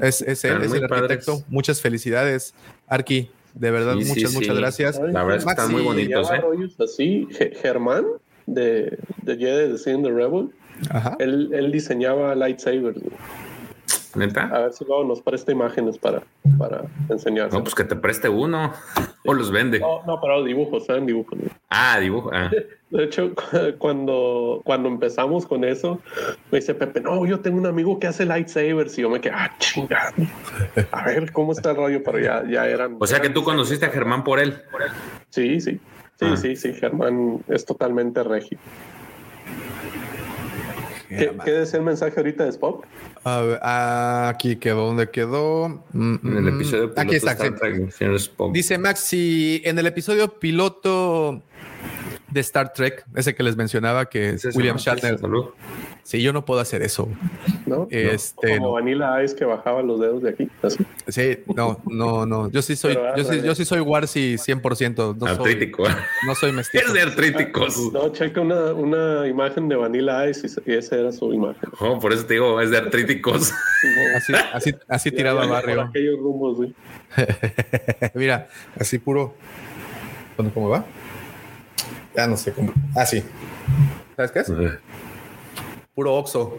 Es, 0.00 0.22
es 0.22 0.44
él, 0.44 0.62
es 0.62 0.72
el 0.72 0.84
arquitecto. 0.84 1.32
padres. 1.34 1.44
Muchas 1.48 1.80
felicidades, 1.80 2.52
Arqui. 2.88 3.30
De 3.54 3.70
verdad, 3.72 3.94
Sí, 3.96 4.04
sí, 4.04 4.08
muchas, 4.10 4.30
sí. 4.30 4.36
muchas 4.38 4.56
gracias. 4.56 5.00
La 5.12 5.24
verdad 5.24 5.44
que 5.44 5.50
están 5.50 5.72
muy 5.72 5.82
Maxi, 5.82 6.08
bonitos, 6.14 6.30
¿eh? 6.30 6.84
así, 6.84 7.28
Ge- 7.32 7.52
Germán 7.60 8.04
de, 8.46 8.96
de 9.22 9.36
Jedi 9.36 9.72
Descend 9.72 10.04
the 10.04 10.10
Rebel, 10.12 10.50
Ajá. 10.88 11.16
él, 11.18 11.50
él 11.52 11.70
diseñaba 11.72 12.34
lightsabers. 12.34 12.98
güey. 12.98 13.12
¿Neta? 14.16 14.50
A 14.52 14.58
ver 14.62 14.72
si 14.72 14.84
luego 14.84 15.04
nos 15.04 15.20
presta 15.22 15.52
imágenes 15.52 15.96
para, 15.96 16.22
para 16.58 16.82
enseñar. 17.08 17.52
No, 17.52 17.62
pues 17.62 17.76
que 17.76 17.84
te 17.84 17.94
preste 17.94 18.28
uno 18.28 18.72
o 19.24 19.34
los 19.34 19.52
vende. 19.52 19.78
No, 19.78 20.02
no, 20.04 20.20
pero 20.20 20.42
dibujos, 20.42 20.88
eran 20.88 21.06
dibujos. 21.06 21.38
Ah, 21.68 21.98
dibujo. 22.00 22.28
Ah. 22.32 22.50
De 22.90 23.04
hecho, 23.04 23.32
cu- 23.36 23.42
cuando, 23.78 24.62
cuando 24.64 24.88
empezamos 24.88 25.46
con 25.46 25.62
eso, 25.62 26.00
me 26.50 26.58
dice 26.58 26.74
Pepe, 26.74 27.00
no, 27.00 27.24
yo 27.24 27.38
tengo 27.38 27.56
un 27.58 27.66
amigo 27.66 28.00
que 28.00 28.08
hace 28.08 28.26
lightsabers 28.26 28.98
y 28.98 29.02
yo 29.02 29.10
me 29.10 29.20
quedé, 29.20 29.32
ah, 29.36 29.54
chingada. 29.60 30.12
A 30.90 31.04
ver 31.04 31.30
cómo 31.30 31.52
está 31.52 31.70
el 31.70 31.76
rollo, 31.76 32.02
pero 32.04 32.18
ya, 32.18 32.42
ya 32.50 32.66
eran. 32.66 32.96
O 32.98 33.06
sea 33.06 33.20
que 33.20 33.28
tú 33.30 33.44
conociste 33.44 33.86
a 33.86 33.90
Germán 33.90 34.24
por 34.24 34.40
él. 34.40 34.60
Sí, 35.28 35.60
sí. 35.60 35.78
Sí, 36.18 36.26
Ah. 36.28 36.36
sí, 36.36 36.56
sí. 36.56 36.72
Germán 36.74 37.44
es 37.46 37.64
totalmente 37.64 38.24
regio. 38.24 38.58
¿Qué, 41.10 41.32
¿Qué 41.44 41.50
decía 41.50 41.78
el 41.80 41.84
mensaje 41.84 42.14
ahorita 42.16 42.44
de 42.44 42.50
Spock? 42.50 42.86
A 43.24 43.40
ver, 43.40 43.58
aquí 43.62 44.56
quedó, 44.56 44.86
¿dónde 44.86 45.10
quedó? 45.10 45.82
Mm, 45.92 46.14
En 46.24 46.36
el 46.36 46.42
mm, 46.44 46.48
episodio 46.56 46.92
Aquí 46.96 47.16
piloto 47.16 47.16
está. 47.16 47.36
Sí. 47.44 47.50
Trek, 47.58 47.90
señor 47.90 48.14
Spock. 48.14 48.52
Dice 48.52 48.78
Maxi, 48.78 49.60
en 49.64 49.78
el 49.78 49.86
episodio 49.86 50.38
piloto 50.38 51.42
de 52.30 52.40
Star 52.40 52.72
Trek, 52.72 53.04
ese 53.14 53.34
que 53.34 53.42
les 53.42 53.56
mencionaba, 53.56 54.06
que 54.08 54.30
es 54.30 54.44
William 54.56 54.76
Shatner. 54.76 55.18
Salud. 55.18 55.46
Sí, 56.02 56.22
yo 56.22 56.32
no 56.32 56.44
puedo 56.44 56.60
hacer 56.60 56.82
eso. 56.82 57.08
¿No? 57.66 57.86
Este, 57.90 58.56
Como 58.56 58.68
no. 58.68 58.72
Vanilla 58.72 59.22
Ice 59.22 59.36
que 59.36 59.44
bajaba 59.44 59.82
los 59.82 60.00
dedos 60.00 60.22
de 60.22 60.30
aquí. 60.30 60.48
Así. 60.62 60.84
Sí, 61.08 61.38
no, 61.54 61.80
no, 61.86 62.26
no. 62.26 62.50
Yo 62.50 62.62
sí 62.62 62.74
soy, 62.76 62.94
Pero, 62.94 63.16
yo 63.16 63.24
sí, 63.24 63.40
yo 63.42 63.54
sí 63.54 63.64
soy 63.64 63.80
Warsi 63.80 64.36
100%. 64.36 65.16
No 65.16 65.26
soy, 65.26 65.28
Artrítico. 65.36 65.84
no 66.26 66.34
soy 66.34 66.52
mestizo. 66.52 66.84
Es 66.86 66.92
de 66.92 67.02
artríticos. 67.02 67.92
No, 67.92 68.10
checa 68.12 68.40
una, 68.40 68.72
una 68.72 69.26
imagen 69.28 69.68
de 69.68 69.76
Vanilla 69.76 70.28
Ice 70.28 70.48
y 70.66 70.72
esa 70.74 70.96
era 70.96 71.12
su 71.12 71.32
imagen. 71.32 71.68
Oh, 71.78 71.98
por 72.00 72.12
eso 72.12 72.24
te 72.26 72.34
digo, 72.34 72.60
es 72.60 72.70
de 72.70 72.78
artríticos. 72.78 73.52
Así, 74.16 74.32
así, 74.52 74.74
así 74.88 75.10
tiraba 75.10 75.46
barrio. 75.46 75.80
aquellos 75.82 76.18
rumbos, 76.18 76.56
güey. 76.58 76.74
Mira, 78.14 78.48
así 78.78 78.98
puro. 78.98 79.34
¿Cómo, 80.36 80.50
cómo 80.52 80.68
va? 80.68 80.84
Ya 82.20 82.26
no 82.26 82.36
sé 82.36 82.52
cómo. 82.52 82.70
Ah, 82.94 83.06
sí. 83.06 83.24
¿Sabes 84.14 84.30
qué 84.30 84.40
es? 84.40 84.52
Puro 85.94 86.16
Oxo. 86.16 86.58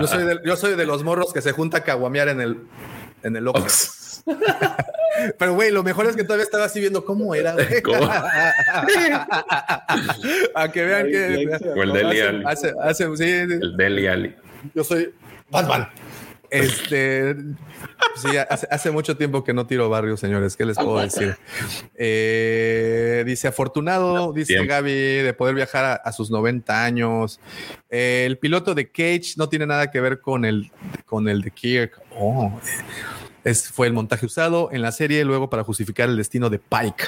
Yo 0.00 0.06
soy, 0.08 0.24
de, 0.24 0.40
yo 0.44 0.56
soy 0.56 0.74
de 0.74 0.84
los 0.84 1.04
morros 1.04 1.32
que 1.32 1.40
se 1.40 1.52
junta 1.52 1.78
a 1.78 1.84
caguamear 1.84 2.26
en 2.28 2.40
el, 2.40 2.58
en 3.22 3.36
el 3.36 3.46
Oxxo. 3.46 4.24
Pero, 5.38 5.54
güey, 5.54 5.70
lo 5.70 5.84
mejor 5.84 6.06
es 6.06 6.16
que 6.16 6.24
todavía 6.24 6.42
estaba 6.42 6.64
así 6.64 6.80
viendo 6.80 7.04
cómo 7.04 7.36
era, 7.36 7.52
güey. 7.52 7.80
¿Cómo? 7.84 8.10
A 10.56 10.68
que 10.72 10.84
vean 10.84 11.06
que. 11.06 11.48
O 11.76 11.82
el 11.84 11.92
Deli 11.92 12.20
Ali. 12.20 12.44
Hace, 12.44 12.72
hace, 12.82 13.06
sí, 13.10 13.16
sí. 13.16 13.30
El 13.30 13.76
Deli 13.76 14.08
Ali. 14.08 14.34
Yo 14.74 14.82
soy 14.82 15.14
Batman. 15.50 15.88
Este, 16.52 17.34
sí, 18.16 18.36
hace, 18.36 18.68
hace 18.70 18.90
mucho 18.90 19.16
tiempo 19.16 19.42
que 19.42 19.54
no 19.54 19.66
tiro 19.66 19.88
barrio, 19.88 20.18
señores. 20.18 20.54
¿Qué 20.54 20.66
les 20.66 20.76
puedo 20.76 21.00
decir? 21.00 21.34
Eh, 21.94 23.24
dice 23.24 23.48
afortunado, 23.48 24.34
dice 24.34 24.56
Bien. 24.56 24.66
Gaby, 24.66 24.92
de 24.92 25.32
poder 25.32 25.54
viajar 25.54 25.84
a, 25.84 25.94
a 25.94 26.12
sus 26.12 26.30
90 26.30 26.84
años. 26.84 27.40
Eh, 27.88 28.24
el 28.26 28.36
piloto 28.36 28.74
de 28.74 28.90
Cage 28.90 29.32
no 29.38 29.48
tiene 29.48 29.64
nada 29.66 29.90
que 29.90 29.98
ver 30.02 30.20
con 30.20 30.44
el, 30.44 30.70
con 31.06 31.26
el 31.26 31.40
de 31.40 31.52
Kirk. 31.52 31.98
Oh, 32.18 32.52
es, 33.44 33.68
fue 33.68 33.86
el 33.86 33.94
montaje 33.94 34.26
usado 34.26 34.68
en 34.72 34.82
la 34.82 34.92
serie 34.92 35.24
luego 35.24 35.48
para 35.48 35.64
justificar 35.64 36.10
el 36.10 36.18
destino 36.18 36.50
de 36.50 36.58
Pike. 36.58 37.04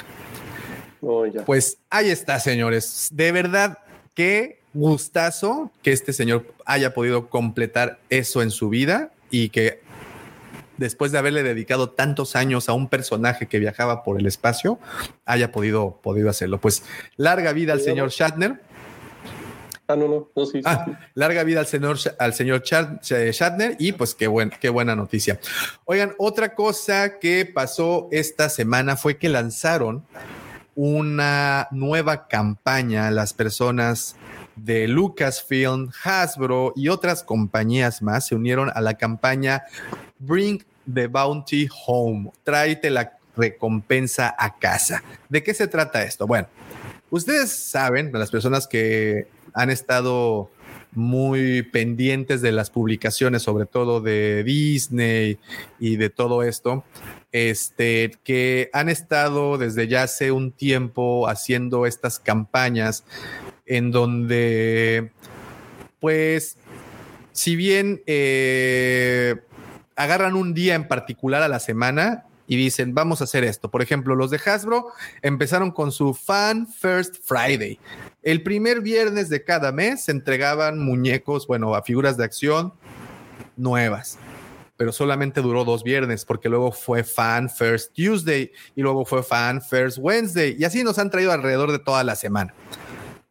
Oh, 1.01 1.27
ya. 1.27 1.45
Pues 1.45 1.77
ahí 1.91 2.09
está, 2.09 2.39
señores. 2.39 3.09
De 3.11 3.31
verdad, 3.31 3.77
qué 4.15 4.61
gustazo 4.73 5.71
que 5.83 5.91
este 5.91 6.13
señor 6.13 6.47
haya 6.65 6.95
podido 6.95 7.29
completar 7.29 7.99
eso 8.09 8.41
en 8.41 8.49
su 8.49 8.69
vida 8.69 9.11
y 9.29 9.49
que 9.49 9.81
después 10.77 11.11
de 11.11 11.17
haberle 11.17 11.43
dedicado 11.43 11.89
tantos 11.89 12.35
años 12.35 12.69
a 12.69 12.73
un 12.73 12.89
personaje 12.89 13.47
que 13.47 13.59
viajaba 13.59 14.03
por 14.03 14.19
el 14.19 14.25
espacio, 14.25 14.79
haya 15.25 15.51
podido, 15.51 15.99
podido 16.01 16.29
hacerlo. 16.29 16.59
Pues 16.59 16.83
larga 17.17 17.53
vida 17.53 17.73
al 17.73 17.81
señor 17.81 18.09
Shatner. 18.09 18.61
Ah, 19.87 19.95
no, 19.95 20.07
no, 20.07 20.29
no, 20.35 20.45
sí. 20.47 20.61
Ah, 20.65 20.85
larga 21.13 21.43
vida 21.43 21.59
al 21.59 21.67
señor, 21.67 21.97
al 22.17 22.33
señor 22.33 22.63
Shatner 22.63 23.75
y 23.77 23.91
pues 23.91 24.15
qué, 24.15 24.27
buen, 24.27 24.51
qué 24.59 24.69
buena 24.69 24.95
noticia. 24.95 25.39
Oigan, 25.85 26.13
otra 26.17 26.55
cosa 26.55 27.19
que 27.19 27.45
pasó 27.45 28.07
esta 28.11 28.49
semana 28.49 28.95
fue 28.95 29.17
que 29.17 29.29
lanzaron 29.29 30.03
una 30.73 31.67
nueva 31.71 32.27
campaña 32.27 33.07
a 33.07 33.11
las 33.11 33.33
personas 33.33 34.15
de 34.55 34.87
Lucasfilm, 34.87 35.89
Hasbro 36.03 36.73
y 36.75 36.89
otras 36.89 37.23
compañías 37.23 38.01
más 38.01 38.27
se 38.27 38.35
unieron 38.35 38.71
a 38.73 38.81
la 38.81 38.95
campaña 38.95 39.63
Bring 40.19 40.63
the 40.91 41.07
Bounty 41.07 41.67
Home. 41.85 42.31
Tráete 42.43 42.89
la 42.89 43.17
recompensa 43.35 44.35
a 44.37 44.57
casa. 44.57 45.03
¿De 45.29 45.43
qué 45.43 45.53
se 45.53 45.67
trata 45.67 46.03
esto? 46.03 46.25
Bueno, 46.27 46.47
ustedes 47.09 47.51
saben, 47.51 48.11
las 48.13 48.31
personas 48.31 48.67
que 48.67 49.27
han 49.53 49.69
estado 49.69 50.49
muy 50.95 51.61
pendientes 51.61 52.41
de 52.41 52.51
las 52.51 52.69
publicaciones, 52.69 53.43
sobre 53.43 53.65
todo 53.65 53.99
de 53.99 54.43
Disney 54.43 55.37
y 55.79 55.97
de 55.97 56.09
todo 56.09 56.41
esto, 56.43 56.85
este, 57.31 58.13
que 58.23 58.69
han 58.71 58.87
estado 58.87 59.57
desde 59.57 59.87
ya 59.87 60.03
hace 60.03 60.31
un 60.31 60.51
tiempo 60.51 61.27
haciendo 61.27 61.85
estas 61.85 62.19
campañas 62.19 63.03
en 63.65 63.91
donde, 63.91 65.11
pues, 65.99 66.57
si 67.31 67.55
bien 67.55 68.01
eh, 68.05 69.35
agarran 69.95 70.35
un 70.35 70.53
día 70.53 70.75
en 70.75 70.87
particular 70.87 71.41
a 71.41 71.47
la 71.47 71.59
semana 71.59 72.25
y 72.47 72.55
dicen, 72.55 72.93
vamos 72.93 73.21
a 73.21 73.23
hacer 73.23 73.43
esto. 73.43 73.71
Por 73.71 73.81
ejemplo, 73.81 74.15
los 74.15 74.29
de 74.29 74.39
Hasbro 74.45 74.87
empezaron 75.21 75.71
con 75.71 75.91
su 75.91 76.13
Fan 76.13 76.67
First 76.67 77.15
Friday. 77.23 77.79
El 78.21 78.43
primer 78.43 78.81
viernes 78.81 79.29
de 79.29 79.43
cada 79.43 79.71
mes 79.71 80.05
se 80.05 80.11
entregaban 80.11 80.79
muñecos, 80.79 81.47
bueno, 81.47 81.75
a 81.75 81.83
figuras 81.83 82.17
de 82.17 82.23
acción 82.23 82.73
nuevas. 83.55 84.17
Pero 84.77 84.91
solamente 84.91 85.41
duró 85.41 85.63
dos 85.63 85.83
viernes 85.83 86.25
porque 86.25 86.49
luego 86.49 86.71
fue 86.71 87.03
Fan 87.03 87.49
First 87.49 87.93
Tuesday 87.93 88.51
y 88.75 88.81
luego 88.81 89.05
fue 89.05 89.23
Fan 89.23 89.61
First 89.61 89.97
Wednesday. 90.01 90.55
Y 90.59 90.65
así 90.65 90.83
nos 90.83 90.99
han 90.99 91.09
traído 91.09 91.31
alrededor 91.31 91.71
de 91.71 91.79
toda 91.79 92.03
la 92.03 92.15
semana. 92.15 92.53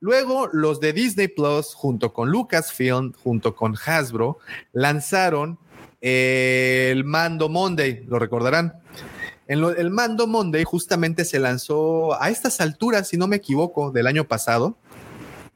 Luego, 0.08 0.50
los 0.52 0.80
de 0.80 0.92
Disney 0.92 1.28
Plus, 1.28 1.72
junto 1.74 2.12
con 2.12 2.28
Lucasfilm, 2.28 3.14
junto 3.14 3.56
con 3.56 3.74
Hasbro, 3.86 4.36
lanzaron 4.74 5.58
el 6.02 7.04
Mando 7.04 7.48
Monday, 7.48 8.04
lo 8.06 8.18
recordarán. 8.18 8.74
En 9.48 9.62
lo- 9.62 9.70
el 9.74 9.88
Mando 9.88 10.26
Monday 10.26 10.62
justamente 10.64 11.24
se 11.24 11.38
lanzó 11.38 12.20
a 12.20 12.28
estas 12.28 12.60
alturas, 12.60 13.08
si 13.08 13.16
no 13.16 13.28
me 13.28 13.36
equivoco, 13.36 13.92
del 13.92 14.06
año 14.06 14.24
pasado. 14.24 14.76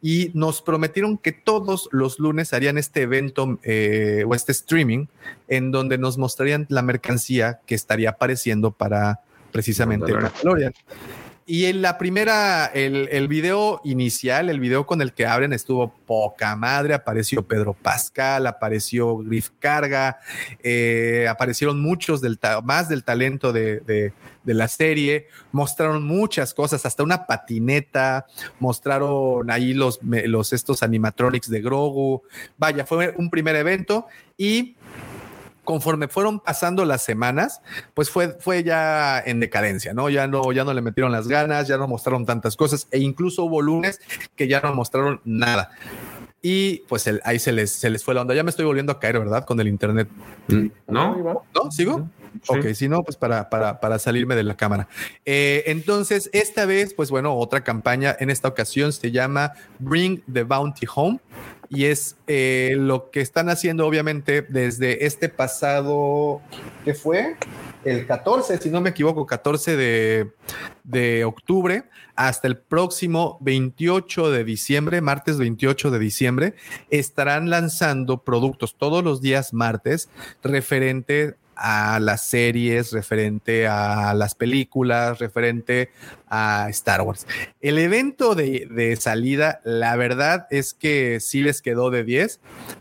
Y 0.01 0.31
nos 0.33 0.63
prometieron 0.63 1.19
que 1.19 1.33
todos 1.33 1.91
los 1.93 2.19
lunes 2.19 2.55
harían 2.55 2.79
este 2.79 3.03
evento 3.03 3.59
eh, 3.65 4.25
o 4.27 4.35
este 4.35 4.53
streaming 4.53 5.09
en 5.49 5.73
donde 5.73 5.99
nos 5.99 6.17
mostrarían 6.17 6.65
la 6.71 6.81
mercancía 6.81 7.61
que 7.67 7.75
estaría 7.75 8.09
apareciendo 8.11 8.71
para 8.71 9.21
precisamente 9.53 10.13
Mandalorian. 10.15 10.33
Mandalorian. 10.33 10.73
Y 11.51 11.65
en 11.65 11.81
la 11.81 11.97
primera, 11.97 12.67
el, 12.67 13.09
el 13.11 13.27
video 13.27 13.81
inicial, 13.83 14.51
el 14.51 14.61
video 14.61 14.85
con 14.85 15.01
el 15.01 15.15
que 15.15 15.25
abren 15.25 15.55
estuvo 15.55 15.95
poca 16.05 16.55
madre. 16.57 16.93
Apareció 16.93 17.43
Pedro 17.43 17.73
Pascal, 17.73 18.47
apareció 18.47 19.17
Griff 19.17 19.49
Carga, 19.59 20.19
eh, 20.63 21.27
aparecieron 21.27 21.81
muchos 21.81 22.21
del 22.21 22.39
más 22.65 22.91
del 22.91 23.03
talento 23.03 23.55
de, 23.55 23.81
de- 23.81 24.13
la 24.45 24.69
serie. 24.69 25.29
Mostraron 25.53 26.05
muchas 26.07 26.53
cosas, 26.53 26.85
hasta 26.85 27.03
una 27.03 27.27
patineta. 27.27 28.27
Mostraron 28.61 29.51
ahí 29.51 29.73
los, 29.73 30.01
los 30.03 30.53
estos 30.53 30.83
animatronics 30.83 31.49
de 31.49 31.63
Grogu. 31.63 32.23
Vaya, 32.59 32.85
fue 32.85 33.15
un 33.17 33.31
primer 33.31 33.57
evento 33.57 34.07
y 34.37 34.77
conforme 35.69 36.09
fueron 36.09 36.41
pasando 36.41 36.87
las 36.87 37.03
semanas, 37.05 37.61
pues 37.93 38.09
fue, 38.09 38.39
fue 38.41 38.65
ya 38.65 39.21
en 39.21 39.39
decadencia, 39.39 39.93
¿no? 39.93 40.09
Ya 40.09 40.27
no, 40.27 40.51
ya 40.51 40.65
no 40.65 40.73
le 40.73 40.81
metieron 40.81 41.13
las 41.13 41.29
ganas, 41.29 41.69
ya 41.69 41.77
no 41.77 41.87
mostraron 41.87 42.25
tantas 42.25 42.57
cosas 42.57 42.89
e 42.91 43.01
incluso 43.01 43.45
hubo 43.45 43.61
lunes 43.61 44.01
que 44.35 44.49
ya 44.49 44.63
no 44.63 44.75
mostraron 44.75 45.21
nada. 45.27 45.73
Y 46.41 46.85
pues 46.89 47.07
el- 47.07 47.21
ahí 47.23 47.39
se 47.39 47.53
les, 47.53 47.71
se 47.71 47.91
les 47.91 48.03
fue 48.03 48.15
la 48.15 48.23
onda. 48.23 48.35
Ya 48.35 48.45
me 48.45 48.49
estoy 48.49 48.65
volviendo 48.65 48.93
a 48.93 48.99
caer, 48.99 49.19
¿verdad? 49.19 49.45
Con 49.45 49.61
el 49.61 49.69
internet. 49.69 50.09
Mm, 50.47 50.69
¿No? 50.87 51.43
¿No? 51.55 51.71
¿Sigo? 51.71 52.09
Sí. 52.43 52.53
Ok, 52.57 52.67
si 52.75 52.89
no, 52.89 53.03
pues 53.03 53.17
para, 53.19 53.51
para, 53.51 53.79
para 53.81 53.99
salirme 53.99 54.37
de 54.37 54.45
la 54.45 54.57
cámara. 54.57 54.89
Eh, 55.27 55.65
entonces, 55.67 56.31
esta 56.33 56.65
vez, 56.65 56.95
pues 56.95 57.11
bueno, 57.11 57.35
otra 57.37 57.63
campaña 57.63 58.17
en 58.21 58.31
esta 58.31 58.49
ocasión 58.49 58.95
se 58.95 59.11
llama 59.11 59.53
Bring 59.79 60.23
the 60.33 60.45
Bounty 60.45 60.87
Home 60.95 61.21
y 61.71 61.85
es 61.87 62.17
eh, 62.27 62.75
lo 62.77 63.11
que 63.11 63.21
están 63.21 63.49
haciendo 63.49 63.87
obviamente 63.87 64.43
desde 64.43 65.07
este 65.07 65.29
pasado, 65.29 66.41
¿qué 66.85 66.95
fue? 66.95 67.37
El 67.85 68.07
14, 68.07 68.59
si 68.59 68.71
no 68.71 68.81
me 68.81 68.91
equivoco, 68.91 69.27
14 69.27 69.77
de, 69.77 70.31
de 70.85 71.25
octubre 71.25 71.85
hasta 72.17 72.49
el 72.49 72.57
próximo 72.57 73.39
28 73.41 74.31
de 74.31 74.45
diciembre, 74.45 75.01
martes 75.01 75.39
28 75.39 75.91
de 75.91 75.99
diciembre, 75.99 76.55
estarán 76.91 77.51
lanzando 77.51 78.25
productos 78.25 78.77
todos 78.77 79.05
los 79.05 79.21
días 79.21 79.53
martes 79.53 80.09
referente 80.43 81.37
a 81.59 81.99
las 82.01 82.23
series, 82.23 82.93
referente 82.93 83.67
a 83.67 84.15
las 84.15 84.35
películas, 84.35 85.19
referente 85.19 85.91
a 86.29 86.67
Star 86.71 87.03
Wars. 87.03 87.27
El 87.61 87.79
evento 87.79 88.35
de, 88.35 88.69
de 88.71 88.97
salida, 88.97 89.61
la 89.65 89.97
verdad 89.97 90.47
es 90.51 90.75
que 90.75 91.21
sí 91.21 91.43
les 91.43 91.61
quedó 91.63 91.91
de 91.91 92.05
10, 92.05 92.41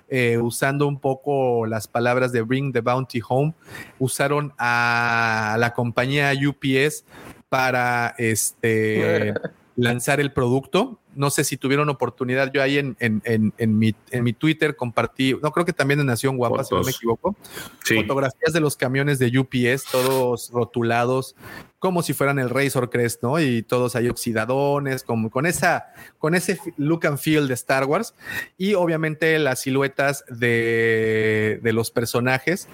eh, 0.09 0.37
usando 0.37 0.87
un 0.87 0.99
poco 0.99 1.65
las 1.65 1.87
palabras 1.87 2.31
de 2.31 2.41
Bring 2.41 2.71
the 2.71 2.81
Bounty 2.81 3.21
Home, 3.27 3.53
usaron 3.99 4.53
a 4.57 5.57
la 5.59 5.73
compañía 5.73 6.31
UPS 6.33 7.03
para 7.49 8.15
este 8.17 9.33
lanzar 9.75 10.19
el 10.19 10.31
producto. 10.31 10.99
No 11.17 11.29
sé 11.29 11.43
si 11.43 11.57
tuvieron 11.57 11.89
oportunidad. 11.89 12.51
Yo 12.53 12.61
ahí 12.63 12.77
en, 12.77 12.95
en, 12.99 13.21
en, 13.25 13.53
en 13.57 13.77
mi, 13.77 13.93
en 14.11 14.23
mi 14.23 14.33
Twitter 14.33 14.75
compartí, 14.75 15.35
no 15.41 15.51
creo 15.51 15.65
que 15.65 15.73
también 15.73 15.99
en 15.99 16.05
Nación 16.05 16.37
Guapa, 16.37 16.63
si 16.63 16.73
no 16.73 16.83
me 16.83 16.91
equivoco, 16.91 17.35
Sí. 17.83 17.95
fotografías 17.95 18.53
de 18.53 18.59
los 18.59 18.77
camiones 18.77 19.19
de 19.19 19.37
UPS, 19.37 19.85
todos 19.91 20.49
rotulados 20.51 21.35
como 21.79 22.01
si 22.01 22.13
fueran 22.13 22.39
el 22.39 22.49
Razor 22.49 22.89
Crest, 22.89 23.21
¿no? 23.21 23.39
Y 23.39 23.61
todos 23.61 23.95
ahí 23.95 24.09
oxidadones, 24.09 25.03
como 25.03 25.29
con 25.29 25.45
esa, 25.45 25.93
con 26.17 26.33
ese 26.33 26.59
look 26.77 27.05
and 27.05 27.19
feel 27.19 27.47
de 27.47 27.53
Star 27.53 27.85
Wars. 27.85 28.15
Y 28.57 28.73
obviamente 28.73 29.37
las 29.37 29.59
siluetas 29.61 30.25
de, 30.27 31.59
de 31.61 31.73
los 31.73 31.91
personajes. 31.91 32.67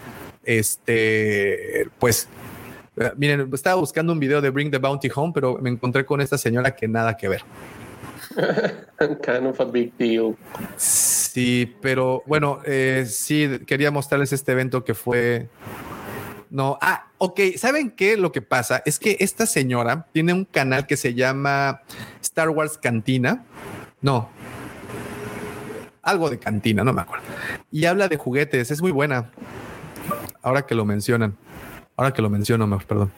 Este, 0.45 1.87
pues, 1.99 2.27
eh, 2.97 3.11
miren, 3.17 3.49
estaba 3.53 3.75
buscando 3.75 4.13
un 4.13 4.19
video 4.19 4.39
de 4.41 4.49
Bring 4.49 4.71
the 4.71 4.77
Bounty 4.77 5.09
Home, 5.13 5.31
pero 5.33 5.57
me 5.61 5.69
encontré 5.69 6.05
con 6.05 6.21
esta 6.21 6.37
señora 6.37 6.75
que 6.75 6.87
nada 6.87 7.17
que 7.17 7.27
ver. 7.27 7.43
kind 9.23 9.47
of 9.47 9.59
a 9.59 9.65
big 9.65 9.93
deal. 9.97 10.35
Sí, 10.77 11.75
pero 11.81 12.23
bueno, 12.25 12.59
eh, 12.65 13.05
sí, 13.07 13.59
quería 13.65 13.91
mostrarles 13.91 14.33
este 14.33 14.51
evento 14.51 14.83
que 14.83 14.93
fue. 14.93 15.49
No, 16.49 16.77
ah, 16.81 17.07
ok. 17.17 17.39
¿Saben 17.57 17.91
qué? 17.91 18.15
Lo 18.17 18.31
que 18.31 18.41
pasa 18.41 18.83
es 18.85 18.99
que 18.99 19.17
esta 19.19 19.45
señora 19.45 20.05
tiene 20.11 20.33
un 20.33 20.45
canal 20.45 20.85
que 20.85 20.97
se 20.97 21.13
llama 21.15 21.81
Star 22.21 22.49
Wars 22.49 22.77
Cantina. 22.77 23.43
No. 24.01 24.29
Algo 26.03 26.29
de 26.29 26.37
cantina, 26.37 26.83
no 26.83 26.91
me 26.91 27.01
acuerdo. 27.01 27.23
Y 27.71 27.85
habla 27.85 28.09
de 28.09 28.17
juguetes, 28.17 28.69
es 28.71 28.81
muy 28.81 28.91
buena. 28.91 29.31
Ahora 30.41 30.65
que 30.65 30.75
lo 30.75 30.83
mencionan. 30.85 31.37
Ahora 31.95 32.11
que 32.13 32.21
lo 32.21 32.29
menciono, 32.29 32.67
me- 32.67 32.77
perdón. 32.77 33.11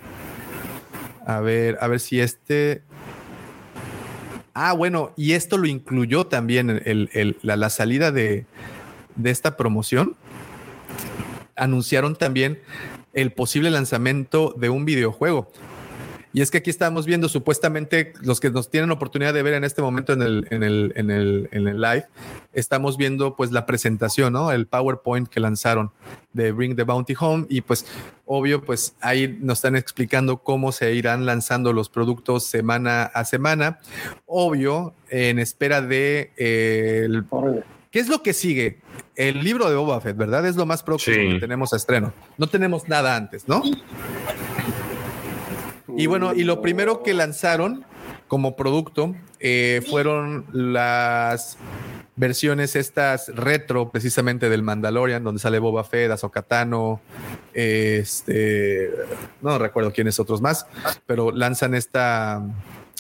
A 1.26 1.40
ver, 1.40 1.78
a 1.82 1.88
ver 1.88 2.00
si 2.00 2.22
este. 2.22 2.84
Ah, 4.58 4.72
bueno, 4.72 5.12
y 5.18 5.34
esto 5.34 5.58
lo 5.58 5.68
incluyó 5.68 6.28
también 6.28 6.82
la, 7.42 7.70
salida 7.70 8.14
de 8.14 8.46
esta 9.26 9.58
promoción. 9.58 10.16
Anunciaron 11.58 12.16
también 12.16 12.62
el 13.14 13.34
posible 13.34 13.70
lanzamiento 13.70 14.56
de 14.58 14.70
un 14.70 14.86
videojuego. 14.86 15.52
Y 16.36 16.42
es 16.42 16.52
que 16.52 16.58
aquí 16.58 16.70
estamos 16.70 17.06
viendo 17.06 17.30
supuestamente 17.30 18.12
los 18.22 18.42
que 18.42 18.50
nos 18.52 18.70
tienen 18.70 18.92
oportunidad 18.92 19.34
de 19.34 19.42
ver 19.42 19.54
en 19.54 19.64
este 19.64 19.82
momento 19.82 20.12
en 20.12 20.22
el, 20.22 20.46
en 20.52 20.64
el, 20.64 20.92
en 20.98 21.10
el, 21.10 21.48
en 21.54 21.66
el 21.70 21.80
live, 21.80 22.08
estamos 22.52 22.98
viendo 22.98 23.38
pues 23.38 23.54
la 23.54 23.66
presentación, 23.66 24.34
¿no? 24.34 24.52
El 24.52 24.68
PowerPoint 24.68 25.30
que 25.30 25.40
lanzaron 25.40 25.92
de 26.34 26.52
Bring 26.52 26.76
the 26.76 26.84
Bounty 26.84 27.16
Home 27.18 27.46
y 27.48 27.62
pues 27.62 27.86
obvio 28.26 28.62
pues 28.62 28.98
ahí 29.00 29.38
nos 29.40 29.60
están 29.60 29.78
explicando 29.78 30.40
cómo 30.40 30.74
se 30.74 30.94
irán 30.94 31.26
lanzando 31.26 31.72
los 31.72 31.88
productos 31.88 32.44
semana 32.46 33.04
a 33.04 33.24
semana. 33.24 33.80
Obvio, 34.26 34.94
en 35.10 35.40
espera 35.40 35.82
de 35.82 36.34
eh, 36.36 37.04
el- 37.06 37.24
¿Qué 37.92 38.02
es 38.02 38.10
lo 38.10 38.22
que 38.22 38.34
sigue? 38.34 38.82
El 39.16 39.42
libro 39.42 39.70
de 39.70 39.76
Boba 39.78 40.02
Fett, 40.02 40.18
¿verdad? 40.18 40.46
Es 40.46 40.58
lo 40.58 40.66
más 40.66 40.84
próximo 40.84 41.16
Sí. 41.16 41.34
que 41.36 41.40
tenemos 41.40 41.72
a 41.72 41.78
estreno. 41.78 42.12
No 42.38 42.48
tenemos 42.48 42.90
nada 42.90 43.16
antes, 43.16 43.48
¿no? 43.48 43.64
Y 45.98 46.08
bueno, 46.08 46.34
y 46.34 46.44
lo 46.44 46.62
primero 46.62 47.04
que 47.04 47.14
lanzaron 47.14 47.86
como 48.28 48.56
producto 48.56 49.16
eh, 49.40 49.82
fueron 49.90 50.46
las 50.52 51.58
versiones 52.16 52.76
estas 52.76 53.28
retro, 53.30 53.92
precisamente 53.92 54.50
del 54.50 54.64
Mandalorian, 54.64 55.24
donde 55.24 55.40
sale 55.40 55.60
Boba 55.60 55.84
Fett, 55.84 56.12
Ahsoka 56.12 56.42
Tano, 56.42 57.02
este, 57.54 58.90
no 59.42 59.58
recuerdo 59.58 59.92
quiénes 59.92 60.20
otros 60.20 60.42
más, 60.42 60.66
pero 61.06 61.32
lanzan 61.32 61.76
esta, 61.76 62.44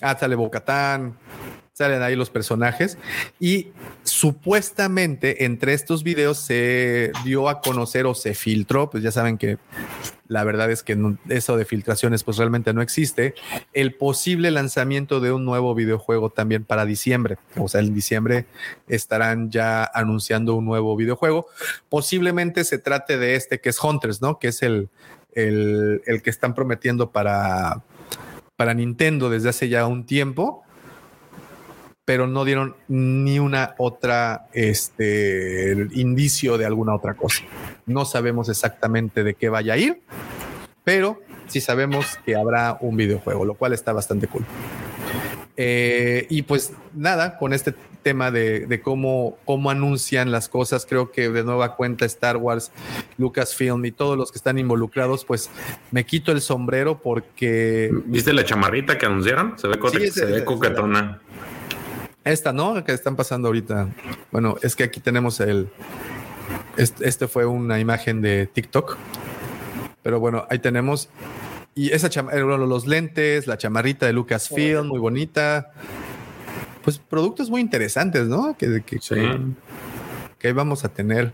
ah, 0.01 0.17
sale 0.19 0.35
Bo-Katan, 0.35 1.17
salen 1.76 2.02
ahí 2.02 2.15
los 2.15 2.30
personajes 2.30 2.97
y 3.38 3.68
supuestamente 4.03 5.43
entre 5.43 5.73
estos 5.73 6.03
videos 6.03 6.38
se 6.39 7.11
dio 7.26 7.49
a 7.49 7.60
conocer 7.60 8.06
o 8.06 8.15
se 8.15 8.34
filtró, 8.34 8.89
pues 8.89 9.03
ya 9.03 9.11
saben 9.11 9.38
que 9.38 9.57
la 10.30 10.45
verdad 10.45 10.72
es 10.72 10.84
que 10.84 10.97
eso 11.27 11.57
de 11.57 11.65
filtraciones 11.65 12.23
pues 12.23 12.38
realmente 12.38 12.73
no 12.73 12.81
existe, 12.81 13.35
el 13.73 13.93
posible 13.93 14.52
lanzamiento 14.52 15.19
de 15.19 15.34
un 15.34 15.43
nuevo 15.43 15.76
videojuego 15.76 16.30
también 16.30 16.64
para 16.64 16.85
diciembre. 16.85 17.38
O 17.57 17.68
sea, 17.68 17.81
en 17.81 17.93
diciembre 17.93 18.45
estarán 18.88 19.52
ya 19.52 19.84
anunciando 19.84 20.56
un 20.56 20.64
nuevo 20.64 20.95
videojuego. 20.95 21.47
Posiblemente 21.89 22.64
se 22.64 22.77
trate 22.77 23.18
de 23.18 23.35
este 23.35 23.60
que 23.60 23.69
es 23.69 23.84
Hunters, 23.84 24.22
¿no? 24.22 24.39
Que 24.39 24.47
es 24.47 24.64
el, 24.64 24.88
el, 25.34 26.02
el 26.06 26.22
que 26.22 26.30
están 26.30 26.56
prometiendo 26.56 27.11
para, 27.11 27.84
para 28.56 28.73
Nintendo 28.73 29.30
desde 29.30 29.49
hace 29.49 29.68
ya 29.68 29.85
un 29.85 30.06
tiempo 30.06 30.64
pero 32.06 32.27
no 32.27 32.45
dieron 32.45 32.76
ni 32.88 33.40
una 33.40 33.73
otra 33.80 34.48
este 34.53 35.88
indicio 35.94 36.57
de 36.60 36.65
alguna 36.65 36.95
otra 36.95 37.15
cosa. 37.15 37.44
No 37.88 38.06
sabemos 38.06 38.48
exactamente 38.48 39.23
de 39.23 39.34
qué 39.34 39.49
vaya 39.49 39.73
a 39.73 39.77
ir, 39.77 40.02
pero 40.84 41.19
sí 41.48 41.61
sabemos 41.61 42.06
que 42.23 42.36
habrá 42.36 42.77
un 42.80 42.95
videojuego, 42.95 43.44
lo 43.44 43.56
cual 43.56 43.73
está 43.73 43.91
bastante 43.91 44.27
cool. 44.27 44.45
Eh, 45.57 46.27
y 46.30 46.41
pues 46.44 46.73
nada, 46.94 47.38
con 47.38 47.53
este 47.53 47.73
tema 48.03 48.30
de, 48.30 48.68
de 48.68 48.82
cómo, 48.82 49.38
cómo 49.45 49.72
anuncian 49.72 50.30
las 50.32 50.48
cosas, 50.49 50.86
creo 50.86 51.11
que 51.11 51.30
de 51.30 51.44
nueva 51.44 51.76
cuenta 51.76 52.06
Star 52.06 52.38
Wars, 52.38 52.72
Lucasfilm 53.18 53.84
y 53.86 53.91
todos 53.91 54.15
los 54.18 54.32
que 54.32 54.38
están 54.38 54.60
involucrados, 54.60 55.26
pues 55.26 55.49
me 55.91 56.06
quito 56.06 56.32
el 56.32 56.41
sombrero 56.41 56.99
porque 57.02 57.90
¿Viste 58.06 58.34
la 58.34 58.44
chamarrita 58.44 58.98
que 58.98 59.06
anunciaron? 59.07 59.57
Se 59.57 59.68
ve, 59.68 59.80
Sí, 59.91 59.98
se 59.99 60.03
ese- 60.07 60.26
ve 60.26 60.44
coquetona. 60.45 61.22
Esta, 62.26 62.52
¿no? 62.52 62.84
Que 62.84 62.91
están 62.91 63.15
pasando 63.15 63.47
ahorita. 63.47 63.88
Bueno, 64.31 64.57
es 64.64 64.76
que 64.76 64.84
aquí 64.84 64.99
tenemos 64.99 65.39
el. 65.39 65.69
Este, 66.76 67.07
este 67.07 67.27
fue 67.27 67.45
una 67.45 67.80
imagen 67.80 68.22
de 68.22 68.47
TikTok. 68.47 68.97
Pero 70.02 70.19
bueno, 70.19 70.45
ahí 70.49 70.57
tenemos. 70.57 71.07
Y 71.76 71.91
esa 71.91 72.07
eh, 72.07 72.39
los 72.39 72.88
lentes, 72.88 73.45
la 73.45 73.60
chamarrita 73.60 74.07
de 74.07 74.14
Lucasfilm, 74.14 74.88
muy 74.88 74.97
bonita. 74.97 75.72
Pues 76.84 76.97
productos 76.97 77.52
muy 77.52 77.61
interesantes, 77.61 78.27
¿no? 78.27 78.57
Que, 78.57 78.81
que, 78.84 78.97
que, 78.99 79.39
que 80.39 80.47
ahí 80.47 80.53
vamos 80.53 80.84
a 80.84 80.89
tener. 80.89 81.31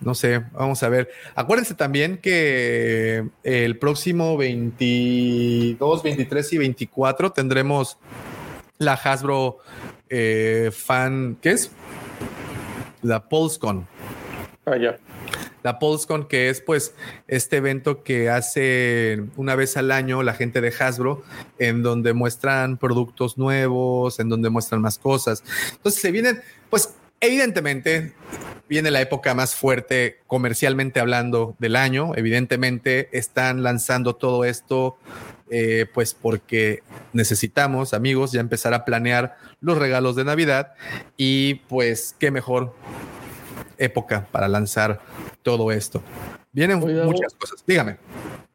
No 0.00 0.16
sé, 0.16 0.42
vamos 0.52 0.82
a 0.82 0.88
ver. 0.88 1.10
Acuérdense 1.36 1.74
también 1.74 2.18
que 2.18 3.28
el 3.44 3.78
próximo 3.78 4.36
22, 4.36 6.02
23 6.02 6.52
y 6.52 6.58
24 6.58 7.30
tendremos 7.32 7.98
la 8.78 8.94
Hasbro 8.94 9.58
eh, 10.08 10.70
Fan, 10.72 11.38
¿qué 11.40 11.52
es? 11.52 11.70
La 13.02 13.28
PulseCon. 13.28 13.86
Ah, 14.64 14.76
ya. 14.76 14.96
La 15.62 15.78
PulseCon, 15.78 16.28
que 16.28 16.48
es 16.48 16.60
pues 16.60 16.94
este 17.26 17.56
evento 17.56 18.02
que 18.04 18.30
hace 18.30 19.24
una 19.36 19.56
vez 19.56 19.76
al 19.76 19.90
año 19.90 20.22
la 20.22 20.34
gente 20.34 20.60
de 20.60 20.72
Hasbro, 20.78 21.24
en 21.58 21.82
donde 21.82 22.12
muestran 22.12 22.76
productos 22.76 23.36
nuevos, 23.36 24.20
en 24.20 24.28
donde 24.28 24.50
muestran 24.50 24.80
más 24.80 24.98
cosas. 24.98 25.42
Entonces 25.72 26.00
se 26.00 26.10
vienen, 26.12 26.40
pues 26.70 26.94
evidentemente 27.20 28.14
viene 28.68 28.90
la 28.90 29.00
época 29.00 29.34
más 29.34 29.54
fuerte 29.54 30.20
comercialmente 30.26 31.00
hablando 31.00 31.56
del 31.58 31.76
año. 31.76 32.12
Evidentemente 32.16 33.08
están 33.16 33.62
lanzando 33.62 34.16
todo 34.16 34.44
esto, 34.44 34.98
eh, 35.50 35.86
pues 35.92 36.14
porque 36.14 36.82
necesitamos, 37.12 37.94
amigos, 37.94 38.32
ya 38.32 38.40
empezar 38.40 38.74
a 38.74 38.84
planear 38.84 39.36
los 39.60 39.78
regalos 39.78 40.16
de 40.16 40.24
Navidad 40.24 40.72
y 41.16 41.56
pues 41.68 42.14
qué 42.18 42.30
mejor 42.30 42.74
época 43.78 44.26
para 44.32 44.48
lanzar 44.48 45.00
todo 45.42 45.70
esto. 45.72 46.02
Vienen 46.52 46.80
muchas 46.80 47.34
cosas. 47.34 47.62
Dígame. 47.66 47.98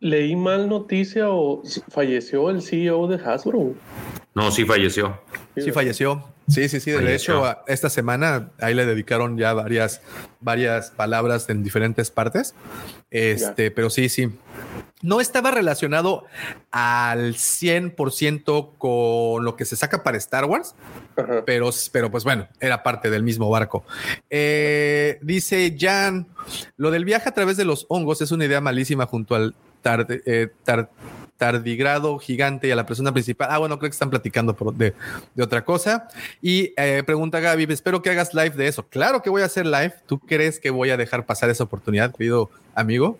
Leí 0.01 0.35
mal 0.35 0.67
noticia 0.67 1.29
o 1.29 1.61
falleció 1.89 2.49
el 2.49 2.63
CEO 2.63 3.07
de 3.07 3.23
Hasbro. 3.23 3.75
No, 4.33 4.49
sí 4.51 4.65
falleció. 4.65 5.21
Sí, 5.55 5.71
falleció. 5.71 6.25
Sí, 6.47 6.67
sí, 6.69 6.79
sí. 6.79 6.91
De 6.91 6.97
Falleció. 6.97 7.47
hecho, 7.47 7.57
esta 7.67 7.89
semana 7.89 8.49
ahí 8.59 8.73
le 8.73 8.85
dedicaron 8.85 9.37
ya 9.37 9.53
varias, 9.53 10.01
varias 10.39 10.89
palabras 10.89 11.47
en 11.49 11.63
diferentes 11.63 12.09
partes. 12.09 12.55
Este, 13.11 13.71
pero 13.71 13.89
sí, 13.89 14.09
sí. 14.09 14.29
No 15.03 15.21
estaba 15.21 15.51
relacionado 15.51 16.25
al 16.71 17.35
100% 17.35 18.71
con 18.77 19.45
lo 19.45 19.55
que 19.55 19.65
se 19.65 19.75
saca 19.75 20.03
para 20.03 20.17
Star 20.17 20.45
Wars, 20.45 20.75
pero, 21.45 21.71
pero 21.91 22.11
pues 22.11 22.23
bueno, 22.23 22.47
era 22.59 22.83
parte 22.83 23.09
del 23.09 23.23
mismo 23.23 23.49
barco. 23.49 23.83
Eh, 24.29 25.19
dice 25.21 25.75
Jan, 25.79 26.27
lo 26.77 26.91
del 26.91 27.05
viaje 27.05 27.29
a 27.29 27.33
través 27.33 27.57
de 27.57 27.65
los 27.65 27.85
hongos 27.89 28.21
es 28.21 28.31
una 28.31 28.45
idea 28.45 28.61
malísima 28.61 29.05
junto 29.05 29.35
al 29.35 29.55
tarde- 29.81 30.21
eh, 30.25 30.49
tar- 30.63 30.89
tardigrado 31.37 32.19
gigante 32.19 32.67
y 32.67 32.71
a 32.71 32.75
la 32.75 32.85
persona 32.85 33.11
principal. 33.11 33.47
Ah, 33.49 33.57
bueno, 33.57 33.79
creo 33.79 33.89
que 33.89 33.93
están 33.95 34.11
platicando 34.11 34.55
de, 34.75 34.93
de 35.33 35.43
otra 35.43 35.65
cosa. 35.65 36.07
Y 36.39 36.71
eh, 36.77 37.01
pregunta 37.03 37.39
Gaby, 37.39 37.65
espero 37.69 38.01
que 38.03 38.11
hagas 38.11 38.33
live 38.35 38.51
de 38.51 38.67
eso. 38.67 38.85
Claro 38.87 39.23
que 39.23 39.31
voy 39.31 39.41
a 39.41 39.45
hacer 39.45 39.65
live. 39.65 39.93
¿Tú 40.05 40.19
crees 40.19 40.59
que 40.59 40.69
voy 40.69 40.91
a 40.91 40.97
dejar 40.97 41.25
pasar 41.25 41.49
esa 41.49 41.63
oportunidad, 41.63 42.13
querido 42.15 42.51
amigo? 42.75 43.17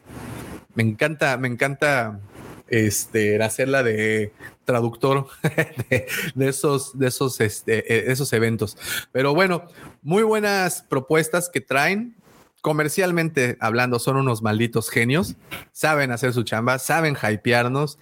Me 0.76 0.84
encanta, 0.84 1.36
me 1.38 1.48
encanta 1.48 2.20
este, 2.68 3.42
hacerla 3.42 3.82
de 3.84 4.32
traductor 4.66 5.28
de, 5.90 6.06
de 6.36 6.48
esos, 6.48 6.98
de 6.98 7.08
esos, 7.08 7.42
este, 7.42 7.80
eh, 7.92 8.12
esos 8.12 8.32
eventos. 8.34 8.78
Pero 9.12 9.34
bueno, 9.34 9.64
muy 10.04 10.22
buenas 10.24 10.84
propuestas 10.84 11.50
que 11.50 11.60
traen. 11.60 12.16
Comercialmente 12.62 13.58
hablando, 13.60 13.98
son 14.00 14.18
unos 14.18 14.42
malditos 14.44 14.90
genios. 14.90 15.36
Saben 15.72 16.12
hacer 16.12 16.32
su 16.34 16.44
chamba, 16.44 16.78
saben 16.80 17.16
hypearnos 17.16 17.98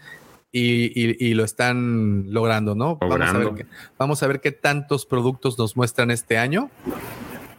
y, 0.51 0.87
y- 0.99 1.15
y 1.19 1.33
lo 1.33 1.43
están 1.45 2.25
logrando, 2.33 2.75
¿no? 2.75 2.97
Vamos 2.97 3.21
a, 3.21 3.37
ver 3.37 3.53
qué, 3.55 3.65
vamos 3.97 4.21
a 4.23 4.27
ver 4.27 4.41
qué 4.41 4.51
tantos 4.51 5.05
productos 5.05 5.57
nos 5.57 5.77
muestran 5.77 6.11
este 6.11 6.37
año. 6.37 6.69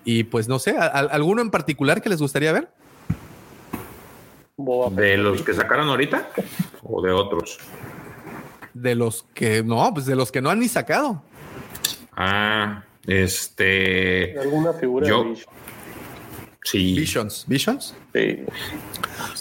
Y 0.04 0.24
pues 0.24 0.48
no 0.48 0.58
sé, 0.58 0.76
¿a- 0.76 0.84
a- 0.84 0.98
¿alguno 1.00 1.40
en 1.40 1.50
particular 1.50 2.02
que 2.02 2.08
les 2.10 2.20
gustaría 2.20 2.52
ver? 2.52 2.70
¿De 4.90 5.16
los 5.16 5.40
que 5.42 5.54
sacaron 5.54 5.88
ahorita? 5.88 6.28
¿O 6.82 7.00
de 7.00 7.12
otros? 7.12 7.58
De 8.74 8.94
los 8.94 9.24
que 9.34 9.62
no, 9.62 9.92
pues 9.94 10.04
de 10.04 10.16
los 10.16 10.30
que 10.30 10.42
no 10.42 10.50
han 10.50 10.58
ni 10.60 10.68
sacado. 10.68 11.22
Ah, 12.14 12.84
este. 13.06 14.38
¿Alguna 14.38 14.74
figura 14.74 15.08
Yo- 15.08 15.24
de 15.24 15.30
Vision? 15.30 15.48
Sí. 16.62 16.94
Visions. 16.94 17.44
¿Visions? 17.48 17.94
Sí. 18.14 18.40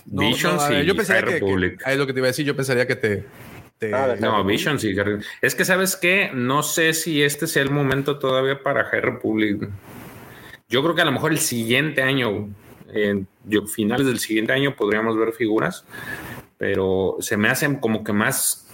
No, 0.06 0.22
Visions 0.22 0.56
no, 0.56 0.62
a 0.62 0.70
ver, 0.70 0.84
y 0.84 0.88
yo 0.88 0.96
pensaría 0.96 1.24
que, 1.26 1.32
Republic. 1.40 1.78
que- 1.78 1.86
ahí 1.86 1.94
es 1.94 2.00
lo 2.00 2.08
que 2.08 2.14
te 2.14 2.20
iba 2.20 2.28
a 2.28 2.30
decir. 2.32 2.46
Yo 2.46 2.56
pensaría 2.56 2.88
que 2.88 2.96
te. 2.96 3.26
te- 3.78 3.90
No, 3.90 4.48
sí. 4.80 4.98
Harry- 4.98 5.24
Es 5.42 5.56
que, 5.56 5.66
¿sabes 5.66 5.96
qué? 5.96 6.32
No 6.34 6.64
sé 6.64 6.94
si 6.94 7.22
este 7.22 7.48
sea 7.48 7.64
el 7.64 7.72
momento 7.72 8.20
todavía 8.20 8.62
para 8.64 8.86
High 8.86 9.02
Republic. 9.02 9.70
Yo 10.70 10.82
creo 10.84 10.96
que 10.96 11.02
a 11.02 11.06
lo 11.06 11.12
mejor 11.12 11.32
el 11.32 11.40
siguiente 11.40 12.02
año, 12.02 12.50
en 12.94 13.28
yo- 13.46 13.66
finales 13.68 14.06
del 14.08 14.20
siguiente 14.20 14.54
año, 14.54 14.76
podríamos 14.76 15.18
ver 15.18 15.34
figuras, 15.34 15.84
pero 16.58 17.18
se 17.20 17.38
me 17.38 17.50
hacen 17.50 17.76
como 17.78 18.04
que 18.04 18.14
más 18.14 18.66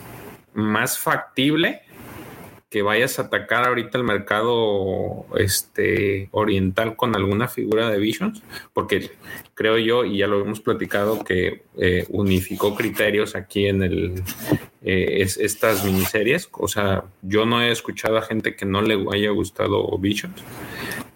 más 0.54 0.98
factible 0.98 1.82
que 2.76 2.82
vayas 2.82 3.20
a 3.20 3.22
atacar 3.22 3.66
ahorita 3.66 3.98
el 3.98 4.04
mercado 4.04 5.26
este, 5.38 6.28
oriental 6.32 6.98
con 6.98 7.16
alguna 7.16 7.48
figura 7.48 7.90
de 7.90 8.00
Visions, 8.00 8.44
porque 8.74 9.12
creo 9.54 9.78
yo, 9.78 10.04
y 10.04 10.18
ya 10.18 10.28
lo 10.28 10.42
hemos 10.42 10.60
platicado, 10.60 11.24
que 11.24 11.62
eh, 11.78 12.06
unificó 12.10 12.76
criterios 12.76 13.38
aquí 13.38 13.68
en 13.68 13.82
el, 13.82 14.24
eh, 14.82 15.22
es, 15.22 15.38
estas 15.38 15.86
miniseries. 15.86 16.50
O 16.52 16.68
sea, 16.68 17.06
yo 17.22 17.46
no 17.46 17.62
he 17.62 17.72
escuchado 17.72 18.18
a 18.18 18.24
gente 18.24 18.58
que 18.58 18.66
no 18.66 18.82
le 18.82 19.02
haya 19.14 19.30
gustado 19.30 19.98
Visions. 19.98 20.44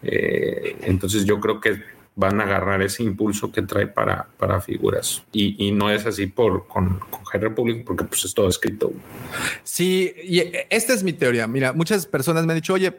Eh, 0.02 0.76
entonces 0.80 1.26
yo 1.26 1.40
creo 1.40 1.60
que 1.60 1.82
van 2.16 2.40
a 2.40 2.44
agarrar 2.44 2.82
ese 2.82 3.02
impulso 3.02 3.50
que 3.50 3.62
trae 3.62 3.86
para, 3.86 4.28
para 4.38 4.60
figuras. 4.60 5.22
Y, 5.32 5.56
y 5.64 5.72
no 5.72 5.90
es 5.90 6.04
así 6.06 6.26
por 6.26 6.66
con, 6.66 6.98
con 7.10 7.24
High 7.24 7.40
Republic, 7.40 7.84
porque 7.84 8.04
pues 8.04 8.24
es 8.24 8.34
todo 8.34 8.48
escrito. 8.48 8.92
Sí, 9.62 10.12
y 10.22 10.52
esta 10.68 10.92
es 10.92 11.02
mi 11.02 11.12
teoría. 11.12 11.46
Mira, 11.46 11.72
muchas 11.72 12.06
personas 12.06 12.44
me 12.44 12.52
han 12.52 12.58
dicho, 12.58 12.74
oye, 12.74 12.94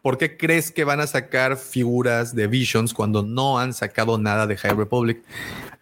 ¿por 0.00 0.16
qué 0.16 0.36
crees 0.36 0.70
que 0.70 0.84
van 0.84 1.00
a 1.00 1.06
sacar 1.06 1.56
figuras 1.56 2.34
de 2.34 2.46
Visions 2.46 2.94
cuando 2.94 3.22
no 3.22 3.58
han 3.58 3.74
sacado 3.74 4.18
nada 4.18 4.46
de 4.46 4.56
High 4.56 4.74
Republic? 4.74 5.22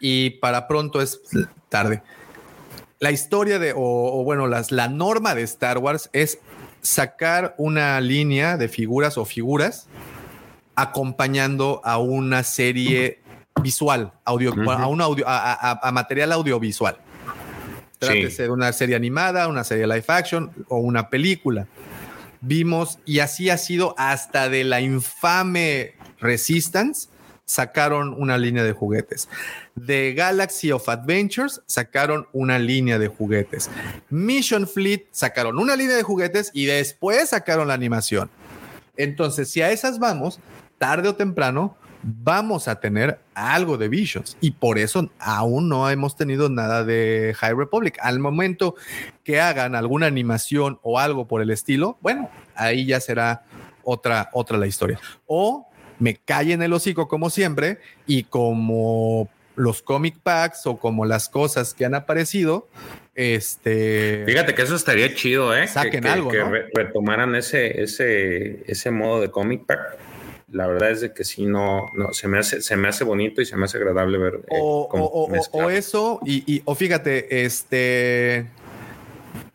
Y 0.00 0.30
para 0.30 0.66
pronto 0.66 1.00
es 1.00 1.20
tarde. 1.68 2.02
La 2.98 3.12
historia 3.12 3.58
de, 3.58 3.72
o, 3.72 3.78
o 3.78 4.24
bueno, 4.24 4.46
las, 4.46 4.72
la 4.72 4.88
norma 4.88 5.34
de 5.34 5.42
Star 5.42 5.78
Wars 5.78 6.08
es 6.12 6.38
sacar 6.80 7.54
una 7.58 8.00
línea 8.00 8.56
de 8.56 8.68
figuras 8.68 9.16
o 9.18 9.24
figuras 9.24 9.88
acompañando 10.76 11.80
a 11.84 11.98
una 11.98 12.42
serie 12.42 13.20
visual, 13.62 14.12
audio, 14.24 14.52
a, 14.70 14.86
un 14.88 15.00
audio, 15.00 15.26
a, 15.28 15.52
a- 15.52 15.80
a 15.82 15.92
material 15.92 16.32
audiovisual. 16.32 16.96
Trátese 17.98 18.42
de 18.44 18.50
una 18.50 18.72
serie 18.72 18.96
animada, 18.96 19.48
una 19.48 19.64
serie 19.64 19.86
live 19.86 20.04
action 20.08 20.50
o 20.68 20.78
una 20.78 21.08
película. 21.08 21.66
Vimos, 22.40 22.98
y 23.06 23.20
así 23.20 23.48
ha 23.48 23.56
sido 23.56 23.94
hasta 23.96 24.48
de 24.50 24.64
la 24.64 24.80
infame 24.80 25.94
Resistance, 26.20 27.08
sacaron 27.46 28.14
una 28.18 28.36
línea 28.36 28.64
de 28.64 28.72
juguetes. 28.72 29.28
De 29.74 30.12
Galaxy 30.14 30.70
of 30.72 30.88
Adventures 30.88 31.62
sacaron 31.66 32.26
una 32.32 32.58
línea 32.58 32.98
de 32.98 33.08
juguetes. 33.08 33.70
Mission 34.10 34.66
Fleet 34.66 35.06
sacaron 35.10 35.58
una 35.58 35.76
línea 35.76 35.96
de 35.96 36.02
juguetes 36.02 36.50
y 36.52 36.66
después 36.66 37.30
sacaron 37.30 37.68
la 37.68 37.74
animación. 37.74 38.30
Entonces, 38.96 39.50
si 39.50 39.62
a 39.62 39.70
esas 39.72 39.98
vamos, 39.98 40.40
tarde 40.84 41.08
o 41.08 41.14
temprano 41.14 41.78
vamos 42.02 42.68
a 42.68 42.78
tener 42.78 43.18
algo 43.34 43.78
de 43.78 43.88
Visions 43.88 44.36
y 44.42 44.50
por 44.50 44.76
eso 44.78 45.08
aún 45.18 45.70
no 45.70 45.88
hemos 45.88 46.14
tenido 46.14 46.50
nada 46.50 46.84
de 46.84 47.34
High 47.38 47.54
Republic. 47.54 47.96
Al 48.02 48.18
momento 48.18 48.74
que 49.24 49.40
hagan 49.40 49.74
alguna 49.74 50.06
animación 50.06 50.78
o 50.82 50.98
algo 50.98 51.26
por 51.26 51.40
el 51.40 51.50
estilo, 51.50 51.96
bueno, 52.02 52.28
ahí 52.54 52.84
ya 52.84 53.00
será 53.00 53.44
otra, 53.82 54.28
otra 54.34 54.58
la 54.58 54.66
historia. 54.66 55.00
O 55.26 55.66
me 55.98 56.16
callen 56.16 56.60
el 56.60 56.74
hocico 56.74 57.08
como 57.08 57.30
siempre 57.30 57.78
y 58.06 58.24
como 58.24 59.30
los 59.56 59.80
comic 59.80 60.18
packs 60.22 60.66
o 60.66 60.78
como 60.78 61.06
las 61.06 61.30
cosas 61.30 61.72
que 61.72 61.86
han 61.86 61.94
aparecido, 61.94 62.68
este... 63.14 64.24
Fíjate 64.26 64.54
que 64.54 64.60
eso 64.62 64.74
estaría 64.76 65.14
chido, 65.14 65.56
¿eh? 65.56 65.62
Que- 65.62 65.68
Saquen 65.68 66.02
que, 66.02 66.08
algo, 66.10 66.30
que 66.30 66.38
¿no? 66.40 66.50
re- 66.50 66.66
retomaran 66.74 67.34
ese, 67.36 67.82
ese, 67.82 68.70
ese 68.70 68.90
modo 68.90 69.22
de 69.22 69.30
comic 69.30 69.64
pack. 69.64 69.96
La 70.54 70.66
verdad 70.68 70.90
es 70.90 71.00
de 71.00 71.12
que 71.12 71.24
sí, 71.24 71.46
no, 71.46 71.86
no, 71.94 72.12
se 72.12 72.28
me 72.28 72.38
hace, 72.38 72.62
se 72.62 72.76
me 72.76 72.86
hace 72.88 73.02
bonito 73.04 73.42
y 73.42 73.44
se 73.46 73.56
me 73.56 73.64
hace 73.64 73.76
agradable 73.76 74.18
ver. 74.18 74.34
eh, 74.36 74.46
o, 74.60 74.88
cómo 74.88 75.04
o- 75.06 75.24
o- 75.24 75.28
mezclar. 75.28 75.66
o 75.66 75.70
eso, 75.70 76.20
y, 76.24 76.44
y- 76.52 76.62
o 76.64 76.74
fíjate, 76.74 77.44
este. 77.44 78.46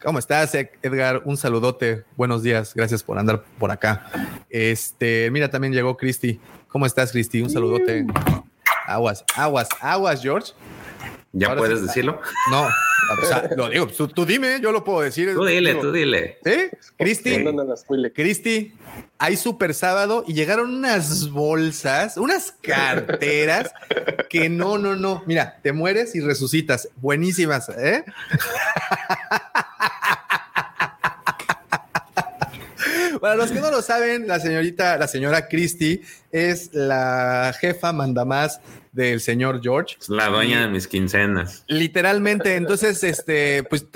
¿Cómo 0.04 0.20
estás, 0.20 0.54
Ed- 0.56 0.70
Edgar? 0.82 1.22
Un 1.26 1.36
saludote. 1.38 2.04
Buenos 2.16 2.44
días. 2.44 2.74
Gracias 2.74 3.02
por 3.04 3.18
andar 3.18 3.44
por 3.58 3.72
acá. 3.72 4.06
Este, 4.50 5.30
mira, 5.32 5.50
también 5.50 5.74
llegó 5.74 5.98
Cristi. 5.98 6.40
¿Cómo 6.68 6.86
estás, 6.86 7.12
Cristi? 7.12 7.42
Un 7.42 7.50
saludote. 7.50 8.06
Aguas, 8.88 9.24
aguas, 9.36 9.68
aguas, 9.82 10.22
George. 10.22 10.54
¿Ya 11.31 11.47
Ahora 11.47 11.60
puedes 11.60 11.80
sí- 11.80 11.85
decirlo? 11.88 12.19
No, 12.51 12.64
o 12.64 13.26
sea, 13.26 13.49
lo 13.56 13.69
digo, 13.69 13.88
tú, 13.88 14.07
tú 14.07 14.26
dime, 14.26 14.60
yo 14.61 14.72
lo 14.72 14.84
puedo 14.84 15.01
decir. 15.01 15.34
Tú 15.34 15.43
dile, 15.45 15.72
Digo, 15.72 15.81
tú 15.81 15.91
dile. 15.91 16.38
¿Sí? 16.45 16.69
Cristi. 16.97 17.43
Cristi, 18.14 18.73
hay 19.18 19.35
super 19.35 19.73
sábado 19.73 20.23
y 20.27 20.34
llegaron 20.34 20.73
unas 20.76 21.30
bolsas, 21.31 22.18
unas 22.18 22.53
carteras 22.61 23.72
que 24.30 24.49
no, 24.49 24.77
no, 24.77 24.95
no. 24.95 25.23
Mira, 25.26 25.60
te 25.64 25.72
mueres 25.73 26.14
y 26.15 26.19
resucitas. 26.22 26.89
Buenísimas, 26.97 27.69
¿eh? 27.69 28.03
Para 33.19 33.35
los 33.35 33.51
que 33.51 33.60
no 33.60 33.69
lo 33.69 33.81
saben, 33.81 34.27
la 34.27 34.39
señorita, 34.39 34.97
la 34.97 35.07
señora 35.07 35.47
Christie 35.49 36.01
es 36.31 36.69
la 36.73 37.53
jefa 37.60 37.91
mandamás 37.91 38.61
del 39.00 39.22
señor 39.22 39.62
George. 39.64 39.96
Es 40.00 40.10
la 40.10 40.28
dueña 40.28 40.62
de 40.62 40.68
mis 40.68 40.88
quincenas. 40.88 41.64
Literalmente, 41.68 42.56
entonces, 42.56 43.02
este, 43.04 43.64
pues 43.64 43.88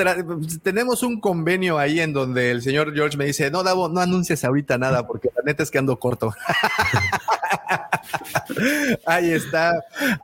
tenemos 0.63 1.03
un 1.03 1.19
convenio 1.19 1.77
ahí 1.77 1.99
en 1.99 2.13
donde 2.13 2.51
el 2.51 2.61
señor 2.61 2.93
George 2.93 3.17
me 3.17 3.25
dice, 3.25 3.51
no, 3.51 3.63
Davo, 3.63 3.89
no 3.89 3.99
anuncies 3.99 4.45
ahorita 4.45 4.77
nada, 4.77 5.05
porque 5.05 5.29
la 5.35 5.43
neta 5.43 5.63
es 5.63 5.71
que 5.71 5.77
ando 5.77 5.99
corto. 5.99 6.33
ahí 9.05 9.31
está. 9.31 9.73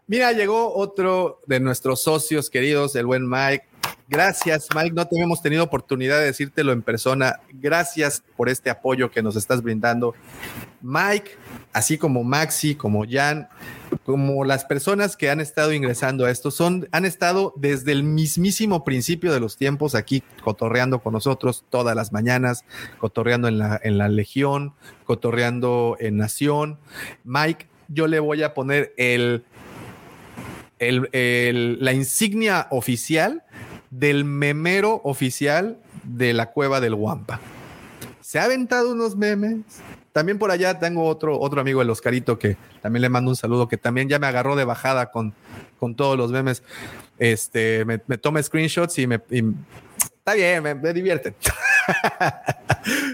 Mira, 0.08 0.32
llegó 0.32 0.74
otro 0.74 1.42
de 1.46 1.60
nuestros 1.60 2.02
socios 2.02 2.50
queridos, 2.50 2.96
el 2.96 3.06
buen 3.06 3.28
Mike. 3.28 3.66
Gracias, 4.10 4.68
Mike. 4.76 4.92
No 4.96 5.08
te 5.08 5.20
hemos 5.22 5.40
tenido 5.42 5.64
oportunidad 5.64 6.18
de 6.18 6.26
decírtelo 6.26 6.72
en 6.72 6.82
persona. 6.82 7.40
Gracias 7.54 8.24
por 8.36 8.50
este 8.50 8.72
apoyo 8.72 9.12
que 9.12 9.22
nos 9.22 9.36
estás 9.36 9.62
brindando. 9.62 10.16
Mike, 10.82 11.32
así 11.74 11.98
como 12.00 12.24
Maxi, 12.24 12.74
como 12.74 13.06
Jan, 13.08 13.50
como 14.06 14.44
las 14.46 14.66
personas 14.66 15.16
que 15.16 15.30
han 15.30 15.40
estado 15.40 15.74
ingresando 15.74 16.26
a 16.26 16.32
esto, 16.32 16.50
son, 16.50 16.88
han 16.92 17.06
estado 17.06 17.54
desde 17.56 17.92
el 17.92 18.02
mismísimo 18.04 18.84
principio 18.84 19.32
de 19.32 19.40
los 19.40 19.58
tiempos 19.58 19.94
aquí 19.94 20.24
cotorreando 20.44 21.00
con 21.04 21.14
nosotros 21.14 21.64
todas 21.70 21.96
las 21.96 22.12
mañanas, 22.12 22.66
cotorreando 22.98 23.48
en 23.48 23.60
la, 23.60 23.80
en 23.84 24.00
la 24.00 24.10
Legión, 24.10 24.74
cotorreando 25.04 25.98
en 26.00 26.18
Nación. 26.18 26.80
Mike, 27.26 27.68
yo 27.90 28.08
le 28.08 28.20
voy 28.20 28.42
a 28.42 28.56
poner 28.56 28.92
el, 28.98 29.44
el- 30.80 31.10
el- 31.12 31.78
la 31.84 31.94
insignia 31.94 32.68
oficial 32.72 33.44
del 33.92 34.26
memero 34.26 35.02
oficial 35.04 35.78
de 36.04 36.34
la 36.34 36.48
cueva 36.52 36.80
del 36.80 36.96
Guampa. 36.96 37.40
Se 38.22 38.38
ha 38.40 38.44
aventado 38.46 38.92
unos 38.92 39.16
memes. 39.16 39.58
También 40.12 40.38
por 40.38 40.52
allá 40.52 40.80
tengo 40.80 41.06
otro, 41.06 41.40
otro 41.40 41.62
amigo, 41.62 41.82
el 41.82 41.90
Oscarito, 41.90 42.38
que 42.38 42.58
también 42.82 43.02
le 43.02 43.10
mando 43.10 43.30
un 43.32 43.36
saludo, 43.36 43.68
que 43.68 43.78
también 43.78 44.10
ya 44.10 44.20
me 44.20 44.28
agarró 44.28 44.56
de 44.56 44.66
bajada 44.66 45.12
con, 45.12 45.34
con 45.80 45.96
todos 45.96 46.18
los 46.18 46.32
memes. 46.32 46.62
Este, 47.18 47.86
me, 47.86 48.00
me 48.08 48.18
toma 48.18 48.42
screenshots 48.44 48.98
y 49.00 49.08
me... 49.08 49.20
y- 49.32 49.44
está 50.18 50.34
bien, 50.36 50.62
me, 50.64 50.76
me 50.76 50.94
divierte. 50.94 51.34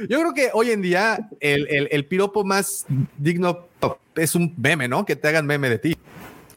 Yo 0.09 0.19
creo 0.19 0.33
que 0.33 0.49
hoy 0.53 0.71
en 0.71 0.81
día 0.81 1.29
el, 1.39 1.67
el- 1.69 1.87
el 1.91 2.05
piropo 2.05 2.43
más 2.43 2.85
digno 3.17 3.67
es 4.15 4.35
un 4.35 4.53
meme, 4.57 4.87
¿no? 4.87 5.05
Que 5.05 5.15
te 5.15 5.27
hagan 5.27 5.45
meme 5.45 5.69
de 5.69 5.79
ti. 5.79 5.97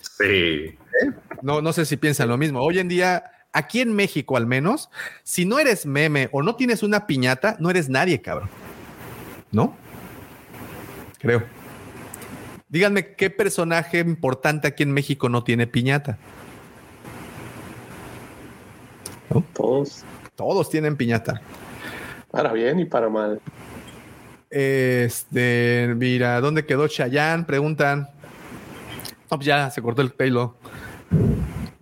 Sí. 0.00 0.76
No, 1.42 1.60
no 1.60 1.72
sé 1.72 1.84
si 1.84 1.96
piensan 1.96 2.28
lo 2.28 2.36
mismo. 2.38 2.60
Hoy 2.60 2.78
en 2.78 2.88
día, 2.88 3.24
aquí 3.58 3.80
en 3.80 3.92
México 3.94 4.36
al 4.36 4.46
menos, 4.46 4.88
si 5.22 5.44
no 5.44 5.58
eres 5.58 5.84
meme 5.86 6.28
o 6.32 6.42
no 6.42 6.56
tienes 6.56 6.82
una 6.82 7.06
piñata, 7.06 7.56
no 7.60 7.70
eres 7.70 7.88
nadie, 7.88 8.20
cabrón. 8.22 8.48
¿No? 9.50 9.76
Creo. 11.18 11.42
Díganme 12.68 13.14
qué 13.14 13.30
personaje 13.30 14.00
importante 14.00 14.68
aquí 14.68 14.82
en 14.82 14.92
México 14.92 15.28
no 15.28 15.42
tiene 15.42 15.66
piñata. 15.66 16.18
¿No? 19.30 19.42
Todos, 19.54 20.04
Todos 20.36 20.70
tienen 20.70 20.96
piñata. 20.96 21.40
para 22.30 22.52
bien 22.52 22.78
y 22.80 22.84
para 22.84 23.08
mal. 23.08 23.40
Este, 24.50 25.92
mira, 25.96 26.40
¿dónde 26.40 26.64
quedó 26.64 26.88
Chayanne? 26.88 27.44
Preguntan. 27.44 28.08
No, 29.30 29.36
pues 29.36 29.44
ya 29.44 29.70
se 29.70 29.82
cortó 29.82 30.00
el 30.02 30.10
pelo. 30.12 30.56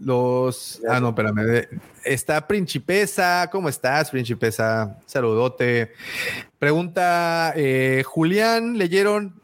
Los. 0.06 0.80
Ah, 0.88 1.00
no, 1.00 1.08
espérame. 1.08 1.42
de- 1.42 1.68
Está 2.04 2.46
Principesa. 2.46 3.48
¿Cómo 3.50 3.68
estás, 3.68 4.08
Principesa? 4.12 4.96
Saludote. 5.04 5.90
Pregunta 6.60 7.52
eh, 7.56 8.04
Julián, 8.06 8.78
¿leyeron 8.78 9.34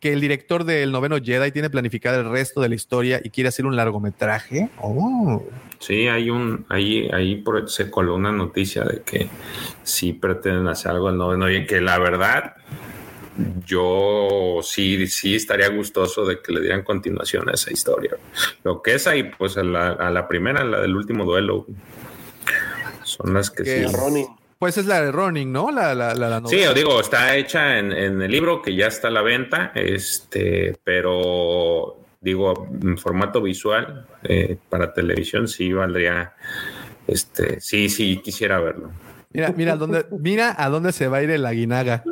que 0.00 0.14
el 0.14 0.22
director 0.22 0.64
del 0.64 0.90
noveno 0.90 1.18
Jedi 1.22 1.52
tiene 1.52 1.68
planificado 1.68 2.18
el 2.18 2.30
resto 2.30 2.62
de 2.62 2.70
la 2.70 2.74
historia 2.74 3.20
y 3.22 3.28
quiere 3.28 3.48
hacer 3.48 3.66
un 3.66 3.76
largometraje? 3.76 4.70
Oh. 4.80 5.44
Sí, 5.78 6.08
hay 6.08 6.30
un, 6.30 6.64
ahí, 6.70 7.10
ahí 7.12 7.36
por, 7.36 7.68
se 7.68 7.90
coló 7.90 8.14
una 8.14 8.32
noticia 8.32 8.84
de 8.84 9.02
que 9.02 9.28
sí 9.82 10.14
pretenden 10.14 10.66
hacer 10.68 10.92
algo 10.92 11.10
el 11.10 11.18
noveno 11.18 11.50
y 11.50 11.66
que 11.66 11.80
la 11.82 11.98
verdad 11.98 12.54
yo 13.66 14.60
sí, 14.62 15.06
sí 15.06 15.36
estaría 15.36 15.68
gustoso 15.68 16.24
de 16.24 16.40
que 16.40 16.52
le 16.52 16.60
dieran 16.60 16.82
continuación 16.82 17.48
a 17.48 17.52
esa 17.52 17.72
historia. 17.72 18.16
Lo 18.64 18.82
que 18.82 18.94
es 18.94 19.06
ahí, 19.06 19.24
pues 19.24 19.56
a 19.56 19.62
la, 19.62 19.92
a 19.92 20.10
la 20.10 20.28
primera, 20.28 20.64
la 20.64 20.80
del 20.80 20.94
último 20.96 21.24
duelo, 21.24 21.66
Son 23.04 23.34
las 23.34 23.50
que 23.50 23.64
sí. 23.64 23.96
Ronin. 23.96 24.26
Pues 24.58 24.78
es 24.78 24.86
la 24.86 25.02
de 25.02 25.10
Ronin, 25.10 25.52
¿no? 25.52 25.72
La, 25.72 25.92
la, 25.94 26.14
la, 26.14 26.28
la 26.28 26.42
Sí, 26.46 26.62
os 26.64 26.74
digo, 26.74 27.00
está 27.00 27.36
hecha 27.36 27.78
en, 27.78 27.90
en 27.90 28.22
el 28.22 28.30
libro 28.30 28.62
que 28.62 28.76
ya 28.76 28.86
está 28.86 29.08
a 29.08 29.10
la 29.10 29.22
venta, 29.22 29.72
este, 29.74 30.78
pero 30.84 31.96
digo, 32.20 32.68
en 32.80 32.96
formato 32.96 33.42
visual 33.42 34.06
eh, 34.22 34.56
para 34.68 34.94
televisión 34.94 35.48
sí 35.48 35.72
valdría, 35.72 36.34
este, 37.08 37.60
sí, 37.60 37.88
sí 37.88 38.20
quisiera 38.22 38.60
verlo. 38.60 38.92
Mira, 39.32 39.52
mira, 39.56 39.76
dónde, 39.76 40.06
mira 40.16 40.54
a 40.56 40.68
dónde 40.68 40.92
se 40.92 41.08
va 41.08 41.16
a 41.16 41.22
ir 41.24 41.30
el 41.30 41.44
aguinaga. 41.44 42.04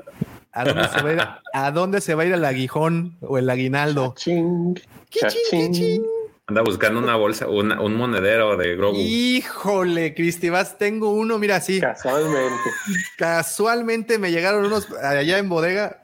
¿A 0.53 0.65
dónde 0.65 0.89
se 0.89 1.03
va 1.03 1.11
a 1.11 1.13
ir, 1.13 1.21
a 1.53 1.71
dónde 1.71 2.01
se 2.01 2.15
va 2.15 2.23
a 2.23 2.27
ir 2.27 2.33
el 2.33 2.45
aguijón 2.45 3.17
o 3.21 3.39
el 3.39 3.49
aguinaldo? 3.49 4.15
Chachín. 5.11 6.03
Anda 6.47 6.63
buscando 6.63 6.99
una 6.99 7.15
bolsa, 7.15 7.47
una- 7.49 7.81
un 7.81 7.95
monedero 7.95 8.57
de 8.57 8.75
Grogu. 8.75 8.97
Híjole, 8.99 10.15
Cristi, 10.15 10.49
vas, 10.49 10.79
tengo 10.79 11.11
uno, 11.13 11.39
mira 11.39 11.57
así. 11.57 11.79
Casualmente. 11.81 12.71
Casualmente 13.17 14.19
me 14.19 14.33
llegaron 14.33 14.65
unos 14.65 14.89
allá 14.93 15.39
en 15.39 15.49
bodega. 15.49 16.03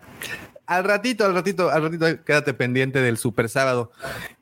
Al 0.66 0.82
ratito, 0.84 1.24
al 1.24 1.34
ratito, 1.34 1.70
al 1.70 1.82
ratito, 1.82 2.24
quédate 2.24 2.52
pendiente 2.52 3.00
del 3.00 3.18
super 3.18 3.48
sábado. 3.48 3.92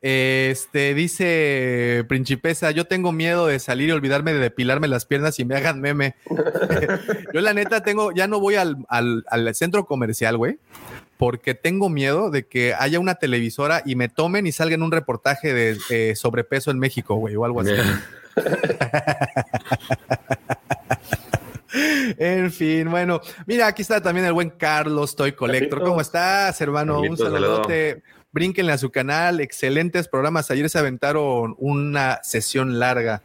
Este 0.00 0.94
dice 0.94 2.02
Principesa: 2.08 2.70
Yo 2.70 2.86
tengo 2.86 3.12
miedo 3.12 3.46
de 3.46 3.58
salir 3.58 3.90
y 3.90 3.92
olvidarme 3.92 4.32
de 4.32 4.38
depilarme 4.38 4.88
las 4.88 5.04
piernas 5.04 5.38
y 5.38 5.44
me 5.44 5.54
hagan 5.56 5.82
meme. 5.82 6.14
Yo, 7.34 7.40
la 7.42 7.52
neta, 7.52 7.82
tengo, 7.82 8.10
ya 8.12 8.26
no 8.26 8.40
voy 8.40 8.54
al, 8.54 8.78
al- 8.88 9.24
al 9.28 9.54
centro 9.54 9.84
comercial, 9.84 10.38
güey, 10.38 10.58
porque 11.18 11.54
tengo 11.54 11.90
miedo 11.90 12.30
de 12.30 12.46
que 12.46 12.72
haya 12.72 12.98
una 13.00 13.16
televisora 13.16 13.82
y 13.84 13.94
me 13.94 14.08
tomen 14.08 14.46
y 14.46 14.52
salga 14.52 14.76
en 14.76 14.82
un 14.82 14.92
reportaje 14.92 15.52
de 15.52 15.76
eh, 15.90 16.16
sobrepeso 16.16 16.70
en 16.70 16.78
México, 16.78 17.16
güey, 17.16 17.36
o 17.36 17.44
algo 17.44 17.60
así. 17.60 17.72
En 22.18 22.50
fin, 22.52 22.88
bueno, 22.90 23.20
mira, 23.46 23.66
aquí 23.66 23.82
está 23.82 24.00
también 24.00 24.26
el 24.26 24.32
buen 24.32 24.50
Carlos 24.50 25.16
Toy 25.16 25.32
Collector. 25.32 25.82
¿Cómo 25.82 26.00
estás, 26.00 26.60
hermano? 26.60 27.00
Un 27.00 27.16
saludote. 27.16 28.02
Brínquenle 28.32 28.72
a 28.72 28.78
su 28.78 28.90
canal, 28.90 29.40
excelentes 29.40 30.08
programas. 30.08 30.50
Ayer 30.50 30.68
se 30.68 30.78
aventaron 30.78 31.54
una 31.58 32.20
sesión 32.22 32.78
larga 32.78 33.22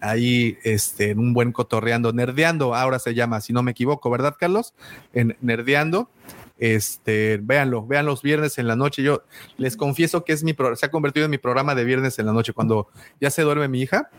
ahí, 0.00 0.58
este, 0.64 1.10
en 1.10 1.18
un 1.20 1.32
buen 1.32 1.52
cotorreando, 1.52 2.12
nerdeando, 2.12 2.74
ahora 2.74 2.98
se 2.98 3.14
llama, 3.14 3.40
si 3.40 3.52
no 3.52 3.62
me 3.62 3.70
equivoco, 3.70 4.10
¿verdad, 4.10 4.36
Carlos? 4.38 4.74
En 5.12 5.36
nerdeando. 5.40 6.10
Este, 6.58 7.40
véanlo, 7.42 7.86
vean 7.86 8.06
los 8.06 8.22
viernes 8.22 8.56
en 8.58 8.68
la 8.68 8.76
noche. 8.76 9.02
Yo 9.02 9.24
les 9.56 9.76
confieso 9.76 10.24
que 10.24 10.32
es 10.32 10.44
mi 10.44 10.52
pro- 10.52 10.76
se 10.76 10.86
ha 10.86 10.90
convertido 10.90 11.24
en 11.24 11.30
mi 11.30 11.38
programa 11.38 11.74
de 11.74 11.84
viernes 11.84 12.18
en 12.20 12.26
la 12.26 12.32
noche. 12.32 12.52
Cuando 12.52 12.88
ya 13.20 13.30
se 13.30 13.42
duerme 13.42 13.66
mi 13.66 13.80
hija, 13.82 14.10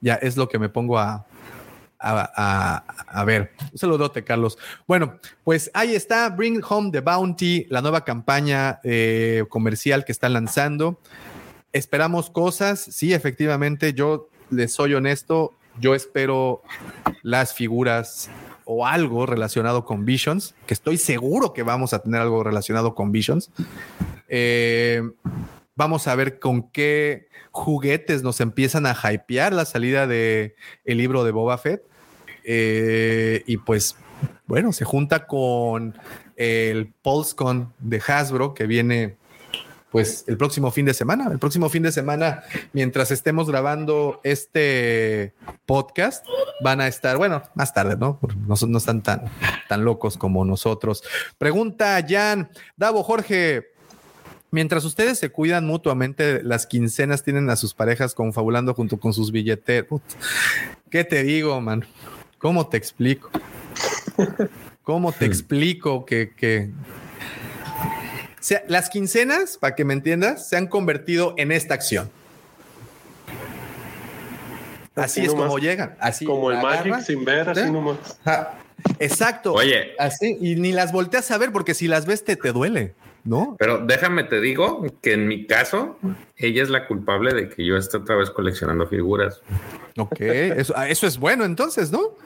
ya 0.00 0.14
es 0.14 0.36
lo 0.36 0.48
que 0.48 0.60
me 0.60 0.68
pongo 0.68 0.98
a, 1.00 1.26
a, 2.02 2.30
a- 2.36 3.20
a 3.20 3.24
ver. 3.24 3.52
Un 3.72 3.78
saludote, 3.78 4.24
Carlos. 4.24 4.58
Bueno, 4.86 5.18
pues 5.44 5.70
ahí 5.74 5.94
está, 5.94 6.28
Bring 6.30 6.60
Home 6.68 6.90
the 6.90 7.00
Bounty, 7.00 7.66
la 7.70 7.80
nueva 7.80 8.04
campaña 8.04 8.80
eh, 8.84 9.44
comercial 9.48 10.04
que 10.04 10.12
están 10.12 10.32
lanzando. 10.32 10.98
Esperamos 11.72 12.28
cosas, 12.30 12.80
sí, 12.80 13.14
efectivamente, 13.14 13.94
yo 13.94 14.28
les 14.50 14.72
soy 14.72 14.92
honesto, 14.94 15.54
yo 15.80 15.94
espero 15.94 16.62
las 17.22 17.54
figuras 17.54 18.28
o 18.64 18.86
algo 18.86 19.24
relacionado 19.26 19.84
con 19.84 20.04
Visions, 20.04 20.54
que 20.66 20.74
estoy 20.74 20.98
seguro 20.98 21.52
que 21.54 21.62
vamos 21.62 21.94
a 21.94 22.00
tener 22.00 22.20
algo 22.20 22.44
relacionado 22.44 22.94
con 22.94 23.10
Visions. 23.12 23.50
Eh, 24.28 25.02
vamos 25.74 26.06
a 26.08 26.14
ver 26.14 26.38
con 26.38 26.70
qué 26.70 27.28
juguetes 27.50 28.22
nos 28.22 28.40
empiezan 28.40 28.86
a 28.86 28.94
hypear 29.10 29.52
la 29.52 29.64
salida 29.64 30.06
de 30.06 30.54
el 30.84 30.98
libro 30.98 31.24
de 31.24 31.32
Boba 31.32 31.58
Fett. 31.58 31.82
Eh, 32.44 33.42
y 33.46 33.56
pues, 33.58 33.96
bueno, 34.46 34.72
se 34.72 34.84
junta 34.84 35.26
con 35.26 35.98
el 36.36 36.92
PulseCon 37.02 37.72
de 37.78 38.02
Hasbro 38.06 38.54
que 38.54 38.66
viene 38.66 39.16
pues 39.92 40.24
el 40.26 40.38
próximo 40.38 40.70
fin 40.70 40.86
de 40.86 40.94
semana. 40.94 41.28
El 41.30 41.38
próximo 41.38 41.68
fin 41.68 41.82
de 41.82 41.92
semana, 41.92 42.42
mientras 42.72 43.10
estemos 43.10 43.48
grabando 43.48 44.20
este 44.24 45.34
podcast, 45.66 46.24
van 46.64 46.80
a 46.80 46.88
estar, 46.88 47.18
bueno, 47.18 47.42
más 47.54 47.74
tarde, 47.74 47.96
¿no? 47.98 48.18
No, 48.48 48.54
no 48.66 48.78
están 48.78 49.02
tan, 49.02 49.24
tan 49.68 49.84
locos 49.84 50.16
como 50.16 50.46
nosotros. 50.46 51.04
Pregunta 51.36 52.04
Jan, 52.08 52.50
Davo, 52.76 53.02
Jorge, 53.02 53.72
Mientras 54.54 54.84
ustedes 54.84 55.18
se 55.18 55.30
cuidan 55.30 55.66
mutuamente, 55.66 56.42
las 56.42 56.66
quincenas 56.66 57.22
tienen 57.22 57.48
a 57.48 57.56
sus 57.56 57.72
parejas 57.72 58.14
confabulando 58.14 58.74
junto 58.74 59.00
con 59.00 59.14
sus 59.14 59.32
billeteros. 59.32 59.88
Put, 59.88 60.02
¿Qué 60.90 61.04
te 61.04 61.22
digo, 61.22 61.58
man? 61.62 61.86
¿Cómo 62.42 62.66
te 62.66 62.76
explico? 62.76 63.30
¿Cómo 64.82 65.12
te 65.12 65.26
explico 65.26 66.04
que, 66.04 66.32
que... 66.36 66.70
O 67.64 68.44
sea, 68.44 68.64
las 68.66 68.90
quincenas, 68.90 69.56
para 69.56 69.76
que 69.76 69.84
me 69.84 69.94
entiendas, 69.94 70.48
se 70.48 70.56
han 70.56 70.66
convertido 70.66 71.34
en 71.38 71.52
esta 71.52 71.74
acción. 71.74 72.10
Así, 74.96 75.20
Así 75.20 75.20
es 75.20 75.28
nomás. 75.28 75.46
como 75.46 75.58
llegan. 75.60 75.96
Así 76.00 76.24
Como 76.24 76.50
el 76.50 76.58
Magic 76.60 77.00
sin 77.02 77.24
ver, 77.24 77.48
así 77.48 77.70
nomás. 77.70 78.18
Exacto. 78.98 79.52
Oye. 79.52 79.92
Así, 80.00 80.36
y 80.40 80.56
ni 80.56 80.72
las 80.72 80.90
volteas 80.90 81.30
a 81.30 81.38
ver 81.38 81.52
porque 81.52 81.74
si 81.74 81.86
las 81.86 82.06
ves 82.06 82.24
te, 82.24 82.34
te 82.34 82.50
duele, 82.50 82.92
¿no? 83.24 83.56
Pero 83.58 83.78
déjame 83.78 84.24
te 84.24 84.40
digo 84.40 84.84
que 85.00 85.12
en 85.14 85.28
mi 85.28 85.46
caso, 85.46 85.98
ella 86.36 86.62
es 86.62 86.70
la 86.70 86.86
culpable 86.86 87.34
de 87.34 87.48
que 87.48 87.64
yo 87.64 87.76
esté 87.76 87.98
otra 87.98 88.16
vez 88.16 88.30
coleccionando 88.30 88.86
figuras. 88.86 89.42
Ok, 89.96 90.20
eso, 90.20 90.74
ah, 90.76 90.88
eso 90.88 91.06
es 91.06 91.18
bueno 91.18 91.44
entonces, 91.44 91.92
¿no? 91.92 92.16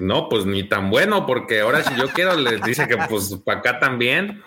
No, 0.00 0.28
pues 0.28 0.44
ni 0.46 0.68
tan 0.68 0.90
bueno, 0.90 1.26
porque 1.26 1.60
ahora 1.60 1.82
si 1.84 1.94
yo 1.96 2.08
quiero 2.08 2.36
les 2.36 2.62
dice 2.62 2.88
que 2.88 2.96
pues 3.08 3.36
para 3.44 3.60
acá 3.60 3.78
también. 3.78 4.42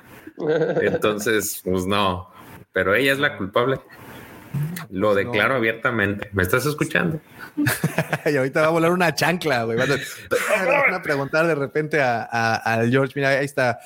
Entonces, 0.82 1.62
pues 1.64 1.86
no. 1.86 2.30
Pero 2.74 2.94
ella 2.94 3.14
es 3.14 3.20
la 3.20 3.38
culpable. 3.38 3.80
Lo 4.90 5.14
declaro 5.16 5.56
abiertamente. 5.56 6.30
¿Me 6.34 6.44
estás 6.44 6.66
escuchando? 6.66 7.20
y 8.26 8.36
ahorita 8.38 8.62
va 8.62 8.68
a 8.68 8.72
volar 8.72 8.92
una 8.92 9.14
chancla, 9.14 9.64
güey. 9.64 9.78
Van 9.78 9.90
a, 9.92 10.96
a 10.96 11.02
preguntar 11.02 11.48
de 11.48 11.56
repente 11.56 12.02
a, 12.02 12.28
a- 12.30 12.56
al 12.56 12.90
George. 12.92 13.14
Mira, 13.16 13.30
ahí 13.30 13.46
está. 13.46 13.80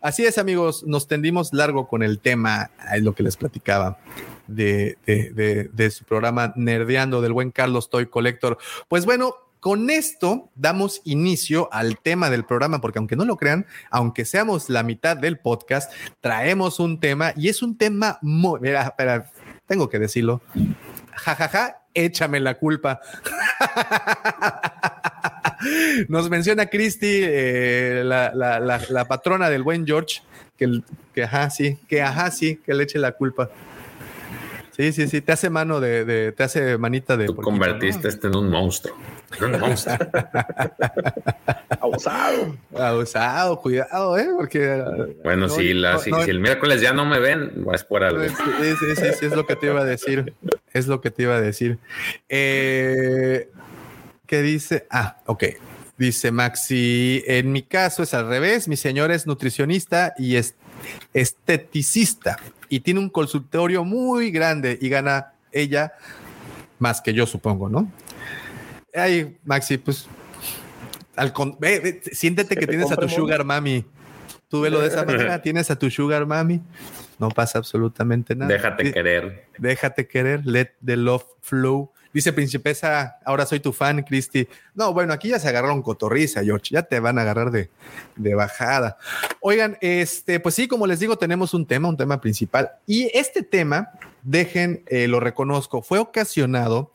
Así 0.00 0.24
es, 0.24 0.38
amigos. 0.38 0.84
Nos 0.86 1.06
tendimos 1.08 1.52
largo 1.52 1.88
con 1.88 2.02
el 2.02 2.18
tema, 2.20 2.70
es 2.94 3.02
lo 3.02 3.14
que 3.14 3.22
les 3.22 3.36
platicaba. 3.36 3.98
De, 4.46 4.98
de- 5.06 5.30
de- 5.30 5.70
de 5.72 5.90
su 5.90 6.04
programa 6.04 6.52
Nerdeando 6.56 7.20
del 7.20 7.32
buen 7.32 7.50
Carlos 7.52 7.88
Toy 7.90 8.06
Collector. 8.06 8.58
Pues 8.88 9.04
bueno, 9.06 9.34
con 9.60 9.90
esto 9.90 10.48
damos 10.56 11.02
inicio 11.04 11.68
al 11.70 11.98
tema 11.98 12.30
del 12.30 12.44
programa, 12.44 12.80
porque 12.80 12.98
aunque 12.98 13.14
no 13.14 13.24
lo 13.26 13.36
crean, 13.36 13.66
aunque 13.90 14.24
seamos 14.24 14.70
la 14.70 14.82
mitad 14.82 15.16
del 15.18 15.38
podcast, 15.38 15.92
traemos 16.20 16.80
un 16.80 16.98
tema 16.98 17.32
y 17.36 17.48
es 17.50 17.62
un 17.62 17.76
tema 17.76 18.18
muy. 18.22 18.58
Mira, 18.60 18.82
espera, 18.82 19.30
tengo 19.70 19.88
que 19.88 20.00
decirlo. 20.00 20.40
Jajaja, 21.14 21.48
ja, 21.48 21.66
ja, 21.68 21.76
échame 21.94 22.40
la 22.40 22.54
culpa. 22.54 23.00
Nos 26.08 26.28
menciona 26.28 26.66
Cristi, 26.66 27.20
eh, 27.22 28.02
la, 28.04 28.32
la- 28.34 28.58
la- 28.58 28.80
la 28.88 29.04
patrona 29.04 29.48
del 29.48 29.62
buen 29.62 29.86
George, 29.86 30.22
que, 30.58 30.82
ajá, 31.22 31.50
sí, 31.50 31.78
que 31.88 32.02
ajá, 32.02 32.32
sí, 32.32 32.60
que 32.66 32.74
le 32.74 32.82
eche 32.82 32.98
la 32.98 33.12
culpa. 33.12 33.48
Sí, 34.76 34.92
sí, 34.92 35.06
sí, 35.06 35.20
te 35.20 35.30
hace 35.32 35.50
mano 35.50 35.78
de, 35.78 36.04
de- 36.04 36.32
te 36.32 36.42
hace 36.42 36.76
manita 36.76 37.16
de. 37.16 37.26
Tú 37.26 37.36
convertiste 37.36 38.08
este 38.08 38.26
en 38.26 38.34
un 38.36 38.50
monstruo. 38.50 38.96
Abusado. 41.80 42.56
Abusado, 42.74 43.60
cuidado, 43.60 44.18
¿eh? 44.18 44.28
Porque. 44.36 44.82
Bueno, 45.22 45.46
no, 45.46 45.48
si, 45.48 45.72
la, 45.72 45.92
no, 45.92 45.98
si, 46.00 46.10
no, 46.10 46.22
si 46.24 46.30
el 46.30 46.40
miércoles 46.40 46.80
ya 46.80 46.92
no 46.92 47.04
me 47.04 47.20
ven, 47.20 47.64
es 47.72 47.84
por 47.84 48.02
algo. 48.02 48.22
Sí, 48.24 48.34
sí, 48.78 48.96
sí, 48.96 49.06
sí, 49.18 49.26
es 49.26 49.36
lo 49.36 49.46
que 49.46 49.56
te 49.56 49.66
iba 49.66 49.80
a 49.80 49.84
decir. 49.84 50.34
Es 50.72 50.86
lo 50.86 51.00
que 51.00 51.10
te 51.10 51.22
iba 51.22 51.36
a 51.36 51.40
decir. 51.40 51.78
Eh, 52.28 53.48
¿Qué 54.26 54.42
dice? 54.42 54.86
Ah, 54.90 55.18
ok. 55.26 55.44
Dice 55.96 56.32
Maxi, 56.32 57.22
en 57.26 57.52
mi 57.52 57.62
caso 57.62 58.02
es 58.02 58.14
al 58.14 58.28
revés. 58.28 58.68
Mi 58.68 58.76
señora 58.76 59.14
es 59.14 59.26
nutricionista 59.26 60.14
y 60.18 60.36
es 60.36 60.54
esteticista 61.12 62.38
y 62.68 62.80
tiene 62.80 63.00
un 63.00 63.10
consultorio 63.10 63.84
muy 63.84 64.30
grande 64.30 64.78
y 64.80 64.88
gana 64.88 65.32
ella 65.52 65.92
más 66.78 67.00
que 67.02 67.12
yo, 67.12 67.26
supongo, 67.26 67.68
¿no? 67.68 67.90
Ay, 68.94 69.38
Maxi, 69.44 69.78
pues 69.78 70.06
al 71.16 71.32
con- 71.32 71.56
ve, 71.60 71.80
ve, 71.80 72.00
siéntete 72.12 72.56
que 72.56 72.66
tienes 72.66 72.90
a 72.90 72.96
tu 72.96 73.08
sugar 73.08 73.44
mami. 73.44 73.84
Tú 74.48 74.60
velo 74.62 74.80
de 74.80 74.88
esa 74.88 75.04
manera, 75.06 75.40
tienes 75.42 75.70
a 75.70 75.76
tu 75.78 75.90
sugar 75.90 76.26
mami. 76.26 76.60
No 77.18 77.28
pasa 77.28 77.58
absolutamente 77.58 78.34
nada. 78.34 78.50
Déjate 78.50 78.92
querer. 78.92 79.44
Déjate 79.58 80.08
querer, 80.08 80.40
let 80.46 80.70
the 80.84 80.96
love 80.96 81.24
flow. 81.42 81.92
Dice 82.12 82.32
Principesa, 82.32 83.18
ahora 83.24 83.46
soy 83.46 83.60
tu 83.60 83.72
fan, 83.72 84.02
Cristi. 84.02 84.48
No, 84.74 84.92
bueno, 84.92 85.12
aquí 85.12 85.28
ya 85.28 85.38
se 85.38 85.48
agarraron 85.48 85.80
cotorriza, 85.82 86.42
George. 86.42 86.70
Ya 86.74 86.82
te 86.82 86.98
van 86.98 87.18
a 87.18 87.22
agarrar 87.22 87.52
de, 87.52 87.70
de 88.16 88.34
bajada. 88.34 88.96
Oigan, 89.40 89.76
este, 89.80 90.40
pues 90.40 90.56
sí, 90.56 90.66
como 90.66 90.88
les 90.88 90.98
digo, 90.98 91.18
tenemos 91.18 91.54
un 91.54 91.66
tema, 91.66 91.88
un 91.88 91.96
tema 91.96 92.20
principal. 92.20 92.70
Y 92.86 93.10
este 93.16 93.42
tema, 93.44 93.92
dejen, 94.22 94.82
eh, 94.88 95.06
lo 95.06 95.20
reconozco, 95.20 95.82
fue 95.82 96.00
ocasionado 96.00 96.90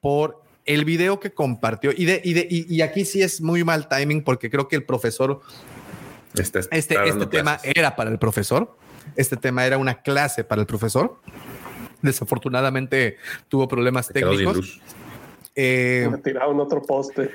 por 0.00 0.43
el 0.64 0.84
video 0.84 1.20
que 1.20 1.32
compartió, 1.32 1.92
y, 1.94 2.04
de, 2.04 2.20
y, 2.24 2.32
de, 2.32 2.46
y, 2.50 2.80
aquí 2.80 3.04
sí 3.04 3.22
es 3.22 3.40
muy 3.40 3.64
mal 3.64 3.88
timing 3.88 4.22
porque 4.22 4.50
creo 4.50 4.68
que 4.68 4.76
el 4.76 4.84
profesor, 4.84 5.40
este, 6.34 6.60
este, 6.70 6.96
este 7.08 7.26
tema 7.26 7.58
era 7.62 7.96
para 7.96 8.10
el 8.10 8.18
profesor, 8.18 8.76
este 9.16 9.36
tema 9.36 9.66
era 9.66 9.78
una 9.78 10.02
clase 10.02 10.44
para 10.44 10.60
el 10.60 10.66
profesor. 10.66 11.20
Desafortunadamente 12.02 13.16
tuvo 13.48 13.68
problemas 13.68 14.08
técnicos. 14.08 14.80
Eh, 15.54 16.08
Me 16.10 16.18
tiraron 16.18 16.58
otro 16.60 16.82
poste. 16.82 17.30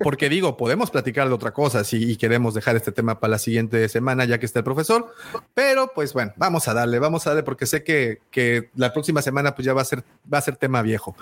Porque 0.00 0.28
digo, 0.28 0.56
podemos 0.56 0.90
platicar 0.90 1.28
de 1.28 1.34
otra 1.34 1.52
cosa 1.52 1.84
si 1.84 2.16
queremos 2.16 2.54
dejar 2.54 2.76
este 2.76 2.92
tema 2.92 3.20
para 3.20 3.32
la 3.32 3.38
siguiente 3.38 3.88
semana, 3.88 4.24
ya 4.24 4.38
que 4.38 4.46
está 4.46 4.60
el 4.60 4.64
profesor. 4.64 5.14
Pero 5.54 5.92
pues 5.94 6.12
bueno, 6.12 6.32
vamos 6.36 6.66
a 6.68 6.74
darle, 6.74 6.98
vamos 6.98 7.26
a 7.26 7.30
darle, 7.30 7.42
porque 7.44 7.66
sé 7.66 7.84
que, 7.84 8.18
que 8.30 8.70
la 8.74 8.92
próxima 8.92 9.22
semana 9.22 9.54
pues 9.54 9.66
ya 9.66 9.74
va 9.74 9.82
a 9.82 9.84
ser, 9.84 10.02
va 10.32 10.38
a 10.38 10.42
ser 10.42 10.56
tema 10.56 10.82
viejo. 10.82 11.16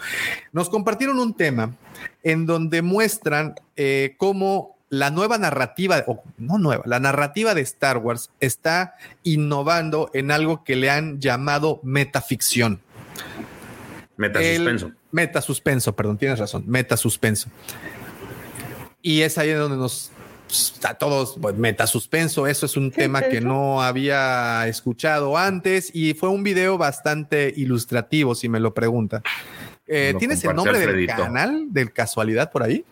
Nos 0.52 0.70
compartieron 0.70 1.18
un 1.18 1.34
tema 1.34 1.74
en 2.22 2.46
donde 2.46 2.82
muestran 2.82 3.54
eh, 3.76 4.14
cómo 4.16 4.76
la 4.88 5.10
nueva 5.10 5.36
narrativa, 5.36 6.04
o 6.06 6.22
no 6.38 6.58
nueva, 6.58 6.84
la 6.86 7.00
narrativa 7.00 7.54
de 7.54 7.60
Star 7.62 7.98
Wars 7.98 8.30
está 8.40 8.94
innovando 9.22 10.10
en 10.14 10.30
algo 10.30 10.64
que 10.64 10.76
le 10.76 10.90
han 10.90 11.20
llamado 11.20 11.80
metaficción. 11.82 12.80
Metasuspenso. 14.16 14.92
Metasuspenso, 15.10 15.96
perdón, 15.96 16.18
tienes 16.18 16.38
razón, 16.38 16.64
metasuspenso. 16.66 17.50
Y 19.02 19.23
es 19.23 19.39
ahí 19.39 19.52
donde 19.52 19.76
nos 19.76 20.10
está 20.49 20.94
todos 20.94 21.36
pues, 21.41 21.57
metasuspenso. 21.57 22.47
Eso 22.47 22.66
es 22.66 22.76
un 22.76 22.91
tema 22.91 23.23
que 23.23 23.41
no 23.41 23.83
había 23.83 24.66
escuchado 24.68 25.36
antes 25.36 25.91
y 25.94 26.15
fue 26.15 26.28
un 26.28 26.42
video 26.42 26.78
bastante 26.78 27.52
ilustrativo, 27.57 28.34
si 28.34 28.49
me 28.49 28.60
lo 28.60 28.75
pregunta. 28.75 29.23
Eh, 29.86 30.15
¿Tienes 30.18 30.44
el 30.44 30.57
nombre 30.57 30.78
del 30.78 31.07
canal 31.07 31.66
de 31.70 31.91
casualidad 31.91 32.50
por 32.50 32.62
ahí? 32.62 32.84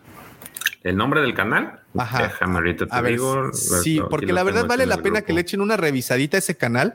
¿El 0.85 0.97
nombre 0.97 1.19
del 1.21 1.33
canal? 1.33 1.79
Ajá. 1.97 2.21
Déjame 2.21 2.57
ahorita 2.57 2.85
te 2.85 3.09
digo. 3.09 3.51
Sí, 3.53 3.99
porque 4.07 4.31
la 4.31 4.43
verdad 4.43 4.67
vale 4.67 4.85
la 4.85 4.97
pena 4.97 5.23
que 5.23 5.33
le 5.33 5.41
echen 5.41 5.59
una 5.61 5.77
revisadita 5.77 6.37
a 6.37 6.39
ese 6.39 6.57
canal. 6.57 6.93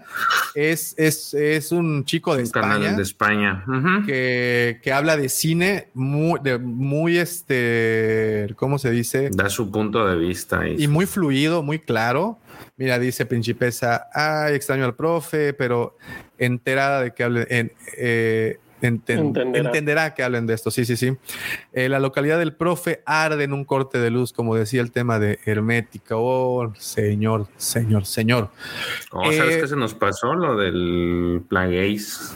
Es, 0.55 0.95
es, 0.97 1.35
es 1.35 1.73
un 1.73 2.05
chico 2.05 2.37
de 2.37 2.45
España. 2.45 2.75
Canal 2.75 2.97
de 2.97 3.03
España. 3.03 3.65
que, 4.07 4.79
que, 4.81 4.93
habla 4.93 5.17
de 5.17 5.29
cine 5.29 5.89
muy, 5.95 6.39
de, 6.41 6.59
muy 6.59 7.19
este, 7.19 8.55
¿cómo 8.55 8.79
se 8.79 8.93
dice? 8.93 9.29
Da 9.33 9.51
su 9.51 9.73
punto 9.73 10.07
de 10.07 10.15
vista. 10.15 10.69
Y, 10.69 10.87
muy 10.87 11.07
fluido, 11.07 11.65
muy 11.65 11.81
claro. 11.81 12.39
Mira, 12.77 13.01
dice 13.01 13.27
Principesa, 13.27 14.07
ay, 14.15 14.55
extraño 14.55 14.85
al 14.85 14.95
profe, 14.95 15.53
pero 15.53 15.97
enterada 16.39 17.03
de 17.03 17.13
que 17.13 17.25
hable 17.25 17.45
en... 17.51 17.73
Eh, 17.99 18.61
entenderá. 18.87 20.15
que 20.15 20.23
hablen 20.23 20.47
de 20.47 20.55
esto. 20.55 20.71
Sí, 20.71 20.85
sí, 20.85 20.97
sí. 20.97 21.17
Eh, 21.73 21.89
la 21.89 21.99
localidad 21.99 22.39
del 22.39 22.55
profe 22.55 23.03
arde 23.07 23.45
en 23.45 23.53
un 23.53 23.65
corte 23.65 23.99
de 23.99 24.11
luz, 24.11 24.33
como 24.33 24.55
decía 24.55 24.81
el 24.81 24.93
tema 24.93 25.19
de 25.19 25.39
hermética. 25.45 26.17
Oh, 26.17 26.73
señor, 26.77 27.47
señor, 27.57 28.07
señor. 28.07 28.51
Oh, 29.13 29.25
¿Sabes 29.25 29.57
eh, 29.57 29.61
qué 29.61 29.69
se 29.69 29.77
nos 29.77 29.95
pasó? 29.95 30.35
Lo 30.35 30.57
del 30.57 31.43
Plagueis. 31.49 32.35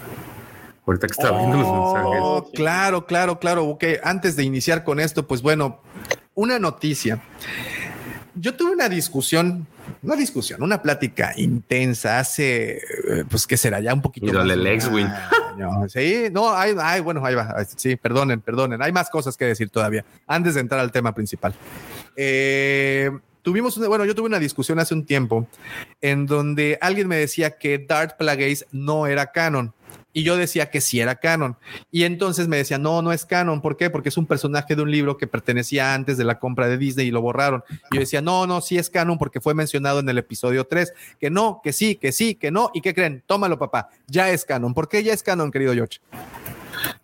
Ahorita 0.87 1.07
que 1.07 1.13
está 1.13 1.31
viendo 1.31 1.59
los 1.59 1.67
oh, 1.67 1.95
mensajes. 1.95 2.51
Claro, 2.55 3.07
claro, 3.07 3.39
claro. 3.39 3.65
Ok, 3.65 3.85
antes 4.03 4.37
de 4.37 4.45
iniciar 4.45 4.85
con 4.85 5.01
esto, 5.01 5.27
pues 5.27 5.41
bueno, 5.41 5.81
una 6.35 6.59
noticia. 6.59 7.23
Yo 8.35 8.55
tuve 8.55 8.73
una 8.73 8.89
discusión 8.89 9.67
una 10.05 10.17
discusión, 10.17 10.63
una 10.63 10.83
plática 10.83 11.33
intensa 11.37 12.19
hace, 12.19 12.77
eh, 12.77 13.25
pues, 13.29 13.47
¿qué 13.47 13.57
será? 13.57 13.81
Ya 13.81 13.95
un 13.95 14.03
poquito. 14.03 14.33
más 14.33 14.51
el 14.51 14.67
X-Wing. 14.67 15.09
Sí, 15.89 16.25
no, 16.33 16.55
hay, 16.55 16.75
hay, 16.79 17.01
bueno, 17.01 17.25
ahí 17.25 17.35
va. 17.35 17.65
Sí, 17.77 17.97
perdonen, 17.97 18.41
perdonen. 18.41 18.83
Hay 18.83 18.93
más 18.93 19.09
cosas 19.09 19.37
que 19.37 19.45
decir 19.45 19.71
todavía 19.71 20.05
antes 20.27 20.55
de 20.55 20.61
entrar 20.61 20.81
al 20.81 20.93
tema 20.93 21.15
principal. 21.15 21.55
Eh, 22.17 23.11
tuvimos, 23.43 23.79
bueno, 23.87 24.05
yo 24.05 24.15
tuve 24.15 24.27
una 24.27 24.39
discusión 24.39 24.79
hace 24.79 24.95
un 24.95 25.07
tiempo 25.07 25.47
en 26.01 26.27
donde 26.27 26.79
alguien 26.81 27.09
me 27.09 27.17
decía 27.17 27.57
que 27.57 27.79
Darth 27.79 28.17
Plagueis 28.17 28.67
no 28.73 29.07
era 29.07 29.33
canon. 29.33 29.73
Y 30.15 30.23
yo 30.23 30.39
decía 30.39 30.71
que 30.71 30.81
sí 30.81 31.01
era 31.01 31.17
canon. 31.17 31.59
Y 31.91 32.05
entonces 32.05 32.49
me 32.49 32.57
decía, 32.57 32.79
no, 32.79 33.03
no 33.03 33.13
es 33.13 33.27
canon. 33.27 33.61
¿Por 33.61 33.77
qué? 33.77 33.91
Porque 33.91 34.09
es 34.09 34.17
un 34.17 34.27
personaje 34.27 34.75
de 34.75 34.81
un 34.81 34.91
libro 34.91 35.19
que 35.19 35.27
pertenecía 35.27 35.93
antes 35.93 36.17
de 36.17 36.25
la 36.25 36.39
compra 36.39 36.69
de 36.69 36.79
Disney 36.79 37.09
y 37.09 37.11
lo 37.11 37.21
borraron. 37.21 37.63
Y 37.91 37.97
yo 37.97 38.01
decía, 38.01 38.23
no, 38.23 38.47
no, 38.47 38.63
sí 38.63 38.79
es 38.79 38.89
canon 38.89 39.19
porque 39.19 39.41
fue 39.41 39.53
mencionado 39.55 39.99
en 39.99 40.09
el 40.09 40.17
episodio 40.17 40.65
3. 40.65 40.95
Que 41.21 41.29
no, 41.29 41.61
que 41.63 41.73
sí, 41.73 41.97
que 41.97 42.13
sí, 42.13 42.37
que 42.37 42.51
no. 42.51 42.71
¿Y 42.73 42.81
qué 42.81 42.95
creen? 42.95 43.23
Tómalo, 43.27 43.59
papá. 43.59 43.91
Ya 44.07 44.31
es 44.31 44.45
canon. 44.45 44.73
¿Por 44.73 44.89
qué 44.89 45.03
ya 45.03 45.13
es 45.13 45.23
canon, 45.23 45.51
querido 45.51 45.75
George? 45.75 45.99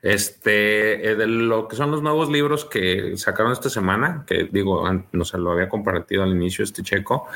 Este, 0.03 1.11
eh, 1.11 1.15
de 1.15 1.27
lo 1.27 1.69
que 1.69 1.77
son 1.77 1.91
los 1.91 2.03
nuevos 2.03 2.31
libros 2.31 2.65
que 2.65 3.17
sacaron 3.17 3.53
esta 3.53 3.71
semana, 3.71 4.25
que 4.27 4.49
digo, 4.51 4.85
no 5.13 5.25
se 5.25 5.39
lo 5.39 5.53
había 5.53 5.69
compartido 5.69 6.23
al 6.23 6.31
inicio 6.31 6.65
este 6.65 6.83
checo, 6.83 7.27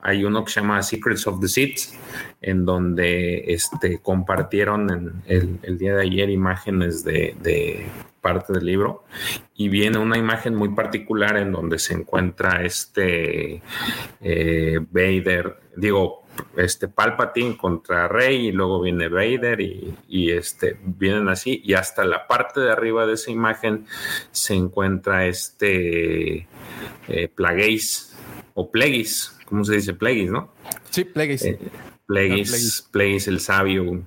hay 0.00 0.24
uno 0.24 0.44
que 0.44 0.52
se 0.52 0.60
llama 0.60 0.82
Secrets 0.82 1.26
of 1.26 1.40
the 1.40 1.48
Seeds, 1.48 1.98
en 2.40 2.64
donde 2.64 3.44
este, 3.48 3.98
compartieron 4.00 5.22
el, 5.26 5.78
día 5.78 5.94
de 5.94 6.02
ayer 6.02 6.30
imágenes 6.30 7.04
de, 7.04 7.86
parte 8.20 8.52
del 8.52 8.66
libro 8.66 9.02
y 9.56 9.68
viene 9.68 9.98
una 9.98 10.16
imagen 10.16 10.54
muy 10.54 10.68
particular 10.68 11.36
en 11.38 11.50
donde 11.50 11.80
se 11.80 11.94
encuentra 11.94 12.62
este 12.62 13.60
eh, 14.20 14.78
Vader, 14.92 15.58
digo, 15.76 16.21
este 16.56 16.88
Palpatine 16.88 17.56
contra 17.56 18.08
Rey 18.08 18.48
y 18.48 18.52
luego 18.52 18.80
viene 18.80 19.08
Vader 19.08 19.60
y, 19.60 20.30
este 20.30 20.76
vienen 20.82 21.28
así 21.28 21.60
y 21.64 21.74
hasta 21.74 22.04
la 22.04 22.26
parte 22.26 22.60
de 22.60 22.70
arriba 22.70 23.06
de 23.06 23.14
esa 23.14 23.30
imagen 23.30 23.86
se 24.30 24.54
encuentra 24.54 25.26
este 25.26 26.46
eh, 27.08 27.28
Plagueis 27.34 28.16
o 28.54 28.70
Plagueis, 28.70 29.38
¿cómo 29.46 29.64
se 29.64 29.74
dice? 29.74 29.94
Plagueis, 29.94 30.30
¿no? 30.30 30.52
Sí, 30.90 31.04
Plagueis. 31.04 31.44
Eh, 31.44 31.58
Plagueis, 32.06 33.28
el 33.28 33.40
sabio. 33.40 34.02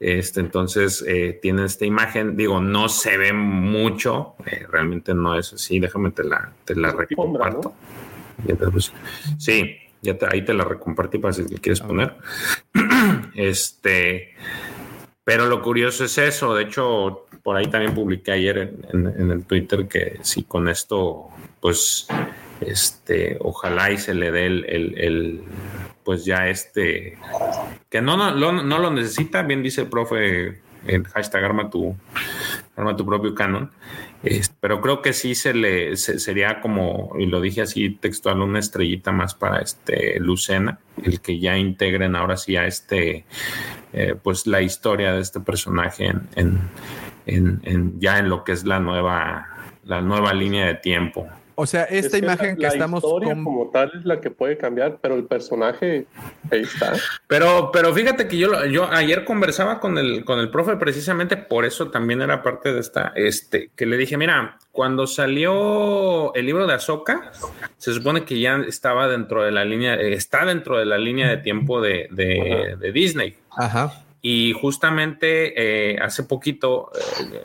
Este, 0.00 0.40
entonces 0.40 1.04
eh, 1.06 1.38
tiene 1.40 1.64
esta 1.64 1.84
imagen, 1.84 2.36
digo, 2.36 2.60
no 2.60 2.88
se 2.88 3.16
ve 3.16 3.32
mucho, 3.32 4.34
eh, 4.46 4.66
realmente 4.68 5.14
no 5.14 5.38
es 5.38 5.52
así, 5.52 5.78
déjame 5.78 6.10
te 6.10 6.24
la, 6.24 6.52
te 6.64 6.74
la 6.74 6.90
recomparto. 6.90 7.74
Sí, 9.38 9.76
ya 10.04 10.16
ahí 10.30 10.44
te 10.44 10.54
la 10.54 10.64
recompartí 10.64 11.18
para 11.18 11.32
si 11.32 11.44
quieres 11.44 11.80
poner. 11.80 12.14
este, 13.34 14.34
pero 15.24 15.46
lo 15.46 15.62
curioso 15.62 16.04
es 16.04 16.18
eso. 16.18 16.54
De 16.54 16.64
hecho, 16.64 17.26
por 17.42 17.56
ahí 17.56 17.66
también 17.66 17.94
publiqué 17.94 18.32
ayer 18.32 18.74
en, 18.92 19.30
el 19.30 19.44
Twitter 19.44 19.88
que 19.88 20.18
si 20.22 20.44
con 20.44 20.68
esto, 20.68 21.28
pues, 21.60 22.06
este, 22.60 23.38
ojalá 23.40 23.90
y 23.90 23.98
se 23.98 24.14
le 24.14 24.30
dé 24.30 24.46
el, 24.46 25.42
pues 26.04 26.24
ya 26.24 26.48
este, 26.48 27.18
que 27.88 28.02
no, 28.02 28.16
no, 28.16 28.62
no, 28.62 28.78
lo 28.78 28.90
necesita, 28.90 29.42
bien 29.42 29.62
dice 29.62 29.82
el 29.82 29.88
profe, 29.88 30.60
el 30.86 31.06
hashtag 31.08 31.44
arma 31.44 31.70
tu, 31.70 31.96
arma 32.76 32.94
tu 32.94 33.06
propio 33.06 33.34
canon 33.34 33.70
pero 34.64 34.80
creo 34.80 35.02
que 35.02 35.12
sí 35.12 35.34
se 35.34 35.52
le 35.52 35.94
sería 35.98 36.62
como, 36.62 37.12
y 37.18 37.26
lo 37.26 37.42
dije 37.42 37.60
así 37.60 37.90
textual, 37.90 38.40
una 38.40 38.60
estrellita 38.60 39.12
más 39.12 39.34
para 39.34 39.58
este 39.58 40.18
Lucena, 40.18 40.78
el 41.02 41.20
que 41.20 41.38
ya 41.38 41.58
integren 41.58 42.16
ahora 42.16 42.38
sí 42.38 42.56
a 42.56 42.64
este, 42.66 43.26
eh, 43.92 44.14
pues 44.22 44.46
la 44.46 44.62
historia 44.62 45.12
de 45.12 45.20
este 45.20 45.40
personaje 45.40 46.14
en, 46.34 46.70
en, 47.26 48.00
ya 48.00 48.18
en 48.18 48.30
lo 48.30 48.42
que 48.42 48.52
es 48.52 48.64
la 48.64 48.80
nueva, 48.80 49.48
la 49.84 50.00
nueva 50.00 50.32
línea 50.32 50.64
de 50.64 50.76
tiempo. 50.76 51.28
O 51.56 51.66
sea, 51.66 51.84
esta 51.84 52.18
imagen 52.18 52.56
que, 52.56 52.66
estamos 52.66 53.02
como 53.02 53.70
tal 53.72 53.92
es 53.96 54.04
la 54.04 54.20
que 54.20 54.30
puede 54.30 54.56
cambiar, 54.56 54.98
pero 55.00 55.14
el 55.14 55.24
personaje 55.24 56.06
ahí 56.50 56.62
está. 56.62 56.94
Pero, 57.26 57.70
pero 57.72 57.94
fíjate 57.94 58.26
que 58.28 58.36
yo, 58.36 58.64
yo 58.66 58.90
ayer 58.90 59.24
conversaba 59.24 59.80
con 59.80 59.98
el, 59.98 60.24
con 60.24 60.38
el 60.38 60.50
profe 60.50 60.76
precisamente 60.76 61.36
por 61.36 61.64
eso 61.64 61.90
también 61.90 62.22
era 62.22 62.42
parte 62.42 62.72
de 62.72 62.80
esta, 62.80 63.12
este, 63.14 63.70
que 63.76 63.86
le 63.86 63.96
dije, 63.96 64.16
mira, 64.16 64.58
cuando 64.72 65.06
salió 65.06 66.34
el 66.34 66.46
libro 66.46 66.66
de 66.66 66.74
Azoka, 66.74 67.30
se 67.76 67.92
supone 67.92 68.24
que 68.24 68.40
ya 68.40 68.56
estaba 68.66 69.08
dentro 69.08 69.44
de 69.44 69.52
la 69.52 69.64
línea, 69.64 69.94
está 69.94 70.44
dentro 70.44 70.78
de 70.78 70.86
la 70.86 70.98
línea 70.98 71.28
de 71.28 71.36
tiempo 71.38 71.80
de, 71.80 72.08
de, 72.10 72.76
de 72.78 72.92
Disney. 72.92 73.36
Ajá. 73.56 74.04
Y 74.26 74.54
justamente 74.54 75.52
eh, 75.92 75.98
hace 76.00 76.24
poquito 76.24 76.90
eh, 76.94 77.44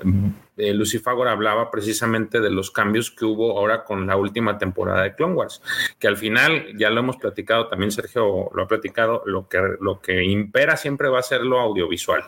eh, 0.60 0.74
Lucifagor 0.74 1.28
hablaba 1.28 1.72
precisamente 1.72 2.40
de 2.40 2.50
los 2.50 2.72
cambios 2.72 3.12
que 3.12 3.26
hubo 3.26 3.58
ahora 3.58 3.84
con 3.84 4.06
la 4.06 4.18
última 4.18 4.58
temporada 4.58 5.04
de 5.04 5.16
Clone 5.16 5.36
Wars, 5.36 5.62
que 5.98 6.08
al 6.08 6.18
final, 6.18 6.78
ya 6.78 6.90
lo 6.90 7.00
hemos 7.00 7.18
platicado, 7.18 7.68
también 7.68 7.92
Sergio 7.92 8.50
lo 8.54 8.64
ha 8.64 8.68
platicado, 8.68 9.24
lo 9.26 9.48
que, 9.48 9.60
lo 9.80 10.00
que 10.02 10.24
impera 10.24 10.78
siempre 10.78 11.10
va 11.10 11.20
a 11.20 11.24
ser 11.24 11.42
lo 11.42 11.60
audiovisual. 11.60 12.24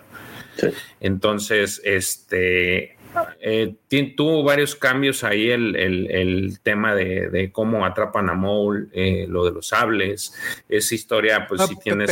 Entonces, 0.99 1.81
este, 1.83 2.97
eh, 3.39 3.75
tuvo 4.15 4.43
varios 4.43 4.75
cambios 4.75 5.23
ahí 5.23 5.49
el, 5.49 6.59
tema 6.63 6.95
de, 6.95 7.49
cómo 7.51 7.85
atrapan 7.85 8.29
a 8.29 8.33
Maul, 8.33 8.89
eh, 8.93 9.25
lo 9.27 9.45
de 9.45 9.51
los 9.51 9.67
sables, 9.67 10.33
esa 10.69 10.95
historia, 10.95 11.47
pues 11.47 11.61
si 11.65 11.75
tienes... 11.77 12.09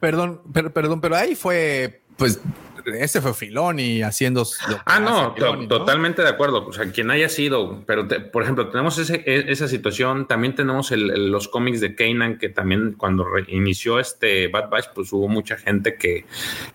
Perdón, 0.00 0.40
pero, 0.52 0.72
perdón, 0.72 1.00
pero 1.00 1.16
ahí 1.16 1.34
fue, 1.34 2.00
pues 2.16 2.40
ese 2.86 3.20
fue 3.20 3.34
Filoni 3.34 4.02
haciendo. 4.02 4.46
Ah, 4.84 5.00
no, 5.00 5.34
totalmente 5.66 6.22
de 6.22 6.28
acuerdo. 6.28 6.66
O 6.66 6.72
sea, 6.72 6.90
quien 6.90 7.10
haya 7.10 7.28
sido, 7.28 7.84
pero 7.86 8.06
por 8.32 8.42
ejemplo, 8.42 8.68
tenemos 8.68 8.98
ese, 8.98 9.22
e, 9.26 9.50
esa 9.52 9.68
situación. 9.68 10.26
También 10.26 10.54
tenemos 10.54 10.90
los 10.90 11.48
cómics 11.48 11.80
de 11.80 11.94
Kanan, 11.94 12.38
que 12.38 12.48
también 12.48 12.94
cuando 12.96 13.26
inició 13.48 13.98
este 13.98 14.48
Bad 14.48 14.70
Batch, 14.70 14.86
pues 14.94 15.12
hubo 15.12 15.28
mucha 15.28 15.56
gente 15.56 15.96
que, 15.96 16.24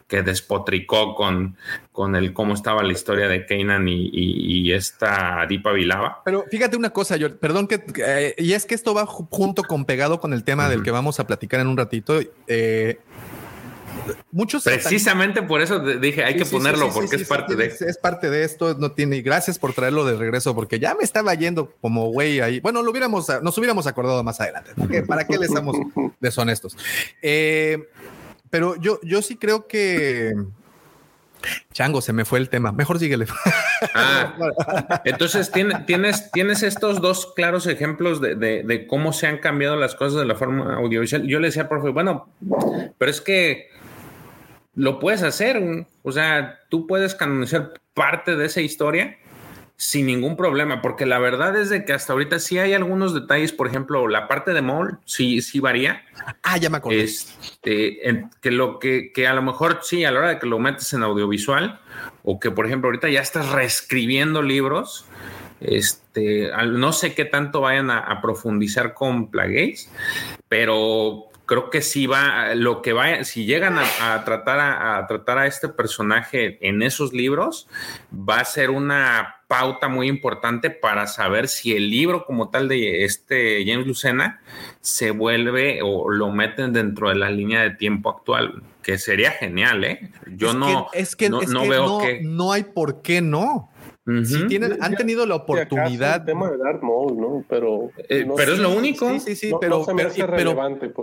que 0.07 0.21
despotricó 0.23 1.15
con, 1.15 1.57
con 1.91 2.15
el 2.15 2.33
cómo 2.33 2.53
estaba 2.53 2.83
la 2.83 2.93
historia 2.93 3.27
de 3.27 3.45
Kanan 3.45 3.87
y, 3.87 4.09
y, 4.13 4.71
esta 4.71 5.45
Dipa 5.47 5.71
Vilava. 5.71 6.21
Pero 6.23 6.45
fíjate 6.49 6.77
una 6.77 6.91
cosa, 6.91 7.17
yo, 7.17 7.35
perdón 7.37 7.67
que, 7.67 7.83
eh, 8.05 8.35
y 8.37 8.53
es 8.53 8.65
que 8.65 8.75
esto 8.75 8.93
va 8.93 9.05
junto 9.05 9.63
con 9.63 9.85
pegado 9.85 10.19
con 10.19 10.33
el 10.33 10.43
tema 10.43 10.69
del 10.69 10.83
que 10.83 10.91
vamos 10.91 11.19
a 11.19 11.27
platicar 11.27 11.59
en 11.59 11.67
un 11.67 11.77
ratito. 11.77 12.19
Eh, 12.47 12.99
muchos 14.31 14.63
precisamente 14.63 15.41
por 15.41 15.61
eso 15.61 15.79
dije 15.79 16.23
hay 16.23 16.35
que 16.35 16.45
ponerlo 16.45 16.89
porque 16.93 17.15
es 17.15 17.27
parte 17.27 17.55
de 17.55 17.65
es 17.65 17.97
parte 17.97 18.29
de 18.29 18.43
esto 18.43 18.75
no 18.75 18.91
tiene 18.91 19.21
gracias 19.21 19.59
por 19.59 19.73
traerlo 19.73 20.05
de 20.05 20.15
regreso 20.15 20.55
porque 20.55 20.79
ya 20.79 20.95
me 20.95 21.03
estaba 21.03 21.33
yendo 21.33 21.73
como 21.81 22.11
güey 22.11 22.39
ahí 22.39 22.59
bueno 22.59 22.81
lo 22.81 22.91
hubiéramos 22.91 23.27
nos 23.41 23.57
hubiéramos 23.57 23.87
acordado 23.87 24.23
más 24.23 24.39
adelante 24.41 24.71
para 25.07 25.25
qué, 25.25 25.37
les 25.37 25.49
estamos 25.49 25.75
deshonestos 26.19 26.77
eh, 27.21 27.87
pero 28.49 28.75
yo 28.75 28.99
yo 29.03 29.21
sí 29.21 29.35
creo 29.35 29.67
que 29.67 30.33
Chango, 31.71 32.01
se 32.01 32.13
me 32.13 32.25
fue 32.25 32.39
el 32.39 32.49
tema. 32.49 32.71
Mejor 32.71 32.99
síguele. 32.99 33.25
Ah, 33.93 34.33
entonces 35.05 35.51
tienes, 35.51 36.31
tienes 36.31 36.63
estos 36.63 36.99
dos 36.99 37.33
claros 37.35 37.67
ejemplos 37.67 38.19
de, 38.21 38.85
cómo 38.89 39.13
se 39.13 39.27
han 39.27 39.37
cambiado 39.37 39.75
las 39.75 39.95
cosas 39.95 40.19
de 40.19 40.25
la 40.25 40.35
forma 40.35 40.75
audiovisual. 40.75 41.27
Yo 41.27 41.39
le 41.39 41.47
decía 41.47 41.63
al 41.63 41.69
profe, 41.69 41.89
bueno, 41.89 42.27
pero 42.97 43.11
es 43.11 43.21
que 43.21 43.69
lo 44.77 44.99
puedes 44.99 45.23
hacer. 45.23 45.87
O 46.03 46.11
sea, 46.13 46.59
tú 46.69 46.87
puedes 46.87 47.15
canonizar 47.15 47.73
parte 47.93 48.37
de 48.37 48.45
esa 48.45 48.61
historia 48.61 49.17
sin 49.75 50.07
ningún 50.07 50.35
problema, 50.35 50.81
porque 50.81 51.05
la 51.05 51.19
verdad 51.19 51.55
es 51.55 51.69
de 51.69 51.85
que 51.85 51.93
hasta 51.93 52.13
ahorita 52.13 52.39
sí 52.39 52.57
hay 52.57 52.73
algunos 52.73 53.13
detalles, 53.13 53.51
por 53.51 53.67
ejemplo, 53.67 54.07
la 54.07 54.27
parte 54.27 54.53
de 54.53 54.63
Mole 54.63 54.95
sí, 55.05 55.41
sí 55.41 55.59
varía. 55.59 56.03
Ah, 56.41 56.57
ya 56.57 56.71
me 56.71 56.77
acuerdo. 56.77 56.99
Este, 56.99 58.25
que 58.41 58.51
lo 58.51 58.79
que, 58.79 59.11
que 59.13 59.27
a 59.27 59.33
lo 59.33 59.43
mejor 59.43 59.81
sí, 59.83 60.03
a 60.03 60.11
la 60.11 60.19
hora 60.19 60.29
de 60.29 60.39
que 60.39 60.47
lo 60.47 60.57
metes 60.57 60.93
en 60.93 61.03
audiovisual, 61.03 61.79
o 62.23 62.39
que 62.39 62.49
por 62.49 62.65
ejemplo 62.65 62.87
ahorita 62.87 63.09
ya 63.09 63.21
estás 63.21 63.51
reescribiendo 63.51 64.41
libros, 64.41 65.05
este, 65.59 66.51
no 66.67 66.91
sé 66.91 67.13
qué 67.13 67.25
tanto 67.25 67.61
vayan 67.61 67.91
a, 67.91 68.19
profundizar 68.21 68.95
con 68.95 69.29
Plagueis, 69.29 69.91
pero 70.47 71.25
creo 71.47 71.69
que 71.71 71.81
sí 71.81 72.05
va, 72.05 72.53
lo 72.53 72.83
que 72.83 72.93
vaya, 72.93 73.23
si 73.23 73.45
llegan 73.45 73.77
a, 73.79 74.23
tratar 74.25 74.59
a, 74.59 75.07
tratar 75.07 75.39
a 75.39 75.47
este 75.47 75.69
personaje 75.69 76.59
en 76.67 76.83
esos 76.83 77.13
libros, 77.13 77.67
va 78.13 78.41
a 78.41 78.45
ser 78.45 78.69
una 78.69 79.37
pauta 79.47 79.87
muy 79.87 80.09
importante 80.09 80.69
para 80.69 81.07
saber 81.07 81.47
si 81.47 81.73
el 81.73 81.89
libro 81.89 82.25
como 82.25 82.49
tal 82.49 82.67
de 82.67 83.05
este 83.05 83.63
James 83.65 83.87
Lucena 83.87 84.41
se 84.81 85.11
vuelve 85.11 85.79
o 85.81 86.09
lo 86.09 86.31
meten 86.31 86.73
dentro 86.73 87.07
de 87.09 87.15
la 87.15 87.31
línea 87.31 87.61
de 87.61 87.71
tiempo 87.71 88.09
actual, 88.09 88.61
que 88.83 88.97
sería 88.97 89.31
genial, 89.31 89.85
¿eh? 89.85 90.11
Yo 90.35 90.53
no, 90.53 90.89
es 90.91 91.15
que, 91.15 91.29
no, 91.29 91.39
veo 91.65 91.99
que 91.99 92.19
no 92.23 92.51
hay 92.51 92.65
por 92.65 93.01
qué 93.01 93.21
no 93.21 93.69
tienen, 94.47 94.77
han 94.79 94.95
tenido 94.95 95.25
la 95.25 95.35
oportunidad. 95.35 96.21
El 96.21 96.25
tema 96.25 96.49
de 96.49 96.57
Darth 96.57 96.81
Maul, 96.81 97.17
¿no? 97.17 97.45
Pero, 97.49 97.91
eh, 98.09 98.25
pero 98.35 98.53
es 98.53 98.59
lo 98.59 98.71
único. 98.71 99.09
Sí, 99.11 99.19
sí, 99.19 99.35
sí, 99.35 99.51
pero, 99.59 99.85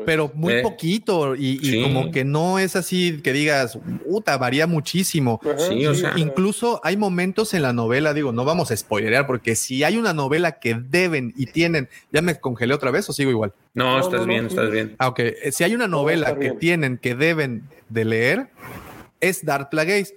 pero, 0.07 0.31
muy 0.35 0.55
eh. 0.55 0.63
poquito 0.63 1.35
y, 1.37 1.83
como 1.83 2.11
que 2.11 2.25
no 2.25 2.59
es 2.59 2.77
así 2.77 3.21
que 3.23 3.33
digas, 3.33 3.79
puta, 4.09 4.39
varía 4.39 4.67
muchísimo. 4.67 5.41
sí, 5.57 5.87
o 5.87 5.95
sea, 5.95 6.15
Incluso 6.17 6.81
hay 6.83 6.97
momentos 6.97 7.53
en 7.55 7.63
la 7.63 7.73
novela, 7.73 8.15
digo, 8.15 8.33
no 8.33 8.45
vamos 8.45 8.71
a 8.71 8.77
spoilerear, 8.77 9.27
porque 9.27 9.55
si 9.55 9.85
hay 9.85 9.97
una 9.97 10.15
novela 10.15 10.53
que 10.53 10.75
deben 10.75 11.35
y 11.37 11.47
tienen, 11.47 11.89
ya 12.13 12.23
me 12.23 12.39
congelé 12.41 12.75
otra 12.75 12.91
vez 12.91 13.09
o 13.09 13.13
sigo 13.13 13.31
igual. 13.31 13.53
No, 13.75 13.99
estás 13.99 14.25
bien, 14.27 14.47
estás 14.47 14.71
bien. 14.71 14.95
Ah, 14.99 15.09
ok. 15.09 15.19
Eh, 15.19 15.53
si 15.53 15.65
hay 15.65 15.75
una 15.75 15.89
novela 15.89 16.39
que 16.39 16.53
tienen, 16.53 16.97
que 16.97 17.15
deben 17.15 17.65
de 17.89 18.05
leer, 18.05 18.49
es 19.29 19.45
Dark 19.45 19.71
Plagueis. 19.71 20.15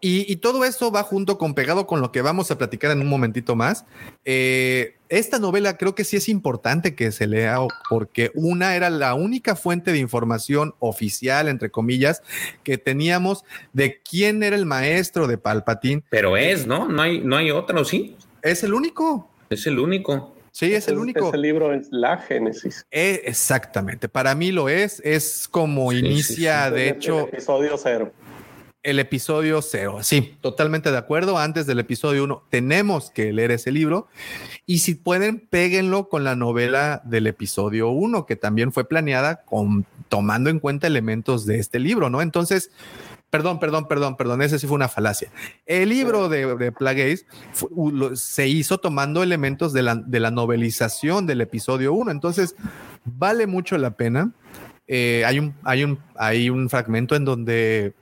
Y, 0.00 0.36
todo 0.36 0.64
esto 0.64 0.90
va 0.90 1.04
junto 1.04 1.38
con 1.38 1.54
pegado 1.54 1.86
con 1.86 2.00
lo 2.00 2.10
que 2.10 2.22
vamos 2.22 2.50
a 2.50 2.58
platicar 2.58 2.90
en 2.90 3.00
un 3.00 3.08
momentito 3.08 3.54
más. 3.54 3.84
Eh, 4.24 4.96
esta 5.08 5.38
novela 5.38 5.76
creo 5.76 5.94
que 5.94 6.02
sí 6.02 6.16
es 6.16 6.28
importante 6.28 6.96
que 6.96 7.12
se 7.12 7.28
lea 7.28 7.58
porque 7.88 8.32
una 8.34 8.74
era 8.74 8.90
la 8.90 9.14
única 9.14 9.54
fuente 9.54 9.92
de 9.92 9.98
información 9.98 10.74
oficial, 10.80 11.46
entre 11.46 11.70
comillas, 11.70 12.22
que 12.64 12.78
teníamos 12.78 13.44
de 13.72 14.00
quién 14.00 14.42
era 14.42 14.56
el 14.56 14.66
maestro 14.66 15.28
de 15.28 15.38
Palpatine. 15.38 16.02
Pero 16.10 16.36
es, 16.36 16.66
¿no? 16.66 16.88
No 16.88 17.02
hay, 17.02 17.20
no 17.20 17.36
hay 17.36 17.52
otro, 17.52 17.84
¿sí? 17.84 18.16
Es 18.42 18.64
el 18.64 18.74
único. 18.74 19.30
Es 19.50 19.66
el 19.68 19.78
único. 19.78 20.34
Sí, 20.50 20.74
es 20.74 20.88
el 20.88 20.98
único. 20.98 21.28
Ese 21.28 21.38
libro 21.38 21.72
es 21.72 21.88
la 21.92 22.18
Génesis. 22.18 22.84
Eh, 22.90 23.22
exactamente. 23.24 24.08
Para 24.08 24.34
mí 24.34 24.50
lo 24.50 24.68
es. 24.68 25.00
Es 25.04 25.48
como 25.48 25.92
inicia, 25.92 26.70
de 26.70 26.90
hecho. 26.90 27.28
episodio 27.28 27.78
cero 27.78 28.12
el 28.82 28.98
episodio 28.98 29.62
cero. 29.62 29.98
Sí, 30.02 30.36
totalmente 30.40 30.90
de 30.90 30.98
acuerdo. 30.98 31.38
Antes 31.38 31.66
del 31.66 31.78
episodio 31.78 32.24
uno 32.24 32.44
tenemos 32.50 33.10
que 33.10 33.32
leer 33.32 33.52
ese 33.52 33.70
libro 33.70 34.08
y 34.66 34.80
si 34.80 34.94
pueden, 34.94 35.38
péguenlo 35.38 36.08
con 36.08 36.24
la 36.24 36.34
novela 36.36 37.00
del 37.04 37.26
episodio 37.26 37.90
uno, 37.90 38.26
que 38.26 38.36
también 38.36 38.72
fue 38.72 38.88
planeada 38.88 39.42
con, 39.44 39.86
tomando 40.08 40.50
en 40.50 40.58
cuenta 40.58 40.86
elementos 40.86 41.46
de 41.46 41.58
este 41.58 41.78
libro, 41.78 42.10
¿no? 42.10 42.22
Entonces, 42.22 42.70
perdón, 43.30 43.60
perdón, 43.60 43.88
perdón, 43.88 44.16
perdón, 44.16 44.42
ese 44.42 44.58
sí 44.58 44.66
fue 44.66 44.74
una 44.74 44.88
falacia. 44.88 45.30
El 45.64 45.88
libro 45.88 46.28
de, 46.28 46.56
de 46.56 46.72
Plagueis 46.72 47.24
se 48.14 48.48
hizo 48.48 48.78
tomando 48.78 49.22
elementos 49.22 49.72
de 49.72 49.82
la, 49.82 49.94
de 49.94 50.20
la 50.20 50.30
novelización 50.30 51.26
del 51.26 51.40
episodio 51.40 51.92
uno. 51.92 52.10
Entonces, 52.10 52.56
vale 53.04 53.46
mucho 53.46 53.78
la 53.78 53.92
pena. 53.92 54.32
Eh, 54.88 55.22
hay, 55.24 55.38
un, 55.38 55.54
hay, 55.62 55.84
un, 55.84 55.98
hay 56.16 56.50
un 56.50 56.68
fragmento 56.68 57.14
en 57.14 57.24
donde 57.24 57.94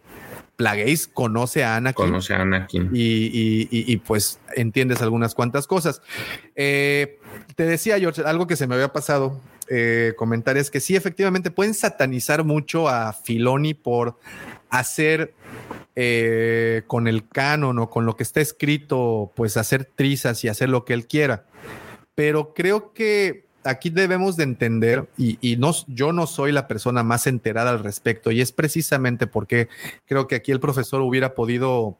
Plagueis 0.60 1.08
conoce 1.08 1.64
a 1.64 1.76
Anakin. 1.76 2.04
Conoce 2.04 2.34
a 2.34 2.42
Anakin. 2.42 2.90
Y, 2.92 3.96
pues 4.06 4.40
entiendes 4.54 5.00
algunas 5.00 5.34
cuantas 5.34 5.66
cosas. 5.66 6.02
Eh, 6.54 7.18
te 7.56 7.64
decía, 7.64 7.98
George, 7.98 8.20
algo 8.26 8.46
que 8.46 8.56
se 8.56 8.66
me 8.66 8.74
había 8.74 8.92
pasado 8.92 9.40
eh, 9.70 10.12
comentar 10.18 10.58
es 10.58 10.70
que 10.70 10.80
sí, 10.80 10.96
efectivamente 10.96 11.50
pueden 11.50 11.72
satanizar 11.72 12.44
mucho 12.44 12.90
a 12.90 13.14
Filoni 13.14 13.72
por 13.72 14.18
hacer 14.68 15.32
eh, 15.96 16.82
con 16.86 17.08
el 17.08 17.26
canon 17.26 17.78
o 17.78 17.88
con 17.88 18.04
lo 18.04 18.14
que 18.14 18.22
está 18.22 18.42
escrito, 18.42 19.32
pues 19.34 19.56
hacer 19.56 19.86
trizas 19.86 20.44
y 20.44 20.48
hacer 20.48 20.68
lo 20.68 20.84
que 20.84 20.92
él 20.92 21.06
quiera. 21.06 21.46
Pero 22.14 22.52
creo 22.52 22.92
que 22.92 23.46
aquí 23.64 23.90
debemos 23.90 24.36
de 24.36 24.44
entender, 24.44 25.08
y, 25.16 25.56
no, 25.56 25.72
yo 25.88 26.12
no 26.12 26.26
soy 26.26 26.52
la 26.52 26.68
persona 26.68 27.02
más 27.02 27.26
enterada 27.26 27.70
al 27.70 27.82
respecto, 27.82 28.30
y 28.30 28.40
es 28.40 28.52
precisamente 28.52 29.26
porque 29.26 29.68
creo 30.06 30.26
que 30.26 30.36
aquí 30.36 30.52
el 30.52 30.60
profesor 30.60 31.00
hubiera 31.02 31.34
podido 31.34 31.96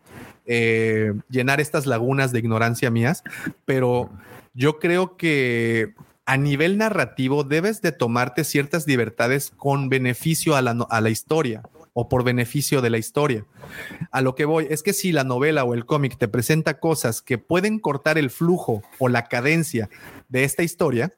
eh, 0.47 1.13
llenar 1.29 1.61
estas 1.61 1.87
lagunas 1.87 2.33
de 2.33 2.39
ignorancia 2.39 2.91
mías, 2.91 3.23
pero 3.65 4.11
yo 4.55 4.79
creo 4.79 5.17
que 5.17 5.95
a 6.27 6.37
nivel 6.37 6.79
narrativo 6.79 7.45
debes 7.45 7.83
de 7.83 7.93
tomarte 7.93 8.45
ciertas 8.45 8.87
libertades 8.87 9.53
con 9.57 9.89
beneficio 9.89 10.57
a 10.57 10.63
la, 10.63 10.87
a 10.89 11.01
la 11.01 11.11
historia 11.11 11.63
o 11.93 12.09
por 12.09 12.25
beneficio 12.25 12.81
de 12.83 12.91
la 12.91 12.99
historia. 12.99 13.45
A 14.11 14.21
lo 14.21 14.35
que 14.35 14.45
voy 14.45 14.67
es 14.71 14.83
que 14.83 14.93
si 14.93 15.13
la 15.13 15.25
novela 15.25 15.65
o 15.65 15.75
el 15.75 15.87
cómic 15.87 16.17
te 16.19 16.29
presenta 16.29 16.79
cosas 16.79 17.21
que 17.21 17.39
pueden 17.39 17.79
cortar 17.79 18.17
el 18.17 18.31
flujo 18.31 18.83
o 18.99 19.09
la 19.09 19.27
cadencia 19.27 19.91
de 20.29 20.45
esta 20.45 20.63
historia, 20.63 21.13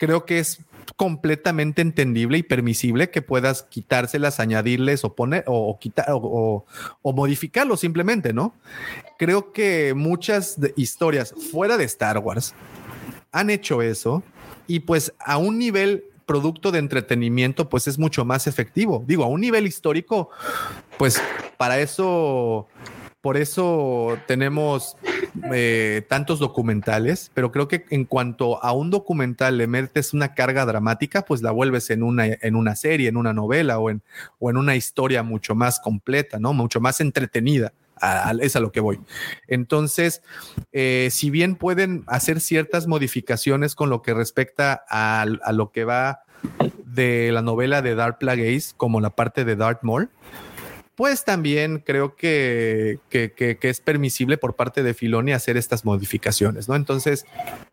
creo 0.00 0.24
que 0.24 0.38
es 0.38 0.60
completamente 0.96 1.82
entendible 1.82 2.38
y 2.38 2.42
permisible 2.42 3.10
que 3.10 3.20
puedas 3.20 3.64
quitárselas, 3.64 4.40
añadirles 4.40 5.04
o 5.04 5.14
poner 5.14 5.44
o, 5.46 5.78
quitar 5.78 6.06
o, 6.10 6.64
modificarlo 7.02 7.76
simplemente, 7.76 8.32
¿no? 8.32 8.54
Creo 9.18 9.52
que 9.52 9.92
muchas 9.94 10.56
historias 10.74 11.34
fuera 11.52 11.76
de 11.76 11.84
Star 11.84 12.18
Wars 12.18 12.54
han 13.30 13.50
hecho 13.50 13.82
eso 13.82 14.22
y 14.66 14.80
pues 14.80 15.12
a 15.18 15.36
un 15.36 15.58
nivel 15.58 16.04
producto 16.24 16.72
de 16.72 16.78
entretenimiento 16.78 17.68
pues 17.68 17.86
es 17.86 17.98
mucho 17.98 18.24
más 18.24 18.46
efectivo. 18.46 19.04
Digo, 19.06 19.24
a 19.24 19.28
un 19.28 19.42
nivel 19.42 19.66
histórico, 19.66 20.30
pues 20.96 21.22
para 21.58 21.78
eso 21.78 22.68
por 23.20 23.36
eso 23.36 24.18
tenemos 24.26 24.96
eh, 25.52 26.02
tantos 26.08 26.38
documentales, 26.38 27.30
pero 27.34 27.52
creo 27.52 27.68
que 27.68 27.84
en 27.90 28.04
cuanto 28.04 28.62
a 28.62 28.72
un 28.72 28.90
documental 28.90 29.58
le 29.58 29.66
metes 29.66 30.14
una 30.14 30.34
carga 30.34 30.64
dramática, 30.64 31.22
pues 31.22 31.42
la 31.42 31.50
vuelves 31.50 31.90
en 31.90 32.02
una, 32.02 32.26
en 32.26 32.56
una 32.56 32.76
serie, 32.76 33.08
en 33.08 33.16
una 33.16 33.32
novela 33.32 33.78
o 33.78 33.90
en, 33.90 34.02
o 34.38 34.50
en 34.50 34.56
una 34.56 34.74
historia 34.74 35.22
mucho 35.22 35.54
más 35.54 35.80
completa, 35.80 36.38
¿no? 36.38 36.54
Mucho 36.54 36.80
más 36.80 37.00
entretenida. 37.00 37.72
es 38.40 38.56
a 38.56 38.60
lo 38.60 38.72
que 38.72 38.80
voy. 38.80 39.00
Entonces, 39.46 40.22
eh, 40.72 41.08
si 41.10 41.28
bien 41.28 41.56
pueden 41.56 42.04
hacer 42.06 42.40
ciertas 42.40 42.86
modificaciones 42.86 43.74
con 43.74 43.90
lo 43.90 44.00
que 44.00 44.14
respecta 44.14 44.82
a, 44.88 45.26
lo 45.52 45.70
que 45.72 45.84
va 45.84 46.22
de 46.86 47.30
la 47.32 47.42
novela 47.42 47.82
de 47.82 47.94
Dark 47.94 48.18
Plagueis, 48.18 48.72
como 48.74 49.00
la 49.00 49.10
parte 49.10 49.44
de 49.44 49.56
Darth 49.56 49.82
Maul, 49.82 50.08
pues 51.00 51.24
también 51.24 51.78
creo 51.78 52.14
que, 52.14 52.98
que, 53.08 53.32
que, 53.32 53.56
que 53.56 53.70
es 53.70 53.80
permisible 53.80 54.36
por 54.36 54.54
parte 54.54 54.82
de 54.82 54.92
Filoni 54.92 55.32
hacer 55.32 55.56
estas 55.56 55.86
modificaciones, 55.86 56.68
¿no? 56.68 56.76
Entonces, 56.76 57.24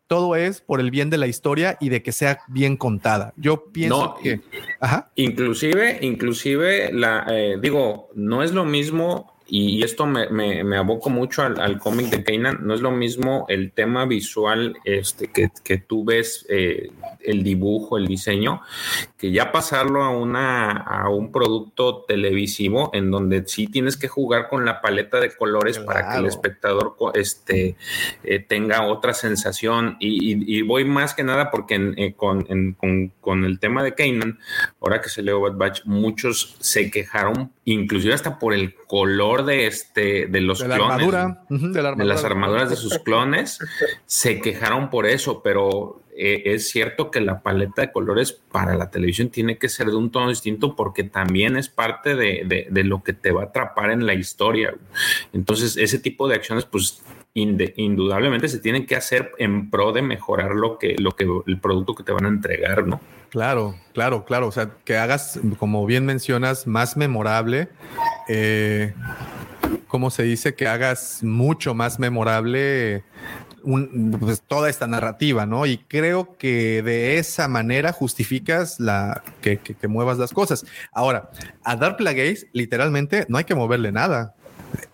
todo 0.06 0.34
es 0.34 0.62
por 0.62 0.80
el 0.80 0.90
bien 0.90 1.10
de 1.10 1.18
la 1.18 1.26
historia 1.26 1.76
y 1.78 1.90
de 1.90 2.02
que 2.02 2.12
sea 2.12 2.38
bien 2.48 2.78
contada. 2.78 3.34
Yo 3.36 3.66
pienso 3.70 4.02
No, 4.02 4.16
que... 4.22 4.40
Ajá. 4.80 5.10
Inclusive, 5.14 5.98
inclusive, 6.00 6.90
la, 6.90 7.26
eh, 7.28 7.58
digo, 7.60 8.08
no 8.14 8.42
es 8.42 8.52
lo 8.52 8.64
mismo, 8.64 9.37
y 9.48 9.82
esto 9.82 10.06
me, 10.06 10.28
me, 10.28 10.62
me 10.62 10.76
aboco 10.76 11.08
mucho 11.10 11.42
al, 11.42 11.58
al 11.60 11.78
cómic 11.78 12.06
de 12.10 12.22
Kanan, 12.22 12.58
no 12.62 12.74
es 12.74 12.80
lo 12.80 12.90
mismo 12.90 13.46
el 13.48 13.72
tema 13.72 14.04
visual 14.04 14.76
este, 14.84 15.28
que, 15.28 15.50
que 15.64 15.78
tú 15.78 16.04
ves, 16.04 16.44
eh, 16.50 16.90
el 17.20 17.42
dibujo, 17.42 17.96
el 17.98 18.06
diseño, 18.06 18.60
que 19.16 19.30
ya 19.32 19.50
pasarlo 19.50 20.02
a, 20.04 20.10
una, 20.10 20.70
a 20.72 21.08
un 21.08 21.32
producto 21.32 22.04
televisivo 22.06 22.90
en 22.92 23.10
donde 23.10 23.44
sí 23.46 23.66
tienes 23.66 23.96
que 23.96 24.08
jugar 24.08 24.48
con 24.48 24.64
la 24.64 24.80
paleta 24.80 25.18
de 25.20 25.34
colores 25.34 25.78
para 25.78 26.12
que 26.12 26.18
el 26.18 26.26
espectador 26.26 26.94
este, 27.14 27.76
eh, 28.24 28.38
tenga 28.40 28.86
otra 28.86 29.14
sensación. 29.14 29.96
Y, 29.98 30.32
y- 30.34 30.58
y 30.58 30.62
voy 30.62 30.84
más 30.84 31.14
que 31.14 31.24
nada 31.24 31.50
porque 31.50 31.74
en- 31.74 31.94
eh, 31.98 32.14
con, 32.14 32.46
en- 32.48 32.74
con- 32.74 33.12
con 33.20 33.44
el 33.44 33.58
tema 33.58 33.82
de 33.82 33.94
Kanan, 33.94 34.38
ahora 34.80 35.00
que 35.00 35.08
se 35.08 35.22
leo 35.22 35.40
Bad 35.40 35.56
Batch, 35.56 35.80
muchos 35.84 36.56
se 36.60 36.90
quejaron, 36.90 37.52
inclusive 37.64 38.14
hasta 38.14 38.38
por 38.38 38.54
el 38.54 38.74
color 38.86 39.37
de 39.42 39.66
este 39.66 40.26
de 40.26 40.40
los 40.40 40.58
De 40.60 40.68
la 40.68 40.76
clones, 40.76 40.92
armadura. 40.94 41.42
de 41.48 41.58
la 41.58 41.70
de 41.72 41.78
armadura. 41.88 42.04
las 42.14 42.24
armaduras 42.24 42.70
de 42.70 42.76
sus 42.76 42.98
clones, 42.98 43.58
se 44.06 44.40
quejaron 44.40 44.90
por 44.90 45.06
eso, 45.06 45.42
pero 45.42 46.02
eh, 46.16 46.42
es 46.54 46.68
cierto 46.70 47.10
que 47.12 47.20
la 47.20 47.42
paleta 47.42 47.82
de 47.82 47.92
colores 47.92 48.32
para 48.32 48.74
la 48.74 48.90
televisión 48.90 49.28
tiene 49.30 49.56
que 49.56 49.68
ser 49.68 49.86
de 49.88 49.96
un 49.96 50.10
tono 50.10 50.28
distinto 50.30 50.74
porque 50.74 51.04
también 51.04 51.56
es 51.56 51.68
parte 51.68 52.16
de, 52.16 52.66
de- 52.70 52.84
lo 52.84 53.02
que 53.04 53.12
te 53.12 53.30
va 53.30 53.42
a 53.42 53.44
atrapar 53.46 53.90
en 53.92 54.04
la 54.06 54.14
historia. 54.14 54.74
Entonces, 55.32 55.76
ese 55.76 55.98
tipo 56.00 56.26
de 56.26 56.34
acciones, 56.34 56.64
pues 56.64 57.02
indudablemente 57.34 58.48
se 58.48 58.58
tienen 58.58 58.84
que 58.86 58.96
hacer 58.96 59.30
en 59.38 59.70
pro 59.70 59.92
de 59.92 60.02
mejorar 60.02 60.52
lo 60.56 60.76
que, 60.78 60.96
lo 60.98 61.12
que 61.12 61.26
el 61.46 61.60
producto 61.60 61.94
que 61.94 62.02
te 62.02 62.10
van 62.12 62.24
a 62.24 62.28
entregar, 62.28 62.86
¿no? 62.86 63.00
Claro, 63.30 63.74
claro, 63.92 64.24
claro. 64.24 64.46
O 64.48 64.52
sea, 64.52 64.70
que 64.84 64.96
hagas, 64.96 65.38
como 65.58 65.84
bien 65.86 66.06
mencionas, 66.06 66.66
más 66.66 66.96
memorable. 66.96 67.68
eh, 68.28 68.94
¿Cómo 69.86 70.10
se 70.10 70.22
dice? 70.22 70.54
Que 70.54 70.66
hagas 70.66 71.22
mucho 71.22 71.74
más 71.74 71.98
memorable 71.98 73.04
pues, 74.20 74.42
toda 74.46 74.70
esta 74.70 74.86
narrativa, 74.86 75.44
¿no? 75.46 75.66
Y 75.66 75.78
creo 75.78 76.36
que 76.38 76.82
de 76.82 77.18
esa 77.18 77.48
manera 77.48 77.92
justificas 77.92 78.80
la 78.80 79.22
que, 79.42 79.58
que- 79.58 79.74
que 79.74 79.88
muevas 79.88 80.16
las 80.18 80.32
cosas. 80.32 80.64
Ahora, 80.92 81.30
a 81.64 81.76
Dark 81.76 81.96
Plagueis, 81.98 82.46
literalmente, 82.52 83.26
no 83.28 83.36
hay 83.38 83.44
que 83.44 83.54
moverle 83.54 83.92
nada. 83.92 84.34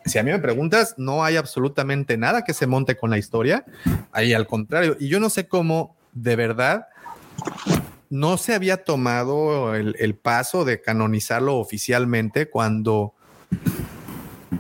Si 0.07 0.19
a 0.19 0.23
mí 0.23 0.31
me 0.31 0.39
preguntas, 0.39 0.95
no 0.97 1.25
hay 1.25 1.37
absolutamente 1.37 2.17
nada 2.17 2.43
que 2.43 2.55
se 2.55 2.67
monte 2.67 2.97
con 2.97 3.11
la 3.11 3.19
historia. 3.19 3.65
Ahí 4.13 4.33
al 4.33 4.47
contrario. 4.47 4.97
Y 4.99 5.09
yo 5.09 5.19
no 5.21 5.29
sé 5.31 5.47
cómo, 5.49 5.97
de 6.13 6.37
verdad, 6.37 6.87
no 8.11 8.37
se 8.39 8.55
había 8.55 8.85
tomado 8.85 9.75
el, 9.75 9.97
el 9.99 10.15
paso 10.15 10.65
de 10.65 10.81
canonizarlo 10.81 11.57
oficialmente 11.57 12.49
cuando, 12.49 13.15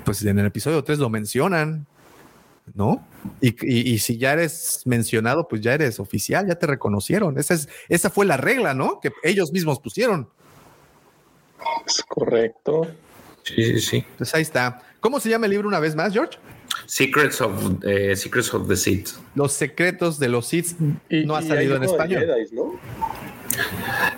pues 0.04 0.22
en 0.24 0.38
el 0.38 0.46
episodio 0.46 0.82
3 0.84 0.98
lo 0.98 1.08
mencionan, 1.10 1.86
¿no? 2.74 3.06
Y, 3.40 3.48
y- 3.66 3.92
y 3.94 3.98
si 3.98 4.16
ya 4.18 4.32
eres 4.32 4.82
mencionado, 4.86 5.46
pues 5.48 5.60
ya 5.60 5.74
eres 5.74 6.00
oficial, 6.00 6.46
ya 6.46 6.54
te 6.56 6.66
reconocieron. 6.66 7.38
Esa, 7.38 7.54
es, 7.54 7.68
esa 7.88 8.10
fue 8.10 8.26
la 8.26 8.36
regla, 8.36 8.74
¿no? 8.74 9.00
Que 9.00 9.12
ellos 9.22 9.52
mismos 9.52 9.80
pusieron. 9.80 10.28
Es 11.86 12.02
correcto. 12.02 12.86
Sí, 13.42 13.62
sí, 13.64 13.80
sí. 13.80 13.96
Entonces 14.10 14.34
ahí 14.34 14.42
está. 14.42 14.82
¿Cómo 15.00 15.20
se 15.20 15.28
llama 15.28 15.46
el 15.46 15.52
libro 15.52 15.68
una 15.68 15.80
vez 15.80 15.94
más, 15.94 16.12
George? 16.12 16.38
Secrets 16.86 17.40
of, 17.40 17.52
eh, 17.84 18.16
Secrets 18.16 18.52
of 18.54 18.68
the 18.68 18.76
Seed. 18.76 19.08
Los 19.34 19.52
secretos 19.52 20.18
de 20.18 20.28
los 20.28 20.46
Sith 20.46 20.76
Y, 21.08 21.24
no 21.24 21.36
ha 21.36 21.42
salido 21.42 21.76
en 21.76 21.84
español. 21.84 22.26
¿no? 22.52 22.80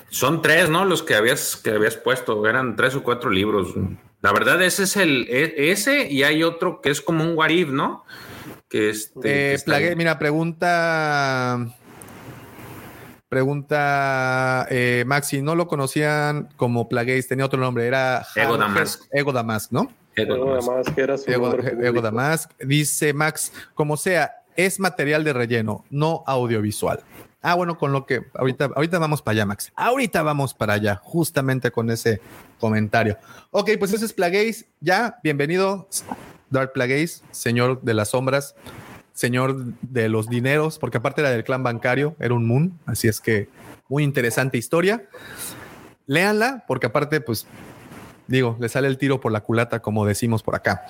Son 0.08 0.42
tres, 0.42 0.70
¿no? 0.70 0.84
Los 0.84 1.02
que 1.02 1.14
habías, 1.14 1.56
que 1.56 1.70
habías 1.70 1.96
puesto, 1.96 2.46
eran 2.46 2.76
tres 2.76 2.94
o 2.94 3.02
cuatro 3.02 3.30
libros. 3.30 3.74
La 4.22 4.32
verdad, 4.32 4.62
ese 4.62 4.84
es 4.84 4.96
el, 4.96 5.26
e- 5.28 5.70
ese 5.70 6.10
y 6.10 6.22
hay 6.22 6.42
otro 6.42 6.80
que 6.80 6.90
es 6.90 7.00
como 7.00 7.24
un 7.24 7.36
what 7.36 7.50
if, 7.50 7.68
¿no? 7.68 8.04
Que 8.68 8.90
este. 8.90 9.54
Eh, 9.54 9.96
mira, 9.96 10.18
pregunta. 10.18 11.66
Pregunta 13.28 14.66
eh, 14.70 15.04
Maxi, 15.06 15.42
no 15.42 15.56
lo 15.56 15.66
conocían 15.66 16.48
como 16.56 16.88
Plagueis, 16.88 17.26
tenía 17.26 17.44
otro 17.44 17.60
nombre, 17.60 17.86
era 17.86 18.24
Ego 18.36 18.56
Damask. 18.56 19.02
Ego 19.10 19.32
Damask, 19.32 19.72
¿no? 19.72 19.92
Ego 20.16 20.54
Damask. 20.54 20.98
era 20.98 21.18
su 21.18 21.30
Ego. 21.30 22.00
Damask. 22.00 22.50
Dice 22.60 23.12
Max, 23.12 23.52
como 23.74 23.96
sea, 23.96 24.42
es 24.56 24.80
material 24.80 25.22
de 25.24 25.32
relleno, 25.32 25.84
no 25.90 26.24
audiovisual. 26.26 27.00
Ah, 27.42 27.54
bueno, 27.54 27.78
con 27.78 27.92
lo 27.92 28.06
que 28.06 28.22
ahorita, 28.34 28.70
ahorita 28.74 28.98
vamos 28.98 29.22
para 29.22 29.34
allá, 29.34 29.46
Max. 29.46 29.72
Ahorita 29.76 30.22
vamos 30.22 30.54
para 30.54 30.72
allá, 30.72 30.96
justamente 30.96 31.70
con 31.70 31.90
ese 31.90 32.20
comentario. 32.58 33.18
Ok, 33.50 33.70
pues 33.78 33.92
ese 33.92 34.06
es 34.06 34.12
Plagueis. 34.12 34.66
Ya, 34.80 35.20
bienvenido, 35.22 35.86
Dark 36.50 36.72
Plagueis, 36.72 37.22
señor 37.30 37.82
de 37.82 37.94
las 37.94 38.08
sombras, 38.08 38.56
señor 39.12 39.64
de 39.82 40.08
los 40.08 40.28
dineros, 40.28 40.78
porque 40.78 40.98
aparte 40.98 41.20
era 41.20 41.30
del 41.30 41.44
clan 41.44 41.62
bancario, 41.62 42.16
era 42.18 42.34
un 42.34 42.48
Moon, 42.48 42.78
así 42.86 43.06
es 43.06 43.20
que 43.20 43.48
muy 43.88 44.02
interesante 44.02 44.58
historia. 44.58 45.08
Léanla, 46.06 46.64
porque 46.66 46.86
aparte, 46.86 47.20
pues 47.20 47.46
Digo, 48.26 48.56
le 48.60 48.68
sale 48.68 48.88
el 48.88 48.98
tiro 48.98 49.20
por 49.20 49.32
la 49.32 49.40
culata, 49.40 49.80
como 49.80 50.04
decimos 50.04 50.42
por 50.42 50.54
acá. 50.54 50.84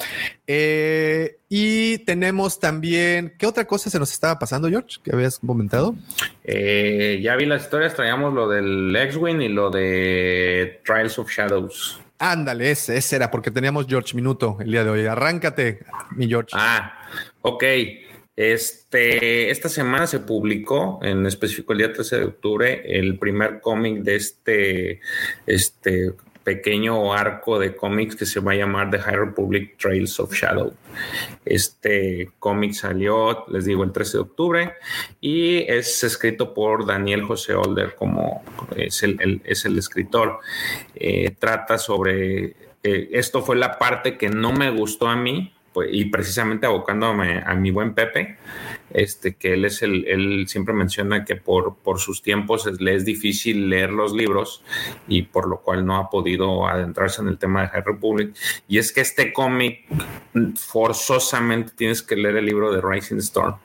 Eh, 0.46 1.38
y 1.48 1.98
tenemos 1.98 2.58
también, 2.58 3.34
¿qué 3.38 3.46
otra 3.46 3.66
cosa 3.66 3.90
se 3.90 3.98
nos 3.98 4.12
estaba 4.12 4.38
pasando, 4.38 4.68
George? 4.68 4.98
Que 5.02 5.12
habías 5.12 5.38
comentado. 5.38 5.94
Eh, 6.44 7.20
ya 7.22 7.36
vi 7.36 7.46
las 7.46 7.64
historias, 7.64 7.94
traíamos 7.94 8.32
lo 8.32 8.48
del 8.48 8.94
X-Wing 8.94 9.42
y 9.42 9.48
lo 9.48 9.70
de 9.70 10.80
Trials 10.84 11.18
of 11.18 11.30
Shadows. 11.30 12.00
Ándale, 12.18 12.70
ese, 12.70 12.96
ese 12.96 13.16
era, 13.16 13.30
porque 13.30 13.50
teníamos 13.50 13.86
George 13.86 14.16
Minuto 14.16 14.56
el 14.60 14.70
día 14.70 14.84
de 14.84 14.90
hoy. 14.90 15.06
Arráncate, 15.06 15.80
mi 16.12 16.28
George. 16.28 16.50
Ah, 16.54 17.06
ok. 17.42 17.64
Este, 18.36 19.50
esta 19.50 19.70
semana 19.70 20.06
se 20.06 20.20
publicó, 20.20 21.00
en 21.02 21.24
específico 21.24 21.72
el 21.72 21.78
día 21.78 21.92
13 21.92 22.16
de 22.18 22.24
octubre, 22.24 22.82
el 22.98 23.18
primer 23.18 23.60
cómic 23.62 24.02
de 24.02 24.16
este, 24.16 25.00
este 25.46 26.12
pequeño 26.46 27.12
arco 27.12 27.58
de 27.58 27.74
cómics 27.74 28.14
que 28.14 28.24
se 28.24 28.38
va 28.38 28.52
a 28.52 28.54
llamar 28.54 28.88
The 28.88 29.00
High 29.00 29.16
Republic 29.16 29.76
Trails 29.78 30.20
of 30.20 30.32
Shadow. 30.32 30.72
Este 31.44 32.30
cómic 32.38 32.72
salió, 32.72 33.44
les 33.48 33.64
digo, 33.64 33.82
el 33.82 33.90
13 33.90 34.18
de 34.18 34.22
octubre 34.22 34.74
y 35.20 35.68
es 35.68 36.04
escrito 36.04 36.54
por 36.54 36.86
Daniel 36.86 37.24
José 37.24 37.54
Older, 37.54 37.96
como 37.96 38.44
es 38.76 39.02
el, 39.02 39.42
es 39.42 39.64
el 39.64 39.76
escritor. 39.76 40.38
Eh, 40.94 41.34
trata 41.36 41.78
sobre, 41.78 42.54
eh, 42.84 43.08
esto 43.10 43.42
fue 43.42 43.56
la 43.56 43.76
parte 43.76 44.16
que 44.16 44.28
no 44.28 44.52
me 44.52 44.70
gustó 44.70 45.08
a 45.08 45.16
mí, 45.16 45.52
pues, 45.72 45.88
y 45.90 46.04
precisamente 46.04 46.66
abocándome 46.66 47.42
a 47.44 47.56
mi 47.56 47.72
buen 47.72 47.92
Pepe, 47.92 48.38
este, 48.92 49.34
que 49.34 49.54
él 49.54 49.64
es 49.64 49.82
el, 49.82 50.06
él 50.06 50.46
siempre 50.48 50.72
menciona 50.74 51.24
que 51.24 51.36
por, 51.36 51.76
por 51.76 51.98
sus 52.00 52.22
tiempos 52.22 52.66
es- 52.66 52.80
le 52.80 52.94
es 52.94 53.04
difícil 53.04 53.68
leer 53.68 53.90
los 53.90 54.12
libros 54.12 54.62
y 55.08 55.22
por 55.22 55.48
lo 55.48 55.60
cual 55.60 55.84
no 55.84 55.96
ha 55.96 56.08
podido 56.10 56.66
adentrarse 56.66 57.20
en 57.22 57.28
el 57.28 57.38
tema 57.38 57.62
de 57.62 57.68
High 57.68 57.82
Republic. 57.84 58.34
Y 58.68 58.78
es 58.78 58.92
que 58.92 59.00
este 59.00 59.32
cómic 59.32 59.84
forzosamente 60.56 61.72
tienes 61.76 62.02
que 62.02 62.16
leer 62.16 62.36
el 62.36 62.46
libro 62.46 62.72
de 62.72 62.80
Rising 62.80 63.18
Storm. 63.18 63.56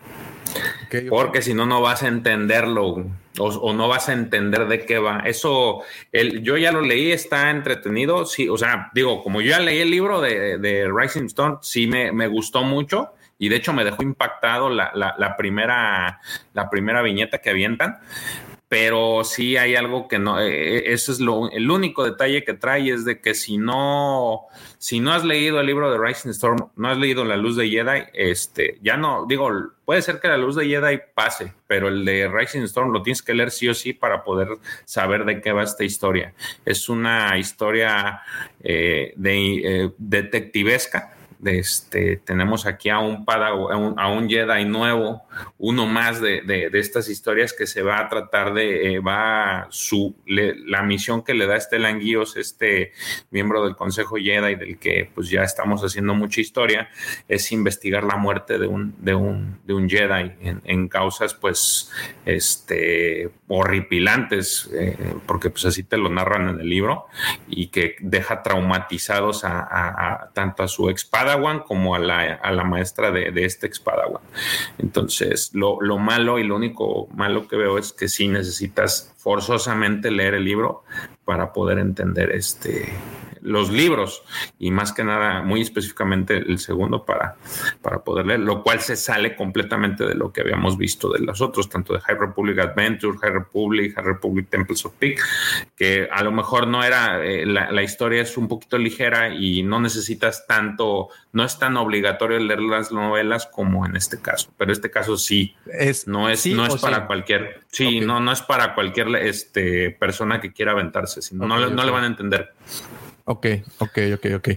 Ok, 0.86 0.96
Porque 1.10 1.42
si 1.42 1.54
no, 1.54 1.66
no 1.66 1.82
vas 1.82 2.04
a 2.04 2.08
entenderlo 2.10 3.06
o, 3.40 3.46
o 3.48 3.74
no 3.74 3.88
vas 3.88 4.10
a 4.10 4.14
entender 4.14 4.68
de 4.68 4.86
qué 4.86 5.00
va. 5.00 5.20
Eso, 5.26 5.82
el, 6.12 6.44
yo 6.44 6.58
ya 6.58 6.72
lo 6.74 6.82
leí, 6.82 7.12
está 7.12 7.50
entretenido. 7.50 8.26
Sí, 8.26 8.50
o 8.50 8.58
sea, 8.58 8.90
digo, 8.94 9.24
como 9.24 9.40
yo 9.42 9.52
ya 9.52 9.60
leí 9.62 9.80
el 9.80 9.90
libro 9.92 10.20
de, 10.20 10.58
de 10.58 10.90
Rising 10.94 11.26
Storm, 11.28 11.60
sí 11.62 11.88
me, 11.88 12.12
me 12.12 12.28
gustó 12.28 12.64
mucho 12.64 13.14
y 13.42 13.50
de 13.50 13.56
hecho 13.58 13.74
me 13.74 13.84
dejó 13.84 14.04
impactado 14.04 14.70
la, 14.70 14.92
la- 14.94 15.16
la 15.18 15.36
primera, 15.36 16.22
la 16.54 16.70
primera 16.70 17.02
viñeta 17.02 17.40
que 17.40 17.50
avientan. 17.50 18.00
Pero 18.70 19.26
sí 19.26 19.58
hay 19.58 19.76
algo 19.76 20.08
que 20.08 20.18
no, 20.18 20.40
eh, 20.40 20.94
eso 20.94 21.12
es 21.12 21.20
lo, 21.20 21.52
el 21.52 21.70
único 21.70 22.06
detalle 22.06 22.46
que 22.46 22.54
trae 22.54 22.90
es 22.90 23.04
de 23.04 23.20
que 23.20 23.34
si 23.34 23.58
no, 23.58 24.44
si 24.78 25.02
no 25.02 25.12
has 25.12 25.26
leído 25.26 25.60
el 25.60 25.66
libro 25.68 25.92
de 25.92 25.98
Rising 25.98 26.30
Storm, 26.30 26.70
no 26.78 26.88
has 26.88 26.98
leído 26.98 27.26
La 27.26 27.36
Luz 27.36 27.58
de 27.58 27.68
Jedi, 27.70 28.04
este, 28.14 28.80
ya 28.82 28.96
no, 28.96 29.26
digo, 29.28 29.50
puede 29.84 30.02
ser 30.02 30.22
que 30.22 30.30
La 30.30 30.38
Luz 30.38 30.56
de 30.56 30.68
Jedi 30.68 31.02
pase, 31.14 31.54
pero 31.68 31.90
el 31.90 32.06
de 32.06 32.30
Rising 32.30 32.62
Storm 32.62 32.94
lo 32.94 33.02
tienes 33.04 33.22
que 33.22 33.34
leer 33.34 33.52
sí 33.52 33.68
o 33.68 33.74
sí 33.74 33.92
para 33.92 34.24
poder 34.24 34.48
saber 34.86 35.26
de 35.26 35.42
qué 35.42 35.52
va 35.52 35.64
esta 35.64 35.84
historia. 35.84 36.34
Es 36.64 36.88
una 36.88 37.38
historia 37.38 38.22
eh, 38.64 39.12
de, 39.18 39.84
eh, 39.84 39.92
detectivesca 39.98 41.18
este, 41.46 42.18
tenemos 42.18 42.66
aquí 42.66 42.90
a 42.90 43.00
un, 43.00 43.26
a 43.28 44.08
un 44.12 44.30
Jedi 44.30 44.66
nuevo, 44.66 45.24
uno 45.58 45.88
más 45.88 46.22
de, 46.22 46.42
de, 46.42 46.70
estas 46.74 47.10
historias 47.10 47.54
que 47.54 47.68
se 47.68 47.82
va 47.82 48.00
a 48.00 48.10
tratar 48.10 48.54
de, 48.54 48.94
eh, 48.94 49.00
va 49.00 49.68
su, 49.70 50.16
la 50.26 50.84
misión 50.84 51.24
que 51.24 51.34
le 51.34 51.48
da 51.48 51.60
Stellan 51.60 52.00
Guíos, 52.00 52.38
este 52.38 52.92
miembro 53.30 53.64
del 53.64 53.76
Consejo 53.76 54.18
Jedi, 54.18 54.56
del 54.56 54.78
que 54.78 55.10
pues 55.14 55.30
ya 55.30 55.44
estamos 55.44 55.82
haciendo 55.82 56.14
mucha 56.14 56.42
historia, 56.42 56.90
es 57.28 57.52
investigar 57.52 58.04
la 58.04 58.18
muerte 58.18 58.58
de 58.58 58.68
un, 58.68 58.96
de 59.00 59.16
un, 59.16 59.60
de 59.66 59.74
un 59.74 59.90
Jedi 59.90 60.32
en, 60.42 60.88
causas 60.88 61.34
pues 61.34 61.92
este, 62.26 63.30
horripilantes, 63.54 64.70
eh, 64.74 65.16
porque 65.26 65.50
pues 65.50 65.66
así 65.66 65.84
te 65.84 65.98
lo 65.98 66.10
narran 66.10 66.48
en 66.48 66.60
el 66.60 66.70
libro, 66.70 67.08
y 67.48 67.68
que 67.68 67.96
deja 68.00 68.44
traumatizados 68.44 69.44
a, 69.44 70.30
tanto 70.34 70.64
a 70.64 70.68
su 70.68 70.90
ex 70.90 71.04
Padawan 71.06 71.60
como 71.60 71.96
a 71.96 72.00
la, 72.00 72.36
a 72.36 72.52
la 72.52 72.64
maestra 72.64 73.12
de, 73.12 73.32
de 73.32 73.46
este 73.46 73.68
ex 73.68 73.80
Padawan. 73.80 74.22
Entonces, 74.78 75.52
lo, 75.54 75.82
lo 75.82 75.98
malo 75.98 76.40
y 76.40 76.44
lo 76.44 76.56
único 76.56 77.08
malo 77.14 77.48
que 77.48 77.58
veo 77.58 77.78
es 77.78 77.92
que 77.92 78.08
sí 78.08 78.28
necesitas 78.28 79.14
forzosamente 79.18 80.12
leer 80.12 80.36
el 80.36 80.46
libro 80.46 80.84
para 81.26 81.52
poder 81.54 81.78
entender 81.78 82.32
este 82.32 82.94
los 83.42 83.72
libros 83.72 84.24
y 84.60 84.72
más 84.72 84.94
que 84.94 85.04
nada, 85.04 85.42
muy 85.42 85.62
específicamente 85.62 86.38
el 86.38 86.60
segundo 86.60 87.06
para, 87.06 87.36
para 87.82 88.04
poder 88.04 88.26
leer, 88.26 88.40
lo 88.40 88.64
cual 88.64 88.82
se 88.82 88.96
sale 88.96 89.36
completamente 89.36 90.06
de 90.06 90.16
lo 90.16 90.32
que 90.32 90.42
habíamos 90.42 90.78
visto 90.78 91.12
de 91.12 91.20
los 91.20 91.42
otros, 91.42 91.70
tanto 91.70 91.94
de 91.94 92.02
High 92.02 92.18
Republic 92.18 92.60
Adventure, 92.60 93.18
High 93.18 93.32
Republic, 93.32 93.96
High 93.96 94.06
Republic 94.06 94.50
Temples 94.50 94.86
of 94.86 94.94
Peak, 94.94 95.20
que 95.76 96.08
a 96.12 96.24
lo 96.24 96.32
mejor 96.32 96.68
no 96.68 96.84
era, 96.84 97.24
eh, 97.24 97.46
la, 97.46 97.82
historia 97.82 98.22
es 98.22 98.38
un 98.38 98.48
poquito 98.48 98.78
ligera 98.78 99.34
y 99.34 99.64
no 99.64 99.80
necesitas 99.80 100.46
tanto, 100.46 101.10
no 101.34 101.44
es 101.44 101.58
tan 101.58 101.78
obligatorio 101.78 102.40
leer 102.40 102.62
las 102.62 102.92
novelas 102.92 103.48
como 103.48 103.86
en 103.86 103.96
este 103.96 104.22
caso, 104.22 104.52
pero 104.58 104.72
este 104.72 104.92
caso 104.92 105.18
sí, 105.18 105.56
es, 105.66 106.08
no 106.08 106.30
es, 106.30 106.46
no 106.46 106.68
es 106.68 106.76
para 106.76 107.08
cualquier, 107.08 107.62
sí, 107.72 108.02
no, 108.02 108.20
no 108.20 108.32
es 108.32 108.42
para 108.42 108.76
cualquier 108.76 109.16
este, 109.16 109.92
persona 109.92 110.40
que 110.40 110.54
quiera 110.54 110.74
aventarse, 110.74 111.22
sino 111.22 111.48
no, 111.48 111.70
no 111.70 111.84
le 111.84 111.92
van 111.92 112.04
a 112.04 112.08
entender. 112.08 112.54
Ok, 113.26 113.48
ok, 113.80 114.00
ok, 114.16 114.26
ok. 114.38 114.50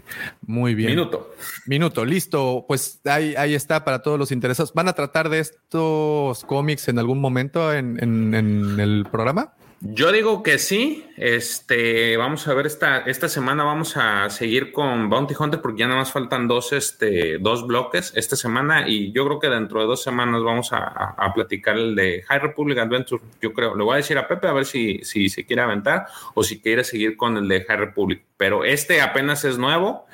Muy 0.46 0.74
bien. 0.74 0.90
Minuto. 0.90 1.34
Minuto, 1.66 2.04
listo. 2.04 2.64
Pues 2.66 3.00
ahí, 3.04 3.34
ahí 3.36 3.54
está 3.54 3.84
para 3.84 4.02
todos 4.02 4.18
los 4.18 4.32
interesados. 4.32 4.72
¿Van 4.72 4.88
a 4.88 4.92
tratar 4.92 5.28
de 5.28 5.40
estos 5.40 6.44
cómics 6.44 6.88
en 6.88 6.98
algún 6.98 7.20
momento 7.20 7.72
en, 7.72 8.02
en 8.02 8.80
el 8.80 9.06
programa? 9.10 9.54
Yo 9.80 10.12
digo 10.12 10.42
que 10.42 10.58
sí. 10.58 11.04
Este, 11.16 12.16
vamos 12.16 12.48
a 12.48 12.54
ver 12.54 12.66
esta, 12.66 12.98
esta 13.00 13.28
semana 13.28 13.62
vamos 13.62 13.96
a 13.96 14.28
seguir 14.30 14.72
con 14.72 15.08
Bounty 15.08 15.34
Hunter 15.38 15.60
porque 15.60 15.80
ya 15.80 15.86
nada 15.86 16.00
más 16.00 16.10
faltan 16.10 16.48
dos, 16.48 16.72
este, 16.72 17.38
dos 17.38 17.66
bloques 17.66 18.12
esta 18.16 18.34
semana 18.34 18.88
y 18.88 19.12
yo 19.12 19.24
creo 19.24 19.38
que 19.38 19.48
dentro 19.48 19.80
de 19.80 19.86
dos 19.86 20.02
semanas 20.02 20.42
vamos 20.42 20.70
a, 20.72 21.32
platicar 21.34 21.76
el 21.76 21.94
de 21.94 22.22
High 22.26 22.40
Republic 22.40 22.78
Adventure. 22.78 23.22
Yo 23.40 23.52
creo, 23.52 23.76
le 23.76 23.84
voy 23.84 23.94
a 23.94 23.96
decir 23.98 24.18
a 24.18 24.26
Pepe 24.26 24.48
a 24.48 24.52
ver 24.52 24.66
si, 24.66 25.04
si 25.04 25.28
se 25.28 25.44
quiere 25.44 25.62
aventar 25.62 26.06
o 26.34 26.42
si 26.42 26.60
quiere 26.60 26.82
seguir 26.82 27.16
con 27.16 27.36
el 27.36 27.46
de 27.46 27.64
High 27.64 27.76
Republic. 27.76 28.22
Pero 28.36 28.64
este 28.64 29.00
apenas 29.00 29.44
es 29.44 29.58
nuevo 29.58 30.06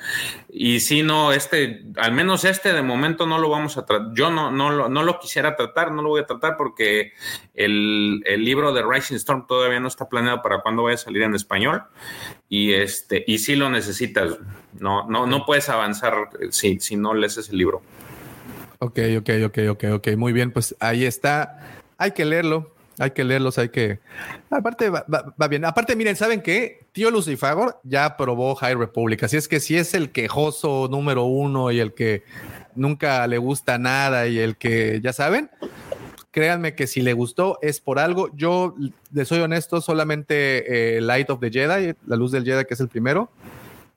y 0.53 0.81
si 0.81 1.01
no, 1.01 1.31
este, 1.31 1.85
al 1.95 2.11
menos 2.11 2.43
este 2.43 2.73
de 2.73 2.81
momento 2.81 3.25
no 3.25 3.39
lo 3.39 3.49
vamos 3.49 3.77
a 3.77 3.85
tratar. 3.85 4.13
Yo 4.13 4.29
no, 4.29 4.51
no, 4.51 4.89
no 4.89 5.03
lo 5.03 5.17
quisiera 5.17 5.55
tratar, 5.55 5.93
no 5.93 6.01
lo 6.01 6.09
voy 6.09 6.21
a 6.21 6.25
tratar 6.25 6.57
porque 6.57 7.13
el, 7.53 8.21
el 8.25 8.43
libro 8.43 8.73
de 8.73 8.83
Rising 8.83 9.15
Storm 9.15 9.47
todavía 9.47 9.79
no 9.79 9.87
está 9.87 10.09
planeado 10.09 10.41
para 10.41 10.61
cuándo 10.61 10.83
vaya 10.83 10.95
a 10.95 10.97
salir 10.97 11.21
en 11.21 11.35
español. 11.35 11.83
Y 12.49 12.73
este 12.73 13.23
y 13.25 13.37
si 13.37 13.55
lo 13.55 13.69
necesitas. 13.69 14.39
No 14.77 15.07
no 15.07 15.25
no 15.25 15.45
puedes 15.45 15.69
avanzar 15.69 16.29
si, 16.49 16.81
si 16.81 16.97
no 16.97 17.13
lees 17.13 17.37
ese 17.37 17.55
libro. 17.55 17.81
Ok 18.79 18.99
ok 19.19 19.29
ok 19.45 19.57
ok 19.69 19.83
ok. 19.93 20.07
Muy 20.17 20.33
bien 20.33 20.51
pues 20.51 20.75
ahí 20.81 21.05
está. 21.05 21.81
Hay 21.97 22.11
que 22.11 22.25
leerlo 22.25 22.73
hay 22.97 23.11
que 23.11 23.23
leerlos, 23.23 23.57
hay 23.57 23.69
que. 23.69 23.99
Aparte, 24.49 24.89
va, 24.89 25.47
bien. 25.49 25.65
Aparte, 25.65 25.95
miren, 25.95 26.15
¿saben 26.15 26.41
qué? 26.41 26.85
Tío 26.91 27.09
Lucifagor 27.09 27.79
ya 27.83 28.17
probó 28.17 28.55
High 28.55 28.75
Republic. 28.75 29.23
Así 29.23 29.37
es 29.37 29.47
que 29.47 29.59
si 29.59 29.77
es 29.77 29.93
el 29.93 30.11
quejoso 30.11 30.87
número 30.89 31.23
uno 31.23 31.71
y 31.71 31.79
el 31.79 31.93
que 31.93 32.23
nunca 32.75 33.25
le 33.27 33.37
gusta 33.37 33.77
nada 33.77 34.27
y 34.27 34.39
el 34.39 34.57
que, 34.57 34.99
ya 35.01 35.13
saben, 35.13 35.49
Créanme 36.31 36.75
que 36.75 36.87
si 36.87 37.01
le 37.01 37.11
gustó 37.11 37.59
es 37.61 37.81
por 37.81 37.99
algo. 37.99 38.29
Yo, 38.33 38.73
le 39.11 39.25
soy 39.25 39.39
honesto, 39.39 39.81
solamente 39.81 40.95
eh, 40.97 41.01
Light 41.01 41.29
of 41.29 41.41
the 41.41 41.51
Jedi, 41.51 41.93
La 42.07 42.15
Luz 42.15 42.31
del 42.31 42.45
Jedi, 42.45 42.63
que 42.63 42.73
es 42.73 42.79
el 42.79 42.87
primero, 42.87 43.29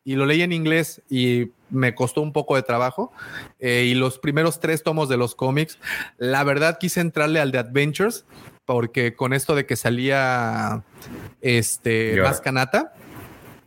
y 0.02 0.16
lo 0.16 0.26
leí 0.26 0.42
en 0.42 0.52
inglés 0.52 1.00
y 1.08 1.52
me 1.70 1.94
costó 1.94 2.23
un 2.23 2.32
poco 2.32 2.56
de 2.56 2.62
trabajo. 2.62 3.12
Eh, 3.60 3.84
y 3.89 3.94
los 3.94 4.18
primeros 4.18 4.58
tres 4.58 4.82
tomos 4.82 5.08
de 5.08 5.16
los 5.16 5.36
cómics, 5.36 5.78
la 6.18 6.42
verdad 6.42 6.78
quise 6.81 7.00
entrarle 7.00 7.39
al 7.39 7.52
de 7.52 7.58
Adventures, 7.58 8.26
porque 8.66 9.14
con 9.14 9.32
esto 9.32 9.54
de 9.54 9.66
que 9.66 9.76
salía 9.76 10.84
este 11.40 12.20
más 12.22 12.40
canata, 12.40 12.94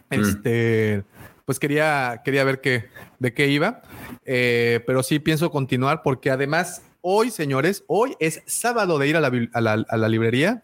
mm. 0.10 0.14
este, 0.14 1.04
pues 1.46 1.60
quería, 1.60 2.22
quería 2.26 2.44
ver 2.44 2.62
qué, 2.62 2.90
de 3.20 3.34
qué 3.34 3.48
iba. 3.48 3.82
Eh, 4.26 4.82
pero 4.86 5.04
sí 5.04 5.20
pienso 5.20 5.52
continuar 5.52 6.02
porque 6.04 6.32
además 6.32 6.82
Hoy, 7.10 7.32
señores, 7.32 7.86
hoy 7.88 8.18
es 8.20 8.44
sábado 8.48 9.00
de 9.00 9.08
ir 9.08 9.16
a 9.16 9.22
la, 9.22 10.08
librería. 10.10 10.62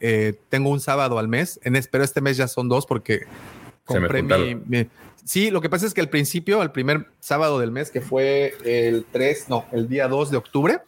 Eh, 0.00 0.34
tengo 0.48 0.70
un 0.70 0.80
sábado 0.80 1.20
al 1.20 1.28
mes, 1.28 1.60
en, 1.62 1.80
pero 1.88 2.02
este 2.02 2.20
mes 2.20 2.36
ya 2.36 2.48
son 2.48 2.68
dos 2.68 2.84
porque 2.84 3.26
compré 3.84 4.22
mi, 4.22 4.88
Sí, 5.24 5.50
lo 5.50 5.60
que 5.60 5.70
pasa 5.70 5.86
es 5.86 5.94
que 5.94 6.02
al 6.02 6.10
principio, 6.10 6.62
el 6.62 6.70
primer 6.70 7.08
sábado 7.18 7.58
del 7.58 7.70
mes, 7.70 7.90
que 7.90 8.02
fue 8.02 8.54
el 8.64 9.06
3, 9.10 9.48
no, 9.48 9.64
el 9.72 9.88
día 9.88 10.06
2 10.06 10.30
de 10.30 10.36
octubre, 10.36 10.80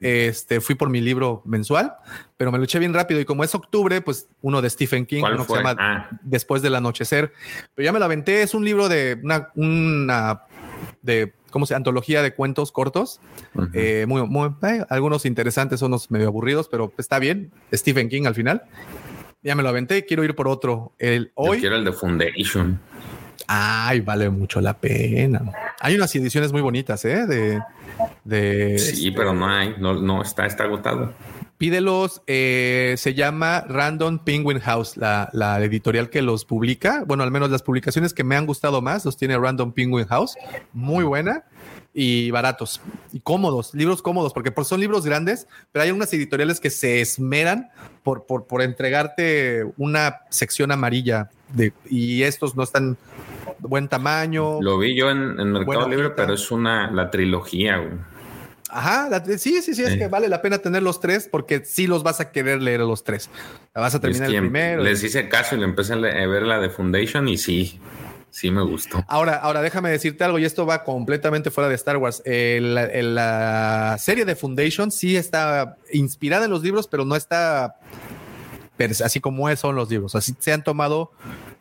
este, 0.00 0.60
fui 0.60 0.76
por 0.76 0.88
mi 0.88 1.00
libro 1.00 1.42
mensual, 1.44 1.94
pero 2.36 2.52
me 2.52 2.58
lo 2.58 2.64
eché 2.64 2.78
bien 2.78 2.94
rápido 2.94 3.20
y 3.20 3.24
como 3.24 3.42
es 3.42 3.54
octubre, 3.54 4.00
pues 4.00 4.28
uno 4.40 4.62
de 4.62 4.70
Stephen 4.70 5.04
King, 5.04 5.24
uno 5.24 5.46
que 5.46 5.52
se 5.52 5.58
llama 5.58 5.76
ah. 5.78 6.10
Después 6.22 6.62
del 6.62 6.76
anochecer, 6.76 7.32
pero 7.74 7.84
ya 7.84 7.92
me 7.92 7.98
lo 7.98 8.04
aventé, 8.04 8.42
es 8.42 8.54
un 8.54 8.64
libro 8.64 8.88
de 8.88 9.18
una, 9.22 9.50
una 9.56 10.42
de 11.02 11.32
¿cómo 11.50 11.66
se 11.66 11.74
Antología 11.74 12.22
de 12.22 12.34
cuentos 12.34 12.72
cortos. 12.72 13.20
Eh, 13.74 14.06
muy, 14.08 14.26
muy, 14.26 14.50
eh, 14.62 14.84
algunos 14.88 15.24
interesantes, 15.26 15.82
unos 15.82 16.10
medio 16.10 16.28
aburridos, 16.28 16.68
pero 16.68 16.92
está 16.98 17.20
bien. 17.20 17.52
Stephen 17.72 18.08
King 18.08 18.24
al 18.26 18.34
final. 18.34 18.62
Ya 19.42 19.54
me 19.54 19.62
lo 19.62 19.68
aventé, 19.68 20.04
quiero 20.04 20.24
ir 20.24 20.34
por 20.34 20.48
otro. 20.48 20.92
El, 20.98 21.32
hoy, 21.34 21.58
Yo 21.58 21.60
quiero 21.60 21.76
el 21.76 21.84
de 21.84 21.92
Foundation. 21.92 22.80
Ay, 23.46 24.00
vale 24.00 24.30
mucho 24.30 24.60
la 24.60 24.74
pena. 24.74 25.42
Hay 25.80 25.94
unas 25.94 26.14
ediciones 26.14 26.52
muy 26.52 26.62
bonitas, 26.62 27.04
¿eh? 27.04 27.26
De, 27.26 27.60
de 28.24 28.78
sí, 28.78 29.10
pero 29.10 29.34
no 29.34 29.48
hay, 29.48 29.74
no, 29.78 29.94
no 29.94 30.22
está, 30.22 30.46
está 30.46 30.64
agotado. 30.64 31.12
Pídelos, 31.62 32.22
eh, 32.26 32.96
se 32.98 33.14
llama 33.14 33.60
Random 33.68 34.18
Penguin 34.18 34.58
House, 34.58 34.96
la, 34.96 35.30
editorial 35.62 36.10
que 36.10 36.20
los 36.20 36.44
publica. 36.44 37.04
Bueno, 37.06 37.22
al 37.22 37.30
menos 37.30 37.50
las 37.50 37.62
publicaciones 37.62 38.12
que 38.12 38.24
me 38.24 38.34
han 38.34 38.46
gustado 38.46 38.82
más 38.82 39.04
los 39.04 39.16
tiene 39.16 39.38
Random 39.38 39.70
Penguin 39.72 40.06
House. 40.06 40.34
Muy 40.72 41.04
buena 41.04 41.44
y 41.94 42.32
baratos 42.32 42.80
y 43.12 43.20
cómodos, 43.20 43.74
libros 43.74 44.02
cómodos, 44.02 44.32
porque 44.32 44.52
son 44.64 44.80
libros 44.80 45.04
grandes, 45.04 45.46
pero 45.70 45.84
hay 45.84 45.92
unas 45.92 46.12
editoriales 46.12 46.58
que 46.58 46.70
se 46.70 47.00
esmeran 47.00 47.70
por, 48.02 48.26
por, 48.26 48.46
por 48.46 48.62
entregarte 48.62 49.64
una 49.76 50.22
sección 50.30 50.72
amarilla 50.72 51.30
de, 51.52 51.72
y 51.88 52.22
estos 52.22 52.56
no 52.56 52.62
están 52.62 52.96
buen 53.58 53.88
tamaño. 53.88 54.60
Lo 54.60 54.78
vi 54.78 54.96
yo 54.96 55.10
en, 55.10 55.38
en 55.38 55.52
Mercado 55.52 55.88
Libre, 55.88 56.10
pero 56.10 56.34
es 56.34 56.50
una, 56.50 56.90
la 56.90 57.10
trilogía. 57.10 57.82
Ajá, 58.72 59.22
sí, 59.38 59.60
sí, 59.60 59.74
sí, 59.74 59.82
es 59.82 59.96
que 59.96 60.08
vale 60.08 60.28
la 60.28 60.40
pena 60.40 60.58
tener 60.58 60.82
los 60.82 60.98
tres 60.98 61.28
porque 61.30 61.62
sí 61.64 61.86
los 61.86 62.02
vas 62.02 62.20
a 62.20 62.32
querer 62.32 62.62
leer 62.62 62.80
los 62.80 63.04
tres. 63.04 63.28
La 63.74 63.82
vas 63.82 63.94
a 63.94 64.00
terminar 64.00 64.30
el 64.30 64.38
primero. 64.38 64.82
Les 64.82 65.02
hice 65.04 65.28
caso 65.28 65.56
y 65.56 65.58
le 65.58 65.64
empecé 65.64 65.92
a 65.92 65.96
ver 65.98 66.42
la 66.44 66.58
de 66.58 66.70
Foundation 66.70 67.28
y 67.28 67.36
sí, 67.36 67.78
sí 68.30 68.50
me 68.50 68.62
gustó. 68.62 69.04
Ahora, 69.08 69.36
ahora 69.36 69.60
déjame 69.60 69.90
decirte 69.90 70.24
algo 70.24 70.38
y 70.38 70.46
esto 70.46 70.64
va 70.64 70.84
completamente 70.84 71.50
fuera 71.50 71.68
de 71.68 71.74
Star 71.74 71.98
Wars. 71.98 72.22
la 72.24 73.96
serie 73.98 74.24
de 74.24 74.34
Foundation 74.36 74.90
sí 74.90 75.16
está 75.18 75.76
inspirada 75.92 76.46
en 76.46 76.50
los 76.50 76.62
libros, 76.62 76.88
pero 76.88 77.04
no 77.04 77.14
está 77.14 77.76
así 79.04 79.20
como 79.20 79.54
son 79.56 79.76
los 79.76 79.90
libros. 79.90 80.14
Así 80.14 80.34
se 80.38 80.52
han 80.52 80.64
tomado 80.64 81.12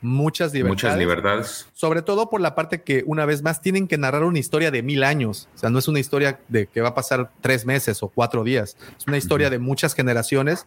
muchas 0.02 0.54
libertades. 0.54 0.84
Muchas 0.84 0.98
libertades. 0.98 1.68
Sobre 1.74 2.02
todo 2.02 2.30
por 2.30 2.42
la 2.42 2.56
parte 2.56 2.82
que, 2.82 3.04
una 3.06 3.26
vez 3.26 3.44
más, 3.44 3.62
tienen 3.62 3.88
que 3.88 3.98
narrar 3.98 4.24
una 4.24 4.40
historia 4.40 4.72
de 4.72 4.82
mil 4.82 5.04
años. 5.04 5.48
O 5.56 5.58
sea, 5.58 5.70
no 5.70 5.80
es 5.80 5.88
una 5.88 6.00
historia 6.00 6.40
de 6.48 6.68
que 6.68 6.82
va 6.82 6.90
a 6.90 6.96
pasar 6.96 7.32
tres 7.42 7.66
meses 7.66 8.02
o 8.04 8.08
cuatro 8.08 8.44
días. 8.44 8.78
Es 8.98 9.08
una 9.08 9.18
historia 9.18 9.50
de 9.50 9.60
muchas 9.60 9.94
generaciones 9.94 10.66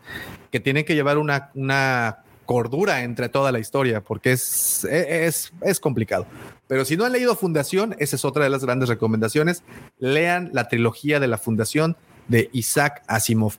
que 0.50 0.60
tienen 0.60 0.84
que 0.84 0.94
llevar 0.94 1.18
una, 1.18 1.50
una 1.54 2.18
cordura 2.46 3.02
entre 3.02 3.28
toda 3.28 3.50
la 3.50 3.58
historia, 3.58 4.02
porque 4.02 4.32
es, 4.32 4.84
es, 4.84 5.52
es 5.62 5.80
complicado. 5.80 6.26
Pero 6.68 6.84
si 6.84 6.96
no 6.96 7.04
han 7.04 7.12
leído 7.12 7.34
Fundación, 7.36 7.96
esa 7.98 8.16
es 8.16 8.24
otra 8.24 8.44
de 8.44 8.50
las 8.50 8.64
grandes 8.64 8.88
recomendaciones. 8.88 9.62
Lean 9.98 10.50
la 10.52 10.68
trilogía 10.68 11.20
de 11.20 11.28
la 11.28 11.38
Fundación 11.38 11.96
de 12.28 12.48
Isaac 12.52 13.02
Asimov 13.06 13.54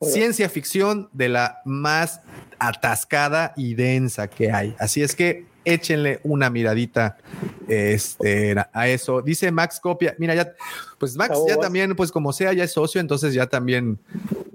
ciencia 0.00 0.48
ficción 0.48 1.08
de 1.12 1.28
la 1.28 1.60
más 1.64 2.20
atascada 2.58 3.52
y 3.56 3.74
densa 3.74 4.28
que 4.28 4.52
hay. 4.52 4.74
Así 4.78 5.02
es 5.02 5.14
que 5.14 5.46
échenle 5.64 6.20
una 6.22 6.50
miradita 6.50 7.16
este, 7.68 8.54
a 8.72 8.88
eso. 8.88 9.22
Dice 9.22 9.50
Max 9.50 9.80
Copia, 9.80 10.14
mira, 10.18 10.34
ya, 10.34 10.52
pues 10.98 11.16
Max 11.16 11.38
ya 11.48 11.56
también, 11.56 11.94
pues 11.96 12.12
como 12.12 12.32
sea, 12.32 12.52
ya 12.52 12.64
es 12.64 12.72
socio, 12.72 13.00
entonces 13.00 13.34
ya 13.34 13.46
también, 13.46 13.98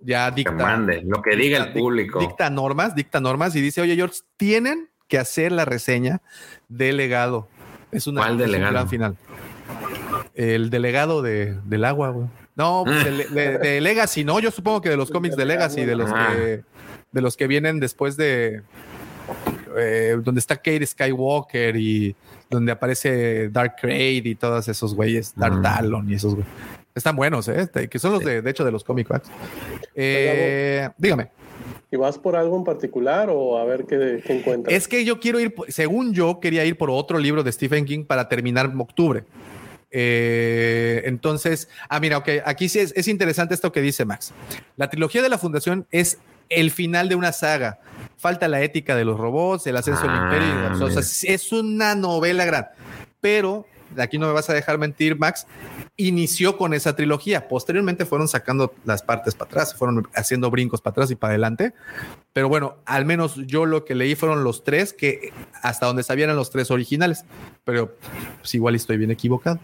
ya 0.03 0.29
dicta. 0.31 0.51
mande, 0.51 1.01
lo 1.03 1.21
que 1.21 1.35
diga 1.35 1.57
el 1.57 1.73
público. 1.73 2.19
Dicta 2.19 2.49
normas, 2.49 2.95
dicta 2.95 3.19
normas 3.19 3.55
y 3.55 3.61
dice, 3.61 3.81
oye, 3.81 3.95
George, 3.95 4.19
tienen 4.37 4.89
que 5.07 5.17
hacer 5.17 5.51
la 5.51 5.65
reseña 5.65 6.21
del 6.67 6.97
legado. 6.97 7.47
Es 7.91 8.05
una 8.05 8.21
¿Cuál 8.21 8.29
es 8.29 8.33
un 8.33 8.51
delegado? 8.51 8.71
gran 8.73 8.89
final. 8.89 9.17
El 10.35 10.69
delegado 10.69 11.21
de, 11.21 11.57
del 11.65 11.85
agua, 11.85 12.09
güey. 12.11 12.27
No, 12.59 12.83
pues, 12.85 13.05
de, 13.05 13.25
de- 13.41 13.57
de 13.57 13.81
Legacy, 13.81 14.23
no, 14.23 14.39
yo 14.39 14.51
supongo 14.51 14.81
que 14.81 14.89
de 14.89 14.97
los 14.97 15.09
cómics 15.09 15.35
de 15.35 15.45
Legacy, 15.45 15.85
de 15.85 15.95
los 15.95 16.11
que 16.13 16.63
de 17.11 17.21
los 17.21 17.35
que 17.37 17.47
vienen 17.47 17.79
después 17.79 18.17
de 18.17 18.61
eh, 19.77 20.17
donde 20.23 20.39
está 20.39 20.55
Kate 20.57 20.85
Skywalker 20.85 21.75
y 21.75 22.15
donde 22.49 22.71
aparece 22.71 23.49
Dark 23.49 23.75
Crate 23.79 24.21
y 24.25 24.35
todos 24.35 24.67
esos 24.67 24.93
güeyes, 24.93 25.33
Dark 25.35 25.55
Mm. 25.59 25.61
Talon 25.61 26.09
y 26.09 26.15
esos 26.15 26.35
güeyes. 26.35 26.51
Están 26.95 27.15
buenos, 27.15 27.47
¿eh? 27.47 27.69
Que 27.89 27.97
son 27.99 28.11
los 28.13 28.23
de, 28.25 28.41
de 28.41 28.49
hecho, 28.51 28.65
de 28.65 28.71
los 28.71 28.83
comic 28.83 29.07
books. 29.07 29.29
Eh, 29.95 30.89
dígame. 30.97 31.29
¿Y 31.91 31.95
vas 31.97 32.17
por 32.19 32.35
algo 32.35 32.57
en 32.57 32.63
particular 32.63 33.29
o 33.31 33.57
a 33.57 33.63
ver 33.65 33.85
qué, 33.85 34.21
qué 34.25 34.37
encuentras? 34.39 34.75
Es 34.75 34.87
que 34.87 35.05
yo 35.05 35.19
quiero 35.19 35.39
ir, 35.39 35.53
por- 35.55 35.71
según 35.71 36.13
yo, 36.13 36.39
quería 36.39 36.65
ir 36.65 36.77
por 36.77 36.89
otro 36.91 37.17
libro 37.19 37.41
de 37.43 37.51
Stephen 37.51 37.85
King 37.85 38.05
para 38.05 38.27
terminar 38.27 38.71
octubre. 38.77 39.23
Eh, 39.91 41.01
entonces, 41.05 41.69
ah, 41.89 41.99
mira, 41.99 42.17
ok, 42.17 42.29
aquí 42.45 42.69
sí 42.69 42.79
es, 42.79 42.93
es 42.95 43.07
interesante 43.07 43.53
esto 43.53 43.71
que 43.71 43.81
dice 43.81 44.05
Max. 44.05 44.33
La 44.75 44.89
trilogía 44.89 45.21
de 45.21 45.29
la 45.29 45.37
Fundación 45.37 45.87
es 45.91 46.17
el 46.49 46.71
final 46.71 47.09
de 47.09 47.15
una 47.15 47.31
saga. 47.31 47.79
Falta 48.17 48.47
la 48.47 48.61
ética 48.61 48.95
de 48.95 49.05
los 49.05 49.17
robots, 49.17 49.67
el 49.67 49.77
ascenso 49.77 50.01
del 50.01 50.11
Ah, 50.11 50.23
imperio. 50.71 50.85
O 50.85 50.89
sea, 51.01 51.33
es 51.33 51.51
una 51.51 51.95
novela 51.95 52.45
gran. 52.45 52.67
Pero, 53.21 53.65
aquí 53.97 54.17
no 54.17 54.27
me 54.27 54.33
vas 54.33 54.49
a 54.49 54.53
dejar 54.53 54.77
mentir, 54.77 55.17
Max, 55.17 55.47
inició 55.97 56.57
con 56.57 56.73
esa 56.73 56.95
trilogía. 56.95 57.47
Posteriormente 57.47 58.05
fueron 58.05 58.27
sacando 58.27 58.73
las 58.85 59.01
partes 59.01 59.35
para 59.35 59.49
atrás, 59.49 59.75
fueron 59.75 60.07
haciendo 60.15 60.49
brincos 60.49 60.81
para 60.81 60.91
atrás 60.91 61.11
y 61.11 61.15
para 61.15 61.31
adelante. 61.31 61.73
Pero 62.33 62.49
bueno, 62.49 62.77
al 62.85 63.05
menos 63.05 63.35
yo 63.47 63.65
lo 63.65 63.85
que 63.85 63.95
leí 63.95 64.15
fueron 64.15 64.43
los 64.43 64.63
tres 64.63 64.93
que 64.93 65.33
hasta 65.61 65.85
donde 65.85 66.03
sabían 66.03 66.29
eran 66.29 66.37
los 66.37 66.51
tres 66.51 66.71
originales. 66.71 67.25
Pero 67.63 67.95
pues, 68.39 68.53
igual 68.55 68.75
estoy 68.75 68.97
bien 68.97 69.11
equivocado. 69.11 69.59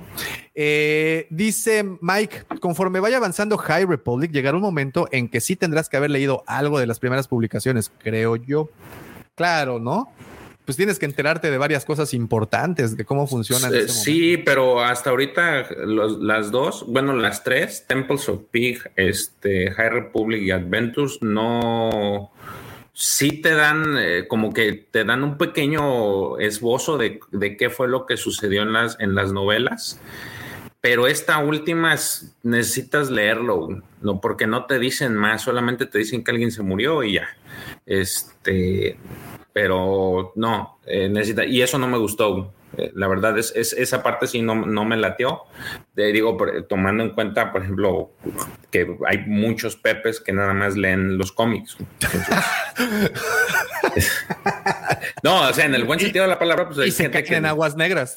Eh, 0.53 1.27
dice 1.29 1.85
Mike, 2.01 2.45
conforme 2.59 2.99
vaya 2.99 3.17
avanzando 3.17 3.57
High 3.57 3.85
Republic, 3.85 4.31
llegará 4.31 4.57
un 4.57 4.63
momento 4.63 5.07
en 5.11 5.29
que 5.29 5.41
sí 5.41 5.55
tendrás 5.55 5.89
que 5.89 5.97
haber 5.97 6.11
leído 6.11 6.43
algo 6.47 6.79
de 6.79 6.87
las 6.87 6.99
primeras 6.99 7.27
publicaciones, 7.27 7.91
creo 7.99 8.35
yo. 8.35 8.69
Claro, 9.35 9.79
¿no? 9.79 10.09
Pues 10.65 10.75
tienes 10.77 10.97
que 10.99 11.05
enterarte 11.05 11.51
de 11.51 11.57
varias 11.59 11.85
cosas 11.85 12.13
importantes 12.15 12.97
de 12.97 13.05
cómo 13.05 13.27
funcionan. 13.27 13.73
Eh, 13.73 13.87
sí, 13.87 14.37
pero 14.37 14.83
hasta 14.83 15.11
ahorita 15.11 15.67
los- 15.85 16.17
las 16.19 16.49
dos, 16.51 16.85
bueno, 16.87 17.13
las 17.13 17.43
tres, 17.43 17.85
Temples 17.87 18.27
of 18.29 18.41
Pig, 18.51 18.79
este, 18.95 19.71
High 19.71 19.89
Republic 19.89 20.41
y 20.41 20.49
Adventures, 20.51 21.19
no, 21.21 22.31
sí 22.93 23.41
te 23.41 23.53
dan 23.53 23.95
eh, 23.99 24.25
como 24.27 24.53
que 24.53 24.73
te 24.89 25.03
dan 25.03 25.23
un 25.23 25.37
pequeño 25.37 26.39
esbozo 26.39 26.97
de, 26.97 27.19
de 27.31 27.57
qué 27.57 27.69
fue 27.69 27.87
lo 27.87 28.05
que 28.07 28.17
sucedió 28.17 28.63
en 28.63 28.73
las, 28.73 28.99
en 28.99 29.13
las 29.13 29.31
novelas. 29.33 29.99
Pero 30.81 31.07
esta 31.07 31.39
última 31.39 31.93
es- 31.95 32.35
necesitas 32.43 33.09
leerlo, 33.09 33.69
no 34.01 34.21
porque 34.21 34.45
no 34.47 34.65
te 34.65 34.77
dicen 34.79 35.15
más, 35.15 35.41
solamente 35.41 35.85
te 35.87 35.97
dicen 35.99 36.23
que 36.23 36.31
alguien 36.31 36.51
se 36.51 36.61
murió 36.63 37.03
y 37.03 37.13
ya. 37.13 37.27
Este, 37.87 38.97
pero 39.55 40.33
no, 40.35 40.79
eh, 40.85 41.07
necesita, 41.07 41.45
y 41.45 41.61
eso 41.61 41.77
no 41.77 41.87
me 41.87 41.97
gustó. 41.97 42.51
Eh, 42.77 42.91
la 42.95 43.07
verdad 43.07 43.37
es, 43.37 43.53
es- 43.55 43.73
esa 43.73 44.03
parte 44.03 44.27
sí 44.27 44.41
no, 44.41 44.65
no 44.65 44.85
me 44.85 44.97
lateó. 44.97 45.43
Eh, 45.95 46.11
digo, 46.11 46.35
por- 46.37 46.63
tomando 46.67 47.03
en 47.03 47.11
cuenta, 47.11 47.51
por 47.51 47.63
ejemplo, 47.63 48.11
que 48.71 48.97
hay 49.07 49.19
muchos 49.27 49.75
pepes 49.77 50.19
que 50.19 50.33
nada 50.33 50.53
más 50.53 50.75
leen 50.75 51.17
los 51.17 51.31
cómics. 51.31 51.77
Entonces- 51.79 52.35
no, 55.23 55.49
o 55.49 55.53
sea, 55.53 55.65
en 55.65 55.75
el 55.75 55.85
buen 55.85 55.99
sentido 55.99 56.23
de 56.23 56.29
la 56.29 56.39
palabra, 56.39 56.67
pues 56.67 56.79
hay 56.79 56.89
y 56.89 56.91
se 56.91 57.03
gente 57.03 57.23
caen 57.23 57.39
en 57.39 57.45
aguas 57.47 57.75
negras. 57.75 58.15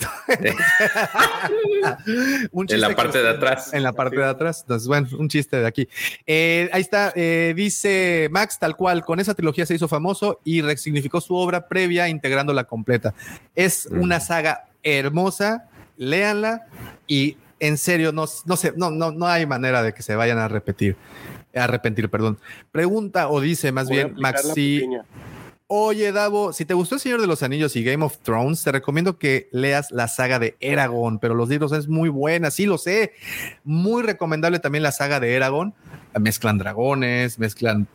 Un 2.52 2.66
En 2.70 2.80
la 2.80 2.94
parte 2.94 3.18
que- 3.18 3.24
de 3.24 3.30
atrás. 3.30 3.72
En 3.72 3.82
la 3.82 3.92
parte 3.92 4.16
de 4.16 4.24
atrás. 4.24 4.60
Entonces, 4.62 4.88
bueno, 4.88 5.08
un 5.18 5.28
chiste 5.28 5.58
de 5.58 5.66
aquí. 5.66 5.88
Eh, 6.26 6.68
ahí 6.72 6.80
está. 6.80 7.12
eh, 7.14 7.52
dice 7.56 8.28
Max, 8.30 8.58
tal 8.58 8.76
cual, 8.76 9.04
con 9.04 9.20
esa 9.20 9.34
trilogía 9.34 9.66
se 9.66 9.74
hizo 9.74 9.88
famoso 9.88 10.40
y 10.44 10.62
resignificó 10.62 11.20
su 11.20 11.34
obra 11.36 11.68
previa 11.68 12.08
integrándola 12.08 12.64
completa. 12.64 13.14
Es 13.54 13.88
Mm. 13.90 14.00
una 14.00 14.20
saga 14.20 14.47
hermosa. 14.96 15.68
Léanla 15.96 16.66
y 17.06 17.36
en 17.60 17.76
serio, 17.76 18.12
no, 18.12 18.26
no 18.46 18.56
sé, 18.56 18.72
no, 18.76 18.90
no, 18.90 19.10
no 19.10 19.26
hay 19.26 19.46
manera 19.46 19.82
de 19.82 19.92
que 19.92 20.02
se 20.02 20.14
vayan 20.14 20.38
a 20.38 20.48
repetir. 20.48 20.96
A 21.54 21.64
arrepentir, 21.64 22.08
perdón. 22.08 22.38
Pregunta 22.70 23.28
o 23.28 23.40
dice 23.40 23.72
más 23.72 23.88
Voy 23.88 23.96
bien, 23.96 24.06
aplicar 24.08 24.32
Max, 24.32 24.44
la 24.44 24.54
si, 24.54 24.78
pipiña. 24.78 25.04
Oye, 25.70 26.12
Davo, 26.12 26.54
si 26.54 26.64
te 26.64 26.72
gustó 26.72 26.94
El 26.94 27.00
Señor 27.02 27.20
de 27.20 27.26
los 27.26 27.42
Anillos 27.42 27.76
y 27.76 27.84
Game 27.84 28.02
of 28.02 28.16
Thrones, 28.22 28.64
te 28.64 28.72
recomiendo 28.72 29.18
que 29.18 29.50
leas 29.52 29.90
la 29.90 30.08
saga 30.08 30.38
de 30.38 30.56
Eragon, 30.60 31.18
pero 31.18 31.34
los 31.34 31.50
libros 31.50 31.72
es 31.72 31.88
muy 31.88 32.08
buena, 32.08 32.50
sí 32.50 32.64
lo 32.64 32.78
sé. 32.78 33.12
Muy 33.64 34.02
recomendable 34.02 34.60
también 34.60 34.82
la 34.82 34.92
saga 34.92 35.20
de 35.20 35.34
Eragon. 35.34 35.74
Mezclan 36.18 36.56
dragones, 36.56 37.38
mezclan 37.38 37.86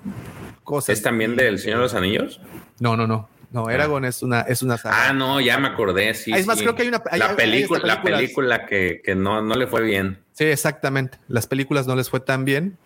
cosas. 0.63 0.97
¿Es 0.97 1.01
también 1.01 1.35
del 1.35 1.57
Señor 1.57 1.79
de 1.79 1.83
los 1.85 1.95
Anillos? 1.95 2.39
No, 2.79 2.95
no, 2.95 3.07
no. 3.07 3.27
No, 3.53 3.69
Eragon 3.69 4.03
es 4.03 4.21
una, 4.23 4.41
es 4.41 4.61
una 4.63 4.77
saga. 4.77 5.09
Ah, 5.09 5.13
no, 5.13 5.39
ya 5.39 5.57
me 5.59 5.67
acordé. 5.69 6.13
Sí, 6.15 6.33
Ah, 6.33 6.39
es 6.39 6.45
más, 6.47 6.57
sí. 6.57 6.63
creo 6.65 6.75
que 6.75 6.81
hay 6.81 6.87
una- 6.89 7.01
hay- 7.09 7.19
la, 7.19 7.29
hay 7.29 7.35
película, 7.35 7.77
esta 7.77 7.87
la 7.87 8.01
película. 8.01 8.17
película 8.17 8.65
que, 8.65 9.01
que 9.05 9.15
no, 9.15 9.41
no 9.41 9.55
le 9.55 9.67
fue 9.67 9.83
bien. 9.83 10.17
Sí, 10.33 10.45
exactamente. 10.45 11.19
Las 11.27 11.45
películas 11.47 11.85
no 11.87 11.95
les 11.95 12.09
fue 12.09 12.19
tan 12.19 12.43
bien, 12.45 12.77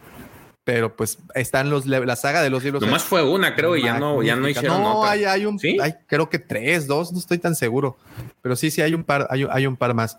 pero 0.67 0.93
pues 0.97 1.17
están 1.33 1.69
los 1.69 1.85
la 1.85 2.15
saga 2.17 2.41
de 2.41 2.49
los 2.49 2.61
libros. 2.61 2.83
Nomás 2.83 3.01
fue 3.01 3.23
una, 3.23 3.55
creo, 3.55 3.77
y 3.77 3.83
ya 3.83 3.97
no, 3.97 4.21
ya 4.21 4.35
no 4.35 4.49
hicieron 4.49 4.81
No, 4.81 4.99
otra. 4.99 5.11
hay, 5.11 5.23
hay 5.23 5.45
un, 5.45 5.57
hay, 5.81 5.93
creo 6.07 6.29
que 6.29 6.39
tres, 6.39 6.87
dos, 6.87 7.13
no 7.13 7.19
estoy 7.19 7.37
tan 7.37 7.55
seguro, 7.55 7.95
pero 8.41 8.57
sí, 8.57 8.69
sí 8.69 8.81
hay 8.81 8.93
un 8.93 9.05
par, 9.05 9.27
hay, 9.29 9.47
hay 9.49 9.65
un 9.65 9.77
par 9.77 9.93
más. 9.93 10.17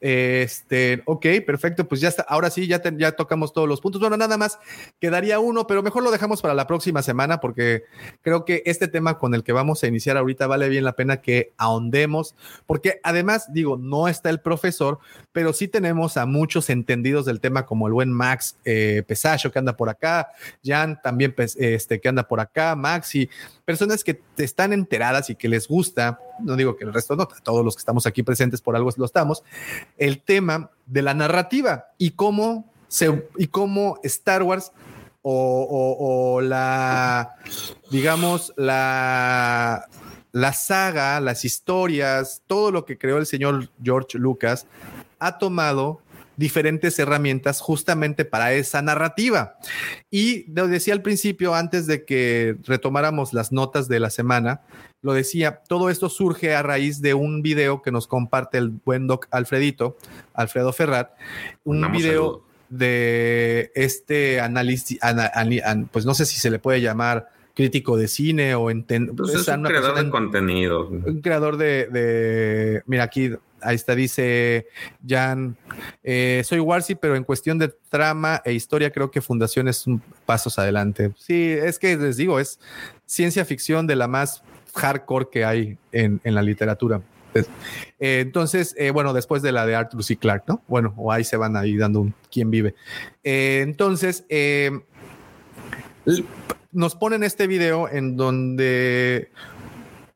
Este, 0.00 1.02
ok, 1.04 1.26
perfecto, 1.46 1.86
pues 1.86 2.00
ya 2.00 2.08
está. 2.08 2.22
Ahora 2.22 2.48
sí, 2.48 2.66
ya, 2.66 2.78
te- 2.78 2.94
ya 2.96 3.12
tocamos 3.12 3.52
todos 3.52 3.68
los 3.68 3.82
puntos. 3.82 4.00
Bueno, 4.00 4.16
nada 4.16 4.38
más 4.38 4.58
quedaría 4.98 5.38
uno, 5.40 5.66
pero 5.66 5.82
mejor 5.82 6.02
lo 6.02 6.10
dejamos 6.10 6.40
para 6.40 6.54
la 6.54 6.66
próxima 6.66 7.02
semana 7.02 7.38
porque 7.40 7.84
creo 8.22 8.46
que 8.46 8.62
este 8.64 8.88
tema 8.88 9.18
con 9.18 9.34
el 9.34 9.44
que 9.44 9.52
vamos 9.52 9.82
a 9.84 9.88
iniciar 9.88 10.16
ahorita 10.16 10.46
vale 10.46 10.70
bien 10.70 10.84
la 10.84 10.94
pena 10.94 11.18
que 11.18 11.52
ahondemos, 11.58 12.34
porque 12.66 12.98
además, 13.04 13.52
digo, 13.52 13.76
no 13.76 14.08
está 14.08 14.30
el 14.30 14.40
profesor, 14.40 15.00
pero 15.32 15.52
sí 15.52 15.68
tenemos 15.68 16.16
a 16.16 16.24
muchos 16.24 16.70
entendidos 16.70 17.26
del 17.26 17.40
tema, 17.40 17.66
como 17.66 17.86
el 17.86 17.92
buen 17.92 18.10
Max 18.10 18.56
eh, 18.64 19.02
Pesacho 19.06 19.52
que 19.52 19.58
anda 19.58 19.76
por 19.76 19.81
acá, 19.88 20.28
Jan 20.64 21.00
también 21.02 21.34
pues, 21.34 21.56
este, 21.56 22.00
que 22.00 22.08
anda 22.08 22.26
por 22.28 22.40
acá, 22.40 22.74
Max 22.76 23.14
y 23.14 23.28
personas 23.64 24.02
que 24.04 24.20
están 24.36 24.72
enteradas 24.72 25.30
y 25.30 25.34
que 25.34 25.48
les 25.48 25.68
gusta, 25.68 26.18
no 26.40 26.56
digo 26.56 26.76
que 26.76 26.84
el 26.84 26.92
resto 26.92 27.16
no, 27.16 27.26
todos 27.42 27.64
los 27.64 27.74
que 27.76 27.80
estamos 27.80 28.06
aquí 28.06 28.22
presentes 28.22 28.60
por 28.60 28.76
algo 28.76 28.90
lo 28.96 29.04
estamos, 29.04 29.42
el 29.98 30.20
tema 30.22 30.70
de 30.86 31.02
la 31.02 31.14
narrativa 31.14 31.86
y 31.98 32.10
cómo, 32.12 32.70
se, 32.88 33.28
y 33.38 33.46
cómo 33.46 33.98
Star 34.02 34.42
Wars 34.42 34.72
o, 35.22 35.32
o- 35.32 36.34
o 36.36 36.40
la, 36.40 37.36
digamos, 37.90 38.52
la, 38.56 39.86
la 40.32 40.52
saga, 40.52 41.20
las 41.20 41.44
historias, 41.44 42.42
todo 42.46 42.70
lo 42.70 42.84
que 42.84 42.98
creó 42.98 43.18
el 43.18 43.26
señor 43.26 43.68
George 43.82 44.18
Lucas 44.18 44.66
ha 45.18 45.38
tomado 45.38 46.00
diferentes 46.36 46.98
herramientas 46.98 47.60
justamente 47.60 48.24
para 48.24 48.52
esa 48.54 48.80
narrativa. 48.82 49.56
Y 50.10 50.50
lo 50.52 50.66
decía 50.68 50.94
al 50.94 51.02
principio, 51.02 51.54
antes 51.54 51.86
de 51.86 52.04
que 52.04 52.56
retomáramos 52.64 53.32
las 53.32 53.52
notas 53.52 53.88
de 53.88 54.00
la 54.00 54.10
semana, 54.10 54.62
lo 55.02 55.12
decía, 55.12 55.60
todo 55.68 55.90
esto 55.90 56.08
surge 56.08 56.54
a 56.54 56.62
raíz 56.62 57.00
de 57.02 57.14
un 57.14 57.42
video 57.42 57.82
que 57.82 57.90
nos 57.90 58.06
comparte 58.06 58.58
el 58.58 58.70
buen 58.70 59.06
doc 59.06 59.26
Alfredito, 59.30 59.96
Alfredo 60.32 60.72
Ferrat, 60.72 61.10
un 61.64 61.90
video 61.92 62.44
de 62.70 63.70
este 63.74 64.40
análisis, 64.40 64.98
ana- 65.02 65.30
ani- 65.34 65.60
an- 65.60 65.88
pues 65.92 66.06
no 66.06 66.14
sé 66.14 66.24
si 66.24 66.38
se 66.40 66.50
le 66.50 66.58
puede 66.58 66.80
llamar 66.80 67.28
crítico 67.54 67.98
de 67.98 68.08
cine 68.08 68.54
o 68.54 68.70
enten- 68.70 69.14
Pues 69.14 69.34
es 69.34 69.46
un 69.48 69.62
creador 69.64 69.94
de 69.96 70.00
en- 70.00 70.10
contenido. 70.10 70.88
un 70.88 71.20
creador 71.20 71.58
de, 71.58 71.86
de- 71.88 72.82
mira 72.86 73.02
aquí, 73.02 73.30
ahí 73.62 73.76
está, 73.76 73.94
dice 73.94 74.66
Jan, 75.06 75.56
eh, 76.02 76.42
soy 76.44 76.60
Warsi, 76.60 76.94
pero 76.94 77.16
en 77.16 77.24
cuestión 77.24 77.58
de 77.58 77.68
trama 77.88 78.42
e 78.44 78.52
historia 78.52 78.90
creo 78.90 79.10
que 79.10 79.20
Fundación 79.20 79.68
es 79.68 79.86
un 79.86 80.02
pasos 80.26 80.58
adelante. 80.58 81.12
Sí, 81.16 81.50
es 81.50 81.78
que 81.78 81.96
les 81.96 82.16
digo, 82.16 82.40
es 82.40 82.58
ciencia 83.06 83.44
ficción 83.44 83.86
de 83.86 83.96
la 83.96 84.08
más 84.08 84.42
hardcore 84.74 85.28
que 85.30 85.44
hay 85.44 85.78
en, 85.92 86.20
en 86.24 86.34
la 86.34 86.42
literatura. 86.42 87.00
Eh, 87.34 88.20
entonces, 88.20 88.74
eh, 88.78 88.90
bueno, 88.90 89.12
después 89.14 89.42
de 89.42 89.52
la 89.52 89.64
de 89.64 89.74
Arthur 89.74 90.04
C. 90.04 90.16
Clarke, 90.16 90.44
¿no? 90.48 90.62
Bueno, 90.68 90.92
o 90.96 91.10
ahí 91.10 91.24
se 91.24 91.36
van 91.36 91.56
ahí 91.56 91.76
dando 91.76 92.00
un 92.00 92.14
quién 92.30 92.50
vive. 92.50 92.74
Entonces, 93.22 94.24
nos 96.72 96.94
ponen 96.94 97.22
este 97.22 97.46
video 97.46 97.88
en 97.88 98.16
donde 98.16 99.30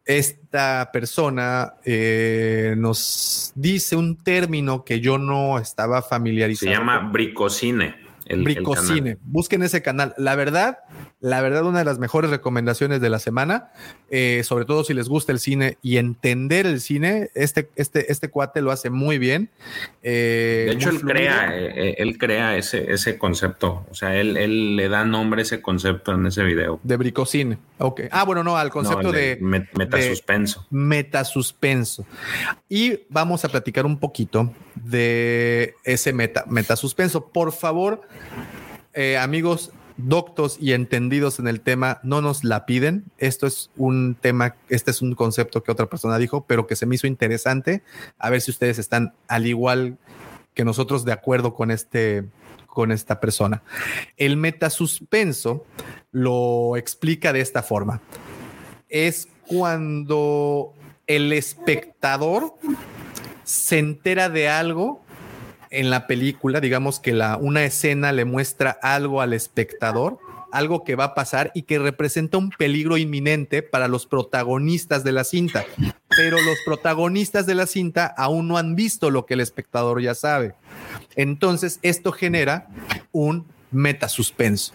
esta 0.06 0.90
persona 0.92 1.74
eh, 1.84 2.74
nos 2.78 3.52
dice 3.56 3.96
un 3.96 4.16
término 4.16 4.84
que 4.84 5.00
yo 5.00 5.18
no 5.18 5.58
estaba 5.58 6.00
familiarizado. 6.00 6.72
Se 6.72 6.78
llama 6.78 7.10
bricocine. 7.10 8.05
El, 8.26 8.42
Bricocine. 8.42 9.18
Busquen 9.22 9.62
ese 9.62 9.82
canal. 9.82 10.14
La 10.18 10.34
verdad, 10.34 10.78
la 11.20 11.40
verdad, 11.40 11.64
una 11.64 11.78
de 11.78 11.84
las 11.84 11.98
mejores 11.98 12.30
recomendaciones 12.30 13.00
de 13.00 13.08
la 13.08 13.18
semana, 13.18 13.70
eh, 14.10 14.42
sobre 14.44 14.64
todo 14.64 14.84
si 14.84 14.94
les 14.94 15.08
gusta 15.08 15.32
el 15.32 15.38
cine 15.38 15.78
y 15.82 15.96
entender 15.96 16.66
el 16.66 16.80
cine, 16.80 17.30
este, 17.34 17.70
este, 17.76 18.12
este 18.12 18.28
cuate 18.28 18.60
lo 18.60 18.70
hace 18.70 18.90
muy 18.90 19.18
bien. 19.18 19.50
Eh, 20.02 20.66
de 20.68 20.72
hecho, 20.74 20.90
él 20.90 21.00
crea, 21.00 21.50
eh, 21.52 21.94
él 21.98 22.18
crea 22.18 22.56
ese, 22.56 22.92
ese 22.92 23.16
concepto. 23.16 23.86
O 23.90 23.94
sea, 23.94 24.14
él, 24.16 24.36
él, 24.36 24.76
le 24.76 24.88
da 24.88 25.05
nombre 25.05 25.40
a 25.40 25.42
ese 25.42 25.62
concepto 25.62 26.12
en 26.12 26.26
ese 26.26 26.42
video. 26.42 26.80
De 26.82 26.96
Bricocine. 26.96 27.58
Ok. 27.78 28.02
Ah, 28.10 28.24
bueno, 28.24 28.42
no, 28.42 28.56
al 28.56 28.70
concepto 28.70 29.12
de, 29.12 29.38
metasuspenso. 29.40 30.66
metasuspenso. 30.70 32.06
Y 32.68 33.00
vamos 33.08 33.44
a 33.44 33.48
platicar 33.48 33.86
un 33.86 33.98
poquito 33.98 34.52
de 34.74 35.74
ese 35.84 36.12
meta, 36.12 36.44
metasuspenso. 36.48 37.28
Por 37.28 37.52
favor, 37.52 38.02
eh, 38.94 39.16
amigos 39.18 39.72
doctos 39.96 40.58
y 40.60 40.72
entendidos 40.72 41.38
en 41.38 41.48
el 41.48 41.60
tema, 41.60 42.00
no 42.02 42.20
nos 42.20 42.44
la 42.44 42.66
piden. 42.66 43.04
Esto 43.18 43.46
es 43.46 43.70
un 43.76 44.16
tema, 44.20 44.56
este 44.68 44.90
es 44.90 45.02
un 45.02 45.14
concepto 45.14 45.62
que 45.62 45.72
otra 45.72 45.86
persona 45.86 46.18
dijo, 46.18 46.44
pero 46.46 46.66
que 46.66 46.76
se 46.76 46.86
me 46.86 46.94
hizo 46.94 47.06
interesante. 47.06 47.82
A 48.18 48.30
ver 48.30 48.40
si 48.40 48.50
ustedes 48.50 48.78
están 48.78 49.14
al 49.28 49.46
igual 49.46 49.98
que 50.54 50.64
nosotros 50.64 51.04
de 51.04 51.12
acuerdo 51.12 51.54
con 51.54 51.70
este 51.70 52.24
con 52.66 52.92
esta 52.92 53.20
persona. 53.20 53.62
El 54.18 54.36
metasuspenso 54.36 55.64
lo 56.12 56.76
explica 56.76 57.32
de 57.32 57.40
esta 57.40 57.62
forma. 57.62 58.02
Es 58.90 59.28
cuando 59.46 60.74
el 61.06 61.32
espectador 61.32 62.52
se 63.44 63.78
entera 63.78 64.28
de 64.28 64.50
algo 64.50 65.05
en 65.70 65.90
la 65.90 66.06
película, 66.06 66.60
digamos 66.60 67.00
que 67.00 67.12
la, 67.12 67.36
una 67.36 67.64
escena 67.64 68.12
le 68.12 68.24
muestra 68.24 68.78
algo 68.82 69.20
al 69.20 69.32
espectador, 69.32 70.18
algo 70.52 70.84
que 70.84 70.96
va 70.96 71.04
a 71.04 71.14
pasar 71.14 71.50
y 71.54 71.62
que 71.62 71.78
representa 71.78 72.38
un 72.38 72.50
peligro 72.50 72.96
inminente 72.96 73.62
para 73.62 73.88
los 73.88 74.06
protagonistas 74.06 75.04
de 75.04 75.12
la 75.12 75.24
cinta. 75.24 75.64
Pero 76.08 76.40
los 76.40 76.58
protagonistas 76.64 77.46
de 77.46 77.54
la 77.54 77.66
cinta 77.66 78.06
aún 78.06 78.48
no 78.48 78.56
han 78.56 78.74
visto 78.74 79.10
lo 79.10 79.26
que 79.26 79.34
el 79.34 79.40
espectador 79.40 80.00
ya 80.00 80.14
sabe. 80.14 80.54
Entonces, 81.14 81.78
esto 81.82 82.12
genera 82.12 82.68
un 83.12 83.46
metasuspenso. 83.70 84.72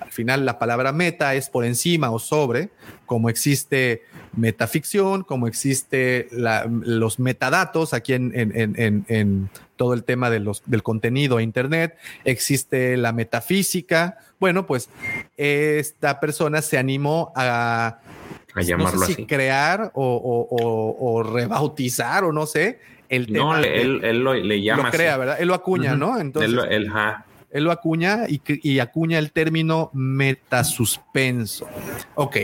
Al 0.00 0.12
final, 0.12 0.44
la 0.44 0.58
palabra 0.58 0.92
meta 0.92 1.34
es 1.34 1.48
por 1.48 1.64
encima 1.64 2.10
o 2.10 2.18
sobre, 2.18 2.70
como 3.06 3.28
existe 3.28 4.02
metaficción, 4.36 5.24
como 5.24 5.48
existe 5.48 6.28
los 6.30 7.18
metadatos 7.18 7.94
aquí 7.94 8.12
en, 8.12 9.50
todo 9.76 9.94
el 9.94 10.04
tema 10.04 10.30
de 10.30 10.40
los, 10.40 10.62
del 10.66 10.82
contenido 10.82 11.36
a 11.36 11.42
Internet, 11.42 11.96
existe 12.24 12.96
la 12.96 13.12
metafísica. 13.12 14.18
Bueno, 14.38 14.66
pues 14.66 14.88
esta 15.36 16.20
persona 16.20 16.62
se 16.62 16.78
animó 16.78 17.32
a, 17.36 17.98
a 18.54 18.62
llamarlo 18.62 19.00
no 19.00 19.06
sé 19.06 19.14
si 19.14 19.26
crear 19.26 19.90
o, 19.94 21.22
rebautizar 21.22 22.24
o 22.24 22.32
no 22.32 22.46
sé 22.46 22.80
el 23.08 23.26
tema. 23.26 23.58
No, 23.58 23.64
él, 23.64 24.20
lo, 24.20 24.34
le 24.34 24.62
llama. 24.62 24.84
Lo 24.84 24.90
crea, 24.90 25.16
¿verdad? 25.16 25.36
Él 25.38 25.48
lo 25.48 25.54
acuña, 25.54 25.94
¿no? 25.94 26.18
Entonces. 26.18 26.52
Él, 26.70 26.90
él 27.50 27.64
lo 27.64 27.70
acuña 27.70 28.26
y, 28.28 28.40
y, 28.46 28.80
acuña 28.80 29.18
el 29.18 29.30
término 29.30 29.90
metasuspenso. 29.92 31.68
Ok. 32.16 32.36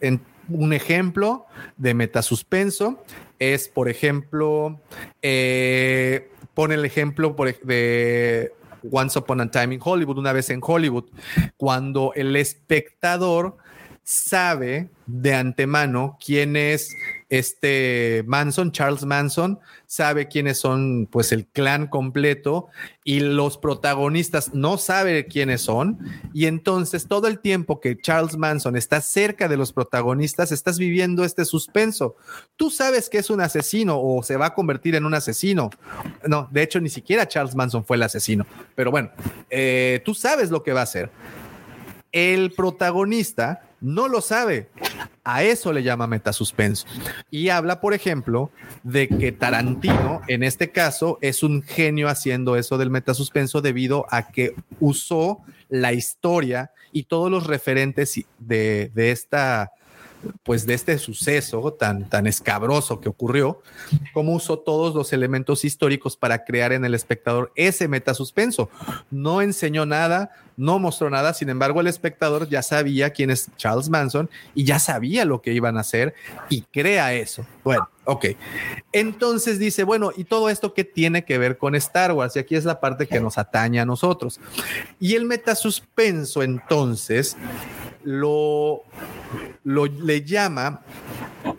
En, 0.00 0.20
un 0.48 0.72
ejemplo 0.72 1.46
de 1.76 1.94
metasuspenso 1.94 3.02
es, 3.38 3.68
por 3.68 3.88
ejemplo, 3.88 4.80
eh, 5.22 6.30
pone 6.54 6.74
el 6.74 6.84
ejemplo 6.84 7.34
de 7.62 8.52
Once 8.90 9.18
Upon 9.18 9.40
a 9.40 9.50
Time 9.50 9.74
in 9.74 9.80
Hollywood, 9.82 10.18
una 10.18 10.32
vez 10.32 10.50
en 10.50 10.60
Hollywood, 10.62 11.04
cuando 11.56 12.12
el 12.14 12.36
espectador 12.36 13.56
sabe 14.02 14.90
de 15.06 15.34
antemano 15.34 16.18
quién 16.24 16.56
es 16.56 16.94
este 17.32 18.24
Manson, 18.26 18.72
Charles 18.72 19.06
Manson, 19.06 19.58
sabe 19.86 20.28
quiénes 20.28 20.58
son, 20.58 21.08
pues 21.10 21.32
el 21.32 21.46
clan 21.46 21.86
completo 21.86 22.68
y 23.04 23.20
los 23.20 23.56
protagonistas 23.56 24.52
no 24.52 24.76
saben 24.76 25.24
quiénes 25.30 25.62
son. 25.62 25.98
Y 26.34 26.44
entonces 26.44 27.08
todo 27.08 27.28
el 27.28 27.38
tiempo 27.38 27.80
que 27.80 27.96
Charles 27.98 28.36
Manson 28.36 28.76
está 28.76 29.00
cerca 29.00 29.48
de 29.48 29.56
los 29.56 29.72
protagonistas, 29.72 30.52
estás 30.52 30.78
viviendo 30.78 31.24
este 31.24 31.46
suspenso. 31.46 32.16
Tú 32.56 32.68
sabes 32.68 33.08
que 33.08 33.16
es 33.16 33.30
un 33.30 33.40
asesino 33.40 33.98
o 33.98 34.22
se 34.22 34.36
va 34.36 34.48
a 34.48 34.54
convertir 34.54 34.94
en 34.94 35.06
un 35.06 35.14
asesino. 35.14 35.70
No, 36.28 36.50
de 36.50 36.62
hecho 36.62 36.82
ni 36.82 36.90
siquiera 36.90 37.26
Charles 37.26 37.54
Manson 37.54 37.82
fue 37.82 37.96
el 37.96 38.02
asesino. 38.02 38.44
Pero 38.74 38.90
bueno, 38.90 39.10
eh, 39.48 40.02
tú 40.04 40.14
sabes 40.14 40.50
lo 40.50 40.62
que 40.62 40.74
va 40.74 40.80
a 40.80 40.84
hacer. 40.84 41.10
El 42.12 42.52
protagonista 42.52 43.62
no 43.82 44.08
lo 44.08 44.20
sabe. 44.20 44.68
A 45.24 45.42
eso 45.42 45.72
le 45.72 45.82
llama 45.82 46.06
metasuspenso. 46.06 46.86
Y 47.30 47.50
habla, 47.50 47.80
por 47.80 47.92
ejemplo, 47.92 48.50
de 48.82 49.08
que 49.08 49.32
Tarantino, 49.32 50.22
en 50.28 50.42
este 50.42 50.70
caso, 50.70 51.18
es 51.20 51.42
un 51.42 51.62
genio 51.62 52.08
haciendo 52.08 52.56
eso 52.56 52.78
del 52.78 52.90
metasuspenso 52.90 53.60
debido 53.60 54.06
a 54.10 54.28
que 54.28 54.54
usó 54.80 55.42
la 55.68 55.92
historia 55.92 56.70
y 56.92 57.04
todos 57.04 57.30
los 57.30 57.46
referentes 57.46 58.20
de, 58.38 58.90
de 58.94 59.10
esta 59.10 59.72
pues 60.42 60.66
de 60.66 60.74
este 60.74 60.98
suceso 60.98 61.72
tan, 61.72 62.08
tan 62.08 62.26
escabroso 62.26 63.00
que 63.00 63.08
ocurrió, 63.08 63.62
cómo 64.12 64.34
usó 64.34 64.58
todos 64.58 64.94
los 64.94 65.12
elementos 65.12 65.64
históricos 65.64 66.16
para 66.16 66.44
crear 66.44 66.72
en 66.72 66.84
el 66.84 66.94
espectador 66.94 67.52
ese 67.54 67.88
metasuspenso. 67.88 68.70
No 69.10 69.42
enseñó 69.42 69.86
nada, 69.86 70.30
no 70.56 70.78
mostró 70.78 71.10
nada, 71.10 71.34
sin 71.34 71.48
embargo 71.48 71.80
el 71.80 71.86
espectador 71.86 72.48
ya 72.48 72.62
sabía 72.62 73.10
quién 73.10 73.30
es 73.30 73.50
Charles 73.56 73.88
Manson 73.88 74.28
y 74.54 74.64
ya 74.64 74.78
sabía 74.78 75.24
lo 75.24 75.40
que 75.42 75.52
iban 75.52 75.76
a 75.76 75.80
hacer 75.80 76.14
y 76.48 76.62
crea 76.62 77.14
eso. 77.14 77.46
Bueno, 77.64 77.88
ok. 78.04 78.26
Entonces 78.92 79.58
dice, 79.58 79.84
bueno, 79.84 80.12
¿y 80.16 80.24
todo 80.24 80.48
esto 80.48 80.74
qué 80.74 80.84
tiene 80.84 81.24
que 81.24 81.38
ver 81.38 81.58
con 81.58 81.74
Star 81.74 82.12
Wars? 82.12 82.36
Y 82.36 82.40
aquí 82.40 82.54
es 82.54 82.64
la 82.64 82.80
parte 82.80 83.06
que 83.06 83.20
nos 83.20 83.38
atañe 83.38 83.80
a 83.80 83.86
nosotros. 83.86 84.40
Y 85.00 85.14
el 85.14 85.24
metasuspenso 85.24 86.42
entonces 86.42 87.36
lo, 88.04 88.82
lo 89.64 89.86
le 89.86 90.22
llama 90.22 90.82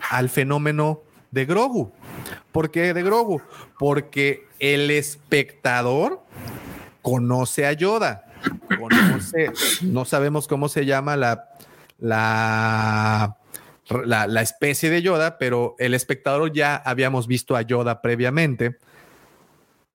al 0.10 0.30
fenómeno 0.30 1.02
de 1.32 1.46
Grogu. 1.46 1.92
¿Por 2.52 2.72
qué 2.72 2.94
de 2.94 3.04
Grogu? 3.04 3.42
Porque 3.80 4.48
el 4.60 4.92
espectador 4.92 6.22
conoce 7.02 7.66
a 7.66 7.74
Yoda, 7.74 8.26
conoce, 8.80 9.52
no 9.82 10.06
sabemos 10.06 10.48
cómo 10.48 10.70
se 10.70 10.86
llama 10.86 11.18
la, 11.18 11.50
la, 12.00 13.38
la, 14.06 14.28
la 14.28 14.42
especie 14.42 14.90
de 14.90 15.02
Yoda, 15.02 15.38
pero 15.38 15.76
el 15.80 15.94
espectador 15.94 16.54
ya 16.54 16.76
habíamos 16.76 17.28
visto 17.28 17.56
a 17.56 17.62
Yoda 17.62 18.02
previamente 18.02 18.78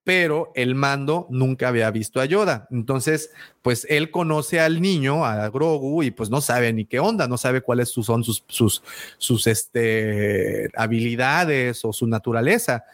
pero 0.08 0.52
el 0.54 0.74
mando 0.74 1.26
nunca 1.28 1.68
había 1.68 1.90
visto 1.90 2.18
a 2.18 2.24
Yoda. 2.24 2.66
Entonces, 2.70 3.30
pues 3.60 3.86
él 3.90 4.10
conoce 4.10 4.58
al 4.58 4.80
niño, 4.80 5.26
a 5.26 5.50
Grogu, 5.50 6.02
y 6.02 6.10
pues 6.10 6.30
no 6.30 6.40
sabe 6.40 6.72
ni 6.72 6.86
qué 6.86 6.98
onda, 6.98 7.28
no 7.28 7.36
sabe 7.36 7.60
cuáles 7.60 7.90
son 7.90 8.24
sus, 8.24 8.42
sus, 8.48 8.82
sus 9.18 9.46
este, 9.46 10.70
habilidades 10.74 11.84
o 11.84 11.92
su 11.92 12.06
naturaleza. 12.06 12.86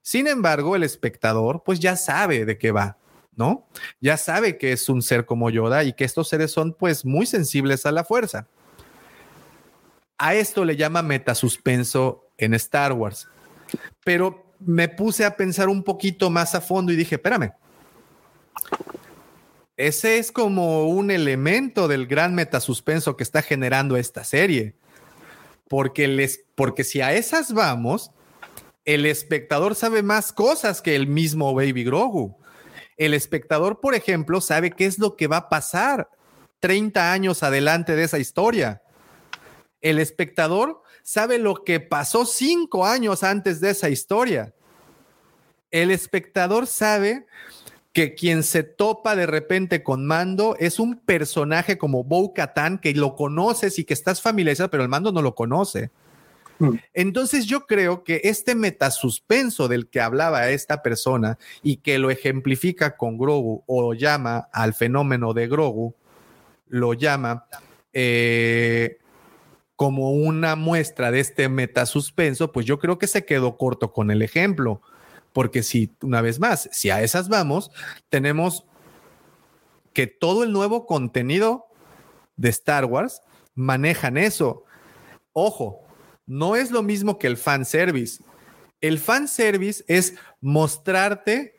Sin 0.00 0.26
embargo, 0.26 0.74
el 0.74 0.82
espectador, 0.82 1.62
pues 1.62 1.78
ya 1.78 1.94
sabe 1.94 2.46
de 2.46 2.56
qué 2.56 2.72
va. 2.72 2.96
¿No? 3.36 3.68
Ya 4.00 4.16
sabe 4.16 4.56
que 4.56 4.72
es 4.72 4.88
un 4.88 5.02
ser 5.02 5.26
como 5.26 5.50
Yoda 5.50 5.84
y 5.84 5.92
que 5.92 6.04
estos 6.04 6.30
seres 6.30 6.52
son 6.52 6.72
pues 6.72 7.04
muy 7.04 7.26
sensibles 7.26 7.84
a 7.84 7.92
la 7.92 8.02
fuerza. 8.02 8.48
A 10.16 10.34
esto 10.34 10.64
le 10.64 10.76
llama 10.76 11.02
metasuspenso 11.02 12.30
en 12.38 12.54
Star 12.54 12.94
Wars. 12.94 13.28
Pero 14.04 14.51
me 14.66 14.88
puse 14.88 15.24
a 15.24 15.36
pensar 15.36 15.68
un 15.68 15.82
poquito 15.82 16.30
más 16.30 16.54
a 16.54 16.60
fondo 16.60 16.92
y 16.92 16.96
dije, 16.96 17.16
espérame, 17.16 17.52
ese 19.76 20.18
es 20.18 20.30
como 20.30 20.86
un 20.86 21.10
elemento 21.10 21.88
del 21.88 22.06
gran 22.06 22.34
metasuspenso 22.34 23.16
que 23.16 23.22
está 23.22 23.42
generando 23.42 23.96
esta 23.96 24.24
serie. 24.24 24.76
Porque, 25.68 26.06
les, 26.06 26.44
porque 26.54 26.84
si 26.84 27.00
a 27.00 27.14
esas 27.14 27.52
vamos, 27.52 28.10
el 28.84 29.06
espectador 29.06 29.74
sabe 29.74 30.02
más 30.02 30.32
cosas 30.32 30.82
que 30.82 30.94
el 30.94 31.06
mismo 31.06 31.54
Baby 31.54 31.84
Grogu. 31.84 32.36
El 32.96 33.14
espectador, 33.14 33.80
por 33.80 33.94
ejemplo, 33.94 34.40
sabe 34.40 34.70
qué 34.70 34.86
es 34.86 34.98
lo 34.98 35.16
que 35.16 35.28
va 35.28 35.38
a 35.38 35.48
pasar 35.48 36.10
30 36.60 37.12
años 37.12 37.42
adelante 37.42 37.96
de 37.96 38.04
esa 38.04 38.18
historia. 38.18 38.82
El 39.80 39.98
espectador 39.98 40.81
sabe 41.02 41.38
lo 41.38 41.64
que 41.64 41.80
pasó 41.80 42.24
cinco 42.24 42.86
años 42.86 43.22
antes 43.22 43.60
de 43.60 43.70
esa 43.70 43.88
historia. 43.88 44.52
El 45.70 45.90
espectador 45.90 46.66
sabe 46.66 47.26
que 47.92 48.14
quien 48.14 48.42
se 48.42 48.62
topa 48.62 49.14
de 49.16 49.26
repente 49.26 49.82
con 49.82 50.06
Mando 50.06 50.56
es 50.58 50.78
un 50.78 50.96
personaje 50.98 51.76
como 51.76 52.04
Bo 52.04 52.32
Katan 52.32 52.78
que 52.78 52.94
lo 52.94 53.14
conoces 53.16 53.78
y 53.78 53.84
que 53.84 53.94
estás 53.94 54.22
familiarizado, 54.22 54.70
pero 54.70 54.82
el 54.82 54.88
Mando 54.88 55.12
no 55.12 55.22
lo 55.22 55.34
conoce. 55.34 55.90
Entonces 56.94 57.46
yo 57.46 57.66
creo 57.66 58.04
que 58.04 58.20
este 58.24 58.54
metasuspenso 58.54 59.66
del 59.66 59.88
que 59.88 60.00
hablaba 60.00 60.48
esta 60.50 60.80
persona 60.80 61.36
y 61.62 61.78
que 61.78 61.98
lo 61.98 62.10
ejemplifica 62.10 62.96
con 62.96 63.18
Grogu 63.18 63.64
o 63.66 63.94
llama 63.94 64.48
al 64.52 64.72
fenómeno 64.72 65.34
de 65.34 65.48
Grogu, 65.48 65.94
lo 66.68 66.94
llama 66.94 67.46
eh, 67.92 68.98
como 69.82 70.12
una 70.12 70.54
muestra 70.54 71.10
de 71.10 71.18
este 71.18 71.48
metasuspenso, 71.48 72.52
pues 72.52 72.66
yo 72.66 72.78
creo 72.78 73.00
que 73.00 73.08
se 73.08 73.24
quedó 73.24 73.56
corto 73.56 73.92
con 73.92 74.12
el 74.12 74.22
ejemplo. 74.22 74.80
Porque 75.32 75.64
si, 75.64 75.90
una 76.02 76.20
vez 76.20 76.38
más, 76.38 76.68
si 76.70 76.90
a 76.90 77.02
esas 77.02 77.28
vamos, 77.28 77.72
tenemos 78.08 78.64
que 79.92 80.06
todo 80.06 80.44
el 80.44 80.52
nuevo 80.52 80.86
contenido 80.86 81.66
de 82.36 82.50
Star 82.50 82.84
Wars 82.84 83.22
manejan 83.56 84.18
eso. 84.18 84.62
Ojo, 85.32 85.80
no 86.26 86.54
es 86.54 86.70
lo 86.70 86.84
mismo 86.84 87.18
que 87.18 87.26
el 87.26 87.36
fan 87.36 87.64
service. 87.64 88.22
El 88.80 89.00
fan 89.00 89.26
service 89.26 89.82
es 89.88 90.14
mostrarte 90.40 91.56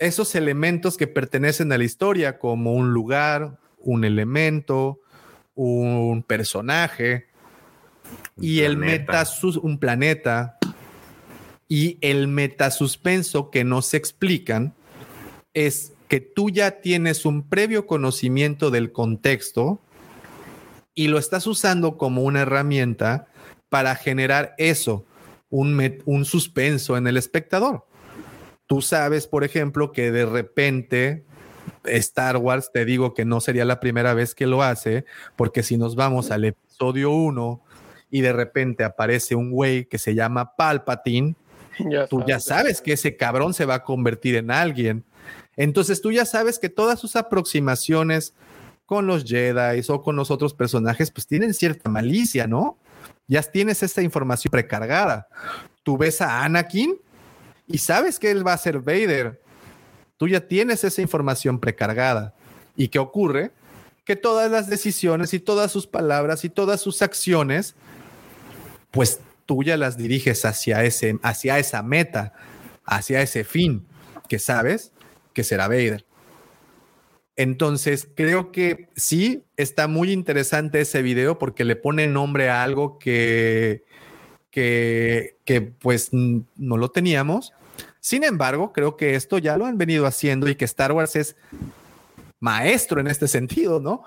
esos 0.00 0.34
elementos 0.34 0.96
que 0.96 1.06
pertenecen 1.06 1.70
a 1.70 1.78
la 1.78 1.84
historia, 1.84 2.40
como 2.40 2.74
un 2.74 2.92
lugar, 2.92 3.60
un 3.78 4.04
elemento, 4.04 4.98
un 5.54 6.24
personaje 6.24 7.30
y 8.40 8.60
el 8.60 8.76
meta 8.76 9.24
un 9.62 9.78
planeta 9.78 10.58
y 11.68 11.98
el 12.00 12.28
metasuspenso 12.28 13.50
que 13.50 13.64
no 13.64 13.82
se 13.82 13.96
explican 13.96 14.74
es 15.54 15.94
que 16.08 16.20
tú 16.20 16.50
ya 16.50 16.82
tienes 16.82 17.24
un 17.24 17.48
previo 17.48 17.86
conocimiento 17.86 18.70
del 18.70 18.92
contexto 18.92 19.80
y 20.94 21.08
lo 21.08 21.18
estás 21.18 21.46
usando 21.46 21.96
como 21.96 22.22
una 22.22 22.42
herramienta 22.42 23.26
para 23.70 23.94
generar 23.94 24.54
eso, 24.58 25.06
un, 25.48 26.02
un 26.04 26.24
suspenso 26.26 26.98
en 26.98 27.06
el 27.06 27.16
espectador. 27.16 27.86
Tú 28.66 28.82
sabes, 28.82 29.26
por 29.26 29.44
ejemplo, 29.44 29.92
que 29.92 30.10
de 30.10 30.26
repente 30.26 31.24
Star 31.84 32.36
Wars, 32.36 32.70
te 32.72 32.84
digo 32.84 33.14
que 33.14 33.24
no 33.24 33.40
sería 33.40 33.64
la 33.64 33.80
primera 33.80 34.14
vez 34.14 34.34
que 34.34 34.46
lo 34.46 34.62
hace, 34.62 35.04
porque 35.36 35.62
si 35.62 35.78
nos 35.78 35.96
vamos 35.96 36.30
al 36.30 36.44
episodio 36.44 37.10
1 37.10 37.62
y 38.12 38.20
de 38.20 38.34
repente 38.34 38.84
aparece 38.84 39.34
un 39.34 39.50
güey 39.50 39.86
que 39.86 39.96
se 39.98 40.14
llama 40.14 40.54
Palpatine, 40.54 41.34
tú 42.10 42.22
ya 42.26 42.38
sabes 42.38 42.82
que 42.82 42.92
ese 42.92 43.16
cabrón 43.16 43.54
se 43.54 43.64
va 43.64 43.76
a 43.76 43.84
convertir 43.84 44.36
en 44.36 44.50
alguien. 44.50 45.02
Entonces 45.56 46.02
tú 46.02 46.12
ya 46.12 46.26
sabes 46.26 46.58
que 46.58 46.68
todas 46.68 47.00
sus 47.00 47.16
aproximaciones 47.16 48.34
con 48.84 49.06
los 49.06 49.24
Jedi 49.24 49.82
o 49.88 50.02
con 50.02 50.14
los 50.14 50.30
otros 50.30 50.52
personajes, 50.52 51.10
pues 51.10 51.26
tienen 51.26 51.54
cierta 51.54 51.88
malicia, 51.88 52.46
¿no? 52.46 52.76
Ya 53.28 53.42
tienes 53.42 53.82
esta 53.82 54.02
información 54.02 54.50
precargada. 54.50 55.28
Tú 55.82 55.96
ves 55.96 56.20
a 56.20 56.44
Anakin 56.44 56.98
y 57.66 57.78
sabes 57.78 58.18
que 58.18 58.30
él 58.30 58.46
va 58.46 58.52
a 58.52 58.58
ser 58.58 58.80
Vader. 58.80 59.40
Tú 60.18 60.28
ya 60.28 60.46
tienes 60.46 60.84
esa 60.84 61.00
información 61.00 61.58
precargada. 61.58 62.34
¿Y 62.76 62.88
qué 62.88 62.98
ocurre? 62.98 63.52
Que 64.04 64.16
todas 64.16 64.50
las 64.50 64.68
decisiones 64.68 65.32
y 65.32 65.40
todas 65.40 65.72
sus 65.72 65.86
palabras 65.86 66.44
y 66.44 66.50
todas 66.50 66.82
sus 66.82 67.00
acciones 67.00 67.74
pues 68.92 69.20
tú 69.46 69.64
ya 69.64 69.76
las 69.76 69.96
diriges 69.96 70.44
hacia, 70.44 70.84
ese, 70.84 71.18
hacia 71.22 71.58
esa 71.58 71.82
meta, 71.82 72.32
hacia 72.84 73.20
ese 73.22 73.42
fin, 73.42 73.84
que 74.28 74.38
sabes 74.38 74.92
que 75.32 75.42
será 75.42 75.66
Vader. 75.66 76.06
Entonces, 77.34 78.08
creo 78.14 78.52
que 78.52 78.88
sí, 78.94 79.42
está 79.56 79.88
muy 79.88 80.12
interesante 80.12 80.82
ese 80.82 81.02
video 81.02 81.38
porque 81.38 81.64
le 81.64 81.76
pone 81.76 82.06
nombre 82.06 82.50
a 82.50 82.62
algo 82.62 82.98
que, 82.98 83.84
que, 84.50 85.38
que 85.44 85.62
pues 85.62 86.10
no 86.12 86.76
lo 86.76 86.90
teníamos. 86.90 87.52
Sin 88.00 88.24
embargo, 88.24 88.72
creo 88.72 88.96
que 88.96 89.14
esto 89.14 89.38
ya 89.38 89.56
lo 89.56 89.64
han 89.64 89.78
venido 89.78 90.06
haciendo 90.06 90.48
y 90.48 90.56
que 90.56 90.66
Star 90.66 90.92
Wars 90.92 91.16
es 91.16 91.36
maestro 92.38 93.00
en 93.00 93.06
este 93.06 93.28
sentido, 93.28 93.80
¿no? 93.80 94.02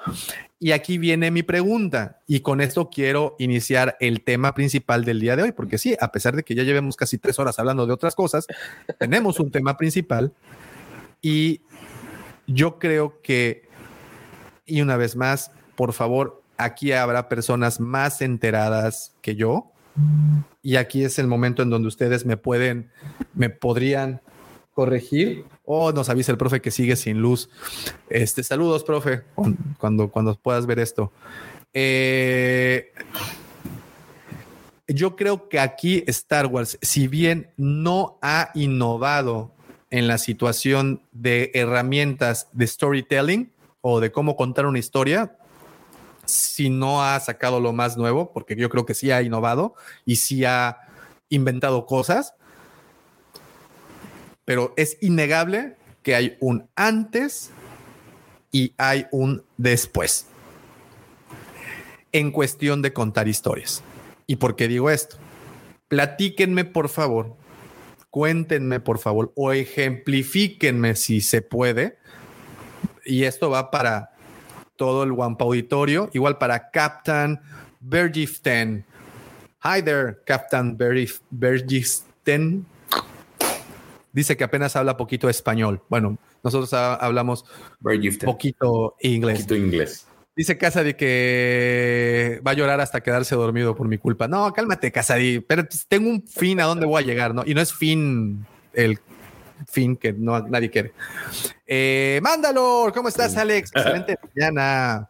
Y 0.65 0.71
aquí 0.71 0.97
viene 0.97 1.29
mi 1.29 1.43
pregunta 1.43 2.21
y 2.25 2.39
con 2.39 2.59
esto 2.59 2.89
quiero 2.89 3.35
iniciar 3.37 3.97
el 3.99 4.23
tema 4.23 4.55
principal 4.55 5.05
del 5.05 5.19
día 5.19 5.35
de 5.35 5.43
hoy, 5.43 5.51
porque 5.51 5.77
sí, 5.77 5.95
a 6.01 6.11
pesar 6.11 6.35
de 6.35 6.41
que 6.41 6.55
ya 6.55 6.63
llevemos 6.63 6.95
casi 6.95 7.19
tres 7.19 7.37
horas 7.37 7.59
hablando 7.59 7.85
de 7.85 7.93
otras 7.93 8.15
cosas, 8.15 8.47
tenemos 8.99 9.39
un 9.39 9.51
tema 9.51 9.77
principal 9.77 10.33
y 11.21 11.61
yo 12.47 12.79
creo 12.79 13.21
que, 13.21 13.69
y 14.65 14.81
una 14.81 14.97
vez 14.97 15.15
más, 15.15 15.51
por 15.75 15.93
favor, 15.93 16.41
aquí 16.57 16.93
habrá 16.93 17.29
personas 17.29 17.79
más 17.79 18.23
enteradas 18.23 19.13
que 19.21 19.35
yo 19.35 19.71
y 20.63 20.77
aquí 20.77 21.03
es 21.03 21.19
el 21.19 21.27
momento 21.27 21.61
en 21.61 21.69
donde 21.69 21.89
ustedes 21.89 22.25
me 22.25 22.37
pueden, 22.37 22.89
me 23.35 23.51
podrían 23.51 24.19
corregir 24.73 25.45
o 25.65 25.91
nos 25.91 26.09
avisa 26.09 26.31
el 26.31 26.37
profe 26.37 26.61
que 26.61 26.71
sigue 26.71 26.95
sin 26.95 27.19
luz. 27.21 27.49
Este, 28.09 28.43
saludos, 28.43 28.83
profe, 28.83 29.23
cuando, 29.77 30.09
cuando 30.09 30.35
puedas 30.35 30.65
ver 30.65 30.79
esto. 30.79 31.11
Eh, 31.73 32.93
yo 34.87 35.15
creo 35.15 35.49
que 35.49 35.59
aquí 35.59 36.03
Star 36.07 36.47
Wars, 36.47 36.77
si 36.81 37.07
bien 37.07 37.49
no 37.57 38.17
ha 38.21 38.51
innovado 38.53 39.51
en 39.89 40.07
la 40.07 40.17
situación 40.17 41.01
de 41.11 41.51
herramientas 41.53 42.47
de 42.51 42.67
storytelling 42.67 43.51
o 43.81 43.99
de 43.99 44.11
cómo 44.11 44.35
contar 44.35 44.65
una 44.65 44.79
historia, 44.79 45.37
si 46.25 46.69
no 46.69 47.03
ha 47.03 47.19
sacado 47.19 47.59
lo 47.59 47.71
más 47.73 47.97
nuevo, 47.97 48.31
porque 48.33 48.55
yo 48.55 48.69
creo 48.69 48.85
que 48.85 48.93
sí 48.93 49.11
ha 49.11 49.21
innovado 49.21 49.75
y 50.05 50.17
sí 50.17 50.45
ha 50.45 50.79
inventado 51.29 51.85
cosas, 51.85 52.33
pero 54.45 54.73
es 54.77 54.97
innegable 55.01 55.75
que 56.03 56.15
hay 56.15 56.37
un 56.39 56.69
antes 56.75 57.51
y 58.51 58.73
hay 58.77 59.07
un 59.11 59.43
después 59.57 60.27
en 62.11 62.31
cuestión 62.31 62.81
de 62.81 62.93
contar 62.93 63.27
historias. 63.27 63.83
¿Y 64.27 64.37
por 64.37 64.55
qué 64.55 64.69
digo 64.69 64.89
esto? 64.89 65.17
Platíquenme, 65.89 66.63
por 66.63 66.87
favor, 66.87 67.35
cuéntenme, 68.09 68.79
por 68.79 68.99
favor, 68.99 69.33
o 69.35 69.51
ejemplifíquenme 69.51 70.95
si 70.95 71.19
se 71.19 71.41
puede. 71.41 71.97
Y 73.03 73.23
esto 73.23 73.49
va 73.49 73.69
para 73.69 74.11
todo 74.77 75.03
el 75.03 75.11
Wampa 75.11 75.43
Auditorio, 75.43 76.09
igual 76.13 76.37
para 76.37 76.71
Captain 76.71 77.39
Bergiften. 77.81 78.85
Hi 79.63 79.81
there, 79.81 80.17
Captain 80.25 80.77
Bergiften. 80.77 82.65
Dice 84.15 84.37
que 84.37 84.45
apenas 84.45 84.77
habla 84.77 84.95
poquito 84.95 85.27
español. 85.27 85.83
Bueno, 85.89 86.17
nosotros 86.41 86.71
hablamos 86.73 87.43
poquito 88.23 88.95
inglés. 89.01 89.39
Poquito 89.39 89.55
inglés. 89.55 90.07
Dice 90.37 90.57
Casady 90.57 90.93
que 90.93 92.39
va 92.47 92.51
a 92.51 92.53
llorar 92.53 92.79
hasta 92.79 93.01
quedarse 93.01 93.35
dormido 93.35 93.75
por 93.75 93.89
mi 93.89 93.97
culpa. 93.97 94.29
No, 94.29 94.53
cálmate, 94.53 94.89
Casady. 94.93 95.41
Pero 95.41 95.65
tengo 95.89 96.09
un 96.09 96.25
fin 96.25 96.61
a 96.61 96.63
dónde 96.63 96.85
voy 96.85 97.03
a 97.03 97.05
llegar, 97.05 97.35
¿no? 97.35 97.43
Y 97.45 97.53
no 97.53 97.59
es 97.59 97.73
fin 97.73 98.45
el 98.71 98.99
fin 99.67 99.97
que 99.97 100.13
no 100.13 100.39
nadie 100.47 100.69
quiere. 100.69 100.93
Eh, 101.67 102.21
Mándalo, 102.23 102.93
¿cómo 102.93 103.09
estás, 103.09 103.35
Alex? 103.35 103.69
Excelente 103.75 104.15
mañana. 104.33 105.09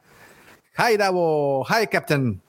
Hi, 0.80 0.98
Davo. 0.98 1.64
Hi, 1.70 1.86
Captain. 1.86 2.42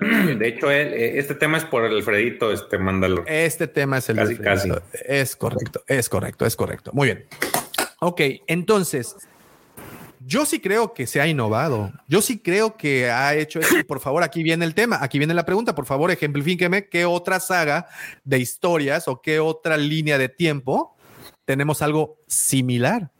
De 0.00 0.48
hecho, 0.48 0.70
eh, 0.70 1.18
este 1.18 1.34
tema 1.34 1.58
es 1.58 1.64
por 1.64 1.84
el 1.84 1.94
Alfredito, 1.94 2.52
este 2.52 2.78
mándalo. 2.78 3.24
Este 3.26 3.66
tema 3.66 3.98
es 3.98 4.08
el 4.10 4.16
casi, 4.16 4.36
casi. 4.36 4.70
Es 5.06 5.36
correcto, 5.36 5.82
es 5.86 6.08
correcto, 6.08 6.44
es 6.44 6.56
correcto. 6.56 6.90
Muy 6.92 7.08
bien. 7.08 7.26
Ok, 8.00 8.20
entonces, 8.46 9.16
yo 10.20 10.44
sí 10.44 10.60
creo 10.60 10.92
que 10.92 11.06
se 11.06 11.20
ha 11.20 11.26
innovado. 11.26 11.92
Yo 12.08 12.20
sí 12.20 12.40
creo 12.40 12.76
que 12.76 13.10
ha 13.10 13.34
hecho 13.34 13.60
eso. 13.60 13.74
Por 13.86 14.00
favor, 14.00 14.22
aquí 14.22 14.42
viene 14.42 14.64
el 14.64 14.74
tema, 14.74 14.98
aquí 15.00 15.18
viene 15.18 15.34
la 15.34 15.46
pregunta. 15.46 15.74
Por 15.74 15.86
favor, 15.86 16.10
ejemplifíqueme 16.10 16.88
qué 16.88 17.06
otra 17.06 17.40
saga 17.40 17.86
de 18.24 18.38
historias 18.38 19.08
o 19.08 19.22
qué 19.22 19.40
otra 19.40 19.76
línea 19.76 20.18
de 20.18 20.28
tiempo 20.28 20.96
tenemos 21.44 21.80
algo 21.80 22.18
similar. 22.26 23.10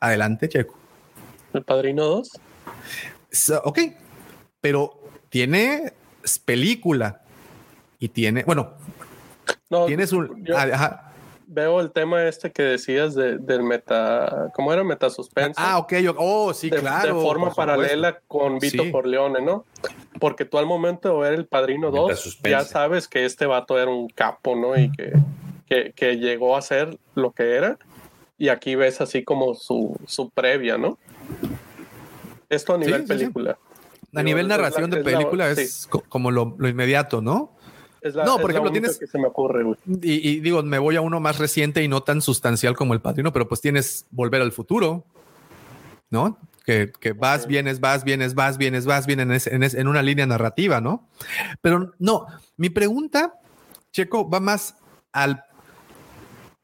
Adelante, 0.00 0.48
Checo. 0.48 0.76
El 1.54 1.64
Padrino 1.64 2.04
2. 2.04 2.30
ok, 3.64 3.78
pero 4.60 5.05
tiene 5.28 5.92
película 6.44 7.22
y 7.98 8.08
tiene, 8.08 8.44
bueno, 8.44 8.74
no, 9.70 9.86
tienes 9.86 10.12
un... 10.12 10.44
Ah, 10.54 11.12
veo 11.46 11.80
el 11.80 11.92
tema 11.92 12.24
este 12.26 12.50
que 12.50 12.62
decías 12.62 13.14
de, 13.14 13.38
del 13.38 13.62
meta, 13.62 14.50
¿cómo 14.54 14.72
era? 14.72 14.82
Meta 14.84 15.08
suspenso. 15.10 15.54
Ah, 15.56 15.78
ok, 15.78 15.94
yo, 15.96 16.14
oh, 16.18 16.52
sí, 16.52 16.70
claro. 16.70 17.16
De 17.16 17.22
forma 17.22 17.52
paralela 17.52 18.18
con 18.26 18.58
Vito 18.58 18.82
por 18.84 19.02
Corleone, 19.02 19.40
¿no? 19.40 19.64
Porque 20.18 20.44
tú 20.44 20.58
al 20.58 20.66
momento 20.66 21.08
de 21.08 21.20
ver 21.20 21.38
El 21.38 21.46
Padrino 21.46 21.90
2, 21.90 22.40
ya 22.42 22.62
sabes 22.64 23.08
que 23.08 23.24
este 23.24 23.46
vato 23.46 23.78
era 23.78 23.90
un 23.90 24.08
capo, 24.08 24.56
¿no? 24.56 24.76
Y 24.78 24.90
que, 24.92 25.12
que, 25.68 25.92
que, 25.94 26.16
llegó 26.18 26.56
a 26.56 26.62
ser 26.62 26.98
lo 27.14 27.32
que 27.32 27.54
era. 27.54 27.78
Y 28.38 28.48
aquí 28.48 28.74
ves 28.74 29.00
así 29.00 29.24
como 29.24 29.54
su, 29.54 29.96
su 30.06 30.30
previa, 30.30 30.76
¿no? 30.76 30.98
Esto 32.48 32.74
a 32.74 32.78
nivel 32.78 33.04
película. 33.04 33.58
A 34.14 34.22
nivel 34.22 34.48
narración 34.48 34.90
de 34.90 35.02
película 35.02 35.50
es, 35.50 35.88
como 36.08 36.30
lo, 36.30 36.56
inmediato, 36.68 37.20
¿no? 37.20 37.56
no, 38.24 38.38
por 38.38 38.50
ejemplo, 38.50 38.70
tienes. 38.70 38.98
Que 38.98 39.06
se 39.06 39.18
me 39.18 39.26
ocurre, 39.26 39.64
y, 40.02 40.30
y, 40.30 40.40
digo, 40.40 40.62
me 40.62 40.78
voy 40.78 40.96
a 40.96 41.00
uno 41.00 41.20
más 41.20 41.38
reciente 41.38 41.82
y 41.82 41.88
no 41.88 42.02
tan 42.02 42.22
sustancial 42.22 42.76
como 42.76 42.94
el 42.94 43.00
padrino, 43.00 43.32
pero 43.32 43.48
pues 43.48 43.60
tienes 43.60 44.06
Volver 44.10 44.42
al 44.42 44.52
futuro, 44.52 45.04
¿no? 46.10 46.38
Que, 46.64 46.92
que 46.98 47.12
vas, 47.12 47.46
vienes, 47.46 47.80
vas, 47.80 48.04
vienes, 48.04 48.34
vas, 48.34 48.58
vienes, 48.58 48.86
vas, 48.86 49.06
vienes 49.06 49.46
en, 49.46 49.62
en, 49.62 49.88
una 49.88 50.02
línea 50.02 50.26
narrativa, 50.26 50.80
¿no? 50.80 51.08
Pero 51.60 51.92
no, 51.98 52.26
mi 52.56 52.70
pregunta, 52.70 53.40
Checo, 53.92 54.28
va 54.28 54.40
más 54.40 54.76
al 55.12 55.44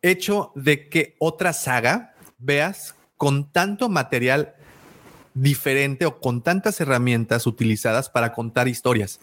hecho 0.03 0.53
de 0.57 0.89
que 0.89 1.15
otra 1.19 1.53
saga 1.53 2.15
veas 2.39 2.97
con 3.17 3.53
tanto 3.53 3.89
material 3.89 4.57
diferente 5.35 6.07
o 6.07 6.21
con 6.21 6.43
tantas 6.43 6.81
herramientas 6.81 7.47
utilizadas 7.47 8.11
para 8.11 8.33
contar 8.33 8.69
historias. 8.69 9.21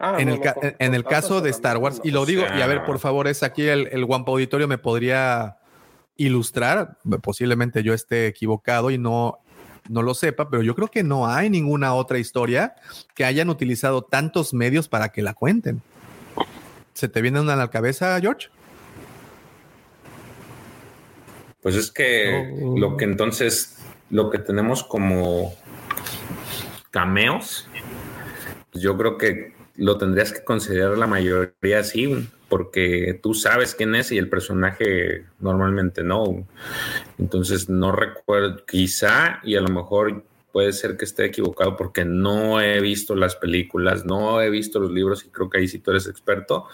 Ah, 0.00 0.16
en, 0.18 0.28
el, 0.28 0.40
en, 0.78 0.94
el, 0.94 1.04
caso 1.04 1.40
de 1.40 1.50
Star 1.50 1.76
Wars, 1.78 2.00
y 2.04 2.12
lo 2.12 2.24
digo, 2.24 2.44
y 2.56 2.60
a 2.60 2.66
ver, 2.68 2.84
por 2.84 3.00
favor, 3.00 3.26
es 3.26 3.42
aquí 3.42 3.66
el, 3.66 3.88
el 3.90 4.04
Guampa 4.04 4.30
Auditorio 4.30 4.68
me 4.68 4.78
podría 4.78 5.56
ilustrar, 6.16 6.98
posiblemente 7.20 7.82
yo 7.82 7.94
esté 7.94 8.28
equivocado 8.28 8.90
y 8.90 8.98
no, 8.98 9.38
no 9.88 10.02
lo 10.02 10.14
sepa, 10.14 10.50
pero 10.50 10.62
yo 10.62 10.74
creo 10.74 10.88
que 10.88 11.02
no 11.02 11.26
hay 11.26 11.50
ninguna 11.50 11.94
otra 11.94 12.18
historia 12.18 12.74
que 13.14 13.24
hayan 13.24 13.48
utilizado 13.48 14.02
tantos 14.02 14.54
medios 14.54 14.88
para 14.88 15.08
que 15.10 15.22
la 15.22 15.34
cuenten. 15.34 15.82
¿Se 16.94 17.08
te 17.08 17.22
viene 17.22 17.40
una 17.40 17.54
a 17.54 17.56
la 17.56 17.70
cabeza, 17.70 18.20
George? 18.20 18.48
Pues 21.62 21.74
es 21.74 21.90
que 21.90 22.52
oh. 22.62 22.78
lo 22.78 22.96
que 22.96 23.04
entonces 23.04 23.77
lo 24.10 24.30
que 24.30 24.38
tenemos 24.38 24.82
como 24.84 25.54
cameos, 26.90 27.68
yo 28.72 28.96
creo 28.96 29.18
que 29.18 29.52
lo 29.76 29.96
tendrías 29.98 30.32
que 30.32 30.44
considerar 30.44 30.98
la 30.98 31.06
mayoría 31.06 31.78
así, 31.78 32.28
porque 32.48 33.18
tú 33.22 33.34
sabes 33.34 33.74
quién 33.74 33.94
es 33.94 34.10
y 34.10 34.18
el 34.18 34.28
personaje 34.28 35.24
normalmente 35.38 36.02
no. 36.02 36.46
Entonces 37.18 37.68
no 37.68 37.92
recuerdo, 37.92 38.64
quizá 38.66 39.40
y 39.44 39.56
a 39.56 39.60
lo 39.60 39.68
mejor 39.68 40.24
puede 40.52 40.72
ser 40.72 40.96
que 40.96 41.04
esté 41.04 41.26
equivocado 41.26 41.76
porque 41.76 42.04
no 42.04 42.60
he 42.60 42.80
visto 42.80 43.14
las 43.14 43.36
películas, 43.36 44.04
no 44.04 44.40
he 44.40 44.50
visto 44.50 44.80
los 44.80 44.90
libros 44.90 45.24
y 45.24 45.28
creo 45.28 45.48
que 45.50 45.58
ahí 45.58 45.68
sí 45.68 45.78
tú 45.78 45.90
eres 45.90 46.08
experto. 46.08 46.66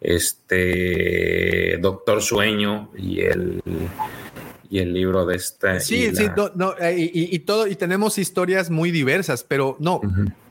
Este 0.00 1.78
Doctor 1.80 2.22
Sueño 2.22 2.90
y 2.96 3.20
el 3.20 3.62
y 4.70 4.78
el 4.78 4.94
libro 4.94 5.26
de 5.26 5.36
esta. 5.36 5.80
Sí, 5.80 6.14
sí, 6.14 6.28
no, 6.54 6.74
eh, 6.78 7.10
y, 7.12 7.38
todo, 7.40 7.66
y 7.66 7.74
tenemos 7.74 8.16
historias 8.18 8.70
muy 8.70 8.92
diversas, 8.92 9.44
pero 9.44 9.76
no. 9.80 10.00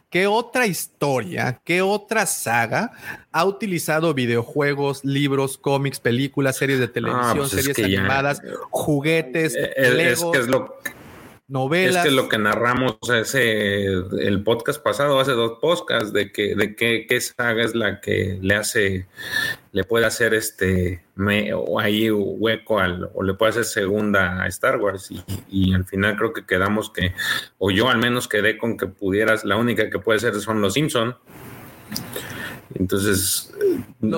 ¿Qué 0.09 0.25
otra 0.25 0.65
historia, 0.65 1.61
qué 1.64 1.83
otra 1.83 2.25
saga 2.25 2.91
ha 3.31 3.45
utilizado 3.45 4.14
videojuegos, 4.15 5.06
libros, 5.06 5.57
cómics, 5.57 5.99
películas, 5.99 6.57
series 6.57 6.80
de 6.80 6.85
ah, 6.85 6.91
televisión, 6.91 7.38
pues 7.38 7.49
series 7.51 7.80
animadas, 7.80 8.41
juguetes, 8.72 9.56
eh, 9.56 9.72
es, 9.77 10.23
que 10.23 10.39
es 10.39 10.48
lo 10.48 10.75
novelas. 11.49 11.97
Es 11.97 12.03
que 12.03 12.15
lo 12.15 12.29
que 12.29 12.37
narramos 12.37 12.97
ese 13.13 13.85
el 13.87 14.43
podcast 14.43 14.81
pasado, 14.81 15.19
hace 15.19 15.31
dos 15.31 15.59
podcasts, 15.59 16.13
de 16.13 16.31
que, 16.31 16.55
de 16.55 16.75
qué, 16.75 17.05
qué 17.07 17.19
saga 17.19 17.63
es 17.63 17.75
la 17.75 17.99
que 17.99 18.39
le 18.41 18.55
hace, 18.55 19.07
le 19.71 19.83
puede 19.83 20.05
hacer 20.05 20.33
este 20.33 21.03
me, 21.15 21.53
o 21.53 21.79
ahí 21.79 22.09
hueco 22.09 22.79
al, 22.79 23.09
o 23.13 23.23
le 23.23 23.33
puede 23.33 23.51
hacer 23.51 23.65
segunda 23.65 24.41
a 24.41 24.47
Star 24.47 24.77
Wars. 24.77 25.11
Y, 25.11 25.23
y, 25.49 25.73
al 25.73 25.85
final 25.85 26.15
creo 26.15 26.31
que 26.31 26.45
quedamos 26.45 26.91
que, 26.91 27.13
o 27.57 27.71
yo 27.71 27.89
al 27.89 27.97
menos 27.97 28.27
quedé 28.27 28.57
con 28.57 28.77
que 28.77 28.87
pudieras, 28.87 29.43
la 29.43 29.57
única 29.57 29.89
que 29.89 29.99
puede 29.99 30.19
ser 30.19 30.39
son 30.39 30.61
los 30.61 30.73
Simpson. 30.75 31.17
Entonces 32.75 33.51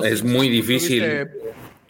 es 0.04 0.22
muy 0.22 0.48
difícil 0.48 1.02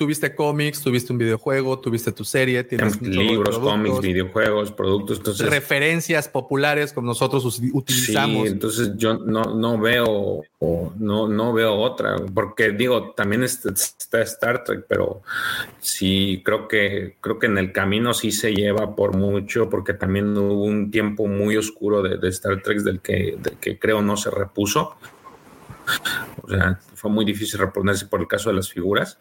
tuviste 0.03 0.35
cómics, 0.35 0.81
tuviste 0.81 1.13
un 1.13 1.19
videojuego, 1.19 1.79
tuviste 1.79 2.11
tu 2.11 2.25
serie, 2.25 2.65
tienes 2.65 3.01
libros, 3.01 3.57
cómics, 3.57 4.01
videojuegos, 4.01 4.73
productos, 4.73 5.19
entonces 5.19 5.49
referencias 5.49 6.27
populares 6.27 6.93
como 6.93 7.07
nosotros 7.07 7.45
utilizamos. 7.73 8.49
Sí, 8.49 8.53
entonces 8.53 8.97
yo 8.97 9.15
no, 9.19 9.45
no 9.55 9.79
veo 9.79 10.43
no, 10.99 11.29
no 11.29 11.53
veo 11.53 11.75
otra, 11.75 12.17
porque 12.35 12.73
digo, 12.73 13.13
también 13.13 13.45
está, 13.45 13.71
Star 14.23 14.65
Trek, 14.65 14.87
pero 14.89 15.23
sí 15.79 16.43
creo 16.45 16.67
que 16.67 17.15
creo 17.21 17.39
que 17.39 17.47
en 17.47 17.59
el 17.59 17.71
camino 17.71 18.13
sí 18.13 18.33
se 18.33 18.53
lleva 18.53 18.97
por 18.97 19.17
mucho, 19.17 19.71
porque 19.71 19.95
también 19.95 20.37
hubo 20.37 20.65
un 20.65 20.91
tiempo 20.91 21.29
muy 21.29 21.57
oscuro 21.57 22.03
de, 22.03 22.29
Star 22.29 22.61
Trek 22.61 22.79
del 22.79 22.99
que, 22.99 23.37
del 23.39 23.57
que 23.59 23.79
creo 23.79 24.03
no 24.03 24.17
se 24.17 24.33
repuso. 24.33 24.97
O 26.43 26.49
sea, 26.49 26.81
fue 27.03 27.11
muy 27.11 27.25
difícil 27.25 27.59
reponerse 27.59 28.07
por 28.07 28.21
el 28.21 28.29
caso 28.29 28.49
de 28.49 28.55
las 28.55 28.71
figuras. 28.71 29.19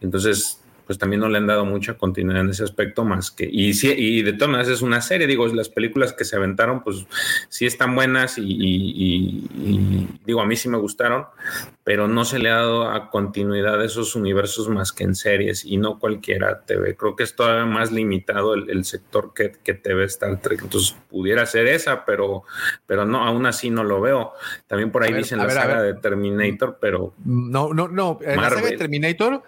Entonces, 0.00 0.62
pues 0.88 0.98
también 0.98 1.20
no 1.20 1.28
le 1.28 1.36
han 1.36 1.46
dado 1.46 1.66
mucha 1.66 1.98
continuidad 1.98 2.40
en 2.40 2.48
ese 2.48 2.64
aspecto 2.64 3.04
más 3.04 3.30
que, 3.30 3.46
y, 3.52 3.74
sí, 3.74 3.92
y 3.94 4.22
de 4.22 4.32
todas 4.32 4.50
maneras 4.50 4.72
es 4.72 4.80
una 4.80 5.02
serie, 5.02 5.26
digo, 5.26 5.46
las 5.48 5.68
películas 5.68 6.14
que 6.14 6.24
se 6.24 6.34
aventaron, 6.34 6.82
pues 6.82 7.04
sí 7.50 7.66
están 7.66 7.94
buenas 7.94 8.38
y, 8.38 10.16
digo, 10.24 10.40
a 10.40 10.46
mí 10.46 10.56
sí 10.56 10.70
me 10.70 10.78
gustaron, 10.78 11.26
pero 11.84 12.08
no 12.08 12.24
se 12.24 12.38
le 12.38 12.48
ha 12.48 12.54
dado 12.54 12.90
a 12.90 13.10
continuidad 13.10 13.84
esos 13.84 14.16
universos 14.16 14.70
más 14.70 14.92
que 14.92 15.04
en 15.04 15.14
series 15.14 15.62
y 15.66 15.76
no 15.76 15.98
cualquiera 15.98 16.62
TV. 16.62 16.96
Creo 16.96 17.16
que 17.16 17.24
es 17.24 17.36
todavía 17.36 17.66
más 17.66 17.92
limitado 17.92 18.54
el, 18.54 18.82
sector 18.86 19.34
que, 19.34 19.52
que 19.62 19.74
TV 19.74 20.04
Star 20.04 20.40
Trek, 20.40 20.62
entonces 20.62 20.96
pudiera 21.10 21.44
ser 21.44 21.66
esa, 21.66 22.06
pero, 22.06 22.44
pero 22.86 23.04
no, 23.04 23.26
aún 23.26 23.44
así 23.44 23.68
no 23.68 23.84
lo 23.84 24.00
veo. 24.00 24.32
También 24.66 24.90
por 24.90 25.04
ahí 25.04 25.12
dicen 25.12 25.36
la 25.36 25.50
saga 25.50 25.82
de 25.82 25.92
Terminator, 25.92 26.78
pero... 26.80 27.12
No, 27.26 27.74
no, 27.74 27.88
no, 27.88 28.18
la 28.24 28.48
saga 28.48 28.62
de 28.62 28.78
Terminator 28.78 29.42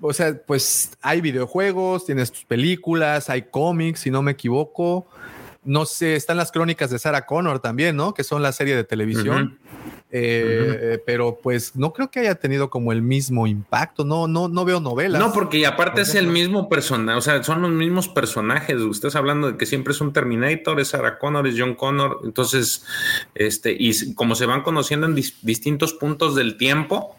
o 0.00 0.12
sea, 0.12 0.40
pues 0.46 0.92
hay 1.02 1.20
videojuegos, 1.20 2.06
tienes 2.06 2.32
tus 2.32 2.44
películas, 2.44 3.30
hay 3.30 3.42
cómics, 3.42 4.00
si 4.00 4.10
no 4.10 4.22
me 4.22 4.32
equivoco. 4.32 5.06
No 5.64 5.84
sé, 5.84 6.14
están 6.14 6.36
las 6.36 6.52
crónicas 6.52 6.90
de 6.90 6.98
Sarah 6.98 7.26
Connor 7.26 7.58
también, 7.58 7.96
¿no? 7.96 8.14
Que 8.14 8.22
son 8.22 8.40
la 8.40 8.52
serie 8.52 8.76
de 8.76 8.84
televisión. 8.84 9.58
Eh, 10.12 11.02
pero 11.04 11.40
pues 11.42 11.74
no 11.74 11.92
creo 11.92 12.10
que 12.10 12.20
haya 12.20 12.36
tenido 12.36 12.70
como 12.70 12.92
el 12.92 13.02
mismo 13.02 13.46
impacto. 13.46 14.04
No, 14.04 14.28
no, 14.28 14.48
no 14.48 14.64
veo 14.64 14.80
novelas. 14.80 15.20
No, 15.20 15.32
porque 15.32 15.66
aparte 15.66 16.02
es 16.02 16.14
el 16.14 16.28
mismo 16.28 16.68
personaje, 16.68 17.18
o 17.18 17.20
sea, 17.20 17.42
son 17.42 17.62
los 17.62 17.70
mismos 17.72 18.08
personajes. 18.08 18.76
Usted 18.76 19.08
está 19.08 19.18
hablando 19.18 19.52
de 19.52 19.58
que 19.58 19.66
siempre 19.66 19.92
es 19.92 20.00
un 20.00 20.12
Terminator, 20.12 20.78
es 20.80 20.88
Sarah 20.88 21.18
Connor, 21.18 21.46
es 21.46 21.56
John 21.58 21.74
Connor. 21.74 22.20
Entonces, 22.24 22.84
este, 23.34 23.76
y 23.78 24.14
como 24.14 24.36
se 24.36 24.46
van 24.46 24.62
conociendo 24.62 25.06
en 25.06 25.14
distintos 25.14 25.92
puntos 25.94 26.36
del 26.36 26.56
tiempo, 26.56 27.16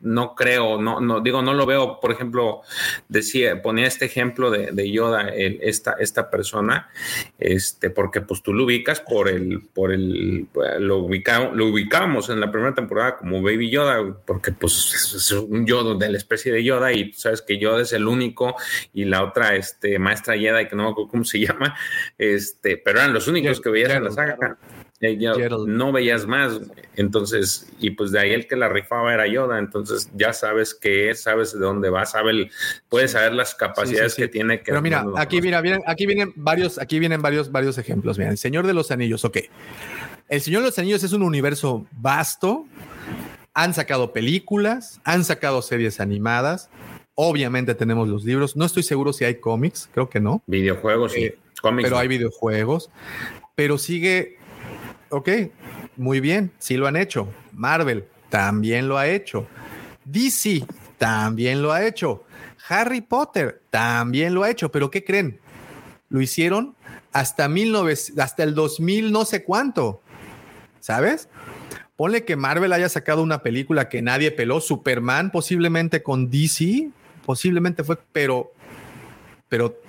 no 0.00 0.34
creo, 0.34 0.80
no, 0.80 1.00
no 1.00 1.20
digo, 1.20 1.42
no 1.42 1.54
lo 1.54 1.66
veo, 1.66 2.00
por 2.00 2.12
ejemplo, 2.12 2.62
decía, 3.08 3.62
ponía 3.62 3.86
este 3.86 4.04
ejemplo 4.04 4.50
de, 4.50 4.90
Yoda, 4.90 5.28
esta, 5.28 5.96
esta 5.98 6.30
persona, 6.30 6.90
este, 7.38 7.90
porque 7.90 8.20
pues 8.20 8.42
tú 8.42 8.52
lo 8.52 8.64
ubicas 8.64 9.00
por 9.00 9.28
el, 9.28 9.62
por 9.74 9.92
el, 9.92 10.46
lo, 10.78 10.98
ubica, 10.98 11.50
lo 11.52 11.66
ubicamos 11.66 12.30
en 12.30 12.40
la 12.40 12.50
primera 12.50 12.74
temporada 12.74 13.16
como 13.16 13.42
Baby 13.42 13.70
Yoda, 13.70 14.16
porque 14.24 14.52
pues 14.52 15.14
es 15.14 15.32
un 15.32 15.66
Yoda 15.66 15.94
de 15.94 16.10
la 16.10 16.18
especie 16.18 16.52
de 16.52 16.62
Yoda 16.62 16.92
y 16.92 17.12
sabes 17.12 17.42
que 17.42 17.58
Yoda 17.58 17.82
es 17.82 17.92
el 17.92 18.06
único 18.06 18.56
y 18.92 19.04
la 19.04 19.24
otra, 19.24 19.56
este, 19.56 19.98
maestra 19.98 20.36
Yoda, 20.36 20.68
que 20.68 20.76
no 20.76 20.84
me 20.84 20.90
acuerdo 20.90 21.10
cómo 21.10 21.24
se 21.24 21.40
llama, 21.46 21.76
este, 22.18 22.76
pero 22.76 23.00
eran 23.00 23.12
los 23.12 23.28
únicos 23.28 23.60
que 23.60 23.70
veías 23.70 23.92
en 23.92 24.04
la 24.04 24.12
saga 24.12 24.58
no 25.66 25.92
veías 25.92 26.26
más. 26.26 26.60
Entonces, 26.96 27.70
y 27.78 27.90
pues 27.90 28.12
de 28.12 28.20
ahí 28.20 28.32
el 28.32 28.46
que 28.46 28.56
la 28.56 28.68
rifaba 28.68 29.12
era 29.12 29.26
Yoda. 29.26 29.58
Entonces 29.58 30.10
ya 30.14 30.32
sabes 30.32 30.74
qué 30.74 31.10
es, 31.10 31.22
sabes 31.22 31.52
de 31.52 31.58
dónde 31.58 31.90
va, 31.90 32.06
sabe 32.06 32.50
puedes 32.88 33.12
saber 33.12 33.34
las 33.34 33.54
capacidades 33.54 34.14
que 34.14 34.28
tiene. 34.28 34.58
Que 34.58 34.72
Pero 34.72 34.82
mira, 34.82 35.04
aquí, 35.16 35.40
mira, 35.40 35.60
vienen, 35.60 35.82
aquí 35.86 36.06
vienen 36.06 36.32
varios, 36.36 36.78
aquí 36.78 36.98
vienen 36.98 37.20
varios, 37.22 37.52
varios 37.52 37.78
ejemplos. 37.78 38.18
Mira, 38.18 38.30
el 38.30 38.38
Señor 38.38 38.66
de 38.66 38.74
los 38.74 38.90
Anillos, 38.90 39.24
ok. 39.24 39.38
El 40.28 40.40
Señor 40.40 40.62
de 40.62 40.68
los 40.68 40.78
Anillos 40.78 41.02
es 41.04 41.12
un 41.12 41.22
universo 41.22 41.86
vasto. 41.92 42.66
Han 43.54 43.74
sacado 43.74 44.12
películas, 44.12 45.00
han 45.04 45.24
sacado 45.24 45.62
series 45.62 46.00
animadas. 46.00 46.68
Obviamente 47.14 47.74
tenemos 47.74 48.08
los 48.08 48.24
libros. 48.24 48.56
No 48.56 48.64
estoy 48.64 48.82
seguro 48.82 49.12
si 49.12 49.24
hay 49.24 49.36
cómics, 49.36 49.88
creo 49.92 50.10
que 50.10 50.20
no. 50.20 50.42
Videojuegos, 50.46 51.12
sí. 51.12 51.24
Eh, 51.24 51.38
pero 51.62 51.96
hay 51.96 52.08
videojuegos. 52.08 52.90
Pero 53.54 53.78
sigue 53.78 54.36
Ok, 55.08 55.28
muy 55.96 56.20
bien, 56.20 56.52
sí 56.58 56.76
lo 56.76 56.86
han 56.86 56.96
hecho. 56.96 57.28
Marvel 57.52 58.06
también 58.28 58.88
lo 58.88 58.98
ha 58.98 59.06
hecho. 59.06 59.46
DC 60.04 60.64
también 60.98 61.62
lo 61.62 61.72
ha 61.72 61.86
hecho. 61.86 62.24
Harry 62.68 63.00
Potter 63.00 63.62
también 63.70 64.34
lo 64.34 64.42
ha 64.42 64.50
hecho, 64.50 64.70
pero 64.72 64.90
¿qué 64.90 65.04
creen? 65.04 65.38
Lo 66.08 66.20
hicieron 66.20 66.74
hasta, 67.12 67.48
19, 67.48 67.94
hasta 68.18 68.42
el 68.42 68.54
2000 68.54 69.12
no 69.12 69.24
sé 69.24 69.44
cuánto, 69.44 70.02
¿sabes? 70.80 71.28
Ponle 71.94 72.24
que 72.24 72.36
Marvel 72.36 72.72
haya 72.72 72.88
sacado 72.88 73.22
una 73.22 73.42
película 73.42 73.88
que 73.88 74.02
nadie 74.02 74.30
peló, 74.30 74.60
Superman 74.60 75.30
posiblemente 75.30 76.02
con 76.02 76.30
DC, 76.30 76.90
posiblemente 77.24 77.84
fue, 77.84 77.98
pero, 78.12 78.52
pero 79.48 79.80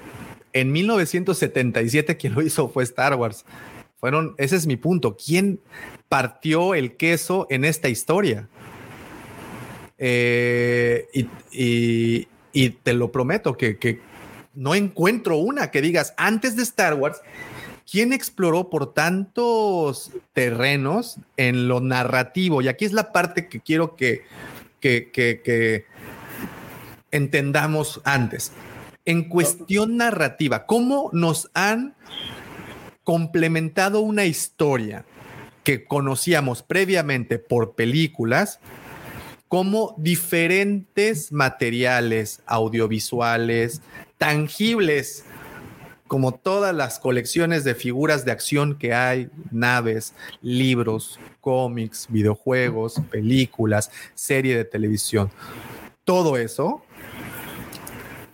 en 0.53 0.71
1977 0.71 2.17
quien 2.17 2.33
lo 2.33 2.41
hizo 2.41 2.69
fue 2.69 2.83
Star 2.83 3.15
Wars 3.15 3.43
Fueron, 3.99 4.35
ese 4.37 4.55
es 4.55 4.67
mi 4.67 4.75
punto. 4.77 5.17
¿Quién 5.17 5.59
partió 6.07 6.75
el 6.75 6.95
queso 6.97 7.47
en 7.49 7.65
esta 7.65 7.89
historia? 7.89 8.47
Eh, 9.97 11.07
y, 11.51 12.27
te 12.83 12.93
lo 12.93 13.11
prometo 13.11 13.55
que, 13.57 13.77
que 13.77 13.99
no 14.53 14.73
encuentro 14.75 15.37
una 15.37 15.69
que 15.71 15.81
digas 15.81 16.13
antes 16.17 16.55
de 16.55 16.63
Star 16.63 16.93
Wars. 16.95 17.21
¿Quién 17.89 18.11
exploró 18.13 18.69
por 18.69 18.93
tantos 18.93 20.11
terrenos 20.33 21.17
en 21.37 21.67
lo 21.67 21.79
narrativo? 21.79 22.61
Y 22.61 22.67
aquí 22.67 22.85
es 22.85 22.93
la 22.93 23.11
parte 23.11 23.47
que 23.47 23.61
quiero 23.61 23.95
que, 23.95 24.23
que- 24.79 25.09
que 25.11 25.85
entendamos 27.11 28.01
antes. 28.03 28.51
En 29.05 29.29
cuestión 29.29 29.95
narrativa, 29.97 30.65
¿cómo 30.65 31.09
nos 31.13 31.49
han 31.53 31.95
complementado 33.11 34.01
una 34.01 34.25
historia 34.25 35.05
que 35.63 35.85
conocíamos 35.85 36.61
previamente 36.61 37.39
por 37.39 37.73
películas? 37.73 38.59
como 39.49 39.95
diferentes 39.97 41.31
materiales 41.31 42.41
audiovisuales 42.45 43.81
tangibles, 44.17 45.23
como 46.05 46.33
todas 46.33 46.75
las 46.75 46.99
colecciones 46.99 47.63
de 47.63 47.73
figuras 47.73 48.25
de 48.25 48.33
acción 48.33 48.77
que 48.77 48.93
hay, 48.93 49.29
naves, 49.51 50.13
libros, 50.41 51.17
cómics, 51.39 52.07
videojuegos, 52.09 52.95
películas, 53.09 53.89
serie 54.15 54.57
de 54.57 54.65
televisión, 54.65 55.31
todo 56.03 56.35
eso, 56.35 56.83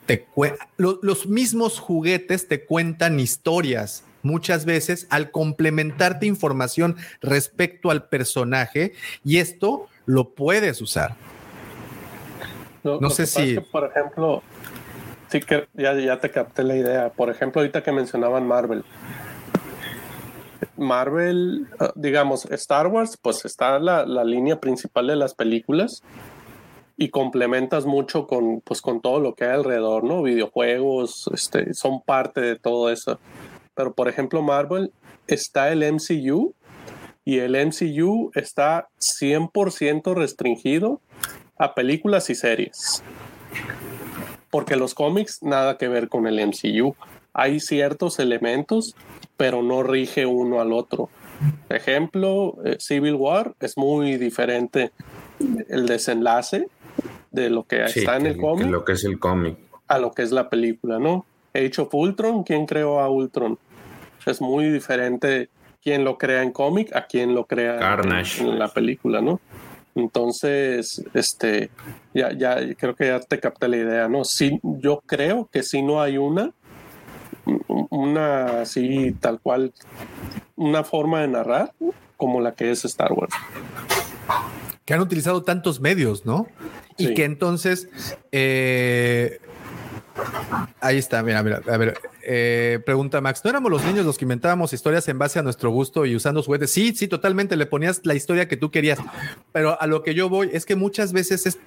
te 0.07 0.25
cue- 0.25 0.57
lo- 0.77 0.97
los 1.03 1.27
mismos 1.27 1.79
juguetes 1.79 2.47
te 2.47 2.65
cuentan 2.65 3.19
historias. 3.19 4.03
Muchas 4.23 4.65
veces 4.65 5.05
al 5.09 5.29
complementarte 5.31 6.25
información 6.25 6.95
respecto 7.21 7.91
al 7.91 8.07
personaje 8.07 8.93
y 9.23 9.37
esto 9.37 9.87
lo 10.05 10.29
puedes 10.29 10.81
usar. 10.81 11.15
Lo- 12.83 12.95
No 12.95 13.07
lo 13.07 13.09
sé 13.11 13.23
que 13.23 13.27
pasa 13.27 13.41
es 13.43 13.49
si- 13.49 13.55
que, 13.55 13.61
por 13.61 13.85
ejemplo, 13.85 14.41
sí 15.29 15.39
que 15.41 15.67
ya, 15.73 15.93
ya 15.93 16.19
te 16.19 16.31
capté 16.31 16.63
la 16.63 16.75
idea. 16.75 17.09
Por 17.09 17.29
ejemplo, 17.29 17.61
ahorita 17.61 17.83
que 17.83 17.91
mencionaban 17.91 18.47
Marvel. 18.47 18.83
Marvel, 20.77 21.67
ah, 21.79 21.91
digamos, 21.95 22.45
Star 22.45 22.87
Wars, 22.87 23.17
pues 23.21 23.45
está 23.45 23.79
la, 23.79 24.05
la 24.05 24.23
línea 24.23 24.59
principal 24.59 25.07
de 25.07 25.15
las 25.15 25.33
películas 25.33 26.01
y 26.97 27.09
complementas 27.09 27.85
mucho 27.85 28.27
con, 28.27 28.61
pues, 28.61 28.81
con 28.81 29.01
todo 29.01 29.19
lo 29.19 29.35
que 29.35 29.45
hay 29.45 29.51
alrededor, 29.51 30.03
¿no? 30.03 30.21
Videojuegos, 30.23 31.29
este, 31.33 31.73
son 31.73 32.01
parte 32.01 32.41
de 32.41 32.55
todo 32.57 32.89
eso. 32.91 33.19
Pero, 33.75 33.93
por 33.93 34.07
ejemplo, 34.07 34.41
Marvel 34.41 34.91
está 35.27 35.71
el 35.71 35.83
MCU 35.93 36.53
y 37.25 37.39
el 37.39 37.55
MCU 37.55 38.31
está 38.35 38.89
100% 38.99 40.13
restringido 40.13 41.01
a 41.57 41.73
películas 41.73 42.29
y 42.29 42.35
series. 42.35 43.03
Porque 44.49 44.75
los 44.75 44.93
cómics 44.93 45.41
nada 45.41 45.77
que 45.77 45.87
ver 45.87 46.09
con 46.09 46.27
el 46.27 46.39
MCU. 46.45 46.95
Hay 47.33 47.59
ciertos 47.59 48.19
elementos, 48.19 48.95
pero 49.37 49.63
no 49.63 49.81
rige 49.81 50.25
uno 50.25 50.61
al 50.61 50.73
otro. 50.73 51.09
Ejemplo, 51.69 52.57
eh, 52.63 52.77
Civil 52.79 53.15
War 53.15 53.55
es 53.59 53.77
muy 53.77 54.17
diferente 54.17 54.91
el 55.69 55.87
desenlace 55.87 56.67
de 57.31 57.49
lo 57.49 57.63
que 57.63 57.87
Sí, 57.87 57.99
está 57.99 58.17
en 58.17 58.27
el 58.27 58.37
cómic 58.37 58.67
lo 58.67 58.85
que 58.85 58.93
es 58.93 59.03
el 59.03 59.19
cómic. 59.19 59.57
a 59.87 59.97
lo 59.97 60.11
que 60.11 60.21
es 60.21 60.31
la 60.31 60.49
película, 60.49 60.99
¿no? 60.99 61.25
Age 61.53 61.82
of 61.82 61.93
Ultron, 61.93 62.43
¿quién 62.43 62.65
creó 62.65 62.99
a 62.99 63.09
Ultron? 63.09 63.57
Es 64.25 64.41
muy 64.41 64.69
diferente 64.72 65.49
quién 65.83 66.03
lo 66.03 66.17
crea 66.17 66.41
en 66.43 66.51
cómic 66.51 66.95
a 66.95 67.06
quién 67.07 67.35
lo 67.35 67.45
crea 67.45 67.73
en- 67.75 67.80
Carnage. 67.80 68.41
en 68.41 68.57
la 68.57 68.67
película, 68.69 69.22
¿no? 69.22 69.40
Entonces, 69.95 71.03
este, 71.14 71.69
ya, 72.14 72.32
ya 72.33 72.57
creo 72.75 72.95
que 72.95 73.07
ya 73.07 73.19
te 73.19 73.40
capté 73.40 73.67
la 73.67 73.77
idea, 73.77 74.07
¿no? 74.07 74.23
Sí, 74.23 74.59
yo 74.64 75.01
creo 75.06 75.48
que 75.51 75.61
si 75.61 75.82
no 75.83 76.01
hay 76.01 76.17
una, 76.17 76.51
un- 77.45 77.88
una 77.91 78.61
así 78.61 79.11
tal 79.19 79.40
cual, 79.40 79.72
una 80.56 80.83
forma 80.83 81.22
de 81.22 81.27
narrar 81.27 81.73
como 82.17 82.41
la 82.41 82.53
que 82.53 82.72
es 82.72 82.85
Star 82.85 83.11
Wars. 83.14 83.33
que 84.85 84.93
han 84.93 84.99
utilizado 85.01 85.43
tantos 85.43 85.80
medios, 85.80 86.25
¿no? 86.25 86.48
Y 86.98 87.14
que 87.14 87.23
entonces, 87.25 87.88
eh, 88.32 89.40
ahí 90.82 90.98
está, 90.98 91.24
mira, 91.24 91.42
mira, 91.43 91.61
a 91.67 91.77
ver, 91.77 91.98
eh, 92.24 92.80
pregunta 92.85 93.19
Max, 93.22 93.42
¿no 93.43 93.50
éramos 93.50 93.72
los 93.72 93.83
niños 93.83 94.06
los 94.06 94.17
que 94.17 94.25
inventábamos 94.25 94.74
historias 94.74 95.08
en 95.08 95.17
base 95.17 95.40
a 95.40 95.42
nuestro 95.42 95.69
gusto 95.72 96.06
y 96.06 96.16
usando 96.16 96.43
juguetes? 96.43 96.72
Sí, 96.72 96.93
sí, 96.95 97.08
totalmente, 97.08 97.56
le 97.56 97.66
ponías 97.66 98.01
la 98.03 98.14
historia 98.16 98.48
que 98.48 98.58
tú 98.58 98.72
querías, 98.72 99.00
pero 99.51 99.80
a 99.82 99.88
lo 99.88 100.03
que 100.03 100.14
yo 100.14 100.30
voy 100.30 100.50
es 100.53 100.66
que 100.66 100.75
muchas 100.75 101.14
veces 101.14 101.45
es, 101.45 101.58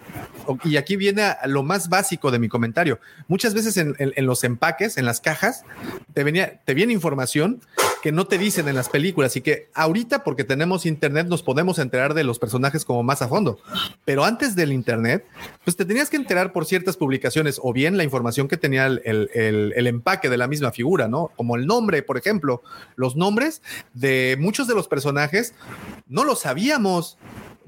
y 0.64 0.76
aquí 0.76 0.96
viene 0.96 1.34
lo 1.46 1.62
más 1.62 1.88
básico 1.88 2.30
de 2.30 2.38
mi 2.38 2.48
comentario, 2.48 3.00
muchas 3.28 3.54
veces 3.54 3.76
en, 3.76 3.94
en- 3.98 4.12
en 4.16 4.26
los 4.26 4.44
empaques, 4.44 4.96
en 4.98 5.04
las 5.06 5.20
cajas, 5.20 5.64
te, 6.14 6.22
venía, 6.24 6.60
te 6.64 6.74
viene 6.74 6.92
información 6.92 7.60
que 8.06 8.12
no 8.12 8.28
te 8.28 8.38
dicen 8.38 8.68
en 8.68 8.76
las 8.76 8.88
películas 8.88 9.34
y 9.34 9.40
que 9.40 9.68
ahorita 9.74 10.22
porque 10.22 10.44
tenemos 10.44 10.86
internet 10.86 11.26
nos 11.26 11.42
podemos 11.42 11.80
enterar 11.80 12.14
de 12.14 12.22
los 12.22 12.38
personajes 12.38 12.84
como 12.84 13.02
más 13.02 13.20
a 13.20 13.26
fondo. 13.26 13.58
Pero 14.04 14.24
antes 14.24 14.54
del 14.54 14.72
internet, 14.72 15.26
pues 15.64 15.76
te 15.76 15.84
tenías 15.84 16.08
que 16.08 16.14
enterar 16.16 16.52
por 16.52 16.66
ciertas 16.66 16.96
publicaciones 16.96 17.58
o 17.60 17.72
bien 17.72 17.96
la 17.96 18.04
información 18.04 18.46
que 18.46 18.56
tenía 18.56 18.86
el, 18.86 19.02
el- 19.04 19.28
el- 19.34 19.72
el 19.74 19.86
empaque 19.88 20.28
de 20.30 20.36
la 20.36 20.46
misma 20.46 20.70
figura, 20.70 21.08
¿no? 21.08 21.32
Como 21.34 21.56
el 21.56 21.66
nombre, 21.66 22.04
por 22.04 22.16
ejemplo, 22.16 22.62
los 22.94 23.16
nombres 23.16 23.60
de 23.92 24.36
muchos 24.38 24.68
de 24.68 24.76
los 24.76 24.86
personajes 24.86 25.54
no 26.06 26.22
los 26.22 26.42
sabíamos. 26.42 27.18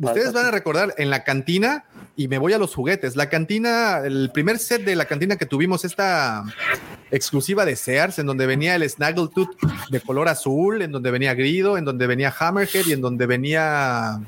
Ustedes 0.01 0.33
van 0.33 0.47
a 0.47 0.53
recordar 0.53 0.95
en 0.99 1.11
la 1.11 1.25
cantina, 1.25 1.85
y 2.15 2.29
me 2.29 2.39
voy 2.39 2.53
a 2.53 2.59
los 2.59 2.73
juguetes, 2.77 3.17
la 3.17 3.29
cantina, 3.29 3.99
el 4.05 4.31
primer 4.33 4.61
set 4.61 4.85
de 4.85 4.95
la 4.95 5.07
cantina 5.07 5.35
que 5.35 5.47
tuvimos, 5.47 5.85
esta 5.85 6.45
exclusiva 7.11 7.65
de 7.65 7.77
Sears, 7.77 8.19
en 8.19 8.27
donde 8.27 8.47
venía 8.47 8.75
el 8.75 8.89
Snaggletooth 8.89 9.57
de 9.91 10.01
color 10.01 10.29
azul, 10.29 10.83
en 10.83 10.93
donde 10.93 11.11
venía 11.11 11.35
Grido, 11.35 11.79
en 11.79 11.85
donde 11.85 12.07
venía 12.07 12.35
Hammerhead 12.39 12.87
y 12.87 12.93
en 12.93 13.01
donde 13.01 13.27
venía 13.27 14.21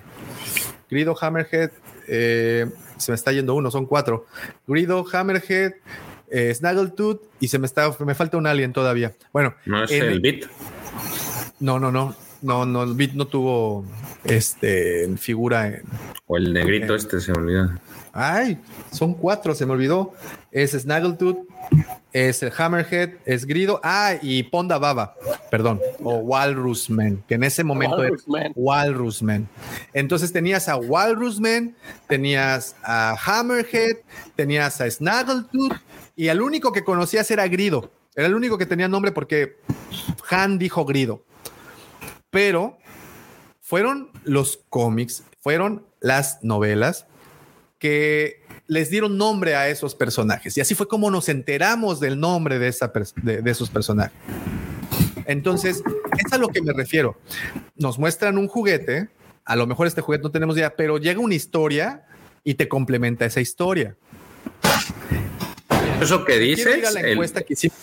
Grido, 0.91 1.17
Hammerhead, 1.20 1.70
eh, 2.09 2.67
se 2.97 3.12
me 3.12 3.17
está 3.17 3.33
yendo 3.33 3.55
uno, 3.55 3.70
son 3.70 3.86
cuatro. 3.86 4.26
Grido, 4.67 5.05
Hammerhead, 5.12 5.73
eh, 6.31 6.55
Snaggletooth 6.55 7.20
y 7.41 7.49
se 7.49 7.59
me 7.59 7.67
está, 7.67 7.94
me 8.05 8.15
falta 8.15 8.36
un 8.36 8.47
alien 8.47 8.73
todavía. 8.73 9.12
Bueno, 9.33 9.55
No 9.67 9.84
es 9.84 9.91
en- 9.91 10.05
el 10.05 10.20
Beat. 10.20 10.44
no, 11.60 11.78
no, 11.78 11.91
no, 11.92 12.15
no, 12.42 12.67
no, 12.67 12.83
el 12.83 12.94
Beat 12.94 13.12
no 13.12 13.26
tuvo 13.26 13.84
este 14.25 15.09
figura 15.18 15.67
en, 15.68 15.83
O 16.26 16.36
el 16.36 16.52
negrito 16.52 16.94
este 16.94 17.20
se 17.20 17.33
me 17.33 17.39
olvida. 17.39 17.81
Ay, 18.12 18.59
son 18.92 19.15
cuatro, 19.15 19.55
se 19.55 19.65
me 19.67 19.73
olvidó. 19.73 20.12
Es 20.50 20.73
Snaggletooth, 20.73 21.39
es 22.12 22.42
el 22.42 22.52
Hammerhead, 22.56 23.10
es 23.24 23.47
Grido, 23.47 23.80
ah, 23.82 24.14
y 24.20 24.42
Ponda 24.44 24.78
Baba, 24.78 25.14
perdón, 25.50 25.80
o 26.02 26.16
Walrusman, 26.16 27.22
que 27.28 27.34
en 27.34 27.44
ese 27.44 27.64
momento 27.64 28.02
era 28.02 28.10
Walrusman. 28.10 28.52
Walrusman. 28.56 29.48
Entonces 29.92 30.32
tenías 30.32 30.68
a 30.68 30.76
Walrusman, 30.76 31.76
tenías 32.08 32.76
a 32.82 33.16
Hammerhead, 33.24 33.98
tenías 34.36 34.80
a 34.80 34.90
Snaggletooth, 34.90 35.76
y 36.16 36.28
el 36.28 36.42
único 36.42 36.72
que 36.72 36.84
conocías 36.84 37.30
era 37.30 37.47
Grido. 37.48 37.90
Era 38.14 38.26
el 38.26 38.34
único 38.34 38.58
que 38.58 38.66
tenía 38.66 38.89
nombre 38.89 39.12
porque 39.12 39.56
Han 40.30 40.58
dijo 40.58 40.84
Grido. 40.84 41.22
Pero 42.30 42.78
fueron 43.60 44.10
los 44.24 44.60
cómics, 44.68 45.24
fueron 45.40 45.86
las 46.00 46.42
novelas 46.42 47.06
que 47.78 48.40
les 48.70 48.89
dieron 48.89 49.18
nombre 49.18 49.57
a 49.57 49.68
esos 49.68 49.97
personajes. 49.97 50.57
Y 50.57 50.60
así 50.60 50.76
fue 50.76 50.86
como 50.86 51.10
nos 51.10 51.28
enteramos 51.28 51.99
del 51.99 52.20
nombre 52.20 52.60
de, 52.60 52.68
esa 52.68 52.92
de, 53.16 53.42
de 53.42 53.50
esos 53.50 53.68
personajes. 53.68 54.12
Entonces, 55.26 55.82
es 56.24 56.32
a 56.32 56.39
lo 56.39 56.47
que 56.49 56.62
me 56.62 56.73
refiero. 56.73 57.18
Nos 57.74 57.99
muestran 57.99 58.39
un 58.39 58.47
juguete, 58.47 59.08
a 59.44 59.57
lo 59.57 59.66
mejor 59.66 59.89
este 59.89 60.00
juguete 60.02 60.23
no 60.23 60.31
tenemos 60.31 60.57
idea, 60.57 60.76
pero 60.76 60.99
llega 60.99 61.18
una 61.18 61.34
historia 61.34 62.05
y 62.44 62.55
te 62.55 62.68
complementa 62.68 63.24
esa 63.24 63.40
historia. 63.40 63.97
Eso 66.00 66.24
que 66.24 66.39
dices, 66.39 66.94
la 66.94 67.00
el- 67.00 67.07
encuesta 67.10 67.42
que 67.42 67.55
hicimos. 67.55 67.76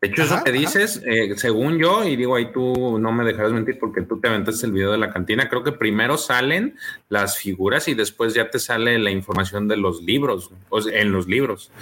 De 0.00 0.08
hecho, 0.08 0.22
Ajá, 0.22 0.36
eso 0.36 0.44
que 0.44 0.52
dices, 0.52 1.02
eh, 1.04 1.34
según 1.36 1.78
yo, 1.78 2.04
y 2.04 2.14
digo 2.14 2.36
ahí 2.36 2.52
tú 2.52 2.98
no 3.00 3.10
me 3.10 3.24
dejarás 3.24 3.52
mentir 3.52 3.78
porque 3.80 4.02
tú 4.02 4.20
te 4.20 4.28
aventaste 4.28 4.64
el 4.66 4.72
video 4.72 4.92
de 4.92 4.98
la 4.98 5.12
cantina, 5.12 5.48
creo 5.48 5.64
que 5.64 5.72
primero 5.72 6.16
salen 6.16 6.76
las 7.08 7.36
figuras 7.38 7.88
y 7.88 7.94
después 7.94 8.32
ya 8.34 8.48
te 8.48 8.60
sale 8.60 8.98
la 9.00 9.10
información 9.10 9.66
de 9.66 9.76
los 9.76 10.00
libros, 10.02 10.50
o 10.68 10.80
sea, 10.80 11.00
en 11.00 11.10
los 11.10 11.26
libros. 11.26 11.72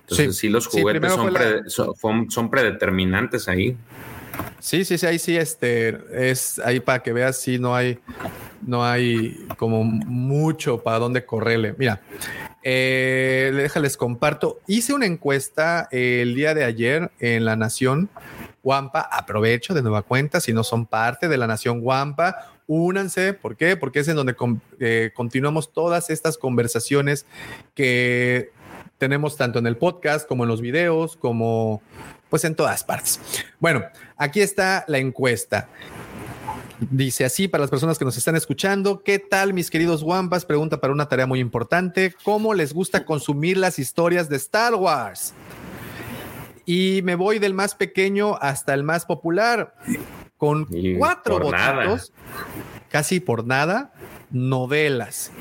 Entonces, 0.00 0.34
sí, 0.36 0.40
Sí, 0.40 0.48
los 0.48 0.66
juguetes 0.66 1.12
son, 1.12 1.32
la- 1.32 2.50
predeterminantes 2.50 3.46
ahí. 3.46 3.76
Sí, 4.58 4.84
sí, 4.84 4.98
sí, 4.98 5.06
ahí 5.06 5.18
sí, 5.20 5.36
este, 5.36 5.98
es 6.30 6.58
ahí 6.58 6.80
para 6.80 7.00
que 7.02 7.12
veas, 7.12 7.40
sí, 7.40 7.58
no 7.60 7.74
hay, 7.76 7.98
no 8.60 8.84
hay 8.84 9.46
como 9.56 9.84
mucho 9.84 10.82
para 10.82 10.98
dónde 10.98 11.24
correrle. 11.24 11.74
Mira, 11.78 12.00
eh, 12.62 13.52
déjales 13.54 13.96
comparto. 13.96 14.60
Hice 14.66 14.92
una 14.92 15.06
encuesta 15.06 15.88
el 15.90 16.34
día 16.34 16.54
de 16.54 16.64
ayer 16.64 17.10
en 17.18 17.44
La 17.44 17.56
Nación 17.56 18.10
Wampa, 18.62 19.00
aprovecho 19.00 19.74
de 19.74 19.82
nueva 19.82 20.02
cuenta, 20.02 20.40
si 20.40 20.52
no 20.52 20.64
son 20.64 20.86
parte 20.86 21.28
de 21.28 21.38
la 21.38 21.46
nación 21.46 21.80
Wampa, 21.82 22.52
únanse. 22.66 23.32
¿Por 23.32 23.56
qué? 23.56 23.76
Porque 23.76 24.00
es 24.00 24.08
en 24.08 24.16
donde 24.16 24.36
eh, 24.78 25.12
continuamos 25.14 25.72
todas 25.72 26.10
estas 26.10 26.36
conversaciones 26.36 27.26
que 27.74 28.52
tenemos 28.98 29.36
tanto 29.36 29.58
en 29.58 29.66
el 29.66 29.76
podcast 29.76 30.28
como 30.28 30.44
en 30.44 30.48
los 30.48 30.60
videos, 30.60 31.16
como 31.16 31.82
pues 32.28 32.44
en 32.44 32.54
todas 32.54 32.84
partes. 32.84 33.18
Bueno, 33.58 33.82
aquí 34.16 34.40
está 34.40 34.84
la 34.88 34.98
encuesta. 34.98 35.68
Dice 36.88 37.26
así 37.26 37.46
para 37.46 37.62
las 37.62 37.70
personas 37.70 37.98
que 37.98 38.06
nos 38.06 38.16
están 38.16 38.36
escuchando, 38.36 39.02
¿qué 39.02 39.18
tal 39.18 39.52
mis 39.52 39.70
queridos 39.70 40.02
Wampas? 40.02 40.46
Pregunta 40.46 40.80
para 40.80 40.94
una 40.94 41.08
tarea 41.08 41.26
muy 41.26 41.38
importante, 41.38 42.14
¿cómo 42.24 42.54
les 42.54 42.72
gusta 42.72 43.04
consumir 43.04 43.58
las 43.58 43.78
historias 43.78 44.30
de 44.30 44.36
Star 44.36 44.74
Wars? 44.74 45.34
Y 46.64 47.00
me 47.04 47.16
voy 47.16 47.38
del 47.38 47.52
más 47.52 47.74
pequeño 47.74 48.36
hasta 48.40 48.72
el 48.72 48.82
más 48.82 49.04
popular, 49.04 49.74
con 50.38 50.66
cuatro 50.96 51.38
votos, 51.38 52.12
casi 52.88 53.20
por 53.20 53.46
nada, 53.46 53.92
novelas. 54.30 55.32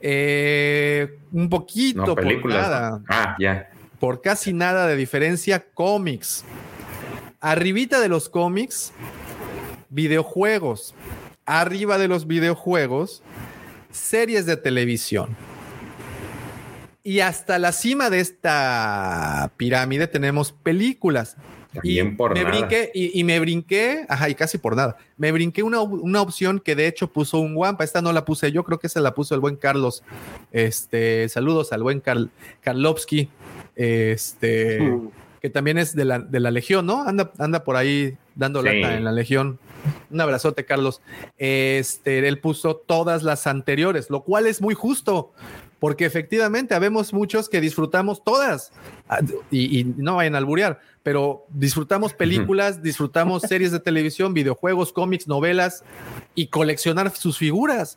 Eh, 0.00 1.18
un 1.32 1.48
poquito 1.48 2.14
por 2.14 2.46
nada. 2.46 3.02
Ah, 3.08 3.36
ya. 3.38 3.70
Por 3.98 4.20
casi 4.22 4.52
nada 4.52 4.86
de 4.86 4.94
diferencia, 4.94 5.66
cómics. 5.74 6.44
Arribita 7.40 8.00
de 8.00 8.08
los 8.08 8.28
cómics, 8.28 8.92
videojuegos. 9.90 10.94
Arriba 11.44 11.98
de 11.98 12.08
los 12.08 12.26
videojuegos, 12.26 13.22
series 13.90 14.46
de 14.46 14.56
televisión. 14.56 15.36
Y 17.02 17.20
hasta 17.20 17.58
la 17.58 17.72
cima 17.72 18.10
de 18.10 18.20
esta 18.20 19.50
pirámide 19.56 20.06
tenemos 20.06 20.52
películas. 20.52 21.36
y 21.82 22.02
por 22.02 22.34
me 22.34 22.44
nada. 22.44 22.56
Brinqué, 22.56 22.90
y, 22.94 23.24
me 23.24 23.40
brinqué, 23.40 24.04
ajá, 24.08 24.28
y 24.28 24.34
casi 24.34 24.58
por 24.58 24.76
nada. 24.76 24.96
Me 25.16 25.32
brinqué 25.32 25.62
una, 25.62 25.80
una, 25.80 26.20
opción 26.20 26.60
que 26.60 26.76
de 26.76 26.86
hecho 26.86 27.10
puso 27.10 27.38
un 27.38 27.54
guampa. 27.54 27.84
Esta 27.84 28.02
no 28.02 28.12
la 28.12 28.24
puse 28.24 28.52
yo, 28.52 28.64
creo 28.64 28.78
que 28.78 28.88
se 28.88 29.00
la 29.00 29.14
puso 29.14 29.34
el 29.34 29.40
buen 29.40 29.56
Carlos. 29.56 30.02
Este, 30.52 31.28
saludos 31.28 31.72
al 31.72 31.82
buen 31.82 32.00
Karl, 32.00 32.30
Karlovsky. 32.60 33.30
Este, 33.76 34.80
mm. 34.80 35.08
que 35.40 35.48
también 35.48 35.78
es 35.78 35.96
de 35.96 36.04
la, 36.04 36.18
de 36.18 36.38
la 36.38 36.50
Legión, 36.50 36.84
¿no? 36.84 37.02
Anda, 37.02 37.32
anda 37.38 37.64
por 37.64 37.76
ahí 37.76 38.18
dando 38.34 38.62
sí. 38.62 38.66
lata 38.66 38.96
en 38.96 39.04
la 39.04 39.12
Legión. 39.12 39.58
Un 40.10 40.20
abrazote, 40.20 40.64
Carlos. 40.64 41.00
Este, 41.38 42.26
él 42.26 42.40
puso 42.40 42.76
todas 42.76 43.22
las 43.22 43.46
anteriores, 43.46 44.10
lo 44.10 44.22
cual 44.22 44.46
es 44.46 44.60
muy 44.60 44.74
justo, 44.74 45.32
porque 45.78 46.04
efectivamente 46.04 46.74
habemos 46.74 47.12
muchos 47.12 47.48
que 47.48 47.60
disfrutamos 47.60 48.22
todas 48.24 48.72
ah, 49.08 49.20
y, 49.50 49.80
y 49.80 49.84
no 49.84 50.16
vayan 50.16 50.34
a 50.34 50.38
alburear, 50.38 50.80
pero 51.02 51.46
disfrutamos 51.48 52.12
películas, 52.12 52.82
disfrutamos 52.82 53.42
series 53.42 53.72
de 53.72 53.80
televisión, 53.80 54.34
videojuegos, 54.34 54.92
cómics, 54.92 55.26
novelas 55.28 55.84
y 56.34 56.48
coleccionar 56.48 57.10
sus 57.16 57.38
figuras. 57.38 57.96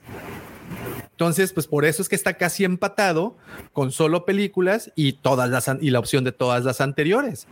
Entonces, 1.13 1.53
pues 1.53 1.67
por 1.67 1.85
eso 1.85 2.01
es 2.01 2.09
que 2.09 2.15
está 2.15 2.33
casi 2.33 2.63
empatado 2.63 3.37
con 3.71 3.91
solo 3.91 4.25
películas 4.25 4.91
y 4.95 5.13
todas 5.13 5.49
las 5.49 5.69
y 5.79 5.91
la 5.91 5.99
opción 5.99 6.23
de 6.23 6.31
todas 6.31 6.65
las 6.65 6.81
anteriores. 6.81 7.47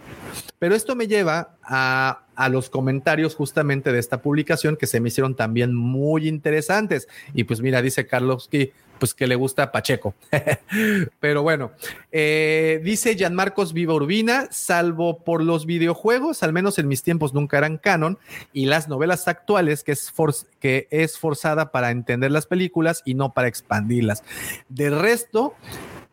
Pero 0.58 0.74
esto 0.74 0.96
me 0.96 1.08
lleva 1.08 1.58
a, 1.64 2.24
a, 2.44 2.50
los 2.50 2.70
comentarios 2.70 3.36
justamente 3.36 3.92
de 3.92 4.00
esta 4.00 4.22
publicación 4.22 4.76
que 4.76 4.88
se 4.88 5.00
me 5.00 5.10
hicieron 5.10 5.36
también 5.36 5.74
muy 5.74 6.28
interesantes. 6.28 7.08
Y 7.34 7.44
pues 7.46 7.62
mira, 7.62 7.82
dice 7.82 8.06
Carlos 8.08 8.48
que 8.50 8.74
pues 9.02 9.16
que 9.16 9.26
le 9.26 9.34
gusta 9.34 9.72
Pacheco. 9.72 10.14
Pero 11.20 11.42
bueno, 11.42 11.72
eh, 12.12 12.80
dice 12.84 13.16
Gianmarcos 13.16 13.74
Viva 13.74 13.96
Urbina, 13.96 14.48
salvo 14.52 15.24
por 15.24 15.42
los 15.42 15.66
videojuegos, 15.66 16.44
al 16.44 16.54
menos 16.54 16.78
en 16.78 16.88
mis 16.88 17.02
tiempos 17.02 17.34
nunca 17.34 17.58
eran 17.58 17.80
canon, 17.80 18.20
y 18.54 18.68
las 18.68 18.88
novelas 18.90 19.28
actuales, 19.28 19.84
que 19.84 19.94
es, 19.94 20.12
for 20.12 20.36
que 20.60 20.88
es 20.92 21.18
forzada 21.18 21.72
para 21.72 21.90
entender 21.90 22.30
las 22.30 22.46
películas 22.46 23.02
y 23.04 23.16
no 23.16 23.34
para 23.34 23.48
expandirlas. 23.48 24.24
De 24.70 24.92
resto, 24.92 25.56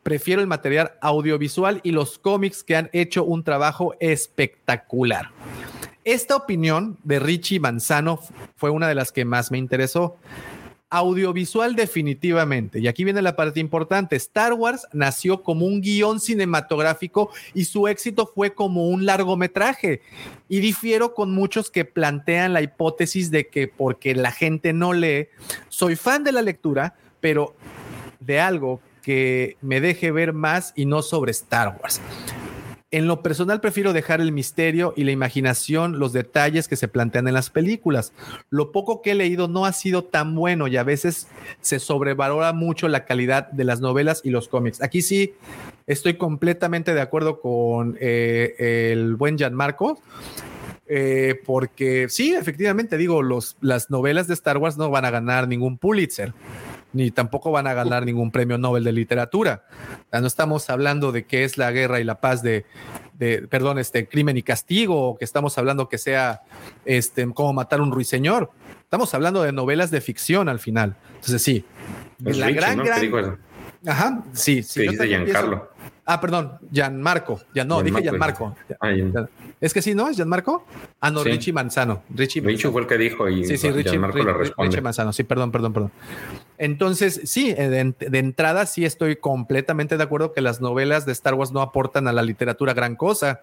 prefiero 0.03 0.41
el 0.41 0.47
material 0.47 0.93
audiovisual 1.03 1.83
y 1.83 1.91
los 1.91 2.19
cómics 2.19 2.65
que 2.65 2.75
han 2.75 2.89
hecho 2.95 3.23
un 3.23 3.45
trabajo 3.45 3.97
espectacular. 4.01 5.29
Esta 6.09 6.37
opinión 6.37 6.97
de 7.05 7.19
Richie 7.19 7.61
Manzano 7.61 8.19
fue 8.57 8.71
una 8.71 8.89
de 8.89 8.95
las 8.95 9.13
que 9.13 9.27
más 9.27 9.51
me 9.51 9.59
interesó. 9.59 10.17
Audiovisual 10.89 11.77
definitivamente. 11.77 12.81
Y 12.81 12.89
aquí 12.89 13.05
viene 13.05 13.21
la 13.21 13.37
parte 13.37 13.61
importante. 13.61 14.17
Star 14.17 14.55
Wars 14.55 14.89
nació 14.95 15.43
como 15.43 15.67
un 15.67 15.83
guion 15.83 16.19
cinematográfico 16.19 17.31
y 17.53 17.67
su 17.67 17.89
éxito 17.89 18.33
fue 18.35 18.55
como 18.55 18.89
un 18.89 19.05
largometraje. 19.05 20.01
Y 20.49 20.61
difiero 20.61 21.13
con 21.13 21.31
muchos 21.35 21.71
que 21.71 21.85
plantean 21.85 22.55
la 22.55 22.63
hipótesis 22.63 23.31
de 23.31 23.49
que 23.49 23.69
porque 23.69 24.15
la 24.15 24.33
gente 24.33 24.73
no 24.73 24.95
lee, 24.95 25.29
soy 25.69 25.95
fan 25.95 26.25
de 26.25 26.33
la 26.33 26.41
lectura, 26.41 26.95
pero 27.21 27.55
de 28.19 28.41
algo 28.41 28.81
que 29.03 29.59
me 29.61 29.83
deje 29.83 30.11
ver 30.11 30.33
más 30.33 30.73
y 30.75 30.87
no 30.87 31.03
sobre 31.03 31.33
Star 31.33 31.79
Wars. 31.83 32.01
En 32.91 33.07
lo 33.07 33.23
personal 33.23 33.61
prefiero 33.61 33.93
dejar 33.93 34.23
el 34.23 34.33
misterio 34.33 34.95
y 34.97 35.05
la 35.05 35.13
imaginación, 35.13 35.99
los 35.99 36.15
detalles 36.15 36.69
que 36.69 36.77
se 36.77 36.89
plantean 36.89 37.29
en 37.29 37.35
las 37.35 37.51
películas. 37.51 38.15
Lo 38.49 38.73
poco 38.73 39.03
que 39.03 39.11
he 39.11 39.15
leído 39.15 39.47
no 39.47 39.67
ha 39.67 39.75
sido 39.75 40.05
tan 40.05 40.35
bueno 40.35 40.69
y 40.69 40.79
a 40.79 40.85
veces 40.85 41.29
se 41.61 41.81
sobrevalora 41.81 42.55
mucho 42.55 42.89
la 42.89 43.05
calidad 43.05 43.51
de 43.51 43.65
las 43.65 43.81
novelas 43.81 44.23
y 44.25 44.31
los 44.31 44.49
cómics. 44.49 44.81
Aquí 44.81 45.03
sí 45.03 45.35
estoy 45.87 46.15
completamente 46.15 46.95
de 46.95 47.03
acuerdo 47.03 47.43
con 47.43 47.99
eh, 48.01 48.91
el 48.93 49.17
buen 49.17 49.37
Gianmarco. 49.37 50.01
Eh, 50.91 51.39
porque 51.45 52.07
sí, 52.09 52.33
efectivamente 52.33 52.97
digo, 52.97 53.23
las 53.23 53.91
novelas 53.91 54.27
de 54.27 54.33
Star 54.33 54.57
Wars 54.57 54.79
no 54.79 54.89
van 54.89 55.05
a 55.05 55.11
ganar 55.11 55.47
ningún 55.47 55.77
Pulitzer 55.77 56.33
ni 56.93 57.11
tampoco 57.11 57.51
van 57.51 57.67
a 57.67 57.75
ganar 57.75 58.05
ningún 58.05 58.31
premio 58.31 58.59
Nobel 58.59 58.85
de 58.85 58.93
literatura. 58.93 59.65
No 60.13 60.27
estamos 60.27 60.71
hablando 60.71 61.13
de 61.13 61.27
qué 61.27 61.45
es 61.45 61.59
la 61.59 61.71
guerra 61.71 62.01
y 62.01 62.05
la 62.05 62.21
paz 62.21 62.43
de, 62.43 62.65
de 63.15 63.47
perdón, 63.49 63.79
este 63.79 64.09
crimen 64.09 64.37
y 64.37 64.43
castigo, 64.43 65.11
o 65.11 65.19
que 65.19 65.25
estamos 65.25 65.59
hablando 65.59 65.89
que 65.89 65.99
sea 65.99 66.43
este 66.85 67.29
cómo 67.33 67.53
matar 67.53 67.81
un 67.81 67.93
ruiseñor. 67.93 68.51
Estamos 68.83 69.13
hablando 69.15 69.43
de 69.43 69.53
novelas 69.53 69.91
de 69.91 70.01
ficción 70.01 70.49
al 70.49 70.61
final. 70.61 70.97
Entonces 71.17 71.43
sí, 71.43 71.65
es 72.25 72.39
la 72.39 72.47
Richie, 72.47 72.61
gran, 72.61 72.77
¿no? 72.79 72.85
gran... 72.85 73.39
Ajá, 73.87 74.25
sí, 74.33 74.63
sí. 74.63 74.87
Yo 74.87 75.05
Giancarlo. 75.05 75.71
Ah, 76.05 76.21
perdón, 76.21 76.59
Gianmarco. 76.73 77.41
Ya 77.55 77.65
no, 77.65 77.83
dije 77.83 78.01
Gianmarco. 78.03 78.57
Ah, 78.81 78.91
ya. 78.93 79.29
Es 79.61 79.75
que 79.75 79.83
sí, 79.83 79.95
¿no? 79.95 80.09
¿Es 80.09 80.17
Gianmarco? 80.17 80.65
Ah, 81.01 81.11
no, 81.11 81.23
sí. 81.23 81.31
Richie 81.31 81.53
Manzano. 81.53 82.03
Richie, 82.11 82.41
Richie 82.41 82.71
fue 82.71 82.83
el 82.83 82.87
que 82.87 82.97
dijo 82.97 83.29
y 83.29 83.45
sí, 83.45 83.57
sí, 83.57 83.71
Richie, 83.71 83.91
Gianmarco 83.91 84.19
Richie, 84.19 84.33
le 84.33 84.39
responde. 84.39 84.71
Richie 84.71 84.83
Manzano, 84.83 85.13
sí, 85.13 85.25
perdón, 85.25 85.51
perdón, 85.51 85.73
perdón. 85.73 85.93
Entonces, 86.59 87.21
sí, 87.25 87.53
de, 87.53 87.95
de, 87.99 88.19
entrada 88.19 88.67
sí 88.67 88.85
estoy 88.85 89.17
completamente 89.17 89.97
de 89.97 90.03
acuerdo 90.03 90.33
que 90.33 90.41
las 90.41 90.61
novelas 90.61 91.07
de 91.07 91.13
Star 91.13 91.35
Wars 91.35 91.53
no 91.53 91.61
aportan 91.61 92.09
a 92.09 92.13
la 92.13 92.23
literatura 92.23 92.75
gran 92.75 92.97
cosa, 92.97 93.41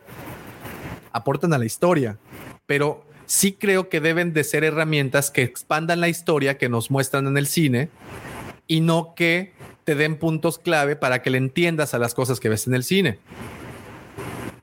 aportan 1.11 1.53
a 1.53 1.57
la 1.57 1.65
historia, 1.65 2.17
pero 2.65 3.05
sí 3.25 3.53
creo 3.53 3.89
que 3.89 3.99
deben 3.99 4.33
de 4.33 4.43
ser 4.43 4.63
herramientas 4.63 5.31
que 5.31 5.43
expandan 5.43 6.01
la 6.01 6.09
historia 6.09 6.57
que 6.57 6.69
nos 6.69 6.91
muestran 6.91 7.27
en 7.27 7.37
el 7.37 7.47
cine 7.47 7.89
y 8.67 8.81
no 8.81 9.13
que 9.15 9.53
te 9.83 9.95
den 9.95 10.17
puntos 10.17 10.57
clave 10.57 10.95
para 10.95 11.21
que 11.21 11.29
le 11.29 11.37
entiendas 11.37 11.93
a 11.93 11.99
las 11.99 12.13
cosas 12.13 12.39
que 12.39 12.49
ves 12.49 12.67
en 12.67 12.73
el 12.73 12.83
cine. 12.83 13.19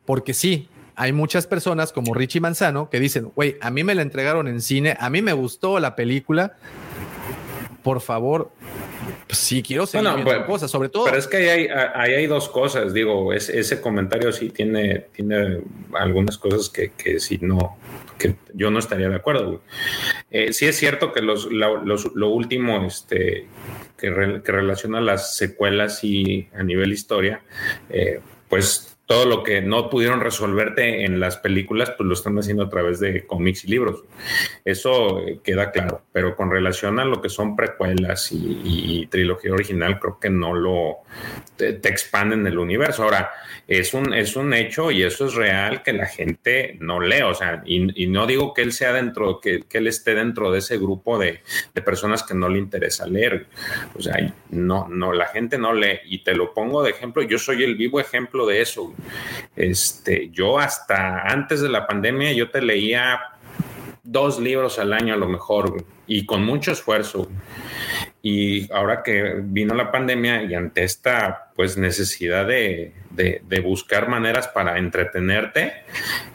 Porque 0.05 0.35
sí, 0.35 0.69
hay 1.03 1.13
muchas 1.13 1.49
personas 1.49 1.93
como 1.93 2.15
Richie 2.15 2.41
Manzano 2.41 2.89
que 2.89 3.01
dicen, 3.01 3.33
güey, 3.35 3.57
a 3.61 3.73
mí 3.73 3.83
me 3.83 3.97
la 3.97 4.03
entregaron 4.03 4.47
en 4.47 4.61
cine, 4.61 4.97
a 5.01 5.11
mí 5.11 5.21
me 5.21 5.33
gustó 5.33 5.81
la 5.81 5.97
película, 5.97 6.55
por 7.83 8.01
favor, 8.01 8.53
pues 9.27 9.37
sí 9.37 9.65
quiero 9.65 9.85
seguir 9.87 10.09
bueno, 10.09 10.25
viendo 10.25 10.47
cosas, 10.47 10.71
sobre 10.71 10.91
todo. 10.91 11.07
Pero 11.07 11.17
es 11.17 11.27
que 11.27 11.39
ahí 11.39 11.49
hay, 11.49 11.69
ahí 11.97 12.15
hay 12.15 12.27
dos 12.29 12.49
cosas, 12.49 12.95
digo, 12.95 13.33
es, 13.33 13.49
ese 13.49 13.81
comentario 13.81 14.31
sí 14.31 14.51
tiene, 14.51 15.07
tiene 15.13 15.63
algunas 15.93 16.39
cosas 16.39 16.69
que, 16.69 16.93
que 16.93 17.19
sí 17.19 17.41
no, 17.43 17.77
que 18.17 18.37
yo 18.55 18.71
no 18.71 18.79
estaría 18.79 19.09
de 19.09 19.17
acuerdo. 19.17 19.61
Eh, 20.31 20.53
sí 20.53 20.67
es 20.67 20.77
cierto 20.77 21.13
que 21.13 21.21
los, 21.21 21.51
los, 21.51 22.15
lo 22.15 22.29
último 22.29 22.87
este, 22.87 23.49
que, 23.99 24.09
re, 24.09 24.41
que, 24.45 24.53
relaciona 24.53 25.01
las 25.01 25.35
secuelas 25.35 26.05
y 26.05 26.49
a 26.55 26.63
nivel 26.63 26.93
historia, 26.93 27.43
eh, 27.91 28.21
pues 28.49 28.92
todo 29.07 29.27
lo 29.27 29.43
que 29.43 29.61
no 29.61 29.91
pudieron 29.91 30.21
resolverte 30.21 31.05
en 31.05 31.21
las 31.21 31.37
películas, 31.37 31.93
pues 31.97 32.07
lo 32.07 32.15
están 32.15 32.39
haciendo 32.39 32.65
a 32.65 32.69
través 32.69 33.01
de 33.01 33.27
cómics 33.27 33.65
y 33.65 33.69
libros. 33.69 34.05
Eso 34.65 35.21
eh, 35.21 35.41
queda 35.43 35.71
claro, 35.71 36.03
pero 36.13 36.37
con 36.37 36.51
relación 36.51 36.99
a 36.99 37.05
lo 37.05 37.21
que 37.21 37.29
son 37.29 37.57
precuelas 37.57 38.33
y, 38.33 38.61
y 38.65 39.07
trilogía 39.09 39.53
original, 39.53 39.99
creo 39.99 40.19
que 40.21 40.31
no 40.31 40.55
lo 40.55 40.99
te, 41.57 41.75
te, 41.75 41.89
expanden 41.89 42.47
el 42.47 42.59
universo. 42.59 43.03
Ahora, 43.03 43.31
es 43.69 43.95
un, 43.95 44.13
es 44.15 44.37
un 44.37 44.55
hecho 44.55 44.91
y 44.91 45.03
eso 45.03 45.27
es 45.27 45.35
real 45.35 45.83
que 45.83 45.93
la 45.93 46.07
gente 46.07 46.77
no 46.81 47.01
lee, 47.01 47.23
o 47.23 47.35
sea, 47.35 47.63
y, 47.65 48.07
no 48.07 48.27
digo 48.27 48.53
que 48.53 48.63
él 48.63 48.73
sea 48.73 48.93
dentro, 48.93 49.41
que, 49.41 49.63
que 49.63 49.79
él 49.79 49.87
esté 49.87 50.15
dentro 50.15 50.51
de 50.51 50.59
ese 50.59 50.77
grupo 50.79 51.19
de, 51.19 51.41
de, 51.75 51.83
personas 51.83 52.23
que 52.23 52.35
no 52.35 52.49
le 52.49 52.59
interesa 52.59 53.07
leer. 53.07 53.47
O 53.95 54.03
sea, 54.03 54.17
no, 54.51 54.89
no, 54.89 55.13
la 55.13 55.27
gente 55.27 55.59
no 55.59 55.73
lee 55.73 56.01
y 56.07 56.23
te 56.23 56.35
lo 56.35 56.53
pongo 56.53 56.83
de 56.83 56.91
ejemplo, 56.91 57.23
yo 57.23 57.39
soy 57.39 57.63
el 57.65 57.77
vivo 57.77 58.01
ejemplo 58.01 58.47
de 58.47 58.61
eso 58.61 58.93
Este, 59.57 60.31
yo 60.31 60.59
hasta 60.59 61.23
antes 61.23 61.61
de 61.61 61.69
la 61.69 61.87
pandemia, 61.87 62.33
yo 62.33 62.51
te 62.51 62.63
leía 62.63 63.21
dos 64.03 64.41
libros 64.41 64.79
al 64.79 64.93
año 64.93 65.15
a 65.15 65.17
lo 65.17 65.29
mejor, 65.29 65.85
y 66.07 66.27
con 66.27 66.45
mucho 66.45 66.73
esfuerzo. 66.73 67.29
Y 68.25 68.73
ahora 68.73 69.03
que 69.03 69.41
vino 69.43 69.75
la 69.75 69.91
pandemia 69.91 70.45
y 70.45 70.55
ante 70.55 70.85
esta 70.85 71.51
pues 71.57 71.77
necesidad 71.77 72.47
de, 72.47 72.93
buscar 73.63 74.09
maneras 74.09 74.49
para 74.49 74.79
entretenerte, 74.79 75.73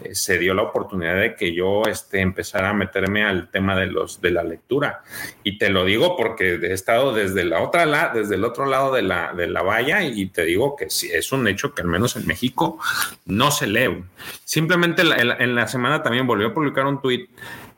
eh, 0.03 0.13
se 0.13 0.37
dio 0.37 0.53
la 0.53 0.63
oportunidad 0.63 1.19
de 1.19 1.35
que 1.35 1.53
yo 1.53 1.83
este, 1.83 2.19
empezara 2.19 2.69
a 2.69 2.73
meterme 2.73 3.23
al 3.23 3.49
tema 3.49 3.75
de 3.75 3.87
los 3.87 4.21
de 4.21 4.31
la 4.31 4.43
lectura. 4.43 5.01
Y 5.43 5.57
te 5.57 5.69
lo 5.69 5.85
digo 5.85 6.15
porque 6.15 6.55
he 6.55 6.73
estado 6.73 7.13
desde 7.13 7.45
la 7.45 7.61
otra 7.61 7.85
la, 7.85 8.11
desde 8.13 8.35
el 8.35 8.43
otro 8.43 8.65
lado 8.65 8.93
de 8.93 9.01
la, 9.01 9.33
de 9.33 9.47
la 9.47 9.61
valla 9.61 10.03
y 10.03 10.27
te 10.27 10.43
digo 10.43 10.75
que 10.75 10.89
sí, 10.89 11.09
es 11.11 11.31
un 11.31 11.47
hecho 11.47 11.73
que 11.73 11.81
al 11.81 11.87
menos 11.87 12.15
en 12.15 12.27
México 12.27 12.79
no 13.25 13.49
se 13.49 13.67
lee. 13.67 14.03
Simplemente 14.43 15.01
en 15.01 15.55
la 15.55 15.67
semana 15.67 16.03
también 16.03 16.27
volvió 16.27 16.47
a 16.47 16.53
publicar 16.53 16.85
un 16.85 17.01
tuit 17.01 17.29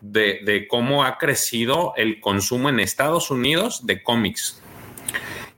de, 0.01 0.67
cómo 0.69 1.03
ha 1.03 1.17
crecido 1.17 1.93
el 1.97 2.19
consumo 2.19 2.69
en 2.69 2.79
Estados 2.79 3.31
Unidos 3.31 3.85
de 3.85 4.03
cómics. 4.03 4.61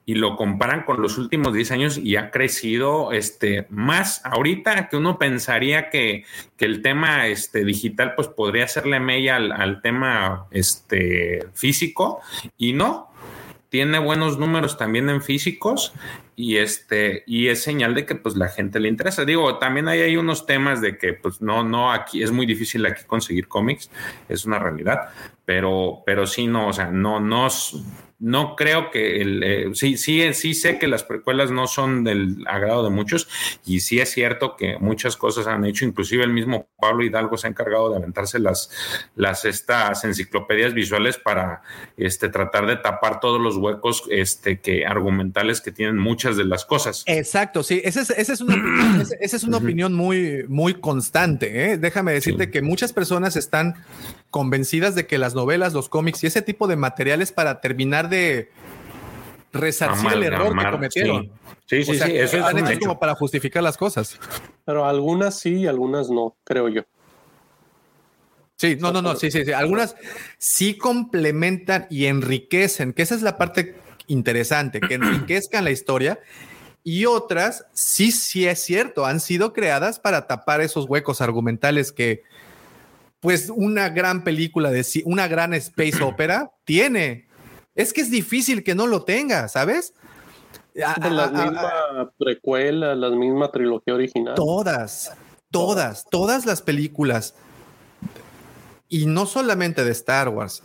Y 0.06 0.16
lo 0.16 0.36
comparan 0.36 0.84
con 0.84 1.02
los 1.02 1.18
últimos 1.18 1.54
10 1.54 1.72
años 1.72 1.98
y 1.98 2.16
ha 2.16 2.32
crecido 2.32 3.12
este, 3.12 3.68
más 3.70 4.22
ahorita 4.26 4.90
que 4.90 4.98
uno 4.98 5.20
pensaría 5.20 5.90
que, 5.90 6.26
el 6.58 6.82
tema 6.82 7.28
este, 7.28 7.64
digital 7.66 8.14
pues 8.16 8.28
podría 8.28 8.66
hacerle 8.66 9.00
mella 9.00 9.38
al, 9.38 9.52
al, 9.52 9.82
tema 9.82 10.48
este, 10.52 11.48
físico. 11.54 12.20
Y 12.58 12.74
no, 12.74 13.12
tiene 13.70 14.00
buenos 14.00 14.38
números 14.38 14.78
también 14.78 15.10
en 15.10 15.22
físicos 15.22 15.94
y 16.42 16.58
este 16.58 17.24
y 17.28 17.50
es 17.50 17.62
señal 17.62 17.94
de 17.94 18.06
que 18.06 18.16
pues 18.16 18.36
la 18.36 18.50
gente 18.50 18.80
le 18.80 18.90
interesa. 18.90 19.26
Digo, 19.26 19.60
también 19.60 19.88
hay, 19.88 20.02
hay 20.02 20.18
unos 20.18 20.48
temas 20.48 20.82
de 20.82 20.98
que 20.98 21.14
pues 21.14 21.40
no 21.40 21.64
no 21.64 21.92
aquí 21.92 22.24
es 22.24 22.32
muy 22.32 22.48
difícil 22.48 22.84
aquí 22.88 23.04
conseguir 23.06 23.48
cómics, 23.48 23.92
es 24.28 24.46
una 24.46 24.58
realidad, 24.58 25.10
pero 25.46 26.02
pero 26.04 26.26
sí 26.26 26.48
no, 26.48 26.70
o 26.70 26.74
sea, 26.74 26.88
no 26.88 27.20
no 27.20 27.48
no 28.22 28.56
creo 28.56 28.92
que 28.92 29.20
el, 29.20 29.44
eh, 29.44 29.70
sí, 29.74 29.98
sí, 29.98 30.34
sí 30.34 30.54
sé 30.54 30.78
que 30.78 30.88
las 30.88 31.04
precuelas 31.04 31.50
no 31.50 31.66
son 31.66 32.04
del 32.04 32.46
agrado 32.48 32.84
de 32.84 32.92
muchos 32.92 33.28
y 33.66 33.80
sí 33.80 34.00
es 34.00 34.12
cierto 34.12 34.56
que 34.56 34.78
muchas 34.80 35.18
cosas 35.18 35.48
han 35.48 35.66
hecho, 35.66 35.86
inclusive 35.86 36.24
el 36.24 36.32
mismo 36.32 36.70
Pablo 36.80 37.04
Hidalgo 37.04 37.36
se 37.38 37.48
ha 37.48 37.50
encargado 37.50 37.90
de 37.90 37.98
aventarse 37.98 38.38
las, 38.38 38.70
las 39.16 39.44
estas 39.46 40.04
enciclopedias 40.04 40.74
visuales 40.76 41.18
para 41.18 41.64
este, 41.98 42.30
tratar 42.30 42.68
de 42.68 42.78
tapar 42.78 43.20
todos 43.20 43.42
los 43.42 43.58
huecos 43.58 44.04
este, 44.10 44.60
que, 44.60 44.86
argumentales 44.86 45.60
que 45.60 45.72
tienen 45.72 45.98
muchas 45.98 46.38
de 46.38 46.46
las 46.46 46.64
cosas. 46.64 47.04
Exacto, 47.08 47.64
sí, 47.64 47.82
esa 47.84 48.02
es, 48.02 48.12
esa 48.12 48.34
es 48.34 48.42
una, 48.42 48.54
opinión, 48.54 49.08
esa 49.20 49.36
es 49.36 49.44
una 49.44 49.58
opinión 49.58 49.94
muy, 49.94 50.46
muy 50.48 50.76
constante. 50.76 51.72
¿eh? 51.72 51.78
Déjame 51.78 52.14
decirte 52.14 52.52
que 52.52 52.62
muchas 52.62 52.94
personas 52.94 53.36
están 53.36 53.76
convencidas 54.32 54.96
de 54.96 55.06
que 55.06 55.18
las 55.18 55.36
novelas, 55.36 55.74
los 55.74 55.90
cómics 55.90 56.24
y 56.24 56.28
ese 56.28 56.42
tipo 56.42 56.68
de 56.68 56.78
materiales 56.78 57.32
para 57.32 57.62
terminar 57.62 58.10
de 58.10 58.50
resarcir 59.54 60.14
el 60.14 60.24
error 60.24 60.58
que 60.58 60.72
cometieron. 60.72 61.32
Sí, 61.66 61.84
sí, 61.84 62.00
sí, 62.00 62.12
eso 62.18 62.38
es 62.38 62.80
como 62.80 63.00
para 63.00 63.14
justificar 63.14 63.62
las 63.62 63.78
cosas. 63.78 64.18
Pero 64.66 64.86
algunas 64.86 65.38
sí 65.40 65.60
y 65.60 65.68
algunas 65.68 66.10
no, 66.10 66.36
creo 66.44 66.70
yo. 66.70 66.82
Sí, 68.56 68.78
no, 68.80 68.92
no, 68.92 69.02
no, 69.02 69.16
sí, 69.16 69.32
sí, 69.32 69.44
sí. 69.44 69.52
Algunas 69.52 69.96
sí 70.38 70.78
complementan 70.78 71.88
y 71.90 72.06
enriquecen, 72.06 72.94
que 72.94 73.02
esa 73.02 73.16
es 73.16 73.22
la 73.22 73.38
parte 73.38 73.76
interesante, 74.08 74.80
que 74.80 74.96
enriquezcan 74.96 75.64
la 75.64 75.72
historia. 75.72 76.20
Y 76.84 77.06
otras, 77.06 77.66
sí, 77.74 78.12
sí 78.12 78.48
es 78.48 78.64
cierto, 78.64 79.06
han 79.06 79.20
sido 79.20 79.54
creadas 79.54 80.00
para 80.00 80.28
tapar 80.28 80.62
esos 80.62 80.86
huecos 80.88 81.22
argumentales 81.22 81.92
que, 81.92 82.24
pues, 83.22 83.52
una 83.54 83.90
gran 83.90 84.24
película 84.24 84.72
de 84.72 84.86
una 85.06 85.28
gran 85.28 85.54
space 85.54 86.04
opera 86.04 86.52
tiene. 86.66 87.28
Es 87.74 87.94
que 87.94 88.02
es 88.02 88.12
difícil 88.12 88.64
que 88.64 88.76
no 88.76 88.88
lo 88.88 89.04
tenga, 89.04 89.48
¿sabes? 89.48 89.94
De 90.74 91.10
la 91.10 91.28
misma 91.28 92.12
precuela, 92.18 92.96
la 92.96 93.10
misma 93.12 93.52
trilogía 93.52 93.94
original. 93.94 94.36
Todas, 94.36 95.14
todas, 95.50 96.06
todas 96.10 96.46
las 96.46 96.62
películas. 96.62 97.36
Y 98.90 99.06
no 99.06 99.26
solamente 99.26 99.86
de 99.86 99.92
Star 99.92 100.30
Wars. 100.30 100.64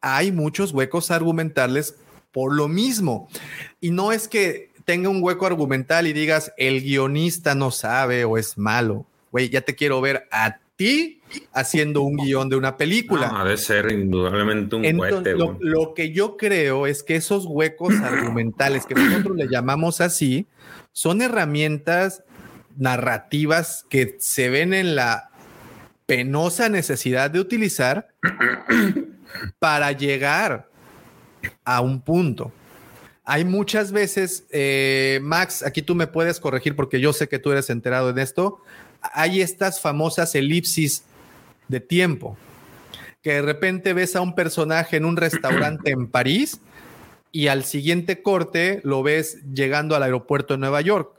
Hay 0.00 0.32
muchos 0.32 0.72
huecos 0.72 1.10
argumentales 1.10 1.96
por 2.32 2.52
lo 2.54 2.68
mismo. 2.68 3.28
Y 3.80 3.90
no 3.90 4.12
es 4.12 4.28
que 4.28 4.72
tenga 4.84 5.08
un 5.08 5.22
hueco 5.22 5.46
argumental 5.46 6.06
y 6.06 6.12
digas 6.12 6.52
el 6.56 6.82
guionista 6.82 7.54
no 7.54 7.70
sabe 7.70 8.24
o 8.24 8.36
es 8.36 8.58
malo. 8.58 9.06
Güey, 9.30 9.48
ya 9.48 9.60
te 9.62 9.74
quiero 9.74 10.00
ver 10.00 10.28
a 10.30 10.58
haciendo 11.52 12.02
un 12.02 12.16
guion 12.16 12.48
de 12.48 12.56
una 12.56 12.76
película. 12.76 13.28
No, 13.28 13.44
debe 13.44 13.56
ser 13.56 13.90
indudablemente 13.90 14.76
un 14.76 14.84
Entonces, 14.84 15.36
lo, 15.60 15.94
que 15.94 16.12
yo 16.12 16.36
creo 16.36 16.86
es 16.86 17.02
que 17.02 17.16
esos 17.16 17.44
huecos 17.46 17.94
argumentales 18.02 18.86
que 18.86 18.94
nosotros 18.94 19.36
le 19.36 19.48
llamamos 19.48 20.00
así 20.00 20.46
son 20.92 21.22
herramientas 21.22 22.24
narrativas 22.76 23.84
que 23.88 24.16
se 24.18 24.48
ven 24.48 24.74
en 24.74 24.94
la 24.94 25.30
penosa 26.06 26.68
necesidad 26.68 27.30
de 27.30 27.40
utilizar 27.40 28.08
para 29.58 29.92
llegar 29.92 30.68
a 31.64 31.80
un 31.80 32.00
punto. 32.00 32.52
Hay 33.24 33.44
muchas 33.44 33.92
veces, 33.92 34.46
eh, 34.50 35.20
Max, 35.22 35.62
aquí 35.62 35.80
tú 35.80 35.94
me 35.94 36.08
puedes 36.08 36.40
corregir 36.40 36.74
porque 36.74 37.00
yo 37.00 37.12
sé 37.12 37.28
que 37.28 37.38
tú 37.38 37.52
eres 37.52 37.70
enterado 37.70 38.10
en 38.10 38.18
esto 38.18 38.60
hay 39.02 39.40
estas 39.40 39.80
famosas 39.80 40.34
elipsis 40.34 41.04
de 41.72 41.80
tiempo, 41.80 42.36
que 43.22 43.32
de 43.32 43.42
repente 43.42 43.92
ves 43.92 44.14
a 44.14 44.20
un 44.20 44.36
personaje 44.36 44.96
en 44.96 45.04
un 45.04 45.16
restaurante 45.16 45.90
en 45.90 46.06
París 46.06 46.60
y 47.32 47.48
al 47.48 47.64
siguiente 47.64 48.22
corte 48.22 48.80
lo 48.84 49.02
ves 49.02 49.38
llegando 49.52 49.96
al 49.96 50.04
aeropuerto 50.04 50.54
de 50.54 50.58
Nueva 50.58 50.80
York. 50.82 51.12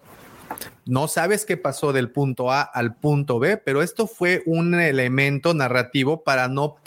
No 0.86 1.08
sabes 1.08 1.46
qué 1.46 1.58
pasó 1.58 1.92
del 1.92 2.12
punto 2.12 2.52
A 2.52 2.62
al 2.62 2.96
punto 2.96 3.40
B, 3.40 3.58
pero 3.58 3.82
esto 3.82 4.08
fue 4.08 4.44
un 4.46 4.80
elemento 4.80 5.54
narrativo 5.54 6.24
para 6.24 6.48
no 6.48 6.78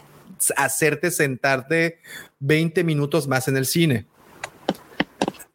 hacerte 0.57 1.11
sentarte 1.11 1.99
20 2.41 2.85
minutos 2.85 3.27
más 3.27 3.49
en 3.49 3.57
el 3.57 3.67
cine 3.67 4.07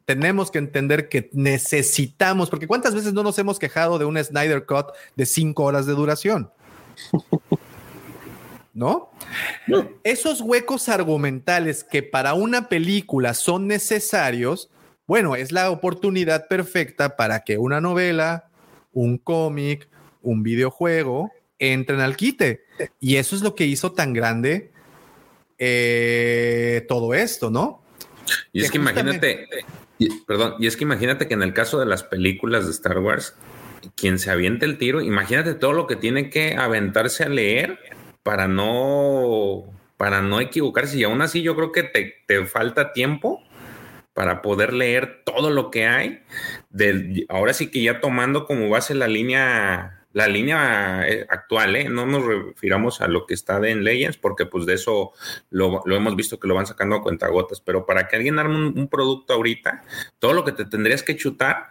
tenemos 0.04 0.50
que 0.50 0.58
entender 0.58 1.08
que 1.08 1.30
necesitamos, 1.32 2.50
porque 2.50 2.66
cuántas 2.66 2.94
veces 2.94 3.12
no 3.12 3.22
nos 3.22 3.38
hemos 3.38 3.58
quejado 3.58 3.98
de 3.98 4.04
un 4.04 4.22
Snyder 4.22 4.66
Cut 4.66 4.88
de 5.16 5.24
cinco 5.26 5.64
horas 5.64 5.86
de 5.86 5.92
duración. 5.92 6.50
¿No? 8.74 9.10
Esos 10.02 10.40
huecos 10.40 10.88
argumentales 10.88 11.84
que 11.84 12.02
para 12.02 12.34
una 12.34 12.68
película 12.68 13.34
son 13.34 13.66
necesarios, 13.66 14.70
bueno, 15.06 15.36
es 15.36 15.52
la 15.52 15.70
oportunidad 15.70 16.48
perfecta 16.48 17.16
para 17.16 17.40
que 17.40 17.58
una 17.58 17.80
novela, 17.80 18.50
un 18.92 19.18
cómic, 19.18 19.88
un 20.22 20.42
videojuego 20.42 21.30
entren 21.58 22.00
al 22.00 22.16
quite. 22.16 22.64
Y 22.98 23.16
eso 23.16 23.36
es 23.36 23.42
lo 23.42 23.54
que 23.54 23.66
hizo 23.66 23.92
tan 23.92 24.12
grande 24.12 24.72
eh, 25.58 26.84
todo 26.88 27.14
esto, 27.14 27.50
¿no? 27.50 27.82
Y 28.52 28.62
es 28.62 28.70
que 28.70 28.78
imagínate, 28.78 29.46
perdón, 30.26 30.54
y 30.58 30.66
es 30.66 30.76
que 30.76 30.84
imagínate 30.84 31.28
que 31.28 31.34
en 31.34 31.42
el 31.42 31.52
caso 31.52 31.78
de 31.78 31.86
las 31.86 32.02
películas 32.02 32.64
de 32.64 32.72
Star 32.72 32.98
Wars, 32.98 33.34
quien 33.94 34.18
se 34.18 34.30
aviente 34.30 34.64
el 34.64 34.78
tiro, 34.78 35.00
imagínate 35.00 35.54
todo 35.54 35.72
lo 35.72 35.86
que 35.86 35.96
tiene 35.96 36.30
que 36.30 36.56
aventarse 36.56 37.24
a 37.24 37.28
leer 37.28 37.78
para 38.22 38.48
no, 38.48 39.64
para 39.96 40.22
no 40.22 40.40
equivocarse. 40.40 40.98
Y 40.98 41.04
aún 41.04 41.22
así 41.22 41.42
yo 41.42 41.56
creo 41.56 41.72
que 41.72 41.82
te, 41.82 42.16
te 42.26 42.44
falta 42.46 42.92
tiempo 42.92 43.42
para 44.14 44.42
poder 44.42 44.72
leer 44.72 45.22
todo 45.24 45.50
lo 45.50 45.70
que 45.70 45.86
hay. 45.86 46.22
ahora 47.28 47.54
sí 47.54 47.70
que 47.70 47.82
ya 47.82 48.00
tomando 48.00 48.46
como 48.46 48.68
base 48.68 48.94
la 48.94 49.08
línea 49.08 50.02
la 50.12 50.28
línea 50.28 51.08
eh, 51.08 51.26
actual, 51.28 51.74
¿eh? 51.76 51.88
no 51.88 52.06
nos 52.06 52.24
refiramos 52.24 53.00
a 53.00 53.08
lo 53.08 53.26
que 53.26 53.34
está 53.34 53.56
en 53.66 53.82
Legends, 53.82 54.18
porque 54.18 54.46
pues 54.46 54.66
de 54.66 54.74
eso 54.74 55.12
lo, 55.50 55.82
hemos 55.86 56.16
visto 56.16 56.38
que 56.38 56.48
lo 56.48 56.54
van 56.54 56.66
sacando 56.66 56.96
a 56.96 57.02
cuentagotas, 57.02 57.60
pero 57.60 57.86
para 57.86 58.08
que 58.08 58.16
alguien 58.16 58.38
arme 58.38 58.56
un, 58.68 58.88
producto 58.88 59.32
ahorita, 59.32 59.82
todo 60.18 60.34
lo 60.34 60.44
que 60.44 60.52
te 60.52 60.66
tendrías 60.66 61.02
que 61.02 61.16
chutar, 61.16 61.70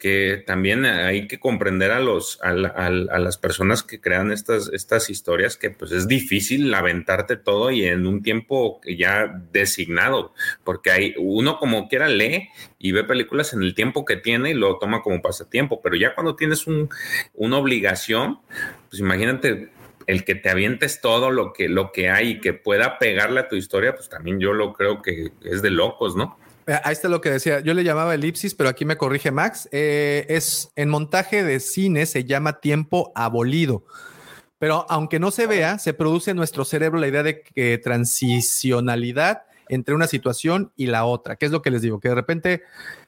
que 0.00 0.42
también 0.46 0.86
hay 0.86 1.28
que 1.28 1.38
comprender 1.38 1.90
a 1.90 2.00
los 2.00 2.40
a, 2.42 2.54
las 2.54 3.36
personas 3.36 3.82
que 3.82 4.00
crean 4.00 4.32
estas, 4.32 4.70
estas 4.72 5.10
historias, 5.10 5.58
que 5.58 5.68
pues 5.68 5.92
es 5.92 6.08
difícil 6.08 6.72
aventarte 6.72 7.36
todo 7.36 7.70
y 7.70 7.84
en 7.84 8.06
un 8.06 8.22
tiempo 8.22 8.80
ya 8.84 9.30
designado, 9.52 10.32
porque 10.64 10.90
hay 10.90 11.14
uno 11.18 11.58
como 11.58 11.86
quiera 11.86 12.08
lee 12.08 12.48
y 12.78 12.92
ve 12.92 13.04
películas 13.04 13.52
en 13.52 13.62
el 13.62 13.74
tiempo 13.74 14.06
que 14.06 14.16
tiene 14.16 14.52
y 14.52 14.54
lo 14.54 14.78
toma 14.78 15.02
como 15.02 15.20
pasatiempo, 15.20 15.82
pero 15.82 15.96
ya 15.96 16.14
cuando 16.14 16.34
tienes 16.34 16.66
un, 16.66 16.88
una 17.34 17.58
obligación, 17.58 18.38
pues 18.88 19.00
imagínate 19.00 19.68
el 20.06 20.24
que 20.24 20.34
te 20.34 20.48
avientes 20.48 21.02
todo 21.02 21.30
lo 21.30 21.52
que, 21.52 21.68
lo 21.68 21.92
que 21.92 22.08
hay 22.08 22.30
y 22.30 22.40
que 22.40 22.54
pueda 22.54 22.98
pegarle 22.98 23.40
a 23.40 23.48
tu 23.48 23.56
historia, 23.56 23.94
pues 23.94 24.08
también 24.08 24.40
yo 24.40 24.54
lo 24.54 24.72
creo 24.72 25.02
que 25.02 25.30
es 25.44 25.60
de 25.60 25.70
locos, 25.70 26.16
¿no? 26.16 26.38
Eh, 26.66 26.78
Ahí 26.84 26.92
está 26.92 27.08
lo 27.08 27.20
que 27.20 27.30
decía. 27.30 27.60
Yo 27.60 27.74
le 27.74 27.84
llamaba 27.84 28.14
elipsis, 28.14 28.54
pero 28.54 28.68
aquí 28.68 28.84
me 28.84 28.96
corrige 28.96 29.30
Max. 29.30 29.68
Eh, 29.72 30.26
es 30.28 30.70
en 30.76 30.88
montaje 30.88 31.42
de 31.42 31.60
cine 31.60 32.06
se 32.06 32.24
llama 32.24 32.60
tiempo 32.60 33.12
abolido. 33.14 33.84
Pero 34.58 34.84
aunque 34.90 35.18
no 35.18 35.30
se 35.30 35.46
vea, 35.46 35.78
se 35.78 35.94
produce 35.94 36.32
en 36.32 36.36
nuestro 36.36 36.64
cerebro 36.64 37.00
la 37.00 37.08
idea 37.08 37.22
de 37.22 37.42
que 37.42 37.78
transicionalidad 37.78 39.44
entre 39.68 39.94
una 39.94 40.06
situación 40.06 40.72
y 40.76 40.86
la 40.86 41.04
otra. 41.04 41.36
¿Qué 41.36 41.46
es 41.46 41.52
lo 41.52 41.62
que 41.62 41.70
les 41.70 41.80
digo? 41.80 42.00
Que 42.00 42.10
de 42.10 42.14
repente 42.14 42.62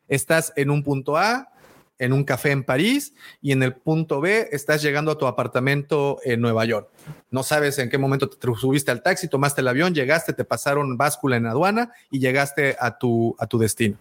estás 0.09 0.53
en 0.57 0.71
un 0.71 0.83
punto 0.83 1.17
A, 1.17 1.51
en 1.99 2.12
un 2.12 2.25
café 2.25 2.51
en 2.51 2.65
París, 2.65 3.15
y 3.41 3.53
en 3.53 3.62
el 3.62 3.75
punto 3.75 4.21
B 4.21 4.49
estás 4.51 4.83
llegando 4.83 5.12
a 5.12 5.19
tu 5.19 5.27
apartamento 5.27 6.19
en 6.25 6.41
Nueva 6.41 6.65
York. 6.65 6.91
No 7.31 7.43
sabes 7.43 7.79
en 7.79 7.91
qué 7.91 7.99
momento 7.99 8.29
te 8.29 8.49
subiste 8.57 8.91
al 8.91 9.03
taxi, 9.03 9.29
tomaste 9.29 9.61
el 9.61 9.69
avión, 9.69 9.95
llegaste, 9.95 10.33
te 10.33 10.45
pasaron 10.45 10.97
báscula 10.97 11.37
en 11.37 11.47
aduana 11.47 11.93
y 12.11 12.19
llegaste 12.19 12.77
a 12.81 12.99
tu, 12.99 13.37
a 13.39 13.47
tu 13.47 13.59
destino. 13.59 13.99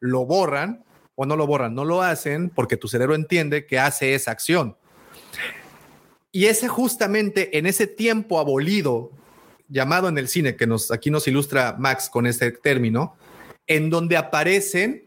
Lo 0.00 0.26
borran 0.26 0.84
o 1.14 1.26
no 1.26 1.36
lo 1.36 1.46
borran, 1.46 1.74
no 1.74 1.84
lo 1.84 2.02
hacen 2.02 2.50
porque 2.50 2.76
tu 2.76 2.86
cerebro 2.86 3.14
entiende 3.14 3.66
que 3.66 3.78
hace 3.78 4.14
esa 4.14 4.30
acción. 4.30 4.76
Y 6.30 6.46
ese 6.46 6.68
justamente 6.68 7.58
en 7.58 7.66
ese 7.66 7.86
tiempo 7.86 8.38
abolido, 8.38 9.10
llamado 9.68 10.08
en 10.08 10.18
el 10.18 10.28
cine, 10.28 10.56
que 10.56 10.66
nos, 10.66 10.90
aquí 10.90 11.10
nos 11.10 11.26
ilustra 11.26 11.76
Max 11.78 12.08
con 12.10 12.26
este 12.26 12.52
término, 12.52 13.16
en 13.66 13.90
donde 13.90 14.16
aparecen 14.16 15.04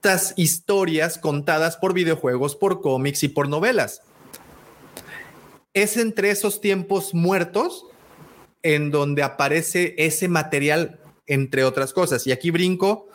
estas 0.00 0.32
historias 0.38 1.18
contadas 1.18 1.76
por 1.76 1.92
videojuegos, 1.92 2.56
por 2.56 2.80
cómics 2.80 3.22
y 3.22 3.28
por 3.28 3.50
novelas. 3.50 4.00
Es 5.74 5.98
entre 5.98 6.30
esos 6.30 6.62
tiempos 6.62 7.12
muertos 7.12 7.84
en 8.62 8.90
donde 8.90 9.22
aparece 9.22 9.94
ese 9.98 10.26
material, 10.26 11.00
entre 11.26 11.64
otras 11.64 11.92
cosas. 11.92 12.26
Y 12.26 12.32
aquí 12.32 12.50
brinco 12.50 13.10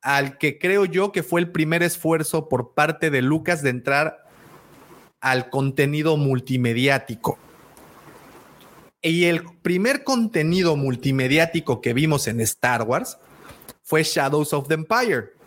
al 0.00 0.38
que 0.38 0.60
creo 0.60 0.84
yo 0.84 1.10
que 1.10 1.24
fue 1.24 1.40
el 1.40 1.50
primer 1.50 1.82
esfuerzo 1.82 2.48
por 2.48 2.72
parte 2.72 3.10
de 3.10 3.20
Lucas 3.20 3.60
de 3.60 3.70
entrar 3.70 4.28
al 5.20 5.50
contenido 5.50 6.16
multimediático. 6.16 7.36
Y 9.02 9.24
el 9.24 9.42
primer 9.60 10.04
contenido 10.04 10.76
multimediático 10.76 11.80
que 11.80 11.94
vimos 11.94 12.28
en 12.28 12.40
Star 12.42 12.82
Wars 12.82 13.18
fue 13.82 14.04
Shadows 14.04 14.52
of 14.52 14.68
the 14.68 14.74
Empire. 14.74 15.39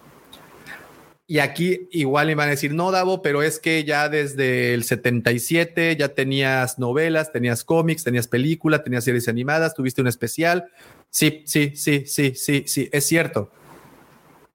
Y 1.26 1.40
aquí 1.40 1.88
igual 1.92 2.30
iban 2.30 2.48
a 2.48 2.52
decir, 2.52 2.74
no, 2.74 2.92
Davo, 2.92 3.22
pero 3.22 3.44
es 3.44 3.60
que 3.60 3.84
ya 3.86 4.10
desde 4.10 4.74
el 4.74 4.84
77 4.84 5.96
ya 5.96 6.10
tenías 6.10 6.80
novelas, 6.80 7.32
tenías 7.32 7.64
cómics, 7.64 8.04
tenías 8.04 8.28
películas, 8.28 8.84
tenías 8.84 9.06
series 9.06 9.30
animadas, 9.30 9.74
tuviste 9.74 10.02
un 10.02 10.08
especial. 10.08 10.70
Sí, 11.10 11.44
sí, 11.46 11.74
sí, 11.76 12.06
sí, 12.06 12.34
sí, 12.36 12.64
sí, 12.68 12.90
es 12.92 13.06
cierto. 13.06 13.52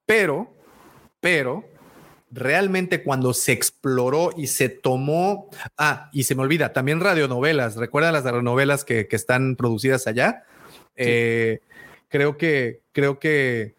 Pero, 0.05 0.53
pero, 1.19 1.65
realmente 2.31 3.03
cuando 3.03 3.33
se 3.33 3.51
exploró 3.51 4.31
y 4.37 4.47
se 4.47 4.69
tomó, 4.69 5.49
ah, 5.77 6.09
y 6.13 6.23
se 6.23 6.35
me 6.35 6.43
olvida, 6.43 6.73
también 6.73 6.99
radionovelas, 6.99 7.75
¿recuerdan 7.75 8.13
las 8.13 8.23
radionovelas 8.23 8.85
que, 8.85 9.07
que 9.07 9.15
están 9.15 9.55
producidas 9.55 10.07
allá? 10.07 10.43
Eh, 10.95 11.61
creo 12.09 12.37
que, 12.37 12.81
creo 12.91 13.19
que 13.19 13.75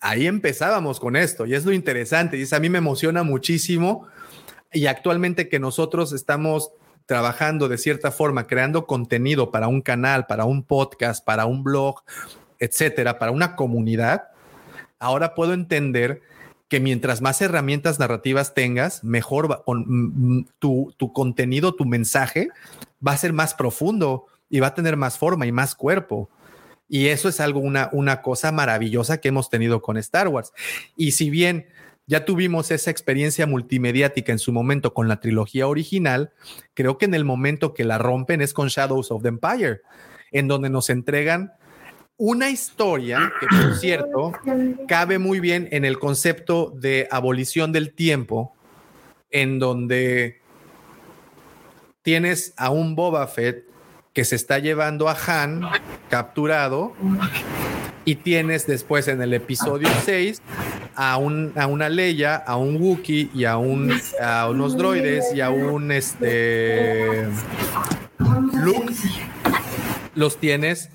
ahí 0.00 0.26
empezábamos 0.26 1.00
con 1.00 1.16
esto 1.16 1.46
y 1.46 1.54
es 1.54 1.64
lo 1.64 1.72
interesante 1.72 2.36
y 2.36 2.42
es, 2.42 2.52
a 2.52 2.60
mí 2.60 2.68
me 2.68 2.78
emociona 2.78 3.22
muchísimo 3.22 4.06
y 4.72 4.86
actualmente 4.86 5.48
que 5.48 5.58
nosotros 5.58 6.12
estamos 6.12 6.72
trabajando 7.06 7.68
de 7.68 7.78
cierta 7.78 8.10
forma, 8.10 8.46
creando 8.46 8.86
contenido 8.86 9.50
para 9.50 9.66
un 9.68 9.80
canal, 9.80 10.26
para 10.26 10.44
un 10.44 10.62
podcast, 10.62 11.24
para 11.24 11.46
un 11.46 11.64
blog, 11.64 12.02
etcétera, 12.58 13.18
para 13.18 13.32
una 13.32 13.56
comunidad, 13.56 14.28
ahora 14.98 15.34
puedo 15.34 15.54
entender 15.54 16.20
que 16.68 16.80
mientras 16.80 17.22
más 17.22 17.40
herramientas 17.40 17.98
narrativas 17.98 18.52
tengas, 18.52 19.02
mejor 19.02 19.50
va, 19.50 19.64
tu, 20.58 20.94
tu 20.98 21.12
contenido, 21.14 21.74
tu 21.74 21.86
mensaje 21.86 22.50
va 23.04 23.12
a 23.12 23.16
ser 23.16 23.32
más 23.32 23.54
profundo 23.54 24.26
y 24.50 24.60
va 24.60 24.68
a 24.68 24.74
tener 24.74 24.96
más 24.96 25.16
forma 25.16 25.46
y 25.46 25.52
más 25.52 25.74
cuerpo. 25.74 26.28
Y 26.88 27.08
eso 27.08 27.28
es 27.28 27.40
algo, 27.40 27.60
una, 27.60 27.90
una 27.92 28.22
cosa 28.22 28.50
maravillosa 28.50 29.20
que 29.20 29.28
hemos 29.28 29.50
tenido 29.50 29.82
con 29.82 29.96
Star 29.98 30.28
Wars. 30.28 30.52
Y 30.96 31.12
si 31.12 31.30
bien 31.30 31.66
ya 32.06 32.24
tuvimos 32.24 32.70
esa 32.70 32.90
experiencia 32.90 33.46
multimediática 33.46 34.32
en 34.32 34.38
su 34.38 34.50
momento 34.50 34.94
con 34.94 35.08
la 35.08 35.20
trilogía 35.20 35.68
original, 35.68 36.32
creo 36.72 36.96
que 36.96 37.04
en 37.04 37.12
el 37.12 37.26
momento 37.26 37.74
que 37.74 37.84
la 37.84 37.98
rompen 37.98 38.40
es 38.40 38.54
con 38.54 38.68
Shadows 38.68 39.10
of 39.10 39.22
the 39.22 39.28
Empire, 39.28 39.82
en 40.32 40.48
donde 40.48 40.70
nos 40.70 40.88
entregan 40.88 41.52
una 42.16 42.48
historia 42.48 43.30
que, 43.38 43.46
por 43.46 43.74
cierto, 43.78 44.32
cabe 44.88 45.18
muy 45.18 45.38
bien 45.38 45.68
en 45.70 45.84
el 45.84 45.98
concepto 45.98 46.72
de 46.74 47.08
abolición 47.10 47.72
del 47.72 47.92
tiempo, 47.92 48.54
en 49.30 49.58
donde 49.58 50.40
tienes 52.00 52.54
a 52.56 52.70
un 52.70 52.94
Boba 52.94 53.26
Fett 53.26 53.67
que 54.18 54.24
se 54.24 54.34
está 54.34 54.58
llevando 54.58 55.08
a 55.08 55.16
Han 55.28 55.62
capturado 56.10 56.92
y 58.04 58.16
tienes 58.16 58.66
después 58.66 59.06
en 59.06 59.22
el 59.22 59.32
episodio 59.32 59.88
6 60.04 60.42
a, 60.96 61.18
un, 61.18 61.52
a 61.54 61.68
una 61.68 61.88
Leia, 61.88 62.34
a 62.34 62.56
un 62.56 62.82
Wookiee 62.82 63.30
y 63.32 63.44
a, 63.44 63.58
un, 63.58 63.96
a 64.20 64.50
unos 64.50 64.76
droides 64.76 65.32
y 65.32 65.40
a 65.40 65.50
un 65.50 65.92
este 65.92 67.28
Luke 68.54 68.92
los 70.16 70.38
tienes 70.38 70.90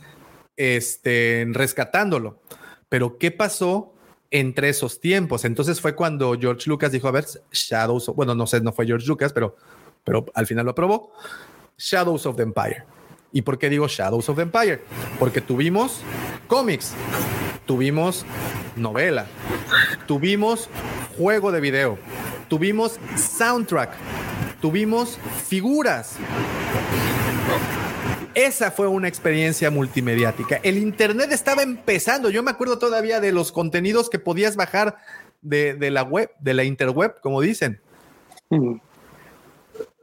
este, 0.58 1.48
rescatándolo. 1.53 2.42
Pero 2.90 3.18
¿qué 3.18 3.32
pasó 3.32 3.93
entre 4.32 4.68
esos 4.68 5.00
tiempos? 5.00 5.45
Entonces 5.45 5.80
fue 5.80 5.95
cuando 5.95 6.38
George 6.38 6.69
Lucas 6.69 6.92
dijo, 6.92 7.08
a 7.08 7.11
ver, 7.11 7.24
Shadows, 7.53 8.08
bueno, 8.18 8.35
no 8.35 8.48
sé, 8.48 8.60
no 8.60 8.74
fue 8.74 8.85
George 8.85 9.08
Lucas, 9.08 9.32
pero, 9.32 9.56
pero 10.03 10.26
al 10.34 10.45
final 10.45 10.66
lo 10.66 10.72
aprobó. 10.72 11.14
Shadows 11.77 12.26
of 12.26 12.35
the 12.35 12.43
Empire. 12.43 12.84
¿Y 13.33 13.41
por 13.41 13.57
qué 13.57 13.69
digo 13.69 13.87
Shadows 13.87 14.29
of 14.29 14.37
Empire? 14.37 14.81
Porque 15.17 15.41
tuvimos 15.41 16.01
cómics, 16.47 16.93
tuvimos 17.65 18.25
novela, 18.75 19.25
tuvimos 20.05 20.69
juego 21.17 21.51
de 21.51 21.59
video, 21.59 21.97
tuvimos 22.47 22.99
soundtrack, 23.17 23.89
tuvimos 24.61 25.17
figuras. 25.47 26.17
Esa 28.35 28.69
fue 28.69 28.87
una 28.87 29.07
experiencia 29.07 29.71
multimediática. 29.71 30.59
El 30.61 30.77
Internet 30.77 31.31
estaba 31.31 31.63
empezando. 31.63 32.29
Yo 32.29 32.43
me 32.43 32.51
acuerdo 32.51 32.77
todavía 32.77 33.19
de 33.19 33.31
los 33.31 33.51
contenidos 33.51 34.11
que 34.11 34.19
podías 34.19 34.55
bajar 34.55 34.97
de, 35.41 35.73
de 35.73 35.89
la 35.89 36.03
web, 36.03 36.29
de 36.39 36.53
la 36.53 36.63
interweb, 36.65 37.19
como 37.21 37.41
dicen. 37.41 37.81
Mm. 38.51 38.75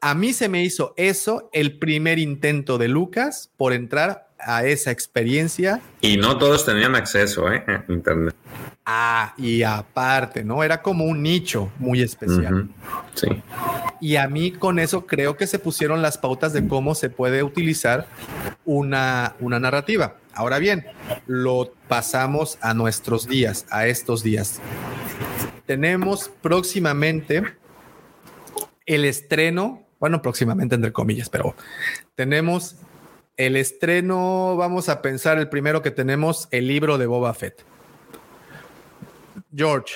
A 0.03 0.15
mí 0.15 0.33
se 0.33 0.49
me 0.49 0.63
hizo 0.63 0.95
eso 0.97 1.51
el 1.53 1.79
primer 1.79 2.19
intento 2.19 2.79
de 2.79 2.89
Lucas 2.89 3.51
por 3.59 3.75
entrar 3.75 4.31
a 4.39 4.65
esa 4.65 4.91
experiencia. 4.91 5.83
Y 6.01 6.17
no 6.17 6.39
todos 6.39 6.65
tenían 6.65 6.95
acceso 6.95 7.53
¿eh? 7.53 7.63
a 7.67 7.85
Internet. 7.93 8.35
Ah, 8.87 9.35
y 9.37 9.63
aparte, 9.63 10.43
¿no? 10.43 10.65
Era 10.65 10.81
como 10.81 11.05
un 11.05 11.23
nicho 11.23 11.71
muy 11.79 12.01
especial. 12.01 12.55
Uh 12.55 12.59
-huh. 12.59 12.69
Sí. 13.15 13.43
Y 14.01 14.17
a 14.17 14.27
mí 14.27 14.53
con 14.53 14.79
eso 14.79 15.07
creo 15.07 15.37
que 15.37 15.47
se 15.47 15.59
pusieron 15.59 16.01
las 16.01 16.17
pautas 16.17 16.55
de 16.55 16.67
cómo 16.67 16.95
se 16.95 17.11
puede 17.11 17.43
utilizar 17.43 18.07
una, 18.65 19.37
una 19.39 19.61
narrativa. 19.61 20.17
Ahora 20.33 20.59
bien, 20.59 20.87
lo 21.27 21.75
pasamos 21.89 22.57
a 22.63 22.73
nuestros 22.73 23.29
días, 23.29 23.67
a 23.71 23.87
estos 23.87 24.23
días. 24.23 24.61
Tenemos 25.67 26.31
próximamente 26.41 27.45
el 28.87 29.05
estreno, 29.05 29.87
bueno, 30.01 30.23
próximamente 30.23 30.75
entre 30.75 30.93
comillas, 30.93 31.29
pero 31.29 31.55
tenemos 32.15 32.77
el 33.37 33.57
estreno, 33.57 34.57
vamos 34.57 34.89
a 34.89 35.03
pensar 35.03 35.39
el 35.39 35.49
primero 35.49 35.83
que 35.83 35.91
tenemos, 35.91 36.49
el 36.51 36.67
libro 36.67 36.99
de 36.99 37.07
Boba 37.07 37.33
Fett. 37.35 37.65
George, 39.55 39.95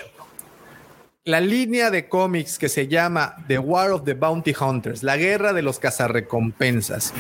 la 1.25 1.41
línea 1.41 1.91
de 1.91 2.09
cómics 2.09 2.59
que 2.59 2.69
se 2.69 2.87
llama 2.87 3.37
The 3.49 3.59
War 3.59 3.93
of 3.93 4.05
the 4.05 4.15
Bounty 4.15 4.55
Hunters, 4.59 5.03
la 5.03 5.17
guerra 5.17 5.53
de 5.55 5.63
los 5.63 5.79
cazarrecompensas, 5.79 7.15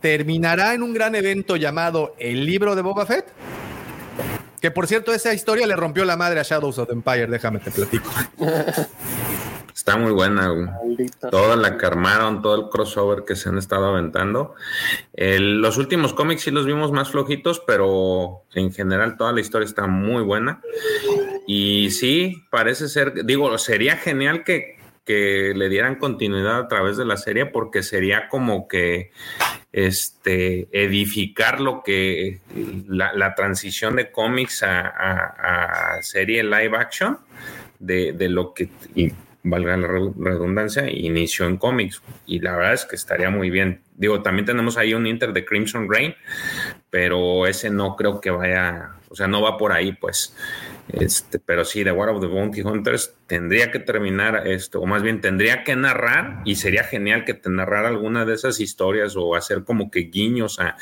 terminará 0.00 0.74
en 0.74 0.82
un 0.82 0.94
gran 0.94 1.14
evento 1.16 1.56
llamado 1.56 2.14
El 2.18 2.46
libro 2.46 2.76
de 2.76 2.82
Boba 2.82 3.04
Fett. 3.04 3.26
Que 4.60 4.70
por 4.70 4.86
cierto, 4.86 5.12
esa 5.12 5.32
historia 5.32 5.66
le 5.66 5.74
rompió 5.74 6.04
la 6.04 6.16
madre 6.16 6.38
a 6.38 6.42
Shadows 6.42 6.78
of 6.78 6.88
the 6.88 6.94
Empire, 6.94 7.26
déjame 7.26 7.58
te 7.58 7.70
platico. 7.70 8.10
Está 9.80 9.96
muy 9.96 10.12
buena. 10.12 10.52
Toda 11.30 11.56
la 11.56 11.78
que 11.78 11.86
armaron, 11.86 12.42
todo 12.42 12.54
el 12.64 12.68
crossover 12.68 13.24
que 13.26 13.34
se 13.34 13.48
han 13.48 13.56
estado 13.56 13.86
aventando. 13.86 14.54
El, 15.14 15.62
los 15.62 15.78
últimos 15.78 16.12
cómics 16.12 16.42
sí 16.42 16.50
los 16.50 16.66
vimos 16.66 16.92
más 16.92 17.10
flojitos, 17.10 17.60
pero 17.66 18.42
en 18.52 18.74
general 18.74 19.16
toda 19.16 19.32
la 19.32 19.40
historia 19.40 19.64
está 19.64 19.86
muy 19.86 20.22
buena. 20.22 20.60
Y 21.46 21.92
sí, 21.92 22.44
parece 22.50 22.88
ser, 22.90 23.24
digo, 23.24 23.56
sería 23.56 23.96
genial 23.96 24.44
que, 24.44 24.76
que 25.06 25.54
le 25.56 25.70
dieran 25.70 25.94
continuidad 25.94 26.58
a 26.58 26.68
través 26.68 26.98
de 26.98 27.06
la 27.06 27.16
serie 27.16 27.46
porque 27.46 27.82
sería 27.82 28.28
como 28.28 28.68
que 28.68 29.12
este, 29.72 30.68
edificar 30.72 31.58
lo 31.58 31.82
que 31.82 32.40
la, 32.86 33.14
la 33.14 33.34
transición 33.34 33.96
de 33.96 34.12
cómics 34.12 34.62
a, 34.62 34.80
a- 34.88 35.94
a 35.96 36.02
serie 36.02 36.44
live 36.44 36.76
action 36.76 37.18
de, 37.78 38.12
de 38.12 38.28
lo 38.28 38.52
que, 38.52 38.68
y 38.94 39.10
valga 39.42 39.76
la 39.76 39.86
re- 39.86 40.12
redundancia, 40.18 40.90
inició 40.90 41.46
en 41.46 41.56
cómics. 41.56 42.02
Y 42.26 42.40
la 42.40 42.56
verdad 42.56 42.74
es 42.74 42.84
que 42.84 42.96
estaría 42.96 43.30
muy 43.30 43.50
bien. 43.50 43.82
Digo, 43.96 44.22
también 44.22 44.46
tenemos 44.46 44.76
ahí 44.76 44.94
un 44.94 45.06
Inter 45.06 45.32
de 45.32 45.44
Crimson 45.44 45.88
Rain, 45.90 46.14
pero 46.90 47.46
ese 47.46 47.70
no 47.70 47.96
creo 47.96 48.20
que 48.20 48.30
vaya, 48.30 48.90
o 49.08 49.14
sea, 49.14 49.28
no 49.28 49.42
va 49.42 49.56
por 49.56 49.72
ahí, 49.72 49.92
pues. 49.92 50.34
Este, 50.92 51.38
pero 51.38 51.64
sí, 51.64 51.84
The 51.84 51.92
War 51.92 52.08
of 52.08 52.20
the 52.20 52.26
Bounty 52.26 52.62
Hunters 52.62 53.14
tendría 53.28 53.70
que 53.70 53.78
terminar 53.78 54.48
esto, 54.48 54.80
o 54.80 54.86
más 54.86 55.02
bien 55.02 55.20
tendría 55.20 55.62
que 55.62 55.76
narrar, 55.76 56.40
y 56.44 56.56
sería 56.56 56.82
genial 56.82 57.24
que 57.24 57.34
te 57.34 57.48
narrara 57.48 57.86
alguna 57.88 58.24
de 58.24 58.34
esas 58.34 58.58
historias 58.58 59.14
o 59.16 59.36
hacer 59.36 59.62
como 59.62 59.90
que 59.90 60.00
guiños 60.00 60.58
a, 60.58 60.76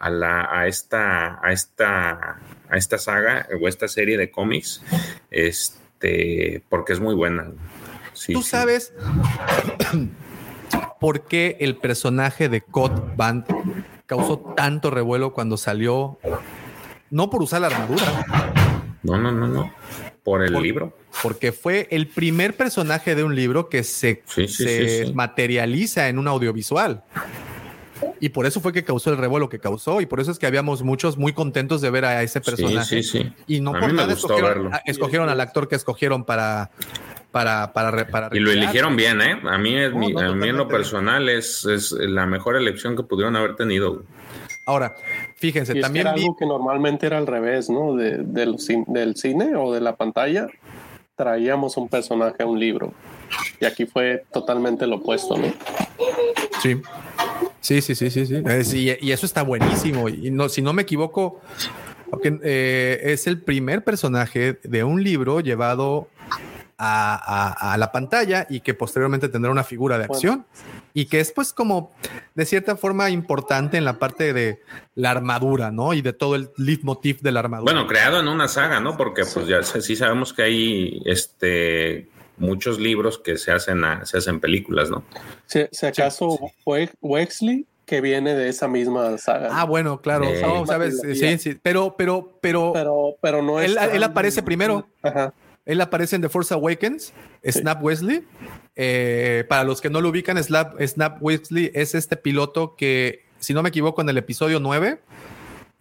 a 0.00 0.10
la, 0.10 0.48
a 0.50 0.66
esta, 0.66 1.38
a 1.46 1.52
esta, 1.52 2.40
a 2.68 2.76
esta 2.76 2.98
saga 2.98 3.46
o 3.60 3.68
esta 3.68 3.86
serie 3.86 4.16
de 4.16 4.32
cómics, 4.32 4.82
este, 5.30 6.62
porque 6.68 6.94
es 6.94 7.00
muy 7.00 7.14
buena. 7.14 7.52
Sí, 8.22 8.32
¿Tú 8.34 8.42
sí. 8.42 8.50
sabes 8.50 8.92
por 11.00 11.22
qué 11.26 11.56
el 11.60 11.76
personaje 11.76 12.48
de 12.48 12.60
Cod 12.60 13.16
Band 13.16 13.44
causó 14.06 14.38
tanto 14.56 14.90
revuelo 14.90 15.32
cuando 15.32 15.56
salió? 15.56 16.18
No 17.10 17.30
por 17.30 17.42
usar 17.42 17.60
la 17.62 17.66
armadura, 17.66 18.24
No, 19.02 19.18
no, 19.18 19.32
no, 19.32 19.46
no. 19.48 19.72
Por 20.22 20.42
el 20.44 20.52
Por- 20.52 20.62
libro. 20.62 20.96
porque 21.20 21.50
fue 21.50 21.88
el 21.90 22.06
primer 22.06 22.56
personaje 22.56 23.16
de 23.16 23.24
un 23.24 23.34
libro 23.34 23.68
que 23.68 23.82
se, 23.82 24.22
Sí, 24.26 25.12
materializa 25.14 26.08
en 26.08 26.18
un 26.20 26.28
audiovisual. 26.28 27.02
Y 28.20 28.28
por 28.28 28.46
eso 28.46 28.60
fue 28.60 28.72
que 28.72 28.84
causó 28.84 29.10
el 29.10 29.16
revuelo 29.18 29.48
que 29.48 29.58
causó. 29.58 30.00
Y 30.00 30.06
por 30.06 30.20
eso 30.20 30.30
es 30.30 30.38
que 30.38 30.46
habíamos 30.46 30.82
muchos 30.84 31.18
muy 31.18 31.32
contentos 31.32 31.80
de 31.80 31.90
ver 31.90 32.04
a 32.04 32.22
ese 32.22 32.40
personaje. 32.40 33.02
Sí, 33.02 33.02
sí, 33.02 33.18
sí. 33.24 33.32
Y 33.48 33.60
no 33.60 33.74
A 33.74 33.80
por 33.80 33.92
nada 33.92 34.12
escogieron, 34.12 34.70
escogieron 34.86 35.28
al 35.28 35.40
actor 35.40 35.66
que 35.68 35.74
escogieron 35.74 36.24
para, 36.24 36.70
para, 37.32 37.72
para, 37.72 38.06
para 38.06 38.28
Y 38.32 38.38
lo 38.40 38.52
eligieron 38.52 38.94
bien, 38.94 39.20
¿eh? 39.20 39.40
A 39.42 39.58
mí, 39.58 39.74
es 39.76 39.92
No, 39.92 39.98
mi- 39.98 40.12
no, 40.12 40.20
a 40.20 40.34
mí 40.34 40.48
en 40.48 40.56
lo 40.56 40.68
personal 40.68 41.28
es, 41.28 41.64
es 41.64 41.90
la 41.92 42.26
mejor 42.26 42.56
elección 42.56 42.94
que 42.94 43.02
pudieron 43.02 43.34
haber 43.36 43.56
tenido. 43.56 44.04
Ahora, 44.66 44.94
fíjense, 45.36 45.72
Y 45.72 45.78
es 45.78 45.80
que 45.80 45.80
también 45.82 46.06
era 46.06 46.14
vi- 46.14 46.22
algo 46.22 46.36
que 46.36 46.46
normalmente 46.46 47.06
era 47.06 47.18
al 47.18 47.26
revés, 47.26 47.68
¿no? 47.68 47.96
De, 47.96 48.18
del, 48.18 48.56
del 48.86 49.16
cine 49.16 49.56
o 49.56 49.72
de 49.72 49.80
la 49.80 49.96
pantalla, 49.96 50.46
traíamos 51.16 51.76
un 51.76 51.88
personaje 51.88 52.42
a 52.42 52.46
un 52.46 52.60
libro. 52.60 52.92
Y 53.60 53.64
aquí 53.64 53.86
fue 53.86 54.24
totalmente 54.32 54.86
lo 54.86 54.96
opuesto, 54.96 55.36
¿no? 55.36 55.52
Sí. 56.62 56.80
Sí, 57.60 57.80
sí, 57.80 57.94
sí, 57.94 58.10
sí, 58.10 58.26
sí. 58.26 58.42
Es- 58.46 58.74
y, 58.74 58.96
y 59.00 59.12
eso 59.12 59.24
está 59.26 59.42
buenísimo. 59.42 60.08
Y 60.08 60.30
no, 60.30 60.48
si 60.48 60.62
no 60.62 60.72
me 60.72 60.82
equivoco, 60.82 61.40
eh, 62.42 63.00
es 63.04 63.26
el 63.26 63.40
primer 63.40 63.82
personaje 63.84 64.58
de 64.62 64.84
un 64.84 65.02
libro 65.02 65.40
llevado 65.40 66.08
a, 66.84 67.14
a- 67.14 67.72
a 67.74 67.76
la 67.78 67.92
pantalla 67.92 68.46
y 68.50 68.60
que 68.60 68.74
posteriormente 68.74 69.28
tendrá 69.28 69.50
una 69.52 69.62
figura 69.62 69.98
de 69.98 70.06
Bueno. 70.08 70.14
acción 70.16 70.46
y 70.94 71.04
que 71.06 71.20
es 71.20 71.30
pues 71.30 71.52
como 71.52 71.92
de 72.34 72.44
cierta 72.44 72.76
forma 72.76 73.08
importante 73.10 73.76
en 73.76 73.84
la 73.84 73.98
parte 74.00 74.32
de 74.32 74.60
la 74.96 75.12
armadura, 75.12 75.70
¿no? 75.70 75.94
Y 75.94 76.02
de 76.02 76.12
todo 76.12 76.34
el 76.34 76.50
leitmotiv 76.56 77.20
de 77.20 77.30
la 77.32 77.40
armadura. 77.40 77.72
Bueno, 77.72 77.86
creado 77.86 78.18
en 78.18 78.26
una 78.26 78.48
saga, 78.48 78.80
¿no? 78.80 78.96
Porque 78.96 79.22
pues 79.32 79.46
ya 79.46 79.62
sé- 79.62 79.80
sí 79.80 79.94
sabemos 79.94 80.32
que 80.32 80.42
hay 80.42 81.02
este 81.06 82.08
muchos 82.38 82.80
libros 82.80 83.18
que 83.18 83.36
se 83.38 83.52
hacen 83.52 83.84
a- 83.84 84.04
se 84.04 84.18
hacen 84.18 84.40
películas, 84.40 84.90
¿no? 84.90 85.04
Si, 85.46 85.60
si 85.70 85.86
acaso 85.86 86.38
We- 86.66 86.90
Wexley, 87.00 87.66
que 87.86 88.00
viene 88.00 88.34
de 88.34 88.48
esa 88.48 88.66
misma 88.68 89.16
saga. 89.18 89.48
Ah, 89.52 89.64
bueno, 89.64 90.00
claro. 90.00 90.24
Eh, 90.24 90.40
No, 90.40 90.66
sabes, 90.66 91.00
sí, 91.00 91.38
sí. 91.38 91.58
Pero, 91.62 91.94
pero, 91.96 92.38
pero, 92.40 92.72
pero, 92.72 93.14
pero 93.20 93.42
no 93.42 93.60
es. 93.60 93.70
él, 93.70 93.78
él 93.92 94.02
aparece 94.02 94.42
primero. 94.42 94.86
Ajá. 95.02 95.32
Él 95.64 95.80
aparece 95.80 96.16
en 96.16 96.22
The 96.22 96.28
Force 96.28 96.52
Awakens, 96.52 97.12
Snap 97.44 97.82
Wesley. 97.82 98.24
Eh, 98.74 99.44
para 99.48 99.64
los 99.64 99.80
que 99.80 99.90
no 99.90 100.00
lo 100.00 100.08
ubican, 100.08 100.42
Snap, 100.42 100.80
Snap 100.80 101.22
Wesley 101.22 101.70
es 101.74 101.94
este 101.94 102.16
piloto 102.16 102.74
que, 102.76 103.26
si 103.38 103.54
no 103.54 103.62
me 103.62 103.68
equivoco, 103.68 104.02
en 104.02 104.08
el 104.08 104.18
episodio 104.18 104.60
9 104.60 105.00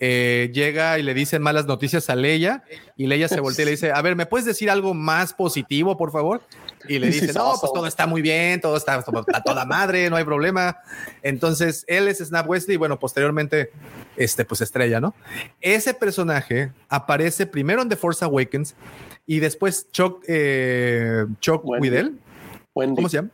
eh, 0.03 0.49
llega 0.51 0.97
y 0.97 1.03
le 1.03 1.13
dice 1.13 1.37
malas 1.37 1.67
noticias 1.67 2.09
a 2.09 2.15
Leia 2.15 2.63
y 2.97 3.05
Leia 3.05 3.27
se 3.27 3.39
voltea 3.39 3.61
y 3.61 3.65
le 3.65 3.71
dice, 3.73 3.91
a 3.91 4.01
ver, 4.01 4.15
¿me 4.15 4.25
puedes 4.25 4.47
decir 4.47 4.71
algo 4.71 4.95
más 4.95 5.31
positivo, 5.31 5.95
por 5.95 6.11
favor? 6.11 6.41
Y 6.87 6.97
le 6.97 7.11
dice, 7.11 7.31
no, 7.33 7.53
pues 7.61 7.71
todo 7.71 7.85
está 7.85 8.07
muy 8.07 8.23
bien, 8.23 8.59
todo 8.61 8.77
está 8.77 8.95
a 8.95 9.43
toda 9.43 9.63
madre, 9.65 10.09
no 10.09 10.15
hay 10.15 10.23
problema. 10.23 10.79
Entonces, 11.21 11.85
él 11.87 12.07
es 12.07 12.17
Snap 12.17 12.49
Wesley 12.49 12.73
y 12.73 12.77
bueno, 12.77 12.97
posteriormente, 12.97 13.69
este, 14.17 14.43
pues 14.43 14.61
estrella, 14.61 14.99
¿no? 14.99 15.13
Ese 15.61 15.93
personaje 15.93 16.71
aparece 16.89 17.45
primero 17.45 17.83
en 17.83 17.89
The 17.89 17.95
Force 17.95 18.25
Awakens 18.25 18.73
y 19.27 19.39
después 19.39 19.87
Chuck, 19.91 20.23
eh, 20.27 21.27
Chuck 21.41 21.63
Wendy. 21.63 22.17
Wendy. 22.73 22.95
¿Cómo 22.95 23.07
se 23.07 23.17
llama? 23.17 23.29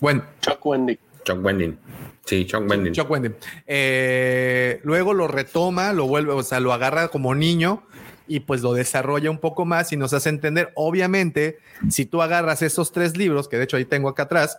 Bueno, 0.00 0.24
Chuck 0.42 0.66
Wendy. 0.66 0.98
Chuck 1.24 1.42
Wending. 1.42 1.78
Sí, 2.24 2.46
Chuck 2.46 2.68
Wending. 2.68 2.92
Chuck 2.92 3.10
Wendy. 3.10 3.30
Eh, 3.66 4.80
luego 4.84 5.14
lo 5.14 5.26
retoma, 5.26 5.92
lo 5.92 6.06
vuelve, 6.06 6.32
o 6.32 6.42
sea, 6.42 6.60
lo 6.60 6.72
agarra 6.72 7.08
como 7.08 7.34
niño 7.34 7.82
y 8.28 8.40
pues 8.40 8.62
lo 8.62 8.72
desarrolla 8.74 9.30
un 9.30 9.38
poco 9.38 9.64
más 9.64 9.92
y 9.92 9.96
nos 9.96 10.12
hace 10.12 10.28
entender. 10.28 10.70
Obviamente, 10.76 11.58
si 11.88 12.06
tú 12.06 12.22
agarras 12.22 12.62
esos 12.62 12.92
tres 12.92 13.16
libros, 13.16 13.48
que 13.48 13.56
de 13.58 13.64
hecho 13.64 13.76
ahí 13.76 13.84
tengo 13.84 14.08
acá 14.08 14.24
atrás, 14.24 14.58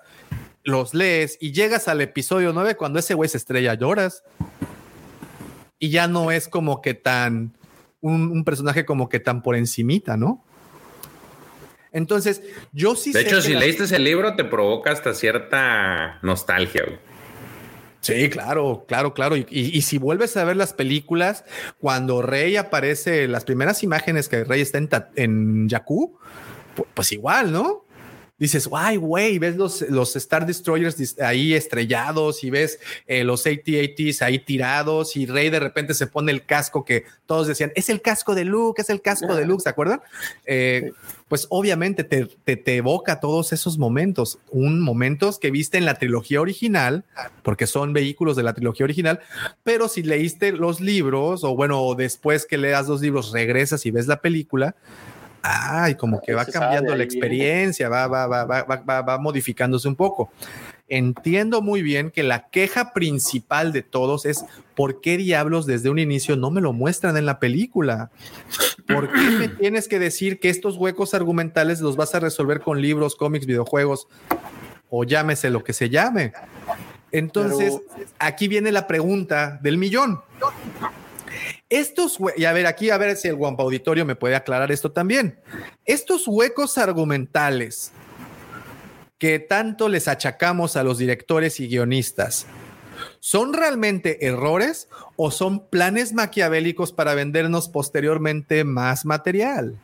los 0.64 0.94
lees 0.94 1.38
y 1.40 1.54
llegas 1.54 1.88
al 1.88 2.02
episodio 2.02 2.52
9, 2.52 2.76
cuando 2.76 3.00
ese 3.00 3.14
güey 3.14 3.30
se 3.30 3.38
estrella, 3.38 3.74
lloras. 3.76 4.24
Y 5.80 5.90
ya 5.90 6.08
no 6.08 6.32
es 6.32 6.48
como 6.50 6.82
que 6.82 6.94
tan, 6.94 7.54
un, 8.02 8.30
un 8.32 8.44
personaje 8.44 8.86
como 8.86 9.08
que 9.08 9.20
tan 9.20 9.42
por 9.42 9.56
encimita, 9.56 10.18
¿no? 10.18 10.44
Entonces, 11.94 12.42
yo 12.72 12.96
sí 12.96 13.12
De 13.12 13.22
sé 13.22 13.28
hecho, 13.28 13.42
si 13.42 13.54
la- 13.54 13.62
leíste 13.62 13.84
ese 13.86 14.00
libro, 14.00 14.36
te 14.36 14.44
provoca 14.44 14.92
hasta 14.92 15.14
cierta 15.14 16.20
nostalgia. 16.22 16.84
güey. 16.86 17.11
Sí, 18.02 18.30
claro, 18.30 18.84
claro, 18.88 19.14
claro. 19.14 19.38
Y, 19.38 19.46
y- 19.50 19.82
si 19.84 19.98
vuelves 20.00 20.36
a 20.36 20.44
ver 20.44 20.58
las 20.58 20.74
películas, 20.74 21.46
cuando 21.80 22.22
Rey 22.24 22.58
aparece, 22.58 23.28
las 23.28 23.46
primeras 23.46 23.84
imágenes 23.84 24.28
que 24.28 24.44
Rey 24.44 24.62
está 24.62 24.80
en, 24.80 24.90
en 25.16 25.70
Jakku, 25.70 26.18
pu- 26.76 26.86
pues 26.96 27.12
igual, 27.12 27.52
¿no? 27.52 27.86
Dices, 28.42 28.68
ay, 28.74 28.98
güey, 28.98 29.38
ves 29.38 29.56
los, 29.56 29.82
los 29.82 30.16
Star 30.16 30.48
Destroyers 30.48 31.16
ahí 31.20 31.54
estrellados 31.54 32.44
y 32.44 32.50
ves 32.50 32.80
eh, 33.06 33.24
los 33.24 33.46
AT-ATs 33.46 34.24
ahí 34.24 34.40
tirados 34.40 35.16
y 35.16 35.28
Rey 35.28 35.52
de 35.52 35.60
repente 35.60 35.94
se 35.94 36.08
pone 36.08 36.32
el 36.32 36.44
casco 36.44 36.84
que 36.84 37.04
todos 37.28 37.46
decían, 37.46 37.72
es 37.76 37.90
el 37.90 38.02
casco 38.02 38.34
de 38.34 38.46
Luke, 38.46 38.82
es 38.82 38.90
el 38.90 39.00
casco 39.04 39.36
de 39.36 39.46
Luke, 39.46 39.62
¿se 39.62 39.70
acuerdan? 39.70 40.02
Eh, 40.48 40.92
Pues 41.28 41.46
obviamente 41.50 42.04
te, 42.04 42.26
te, 42.26 42.58
te 42.58 42.78
evoca 42.78 43.20
todos 43.20 43.54
esos 43.54 43.78
momentos, 43.78 44.40
un 44.50 44.82
momentos 44.82 45.38
que 45.38 45.52
viste 45.52 45.78
en 45.78 45.86
la 45.86 45.94
trilogía 46.00 46.42
original, 46.42 47.06
porque 47.44 47.68
son 47.68 47.94
vehículos 47.94 48.36
de 48.36 48.44
la 48.44 48.54
trilogía 48.54 48.86
original, 48.86 49.20
pero 49.64 49.88
si 49.88 50.02
leíste 50.02 50.52
los 50.52 50.82
libros 50.82 51.44
o 51.44 51.56
bueno, 51.56 51.94
después 51.96 52.48
que 52.48 52.58
leas 52.58 52.88
los 52.88 53.02
libros, 53.02 53.32
regresas 53.32 53.86
y 53.86 53.92
ves 53.92 54.08
la 54.08 54.20
película, 54.20 54.76
ay, 55.44 55.96
como 55.96 56.22
que 56.22 56.34
va 56.34 56.46
cambiando 56.46 56.96
la 56.96 57.04
experiencia, 57.04 57.90
va, 57.90 58.08
va, 58.08 58.28
va, 58.28 58.44
va, 58.46 58.64
va, 58.64 58.76
va- 58.78 59.02
va 59.02 59.18
modificándose 59.18 59.88
un 59.88 59.96
poco. 59.96 60.32
Entiendo 60.88 61.62
muy 61.62 61.82
bien 61.82 62.12
que 62.12 62.22
la 62.22 62.50
queja 62.50 62.92
principal 62.92 63.72
de 63.72 63.82
todos 63.82 64.26
es 64.26 64.44
¿por 64.76 65.00
qué 65.00 65.16
diablos 65.18 65.66
desde 65.66 65.90
un 65.90 66.00
inicio 66.00 66.36
no 66.36 66.52
me 66.52 66.60
lo 66.60 66.74
muestran 66.74 67.16
en 67.16 67.26
la 67.26 67.40
película? 67.40 68.12
¿Por 68.88 69.10
qué 69.12 69.22
me 69.22 69.48
tienes 69.60 69.88
que 69.88 70.00
decir 70.00 70.40
que 70.42 70.50
estos 70.50 70.76
huecos 70.76 71.14
argumentales 71.14 71.80
los 71.80 71.96
vas 71.96 72.14
a 72.14 72.20
resolver 72.20 72.60
con 72.60 72.82
libros, 72.82 73.16
cómics, 73.16 73.46
videojuegos 73.46 74.08
o 74.90 75.06
llámese 75.06 75.50
lo 75.50 75.64
que 75.64 75.72
se 75.72 75.90
llame? 75.90 76.34
Entonces, 77.14 77.74
aquí 78.20 78.48
viene 78.50 78.72
la 78.72 78.86
pregunta 78.88 79.60
del 79.62 79.78
millón. 79.78 80.22
Estos, 81.72 82.18
y 82.36 82.44
a 82.44 82.52
ver, 82.52 82.68
aquí 82.68 82.90
a 82.90 82.98
ver 82.98 83.16
si 83.16 83.30
el 83.30 83.36
Guampa 83.36 83.64
Auditorio 83.64 84.06
me 84.06 84.18
puede 84.18 84.36
aclarar 84.36 84.74
esto 84.74 84.92
también. 84.92 85.40
Estos 85.86 86.28
huecos 86.28 86.78
argumentales 86.78 87.94
que 89.18 89.40
tanto 89.40 89.88
les 89.88 90.10
achacamos 90.10 90.76
a 90.76 90.84
los 90.84 90.98
directores 90.98 91.62
y 91.62 91.70
guionistas, 91.70 92.46
¿son 93.22 93.54
realmente 93.54 94.28
errores 94.28 94.90
o 95.16 95.32
son 95.32 95.66
planes 95.70 96.12
maquiavélicos 96.12 96.92
para 96.92 97.14
vendernos 97.14 97.70
posteriormente 97.70 98.66
más 98.66 99.06
material? 99.06 99.80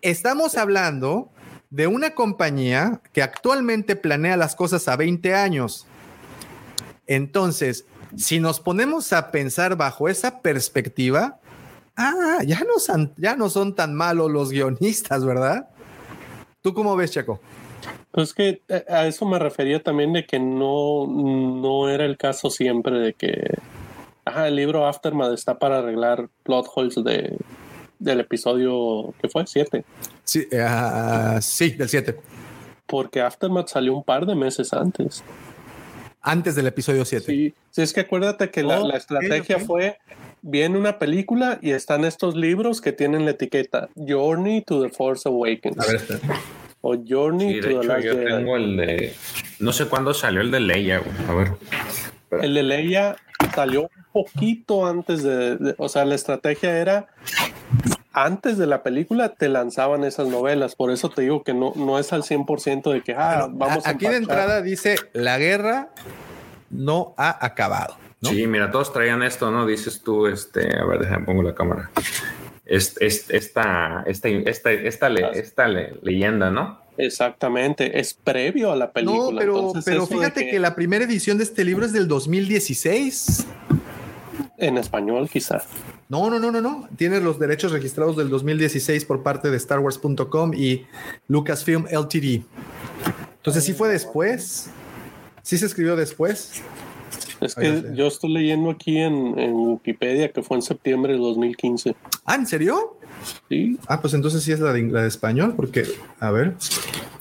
Estamos 0.00 0.56
hablando 0.56 1.28
de 1.68 1.88
una 1.88 2.14
compañía 2.14 3.02
que 3.12 3.22
actualmente 3.22 3.96
planea 3.96 4.38
las 4.38 4.56
cosas 4.56 4.88
a 4.88 4.96
20 4.96 5.34
años. 5.34 5.86
Entonces, 7.06 7.84
si 8.16 8.40
nos 8.40 8.60
ponemos 8.60 9.12
a 9.12 9.30
pensar 9.30 9.76
bajo 9.76 10.08
esa 10.08 10.40
perspectiva, 10.40 11.38
ah, 11.96 12.38
ya 12.46 12.60
no, 12.60 12.78
son, 12.78 13.12
ya 13.16 13.36
no 13.36 13.48
son 13.48 13.74
tan 13.74 13.94
malos 13.94 14.30
los 14.30 14.50
guionistas, 14.50 15.24
¿verdad? 15.24 15.68
¿Tú 16.62 16.74
cómo 16.74 16.96
ves, 16.96 17.12
Chaco? 17.12 17.40
Pues 18.10 18.32
que 18.32 18.62
eh, 18.68 18.84
a 18.88 19.06
eso 19.06 19.26
me 19.26 19.38
refería 19.38 19.82
también 19.82 20.12
de 20.12 20.24
que 20.24 20.38
no, 20.38 21.06
no 21.06 21.88
era 21.88 22.04
el 22.04 22.16
caso 22.16 22.48
siempre 22.48 22.98
de 22.98 23.12
que 23.12 23.58
ajá, 24.24 24.48
el 24.48 24.56
libro 24.56 24.86
Aftermath 24.86 25.32
está 25.32 25.58
para 25.58 25.78
arreglar 25.78 26.28
plot 26.42 26.66
holes 26.74 26.94
de, 26.96 27.36
del 27.98 28.20
episodio 28.20 29.14
que 29.20 29.28
fue 29.28 29.46
7. 29.46 29.84
Sí, 30.24 30.46
ah, 30.60 31.38
sí, 31.40 31.70
del 31.70 31.88
7. 31.88 32.18
Porque 32.86 33.20
Aftermath 33.20 33.68
salió 33.68 33.94
un 33.94 34.04
par 34.04 34.26
de 34.26 34.34
meses 34.34 34.72
antes. 34.72 35.22
Antes 36.26 36.54
del 36.54 36.66
episodio 36.66 37.04
7. 37.04 37.26
Sí, 37.26 37.54
sí, 37.70 37.82
es 37.82 37.92
que 37.92 38.00
acuérdate 38.00 38.50
que 38.50 38.62
la, 38.62 38.80
Oh, 38.80 38.90
estrategia 38.92 39.58
fue, 39.58 39.98
viene 40.40 40.78
una 40.78 40.98
película 40.98 41.58
y 41.60 41.72
están 41.72 42.04
estos 42.06 42.34
libros 42.34 42.80
que 42.80 42.92
tienen 42.92 43.26
la 43.26 43.32
etiqueta 43.32 43.90
Journey 43.94 44.62
to 44.62 44.82
the 44.82 44.88
Force 44.88 45.28
Awakens. 45.28 45.78
A 45.78 45.86
ver, 45.86 45.96
espera. 45.96 46.20
O 46.80 46.96
Journey 47.06 47.54
Sí, 47.54 47.60
to 47.60 47.66
de 47.68 47.74
the 47.74 47.78
hecho, 47.80 47.88
Last 47.88 48.04
yo 48.04 48.12
Jedi. 48.14 48.26
tengo 48.26 48.56
el 48.56 48.76
de. 48.76 49.12
No 49.58 49.72
sé 49.74 49.84
cuándo 49.86 50.14
salió 50.14 50.40
el 50.40 50.50
de 50.50 50.60
Leia, 50.60 50.98
güey. 50.98 51.14
A 51.28 51.34
ver. 51.34 52.42
El 52.42 52.54
de 52.54 52.62
Leia 52.62 53.16
salió 53.54 53.82
un 53.82 53.88
poquito 54.12 54.86
antes 54.86 55.22
de, 55.22 55.56
de- 55.56 55.74
o 55.78 55.88
sea, 55.90 56.04
la 56.06 56.14
estrategia 56.14 56.78
era 56.78 57.06
antes 58.14 58.56
de 58.58 58.66
la 58.66 58.82
película 58.82 59.30
te 59.30 59.48
lanzaban 59.48 60.04
esas 60.04 60.28
novelas, 60.28 60.74
por 60.76 60.90
eso 60.90 61.10
te 61.10 61.22
digo 61.22 61.42
que 61.42 61.52
no, 61.54 61.72
no 61.76 61.98
es 61.98 62.12
al 62.12 62.22
100% 62.22 62.92
de 62.92 63.02
que 63.02 63.14
ah, 63.14 63.48
vamos 63.50 63.86
a 63.86 63.90
Aquí 63.90 64.06
de 64.06 64.16
entrada 64.16 64.62
dice: 64.62 64.96
La 65.12 65.38
guerra 65.38 65.88
no 66.70 67.14
ha 67.16 67.44
acabado. 67.44 67.96
¿no? 68.20 68.30
Sí, 68.30 68.46
mira, 68.46 68.70
todos 68.70 68.92
traían 68.92 69.22
esto, 69.22 69.50
¿no? 69.50 69.66
Dices 69.66 70.00
tú, 70.02 70.26
este, 70.26 70.78
a 70.78 70.84
ver, 70.84 71.00
déjame 71.00 71.26
pongo 71.26 71.42
la 71.42 71.54
cámara. 71.54 71.90
Es- 72.64 72.96
es- 73.00 73.28
esta, 73.28 74.02
esta, 74.06 74.28
esta, 74.28 74.72
esta, 74.72 75.08
le- 75.10 75.30
esta 75.38 75.68
le- 75.68 75.98
leyenda, 76.02 76.50
¿no? 76.50 76.80
Exactamente, 76.96 77.98
es 78.00 78.14
previo 78.14 78.70
a 78.72 78.76
la 78.76 78.92
película. 78.92 79.32
No, 79.32 79.38
pero, 79.38 79.56
entonces 79.58 79.84
pero 79.84 80.06
fíjate 80.06 80.48
que... 80.48 80.58
la 80.60 80.74
primera 80.74 81.04
edición 81.04 81.36
de 81.38 81.44
este 81.44 81.64
libro 81.64 81.84
es 81.84 81.92
del 81.92 82.06
2016. 82.08 83.46
en 84.58 84.78
español 84.78 85.28
quizás. 85.28 85.66
No, 86.08 86.28
no, 86.30 86.38
no, 86.38 86.50
no, 86.50 86.60
no. 86.60 86.88
Tiene 86.96 87.20
los 87.20 87.38
derechos 87.38 87.72
registrados 87.72 88.16
del 88.16 88.28
2016 88.28 89.04
por 89.04 89.22
parte 89.22 89.50
de 89.50 89.58
StarWars.com 89.58 90.52
y 90.54 90.86
Lucasfilm 91.28 91.86
Ltd. 91.86 92.42
Entonces 93.36 93.64
sí 93.64 93.72
fue 93.72 93.88
después. 93.88 94.70
Sí 95.42 95.58
se 95.58 95.66
escribió 95.66 95.96
después. 95.96 96.62
Es 97.40 97.56
Oiga, 97.58 97.82
que 97.82 97.96
yo 97.96 98.06
estoy 98.06 98.32
leyendo 98.32 98.70
aquí 98.70 98.98
en, 98.98 99.38
en 99.38 99.52
Wikipedia 99.54 100.30
que 100.30 100.42
fue 100.42 100.56
en 100.56 100.62
septiembre 100.62 101.12
de 101.14 101.18
2015. 101.18 101.94
Ah, 102.24 102.36
¿en 102.36 102.46
serio? 102.46 102.96
Sí, 103.48 103.78
Ah, 103.86 104.00
pues 104.00 104.14
entonces 104.14 104.42
sí 104.42 104.52
es 104.52 104.60
la 104.60 104.72
de, 104.72 104.82
la 104.82 105.02
de 105.02 105.08
español, 105.08 105.54
porque, 105.56 105.84
a 106.20 106.30
ver. 106.30 106.54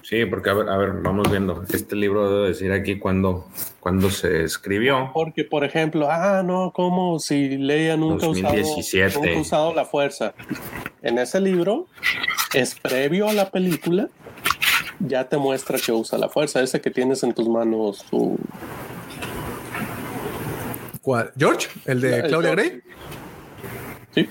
Sí, 0.02 0.26
porque 0.26 0.50
a 0.50 0.54
ver, 0.54 0.70
a 0.70 0.78
ver, 0.78 0.92
vamos 1.02 1.30
viendo. 1.32 1.64
Este 1.74 1.96
libro 1.96 2.30
debe 2.30 2.48
decir 2.50 2.72
aquí 2.72 3.00
cuándo, 3.00 3.48
cuándo 3.80 4.10
se 4.10 4.44
escribió. 4.44 5.12
porque 5.14 5.44
por 5.44 5.64
ejemplo, 5.64 6.08
ah, 6.12 6.44
no, 6.44 6.72
como 6.74 7.20
si 7.20 7.58
Leia 7.58 7.98
nunca 7.98 8.26
ha 8.26 8.30
usado, 8.30 8.56
2017. 8.56 9.20
nunca 9.20 9.40
usado 9.40 9.74
la 9.74 9.86
fuerza. 9.86 10.34
En 11.02 11.18
ese 11.18 11.40
libro 11.40 11.88
es 12.54 12.76
previo 12.76 13.28
a 13.28 13.34
la 13.34 13.50
película, 13.50 14.10
ya 15.00 15.28
te 15.28 15.38
muestra 15.38 15.78
que 15.80 15.92
usa 15.92 16.18
la 16.20 16.30
fuerza, 16.30 16.62
ese 16.62 16.80
que 16.80 16.92
tienes 16.92 17.24
en 17.24 17.34
tus 17.34 17.48
manos. 17.48 18.06
Su, 18.10 18.38
¿Cuál? 21.02 21.32
¿George? 21.38 21.68
¿El 21.86 22.02
de 22.02 22.20
El 22.20 22.28
Claudia 22.28 22.56
George. 22.56 22.70
Gray? 22.70 22.82
sí. 24.16 24.30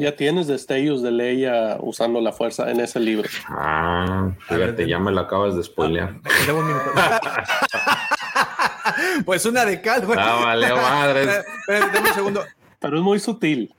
Ya 0.00 0.16
tienes 0.16 0.46
destellos 0.46 1.02
de 1.02 1.10
Leia 1.10 1.76
usando 1.78 2.22
la 2.22 2.32
fuerza 2.32 2.70
en 2.70 2.80
ese 2.80 2.98
libro. 2.98 3.28
Ah, 3.48 4.30
fíjate, 4.48 4.88
ya 4.88 4.98
me 4.98 5.12
lo 5.12 5.20
acabas 5.20 5.56
de 5.56 5.62
spoilear. 5.62 6.14
Dame 6.46 6.58
un 6.58 6.66
minuto. 6.68 6.90
pues 9.26 9.44
una 9.44 9.66
de 9.66 9.82
cal, 9.82 10.06
güey. 10.06 10.18
Ah, 10.18 10.40
valió 10.42 10.74
madres. 10.76 11.44
Espérate, 11.60 11.92
dame 11.92 12.08
un 12.08 12.14
segundo. 12.14 12.44
Pero 12.78 12.96
es 12.96 13.02
muy 13.02 13.20
sutil. 13.20 13.74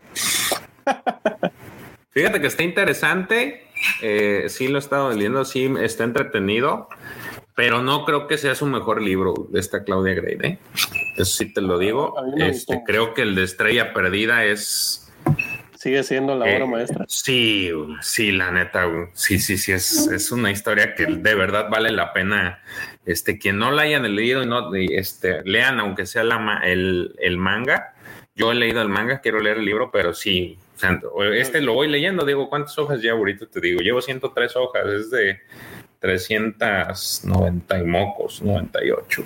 Fíjate 2.12 2.40
que 2.40 2.48
está 2.48 2.62
interesante. 2.62 3.66
eh, 4.04 4.46
sí 4.48 4.68
lo 4.68 4.78
he 4.78 4.80
estado 4.80 5.10
leyendo, 5.10 5.44
sí 5.44 5.74
está 5.80 6.04
entretenido, 6.04 6.88
pero 7.56 7.82
no 7.82 8.06
creo 8.06 8.28
que 8.28 8.38
sea 8.38 8.54
su 8.54 8.68
mejor 8.68 9.02
libro 9.02 9.48
de 9.50 9.60
esta 9.60 9.84
Claudia 9.84 10.14
Gray. 10.14 10.38
¿eh? 10.44 10.60
Eso 11.16 11.38
sí 11.38 11.52
te 11.52 11.62
lo 11.62 11.80
digo. 11.80 12.14
Este, 12.38 12.84
creo 12.86 13.16
que 13.16 13.24
el 13.24 13.34
de 13.34 13.42
Estrella 13.42 13.92
Perdida 13.92 14.46
es. 14.46 15.01
Sigue 15.82 16.04
siendo 16.04 16.36
la 16.36 16.48
eh, 16.48 16.58
obra 16.58 16.68
maestra. 16.68 17.06
Sí, 17.08 17.72
sí, 18.02 18.32
la 18.32 18.52
neta, 18.52 18.86
sí, 19.14 19.40
sí, 19.40 19.58
sí, 19.58 19.72
es, 19.72 20.06
es 20.14 20.32
una 20.32 20.52
historia 20.52 20.94
que 20.94 21.08
de 21.08 21.34
verdad 21.34 21.70
vale 21.72 21.92
la 21.92 22.14
pena. 22.14 22.62
Este, 23.04 23.40
quien 23.40 23.58
no 23.58 23.72
la 23.72 23.82
hayan 23.82 24.16
leído 24.16 24.44
y 24.44 24.46
no, 24.46 24.72
este, 24.76 25.42
lean, 25.44 25.80
aunque 25.80 26.06
sea 26.06 26.24
la, 26.24 26.62
el, 26.66 27.16
el 27.18 27.38
manga. 27.38 27.96
Yo 28.36 28.52
he 28.52 28.56
leído 28.56 28.80
el 28.84 28.90
manga, 28.90 29.22
quiero 29.22 29.40
leer 29.40 29.58
el 29.58 29.66
libro, 29.66 29.90
pero 29.90 30.14
sí, 30.14 30.60
o 30.76 30.78
sea, 30.78 31.00
este 31.34 31.62
lo 31.62 31.74
voy 31.74 31.88
leyendo. 31.88 32.28
Digo, 32.28 32.48
¿cuántas 32.48 32.78
hojas 32.78 33.02
llevo 33.02 33.18
ahorita? 33.18 33.48
Te 33.48 33.60
digo, 33.60 33.82
llevo 33.82 34.04
103 34.04 34.56
hojas, 34.58 34.86
es 34.86 35.10
de 35.10 35.40
390 35.98 37.80
y 37.80 37.84
mocos, 37.86 38.40
98. 38.44 39.24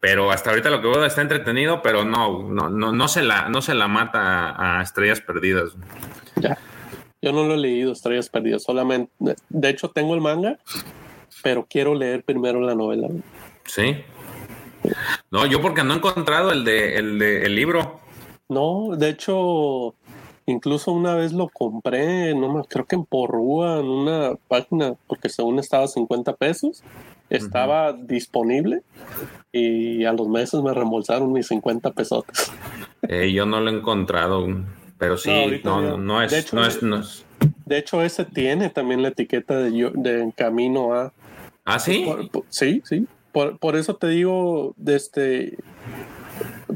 Pero 0.00 0.30
hasta 0.30 0.50
ahorita 0.50 0.70
lo 0.70 0.80
que 0.80 0.88
veo 0.88 1.04
está 1.04 1.22
entretenido, 1.22 1.82
pero 1.82 2.04
no, 2.04 2.44
no, 2.44 2.68
no, 2.68 2.92
no 2.92 3.08
se 3.08 3.22
la, 3.22 3.48
no 3.48 3.62
se 3.62 3.74
la 3.74 3.88
mata 3.88 4.50
a, 4.50 4.78
a 4.78 4.82
estrellas 4.82 5.20
perdidas. 5.20 5.72
Yo 7.20 7.32
no 7.32 7.44
lo 7.44 7.54
he 7.54 7.58
leído, 7.58 7.92
Estrellas 7.92 8.28
Perdidas, 8.28 8.62
solamente. 8.62 9.12
De 9.48 9.68
hecho, 9.68 9.88
tengo 9.88 10.14
el 10.14 10.20
manga, 10.20 10.58
pero 11.42 11.66
quiero 11.68 11.94
leer 11.94 12.22
primero 12.22 12.60
la 12.60 12.74
novela. 12.76 13.08
Sí. 13.64 13.96
No, 15.30 15.44
yo 15.46 15.60
porque 15.60 15.82
no 15.82 15.94
he 15.94 15.96
encontrado 15.96 16.52
el 16.52 16.64
de 16.64 16.96
el 16.96 17.18
de 17.18 17.42
el 17.44 17.56
libro. 17.56 18.00
No, 18.48 18.96
de 18.96 19.10
hecho, 19.10 19.94
incluso 20.46 20.92
una 20.92 21.14
vez 21.14 21.32
lo 21.32 21.48
compré, 21.48 22.34
no 22.34 22.52
me 22.52 22.64
creo 22.64 22.86
que 22.86 22.94
en 22.94 23.04
Porrúa, 23.04 23.80
en 23.80 23.86
una 23.86 24.36
página, 24.46 24.94
porque 25.08 25.28
según 25.28 25.58
estaba 25.58 25.84
a 25.84 25.88
50 25.88 26.36
pesos, 26.36 26.84
estaba 27.28 27.92
disponible 27.92 28.82
y 29.52 30.04
a 30.04 30.12
los 30.12 30.28
meses 30.28 30.62
me 30.62 30.72
reembolsaron 30.74 31.32
mis 31.32 31.46
50 31.48 31.90
pesos. 31.92 32.24
Eh, 33.08 33.32
yo 33.32 33.46
no 33.46 33.60
lo 33.60 33.70
he 33.70 33.74
encontrado, 33.74 34.46
pero 34.98 35.16
sí, 35.16 35.30
No, 35.64 35.80
no, 35.80 35.90
no, 35.90 35.96
no 35.98 36.22
es, 36.22 36.32
hecho, 36.32 36.56
no 36.56 36.66
es, 36.66 36.82
no 36.82 36.96
es- 37.00 37.24
De 37.64 37.78
hecho, 37.78 38.02
ese 38.02 38.24
tiene 38.24 38.70
también 38.70 39.02
la 39.02 39.08
etiqueta 39.08 39.56
de, 39.56 39.76
yo- 39.76 39.90
de 39.94 40.32
camino 40.36 40.94
a. 40.94 41.12
¿Ah, 41.64 41.78
sí? 41.78 42.02
Por- 42.06 42.30
por- 42.30 42.44
sí, 42.48 42.82
sí. 42.84 43.06
Por, 43.32 43.58
por 43.58 43.76
eso 43.76 43.96
te 43.96 44.08
digo, 44.08 44.74
de 44.76 44.96
este. 44.96 45.58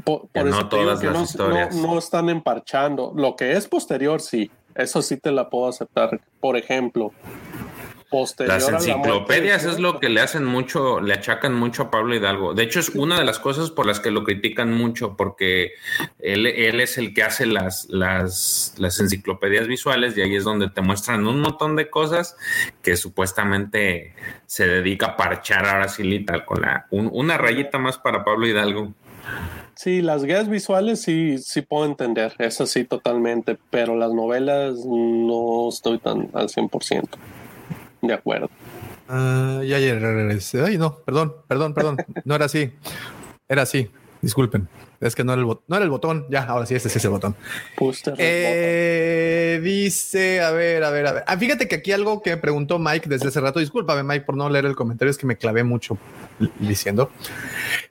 Por, 0.03 0.27
Que 0.33 0.43
no 0.43 0.49
eso 0.49 0.67
te 0.69 0.75
digo 0.77 0.87
todas 0.87 0.99
que 1.01 1.05
las 1.07 1.15
no, 1.15 1.23
historias. 1.23 1.75
no- 1.75 1.87
no 1.93 1.97
están 1.99 2.29
emparchando. 2.29 3.11
Lo 3.15 3.35
que 3.35 3.51
es 3.53 3.67
posterior, 3.67 4.21
sí. 4.21 4.49
Eso 4.75 5.01
sí 5.01 5.17
te 5.17 5.31
la 5.31 5.49
puedo 5.49 5.67
aceptar. 5.67 6.19
Por 6.39 6.57
ejemplo, 6.57 7.11
posterior 8.13 8.53
Las 8.61 8.69
la 8.71 8.77
enciclopedias 8.77 9.65
es 9.65 9.79
lo 9.79 9.99
que 9.99 10.07
le 10.09 10.21
hacen 10.21 10.45
mucho, 10.45 11.01
le 11.01 11.13
achacan 11.15 11.53
mucho 11.55 11.83
a 11.83 11.91
Pablo 11.91 12.15
Hidalgo. 12.15 12.53
De 12.53 12.61
hecho, 12.63 12.79
es 12.79 12.89
una 12.89 13.17
de 13.17 13.25
las 13.25 13.39
cosas 13.39 13.71
por 13.71 13.87
las 13.87 13.99
que 13.99 14.11
lo 14.11 14.23
critican 14.23 14.71
mucho, 14.71 15.17
porque 15.17 15.71
él, 16.19 16.45
él 16.45 16.79
es 16.79 16.99
el 16.99 17.13
que 17.15 17.23
hace 17.23 17.47
las, 17.47 17.87
las, 17.89 18.75
las 18.77 18.99
enciclopedias 18.99 19.67
visuales 19.67 20.15
y 20.15 20.21
ahí 20.21 20.35
es 20.35 20.43
donde 20.43 20.69
te 20.69 20.81
muestran 20.81 21.25
un 21.25 21.41
montón 21.41 21.75
de 21.75 21.89
cosas 21.89 22.37
que 22.83 22.95
supuestamente 22.95 24.13
se 24.45 24.67
dedica 24.67 25.07
a 25.07 25.17
parchar 25.17 25.65
ahora 25.65 25.87
sí 25.89 26.03
literal 26.03 26.45
con 26.45 26.61
la, 26.61 26.85
un- 26.91 27.09
una 27.11 27.37
rayita 27.39 27.79
más 27.79 27.97
para 27.97 28.23
Pablo 28.23 28.45
Hidalgo. 28.47 28.93
Sí, 29.75 30.03
las 30.03 30.23
guías 30.23 30.49
visuales 30.49 31.01
sí, 31.01 31.39
sí 31.39 31.61
puedo 31.63 31.85
entender. 31.85 32.35
Eso 32.37 32.67
sí, 32.67 32.83
totalmente. 32.83 33.57
Pero 33.71 33.95
las 33.95 34.13
novelas 34.13 34.75
no 34.85 35.67
estoy 35.69 35.97
tan 35.97 36.29
al 36.33 36.47
100% 36.49 37.03
de 38.07 38.13
acuerdo. 38.13 38.49
Ah, 39.09 39.61
ya, 39.63 39.79
ya. 39.79 39.93
Ay, 40.65 40.77
no, 40.77 40.95
perdón, 41.05 41.35
perdón, 41.47 41.73
perdón. 41.73 41.97
No 42.25 42.35
era 42.35 42.45
así. 42.45 42.71
Era 43.47 43.63
así. 43.63 43.89
Disculpen. 44.21 44.67
Es 45.03 45.15
que 45.15 45.23
no 45.23 45.33
era 45.33 45.41
el, 45.41 45.47
bot- 45.47 45.61
no 45.67 45.75
era 45.75 45.83
el 45.85 45.91
botón. 45.91 46.25
Ya, 46.29 46.43
ahora 46.43 46.65
sí, 46.65 46.75
este 46.75 46.89
sí 46.89 46.97
es 46.97 47.03
el 47.05 47.11
botón. 47.11 47.35
Puster, 47.75 48.13
Eh, 48.17 49.59
dice, 49.63 50.41
a 50.41 50.51
ver, 50.51 50.83
a 50.83 50.89
ver, 50.89 51.07
a 51.07 51.11
ver. 51.13 51.23
Ah, 51.27 51.37
fíjate 51.37 51.67
que 51.67 51.75
aquí 51.75 51.91
algo 51.91 52.21
que 52.21 52.31
me 52.31 52.37
preguntó 52.37 52.79
Mike 52.79 53.07
desde 53.09 53.27
hace 53.27 53.39
rato. 53.41 53.59
Discúlpame, 53.59 54.03
Mike, 54.03 54.25
por 54.25 54.35
no 54.37 54.49
leer 54.49 54.65
el 54.65 54.75
comentario, 54.75 55.11
es 55.11 55.17
que 55.17 55.25
me 55.25 55.37
clavé 55.37 55.63
mucho 55.63 55.97
diciendo. 56.59 57.11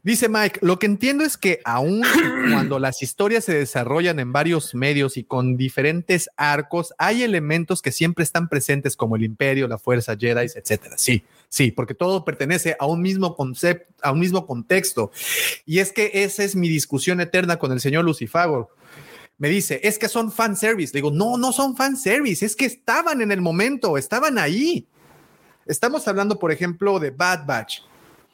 Dice 0.02 0.28
Mike, 0.28 0.60
lo 0.62 0.78
que 0.78 0.86
entiendo 0.86 1.24
es 1.24 1.36
que 1.36 1.60
aún 1.64 2.02
cuando 2.52 2.78
las 2.78 3.02
historias 3.02 3.44
se 3.44 3.54
desarrollan 3.54 4.18
en 4.18 4.32
varios 4.32 4.74
medios 4.74 5.16
y 5.16 5.24
con 5.24 5.56
diferentes 5.56 6.30
arcos, 6.36 6.94
hay 6.98 7.22
elementos 7.22 7.82
que 7.82 7.92
siempre 7.92 8.24
están 8.24 8.48
presentes 8.48 8.96
como 8.96 9.16
el 9.16 9.24
imperio, 9.24 9.68
la 9.68 9.78
fuerza, 9.78 10.16
Jedi, 10.18 10.46
etcétera. 10.54 10.96
Sí, 10.98 11.22
sí, 11.52 11.70
porque 11.70 11.94
todo 11.94 12.24
pertenece 12.24 12.76
a 12.80 12.86
un 12.86 13.02
mismo 13.02 13.36
concepto, 13.36 13.92
a 14.00 14.10
un 14.10 14.20
mismo 14.20 14.46
contexto. 14.46 15.12
Y 15.66 15.80
es 15.80 15.92
que 15.92 16.10
esa 16.14 16.42
es 16.44 16.56
mi 16.56 16.70
discusión 16.70 17.20
eterna 17.20 17.58
con 17.58 17.72
el 17.72 17.80
señor 17.80 18.06
Lucifagor. 18.06 18.68
Me 19.36 19.50
dice, 19.50 19.78
es 19.82 19.98
que 19.98 20.08
son 20.08 20.32
fanservice. 20.32 20.94
Le 20.94 20.98
digo, 20.98 21.10
no, 21.10 21.36
no 21.36 21.52
son 21.52 21.76
fanservice, 21.76 22.46
es 22.46 22.56
que 22.56 22.64
estaban 22.64 23.20
en 23.20 23.32
el 23.32 23.42
momento, 23.42 23.98
estaban 23.98 24.38
ahí. 24.38 24.88
Estamos 25.66 26.08
hablando, 26.08 26.38
por 26.38 26.52
ejemplo, 26.52 26.98
de 26.98 27.10
Bad 27.10 27.44
Batch. 27.44 27.80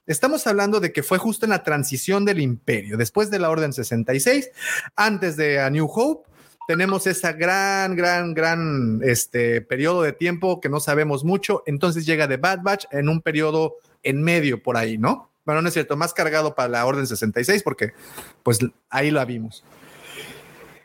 Estamos 0.06 0.46
hablando 0.46 0.78
de 0.78 0.92
que 0.92 1.02
fue 1.02 1.18
justo 1.18 1.44
en 1.44 1.50
la 1.50 1.64
transición 1.64 2.24
del 2.24 2.40
imperio, 2.40 2.96
después 2.96 3.30
de 3.30 3.40
la 3.40 3.50
Orden 3.50 3.72
66, 3.72 4.48
antes 4.94 5.36
de 5.36 5.60
A 5.60 5.70
New 5.70 5.90
Hope, 5.92 6.28
tenemos 6.68 7.06
esa 7.06 7.32
gran, 7.32 7.96
gran, 7.96 8.34
gran 8.34 9.00
este, 9.02 9.62
periodo 9.62 10.02
de 10.02 10.12
tiempo 10.12 10.60
que 10.60 10.68
no 10.68 10.80
sabemos 10.80 11.24
mucho. 11.24 11.62
Entonces 11.64 12.04
llega 12.04 12.28
The 12.28 12.36
Bad 12.36 12.60
Batch 12.62 12.84
en 12.90 13.08
un 13.08 13.22
periodo 13.22 13.76
en 14.02 14.22
medio 14.22 14.62
por 14.62 14.76
ahí, 14.76 14.98
¿no? 14.98 15.30
Bueno, 15.46 15.62
no 15.62 15.68
es 15.68 15.72
cierto, 15.72 15.96
más 15.96 16.12
cargado 16.12 16.54
para 16.54 16.68
la 16.68 16.84
Orden 16.84 17.06
66 17.06 17.62
porque 17.62 17.94
pues 18.42 18.58
ahí 18.90 19.10
la 19.10 19.24
vimos. 19.24 19.64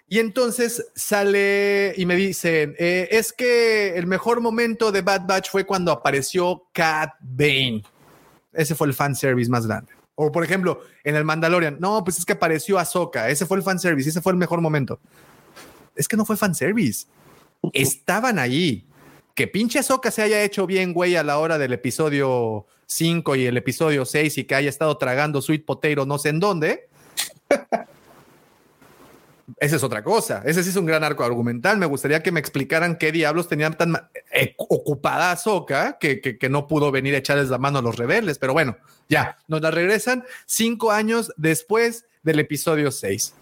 Y 0.07 0.19
entonces 0.19 0.85
sale 0.95 1.93
y 1.97 2.05
me 2.05 2.15
dicen, 2.15 2.75
eh, 2.79 3.09
es 3.11 3.33
que 3.33 3.97
el 3.97 4.07
mejor 4.07 4.39
momento 4.39 4.89
de 4.89 5.01
Bad 5.01 5.27
Batch 5.27 5.49
fue 5.51 5.65
cuando 5.65 5.91
apareció 5.91 6.63
Cat 6.71 7.11
Bane. 7.19 7.83
Ese 8.53 8.73
fue 8.73 8.87
el 8.87 8.93
fan 8.93 9.17
service 9.17 9.51
más 9.51 9.67
grande. 9.67 9.91
O 10.15 10.31
por 10.31 10.45
ejemplo, 10.45 10.79
en 11.03 11.17
el 11.17 11.25
Mandalorian, 11.25 11.75
no, 11.81 12.05
pues 12.05 12.19
es 12.19 12.23
que 12.23 12.33
apareció 12.33 12.79
Ahsoka, 12.79 13.27
ese 13.27 13.45
fue 13.45 13.57
el 13.57 13.63
fan 13.63 13.79
service, 13.79 14.07
ese 14.07 14.21
fue 14.21 14.31
el 14.31 14.37
mejor 14.37 14.61
momento 14.61 15.01
es 15.95 16.07
que 16.07 16.17
no 16.17 16.25
fue 16.25 16.37
fanservice. 16.37 17.07
Estaban 17.71 18.39
ahí. 18.39 18.85
Que 19.35 19.47
pinche 19.47 19.81
Soca 19.81 20.11
se 20.11 20.21
haya 20.21 20.43
hecho 20.43 20.67
bien, 20.67 20.93
güey, 20.93 21.15
a 21.15 21.23
la 21.23 21.39
hora 21.39 21.57
del 21.57 21.73
episodio 21.73 22.67
5 22.85 23.35
y 23.35 23.45
el 23.47 23.57
episodio 23.57 24.05
6 24.05 24.37
y 24.37 24.43
que 24.43 24.55
haya 24.55 24.69
estado 24.69 24.95
tragando 24.97 25.41
sweet 25.41 25.65
potato 25.65 26.05
no 26.05 26.19
sé 26.19 26.29
en 26.29 26.39
dónde. 26.39 26.87
Esa 29.59 29.75
es 29.75 29.83
otra 29.83 30.03
cosa. 30.03 30.41
Ese 30.45 30.63
sí 30.63 30.69
es 30.69 30.75
un 30.75 30.85
gran 30.85 31.03
arco 31.03 31.23
argumental. 31.23 31.77
Me 31.77 31.85
gustaría 31.85 32.23
que 32.23 32.31
me 32.31 32.39
explicaran 32.39 32.97
qué 32.97 33.11
diablos 33.11 33.47
tenían 33.47 33.77
tan 33.77 33.95
eh, 34.31 34.55
ocupada 34.57 35.31
a 35.31 35.97
que, 35.99 36.21
que, 36.21 36.37
que, 36.37 36.49
no 36.49 36.67
pudo 36.67 36.91
venir 36.91 37.13
a 37.15 37.17
echarles 37.17 37.49
la 37.49 37.57
mano 37.57 37.79
a 37.79 37.81
los 37.81 37.97
rebeldes. 37.97 38.37
Pero 38.39 38.53
bueno, 38.53 38.77
ya, 39.09 39.37
nos 39.47 39.61
la 39.61 39.71
regresan 39.71 40.23
cinco 40.45 40.91
años 40.91 41.33
después 41.37 42.05
del 42.23 42.39
episodio 42.39 42.91
6 42.91 43.33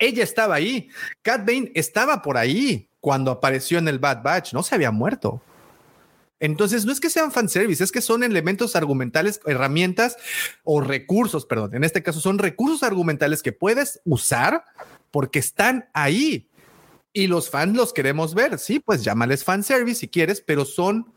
ella 0.00 0.24
estaba 0.24 0.56
ahí. 0.56 0.88
Cat 1.22 1.46
Bane 1.46 1.70
estaba 1.74 2.22
por 2.22 2.36
ahí 2.36 2.88
cuando 3.00 3.30
apareció 3.30 3.78
en 3.78 3.88
el 3.88 3.98
Bad 3.98 4.22
Batch, 4.22 4.52
no 4.52 4.62
se 4.62 4.74
había 4.74 4.90
muerto. 4.90 5.40
Entonces, 6.40 6.86
no 6.86 6.92
es 6.92 7.00
que 7.00 7.10
sean 7.10 7.32
fanservice, 7.32 7.84
es 7.84 7.92
que 7.92 8.00
son 8.00 8.22
elementos 8.22 8.74
argumentales, 8.74 9.40
herramientas 9.44 10.16
o 10.64 10.80
recursos, 10.80 11.44
perdón. 11.44 11.74
En 11.74 11.84
este 11.84 12.02
caso, 12.02 12.20
son 12.20 12.38
recursos 12.38 12.82
argumentales 12.82 13.42
que 13.42 13.52
puedes 13.52 14.00
usar 14.04 14.64
porque 15.10 15.38
están 15.38 15.88
ahí. 15.92 16.48
Y 17.12 17.26
los 17.26 17.50
fans 17.50 17.76
los 17.76 17.92
queremos 17.92 18.34
ver. 18.34 18.58
Sí, 18.58 18.80
pues 18.80 19.04
llámales 19.04 19.44
fanservice 19.44 20.00
si 20.00 20.08
quieres, 20.08 20.40
pero 20.40 20.64
son 20.64 21.12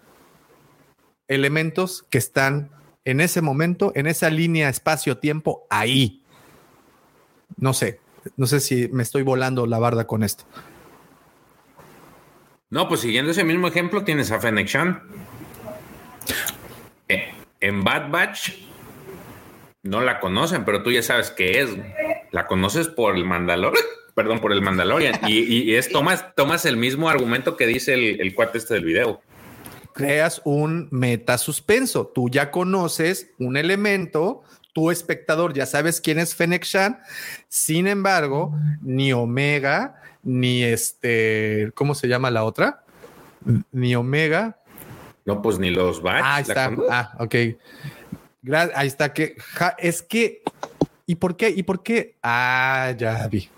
elementos 1.29 2.03
que 2.09 2.17
están 2.17 2.71
en 3.05 3.21
ese 3.21 3.41
momento, 3.41 3.93
en 3.95 4.07
esa 4.07 4.29
línea 4.29 4.69
espacio-tiempo, 4.69 5.65
ahí. 5.69 6.21
No 7.55 7.73
sé, 7.73 8.01
no 8.37 8.47
sé 8.47 8.59
si 8.59 8.87
me 8.89 9.03
estoy 9.03 9.23
volando 9.23 9.65
la 9.65 9.79
barda 9.79 10.07
con 10.07 10.23
esto. 10.23 10.45
No, 12.69 12.87
pues 12.87 13.01
siguiendo 13.01 13.31
ese 13.31 13.43
mismo 13.43 13.67
ejemplo, 13.67 14.03
tienes 14.03 14.31
a 14.31 14.39
Fennec 14.39 14.67
Shan. 14.67 15.03
Eh, 17.07 17.31
en 17.59 17.83
Bad 17.83 18.09
Batch 18.09 18.51
no 19.83 20.01
la 20.01 20.19
conocen, 20.19 20.65
pero 20.65 20.81
tú 20.81 20.91
ya 20.91 21.03
sabes 21.03 21.29
qué 21.29 21.61
es. 21.61 21.69
La 22.31 22.47
conoces 22.47 22.87
por 22.87 23.15
el 23.15 23.25
Mandalorian, 23.25 23.83
perdón, 24.15 24.39
por 24.39 24.51
el 24.53 24.61
Mandalorian. 24.61 25.19
y, 25.27 25.75
es 25.75 25.89
tomas, 25.89 26.33
tomas 26.35 26.65
el 26.65 26.77
mismo 26.77 27.09
argumento 27.09 27.57
que 27.57 27.67
dice 27.67 27.93
el, 27.93 28.21
el 28.21 28.33
cuate 28.33 28.57
este 28.57 28.73
del 28.75 28.85
video 28.85 29.21
creas 29.93 30.41
un 30.43 30.87
meta 30.91 31.37
suspenso. 31.37 32.07
Tú 32.07 32.29
ya 32.29 32.51
conoces 32.51 33.31
un 33.39 33.55
elemento 33.55 34.43
tu 34.73 34.91
espectador 34.91 35.53
ya 35.53 35.65
sabes 35.65 36.01
quién 36.01 36.19
es 36.19 36.35
Fennec 36.35 36.65
Shan. 36.65 36.99
Sin 37.47 37.87
embargo, 37.87 38.53
ni 38.81 39.13
Omega, 39.13 40.01
ni 40.23 40.63
este, 40.63 41.71
¿cómo 41.75 41.95
se 41.95 42.07
llama 42.07 42.31
la 42.31 42.43
otra? 42.43 42.83
Ni 43.71 43.95
Omega. 43.95 44.57
No, 45.25 45.41
pues 45.41 45.59
ni 45.59 45.69
los 45.69 46.01
Batch. 46.01 46.23
Ah, 46.23 46.35
ahí 46.35 46.41
está. 46.41 46.71
Ah, 46.89 47.15
ok. 47.19 47.35
ahí 48.75 48.87
está 48.87 49.13
que 49.13 49.37
es 49.77 50.01
que 50.01 50.41
¿y 51.05 51.15
por 51.15 51.37
qué? 51.37 51.49
¿Y 51.49 51.63
por 51.63 51.83
qué? 51.83 52.15
Ah, 52.23 52.93
ya 52.97 53.27
vi. 53.27 53.49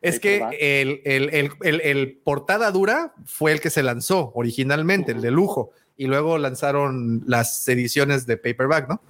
Es 0.00 0.20
que 0.20 0.44
el, 0.60 1.00
el, 1.04 1.80
el, 1.80 2.20
portada 2.22 2.70
dura 2.70 3.14
fue 3.24 3.52
el 3.52 3.60
que 3.60 3.70
se 3.70 3.82
lanzó 3.82 4.32
originalmente, 4.34 5.12
el 5.12 5.22
de 5.22 5.30
lujo, 5.30 5.70
y 5.96 6.08
luego 6.08 6.36
lanzaron 6.36 7.22
las 7.26 7.66
ediciones 7.68 8.26
de 8.26 8.36
paperback, 8.36 8.86
¿no? 8.90 9.00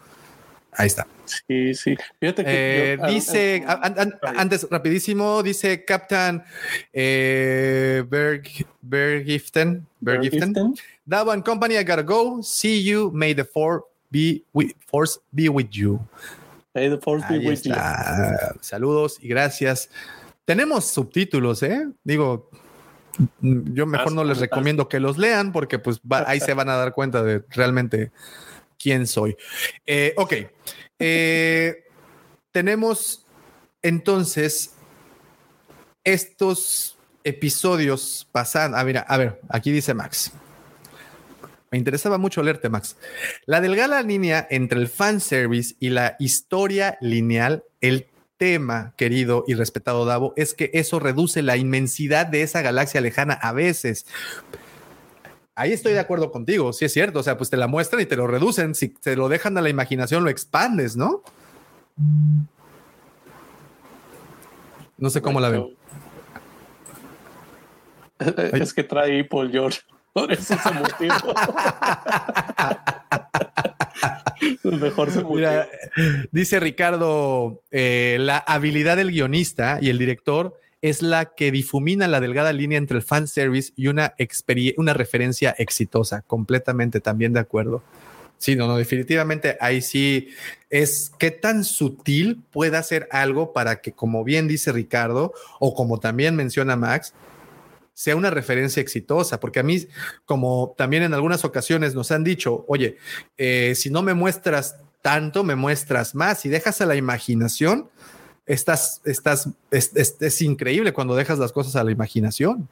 Ahí 0.70 0.86
está. 0.86 1.08
Sí, 1.24 1.74
sí. 1.74 1.96
Fíjate 2.20 2.44
que 2.44 2.92
eh, 2.92 2.98
dice, 3.08 3.64
antes, 3.66 4.66
rapidísimo, 4.70 5.42
dice 5.42 5.84
Captain 5.84 6.42
eh, 6.92 8.04
Berg, 8.08 8.48
Bergiften, 8.82 9.86
Bergiften. 10.00 10.74
That 11.08 11.26
one 11.26 11.42
company, 11.42 11.76
I 11.76 11.84
gotta 11.84 12.02
go. 12.02 12.42
See 12.42 12.82
you. 12.82 13.10
May 13.12 13.34
the 13.34 13.44
force 13.44 13.84
be 14.10 14.44
with, 14.52 14.72
force 14.86 15.18
be 15.32 15.48
with 15.48 15.70
you. 15.70 16.00
May 16.74 16.88
the 16.88 16.98
force 16.98 17.24
be 17.28 17.38
with 17.38 17.62
you. 17.62 17.74
Saludos 18.60 19.18
y 19.20 19.28
gracias. 19.28 19.90
Tenemos 20.44 20.86
subtítulos, 20.86 21.62
¿eh? 21.62 21.86
Digo, 22.02 22.50
yo 23.40 23.86
mejor 23.86 24.12
no 24.12 24.24
les 24.24 24.38
recomiendo 24.38 24.88
que 24.88 25.00
los 25.00 25.18
lean 25.18 25.52
porque 25.52 25.78
pues 25.78 26.00
ahí 26.26 26.40
se 26.40 26.54
van 26.54 26.68
a 26.68 26.76
dar 26.76 26.92
cuenta 26.92 27.22
de 27.22 27.44
realmente 27.50 28.10
quién 28.78 29.06
soy. 29.06 29.36
Eh, 29.86 30.14
ok. 30.16 30.34
Eh, 30.98 31.84
tenemos 32.52 33.26
entonces 33.82 34.74
estos 36.04 36.96
episodios 37.24 38.28
pasan. 38.30 38.74
Ah, 38.74 38.84
mira, 38.84 39.00
a 39.00 39.16
ver, 39.16 39.40
aquí 39.48 39.72
dice 39.72 39.94
Max. 39.94 40.32
Me 41.70 41.78
interesaba 41.78 42.18
mucho 42.18 42.42
leerte, 42.42 42.68
Max. 42.68 42.96
La 43.46 43.60
delgada 43.60 44.00
línea 44.02 44.46
entre 44.48 44.78
el 44.78 44.88
fanservice 44.88 45.74
y 45.80 45.88
la 45.88 46.14
historia 46.20 46.96
lineal, 47.00 47.64
el 47.80 48.06
tema, 48.36 48.94
querido 48.96 49.44
y 49.48 49.54
respetado 49.54 50.04
Davo, 50.04 50.34
es 50.36 50.54
que 50.54 50.70
eso 50.74 51.00
reduce 51.00 51.42
la 51.42 51.56
inmensidad 51.56 52.26
de 52.26 52.42
esa 52.42 52.62
galaxia 52.62 53.00
lejana 53.00 53.34
a 53.34 53.52
veces 53.52 54.06
ahí 55.54 55.72
estoy 55.72 55.92
de 55.92 56.00
acuerdo 56.00 56.30
contigo, 56.30 56.72
sí 56.72 56.84
es 56.84 56.92
cierto, 56.92 57.20
o 57.20 57.22
sea, 57.22 57.36
pues 57.36 57.50
te 57.50 57.56
la 57.56 57.66
muestran 57.66 58.02
y 58.02 58.06
te 58.06 58.16
lo 58.16 58.26
reducen, 58.26 58.74
si 58.74 58.88
te 58.88 59.16
lo 59.16 59.28
dejan 59.28 59.56
a 59.58 59.62
la 59.62 59.68
imaginación 59.68 60.24
lo 60.24 60.30
expandes, 60.30 60.96
¿no? 60.96 61.22
No 64.98 65.10
sé 65.10 65.22
cómo 65.22 65.40
la 65.40 65.48
veo. 65.50 65.70
Es 68.52 68.72
que 68.72 68.84
trae 68.84 69.24
Paul 69.24 69.50
George, 69.50 69.80
por 70.12 70.32
eso 70.32 70.56
se 70.56 70.70
motivo. 70.70 71.34
Mejor 74.64 75.10
se 75.10 75.24
Mira, 75.24 75.68
dice 76.30 76.60
Ricardo, 76.60 77.62
eh, 77.70 78.16
la 78.20 78.38
habilidad 78.38 78.96
del 78.96 79.10
guionista 79.10 79.78
y 79.80 79.90
el 79.90 79.98
director 79.98 80.58
es 80.84 81.00
la 81.00 81.34
que 81.34 81.50
difumina 81.50 82.06
la 82.08 82.20
delgada 82.20 82.52
línea 82.52 82.76
entre 82.76 82.98
el 82.98 83.02
fan 83.02 83.26
service 83.26 83.72
y 83.74 83.86
una, 83.86 84.14
una 84.76 84.92
referencia 84.92 85.54
exitosa. 85.56 86.20
Completamente 86.20 87.00
también 87.00 87.32
de 87.32 87.40
acuerdo. 87.40 87.82
Sí, 88.36 88.54
no, 88.54 88.66
no, 88.66 88.76
definitivamente 88.76 89.56
ahí 89.62 89.80
sí 89.80 90.28
es 90.68 91.10
qué 91.18 91.30
tan 91.30 91.64
sutil 91.64 92.42
puede 92.50 92.76
hacer 92.76 93.08
algo 93.10 93.54
para 93.54 93.80
que, 93.80 93.92
como 93.92 94.24
bien 94.24 94.46
dice 94.46 94.72
Ricardo, 94.72 95.32
o 95.58 95.74
como 95.74 96.00
también 96.00 96.36
menciona 96.36 96.76
Max, 96.76 97.14
sea 97.94 98.14
una 98.14 98.28
referencia 98.28 98.82
exitosa, 98.82 99.40
porque 99.40 99.60
a 99.60 99.62
mí, 99.62 99.86
como 100.26 100.74
también 100.76 101.02
en 101.02 101.14
algunas 101.14 101.46
ocasiones 101.46 101.94
nos 101.94 102.10
han 102.10 102.24
dicho, 102.24 102.66
oye, 102.68 102.98
eh, 103.38 103.72
si 103.74 103.88
no 103.88 104.02
me 104.02 104.12
muestras 104.12 104.76
tanto, 105.00 105.44
me 105.44 105.54
muestras 105.54 106.14
más 106.14 106.44
y 106.44 106.50
dejas 106.50 106.82
a 106.82 106.86
la 106.86 106.96
imaginación, 106.96 107.88
estás, 108.46 109.00
estás, 109.04 109.48
es, 109.70 110.42
increíble 110.42 110.92
cuando 110.92 111.14
dejas 111.14 111.38
las 111.38 111.52
cosas 111.52 111.76
a 111.76 111.84
la 111.84 111.90
imaginación. 111.90 112.68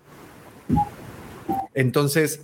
Entonces, 1.75 2.41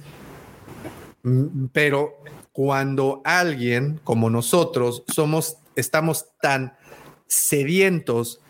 mm, 1.23 1.66
pero 1.73 2.16
cuando 2.52 3.20
alguien 3.24 4.00
como 4.05 4.31
nosotros 4.31 5.05
somos, 5.07 5.58
estamos 5.76 6.26
tan 6.40 6.76
sedientos 7.26 8.40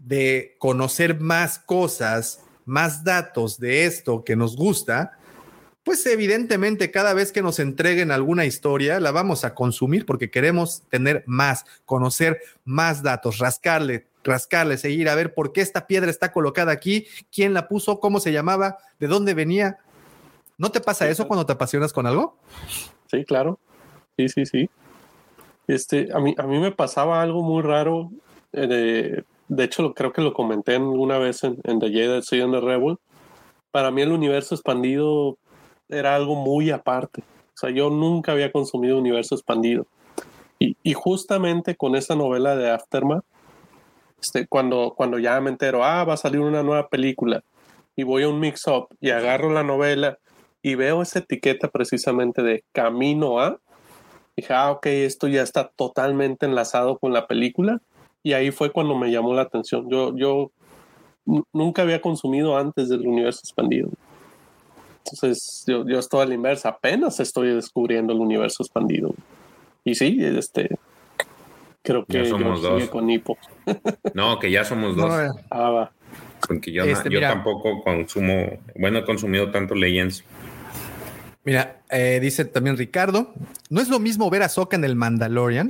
de 0.00 0.56
conocer 0.58 1.20
más 1.20 1.58
cosas, 1.58 2.40
más 2.64 3.04
datos 3.04 3.58
de 3.58 3.86
esto 3.86 4.24
que 4.24 4.36
nos 4.36 4.56
gusta, 4.56 5.18
pues 5.86 6.04
evidentemente 6.06 6.90
cada 6.90 7.14
vez 7.14 7.30
que 7.30 7.42
nos 7.42 7.60
entreguen 7.60 8.10
alguna 8.10 8.44
historia 8.44 8.98
la 8.98 9.12
vamos 9.12 9.44
a 9.44 9.54
consumir 9.54 10.04
porque 10.04 10.32
queremos 10.32 10.82
tener 10.88 11.22
más, 11.26 11.64
conocer 11.84 12.40
más 12.64 13.04
datos, 13.04 13.38
rascarle, 13.38 14.08
rascarle, 14.24 14.78
seguir 14.78 15.08
a 15.08 15.14
ver 15.14 15.32
por 15.32 15.52
qué 15.52 15.60
esta 15.60 15.86
piedra 15.86 16.10
está 16.10 16.32
colocada 16.32 16.72
aquí, 16.72 17.06
quién 17.32 17.54
la 17.54 17.68
puso, 17.68 18.00
cómo 18.00 18.18
se 18.18 18.32
llamaba, 18.32 18.78
de 18.98 19.06
dónde 19.06 19.32
venía. 19.32 19.78
¿No 20.58 20.72
te 20.72 20.80
pasa 20.80 21.08
eso 21.08 21.28
cuando 21.28 21.46
te 21.46 21.52
apasionas 21.52 21.92
con 21.92 22.04
algo? 22.08 22.36
Sí, 23.08 23.24
claro. 23.24 23.60
Sí, 24.16 24.28
sí, 24.28 24.44
sí. 24.44 24.68
Este, 25.68 26.08
a 26.12 26.18
mí, 26.18 26.34
a 26.36 26.48
mí 26.48 26.58
me 26.58 26.72
pasaba 26.72 27.22
algo 27.22 27.42
muy 27.44 27.62
raro. 27.62 28.10
eh, 28.52 28.66
de, 28.66 29.24
de 29.46 29.64
hecho, 29.64 29.82
lo, 29.82 29.94
creo 29.94 30.12
que 30.12 30.20
lo 30.20 30.32
comenté 30.32 30.74
alguna 30.74 31.18
vez 31.18 31.44
en, 31.44 31.60
en 31.62 31.78
The 31.78 31.90
Jedi 31.90 32.22
Soy 32.22 32.40
the 32.40 32.60
Rebel. 32.60 32.98
Para 33.70 33.92
mí 33.92 34.02
el 34.02 34.10
universo 34.10 34.56
expandido 34.56 35.38
era 35.88 36.14
algo 36.14 36.34
muy 36.34 36.70
aparte. 36.70 37.22
O 37.54 37.58
sea, 37.58 37.70
yo 37.70 37.90
nunca 37.90 38.32
había 38.32 38.52
consumido 38.52 38.98
universo 38.98 39.34
expandido. 39.34 39.86
Y, 40.58 40.94
justamente 40.94 41.76
con 41.76 41.96
esa 41.96 42.14
novela 42.14 42.56
de 42.56 42.70
Aftermath, 42.70 43.24
este, 44.22 44.46
cuando, 44.46 44.94
cuando 44.96 45.18
ya 45.18 45.38
me 45.40 45.50
entero, 45.50 45.84
ah, 45.84 46.04
va 46.04 46.14
a 46.14 46.18
salir 46.18 46.40
una 46.40 46.62
nueva 46.62 46.88
película, 46.88 47.44
y 47.94 48.04
voy 48.04 48.22
a 48.22 48.28
un 48.28 48.40
mix-up 48.40 48.88
y 49.00 49.10
agarro 49.10 49.50
la 49.52 49.62
novela 49.62 50.18
y 50.62 50.74
veo 50.74 51.02
esa 51.02 51.20
etiqueta 51.20 51.68
precisamente 51.68 52.42
de 52.42 52.64
camino 52.72 53.38
a, 53.38 53.58
dije, 54.36 54.52
ah, 54.54 54.70
ok, 54.72 54.86
esto 54.86 55.28
ya 55.28 55.42
está 55.42 55.68
totalmente 55.68 56.46
enlazado 56.46 56.98
con 56.98 57.12
la 57.12 57.26
película, 57.26 57.80
y 58.22 58.32
ahí 58.32 58.50
fue 58.50 58.72
cuando 58.72 58.96
me 58.96 59.10
llamó 59.10 59.34
la 59.34 59.42
atención. 59.42 59.88
Yo, 59.90 60.16
yo 60.16 60.50
nunca 61.52 61.82
había 61.82 62.00
consumido 62.00 62.56
antes 62.56 62.88
del 62.88 63.06
universo 63.06 63.40
expandido. 63.44 63.90
Entonces, 65.12 65.64
yo, 65.66 65.86
yo 65.86 65.98
estoy 65.98 66.22
a 66.22 66.26
la 66.26 66.34
inversa, 66.34 66.70
apenas 66.70 67.20
estoy 67.20 67.54
descubriendo 67.54 68.12
el 68.12 68.20
universo 68.20 68.62
expandido. 68.62 69.14
Y 69.84 69.94
sí, 69.94 70.18
este, 70.20 70.76
creo 71.82 72.04
Ya 72.08 72.22
que 72.22 72.28
somos 72.28 72.60
yo 72.60 72.68
sigue 72.70 72.80
dos. 72.82 72.90
con 72.90 73.08
hipo. 73.10 73.38
No, 74.14 74.38
que 74.38 74.50
ya 74.50 74.64
somos 74.64 74.96
dos. 74.96 75.06
No, 75.08 75.22
eh, 75.22 75.30
Ah, 75.50 75.70
va. 75.70 75.92
Porque 76.46 76.72
yo, 76.72 76.84
no- 76.84 76.90
Este, 76.92 77.10
yo 77.10 77.20
tampoco 77.20 77.82
consumo, 77.82 78.58
bueno, 78.76 78.98
he 78.98 79.04
consumido 79.04 79.50
tanto 79.50 79.74
Legends. 79.74 80.24
Mira, 81.44 81.76
eh, 81.90 82.18
dice 82.20 82.44
también 82.44 82.76
Ricardo, 82.76 83.32
no 83.70 83.80
es 83.80 83.88
lo 83.88 84.00
mismo 84.00 84.28
ver 84.30 84.42
a 84.42 84.48
Soka 84.48 84.76
en 84.76 84.84
el 84.84 84.96
Mandalorian 84.96 85.68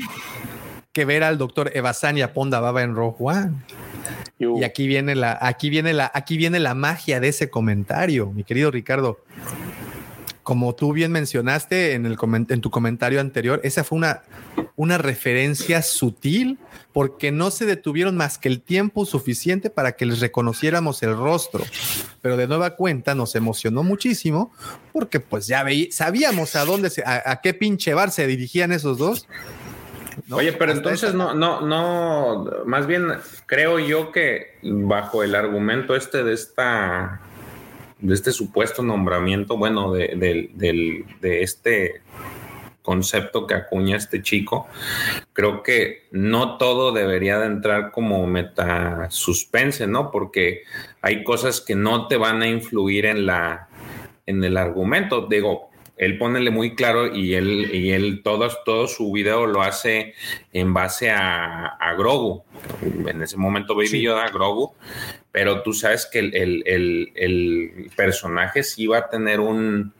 que 0.93 1.05
ver 1.05 1.23
al 1.23 1.37
doctor 1.37 1.71
Evazan 1.75 2.17
y 2.17 2.23
a 2.23 2.33
Ponda 2.33 2.61
Baba 2.61 2.83
en 2.83 2.95
Rogue 2.95 3.17
One. 3.19 3.53
Y 4.39 4.65
aquí 4.65 4.87
viene 4.87 5.15
la, 5.15 5.39
aquí 5.41 5.71
viene 5.71 5.93
la, 5.93 6.11
aquí 6.15 6.37
viene 6.37 6.61
la 6.61 6.75
magia 6.75 7.21
de 7.21 7.29
ese 7.29 7.51
comentario, 7.51 8.31
mi 8.33 8.45
querido 8.45 8.71
Ricardo. 8.71 9.21
Como 10.43 10.75
tú 10.77 10.93
bien 10.93 11.11
mencionaste 11.11 11.95
en, 11.95 12.07
el 12.07 12.17
en 12.49 12.61
tu 12.61 12.71
comentario 12.71 13.21
anterior, 13.21 13.61
esa 13.65 13.83
fue 13.83 13.99
una, 13.99 14.23
una 14.77 14.97
referencia 14.97 15.83
sutil 15.83 16.59
porque 16.93 17.33
no 17.33 17.51
se 17.51 17.67
detuvieron 17.67 18.17
más 18.17 18.39
que 18.39 18.49
el 18.49 18.61
tiempo 18.61 19.07
suficiente 19.07 19.71
para 19.71 19.93
que 19.93 20.07
les 20.07 20.21
reconociéramos 20.21 21.03
el 21.03 21.17
rostro. 21.17 21.65
Pero 22.23 22.37
de 22.37 22.47
nueva 22.47 22.77
cuenta 22.77 23.15
nos 23.15 23.35
emocionó 23.35 23.83
muchísimo 23.83 24.53
porque 24.93 25.19
pues 25.19 25.49
ya 25.49 25.65
veí, 25.65 25.91
sabíamos 25.91 26.55
a 26.55 26.65
dónde, 26.65 26.91
se, 26.91 27.03
a, 27.05 27.23
a 27.27 27.41
qué 27.41 27.53
pinche 27.53 27.93
bar 27.95 28.13
se 28.13 28.27
dirigían 28.27 28.71
esos 28.71 28.99
dos. 28.99 29.27
¿No? 30.29 30.37
Oye, 30.37 30.53
pero 30.53 30.73
Hasta 30.73 30.79
entonces 30.91 31.15
no, 31.15 31.35
no, 31.35 31.61
no, 31.61 32.51
más 32.65 32.87
bien 32.87 33.09
creo 33.47 33.79
yo 33.79 34.13
que 34.13 34.59
bajo 34.63 35.23
el 35.23 35.35
argumento 35.35 35.95
este 35.97 36.25
de 36.25 36.33
esta, 36.35 37.21
de 38.01 38.15
este 38.15 38.33
supuesto 38.33 38.83
nombramiento, 38.83 39.57
bueno, 39.57 39.93
de, 39.93 40.15
del- 40.17 40.51
del- 40.55 41.05
de 41.21 41.43
este 41.43 42.03
concepto 42.83 43.49
que 43.49 43.55
acuña 43.55 43.97
este 43.97 44.23
chico, 44.23 44.69
creo 45.33 45.65
que 45.65 46.07
no 46.13 46.57
todo 46.57 46.93
debería 46.93 47.39
de 47.41 47.47
entrar 47.47 47.91
como 47.91 48.25
meta 48.29 49.09
suspense, 49.11 49.89
¿no? 49.89 50.13
Porque 50.13 50.63
hay 51.03 51.25
cosas 51.25 51.61
que 51.61 51.75
no 51.75 52.07
te 52.07 52.17
van 52.17 52.43
a 52.43 52.47
influir 52.49 53.07
en 53.07 53.27
la, 53.27 53.69
en 54.25 54.45
el 54.45 54.57
argumento. 54.57 55.27
Digo, 55.27 55.66
él 55.97 56.19
ponele 56.19 56.51
muy 56.51 56.75
claro 56.75 57.15
y 57.15 57.35
él, 57.35 57.71
y 57.75 57.91
él 57.93 58.21
todo, 58.23 58.49
todo 58.65 58.87
su 58.87 59.11
video 59.13 59.47
lo 59.47 59.63
hace 59.63 60.15
en 60.53 60.75
base 60.75 61.11
a, 61.11 61.67
a 61.67 61.95
Grogu. 61.95 62.43
En 63.07 63.23
ese 63.23 63.37
momento 63.37 63.75
Baby 63.75 63.89
Sí. 63.89 64.03
Yoda, 64.03 64.29
Grogu, 64.29 64.75
pero 65.33 65.63
tú 65.63 65.73
sabes 65.73 66.07
que 66.11 66.19
el, 66.21 66.35
el- 66.35 66.63
el- 66.67 67.13
el 67.15 67.91
personaje 67.97 68.63
sí 68.63 68.87
va 68.87 68.99
a 68.99 69.09
tener 69.09 69.41
un... 69.41 69.93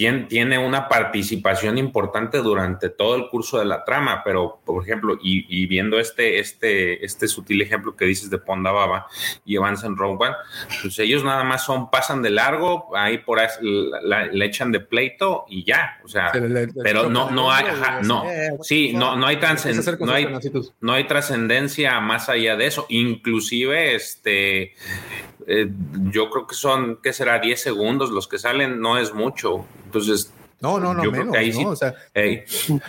Tiene, 0.00 0.22
tiene 0.24 0.56
una 0.58 0.88
participación 0.88 1.76
importante 1.76 2.38
durante 2.38 2.88
todo 2.88 3.16
el 3.16 3.28
curso 3.28 3.58
de 3.58 3.66
la 3.66 3.84
trama, 3.84 4.22
pero 4.24 4.58
por 4.64 4.82
ejemplo, 4.82 5.18
y, 5.22 5.44
y 5.50 5.66
viendo 5.66 6.00
este, 6.00 6.38
este, 6.38 7.04
este 7.04 7.28
sutil 7.28 7.60
ejemplo 7.60 7.94
que 7.94 8.06
dices 8.06 8.30
de 8.30 8.38
Ponda 8.38 8.70
Baba 8.70 9.08
y 9.44 9.56
Evans 9.56 9.84
en 9.84 9.98
Rogue 9.98 10.24
One, 10.28 10.34
pues 10.80 10.98
ellos 11.00 11.22
nada 11.22 11.44
más 11.44 11.66
son, 11.66 11.90
pasan 11.90 12.22
de 12.22 12.30
largo, 12.30 12.96
ahí 12.96 13.18
por 13.18 13.40
ahí 13.40 13.48
la- 13.60 14.00
la- 14.00 14.26
le 14.28 14.44
echan 14.46 14.72
de 14.72 14.80
pleito 14.80 15.44
y 15.50 15.64
ya, 15.64 16.00
o 16.02 16.08
sea, 16.08 16.32
Se 16.32 16.40
le- 16.40 16.48
le- 16.48 16.66
le 16.68 16.72
pero 16.82 17.10
no, 17.10 17.30
no 17.30 17.52
hay, 17.52 17.66
ajá, 17.66 18.00
no, 18.00 18.24
eh, 18.30 18.52
sí, 18.62 18.94
no, 18.94 19.16
no 19.16 19.26
hay 19.26 19.36
no 20.06 20.12
hay, 20.14 20.24
no 20.80 20.92
hay 20.94 21.06
trascendencia 21.06 22.00
más 22.00 22.30
allá 22.30 22.56
de 22.56 22.66
eso. 22.66 22.86
Inclusive, 22.88 23.94
este, 23.96 24.72
eh, 25.46 25.68
yo 26.10 26.30
creo 26.30 26.46
que 26.46 26.54
son, 26.54 27.00
¿qué 27.02 27.12
será? 27.12 27.38
10 27.38 27.60
segundos 27.60 28.08
los 28.10 28.28
que 28.28 28.38
salen, 28.38 28.80
no 28.80 28.96
es 28.96 29.12
mucho. 29.12 29.66
Entonces, 29.90 30.32
No, 30.62 30.78
no, 30.78 30.92
no, 30.94 31.02
yo 31.02 31.10
creo 31.10 31.22
menos, 31.24 31.32
que 31.32 31.38
ahí 31.40 31.50
¿no? 31.52 31.58
sí, 31.58 31.64
O 31.64 31.74
sea, 31.76 31.94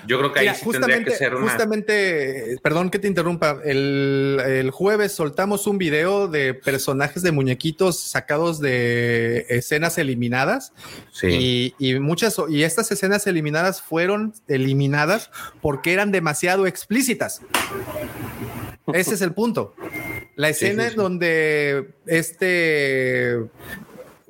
yo 0.06 0.18
creo 0.20 0.34
que 0.34 0.40
ahí 0.40 0.46
Mira, 0.48 0.56
sí 0.56 0.70
tendría 0.72 1.04
que 1.06 1.12
ser 1.12 1.36
una... 1.36 1.48
justamente, 1.50 2.58
perdón 2.62 2.90
que 2.90 3.00
te 3.00 3.08
interrumpa, 3.08 3.60
el, 3.64 4.40
el 4.46 4.72
jueves 4.72 5.14
soltamos 5.14 5.68
un 5.68 5.78
video 5.78 6.28
de 6.28 6.54
personajes 6.54 7.24
de 7.24 7.32
muñequitos 7.32 7.98
sacados 8.00 8.60
de 8.60 9.46
escenas 9.50 9.98
eliminadas 9.98 10.74
Sí. 11.14 11.74
y, 11.80 11.94
y 11.94 12.00
muchas, 12.00 12.36
y 12.50 12.64
estas 12.64 12.92
escenas 12.92 13.26
eliminadas 13.26 13.82
fueron 13.82 14.34
eliminadas 14.50 15.32
porque 15.62 15.94
eran 15.94 16.12
demasiado 16.12 16.68
explícitas. 16.68 17.42
Ese 18.94 19.14
es 19.14 19.22
el 19.22 19.34
punto. 19.34 19.74
La 20.36 20.50
escena 20.50 20.84
sí, 20.84 20.88
en 20.88 20.92
sí. 20.92 20.98
donde 20.98 21.94
este 22.06 23.38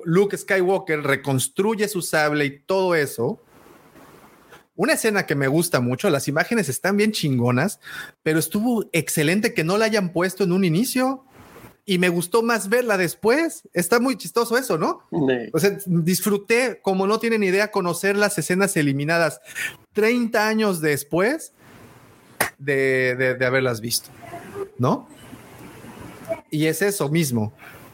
Luke 0.06 0.38
Skywalker 0.38 1.02
reconstruye 1.02 1.88
su 1.88 2.02
sable 2.02 2.46
y 2.46 2.60
todo 2.60 2.96
eso. 2.96 3.40
Una 4.76 4.94
escena 4.94 5.26
que 5.26 5.36
me 5.36 5.48
gusta 5.48 5.80
mucho, 5.82 6.10
las 6.10 6.28
imágenes 6.28 6.70
están 6.70 6.98
bien 6.98 7.12
chingonas, 7.12 7.80
pero 8.24 8.40
estuvo 8.40 8.86
excelente 8.94 9.54
que 9.54 9.64
no 9.64 9.78
la 9.78 9.86
hayan 9.86 10.12
puesto 10.14 10.44
en 10.44 10.52
un 10.54 10.64
inicio 10.64 11.26
y 11.86 11.98
me 11.98 12.10
gustó 12.10 12.42
más 12.42 12.70
verla 12.70 12.98
después. 12.98 13.68
Está 13.74 14.00
muy 14.00 14.16
chistoso 14.16 14.58
eso, 14.58 14.78
¿no? 14.78 15.02
O 15.54 15.60
sea, 15.60 15.78
disfruté, 15.86 16.80
como 16.82 17.06
no 17.06 17.20
tienen 17.20 17.44
idea, 17.44 17.70
conocer 17.70 18.16
las 18.16 18.38
escenas 18.38 18.76
eliminadas 18.78 19.42
30 19.94 20.48
años 20.48 20.80
después 20.82 21.54
de, 22.58 23.16
de- 23.16 23.36
de 23.36 23.46
haberlas 23.46 23.82
visto, 23.82 24.10
¿no? 24.78 25.08
Y 26.50 26.66
es 26.68 26.82
eso 26.82 27.10
mismo, 27.10 27.54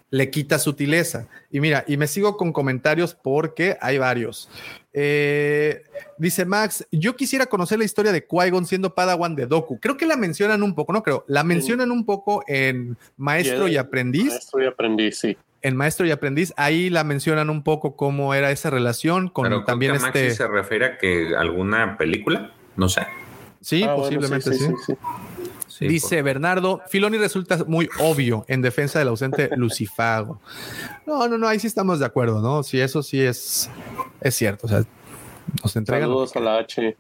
le 0.10 0.30
quita 0.30 0.60
sutileza. 0.60 1.28
Y 1.52 1.60
mira, 1.60 1.84
y 1.88 1.98
me 1.98 2.08
sigo 2.08 2.38
con 2.38 2.54
comentarios 2.54 3.14
porque 3.14 3.78
hay 3.82 3.98
varios. 3.98 4.50
Eh, 4.94 5.84
dice 6.18 6.46
Max, 6.46 6.88
yo 6.92 7.16
quisiera 7.16 7.46
conocer 7.46 7.78
la 7.78 7.86
historia 7.86 8.12
de 8.12 8.28
Qui-Gon 8.28 8.66
siendo 8.66 8.96
Padawan 8.96 9.36
de 9.36 9.46
Doku. 9.46 9.80
Creo 9.80 9.98
que 9.98 10.06
la 10.08 10.18
mencionan 10.18 10.64
un 10.64 10.74
poco, 10.74 10.94
no 10.94 11.04
creo, 11.04 11.24
la 11.28 11.44
mencionan 11.44 11.92
un 11.92 12.06
poco 12.06 12.44
en 12.48 12.98
Maestro 13.18 13.68
y 13.68 13.78
Aprendiz 13.78 14.30
Maestro 14.30 14.64
y 14.64 14.66
aprendiz, 14.66 15.20
sí. 15.20 15.38
en 15.62 15.76
Maestro 15.76 16.08
y 16.08 16.12
Aprendiz, 16.12 16.52
ahí 16.58 16.90
la 16.90 17.04
mencionan 17.04 17.50
un 17.50 17.64
poco 17.64 17.96
cómo 17.96 18.34
era 18.34 18.50
esa 18.50 18.70
relación 18.72 19.30
con 19.30 19.44
Pero 19.44 19.58
creo 19.58 19.66
también 19.66 19.94
que 19.94 20.00
Maxi 20.00 20.20
este. 20.20 20.36
se 20.36 20.48
refiere 20.48 20.86
a 20.86 20.98
que 20.98 21.36
alguna 21.38 21.98
película, 21.98 22.52
no 22.76 22.90
sé. 22.90 23.06
Sí, 23.62 23.84
Ah, 23.84 23.94
bueno, 23.94 24.04
posiblemente 24.04 24.52
sí. 24.54 24.60
sí, 24.60 24.66
sí, 24.66 24.74
sí, 24.86 24.94
sí. 24.94 24.98
Sí, 25.78 25.88
Dice 25.88 26.24
Bernardo, 26.24 26.82
Filoni 26.88 27.20
resulta 27.20 27.64
muy 27.68 27.88
obvio 28.00 28.46
en 28.48 28.64
defensa 28.64 28.98
del 28.98 29.10
ausente 29.10 29.50
Lucifago. 29.58 30.42
No, 31.06 31.28
no, 31.28 31.38
no, 31.38 31.48
ahí 31.48 31.60
sí 31.60 31.68
estamos 31.68 32.00
de 32.00 32.06
acuerdo, 32.06 32.42
¿no? 32.42 32.64
Sí, 32.64 32.80
eso 32.82 33.04
sí 33.04 33.22
es, 33.22 33.70
es 34.22 34.36
cierto. 34.36 34.66
O 34.66 34.70
sea, 34.70 34.84
nos 35.64 35.76
entregan 35.76 36.10
Saludos 36.10 36.36
a 36.36 36.40
la 36.40 36.58
H. 36.58 36.98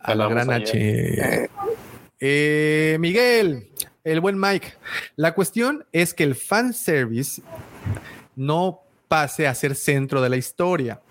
a 0.00 0.14
la 0.14 0.28
gran 0.28 0.50
H. 0.50 1.50
Eh, 2.20 2.96
Miguel, 3.00 3.68
el 4.02 4.20
buen 4.20 4.40
Mike. 4.40 4.72
La 5.16 5.34
cuestión 5.34 5.84
es 5.92 6.14
que 6.14 6.24
el 6.24 6.36
fanservice 6.36 7.42
no 8.34 8.80
pase 9.08 9.46
a 9.46 9.54
ser 9.54 9.74
centro 9.74 10.22
de 10.22 10.30
la 10.30 10.36
historia. 10.36 11.02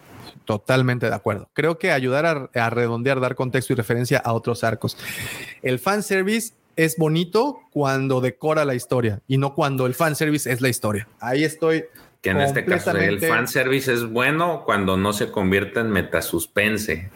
Totalmente 0.47 1.09
de 1.09 1.13
acuerdo. 1.13 1.49
Creo 1.53 1.77
que 1.77 1.91
ayudar 1.91 2.25
a, 2.25 2.49
a 2.55 2.69
redondear, 2.69 3.19
dar 3.19 3.35
contexto 3.35 3.73
y 3.73 3.75
referencia 3.75 4.17
a 4.17 4.31
otros 4.31 4.63
arcos. 4.63 4.97
El 5.61 5.77
fanservice 5.77 6.53
es 6.77 6.95
bonito 6.95 7.59
cuando 7.69 8.21
decora 8.21 8.63
la 8.63 8.73
historia 8.73 9.19
y 9.27 9.37
no 9.37 9.53
cuando 9.53 9.85
el 9.85 9.93
fanservice 9.93 10.49
es 10.49 10.61
la 10.61 10.69
historia. 10.69 11.05
Ahí 11.19 11.43
estoy. 11.43 11.83
Que 12.21 12.29
en 12.29 12.39
este 12.39 12.63
caso 12.63 12.91
el 12.97 13.19
fanservice 13.19 13.91
es 13.93 14.05
bueno 14.09 14.63
cuando 14.65 14.95
no 14.95 15.11
se 15.11 15.31
convierte 15.31 15.81
en 15.81 15.89
metasuspense. 15.91 17.09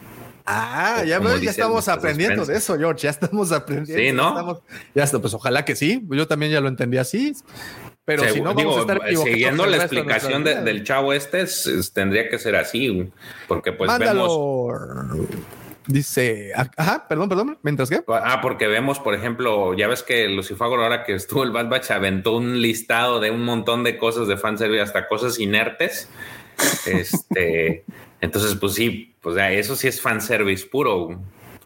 Ah, 0.46 1.04
ya, 1.06 1.18
estamos 1.50 1.88
aprendiendo 1.88 2.46
de 2.46 2.58
eso, 2.58 2.78
George. 2.78 3.04
Ya 3.04 3.12
estamos 3.12 3.54
aprendiendo. 3.54 4.04
Sí, 4.04 4.12
¿no? 4.12 4.24
Ya, 4.24 4.30
estamos- 4.40 4.60
ya 4.96 5.04
está, 5.06 5.20
pues 5.20 5.34
ojalá 5.34 5.64
que 5.64 5.78
sí. 5.78 6.06
Yo 6.10 6.28
también 6.28 6.52
ya 6.52 6.60
lo 6.60 6.68
entendí 6.68 6.98
así. 6.98 7.34
Pero 8.16 8.24
Segu- 8.24 8.34
si 8.34 8.40
no, 8.42 8.46
vamos 8.54 8.62
digo, 8.62 8.78
a 8.78 8.82
estar 8.82 8.98
equivocados 8.98 9.24
siguiendo 9.26 9.66
la 9.66 9.78
explicación 9.78 10.44
de- 10.44 10.62
del 10.62 10.84
chavo 10.84 11.14
este, 11.14 11.42
es- 11.42 11.66
es- 11.68 11.94
tendría 11.94 12.30
que 12.30 12.38
ser 12.40 12.56
así, 12.56 13.10
porque 13.48 13.72
pues 13.72 13.90
vemos. 13.98 14.28
Mandalor. 14.70 15.28
Dice, 15.88 16.52
ajá, 16.78 17.08
perdón, 17.08 17.28
perdón, 17.28 17.58
mientras 17.64 17.90
que. 17.90 18.02
Ah, 18.08 18.40
porque 18.42 18.68
vemos, 18.68 19.00
por 19.00 19.16
ejemplo, 19.16 19.74
ya 19.74 19.88
ves 19.88 20.04
que 20.04 20.28
Lucifagor, 20.30 20.80
ahora 20.82 21.04
que 21.04 21.16
estuvo 21.16 21.44
el 21.44 21.52
Bad 21.52 21.70
Batch, 21.70 21.90
aventó 21.92 22.34
un 22.38 22.62
listado 22.62 23.20
de 23.20 23.32
un 23.32 23.44
montón 23.44 23.84
de 23.84 23.98
cosas 23.98 24.28
de 24.28 24.38
fanservice, 24.38 24.82
hasta 24.84 25.08
cosas 25.08 25.40
inertes. 25.40 26.08
Este, 26.86 27.84
entonces, 28.22 28.56
pues 28.56 28.74
sí, 28.76 29.16
pues 29.22 29.36
eso 29.38 29.76
sí 29.76 29.88
es 29.88 30.00
fanservice 30.02 30.68
puro. 30.68 31.20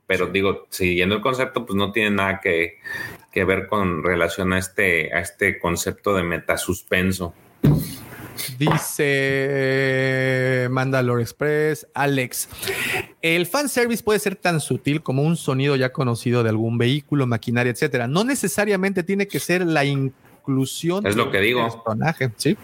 Pero 0.07 0.27
digo, 0.27 0.67
siguiendo 0.69 1.15
el 1.15 1.21
concepto, 1.21 1.65
pues 1.65 1.75
no 1.75 1.91
tiene 1.91 2.11
nada 2.11 2.39
que, 2.41 2.77
que 3.35 3.43
ver 3.43 3.67
con 3.67 4.01
relación 4.01 4.53
a 4.53 4.57
este, 4.57 5.13
a 5.13 5.19
este 5.19 5.59
concepto 5.59 6.15
de 6.15 6.23
metasuspenso. 6.23 7.33
Dice 8.57 9.09
Mandalore 10.71 11.21
Express, 11.21 11.85
Alex. 11.93 12.47
El 13.21 13.45
fanservice 13.45 14.01
puede 14.03 14.19
ser 14.19 14.37
tan 14.37 14.61
sutil 14.61 15.03
como 15.03 15.21
un 15.21 15.35
sonido 15.35 15.75
ya 15.75 15.91
conocido 15.91 16.43
de 16.43 16.49
algún 16.49 16.77
vehículo, 16.77 17.27
maquinaria, 17.27 17.73
etcétera. 17.73 18.07
No 18.07 18.23
necesariamente 18.23 19.03
tiene 19.03 19.27
que 19.27 19.41
ser 19.41 19.65
la 19.65 19.83
inclusión 19.83 21.05
Es 21.05 21.17
lo 21.17 21.29
que 21.29 21.41
digo. 21.41 21.83
personaje, 21.83 22.31
¿sí? 22.37 22.57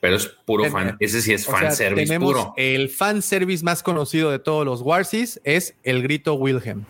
Pero 0.00 0.16
es 0.16 0.26
puro 0.26 0.66
fan, 0.70 0.96
ese 1.00 1.22
sí 1.22 1.32
es 1.32 1.44
sea, 1.44 1.56
fanservice 1.56 2.06
tenemos 2.06 2.28
puro. 2.32 2.54
El 2.56 2.90
fanservice 2.90 3.64
más 3.64 3.82
conocido 3.82 4.30
de 4.30 4.38
todos 4.38 4.64
los 4.66 4.82
Warsis 4.82 5.40
es 5.42 5.74
el 5.84 6.02
grito 6.02 6.34
Wilhelm. 6.34 6.84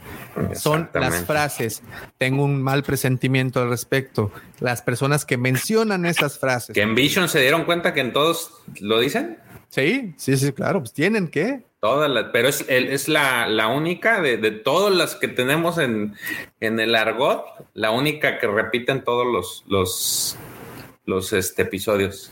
Son 0.55 0.91
las 0.93 1.25
frases. 1.25 1.83
Tengo 2.19 2.45
un 2.45 2.61
mal 2.63 2.83
presentimiento 2.83 3.63
al 3.63 3.71
respecto. 3.71 4.33
Las 4.61 4.83
personas 4.83 5.25
que 5.25 5.37
mencionan 5.37 6.05
esas 6.05 6.39
frases. 6.39 6.75
Que 6.75 6.83
en 6.83 6.95
Vision 6.95 7.29
se 7.29 7.41
dieron 7.41 7.65
cuenta 7.65 7.95
que 7.95 8.01
en 8.01 8.13
todos 8.13 8.51
lo 8.81 8.99
dicen. 8.99 9.39
Sí, 9.69 10.13
sí, 10.17 10.37
sí, 10.37 10.53
claro. 10.53 10.81
Pues 10.81 10.93
tienen 10.93 11.29
que. 11.29 11.65
Todas 11.81 12.11
las, 12.11 12.27
pero 12.33 12.49
es, 12.49 12.65
el- 12.69 12.89
es 12.89 13.09
la, 13.09 13.47
la 13.49 13.69
única 13.69 14.21
de, 14.21 14.37
de 14.39 14.51
todas 14.51 14.93
las 14.95 15.15
que 15.15 15.29
tenemos 15.29 15.79
en, 15.79 16.15
en 16.61 16.81
el 16.81 16.95
argot, 16.97 17.45
la 17.75 17.91
única 17.93 18.39
que 18.39 18.47
repiten 18.49 19.05
todos 19.05 19.27
los, 19.27 19.65
los, 19.69 20.37
los 21.07 21.33
este, 21.33 21.63
episodios. 21.63 22.31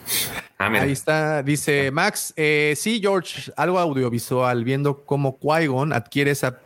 Ah. 0.59 0.70
Ahí 0.73 0.93
está, 0.93 1.43
dice 1.43 1.91
Max. 1.91 2.33
eh, 2.36 2.75
sí, 2.77 3.01
George, 3.01 3.53
algo 3.57 3.78
audiovisual, 3.78 4.65
viendo 4.65 5.05
cómo 5.05 5.39
Qui-Gon 5.39 5.93
adquiere 5.93 6.31
esa 6.31 6.61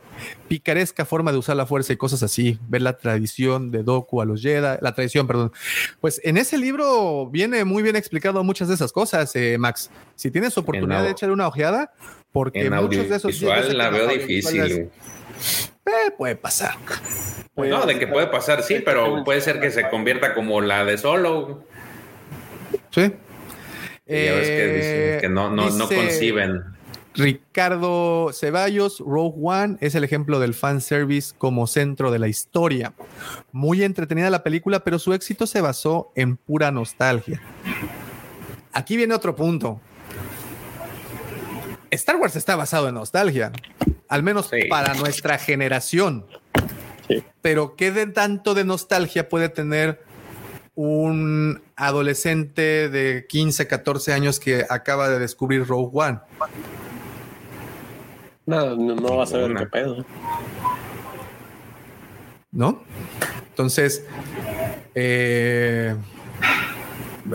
picaresca 0.48 1.04
forma 1.04 1.30
de 1.30 1.38
usar 1.38 1.56
la 1.56 1.66
fuerza 1.66 1.92
y 1.92 1.96
cosas 1.96 2.22
así. 2.22 2.58
Ver 2.68 2.82
la 2.82 2.96
tradición 2.96 3.70
de 3.70 3.82
Doku 3.82 4.20
a 4.20 4.24
los 4.24 4.42
Jedi, 4.42 4.78
la 4.80 4.94
tradición, 4.94 5.26
perdón. 5.26 5.52
Pues 6.00 6.20
en 6.24 6.36
ese 6.36 6.58
libro 6.58 7.28
viene 7.30 7.64
muy 7.64 7.82
bien 7.82 7.96
explicado 7.96 8.42
muchas 8.42 8.68
de 8.68 8.74
esas 8.74 8.92
cosas, 8.92 9.34
eh, 9.36 9.56
Max. 9.58 9.90
Si 10.16 10.30
tienes 10.30 10.56
oportunidad 10.58 11.00
En 11.00 11.06
de 11.06 11.10
echarle 11.12 11.34
una 11.34 11.46
ojeada, 11.46 11.92
porque 12.32 12.66
En 12.66 12.74
muchos 12.74 13.08
de 13.08 13.16
esos. 13.16 13.38
que 13.38 13.46
la 13.74 13.90
veo 13.90 14.08
difícil. 14.08 14.90
eh, 15.86 16.10
puede 16.16 16.36
pasar. 16.36 16.76
Pues 17.54 17.70
no, 17.70 17.86
de 17.86 17.98
que 17.98 18.06
puede 18.06 18.28
pasar, 18.28 18.62
sí, 18.62 18.80
pero 18.84 19.24
puede 19.24 19.40
ser 19.40 19.60
que 19.60 19.70
se 19.70 19.88
convierta 19.88 20.34
como 20.34 20.60
la 20.60 20.84
de 20.84 20.98
Solo. 20.98 21.64
Sí. 23.06 23.12
Y 24.06 24.24
ya 24.24 24.32
ves 24.34 24.48
que 24.48 24.72
dicen 24.74 25.20
que 25.20 25.28
no, 25.28 25.50
no, 25.50 25.68
no 25.70 25.86
dice- 25.86 25.96
conciben. 25.96 26.62
Ricardo 27.14 28.30
Ceballos, 28.32 29.00
Rogue 29.00 29.34
One 29.42 29.76
es 29.80 29.96
el 29.96 30.04
ejemplo 30.04 30.38
del 30.38 30.54
fanservice 30.54 31.34
como 31.36 31.66
centro 31.66 32.12
de 32.12 32.20
la 32.20 32.28
historia. 32.28 32.92
Muy 33.50 33.82
entretenida 33.82 34.30
la 34.30 34.44
película, 34.44 34.84
pero 34.84 35.00
su 35.00 35.12
éxito 35.12 35.46
se 35.48 35.60
basó 35.60 36.12
en 36.14 36.36
pura 36.36 36.70
nostalgia. 36.70 37.40
Aquí 38.72 38.96
viene 38.96 39.14
otro 39.14 39.34
punto. 39.34 39.80
Star 41.90 42.16
Wars 42.16 42.36
está 42.36 42.54
basado 42.54 42.88
en 42.88 42.94
nostalgia, 42.94 43.50
al 44.08 44.22
menos 44.22 44.50
para 44.68 44.94
nuestra 44.94 45.38
generación. 45.38 46.24
Pero 47.42 47.74
¿qué 47.74 47.90
de 47.90 48.06
tanto 48.06 48.54
de 48.54 48.64
nostalgia 48.64 49.28
puede 49.28 49.48
tener 49.48 50.04
un 50.80 51.60
adolescente 51.74 52.88
de 52.88 53.26
15, 53.28 53.66
14 53.66 54.12
años 54.12 54.38
que 54.38 54.64
acaba 54.70 55.08
de 55.08 55.18
descubrir 55.18 55.66
Rogue 55.66 55.90
One? 55.92 56.20
No, 58.46 58.76
no, 58.76 58.94
no 58.94 59.16
vas 59.16 59.34
a 59.34 59.38
ver 59.38 59.56
qué 59.56 59.66
pedo. 59.66 60.06
¿no? 62.52 62.80
Entonces, 63.50 64.06
eh, 64.94 65.96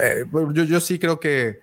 eh, 0.01 0.25
yo, 0.53 0.63
yo 0.63 0.79
sí 0.79 0.97
creo 0.97 1.19
que, 1.19 1.59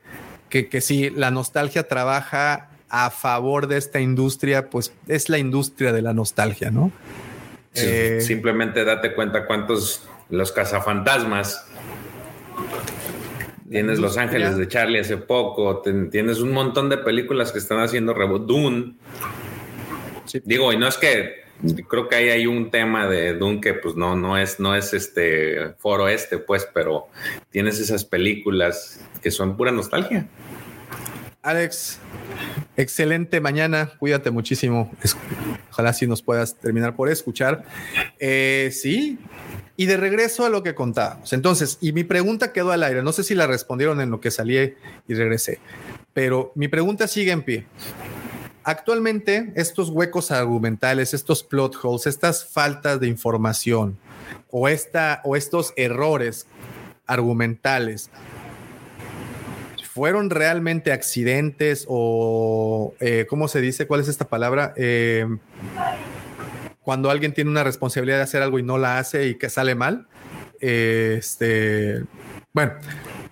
que, 0.51 0.69
que 0.69 0.83
sí, 0.83 1.09
la 1.09 1.31
nostalgia 1.31 1.89
trabaja 1.89 2.69
a 2.91 3.09
favor 3.09 3.69
de 3.69 3.79
esta 3.79 4.01
industria, 4.01 4.69
pues 4.69 4.93
es 5.09 5.31
la 5.31 5.39
industria 5.39 5.95
de 5.95 6.03
la 6.03 6.13
nostalgia, 6.13 6.71
¿no? 6.71 6.93
Sí, 7.73 7.87
Eh, 7.87 8.21
Simplemente 8.21 8.85
date 8.85 9.15
cuenta 9.15 9.47
cuántos 9.47 10.07
los 10.31 10.53
cazafantasmas. 10.53 11.67
Tienes 13.69 14.01
Los 14.01 14.17
Ángeles 14.17 14.57
de 14.57 14.67
Charlie 14.67 14.99
hace 14.99 15.17
poco, 15.17 15.79
ten- 15.81 16.11
tienes 16.11 16.41
un 16.41 16.51
montón 16.53 16.89
de 16.89 16.99
películas 16.99 17.53
que 17.53 17.59
están 17.59 17.79
haciendo 17.81 18.15
reboot. 18.15 18.47
Dune. 18.47 18.95
Digo, 20.45 20.73
y 20.73 20.77
no 20.77 20.89
es 20.89 20.97
que 20.97 21.41
creo 21.89 22.09
que 22.09 22.17
ahí 22.17 22.29
hay 22.31 22.47
un 22.47 22.71
tema 22.71 23.07
de 23.07 23.35
Dune 23.35 23.61
que 23.61 23.75
pues 23.75 23.95
no, 23.95 24.17
no 24.17 24.37
es, 24.39 24.59
no 24.59 24.75
es 24.75 24.93
este 24.95 25.75
foro 25.79 26.09
este, 26.09 26.39
pues, 26.39 26.69
pero 26.73 27.07
tienes 27.51 27.79
esas 27.79 28.05
películas 28.05 29.01
que 29.23 29.31
son 29.31 29.57
pura 29.57 29.71
nostalgia. 29.71 30.27
Alex, 31.43 31.99
excelente 32.77 33.41
mañana. 33.41 33.93
Cuídate 33.99 34.31
muchísimo. 34.31 34.91
Ojalá 35.71 35.95
si 35.95 36.07
nos 36.07 36.21
puedas 36.21 36.57
terminar 36.57 36.95
por 36.95 37.09
escuchar. 37.09 37.65
Eh, 38.19 38.71
sí. 38.73 39.19
Y 39.77 39.87
de 39.87 39.97
regreso 39.97 40.45
a 40.45 40.51
lo 40.51 40.63
que 40.63 40.75
contábamos. 40.75 41.33
Entonces, 41.33 41.79
y 41.81 41.93
mi 41.93 42.05
pregunta 42.05 42.53
quedó 42.53 42.73
al 42.73 42.83
aire. 42.83 43.03
No 43.03 43.13
sé 43.13 43.25
si 43.25 43.35
la 43.35 43.47
respondieron 43.47 44.03
en 44.03 44.11
lo 44.11 44.21
que 44.21 44.31
salí 44.31 44.75
y 45.09 45.15
regresé, 45.15 45.61
pero 46.13 46.53
mi 46.55 46.69
pregunta 46.69 47.09
sigue 47.09 47.33
en 47.33 47.43
pie. 47.43 47.67
Actualmente, 48.63 49.51
estos 49.57 49.89
huecos 49.89 50.31
argumentales, 50.31 51.15
estos 51.15 51.43
plot 51.43 51.79
holes, 51.83 52.07
estas 52.07 52.45
faltas 52.45 53.01
de 53.01 53.09
información 53.09 53.97
o, 54.51 54.69
esta, 54.69 55.23
o 55.25 55.35
estos 55.35 55.73
errores 55.77 56.47
argumentales 57.07 58.11
fueron 59.93 60.31
realmente 60.31 60.93
accidentes 60.93 61.85
o, 61.89 62.95
eh, 63.01 63.27
¿cómo 63.29 63.49
se 63.49 63.61
dice? 63.61 63.87
¿Cuál 63.87 64.01
es 64.01 64.09
esta 64.09 64.29
palabra? 64.29 64.73
Eh, 64.77 65.27
cuando 66.83 67.11
alguien 67.11 67.35
tiene 67.35 67.51
una 67.51 67.65
responsabilidad 67.65 68.19
de 68.19 68.23
hacer 68.23 68.43
algo 68.43 68.59
y 68.59 68.63
no 68.63 68.79
la 68.79 68.99
hace 68.99 69.27
y 69.27 69.35
que 69.35 69.51
sale 69.51 69.75
mal. 69.75 70.07
Eh, 70.61 71.17
este, 71.19 72.05
bueno, 72.53 72.75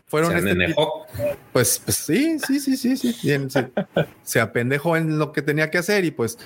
fueron... 0.06 0.32
Se 0.32 0.38
este 0.38 0.66
tipo- 0.66 1.06
pues, 1.52 1.80
pues 1.84 1.96
sí, 1.96 2.38
sí, 2.40 2.58
sí, 2.58 2.76
sí, 2.76 2.96
sí. 2.96 3.16
bien. 3.22 3.48
Se 4.22 4.40
apendejó 4.40 4.96
en 4.96 5.18
lo 5.18 5.32
que 5.32 5.42
tenía 5.42 5.70
que 5.70 5.78
hacer 5.78 6.04
y 6.04 6.10
pues, 6.10 6.38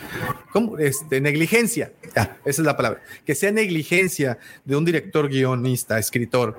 ¿cómo? 0.53 0.79
Este, 0.79 1.21
negligencia. 1.21 1.93
Ah, 2.17 2.37
esa 2.45 2.63
es 2.63 2.67
la 2.67 2.77
palabra. 2.77 3.01
Que 3.25 3.35
sea 3.35 3.51
negligencia 3.51 4.39
de 4.65 4.77
un 4.77 4.85
director, 4.85 5.29
guionista, 5.29 5.99
escritor, 5.99 6.59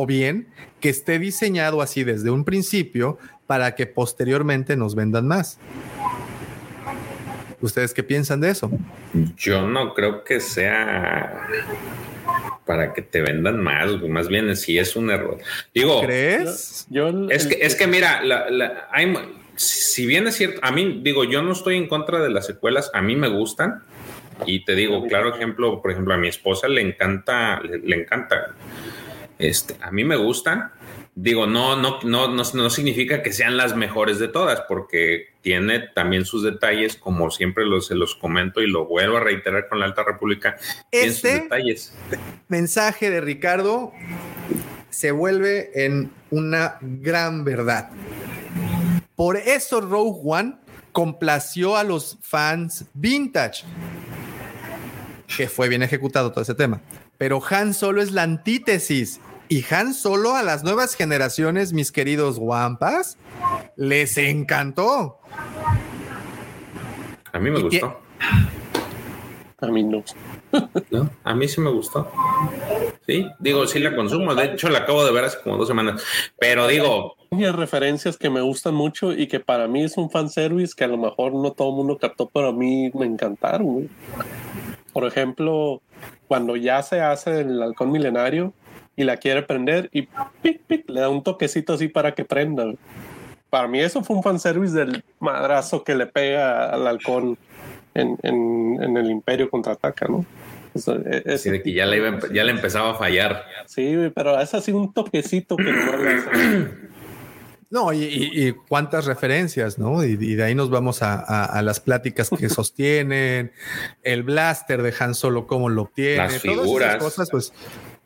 o 0.00 0.06
bien 0.06 0.46
que 0.80 0.88
esté 0.90 1.18
diseñado 1.18 1.82
así 1.82 2.04
desde 2.04 2.30
un 2.30 2.44
principio 2.44 3.18
para 3.48 3.74
que 3.74 3.86
posteriormente 3.86 4.76
nos 4.76 4.94
vendan 4.94 5.26
más. 5.26 5.58
¿Ustedes 7.60 7.92
qué 7.92 8.04
piensan 8.04 8.40
de 8.40 8.50
eso? 8.50 8.70
Yo 9.36 9.66
no 9.66 9.92
creo 9.94 10.22
que 10.22 10.38
sea 10.38 11.48
para 12.64 12.92
que 12.92 13.02
te 13.02 13.20
vendan 13.22 13.60
más, 13.60 14.00
más 14.08 14.28
bien 14.28 14.54
si 14.54 14.78
es 14.78 14.94
un 14.94 15.10
error. 15.10 15.38
Digo, 15.74 16.02
¿crees? 16.02 16.86
es 17.30 17.46
que, 17.46 17.58
es 17.60 17.74
que 17.74 17.86
mira, 17.88 18.22
la- 18.22 18.48
la- 18.50 18.88
hay 18.92 19.12
si 19.56 20.06
bien 20.06 20.28
es 20.28 20.36
cierto, 20.36 20.60
a 20.62 20.70
mí 20.70 21.00
digo, 21.02 21.24
yo 21.24 21.42
no 21.42 21.50
estoy 21.52 21.76
en 21.76 21.88
contra 21.88 22.20
de 22.20 22.30
las 22.30 22.46
secuelas, 22.46 22.90
a 22.94 23.02
mí 23.02 23.16
me 23.16 23.28
gustan. 23.28 23.82
Y 24.46 24.64
te 24.64 24.76
digo, 24.76 25.04
claro 25.08 25.34
ejemplo, 25.34 25.82
por 25.82 25.90
ejemplo, 25.90 26.14
a 26.14 26.16
mi 26.16 26.28
esposa 26.28 26.68
le 26.68 26.80
encanta, 26.82 27.60
le, 27.60 27.78
le 27.78 27.96
encanta. 27.96 28.54
Este, 29.38 29.76
a 29.80 29.90
mí 29.90 30.04
me 30.04 30.16
gustan. 30.16 30.72
Digo, 31.14 31.46
no, 31.46 31.76
no, 31.76 31.98
no, 32.04 32.28
no, 32.28 32.42
no 32.52 32.70
significa 32.70 33.22
que 33.22 33.32
sean 33.32 33.56
las 33.56 33.74
mejores 33.74 34.18
de 34.20 34.28
todas, 34.28 34.62
porque 34.68 35.26
tiene 35.40 35.80
también 35.80 36.24
sus 36.24 36.44
detalles, 36.44 36.96
como 36.96 37.30
siempre 37.30 37.66
los, 37.66 37.86
se 37.88 37.96
los 37.96 38.14
comento 38.14 38.60
y 38.60 38.68
lo 38.68 38.86
vuelvo 38.86 39.16
a 39.16 39.20
reiterar 39.20 39.68
con 39.68 39.80
la 39.80 39.86
Alta 39.86 40.04
República. 40.04 40.56
sus 40.60 40.76
Este 40.92 41.40
detalles. 41.40 41.92
mensaje 42.46 43.10
de 43.10 43.20
Ricardo 43.20 43.92
se 44.90 45.10
vuelve 45.10 45.70
en 45.74 46.12
una 46.30 46.78
gran 46.80 47.44
verdad. 47.44 47.90
Por 49.16 49.36
eso 49.36 49.80
Rogue 49.80 50.20
One 50.22 50.56
complació 50.92 51.76
a 51.76 51.82
los 51.82 52.18
fans 52.22 52.86
vintage, 52.94 53.64
que 55.36 55.48
fue 55.48 55.68
bien 55.68 55.82
ejecutado 55.82 56.30
todo 56.30 56.42
ese 56.42 56.54
tema. 56.54 56.80
Pero 57.18 57.42
Han 57.50 57.74
Solo 57.74 58.00
es 58.00 58.12
la 58.12 58.22
antítesis. 58.22 59.20
Y 59.48 59.64
Han 59.70 59.94
Solo 59.94 60.34
a 60.34 60.42
las 60.42 60.62
nuevas 60.62 60.94
generaciones, 60.94 61.72
mis 61.72 61.90
queridos 61.90 62.38
guampas, 62.38 63.16
les 63.76 64.18
encantó. 64.18 65.18
A 67.32 67.38
mí 67.38 67.50
me 67.50 67.60
gustó. 67.60 67.98
A 69.60 69.66
mí 69.66 69.82
no. 69.82 70.04
¿No? 70.90 71.10
A 71.24 71.34
mí 71.34 71.48
sí 71.48 71.60
me 71.60 71.70
gustó. 71.70 72.10
Sí, 73.06 73.26
digo, 73.38 73.66
sí 73.66 73.78
la 73.78 73.96
consumo. 73.96 74.34
De 74.34 74.44
hecho, 74.44 74.68
la 74.68 74.80
acabo 74.80 75.04
de 75.04 75.12
ver 75.12 75.24
hace 75.24 75.38
como 75.42 75.56
dos 75.56 75.66
semanas. 75.66 76.02
Pero 76.38 76.68
digo. 76.68 77.16
Hay 77.30 77.50
referencias 77.50 78.16
que 78.16 78.30
me 78.30 78.40
gustan 78.42 78.74
mucho 78.74 79.12
y 79.12 79.26
que 79.26 79.40
para 79.40 79.66
mí 79.66 79.82
es 79.82 79.96
un 79.96 80.10
fanservice 80.10 80.74
que 80.76 80.84
a 80.84 80.88
lo 80.88 80.98
mejor 80.98 81.32
no 81.34 81.52
todo 81.52 81.70
el 81.70 81.76
mundo 81.76 81.98
captó, 81.98 82.26
pero 82.26 82.48
a 82.48 82.52
mí 82.52 82.90
me 82.94 83.06
encantaron. 83.06 83.88
Por 84.92 85.06
ejemplo, 85.06 85.80
cuando 86.26 86.54
ya 86.56 86.82
se 86.82 87.00
hace 87.00 87.40
el 87.40 87.62
halcón 87.62 87.90
milenario 87.90 88.52
y 88.98 89.04
la 89.04 89.16
quiere 89.16 89.42
prender 89.42 89.88
y 89.92 90.08
pic, 90.42 90.60
pic, 90.66 90.90
le 90.90 91.00
da 91.00 91.08
un 91.08 91.22
toquecito 91.22 91.72
así 91.74 91.88
para 91.88 92.14
que 92.14 92.24
prenda. 92.24 92.64
güey. 92.64 92.76
Para 93.48 93.66
mí 93.68 93.80
eso 93.80 94.02
fue 94.04 94.16
un 94.16 94.22
fanservice 94.22 94.74
del 94.74 95.02
madrazo 95.20 95.82
que 95.84 95.94
le 95.94 96.06
pega 96.06 96.68
al 96.68 96.86
halcón 96.86 97.38
en, 97.94 98.18
en- 98.22 98.82
en 98.82 98.96
el 98.96 99.10
Imperio 99.10 99.48
contraataca, 99.48 100.06
¿no? 100.08 100.26
Eso, 100.74 100.96
e- 100.96 101.38
Sí, 101.38 101.48
de 101.50 101.62
que 101.62 101.72
ya 101.72 101.86
le, 101.86 101.96
iba 101.96 102.18
ya 102.32 102.44
le 102.44 102.50
empezaba 102.52 102.90
a 102.90 102.94
fallar. 102.94 103.44
Sí, 103.66 103.96
güey, 103.96 104.10
pero 104.10 104.38
es 104.38 104.52
así 104.52 104.72
un 104.72 104.92
toquecito 104.92 105.56
que 105.56 105.72
no 105.72 105.96
le 105.96 106.10
hace. 106.14 106.28
No, 107.70 107.92
y, 107.92 107.98
y- 108.02 108.48
y 108.48 108.52
cuántas 108.52 109.04
referencias, 109.04 109.78
¿no? 109.78 110.02
Y, 110.02 110.12
y 110.12 110.34
de 110.36 110.42
ahí 110.42 110.54
nos 110.54 110.70
vamos 110.70 111.02
a, 111.02 111.16
a- 111.20 111.44
a 111.44 111.60
las 111.60 111.80
pláticas 111.80 112.30
que 112.30 112.48
sostienen, 112.48 113.52
el 114.02 114.22
blaster 114.22 114.80
de 114.82 114.94
Han 114.98 115.14
Solo, 115.14 115.46
cómo 115.46 115.68
lo 115.68 115.82
obtiene, 115.82 116.16
Las 116.16 116.40
todas 116.40 116.60
figuras. 116.62 116.88
esas 116.96 117.02
cosas, 117.04 117.30
pues 117.30 117.52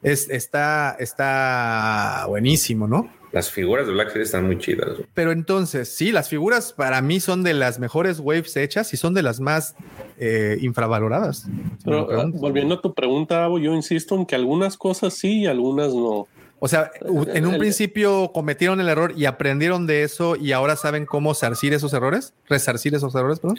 es, 0.03 0.29
está, 0.31 0.97
está 0.99 2.25
buenísimo, 2.29 2.87
¿no? 2.87 3.11
Las 3.33 3.51
figuras 3.51 3.87
de 3.87 3.95
Black 3.95 4.09
Series 4.11 4.29
están 4.29 4.45
muy 4.45 4.59
chidas. 4.59 4.89
Pero 5.15 5.33
entonces, 5.33 5.89
sí, 5.89 6.13
las 6.13 6.29
figuras 6.29 6.75
para 6.75 7.01
mí 7.01 7.19
son 7.19 7.43
de 7.43 7.55
las 7.55 7.79
mejores 7.79 8.21
waves 8.21 8.55
hechas 8.59 8.93
y 8.93 8.99
son 8.99 9.15
de 9.15 9.23
las 9.23 9.41
más 9.41 9.75
eh, 10.19 10.59
infravaloradas. 10.61 11.47
Pero 11.83 12.07
preguntas. 12.09 12.41
volviendo 12.43 12.75
a 12.75 12.81
tu 12.83 12.93
pregunta, 12.93 13.45
Abo, 13.45 13.59
yo 13.59 13.73
insisto 13.75 14.17
en 14.17 14.27
que 14.27 14.35
algunas 14.35 14.77
cosas 14.77 15.15
sí 15.15 15.41
y 15.41 15.47
algunas 15.47 15.95
no. 15.95 16.29
O 16.65 16.69
sea, 16.69 16.91
u- 17.01 17.25
en 17.33 17.47
un 17.47 17.57
principio 17.59 18.31
cometieron 18.35 18.81
el 18.81 18.89
error 18.91 19.15
y 19.17 19.25
aprendieron 19.25 19.87
de 19.87 20.03
eso 20.03 20.37
y 20.37 20.53
ahora 20.53 20.77
saben 20.77 21.07
cómo 21.07 21.33
sarcir 21.35 21.73
esos 21.73 21.93
errores, 21.95 22.35
resarcir 22.51 22.95
esos 22.95 23.15
errores, 23.15 23.41
perdón. 23.41 23.59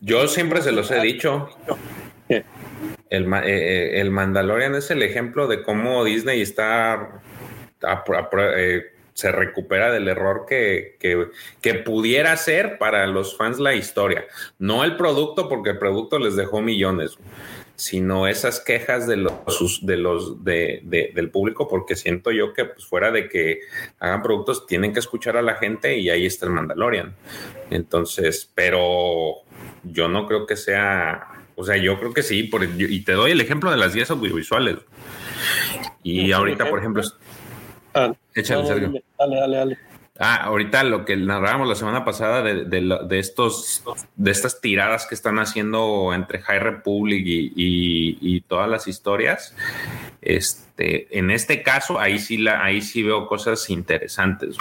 Yo 0.00 0.26
siempre 0.26 0.62
se 0.62 0.72
los 0.72 0.90
he 0.90 1.00
dicho. 1.02 1.50
El, 3.12 3.24
eh, 3.32 3.40
eh, 3.44 4.00
el 4.00 4.10
Mandalorian 4.10 4.74
es 4.74 4.90
el 4.90 5.02
ejemplo 5.02 5.46
de 5.46 5.62
cómo 5.62 6.02
Disney 6.04 6.40
está 6.40 7.20
eh, 8.56 8.82
se 9.14 9.30
recupera 9.32 9.92
del 9.92 10.08
error 10.08 10.46
que, 10.48 10.96
que, 10.98 11.26
que 11.60 11.74
pudiera 11.74 12.34
ser 12.36 12.78
para 12.78 13.06
los 13.06 13.36
fans 13.36 13.58
la 13.58 13.74
historia. 13.74 14.24
No 14.58 14.84
el 14.84 14.96
producto, 14.96 15.48
porque 15.48 15.70
el 15.70 15.78
producto 15.78 16.18
les 16.18 16.36
dejó 16.36 16.62
millones, 16.62 17.18
sino 17.76 18.26
esas 18.26 18.60
quejas 18.60 19.06
de 19.06 19.16
los 19.16 19.80
de 19.82 19.96
los 19.98 20.42
de, 20.44 20.80
de- 20.84 21.12
del 21.14 21.30
público, 21.30 21.68
porque 21.68 21.96
siento 21.96 22.30
yo 22.30 22.54
que 22.54 22.64
pues, 22.64 22.86
fuera 22.86 23.10
de 23.10 23.28
que 23.28 23.60
hagan 23.98 24.22
productos, 24.22 24.66
tienen 24.66 24.92
que 24.94 25.00
escuchar 25.00 25.36
a 25.36 25.42
la 25.42 25.56
gente 25.56 25.98
y 25.98 26.08
ahí 26.08 26.24
está 26.24 26.46
el 26.46 26.52
Mandalorian. 26.52 27.14
Entonces, 27.70 28.50
pero 28.54 29.34
yo 29.82 30.08
no 30.08 30.26
creo 30.26 30.46
que 30.46 30.56
sea, 30.56 31.26
o 31.56 31.64
sea, 31.64 31.76
yo 31.76 31.98
creo 31.98 32.12
que 32.12 32.22
sí, 32.22 32.44
por, 32.44 32.62
y 32.64 33.00
te 33.00 33.12
doy 33.12 33.32
el 33.32 33.40
ejemplo 33.40 33.70
de 33.70 33.76
las 33.76 33.94
guías 33.94 34.10
audiovisuales. 34.10 34.76
Y 36.02 36.32
ahorita, 36.32 36.68
por 36.68 36.78
ejemplo, 36.78 37.02
Ah, 37.94 38.12
échale, 38.34 38.62
no, 38.62 38.68
Sergio. 38.68 38.86
dale, 38.88 39.04
Dale, 39.18 39.36
dale, 39.36 39.56
dale. 39.56 39.78
Ah, 40.18 40.36
ahorita 40.44 40.84
lo 40.84 41.06
que 41.06 41.16
narrábamos 41.16 41.66
la 41.66 41.74
semana 41.74 42.04
pasada 42.04 42.42
de, 42.42 42.66
de 42.66 43.18
estos 43.18 43.82
de 44.14 44.30
estas 44.30 44.60
tiradas 44.60 45.06
que 45.06 45.14
están 45.14 45.38
haciendo 45.38 46.12
entre 46.12 46.40
High 46.42 46.58
Republic 46.58 47.24
y, 47.26 47.52
y- 48.20 48.40
todas 48.42 48.68
las 48.68 48.86
historias. 48.88 49.56
Este, 50.20 51.18
en 51.18 51.30
este 51.30 51.62
caso, 51.62 51.98
ahí 51.98 52.18
sí 52.18 52.36
la, 52.36 52.62
ahí 52.62 52.82
sí 52.82 53.02
veo 53.02 53.26
cosas 53.26 53.70
interesantes. 53.70 54.56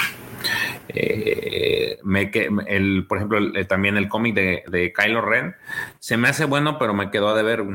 Eh, 0.88 2.00
me 2.04 2.32
el, 2.68 3.06
por 3.08 3.18
ejemplo, 3.18 3.38
el- 3.38 3.68
también 3.68 3.98
el 3.98 4.08
cómic 4.08 4.34
de, 4.36 4.64
de 4.68 4.94
Kylo 4.94 5.22
Ren 5.22 5.56
se 6.00 6.16
me 6.16 6.30
hace 6.30 6.46
bueno, 6.46 6.80
pero 6.80 6.94
me 6.94 7.12
quedó 7.12 7.28
a 7.30 7.36
deber. 7.36 7.66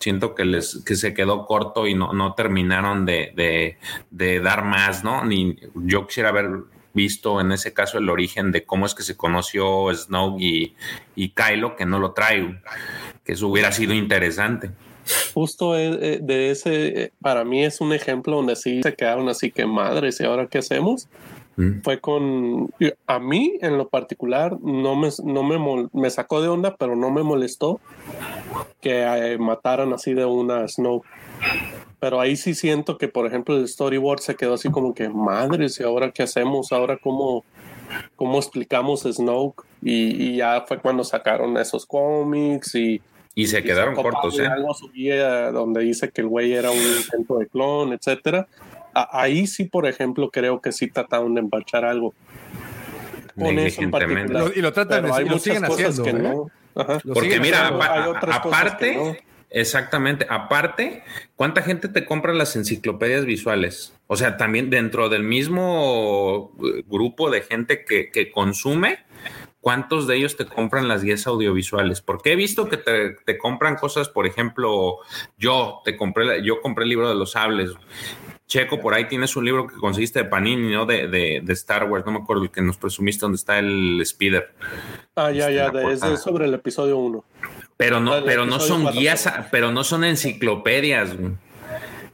Siento 0.00 0.34
que 0.34 0.44
les 0.46 0.82
que 0.86 0.96
se 0.96 1.12
quedó 1.12 1.44
corto 1.44 1.86
y 1.86 1.94
no, 1.94 2.12
no 2.14 2.34
terminaron 2.34 3.04
de, 3.04 3.32
de- 3.36 3.78
de 4.10 4.40
dar 4.40 4.64
más, 4.64 5.04
¿no? 5.04 5.24
Ni 5.24 5.56
yo 5.74 6.06
quisiera 6.06 6.30
haber 6.30 6.48
visto 6.94 7.40
en 7.40 7.52
ese 7.52 7.72
caso 7.72 7.98
el 7.98 8.08
origen 8.08 8.52
de 8.52 8.64
cómo 8.64 8.86
es 8.86 8.94
que 8.94 9.02
se 9.02 9.16
conoció 9.16 9.92
Snow 9.94 10.38
y, 10.38 10.74
y 11.14 11.30
Kylo, 11.30 11.76
que 11.76 11.86
no 11.86 11.98
lo 11.98 12.12
trae, 12.12 12.60
que 13.24 13.32
eso 13.32 13.48
hubiera 13.48 13.72
sido 13.72 13.94
interesante. 13.94 14.70
Justo 15.32 15.76
eh, 15.76 15.98
eh, 16.00 16.18
de 16.20 16.50
ese, 16.50 17.02
eh, 17.02 17.12
para 17.22 17.44
mí 17.44 17.64
es 17.64 17.80
un 17.80 17.92
ejemplo 17.92 18.36
donde 18.36 18.56
sí 18.56 18.82
se 18.82 18.94
quedaron 18.94 19.28
así 19.28 19.50
que 19.50 19.64
madres, 19.66 20.20
¿y 20.20 20.24
ahora 20.24 20.48
qué 20.48 20.58
hacemos? 20.58 21.08
Mm. 21.56 21.80
Fue 21.82 21.98
con, 21.98 22.70
a 23.08 23.18
mí 23.18 23.58
en 23.60 23.78
lo 23.78 23.88
particular 23.88 24.60
no 24.60 24.94
me, 24.94 25.08
no 25.24 25.42
me, 25.42 25.88
me 25.92 26.10
sacó 26.10 26.40
de 26.40 26.48
onda, 26.48 26.76
pero 26.76 26.94
no 26.94 27.10
me 27.10 27.24
molestó 27.24 27.80
que 28.80 29.02
eh, 29.02 29.38
mataran 29.38 29.92
así 29.92 30.14
de 30.14 30.24
una 30.24 30.66
Snow. 30.68 31.02
Pero 32.00 32.20
ahí 32.20 32.36
sí 32.36 32.54
siento 32.54 32.96
que, 32.96 33.08
por 33.08 33.26
ejemplo, 33.26 33.56
el 33.56 33.66
storyboard 33.66 34.20
se 34.20 34.36
quedó 34.36 34.54
así 34.54 34.70
como 34.70 34.94
que 34.94 35.08
madres, 35.08 35.80
¿y 35.80 35.82
ahora 35.82 36.12
qué 36.12 36.22
hacemos? 36.22 36.70
¿Ahora 36.72 36.96
cómo, 36.96 37.44
cómo 38.14 38.38
explicamos 38.38 39.02
Snoke? 39.02 39.64
Y, 39.82 40.30
y 40.30 40.36
ya 40.36 40.64
fue 40.68 40.78
cuando 40.78 41.02
sacaron 41.02 41.56
esos 41.56 41.86
cómics 41.86 42.74
y 42.76 43.00
Y 43.34 43.46
se 43.48 43.62
quedaron 43.64 43.94
cortos, 43.96 44.38
¿eh? 44.38 44.46
Algo 44.46 44.74
subía 44.74 45.50
donde 45.50 45.80
dice 45.82 46.08
que 46.10 46.20
el 46.20 46.28
güey 46.28 46.52
era 46.52 46.70
un 46.70 46.78
intento 46.78 47.38
de 47.38 47.46
clon, 47.48 47.92
etcétera. 47.92 48.46
A- 48.94 49.20
ahí 49.22 49.46
sí, 49.48 49.64
por 49.64 49.86
ejemplo, 49.86 50.30
creo 50.30 50.60
que 50.60 50.70
sí 50.72 50.88
trataron 50.88 51.34
de 51.34 51.40
empachar 51.40 51.84
algo. 51.84 52.14
Con 53.36 53.58
eso 53.58 53.82
en 53.82 53.90
particular. 53.90 54.28
Lo- 54.30 54.52
y 54.52 54.60
lo 54.60 54.72
tratan 54.72 55.02
Pero 55.02 55.14
de- 55.14 55.18
hay 55.20 55.24
y 55.26 55.28
lo 55.28 55.34
muchas 55.36 55.42
siguen 55.44 55.62
cosas 55.64 55.98
haciendo, 55.98 56.02
que 56.04 56.10
¿eh? 56.10 56.32
no. 56.34 56.50
Ajá. 56.80 56.98
Lo 57.04 57.14
Porque 57.14 57.40
mira, 57.40 57.58
haciendo. 57.66 57.82
apa- 57.84 57.94
Hay 57.94 58.08
otras 58.08 58.40
cosas 58.40 58.60
aparte, 58.62 58.90
que 58.90 58.96
no. 58.96 59.16
Exactamente, 59.50 60.26
aparte, 60.28 61.02
¿cuánta 61.36 61.62
gente 61.62 61.88
te 61.88 62.04
compra 62.04 62.32
las 62.34 62.56
enciclopedias 62.56 63.24
visuales? 63.24 63.94
O 64.06 64.16
sea, 64.16 64.36
también 64.36 64.70
dentro 64.70 65.08
del 65.08 65.22
mismo 65.22 66.52
eh, 66.62 66.82
grupo 66.86 67.30
de 67.30 67.42
gente 67.42 67.84
que, 67.84 68.10
que 68.10 68.30
consume, 68.30 68.98
¿cuántos 69.60 70.06
de 70.06 70.16
ellos 70.16 70.36
te 70.36 70.46
compran 70.46 70.88
las 70.88 71.02
guías 71.02 71.26
audiovisuales? 71.26 72.00
Porque 72.00 72.32
he 72.32 72.36
visto 72.36 72.68
que 72.68 72.76
te, 72.76 73.10
te 73.24 73.38
compran 73.38 73.76
cosas, 73.76 74.08
por 74.08 74.26
ejemplo, 74.26 74.98
yo 75.36 75.80
te 75.84 75.96
compré, 75.96 76.42
yo 76.42 76.60
compré 76.60 76.84
el 76.84 76.90
libro 76.90 77.08
de 77.08 77.14
los 77.14 77.32
sables. 77.32 77.72
Checo, 78.46 78.80
por 78.80 78.94
ahí 78.94 79.06
tienes 79.08 79.36
un 79.36 79.44
libro 79.44 79.66
que 79.66 79.76
conseguiste 79.76 80.20
de 80.20 80.24
Panini, 80.24 80.72
¿no? 80.72 80.86
De, 80.86 81.06
de, 81.06 81.42
de 81.44 81.52
Star 81.52 81.84
Wars, 81.84 82.06
no 82.06 82.12
me 82.12 82.18
acuerdo 82.20 82.44
el 82.44 82.50
que 82.50 82.62
nos 82.62 82.78
presumiste 82.78 83.20
donde 83.20 83.36
está 83.36 83.58
el 83.58 84.00
Speeder. 84.06 84.54
Ah, 85.16 85.30
ya, 85.30 85.50
Este, 85.50 85.96
ya, 85.98 86.12
es 86.12 86.22
sobre 86.22 86.46
el 86.46 86.54
episodio 86.54 86.96
1. 86.96 87.24
Pero 87.78 88.00
no, 88.00 88.24
pero 88.24 88.44
no 88.44 88.58
son 88.60 88.92
guías, 88.92 89.30
pero 89.50 89.72
no 89.72 89.84
son 89.84 90.04
enciclopedias. 90.04 91.10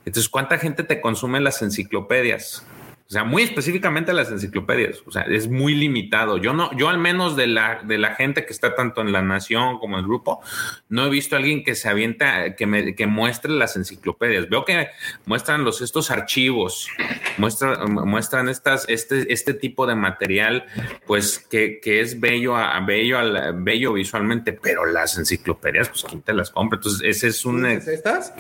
Entonces, 0.05 0.28
¿cuánta 0.28 0.59
gente 0.59 0.84
te 0.84 1.01
consume 1.01 1.41
las 1.41 1.62
enciclopedias? 1.62 2.65
O 3.07 3.10
sea, 3.15 3.23
muy 3.23 3.42
específicamente 3.42 4.12
las 4.15 4.31
enciclopedias. 4.31 5.02
O 5.07 5.10
sea, 5.12 5.23
es 5.23 5.47
muy 5.47 5.74
limitado. 5.74 6.39
Yo 6.39 6.55
no, 6.55 6.74
yo 6.76 6.89
al 6.89 6.99
menos 6.99 7.36
de 7.36 7.47
la, 7.47 7.81
de 7.84 7.99
la 7.99 8.15
gente 8.15 8.47
que 8.47 8.52
está 8.52 8.74
tanto 8.74 9.02
en 9.02 9.12
la 9.12 9.20
nación 9.20 9.78
como 9.78 9.97
en 9.97 10.00
el 10.00 10.07
grupo, 10.08 10.41
no 10.89 11.05
he 11.07 11.10
visto 11.10 11.36
a 11.36 11.39
alguien 11.39 11.65
que 11.65 11.74
se 11.74 11.89
avienta, 11.89 12.57
que 12.57 12.66
me, 12.66 12.94
que 12.97 13.07
muestre 13.07 13.52
las 13.52 13.76
enciclopedias. 13.76 14.49
Veo 14.49 14.65
que 14.65 14.89
muestran 15.26 15.65
los 15.65 15.83
estos 15.83 16.10
archivos, 16.10 16.89
muestran, 17.36 17.92
muestran 17.92 18.49
estas, 18.49 18.86
este, 18.89 19.31
este 19.33 19.52
tipo 19.52 19.86
de 19.86 19.94
material, 19.97 20.65
pues 21.07 21.39
que, 21.39 21.81
que 21.81 22.00
es 22.00 22.18
bello, 22.18 22.57
a, 22.57 22.81
bello, 22.81 23.18
al- 23.18 23.52
bello 23.62 23.92
visualmente, 23.92 24.55
pero 24.55 24.86
las 24.86 25.18
enciclopedias, 25.18 25.91
pues 25.91 26.05
quién 26.05 26.23
te 26.23 26.33
las 26.33 26.50
compra. 26.50 26.78
Entonces, 26.78 27.02
ese 27.07 27.28
es 27.28 27.44
un. 27.44 27.60
¿Tienes 27.65 27.86
estas? 27.86 28.33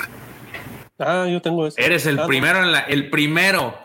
Ah, 0.98 1.26
yo 1.30 1.42
tengo 1.42 1.66
esa. 1.66 1.80
Eres 1.82 2.06
el 2.06 2.18
Ah, 2.18 2.26
primero 2.26 2.62
en 2.62 2.72
la, 2.72 2.80
el 2.80 3.10
primero. 3.10 3.83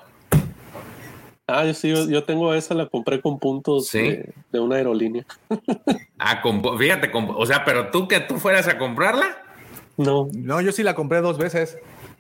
Ah, 1.52 1.66
yo 1.66 1.74
sí, 1.74 1.90
yo, 1.90 2.08
yo 2.10 2.24
tengo 2.24 2.54
esa, 2.54 2.74
la 2.74 2.86
compré 2.88 3.22
con 3.22 3.40
puntos 3.40 3.88
Sí. 3.88 4.00
de, 4.00 4.34
de 4.52 4.60
una 4.60 4.76
aerolínea. 4.78 5.26
Ah, 6.22 6.42
comp- 6.42 6.78
fíjate, 6.78 7.10
o 7.14 7.46
sea, 7.46 7.64
pero 7.64 7.92
tú 7.92 8.08
que 8.08 8.20
tú 8.20 8.38
fueras 8.40 8.68
a 8.68 8.78
comprarla, 8.78 9.42
No. 9.96 10.28
No, 10.34 10.60
yo 10.62 10.72
sí 10.74 10.84
la 10.84 10.94
compré 10.96 11.22
dos 11.22 11.38
veces. 11.38 11.78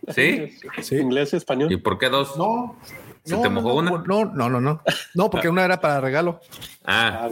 ¿sí? 0.07 0.57
Sí. 0.81 0.95
Inglés 0.95 1.33
y 1.33 1.35
español. 1.37 1.69
¿Y 1.71 1.75
por 1.77 1.97
qué 1.99 2.07
dos? 2.09 2.37
No. 2.37 2.77
¿Se 3.25 3.35
no, 3.35 3.41
te 3.41 3.49
no, 3.49 3.61
mojó 3.61 3.81
no, 3.81 3.93
una? 3.95 4.03
No, 4.07 4.25
no, 4.25 4.49
no, 4.49 4.61
no. 4.61 4.81
No, 5.13 5.29
porque 5.29 5.49
una 5.49 5.65
era 5.65 5.81
para 5.81 5.99
regalo. 5.99 6.39
Ah, 6.85 7.23
Ah, 7.23 7.29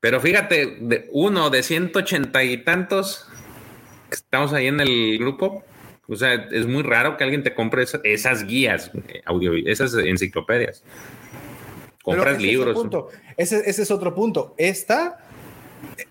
pero 0.00 0.20
fíjate, 0.20 0.78
de 0.80 1.08
uno 1.12 1.50
de 1.50 1.62
180 1.62 2.42
y 2.44 2.64
tantos 2.64 3.26
que 4.08 4.14
estamos 4.16 4.52
ahí 4.52 4.66
en 4.66 4.80
el 4.80 5.18
grupo, 5.18 5.62
O 6.08 6.16
sea, 6.16 6.34
es 6.50 6.66
muy 6.66 6.82
raro 6.82 7.16
que 7.16 7.24
alguien 7.24 7.42
te 7.42 7.54
compre 7.54 7.82
esa- 7.82 8.00
esas 8.02 8.44
guías 8.46 8.90
eh, 9.08 9.20
audio, 9.26 9.52
esas 9.54 9.92
enciclopedias. 9.94 10.82
Compras 12.02 12.36
ese 12.38 12.46
es 12.46 12.52
libros. 12.52 12.74
punto. 12.74 13.08
Ese, 13.36 13.62
ese 13.68 13.82
es 13.82 13.90
otro 13.90 14.14
punto. 14.14 14.54
Esta, 14.56 15.18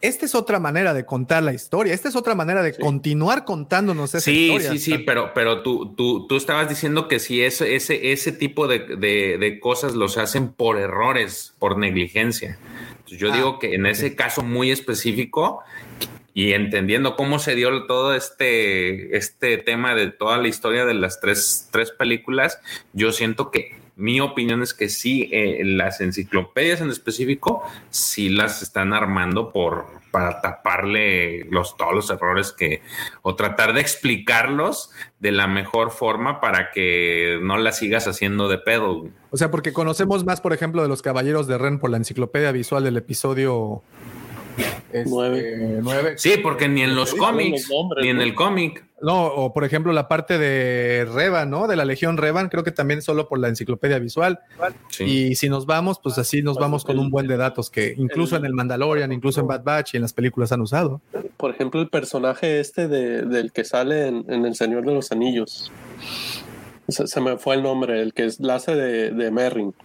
esta 0.01 0.25
es 0.25 0.35
otra 0.35 0.59
manera 0.59 0.93
de 0.93 1.03
contar 1.05 1.41
la 1.41 1.53
historia. 1.53 1.95
Esta 1.95 2.09
es 2.09 2.15
otra 2.15 2.35
manera 2.35 2.61
de 2.61 2.75
continuar 2.77 3.43
contándonos 3.45 4.13
esa 4.13 4.19
Sí, 4.23 4.49
historia. 4.51 4.71
sí, 4.73 4.77
sí, 4.77 4.97
pero, 4.99 5.31
pero 5.33 5.63
tú, 5.63 5.95
tú, 5.95 6.27
tú 6.27 6.35
estabas 6.37 6.69
diciendo 6.69 7.07
que 7.07 7.17
si 7.19 7.41
ese, 7.41 7.75
ese, 7.75 8.11
ese 8.11 8.31
tipo 8.31 8.67
de, 8.67 8.79
de- 8.97 9.37
de 9.39 9.59
cosas 9.59 9.95
los 9.95 10.19
hacen 10.19 10.49
por 10.49 10.77
errores, 10.77 11.55
por 11.57 11.77
negligencia. 11.79 12.59
Entonces, 12.91 13.17
yo 13.17 13.31
Ah, 13.33 13.35
digo 13.35 13.57
que 13.57 13.73
en 13.73 13.87
ese 13.87 14.15
caso 14.15 14.43
muy 14.43 14.69
específico 14.69 15.61
y 16.37 16.53
entendiendo 16.53 17.15
cómo 17.15 17.39
se 17.39 17.55
dio 17.55 17.87
todo 17.87 18.13
este, 18.13 19.17
este 19.17 19.57
tema 19.57 19.95
de 19.95 20.11
toda 20.11 20.37
la 20.37 20.47
historia 20.47 20.85
de 20.85 20.93
las 20.93 21.19
tres, 21.19 21.67
tres 21.71 21.89
películas, 21.89 22.61
yo 22.93 23.11
siento 23.11 23.49
que 23.49 23.79
mi 23.95 24.21
opinión 24.21 24.61
es 24.61 24.75
que 24.75 24.87
sí, 24.87 25.31
eh, 25.33 25.63
las 25.65 25.99
enciclopedias 25.99 26.79
en 26.81 26.91
específico, 26.91 27.63
sí 27.89 28.29
las 28.29 28.61
están 28.61 28.93
armando 28.93 29.51
por 29.51 29.87
para 30.11 30.41
taparle 30.41 31.45
los, 31.49 31.75
todos 31.75 31.93
los 31.93 32.09
errores 32.09 32.51
que, 32.51 32.81
o 33.21 33.35
tratar 33.35 33.73
de 33.73 33.81
explicarlos 33.81 34.91
de 35.19 35.31
la 35.31 35.47
mejor 35.47 35.91
forma 35.91 36.39
para 36.39 36.71
que 36.71 37.39
no 37.41 37.57
las 37.57 37.77
sigas 37.77 38.07
haciendo 38.07 38.47
de 38.47 38.57
pedo. 38.57 39.07
O 39.31 39.37
sea, 39.37 39.51
porque 39.51 39.73
conocemos 39.73 40.25
más, 40.25 40.41
por 40.41 40.53
ejemplo, 40.53 40.81
de 40.81 40.87
los 40.87 41.01
Caballeros 41.01 41.47
de 41.47 41.57
Ren 41.57 41.79
por 41.79 41.89
la 41.89 41.97
enciclopedia 41.97 42.51
visual 42.51 42.83
del 42.83 42.97
episodio 42.97 43.83
este, 44.91 45.05
nueve. 45.81 46.13
Sí, 46.17 46.33
porque 46.41 46.67
ni 46.67 46.81
en 46.81 46.95
los 46.95 47.13
cómics, 47.13 47.69
nombres, 47.69 48.03
ni 48.03 48.09
en 48.09 48.17
¿no? 48.17 48.23
el 48.23 48.33
cómic. 48.35 48.83
No, 48.99 49.25
o 49.27 49.53
por 49.53 49.63
ejemplo, 49.63 49.93
la 49.93 50.07
parte 50.07 50.39
de 50.39 51.05
Revan, 51.13 51.51
¿no? 51.51 51.67
De 51.67 51.75
la 51.75 51.85
Legión 51.85 52.17
Revan, 52.17 52.49
creo 52.49 52.63
que 52.63 52.71
también 52.71 53.03
solo 53.03 53.27
por 53.29 53.37
la 53.37 53.47
enciclopedia 53.47 53.99
visual. 53.99 54.39
Y 54.99 55.35
si 55.35 55.49
nos 55.49 55.67
vamos, 55.67 55.99
pues 56.01 56.17
así 56.17 56.41
nos 56.41 56.57
vamos 56.57 56.83
con 56.83 56.97
un 56.97 57.11
buen 57.11 57.27
de 57.27 57.37
datos 57.37 57.69
que 57.69 57.93
incluso 57.95 58.35
en 58.37 58.45
el 58.45 58.53
Mandalorian, 58.53 59.11
incluso 59.11 59.39
en 59.41 59.47
Bad 59.47 59.63
Batch 59.63 59.93
y 59.93 59.97
en 59.97 60.01
las 60.01 60.13
películas 60.13 60.51
han 60.51 60.61
usado. 60.61 60.99
Por 61.37 61.51
ejemplo, 61.51 61.79
el 61.79 61.89
personaje 61.89 62.59
este 62.59 62.87
de- 62.87 63.21
del 63.21 63.51
que 63.51 63.63
sale 63.65 64.07
en, 64.07 64.25
en 64.29 64.45
El 64.45 64.55
Señor 64.55 64.83
de 64.83 64.93
los 64.95 65.11
Anillos. 65.11 65.71
Se, 66.87 67.05
se 67.05 67.21
me 67.21 67.37
fue 67.37 67.55
el 67.55 67.63
nombre, 67.63 68.01
el 68.01 68.13
que 68.15 68.25
es 68.25 68.39
la 68.39 68.55
hace 68.55 68.73
de, 68.73 69.11
de 69.11 69.29
Merrin. 69.29 69.75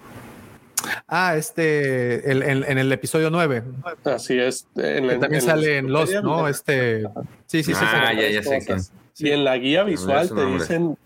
Ah, 1.06 1.36
este, 1.36 2.30
el- 2.30 2.42
en, 2.42 2.64
en 2.64 2.78
el 2.78 2.90
episodio 2.92 3.30
9. 3.30 3.62
Así 4.04 4.38
es. 4.38 4.66
En 4.76 5.08
Que 5.08 5.16
también 5.16 5.34
en 5.34 5.40
sale 5.42 5.76
en 5.78 5.92
Lost, 5.92 6.12
enciclopedia 6.12 6.42
¿no? 6.42 6.48
Este. 6.48 7.02
Sí, 7.46 7.62
sí, 7.62 7.74
sí. 7.74 7.80
Ah, 7.84 8.08
sí. 8.12 8.16
ya, 8.20 8.28
ya 8.30 8.42
sé. 8.42 8.76
Y 9.18 9.30
en 9.30 9.44
la 9.44 9.56
guía 9.58 9.84
visual 9.84 10.26
su 10.28 10.34
te 10.34 10.46
dicen, 10.46 10.98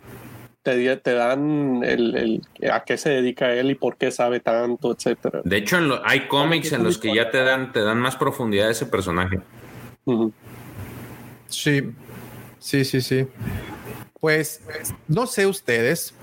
te, 0.63 0.97
te 0.97 1.13
dan 1.15 1.83
el, 1.85 2.17
el- 2.61 2.71
a 2.71 2.85
qué 2.85 2.97
se 2.97 3.11
dedica 3.11 3.53
él 3.53 3.71
y 3.71 3.75
por 3.75 3.97
qué 3.97 4.11
sabe 4.11 4.41
tanto, 4.41 4.93
etcétera. 4.93 5.43
De 5.45 5.57
hecho, 5.57 5.79
en 5.79 5.89
lo- 5.89 6.07
hay 6.07 6.27
cómics 6.29 6.73
en 6.73 6.83
los 6.85 6.99
que 6.99 7.15
ya 7.15 7.31
te 7.31 7.39
dan, 7.43 7.73
te 7.73 7.81
dan 7.83 7.99
más 7.99 8.17
profundidad 8.17 8.69
a 8.69 8.73
ese 8.73 8.87
personaje. 8.87 9.41
Sí, 11.49 11.93
sí, 12.59 12.85
sí, 12.85 13.01
sí. 13.01 13.27
Pues 14.21 14.63
no 15.09 15.27
sé 15.27 15.47
ustedes, 15.47 16.15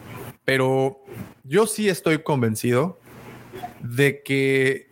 pero 0.45 0.99
yo 1.43 1.65
sí 1.67 1.87
estoy 1.89 2.19
convencido 2.19 2.99
de 3.81 4.21
que 4.23 4.89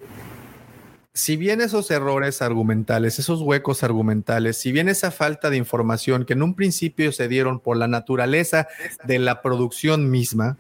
si 1.14 1.36
bien 1.36 1.62
esos 1.62 1.92
errores 1.92 2.42
argumentales, 2.42 3.20
esos 3.20 3.42
huecos 3.42 3.84
argumentales, 3.84 4.58
si 4.58 4.72
bien 4.72 4.88
esa 4.90 5.12
falta 5.12 5.50
de 5.50 5.58
información 5.58 6.26
que 6.26 6.34
en 6.34 6.44
un 6.44 6.56
principio 6.56 7.12
se 7.12 7.28
dieron 7.28 7.60
por 7.60 7.78
la 7.78 7.88
naturaleza 7.88 8.68
de 9.04 9.20
la 9.20 9.42
producción 9.42 10.10
misma, 10.10 10.58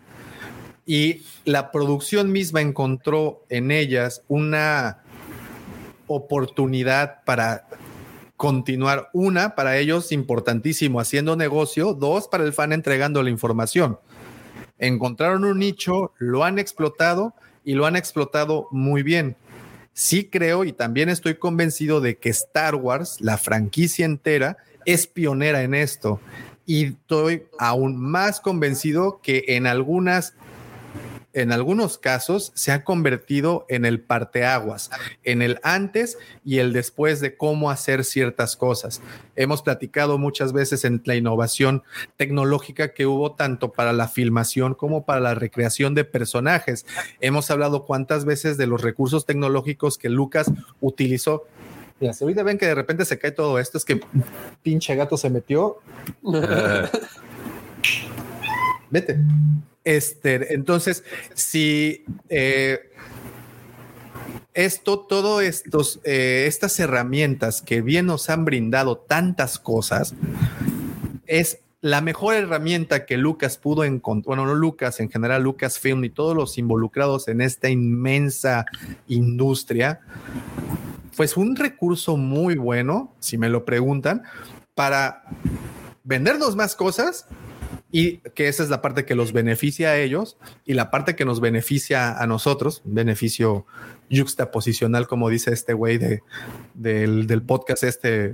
y 0.85 1.23
la 1.45 1.71
producción 1.71 2.31
misma 2.31 2.61
encontró 2.61 3.45
en 3.49 3.71
ellas 3.71 4.23
una 4.27 5.03
oportunidad 6.07 7.23
para 7.23 7.67
continuar. 8.35 9.09
Una, 9.13 9.55
para 9.55 9.77
ellos 9.77 10.11
importantísimo, 10.11 10.99
haciendo 10.99 11.35
negocio. 11.35 11.93
Dos, 11.93 12.27
para 12.27 12.43
el 12.43 12.53
fan 12.53 12.73
entregando 12.73 13.21
la 13.23 13.29
información. 13.29 13.99
Encontraron 14.79 15.45
un 15.45 15.59
nicho, 15.59 16.11
lo 16.17 16.43
han 16.43 16.57
explotado 16.57 17.35
y 17.63 17.73
lo 17.73 17.85
han 17.85 17.95
explotado 17.95 18.67
muy 18.71 19.03
bien. 19.03 19.35
Sí 19.93 20.25
creo 20.25 20.63
y 20.63 20.71
también 20.71 21.09
estoy 21.09 21.35
convencido 21.35 22.01
de 22.01 22.17
que 22.17 22.29
Star 22.29 22.75
Wars, 22.75 23.17
la 23.19 23.37
franquicia 23.37 24.05
entera, 24.05 24.57
es 24.85 25.07
pionera 25.07 25.63
en 25.63 25.73
esto. 25.73 26.19
Y 26.65 26.85
estoy 26.85 27.43
aún 27.59 27.97
más 27.97 28.39
convencido 28.39 29.19
que 29.21 29.43
en 29.49 29.67
algunas 29.67 30.33
en 31.33 31.51
algunos 31.51 31.97
casos 31.97 32.51
se 32.55 32.71
ha 32.71 32.83
convertido 32.83 33.65
en 33.69 33.85
el 33.85 34.01
parteaguas, 34.01 34.89
en 35.23 35.41
el 35.41 35.59
antes 35.63 36.17
y 36.43 36.59
el 36.59 36.73
después 36.73 37.19
de 37.21 37.37
cómo 37.37 37.71
hacer 37.71 38.03
ciertas 38.03 38.57
cosas. 38.57 39.01
Hemos 39.35 39.61
platicado 39.61 40.17
muchas 40.17 40.53
veces 40.53 40.83
en 40.85 41.01
la 41.05 41.15
innovación 41.15 41.83
tecnológica 42.17 42.93
que 42.93 43.05
hubo 43.05 43.33
tanto 43.33 43.71
para 43.71 43.93
la 43.93 44.07
filmación 44.07 44.75
como 44.75 45.05
para 45.05 45.21
la 45.21 45.35
recreación 45.35 45.95
de 45.95 46.03
personajes. 46.03 46.85
Hemos 47.19 47.49
hablado 47.51 47.85
cuántas 47.85 48.25
veces 48.25 48.57
de 48.57 48.67
los 48.67 48.81
recursos 48.81 49.25
tecnológicos 49.25 49.97
que 49.97 50.09
Lucas 50.09 50.51
utilizó. 50.79 51.45
Mira, 51.99 52.13
si 52.13 52.23
ahorita 52.23 52.43
ven 52.43 52.57
que 52.57 52.65
de 52.65 52.75
repente 52.75 53.05
se 53.05 53.19
cae 53.19 53.31
todo 53.31 53.59
esto, 53.59 53.77
es 53.77 53.85
que 53.85 54.01
pinche 54.63 54.95
gato 54.95 55.17
se 55.17 55.29
metió. 55.29 55.77
Vete. 58.89 59.19
Este, 59.83 60.53
entonces, 60.53 61.03
si 61.33 62.03
eh, 62.29 62.91
esto, 64.53 64.99
todo 64.99 65.41
estos, 65.41 65.99
eh, 66.03 66.45
estas 66.47 66.79
herramientas 66.79 67.61
que 67.61 67.81
bien 67.81 68.05
nos 68.05 68.29
han 68.29 68.45
brindado 68.45 68.97
tantas 68.97 69.57
cosas, 69.57 70.13
es 71.25 71.59
la 71.81 72.01
mejor 72.01 72.35
herramienta 72.35 73.05
que 73.05 73.17
Lucas 73.17 73.57
pudo 73.57 73.83
encontrar, 73.83 74.37
bueno, 74.37 74.45
no 74.45 74.53
Lucas, 74.53 74.99
en 74.99 75.09
general 75.09 75.43
Lucasfilm 75.43 76.03
y 76.03 76.09
todos 76.09 76.35
los 76.35 76.59
involucrados 76.59 77.27
en 77.27 77.41
esta 77.41 77.69
inmensa 77.69 78.65
industria, 79.07 80.01
pues 81.17 81.37
un 81.37 81.55
recurso 81.55 82.17
muy 82.17 82.55
bueno, 82.55 83.15
si 83.19 83.37
me 83.37 83.49
lo 83.49 83.65
preguntan, 83.65 84.21
para 84.75 85.23
vendernos 86.03 86.55
más 86.55 86.75
cosas 86.75 87.25
y 87.91 88.17
que 88.17 88.47
esa 88.47 88.63
es 88.63 88.69
la 88.69 88.81
parte 88.81 89.05
que 89.05 89.15
los 89.15 89.33
beneficia 89.33 89.89
a 89.89 89.97
ellos 89.97 90.37
y 90.65 90.73
la 90.73 90.91
parte 90.91 91.15
que 91.15 91.25
nos 91.25 91.41
beneficia 91.41 92.17
a 92.17 92.27
nosotros, 92.27 92.81
beneficio 92.85 93.65
juxtaposicional, 94.09 95.07
como 95.07 95.29
dice 95.29 95.51
este 95.51 95.73
güey 95.73 95.97
de, 95.97 96.21
del, 96.73 97.27
del 97.27 97.41
podcast 97.41 97.83
este, 97.83 98.33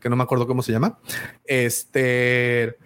que 0.00 0.08
no 0.08 0.16
me 0.16 0.22
acuerdo 0.22 0.46
cómo 0.46 0.62
se 0.62 0.72
llama. 0.72 0.98
Este, 1.44 2.76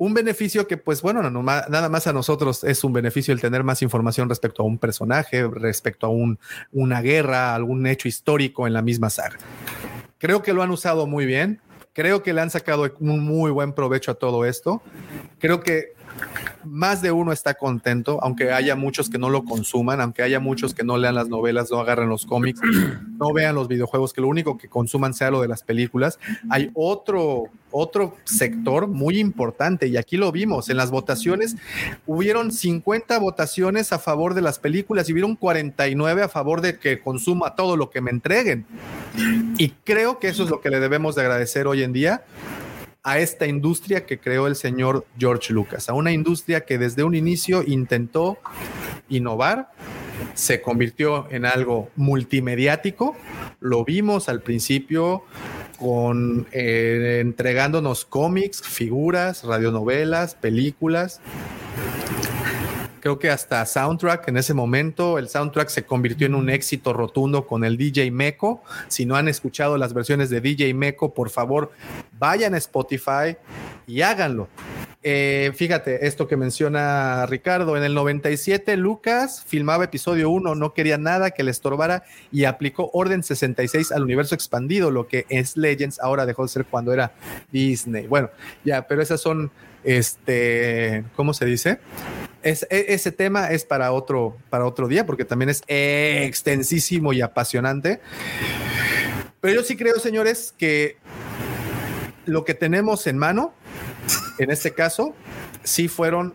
un 0.00 0.14
beneficio 0.14 0.66
que, 0.66 0.78
pues 0.78 1.02
bueno, 1.02 1.22
no, 1.22 1.30
no, 1.30 1.42
nada 1.42 1.88
más 1.90 2.06
a 2.06 2.14
nosotros 2.14 2.64
es 2.64 2.82
un 2.84 2.94
beneficio 2.94 3.34
el 3.34 3.40
tener 3.42 3.64
más 3.64 3.82
información 3.82 4.30
respecto 4.30 4.62
a 4.62 4.66
un 4.66 4.78
personaje, 4.78 5.46
respecto 5.46 6.06
a 6.06 6.08
un, 6.08 6.38
una 6.72 7.02
guerra, 7.02 7.54
algún 7.54 7.86
hecho 7.86 8.08
histórico 8.08 8.66
en 8.66 8.72
la 8.72 8.80
misma 8.80 9.10
saga. 9.10 9.36
Creo 10.16 10.42
que 10.42 10.54
lo 10.54 10.62
han 10.62 10.70
usado 10.70 11.06
muy 11.06 11.26
bien. 11.26 11.60
Creo 11.92 12.22
que 12.22 12.32
le 12.32 12.40
han 12.40 12.50
sacado 12.50 12.94
un 13.00 13.20
muy 13.20 13.50
buen 13.50 13.72
provecho 13.72 14.12
a 14.12 14.14
todo 14.14 14.44
esto. 14.44 14.82
Creo 15.38 15.60
que 15.60 15.94
más 16.64 17.02
de 17.02 17.10
uno 17.10 17.32
está 17.32 17.54
contento, 17.54 18.18
aunque 18.22 18.52
haya 18.52 18.76
muchos 18.76 19.08
que 19.08 19.18
no 19.18 19.30
lo 19.30 19.44
consuman, 19.44 20.00
aunque 20.00 20.22
haya 20.22 20.40
muchos 20.40 20.74
que 20.74 20.84
no 20.84 20.98
lean 20.98 21.14
las 21.14 21.28
novelas, 21.28 21.70
no 21.70 21.80
agarren 21.80 22.08
los 22.08 22.26
cómics, 22.26 22.60
no 23.18 23.32
vean 23.32 23.54
los 23.54 23.68
videojuegos, 23.68 24.12
que 24.12 24.20
lo 24.20 24.28
único 24.28 24.58
que 24.58 24.68
consuman 24.68 25.14
sea 25.14 25.30
lo 25.30 25.40
de 25.40 25.48
las 25.48 25.62
películas. 25.62 26.18
Hay 26.50 26.70
otro, 26.74 27.44
otro 27.70 28.16
sector 28.24 28.88
muy 28.88 29.18
importante 29.18 29.86
y 29.88 29.96
aquí 29.96 30.16
lo 30.16 30.32
vimos 30.32 30.68
en 30.68 30.76
las 30.76 30.90
votaciones. 30.90 31.56
Hubieron 32.06 32.52
50 32.52 33.18
votaciones 33.18 33.92
a 33.92 33.98
favor 33.98 34.34
de 34.34 34.42
las 34.42 34.58
películas 34.58 35.08
y 35.08 35.12
hubieron 35.12 35.36
49 35.36 36.22
a 36.22 36.28
favor 36.28 36.60
de 36.60 36.78
que 36.78 37.00
consuma 37.00 37.54
todo 37.54 37.76
lo 37.76 37.90
que 37.90 38.00
me 38.00 38.10
entreguen. 38.10 38.66
Y 39.58 39.70
creo 39.84 40.18
que 40.18 40.28
eso 40.28 40.44
es 40.44 40.50
lo 40.50 40.60
que 40.60 40.70
le 40.70 40.80
debemos 40.80 41.14
de 41.14 41.22
agradecer 41.22 41.66
hoy 41.66 41.82
en 41.82 41.92
día 41.92 42.22
a 43.02 43.18
esta 43.18 43.46
industria 43.46 44.04
que 44.06 44.18
creó 44.18 44.46
el 44.46 44.56
señor 44.56 45.06
George 45.18 45.52
Lucas, 45.52 45.88
a 45.88 45.94
una 45.94 46.12
industria 46.12 46.62
que 46.62 46.78
desde 46.78 47.02
un 47.02 47.14
inicio 47.14 47.62
intentó 47.66 48.38
innovar, 49.08 49.70
se 50.34 50.60
convirtió 50.60 51.26
en 51.30 51.44
algo 51.46 51.90
multimediático, 51.96 53.16
lo 53.60 53.84
vimos 53.84 54.28
al 54.28 54.42
principio 54.42 55.24
con 55.78 56.46
eh, 56.52 57.18
entregándonos 57.20 58.04
cómics, 58.04 58.60
figuras, 58.62 59.44
radionovelas, 59.44 60.34
películas. 60.34 61.20
Creo 63.00 63.18
que 63.18 63.30
hasta 63.30 63.64
soundtrack 63.66 64.28
en 64.28 64.36
ese 64.36 64.54
momento. 64.54 65.18
El 65.18 65.28
soundtrack 65.28 65.68
se 65.68 65.84
convirtió 65.84 66.26
en 66.26 66.34
un 66.34 66.50
éxito 66.50 66.92
rotundo 66.92 67.46
con 67.46 67.64
el 67.64 67.76
DJ 67.76 68.10
Meco. 68.10 68.62
Si 68.88 69.06
no 69.06 69.16
han 69.16 69.28
escuchado 69.28 69.76
las 69.76 69.94
versiones 69.94 70.30
de 70.30 70.40
DJ 70.40 70.74
Meco, 70.74 71.12
por 71.14 71.30
favor, 71.30 71.72
vayan 72.18 72.54
a 72.54 72.58
Spotify 72.58 73.36
y 73.86 74.02
háganlo. 74.02 74.48
Eh, 75.02 75.52
fíjate, 75.54 76.06
esto 76.06 76.28
que 76.28 76.36
menciona 76.36 77.24
Ricardo, 77.24 77.74
en 77.76 77.84
el 77.84 77.94
97 77.94 78.76
Lucas 78.76 79.42
filmaba 79.46 79.84
episodio 79.84 80.28
1, 80.28 80.54
no 80.54 80.74
quería 80.74 80.98
nada 80.98 81.30
que 81.30 81.42
le 81.42 81.50
estorbara 81.50 82.04
y 82.30 82.44
aplicó 82.44 82.90
Orden 82.92 83.22
66 83.22 83.92
al 83.92 84.02
universo 84.02 84.34
expandido, 84.34 84.90
lo 84.90 85.08
que 85.08 85.24
es 85.30 85.56
Legends 85.56 86.00
ahora 86.00 86.26
dejó 86.26 86.42
de 86.42 86.50
ser 86.50 86.66
cuando 86.66 86.92
era 86.92 87.12
Disney. 87.50 88.08
Bueno, 88.08 88.28
ya, 88.62 88.86
pero 88.86 89.00
esas 89.00 89.22
son, 89.22 89.50
este, 89.84 91.04
¿cómo 91.16 91.32
se 91.32 91.46
dice? 91.46 91.78
Es, 92.42 92.66
e, 92.70 92.86
ese 92.88 93.12
tema 93.12 93.50
es 93.50 93.64
para 93.64 93.92
otro, 93.92 94.36
para 94.48 94.66
otro 94.66 94.88
día, 94.88 95.06
porque 95.06 95.24
también 95.24 95.50
es 95.50 95.62
extensísimo 95.66 97.12
y 97.12 97.20
apasionante. 97.20 98.00
Pero 99.40 99.54
yo 99.54 99.62
sí 99.62 99.76
creo, 99.76 99.98
señores, 99.98 100.54
que 100.56 100.96
lo 102.26 102.44
que 102.44 102.54
tenemos 102.54 103.06
en 103.06 103.18
mano 103.18 103.54
en 104.40 104.50
este 104.50 104.72
caso, 104.72 105.14
sí 105.64 105.88
fueron 105.88 106.34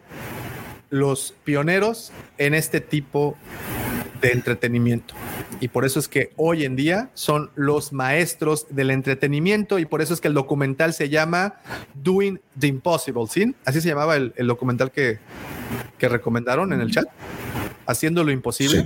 los 0.92 1.34
pioneros 1.44 2.12
en 2.38 2.54
este 2.54 2.80
tipo 2.80 3.36
de 3.42 3.85
entretenimiento. 4.32 5.14
Y 5.60 5.68
por 5.70 5.86
eso 5.86 6.00
es 6.00 6.08
que 6.08 6.32
hoy 6.36 6.66
en 6.66 6.76
día 6.76 7.10
son 7.14 7.52
los 7.56 7.94
maestros 7.94 8.68
del 8.70 8.92
entretenimiento 8.92 9.80
y 9.80 9.86
por 9.86 10.02
eso 10.02 10.14
es 10.14 10.22
que 10.22 10.28
el 10.28 10.34
documental 10.34 10.94
se 10.94 11.10
llama 11.10 11.56
Doing 11.94 12.40
the 12.60 12.68
Impossible, 12.68 13.26
¿sí? 13.30 13.56
Así 13.66 13.82
se 13.82 13.90
llamaba 13.90 14.16
el, 14.16 14.34
documental 14.48 14.92
que, 14.92 15.20
que, 15.98 16.10
recomendaron 16.10 16.74
en 16.74 16.82
el 16.82 16.92
chat. 16.92 17.06
Haciendo 17.88 18.24
lo 18.24 18.32
imposible. 18.32 18.84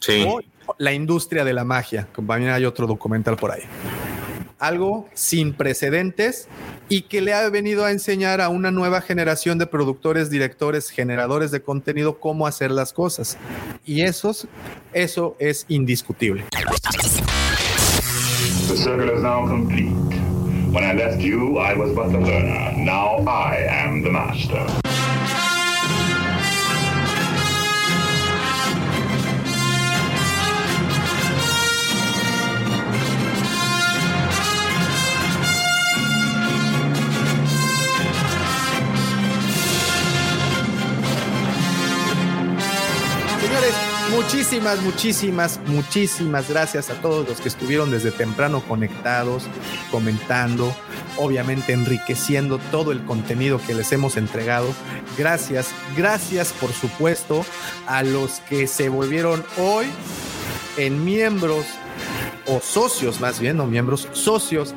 Sí. 0.00 0.24
O 0.26 0.40
la 0.78 0.92
industria 0.92 1.44
de 1.44 1.54
la 1.54 1.64
magia. 1.64 2.06
También 2.14 2.50
hay 2.50 2.64
otro 2.64 2.86
documental 2.86 3.36
por 3.36 3.50
ahí 3.50 3.62
algo 4.58 5.08
sin 5.14 5.52
precedentes 5.54 6.48
y 6.88 7.02
que 7.02 7.20
le 7.20 7.34
ha 7.34 7.48
venido 7.48 7.84
a 7.84 7.90
enseñar 7.90 8.40
a 8.40 8.48
una 8.48 8.70
nueva 8.70 9.00
generación 9.00 9.58
de 9.58 9.66
productores, 9.66 10.30
directores, 10.30 10.90
generadores 10.90 11.50
de 11.50 11.62
contenido 11.62 12.18
cómo 12.18 12.46
hacer 12.46 12.70
las 12.70 12.92
cosas. 12.92 13.38
Y 13.84 14.02
eso, 14.02 14.34
eso 14.92 15.36
es 15.38 15.64
indiscutible. 15.68 16.44
The 18.68 18.76
circle 18.76 19.14
is 19.14 19.22
now 19.22 19.46
complete. 19.46 19.90
When 20.70 20.84
I 20.84 20.92
left 20.92 21.20
you, 21.20 21.58
I 21.58 21.74
was 21.74 21.94
but 21.94 22.12
the 22.12 22.18
learner. 22.18 22.76
Now 22.76 23.24
I 23.26 23.66
am 23.66 24.02
the 24.02 24.10
master. 24.10 24.66
Muchísimas, 44.10 44.80
muchísimas, 44.82 45.60
muchísimas 45.66 46.48
gracias 46.48 46.90
a 46.90 46.94
todos 46.94 47.28
los 47.28 47.40
que 47.40 47.48
estuvieron 47.48 47.90
desde 47.90 48.10
temprano 48.10 48.62
conectados, 48.62 49.44
comentando, 49.90 50.74
obviamente 51.16 51.72
enriqueciendo 51.72 52.58
todo 52.70 52.92
el 52.92 53.04
contenido 53.04 53.60
que 53.66 53.74
les 53.74 53.92
hemos 53.92 54.16
entregado. 54.16 54.68
Gracias, 55.16 55.70
gracias 55.96 56.52
por 56.54 56.72
supuesto 56.72 57.44
a 57.86 58.02
los 58.02 58.40
que 58.40 58.66
se 58.66 58.88
volvieron 58.88 59.44
hoy 59.58 59.86
en 60.76 61.04
miembros 61.04 61.66
o 62.46 62.60
socios 62.60 63.20
más 63.20 63.40
bien, 63.40 63.58
no 63.58 63.66
miembros, 63.66 64.08
socios 64.12 64.74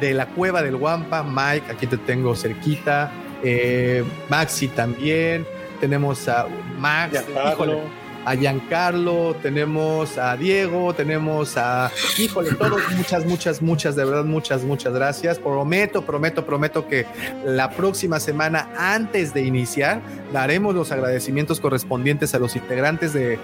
de 0.00 0.14
la 0.14 0.26
cueva 0.26 0.62
del 0.62 0.76
Guampa. 0.76 1.22
Mike, 1.22 1.72
aquí 1.72 1.86
te 1.86 1.98
tengo 1.98 2.36
cerquita. 2.36 3.12
Eh, 3.42 4.04
Maxi 4.28 4.68
también. 4.68 5.46
Tenemos 5.84 6.26
a 6.28 6.46
Max. 6.78 7.22
Híjole 7.52 7.82
a 8.24 8.34
Giancarlo, 8.34 9.36
tenemos 9.42 10.16
a 10.16 10.34
Diego, 10.34 10.94
tenemos 10.94 11.58
a, 11.58 11.90
híjole, 12.16 12.52
todos, 12.54 12.80
muchas, 12.96 13.26
muchas, 13.26 13.60
muchas, 13.60 13.96
de 13.96 14.04
verdad, 14.06 14.24
muchas, 14.24 14.62
muchas 14.62 14.94
gracias. 14.94 15.38
Prometo, 15.38 16.06
prometo, 16.06 16.46
prometo 16.46 16.88
que 16.88 17.04
la 17.44 17.68
próxima 17.68 18.18
semana, 18.20 18.70
antes 18.78 19.34
de 19.34 19.42
iniciar, 19.42 20.00
daremos 20.32 20.74
los 20.74 20.90
agradecimientos 20.90 21.60
correspondientes 21.60 22.34
a 22.34 22.38
los 22.38 22.56
integrantes 22.56 23.12
de, 23.12 23.38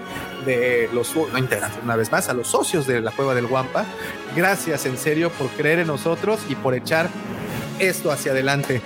de 0.47 0.89
los, 0.91 1.15
no 1.15 1.37
integrantes, 1.37 1.79
una 1.83 1.95
vez 1.95 2.11
más, 2.11 2.27
a 2.29 2.33
los 2.33 2.47
socios 2.47 2.87
de 2.87 3.01
la 3.01 3.11
Cueva 3.11 3.35
del 3.35 3.45
Guampa. 3.45 3.85
Gracias 4.35 4.87
en 4.87 4.97
serio 4.97 5.29
por 5.29 5.47
creer 5.49 5.77
en 5.77 5.87
nosotros 5.87 6.39
y 6.49 6.55
por 6.55 6.73
echar 6.73 7.07
esto 7.81 8.11
hacia 8.11 8.31
adelante. 8.31 8.81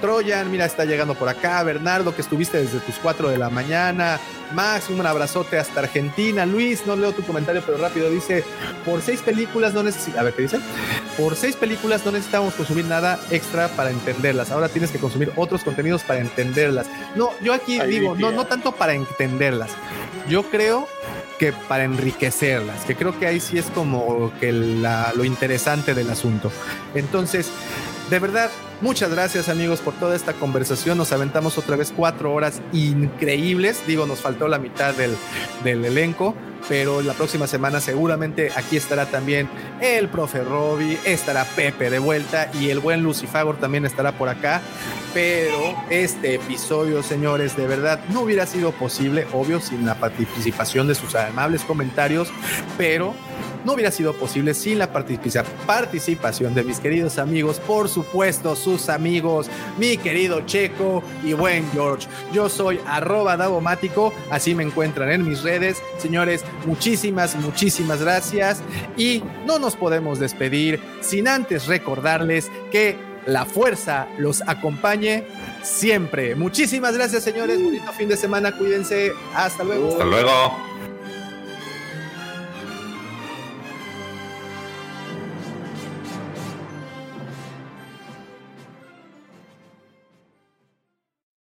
Troyan, 0.00 0.50
mira, 0.50 0.64
está 0.64 0.84
llegando 0.84 1.14
por 1.14 1.28
acá. 1.28 1.62
Bernardo, 1.62 2.14
que 2.14 2.22
estuviste 2.22 2.58
desde 2.58 2.80
tus 2.80 2.96
4 2.96 3.28
de 3.28 3.38
la 3.38 3.50
mañana. 3.50 4.18
Max, 4.54 4.88
un 4.88 5.04
abrazote 5.04 5.58
hasta 5.58 5.80
Argentina. 5.80 6.46
Luis, 6.46 6.86
no 6.86 6.96
leo 6.96 7.12
tu 7.12 7.22
comentario, 7.22 7.62
pero 7.64 7.78
rápido 7.78 8.10
dice: 8.10 8.44
Por 8.84 9.02
seis 9.02 9.20
películas 9.20 9.74
no 9.74 9.82
necesitamos. 9.82 10.20
A 10.20 10.22
ver, 10.24 10.34
¿qué 10.34 10.42
dice? 10.42 10.58
Por 11.16 11.36
seis 11.36 11.56
películas 11.56 12.04
no 12.04 12.12
necesitamos 12.12 12.54
consumir 12.54 12.86
nada 12.86 13.18
extra 13.30 13.68
para 13.68 13.90
entenderlas. 13.90 14.50
Ahora 14.50 14.68
tienes 14.68 14.90
que 14.90 14.98
consumir 14.98 15.32
otros 15.36 15.64
contenidos 15.64 16.02
para 16.02 16.20
entenderlas. 16.20 16.86
No, 17.14 17.30
yo 17.42 17.52
aquí 17.52 17.80
digo, 17.80 18.14
no, 18.14 18.32
no 18.32 18.46
tanto 18.46 18.72
para 18.72 18.94
entenderlas. 18.94 19.70
Yo 20.28 20.44
creo 20.44 20.88
que 21.38 21.52
para 21.52 21.84
enriquecerlas, 21.84 22.84
que 22.84 22.96
creo 22.96 23.18
que 23.18 23.26
ahí 23.26 23.40
sí 23.40 23.58
es 23.58 23.66
como 23.66 24.32
que 24.40 24.52
lo 24.52 25.24
interesante 25.24 25.94
del 25.94 26.10
asunto. 26.10 26.50
Entonces, 26.94 27.50
de 28.10 28.18
verdad, 28.18 28.50
muchas 28.80 29.10
gracias 29.10 29.48
amigos 29.48 29.80
por 29.80 29.94
toda 29.94 30.16
esta 30.16 30.32
conversación. 30.34 30.98
Nos 30.98 31.12
aventamos 31.12 31.58
otra 31.58 31.76
vez 31.76 31.92
cuatro 31.94 32.32
horas 32.32 32.60
increíbles. 32.72 33.82
Digo, 33.86 34.06
nos 34.06 34.20
faltó 34.20 34.48
la 34.48 34.58
mitad 34.58 34.94
del, 34.94 35.16
elenco, 35.84 36.34
pero 36.68 37.02
la 37.02 37.14
próxima 37.14 37.46
semana 37.46 37.80
seguramente 37.80 38.50
aquí 38.56 38.76
estará 38.76 39.06
también 39.06 39.48
el 39.80 40.08
profe 40.08 40.42
Robbie, 40.42 40.98
estará 41.04 41.44
Pepe 41.44 41.90
de 41.90 41.98
vuelta 41.98 42.50
y 42.60 42.70
el 42.70 42.80
buen 42.80 43.02
Lucifagor 43.02 43.56
también 43.58 43.84
estará 43.84 44.12
por 44.12 44.28
acá. 44.28 44.60
Pero 45.14 45.74
este 45.90 46.34
episodio, 46.34 47.02
señores, 47.02 47.56
de 47.56 47.66
verdad 47.66 48.00
no 48.10 48.22
hubiera 48.22 48.46
sido 48.46 48.72
posible, 48.72 49.26
obvio, 49.32 49.60
sin 49.60 49.86
la 49.86 49.94
participación 49.94 50.86
de 50.86 50.94
sus 50.94 51.14
amables 51.14 51.62
comentarios, 51.62 52.28
pero 52.76 53.14
no 53.64 53.74
hubiera 53.74 53.90
sido 53.90 54.14
posible 54.14 54.54
sin 54.54 54.78
la 54.78 54.92
participación 54.92 56.54
de 56.54 56.64
mis 56.64 56.80
queridos 56.80 57.18
amigos, 57.18 57.60
por 57.60 57.88
supuesto, 57.88 58.56
sus 58.68 58.90
amigos, 58.90 59.48
mi 59.78 59.96
querido 59.96 60.42
Checo 60.42 61.02
y 61.24 61.32
buen 61.32 61.70
George. 61.72 62.06
Yo 62.34 62.50
soy 62.50 62.78
arroba 62.86 63.36
Davomático, 63.36 64.12
así 64.30 64.54
me 64.54 64.62
encuentran 64.62 65.10
en 65.10 65.26
mis 65.26 65.42
redes. 65.42 65.78
Señores, 65.96 66.44
muchísimas, 66.66 67.34
muchísimas 67.36 68.02
gracias 68.02 68.60
y 68.96 69.22
no 69.46 69.58
nos 69.58 69.74
podemos 69.74 70.18
despedir 70.18 70.80
sin 71.00 71.28
antes 71.28 71.66
recordarles 71.66 72.50
que 72.70 72.98
la 73.24 73.46
fuerza 73.46 74.06
los 74.18 74.42
acompañe 74.46 75.24
siempre. 75.62 76.34
Muchísimas 76.34 76.94
gracias, 76.94 77.24
señores. 77.24 77.62
Bonito 77.62 77.90
fin 77.92 78.08
de 78.08 78.18
semana. 78.18 78.52
Cuídense. 78.52 79.12
Hasta 79.34 79.64
luego. 79.64 79.88
Hasta 79.88 80.04
luego. 80.04 80.87